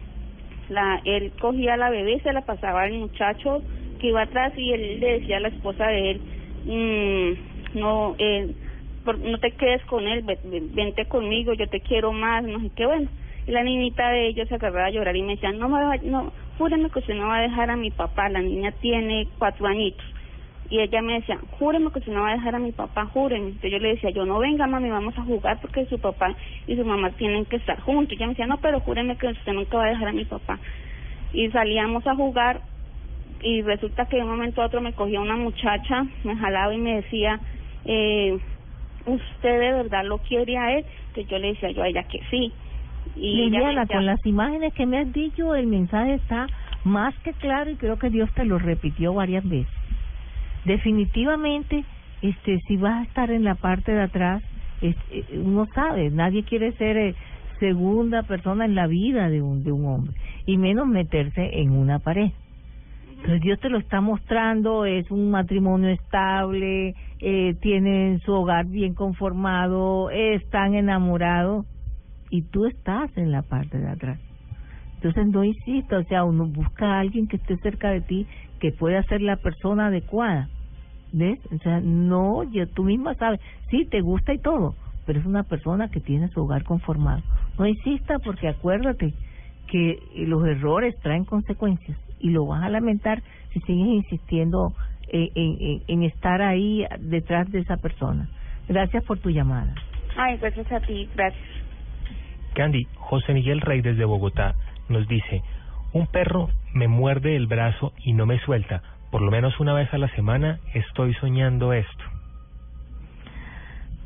la, 0.68 1.00
él 1.04 1.32
cogía 1.40 1.76
la 1.76 1.90
bebé, 1.90 2.20
se 2.20 2.32
la 2.32 2.42
pasaba 2.42 2.82
al 2.82 2.92
muchacho 2.94 3.62
que 4.00 4.08
iba 4.08 4.22
atrás 4.22 4.52
y 4.56 4.72
él 4.72 5.00
le 5.00 5.20
decía 5.20 5.36
a 5.36 5.40
la 5.40 5.48
esposa 5.48 5.86
de 5.88 6.12
él, 6.12 6.20
mm, 6.64 7.78
no, 7.78 8.14
eh, 8.18 8.54
por, 9.04 9.18
no 9.18 9.38
te 9.38 9.52
quedes 9.52 9.82
con 9.84 10.06
él, 10.06 10.24
vente 10.74 11.06
conmigo, 11.06 11.52
yo 11.54 11.68
te 11.68 11.80
quiero 11.80 12.12
más, 12.12 12.44
no 12.44 12.60
qué, 12.74 12.86
bueno. 12.86 13.08
Y 13.46 13.52
la 13.52 13.62
niñita 13.62 14.10
de 14.10 14.28
ellos 14.28 14.48
se 14.48 14.54
agarraba 14.54 14.86
a 14.86 14.90
llorar 14.90 15.16
y 15.16 15.22
me 15.22 15.34
decía, 15.34 15.52
no 15.52 15.68
me 15.68 15.98
no, 16.02 16.32
júreme 16.58 16.90
que 16.90 16.98
usted 16.98 17.14
no 17.14 17.28
va 17.28 17.38
a 17.38 17.42
dejar 17.42 17.70
a 17.70 17.76
mi 17.76 17.90
papá, 17.90 18.28
la 18.28 18.42
niña 18.42 18.72
tiene 18.80 19.26
cuatro 19.38 19.66
añitos. 19.66 20.04
Y 20.68 20.78
ella 20.78 21.02
me 21.02 21.14
decía, 21.14 21.36
júreme 21.58 21.90
que 21.90 21.98
usted 21.98 22.12
no 22.12 22.22
va 22.22 22.30
a 22.30 22.34
dejar 22.34 22.54
a 22.54 22.60
mi 22.60 22.70
papá, 22.70 23.06
júreme. 23.06 23.46
Entonces 23.48 23.72
yo 23.72 23.78
le 23.78 23.88
decía, 23.88 24.10
yo 24.10 24.24
no 24.24 24.38
venga 24.38 24.68
mami, 24.68 24.88
vamos 24.88 25.18
a 25.18 25.22
jugar 25.22 25.58
porque 25.60 25.86
su 25.86 25.98
papá 25.98 26.36
y 26.68 26.76
su 26.76 26.84
mamá 26.84 27.10
tienen 27.10 27.44
que 27.44 27.56
estar 27.56 27.80
juntos. 27.80 28.12
Y 28.12 28.16
ella 28.16 28.26
me 28.26 28.32
decía, 28.34 28.46
no, 28.46 28.58
pero 28.58 28.78
júreme 28.80 29.16
que 29.16 29.26
usted 29.26 29.52
nunca 29.52 29.78
va 29.78 29.86
a 29.86 29.90
dejar 29.90 30.08
a 30.08 30.12
mi 30.12 30.24
papá. 30.24 30.60
Y 31.32 31.50
salíamos 31.50 32.06
a 32.06 32.14
jugar 32.14 32.60
y 33.42 33.62
resulta 33.62 34.06
que 34.06 34.16
de 34.16 34.22
un 34.22 34.30
momento 34.30 34.62
a 34.62 34.66
otro 34.66 34.80
me 34.80 34.92
cogía 34.92 35.20
una 35.20 35.36
muchacha, 35.36 36.04
me 36.24 36.36
jalaba 36.36 36.74
y 36.74 36.78
me 36.78 36.96
decía, 36.96 37.40
eh, 37.84 38.38
¿usted 39.06 39.60
de 39.60 39.72
verdad 39.72 40.04
lo 40.04 40.18
quiere 40.18 40.56
a 40.58 40.76
él? 40.76 40.84
Que 41.14 41.24
yo 41.24 41.38
le 41.38 41.48
decía 41.48 41.70
yo 41.70 41.82
a 41.82 41.88
ella 41.88 42.02
que 42.04 42.20
sí. 42.30 42.52
Y 43.16 43.34
Liliana, 43.34 43.86
con 43.86 44.06
las 44.06 44.24
imágenes 44.26 44.74
que 44.74 44.86
me 44.86 44.98
has 44.98 45.12
dicho, 45.12 45.54
el 45.54 45.66
mensaje 45.66 46.14
está 46.14 46.46
más 46.84 47.14
que 47.20 47.32
claro 47.34 47.70
y 47.70 47.76
creo 47.76 47.98
que 47.98 48.10
Dios 48.10 48.30
te 48.34 48.44
lo 48.44 48.58
repitió 48.58 49.14
varias 49.14 49.46
veces. 49.48 49.72
Definitivamente, 50.64 51.84
este, 52.22 52.60
si 52.68 52.76
vas 52.76 53.00
a 53.00 53.02
estar 53.04 53.30
en 53.30 53.44
la 53.44 53.54
parte 53.54 53.92
de 53.92 54.02
atrás, 54.02 54.42
eh, 54.82 54.94
uno 55.32 55.66
sabe, 55.74 56.10
nadie 56.10 56.44
quiere 56.44 56.72
ser 56.72 56.96
eh, 56.96 57.14
segunda 57.58 58.22
persona 58.22 58.64
en 58.64 58.74
la 58.74 58.86
vida 58.86 59.28
de 59.28 59.42
un, 59.42 59.64
de 59.64 59.72
un 59.72 59.86
hombre, 59.86 60.14
y 60.46 60.56
menos 60.56 60.86
meterse 60.86 61.60
en 61.60 61.72
una 61.72 61.98
pared. 61.98 62.30
Entonces 63.20 63.42
Dios 63.42 63.60
te 63.60 63.68
lo 63.68 63.76
está 63.76 64.00
mostrando, 64.00 64.86
es 64.86 65.10
un 65.10 65.30
matrimonio 65.30 65.90
estable, 65.90 66.94
eh, 67.18 67.54
tienen 67.60 68.18
su 68.20 68.32
hogar 68.32 68.64
bien 68.64 68.94
conformado, 68.94 70.08
están 70.08 70.74
enamorados 70.74 71.66
y 72.30 72.40
tú 72.40 72.64
estás 72.64 73.14
en 73.18 73.30
la 73.30 73.42
parte 73.42 73.76
de 73.76 73.90
atrás. 73.90 74.18
Entonces 74.94 75.26
no 75.26 75.44
insista, 75.44 75.98
o 75.98 76.04
sea, 76.04 76.24
uno 76.24 76.46
busca 76.46 76.94
a 76.94 77.00
alguien 77.00 77.28
que 77.28 77.36
esté 77.36 77.58
cerca 77.58 77.90
de 77.90 78.00
ti 78.00 78.26
que 78.58 78.72
pueda 78.72 79.02
ser 79.02 79.20
la 79.20 79.36
persona 79.36 79.88
adecuada. 79.88 80.48
¿Ves? 81.12 81.40
O 81.52 81.58
sea, 81.58 81.78
no, 81.82 82.44
yo, 82.44 82.66
tú 82.68 82.84
misma 82.84 83.14
sabes, 83.16 83.38
sí, 83.68 83.84
te 83.84 84.00
gusta 84.00 84.32
y 84.32 84.38
todo, 84.38 84.76
pero 85.04 85.20
es 85.20 85.26
una 85.26 85.42
persona 85.42 85.90
que 85.90 86.00
tiene 86.00 86.28
su 86.28 86.40
hogar 86.40 86.64
conformado. 86.64 87.20
No 87.58 87.66
insista 87.66 88.18
porque 88.18 88.48
acuérdate 88.48 89.12
que 89.66 89.98
los 90.26 90.46
errores 90.46 90.98
traen 91.02 91.26
consecuencias 91.26 91.98
y 92.20 92.30
lo 92.30 92.46
vas 92.46 92.62
a 92.62 92.68
lamentar 92.68 93.22
si 93.52 93.60
sigues 93.60 93.88
insistiendo 93.88 94.72
en, 95.08 95.30
en, 95.34 95.82
en 95.88 96.02
estar 96.04 96.42
ahí 96.42 96.84
detrás 97.00 97.50
de 97.50 97.60
esa 97.60 97.76
persona. 97.76 98.28
Gracias 98.68 99.02
por 99.04 99.18
tu 99.18 99.30
llamada. 99.30 99.74
Ay, 100.16 100.36
gracias 100.38 100.70
a 100.70 100.80
ti, 100.80 101.08
gracias. 101.14 101.42
Candy, 102.54 102.86
José 102.94 103.32
Miguel 103.32 103.60
Rey 103.60 103.80
desde 103.80 104.04
Bogotá 104.04 104.54
nos 104.88 105.06
dice, 105.08 105.42
un 105.92 106.06
perro 106.06 106.48
me 106.74 106.88
muerde 106.88 107.36
el 107.36 107.46
brazo 107.46 107.92
y 108.04 108.12
no 108.12 108.26
me 108.26 108.38
suelta. 108.40 108.82
Por 109.10 109.22
lo 109.22 109.30
menos 109.30 109.58
una 109.60 109.72
vez 109.72 109.92
a 109.92 109.98
la 109.98 110.08
semana 110.14 110.60
estoy 110.74 111.14
soñando 111.14 111.72
esto. 111.72 112.04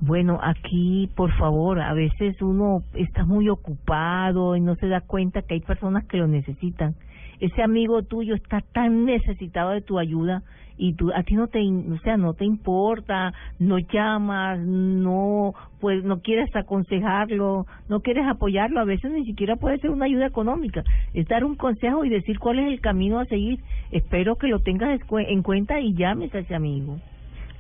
Bueno, 0.01 0.39
aquí, 0.43 1.10
por 1.15 1.33
favor, 1.33 1.81
a 1.81 1.94
veces 1.94 2.41
uno 2.43 2.83
está 2.94 3.25
muy 3.25 3.49
ocupado 3.49 4.57
y 4.57 4.60
no 4.60 4.75
se 4.76 4.89
da 4.89 5.01
cuenta 5.01 5.43
que 5.43 5.55
hay 5.55 5.60
personas 5.60 6.05
que 6.05 6.18
lo 6.18 6.26
necesitan. 6.26 6.94
Ese 7.41 7.63
amigo 7.63 8.03
tuyo 8.03 8.35
está 8.35 8.61
tan 8.73 9.05
necesitado 9.05 9.71
de 9.71 9.81
tu 9.81 9.99
ayuda 9.99 10.43
y 10.77 10.95
tú 10.95 11.13
a 11.15 11.23
ti 11.23 11.35
no 11.35 11.47
te 11.47 11.61
sea 12.03 12.17
no 12.17 12.35
te 12.35 12.45
importa 12.45 13.33
no 13.61 13.79
llamas 13.79 14.59
no 14.59 15.55
pues 15.81 16.03
no 16.03 16.21
quieres 16.21 16.55
aconsejarlo 16.57 17.67
no 17.89 18.01
quieres 18.01 18.27
apoyarlo 18.27 18.81
a 18.81 18.85
veces 18.85 19.13
ni 19.13 19.25
siquiera 19.25 19.57
puede 19.57 19.79
ser 19.79 19.91
una 19.91 20.07
ayuda 20.07 20.27
económica. 20.27 20.83
Es 21.13 21.29
dar 21.29 21.45
un 21.45 21.55
consejo 21.55 22.05
y 22.05 22.09
decir 22.09 22.39
cuál 22.39 22.59
es 22.59 22.67
el 22.67 22.81
camino 22.81 23.21
a 23.21 23.25
seguir. 23.27 23.61
Espero 23.91 24.37
que 24.37 24.49
lo 24.49 24.61
tengas 24.61 25.01
en 25.11 25.43
cuenta 25.43 25.81
y 25.81 25.95
llames 25.95 26.35
a 26.35 26.41
ese 26.41 26.55
amigo. 26.55 26.99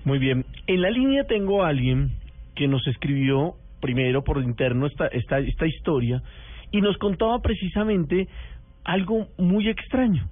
Muy 0.04 0.18
bien. 0.18 0.44
En 0.66 0.82
la 0.82 0.90
línea 0.90 1.24
tengo 1.24 1.62
a 1.62 1.68
alguien 1.68 2.12
que 2.54 2.68
nos 2.68 2.86
escribió 2.86 3.54
primero 3.80 4.22
por 4.24 4.42
interno 4.42 4.86
esta 4.86 5.06
esta 5.08 5.38
esta 5.38 5.66
historia 5.66 6.22
y 6.70 6.80
nos 6.80 6.96
contaba 6.98 7.40
precisamente 7.40 8.28
algo 8.84 9.28
muy 9.38 9.68
extraño 9.68 10.28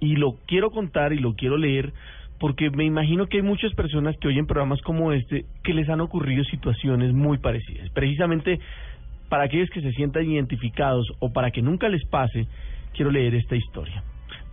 y 0.00 0.16
lo 0.16 0.36
quiero 0.46 0.70
contar 0.70 1.12
y 1.12 1.18
lo 1.18 1.34
quiero 1.34 1.56
leer 1.56 1.92
porque 2.40 2.70
me 2.70 2.84
imagino 2.84 3.26
que 3.28 3.36
hay 3.36 3.42
muchas 3.42 3.72
personas 3.74 4.16
que 4.18 4.26
oyen 4.26 4.46
programas 4.46 4.80
como 4.82 5.12
este 5.12 5.44
que 5.62 5.74
les 5.74 5.88
han 5.88 6.00
ocurrido 6.00 6.42
situaciones 6.44 7.12
muy 7.12 7.38
parecidas. 7.38 7.88
Precisamente 7.90 8.58
para 9.28 9.44
aquellos 9.44 9.70
que 9.70 9.80
se 9.80 9.92
sientan 9.92 10.28
identificados 10.28 11.06
o 11.20 11.32
para 11.32 11.52
que 11.52 11.62
nunca 11.62 11.88
les 11.88 12.04
pase, 12.06 12.48
quiero 12.94 13.10
leer 13.10 13.34
esta 13.34 13.54
historia. 13.54 14.02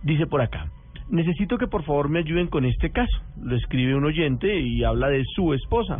Dice 0.02 0.26
por 0.26 0.40
acá, 0.40 0.70
necesito 1.10 1.58
que 1.58 1.66
por 1.66 1.84
favor 1.84 2.08
me 2.08 2.20
ayuden 2.20 2.46
con 2.46 2.64
este 2.64 2.90
caso. 2.90 3.20
Lo 3.42 3.56
escribe 3.56 3.94
un 3.94 4.04
oyente 4.04 4.60
y 4.60 4.84
habla 4.84 5.08
de 5.08 5.24
su 5.34 5.54
esposa. 5.54 5.98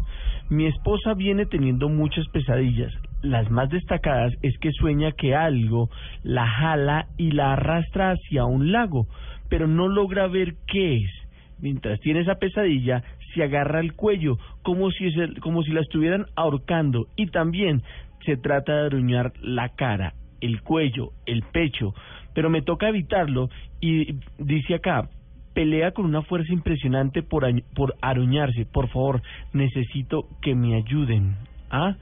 Mi 0.48 0.66
esposa 0.66 1.14
viene 1.14 1.46
teniendo 1.46 1.88
muchas 1.88 2.26
pesadillas. 2.28 2.92
Las 3.22 3.50
más 3.50 3.68
destacadas 3.68 4.32
es 4.42 4.56
que 4.58 4.72
sueña 4.72 5.12
que 5.12 5.34
algo 5.34 5.90
la 6.22 6.46
jala 6.46 7.06
y 7.16 7.32
la 7.32 7.52
arrastra 7.52 8.12
hacia 8.12 8.44
un 8.44 8.72
lago 8.72 9.06
pero 9.50 9.66
no 9.66 9.88
logra 9.88 10.28
ver 10.28 10.54
qué 10.66 10.96
es. 10.96 11.10
Mientras 11.58 12.00
tiene 12.00 12.20
esa 12.20 12.36
pesadilla, 12.36 13.02
se 13.34 13.42
agarra 13.42 13.80
el 13.80 13.92
cuello 13.92 14.38
como 14.62 14.90
si, 14.92 15.12
como 15.40 15.62
si 15.62 15.72
la 15.72 15.82
estuvieran 15.82 16.24
ahorcando 16.36 17.08
y 17.16 17.26
también 17.26 17.82
se 18.24 18.38
trata 18.38 18.72
de 18.72 18.86
aruñar 18.86 19.32
la 19.42 19.68
cara, 19.70 20.14
el 20.40 20.62
cuello, 20.62 21.10
el 21.26 21.42
pecho, 21.42 21.92
pero 22.34 22.50
me 22.50 22.62
toca 22.62 22.88
evitarlo 22.88 23.48
y 23.80 24.16
dice 24.38 24.74
acá, 24.74 25.08
pelea 25.54 25.92
con 25.92 26.04
una 26.04 26.22
fuerza 26.22 26.52
impresionante 26.52 27.22
por, 27.22 27.44
por 27.74 27.94
aruñarse. 28.00 28.66
Por 28.66 28.88
favor, 28.88 29.22
necesito 29.52 30.28
que 30.42 30.54
me 30.54 30.76
ayuden. 30.76 31.36
¿Ah? 31.70 31.96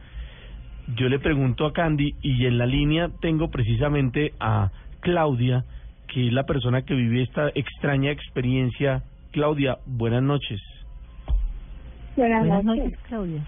Yo 0.96 1.08
le 1.08 1.18
pregunto 1.18 1.66
a 1.66 1.72
Candy 1.72 2.14
y 2.22 2.46
en 2.46 2.58
la 2.58 2.66
línea 2.66 3.10
tengo 3.20 3.50
precisamente 3.50 4.32
a 4.40 4.70
Claudia 5.00 5.64
que 6.08 6.26
es 6.26 6.32
la 6.32 6.44
persona 6.44 6.82
que 6.82 6.94
vive 6.94 7.22
esta 7.22 7.50
extraña 7.54 8.10
experiencia. 8.10 9.02
Claudia, 9.30 9.76
buenas 9.86 10.22
noches. 10.22 10.60
Buenas, 12.16 12.64
noches. 12.64 12.98
Claudia. 13.06 13.46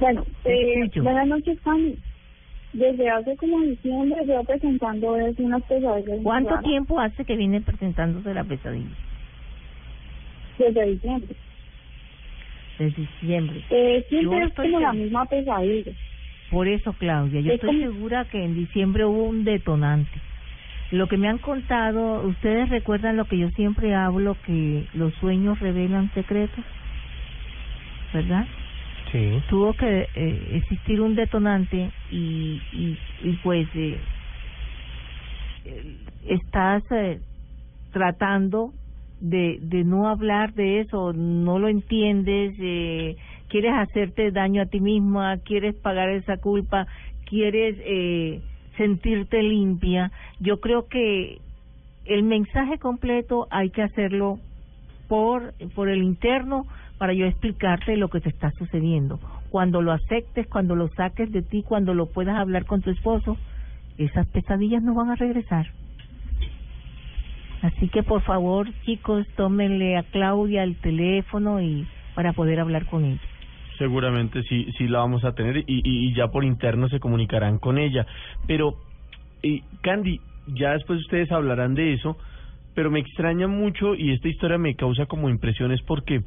Bueno, 0.00 0.24
eh, 0.44 0.90
buenas 1.00 1.28
noches, 1.28 1.58
Fanny. 1.60 1.96
Desde 2.72 3.10
hace 3.10 3.36
como 3.36 3.60
diciembre 3.62 4.24
veo 4.24 4.44
presentando 4.44 5.16
es 5.16 5.38
unas 5.38 5.62
pesadillas. 5.64 6.20
¿Cuánto 6.22 6.58
tiempo 6.60 7.00
hace 7.00 7.24
que 7.24 7.34
viene 7.34 7.60
presentándose 7.60 8.32
la 8.32 8.44
pesadilla? 8.44 8.94
Desde 10.56 10.86
diciembre. 10.86 11.34
Desde 12.78 13.02
diciembre. 13.02 13.62
Eh, 13.70 14.06
siempre 14.08 14.44
es 14.44 14.54
como 14.54 14.80
la 14.80 14.92
misma 14.92 15.26
pesadilla. 15.26 15.92
Por 16.50 16.68
eso, 16.68 16.92
Claudia, 16.92 17.40
yo 17.40 17.52
estoy 17.52 17.80
segura 17.80 18.24
que 18.24 18.44
en 18.44 18.54
diciembre 18.54 19.04
hubo 19.04 19.24
un 19.24 19.44
detonante. 19.44 20.20
Lo 20.92 21.06
que 21.06 21.16
me 21.16 21.28
han 21.28 21.38
contado, 21.38 22.22
ustedes 22.22 22.68
recuerdan 22.68 23.16
lo 23.16 23.24
que 23.24 23.38
yo 23.38 23.50
siempre 23.50 23.94
hablo, 23.94 24.36
que 24.44 24.86
los 24.92 25.14
sueños 25.14 25.60
revelan 25.60 26.10
secretos, 26.12 26.64
¿verdad? 28.12 28.46
Tuvo 29.48 29.74
que 29.74 30.06
eh, 30.14 30.48
existir 30.52 31.00
un 31.00 31.16
detonante 31.16 31.90
y, 32.12 32.60
y, 32.72 32.96
y 33.24 33.32
pues 33.42 33.66
eh, 33.74 33.98
estás 36.28 36.82
eh, 36.90 37.18
tratando 37.92 38.72
de, 39.20 39.58
de 39.62 39.84
no 39.84 40.08
hablar 40.08 40.54
de 40.54 40.80
eso, 40.80 41.12
no 41.12 41.58
lo 41.58 41.68
entiendes, 41.68 42.54
eh, 42.60 43.16
quieres 43.48 43.72
hacerte 43.74 44.30
daño 44.30 44.62
a 44.62 44.66
ti 44.66 44.80
misma, 44.80 45.38
quieres 45.38 45.74
pagar 45.76 46.08
esa 46.10 46.36
culpa, 46.36 46.86
quieres 47.26 47.76
eh, 47.80 48.40
sentirte 48.76 49.42
limpia. 49.42 50.12
Yo 50.38 50.60
creo 50.60 50.86
que 50.86 51.38
el 52.04 52.22
mensaje 52.22 52.78
completo 52.78 53.48
hay 53.50 53.70
que 53.70 53.82
hacerlo 53.82 54.38
por, 55.08 55.52
por 55.74 55.88
el 55.88 56.02
interno 56.02 56.66
para 57.00 57.14
yo 57.14 57.24
explicarte 57.24 57.96
lo 57.96 58.08
que 58.08 58.20
te 58.20 58.28
está 58.28 58.50
sucediendo. 58.58 59.18
Cuando 59.48 59.80
lo 59.80 59.90
aceptes, 59.92 60.46
cuando 60.48 60.76
lo 60.76 60.88
saques 60.88 61.32
de 61.32 61.40
ti, 61.40 61.62
cuando 61.62 61.94
lo 61.94 62.04
puedas 62.04 62.36
hablar 62.36 62.66
con 62.66 62.82
tu 62.82 62.90
esposo, 62.90 63.38
esas 63.96 64.26
pesadillas 64.26 64.82
no 64.82 64.92
van 64.92 65.08
a 65.08 65.14
regresar. 65.14 65.66
Así 67.62 67.88
que 67.88 68.02
por 68.02 68.20
favor, 68.20 68.68
chicos, 68.84 69.26
tómenle 69.34 69.96
a 69.96 70.02
Claudia 70.02 70.62
el 70.62 70.76
teléfono 70.76 71.62
y 71.62 71.86
para 72.14 72.34
poder 72.34 72.60
hablar 72.60 72.84
con 72.84 73.06
ella. 73.06 73.22
Seguramente 73.78 74.42
sí, 74.42 74.70
sí 74.76 74.86
la 74.86 74.98
vamos 74.98 75.24
a 75.24 75.32
tener 75.32 75.56
y, 75.56 75.64
y, 75.66 76.12
ya 76.12 76.28
por 76.28 76.44
interno 76.44 76.90
se 76.90 77.00
comunicarán 77.00 77.58
con 77.58 77.78
ella. 77.78 78.06
Pero, 78.46 78.74
y 79.42 79.62
Candy, 79.80 80.20
ya 80.48 80.72
después 80.72 81.00
ustedes 81.00 81.32
hablarán 81.32 81.74
de 81.74 81.94
eso, 81.94 82.18
pero 82.74 82.90
me 82.90 83.00
extraña 83.00 83.48
mucho 83.48 83.94
y 83.94 84.12
esta 84.12 84.28
historia 84.28 84.58
me 84.58 84.76
causa 84.76 85.06
como 85.06 85.30
impresiones 85.30 85.80
porque 85.80 86.20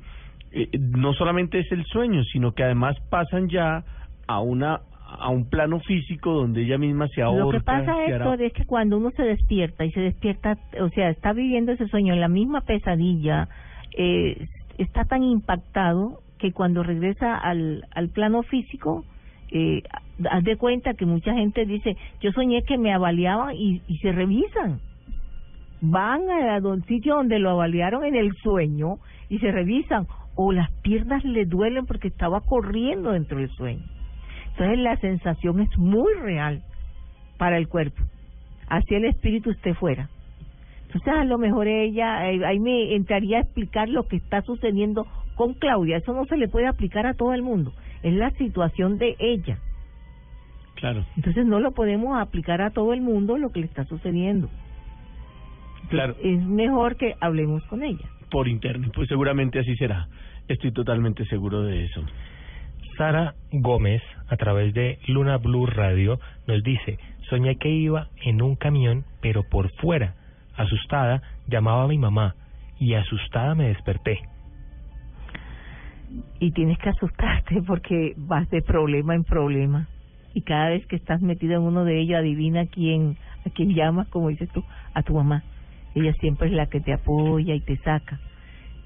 eh, 0.54 0.70
no 0.80 1.14
solamente 1.14 1.60
es 1.60 1.72
el 1.72 1.84
sueño, 1.86 2.24
sino 2.26 2.54
que 2.54 2.64
además 2.64 2.96
pasan 3.10 3.50
ya 3.50 3.84
a 4.28 4.40
una 4.40 4.82
a 5.20 5.30
un 5.30 5.48
plano 5.48 5.80
físico 5.82 6.34
donde 6.34 6.64
ella 6.64 6.78
misma 6.78 7.08
se 7.10 7.22
ahorca. 7.22 7.46
Lo 7.46 7.52
que 7.52 7.62
pasa 7.62 8.06
es 8.06 8.54
que 8.54 8.66
cuando 8.66 8.98
uno 8.98 9.12
se 9.12 9.24
despierta 9.24 9.86
y 9.86 9.92
se 9.92 10.00
despierta, 10.00 10.58
o 10.80 10.90
sea, 10.90 11.10
está 11.10 11.34
viviendo 11.34 11.72
ese 11.72 11.88
sueño 11.88 12.14
en 12.14 12.20
la 12.20 12.28
misma 12.28 12.62
pesadilla, 12.62 13.48
eh, 13.96 14.48
está 14.80 15.06
tan 15.06 15.24
impactado 15.24 16.22
que 16.40 16.52
cuando 16.52 16.82
regresa 16.82 17.38
al, 17.38 17.86
al 17.94 18.10
plano 18.10 18.42
físico, 18.42 19.06
eh, 19.52 19.84
haz 20.30 20.44
de 20.44 20.58
cuenta 20.58 20.96
que 20.96 21.06
mucha 21.06 21.34
gente 21.34 21.66
dice, 21.66 21.96
yo 22.22 22.32
soñé 22.32 22.64
que 22.64 22.78
me 22.78 22.92
avaliaban 22.92 23.56
y, 23.56 23.82
y 23.88 23.98
se 24.00 24.12
revisan. 24.12 24.80
Van 25.82 26.22
a 26.30 26.58
un 26.58 26.84
sitio 26.86 27.16
donde 27.16 27.40
lo 27.40 27.52
avaliaron 27.52 28.06
en 28.06 28.16
el 28.16 28.34
sueño 28.38 28.98
y 29.30 29.38
se 29.40 29.52
revisan 29.52 30.08
o 30.36 30.52
las 30.52 30.72
piernas 30.82 31.24
le 31.24 31.46
duelen 31.46 31.86
porque 31.86 32.08
estaba 32.08 32.42
corriendo 32.42 33.12
dentro 33.12 33.40
del 33.40 33.50
sueño. 33.50 33.84
Entonces 34.52 34.80
la 34.80 34.98
sensación 34.98 35.60
es 35.62 35.78
muy 35.78 36.14
real 36.16 36.64
para 37.38 37.58
el 37.58 37.68
cuerpo. 37.68 38.02
Así 38.68 38.96
el 38.96 39.06
espíritu 39.06 39.52
esté 39.52 39.74
fuera. 39.74 40.10
Entonces 40.88 41.14
a 41.14 41.26
lo 41.26 41.38
mejor 41.38 41.68
ella, 41.68 42.30
eh, 42.32 42.46
ahí 42.46 42.60
me 42.60 42.96
entraría 42.96 43.38
a 43.38 43.42
explicar 43.42 43.90
lo 43.90 44.08
que 44.08 44.18
está 44.18 44.42
sucediendo 44.44 45.08
con 45.36 45.54
Claudia. 45.56 45.98
Eso 45.98 46.14
no 46.14 46.26
se 46.26 46.38
le 46.38 46.48
puede 46.48 46.68
aplicar 46.68 47.08
a 47.08 47.16
todo 47.16 47.34
el 47.34 47.42
mundo. 47.42 47.74
Es 48.04 48.14
la 48.14 48.30
situación 48.32 48.98
de 48.98 49.16
ella. 49.20 49.58
Claro. 50.76 51.06
Entonces 51.16 51.46
no 51.46 51.60
lo 51.60 51.72
podemos 51.72 52.20
aplicar 52.20 52.62
a 52.62 52.72
todo 52.72 52.94
el 52.94 53.02
mundo 53.02 53.38
lo 53.38 53.50
que 53.50 53.62
le 53.62 53.66
está 53.66 53.86
sucediendo. 53.86 54.50
claro. 55.90 56.16
Es 56.22 56.44
mejor 56.44 56.96
que 56.96 57.16
hablemos 57.22 57.64
con 57.66 57.84
ella. 57.84 58.08
Por 58.34 58.48
internet, 58.48 58.92
pues 58.96 59.08
seguramente 59.10 59.60
así 59.60 59.76
será. 59.76 60.08
Estoy 60.48 60.72
totalmente 60.72 61.24
seguro 61.26 61.62
de 61.62 61.86
eso. 61.86 62.04
Sara 62.98 63.36
Gómez, 63.52 64.02
a 64.28 64.38
través 64.38 64.74
de 64.74 64.98
Luna 65.06 65.38
Blue 65.38 65.68
Radio, 65.68 66.20
nos 66.48 66.64
dice, 66.64 66.98
soñé 67.30 67.58
que 67.58 67.70
iba 67.70 68.08
en 68.24 68.42
un 68.42 68.56
camión, 68.56 69.06
pero 69.22 69.44
por 69.44 69.70
fuera. 69.76 70.16
Asustada, 70.58 71.22
llamaba 71.48 71.84
a 71.84 71.88
mi 71.88 72.00
mamá 72.00 72.34
y 72.80 72.96
asustada 72.96 73.54
me 73.54 73.68
desperté. 73.68 74.22
Y 76.40 76.50
tienes 76.54 76.80
que 76.80 76.90
asustarte 76.90 77.62
porque 77.62 78.16
vas 78.18 78.50
de 78.50 78.64
problema 78.64 79.14
en 79.14 79.26
problema. 79.26 79.88
Y 80.34 80.42
cada 80.42 80.70
vez 80.70 80.88
que 80.88 80.96
estás 80.96 81.22
metido 81.22 81.54
en 81.54 81.62
uno 81.62 81.86
de 81.86 82.02
ellos, 82.02 82.18
adivina 82.18 82.66
quién, 82.66 83.16
a 83.46 83.52
quién 83.52 83.76
llamas, 83.76 84.08
como 84.08 84.30
dices 84.30 84.50
tú, 84.50 84.64
a 84.96 85.04
tu 85.04 85.14
mamá. 85.14 85.44
Ella 85.96 86.14
siempre 86.14 86.48
es 86.48 86.54
la 86.54 86.68
que 86.68 86.82
te 86.82 86.94
apoya 86.94 87.54
y 87.56 87.62
te 87.62 87.78
saca. 87.78 88.20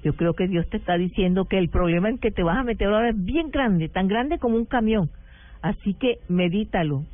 Yo 0.04 0.14
creo 0.14 0.34
que 0.34 0.46
Dios 0.46 0.68
te 0.68 0.76
está 0.76 0.96
diciendo 0.96 1.46
que 1.46 1.58
el 1.58 1.68
problema 1.70 2.08
en 2.08 2.18
que 2.18 2.30
te 2.30 2.42
vas 2.42 2.58
a 2.58 2.64
meter 2.64 2.88
ahora 2.88 3.10
es 3.10 3.24
bien 3.24 3.50
grande, 3.50 3.88
tan 3.88 4.06
grande 4.06 4.38
como 4.38 4.56
un 4.56 4.64
camión. 4.64 5.10
Así 5.60 5.94
que 5.94 6.18
medítalo. 6.28 7.04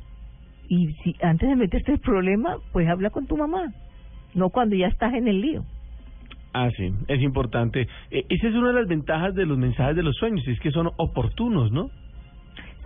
Y 0.69 0.93
si 1.03 1.15
antes 1.21 1.49
de 1.49 1.55
meterte 1.55 1.93
el 1.93 1.99
problema, 1.99 2.57
pues 2.71 2.87
habla 2.87 3.09
con 3.09 3.27
tu 3.27 3.37
mamá, 3.37 3.73
no 4.33 4.49
cuando 4.49 4.75
ya 4.75 4.87
estás 4.87 5.13
en 5.13 5.27
el 5.27 5.41
lío. 5.41 5.63
Ah, 6.53 6.69
sí, 6.77 6.91
es 7.07 7.21
importante. 7.21 7.87
E, 8.11 8.25
esa 8.29 8.47
es 8.47 8.55
una 8.55 8.69
de 8.69 8.75
las 8.75 8.87
ventajas 8.87 9.35
de 9.35 9.45
los 9.45 9.57
mensajes 9.57 9.95
de 9.95 10.03
los 10.03 10.15
sueños, 10.15 10.47
es 10.47 10.59
que 10.59 10.71
son 10.71 10.89
oportunos, 10.97 11.71
¿no? 11.71 11.89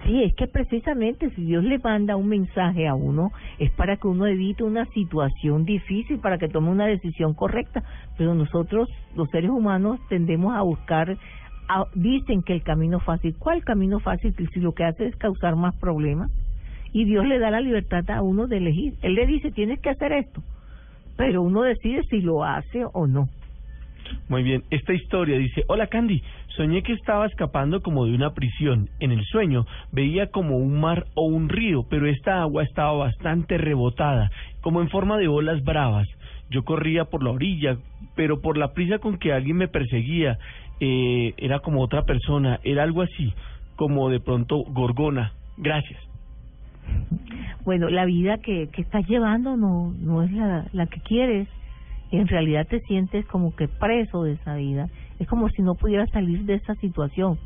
Sí, 0.06 0.24
es 0.24 0.34
que 0.36 0.48
precisamente 0.48 1.30
si 1.32 1.44
Dios 1.44 1.64
le 1.64 1.78
manda 1.80 2.16
un 2.16 2.30
mensaje 2.30 2.88
a 2.88 2.96
uno 2.96 3.32
es 3.58 3.70
para 3.72 3.98
que 3.98 4.08
uno 4.08 4.28
evite 4.28 4.64
una 4.64 4.86
situación 4.86 5.66
difícil, 5.66 6.20
para 6.20 6.38
que 6.38 6.48
tome 6.48 6.70
una 6.70 6.86
decisión 6.86 7.34
correcta. 7.34 7.84
Pero 8.18 8.34
nosotros, 8.34 8.90
los 9.16 9.30
seres 9.30 9.50
humanos, 9.50 10.00
tendemos 10.08 10.56
a 10.56 10.62
buscar, 10.62 11.18
dicen 11.96 12.44
que 12.44 12.54
el 12.54 12.64
camino 12.64 13.00
fácil. 13.00 13.36
¿Cuál 13.38 13.64
camino 13.64 14.00
fácil? 14.00 14.34
Si 14.54 14.60
lo 14.60 14.72
que 14.72 14.86
hace 14.86 15.06
es 15.06 15.16
causar 15.18 15.56
más 15.56 15.76
problemas. 15.80 16.32
Y 16.92 17.06
Dios 17.06 17.26
le 17.28 17.38
da 17.38 17.52
la 17.52 17.62
libertad 17.62 18.10
a 18.10 18.22
uno 18.22 18.48
de 18.48 18.58
elegir. 18.58 18.94
Él 19.02 19.14
le 19.14 19.28
dice, 19.28 19.52
tienes 19.52 19.80
que 19.80 19.90
hacer 19.90 20.12
esto. 20.14 20.42
Pero 21.18 21.44
uno 21.44 21.62
decide 21.62 22.02
si 22.10 22.22
lo 22.22 22.44
hace 22.44 22.84
o 22.94 23.06
no. 23.06 23.28
Muy 24.28 24.44
bien, 24.44 24.64
esta 24.70 24.94
historia 24.94 25.38
dice, 25.38 25.64
hola 25.68 25.88
Candy, 25.88 26.22
soñé 26.56 26.84
que 26.84 26.94
estaba 26.94 27.26
escapando 27.26 27.82
como 27.82 28.06
de 28.06 28.14
una 28.14 28.34
prisión. 28.34 28.90
En 29.00 29.12
el 29.12 29.24
sueño 29.26 29.66
veía 29.92 30.28
como 30.28 30.58
un 30.58 30.80
mar 30.80 31.06
o 31.16 31.26
un 31.26 31.50
río, 31.50 31.84
pero 31.90 32.08
esta 32.08 32.42
agua 32.42 32.64
estaba 32.64 32.94
bastante 32.94 33.58
rebotada, 33.58 34.30
como 34.62 34.82
en 34.82 34.90
forma 34.90 35.18
de 35.18 35.28
olas 35.28 35.64
bravas. 35.64 36.08
Yo 36.50 36.64
corría 36.64 37.06
por 37.06 37.24
la 37.24 37.32
orilla, 37.32 37.78
pero 38.16 38.42
por 38.42 38.58
la 38.58 38.74
prisa 38.74 39.00
con 39.00 39.18
que 39.18 39.34
alguien 39.34 39.58
me 39.58 39.68
perseguía, 39.68 40.38
eh, 40.80 41.34
era 41.38 41.60
como 41.60 41.82
otra 41.82 42.04
persona, 42.04 42.60
era 42.64 42.84
algo 42.84 43.02
así, 43.02 43.34
como 43.76 44.10
de 44.10 44.20
pronto 44.20 44.58
Gorgona. 44.58 45.34
Gracias. 45.58 46.00
Bueno, 47.66 47.90
la 47.90 48.06
vida 48.06 48.38
que, 48.38 48.68
que 48.72 48.82
estás 48.82 49.08
llevando 49.08 49.58
no, 49.58 49.94
no 50.00 50.24
es 50.24 50.32
la, 50.32 50.66
la 50.74 50.88
que 50.88 51.00
quieres 51.02 51.48
en 52.12 52.28
realidad 52.28 52.68
te 52.68 52.80
sientes 52.82 53.26
como 53.28 53.56
que 53.56 53.68
preso 53.68 54.24
de 54.24 54.34
esa 54.34 54.56
vida. 54.56 54.90
Es 55.20 55.28
como 55.28 55.50
si 55.50 55.62
no 55.62 55.76
pudieras 55.76 56.10
salir 56.10 56.44
de 56.46 56.56
esa 56.56 56.76
situación. 56.76 57.38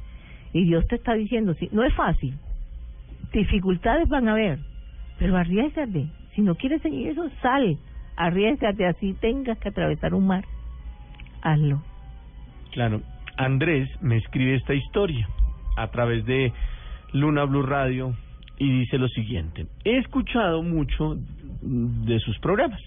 Y 0.53 0.65
Dios 0.65 0.85
te 0.87 0.95
está 0.95 1.13
diciendo, 1.13 1.53
sí, 1.55 1.69
no 1.71 1.83
es 1.83 1.93
fácil. 1.93 2.35
Dificultades 3.33 4.07
van 4.07 4.27
a 4.27 4.33
haber, 4.33 4.59
pero 5.17 5.35
arriesgate. 5.35 6.07
Si 6.35 6.41
no 6.41 6.55
quieres 6.55 6.81
seguir 6.81 7.07
eso, 7.07 7.29
sal. 7.41 7.77
Arriesgate, 8.15 8.85
así 8.85 9.13
tengas 9.13 9.57
que 9.57 9.69
atravesar 9.69 10.13
un 10.13 10.27
mar. 10.27 10.45
Hazlo. 11.41 11.81
Claro. 12.71 13.01
Andrés 13.35 13.89
me 14.01 14.17
escribe 14.17 14.55
esta 14.55 14.75
historia 14.75 15.27
a 15.75 15.87
través 15.87 16.23
de 16.25 16.53
Luna 17.13 17.45
Blue 17.45 17.63
Radio 17.63 18.13
y 18.59 18.79
dice 18.79 18.99
lo 18.99 19.07
siguiente. 19.07 19.65
He 19.83 19.97
escuchado 19.97 20.61
mucho 20.61 21.17
de 21.61 22.19
sus 22.19 22.37
programas 22.39 22.79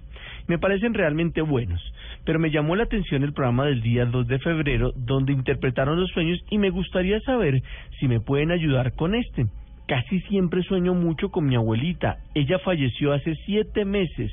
me 0.48 0.58
parecen 0.58 0.94
realmente 0.94 1.40
buenos. 1.42 1.80
Pero 2.24 2.38
me 2.38 2.50
llamó 2.50 2.76
la 2.76 2.84
atención 2.84 3.22
el 3.22 3.32
programa 3.32 3.66
del 3.66 3.82
día 3.82 4.04
2 4.04 4.26
de 4.26 4.38
febrero 4.38 4.92
donde 4.96 5.32
interpretaron 5.32 6.00
los 6.00 6.10
sueños 6.10 6.38
y 6.50 6.58
me 6.58 6.70
gustaría 6.70 7.20
saber 7.20 7.62
si 7.98 8.08
me 8.08 8.20
pueden 8.20 8.50
ayudar 8.50 8.94
con 8.94 9.14
este. 9.14 9.46
Casi 9.86 10.20
siempre 10.22 10.62
sueño 10.62 10.94
mucho 10.94 11.30
con 11.30 11.46
mi 11.46 11.54
abuelita. 11.54 12.18
Ella 12.34 12.58
falleció 12.58 13.12
hace 13.12 13.34
siete 13.44 13.84
meses. 13.84 14.32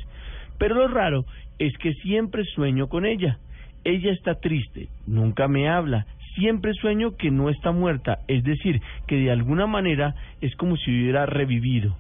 Pero 0.58 0.76
lo 0.76 0.88
raro 0.88 1.26
es 1.60 1.78
que 1.78 1.94
siempre 1.96 2.44
sueño 2.46 2.88
con 2.88 3.06
ella. 3.06 3.38
Ella 3.84 4.12
está 4.14 4.36
triste, 4.36 4.88
nunca 5.08 5.50
me 5.50 5.68
habla, 5.68 6.06
siempre 6.36 6.74
sueño 6.74 7.18
que 7.18 7.32
no 7.32 7.50
está 7.50 7.74
muerta, 7.74 8.20
es 8.30 8.44
decir, 8.44 8.82
que 9.08 9.18
de 9.18 9.30
alguna 9.30 9.68
manera 9.68 10.16
es 10.40 10.56
como 10.56 10.78
si 10.78 10.90
hubiera 10.90 11.26
revivido 11.26 11.98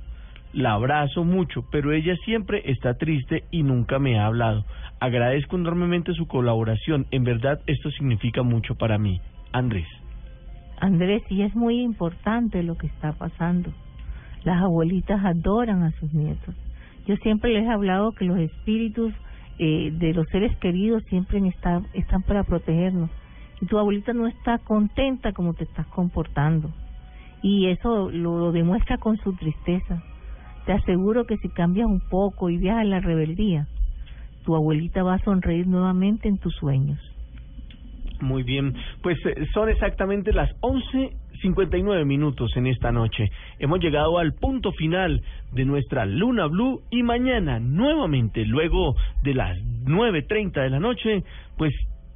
la 0.54 0.74
abrazo 0.74 1.24
mucho, 1.24 1.66
pero 1.72 1.94
ella 1.94 2.16
siempre 2.26 2.62
está 2.66 2.94
triste 2.94 3.44
y 3.50 3.64
nunca 3.64 3.98
me 3.98 4.20
ha 4.20 4.28
hablado. 4.28 4.64
Agradezco 5.00 5.58
enormemente 5.58 6.14
su 6.14 6.28
colaboración, 6.28 7.08
en 7.10 7.24
verdad 7.24 7.60
esto 7.66 7.90
significa 7.90 8.44
mucho 8.44 8.76
para 8.76 9.00
mí. 9.00 9.20
Andrés. 9.52 9.88
Andrés, 10.80 11.24
y 11.30 11.42
es 11.42 11.56
muy 11.56 11.82
importante 11.82 12.62
lo 12.62 12.78
que 12.78 12.86
está 12.86 13.14
pasando. 13.14 13.72
Las 14.44 14.62
abuelitas 14.62 15.26
adoran 15.26 15.82
a 15.82 15.92
sus 16.00 16.14
nietos. 16.14 16.56
Yo 17.08 17.16
siempre 17.18 17.52
les 17.52 17.66
he 17.66 17.72
hablado 17.72 18.12
que 18.12 18.26
los 18.26 18.38
espíritus 18.38 19.12
eh, 19.58 19.92
de 19.92 20.14
los 20.14 20.28
seres 20.28 20.56
queridos 20.58 21.04
siempre 21.06 21.40
están, 21.48 21.88
están 21.94 22.22
para 22.22 22.44
protegernos. 22.44 23.10
Y 23.60 23.66
tu 23.66 23.80
abuelita 23.80 24.14
no 24.14 24.28
está 24.28 24.60
contenta 24.60 25.32
como 25.32 25.54
te 25.54 25.64
estás 25.64 25.88
comportando. 25.88 26.72
Y 27.42 27.68
eso 27.68 28.12
lo 28.12 28.52
demuestra 28.52 28.98
con 28.98 29.18
su 29.18 29.34
tristeza 29.34 30.04
te 30.66 30.72
aseguro 30.72 31.26
que 31.26 31.38
si 31.38 31.50
cambias 31.50 31.88
un 31.88 32.00
poco 32.00 32.50
y 32.50 32.58
viajas 32.58 32.84
en 32.84 32.90
la 32.90 33.00
rebeldía, 33.00 33.68
tu 34.46 34.56
abuelita 34.56 35.04
va 35.04 35.16
a 35.16 35.24
sonreír 35.24 35.68
nuevamente 35.68 36.28
en 36.28 36.38
tus 36.38 36.56
sueños. 36.56 37.00
Muy 38.22 38.44
bien, 38.44 38.74
pues 39.02 39.18
eh, 39.26 39.46
son 39.54 39.70
exactamente 39.70 40.32
las 40.32 40.50
11.59 40.62 42.06
minutos 42.06 42.56
en 42.56 42.68
esta 42.68 42.92
noche. 42.92 43.30
Hemos 43.60 43.80
llegado 43.80 44.18
al 44.18 44.34
punto 44.34 44.72
final 44.72 45.22
de 45.52 45.66
nuestra 45.66 46.06
Luna 46.06 46.48
Blue 46.48 46.82
y 46.90 47.04
mañana 47.04 47.60
nuevamente, 47.60 48.46
luego 48.46 48.96
de 49.24 49.34
las 49.34 49.58
9.30 49.58 50.62
de 50.62 50.70
la 50.70 50.80
noche, 50.80 51.24
pues 51.58 51.74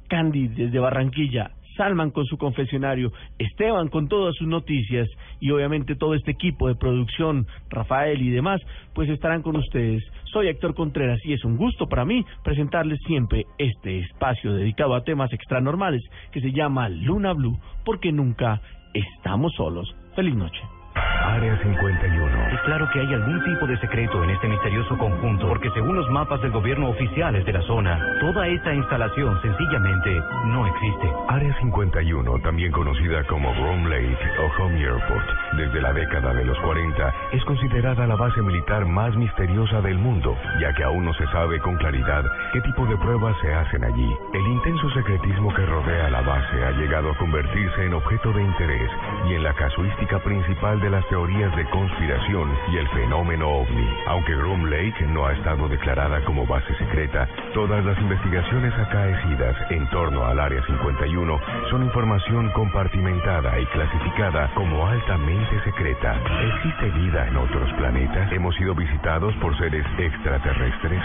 Candy 0.08 0.48
desde 0.48 0.78
Barranquilla 0.78 1.50
Salman 1.78 2.10
con 2.10 2.26
su 2.26 2.36
confesionario, 2.36 3.12
Esteban 3.38 3.88
con 3.88 4.08
todas 4.08 4.34
sus 4.34 4.46
noticias 4.46 5.08
y 5.40 5.50
obviamente 5.52 5.94
todo 5.94 6.14
este 6.14 6.32
equipo 6.32 6.68
de 6.68 6.74
producción, 6.74 7.46
Rafael 7.70 8.20
y 8.20 8.30
demás, 8.30 8.60
pues 8.92 9.08
estarán 9.08 9.42
con 9.42 9.56
ustedes. 9.56 10.02
Soy 10.24 10.48
Héctor 10.48 10.74
Contreras 10.74 11.20
y 11.24 11.32
es 11.32 11.44
un 11.44 11.56
gusto 11.56 11.88
para 11.88 12.04
mí 12.04 12.24
presentarles 12.44 12.98
siempre 13.06 13.46
este 13.56 14.00
espacio 14.00 14.52
dedicado 14.52 14.94
a 14.94 15.04
temas 15.04 15.32
extranormales 15.32 16.02
que 16.32 16.40
se 16.40 16.52
llama 16.52 16.88
Luna 16.88 17.32
Blue, 17.32 17.58
porque 17.84 18.12
nunca 18.12 18.60
estamos 18.92 19.54
solos. 19.54 19.94
Feliz 20.14 20.34
noche. 20.34 20.77
Área 21.24 21.56
51. 21.62 22.48
Es 22.48 22.60
claro 22.62 22.88
que 22.90 23.00
hay 23.00 23.14
algún 23.14 23.42
tipo 23.44 23.66
de 23.66 23.78
secreto 23.78 24.24
en 24.24 24.30
este 24.30 24.48
misterioso 24.48 24.96
conjunto, 24.98 25.48
porque 25.48 25.70
según 25.70 25.96
los 25.96 26.08
mapas 26.10 26.40
del 26.42 26.50
gobierno 26.50 26.88
oficiales 26.88 27.44
de 27.44 27.52
la 27.52 27.62
zona, 27.62 27.98
toda 28.20 28.46
esta 28.48 28.74
instalación 28.74 29.40
sencillamente 29.42 30.22
no 30.46 30.66
existe. 30.66 31.12
Área 31.28 31.54
51, 31.60 32.38
también 32.40 32.72
conocida 32.72 33.24
como 33.24 33.52
Rome 33.54 33.88
Lake 33.88 34.18
o 34.38 34.62
Home 34.62 34.80
Airport, 34.80 35.28
desde 35.56 35.80
la 35.80 35.92
década 35.92 36.34
de 36.34 36.44
los 36.44 36.58
40, 36.60 37.14
es 37.32 37.44
considerada 37.44 38.06
la 38.06 38.16
base 38.16 38.42
militar 38.42 38.86
más 38.86 39.14
misteriosa 39.16 39.80
del 39.80 39.98
mundo, 39.98 40.36
ya 40.60 40.72
que 40.74 40.84
aún 40.84 41.04
no 41.04 41.14
se 41.14 41.26
sabe 41.28 41.58
con 41.60 41.76
claridad 41.76 42.24
qué 42.52 42.60
tipo 42.62 42.86
de 42.86 42.96
pruebas 42.96 43.36
se 43.40 43.52
hacen 43.52 43.84
allí. 43.84 44.10
El 44.34 44.46
intenso 44.46 44.90
secretismo 44.90 45.52
que 45.54 45.66
rodea 45.66 46.10
la 46.10 46.22
base 46.22 46.64
ha 46.64 46.70
llegado 46.72 47.10
a 47.10 47.16
convertirse 47.16 47.84
en 47.84 47.94
objeto 47.94 48.32
de 48.32 48.42
interés 48.42 48.90
y 49.28 49.34
en 49.34 49.42
la 49.42 49.54
casuística 49.54 50.18
principal 50.20 50.80
de 50.80 50.87
las 50.90 51.06
teorías 51.08 51.54
de 51.56 51.64
conspiración 51.70 52.50
y 52.72 52.76
el 52.76 52.88
fenómeno 52.88 53.48
ovni. 53.48 53.88
Aunque 54.06 54.34
Groom 54.34 54.64
Lake 54.66 55.06
no 55.08 55.26
ha 55.26 55.32
estado 55.32 55.68
declarada 55.68 56.24
como 56.24 56.46
base 56.46 56.74
secreta, 56.76 57.28
todas 57.54 57.84
las 57.84 57.98
investigaciones 57.98 58.72
acaecidas 58.74 59.56
en 59.70 59.88
torno 59.90 60.24
al 60.24 60.40
Área 60.40 60.62
51 60.66 61.40
son 61.70 61.82
información 61.84 62.50
compartimentada 62.52 63.58
y 63.60 63.66
clasificada 63.66 64.50
como 64.54 64.86
altamente 64.86 65.62
secreta. 65.64 66.16
¿Existe 66.42 66.90
vida 66.98 67.26
en 67.28 67.36
otros 67.36 67.72
planetas? 67.74 68.32
¿Hemos 68.32 68.54
sido 68.56 68.74
visitados 68.74 69.34
por 69.36 69.56
seres 69.58 69.84
extraterrestres? 69.98 71.02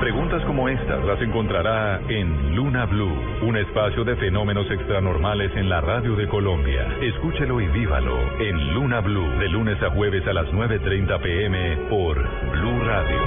Preguntas 0.00 0.42
como 0.44 0.68
estas 0.68 1.04
las 1.04 1.20
encontrará 1.20 2.00
en 2.08 2.56
Luna 2.56 2.86
Blue, 2.86 3.16
un 3.42 3.56
espacio 3.56 4.04
de 4.04 4.16
fenómenos 4.16 4.70
extranormales 4.70 5.54
en 5.56 5.68
la 5.68 5.80
radio 5.80 6.16
de 6.16 6.28
Colombia. 6.28 6.86
Escúchelo 7.00 7.60
y 7.60 7.66
vívalo 7.68 8.18
en 8.40 8.74
Luna 8.74 9.00
Blue, 9.12 9.38
de 9.38 9.48
lunes 9.50 9.82
a 9.82 9.90
jueves 9.90 10.26
a 10.26 10.32
las 10.32 10.46
9.30 10.46 11.20
pm 11.20 11.76
por 11.90 12.16
Blue 12.50 12.80
Radio. 12.82 13.18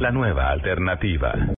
La 0.00 0.10
nueva 0.10 0.50
alternativa. 0.50 1.54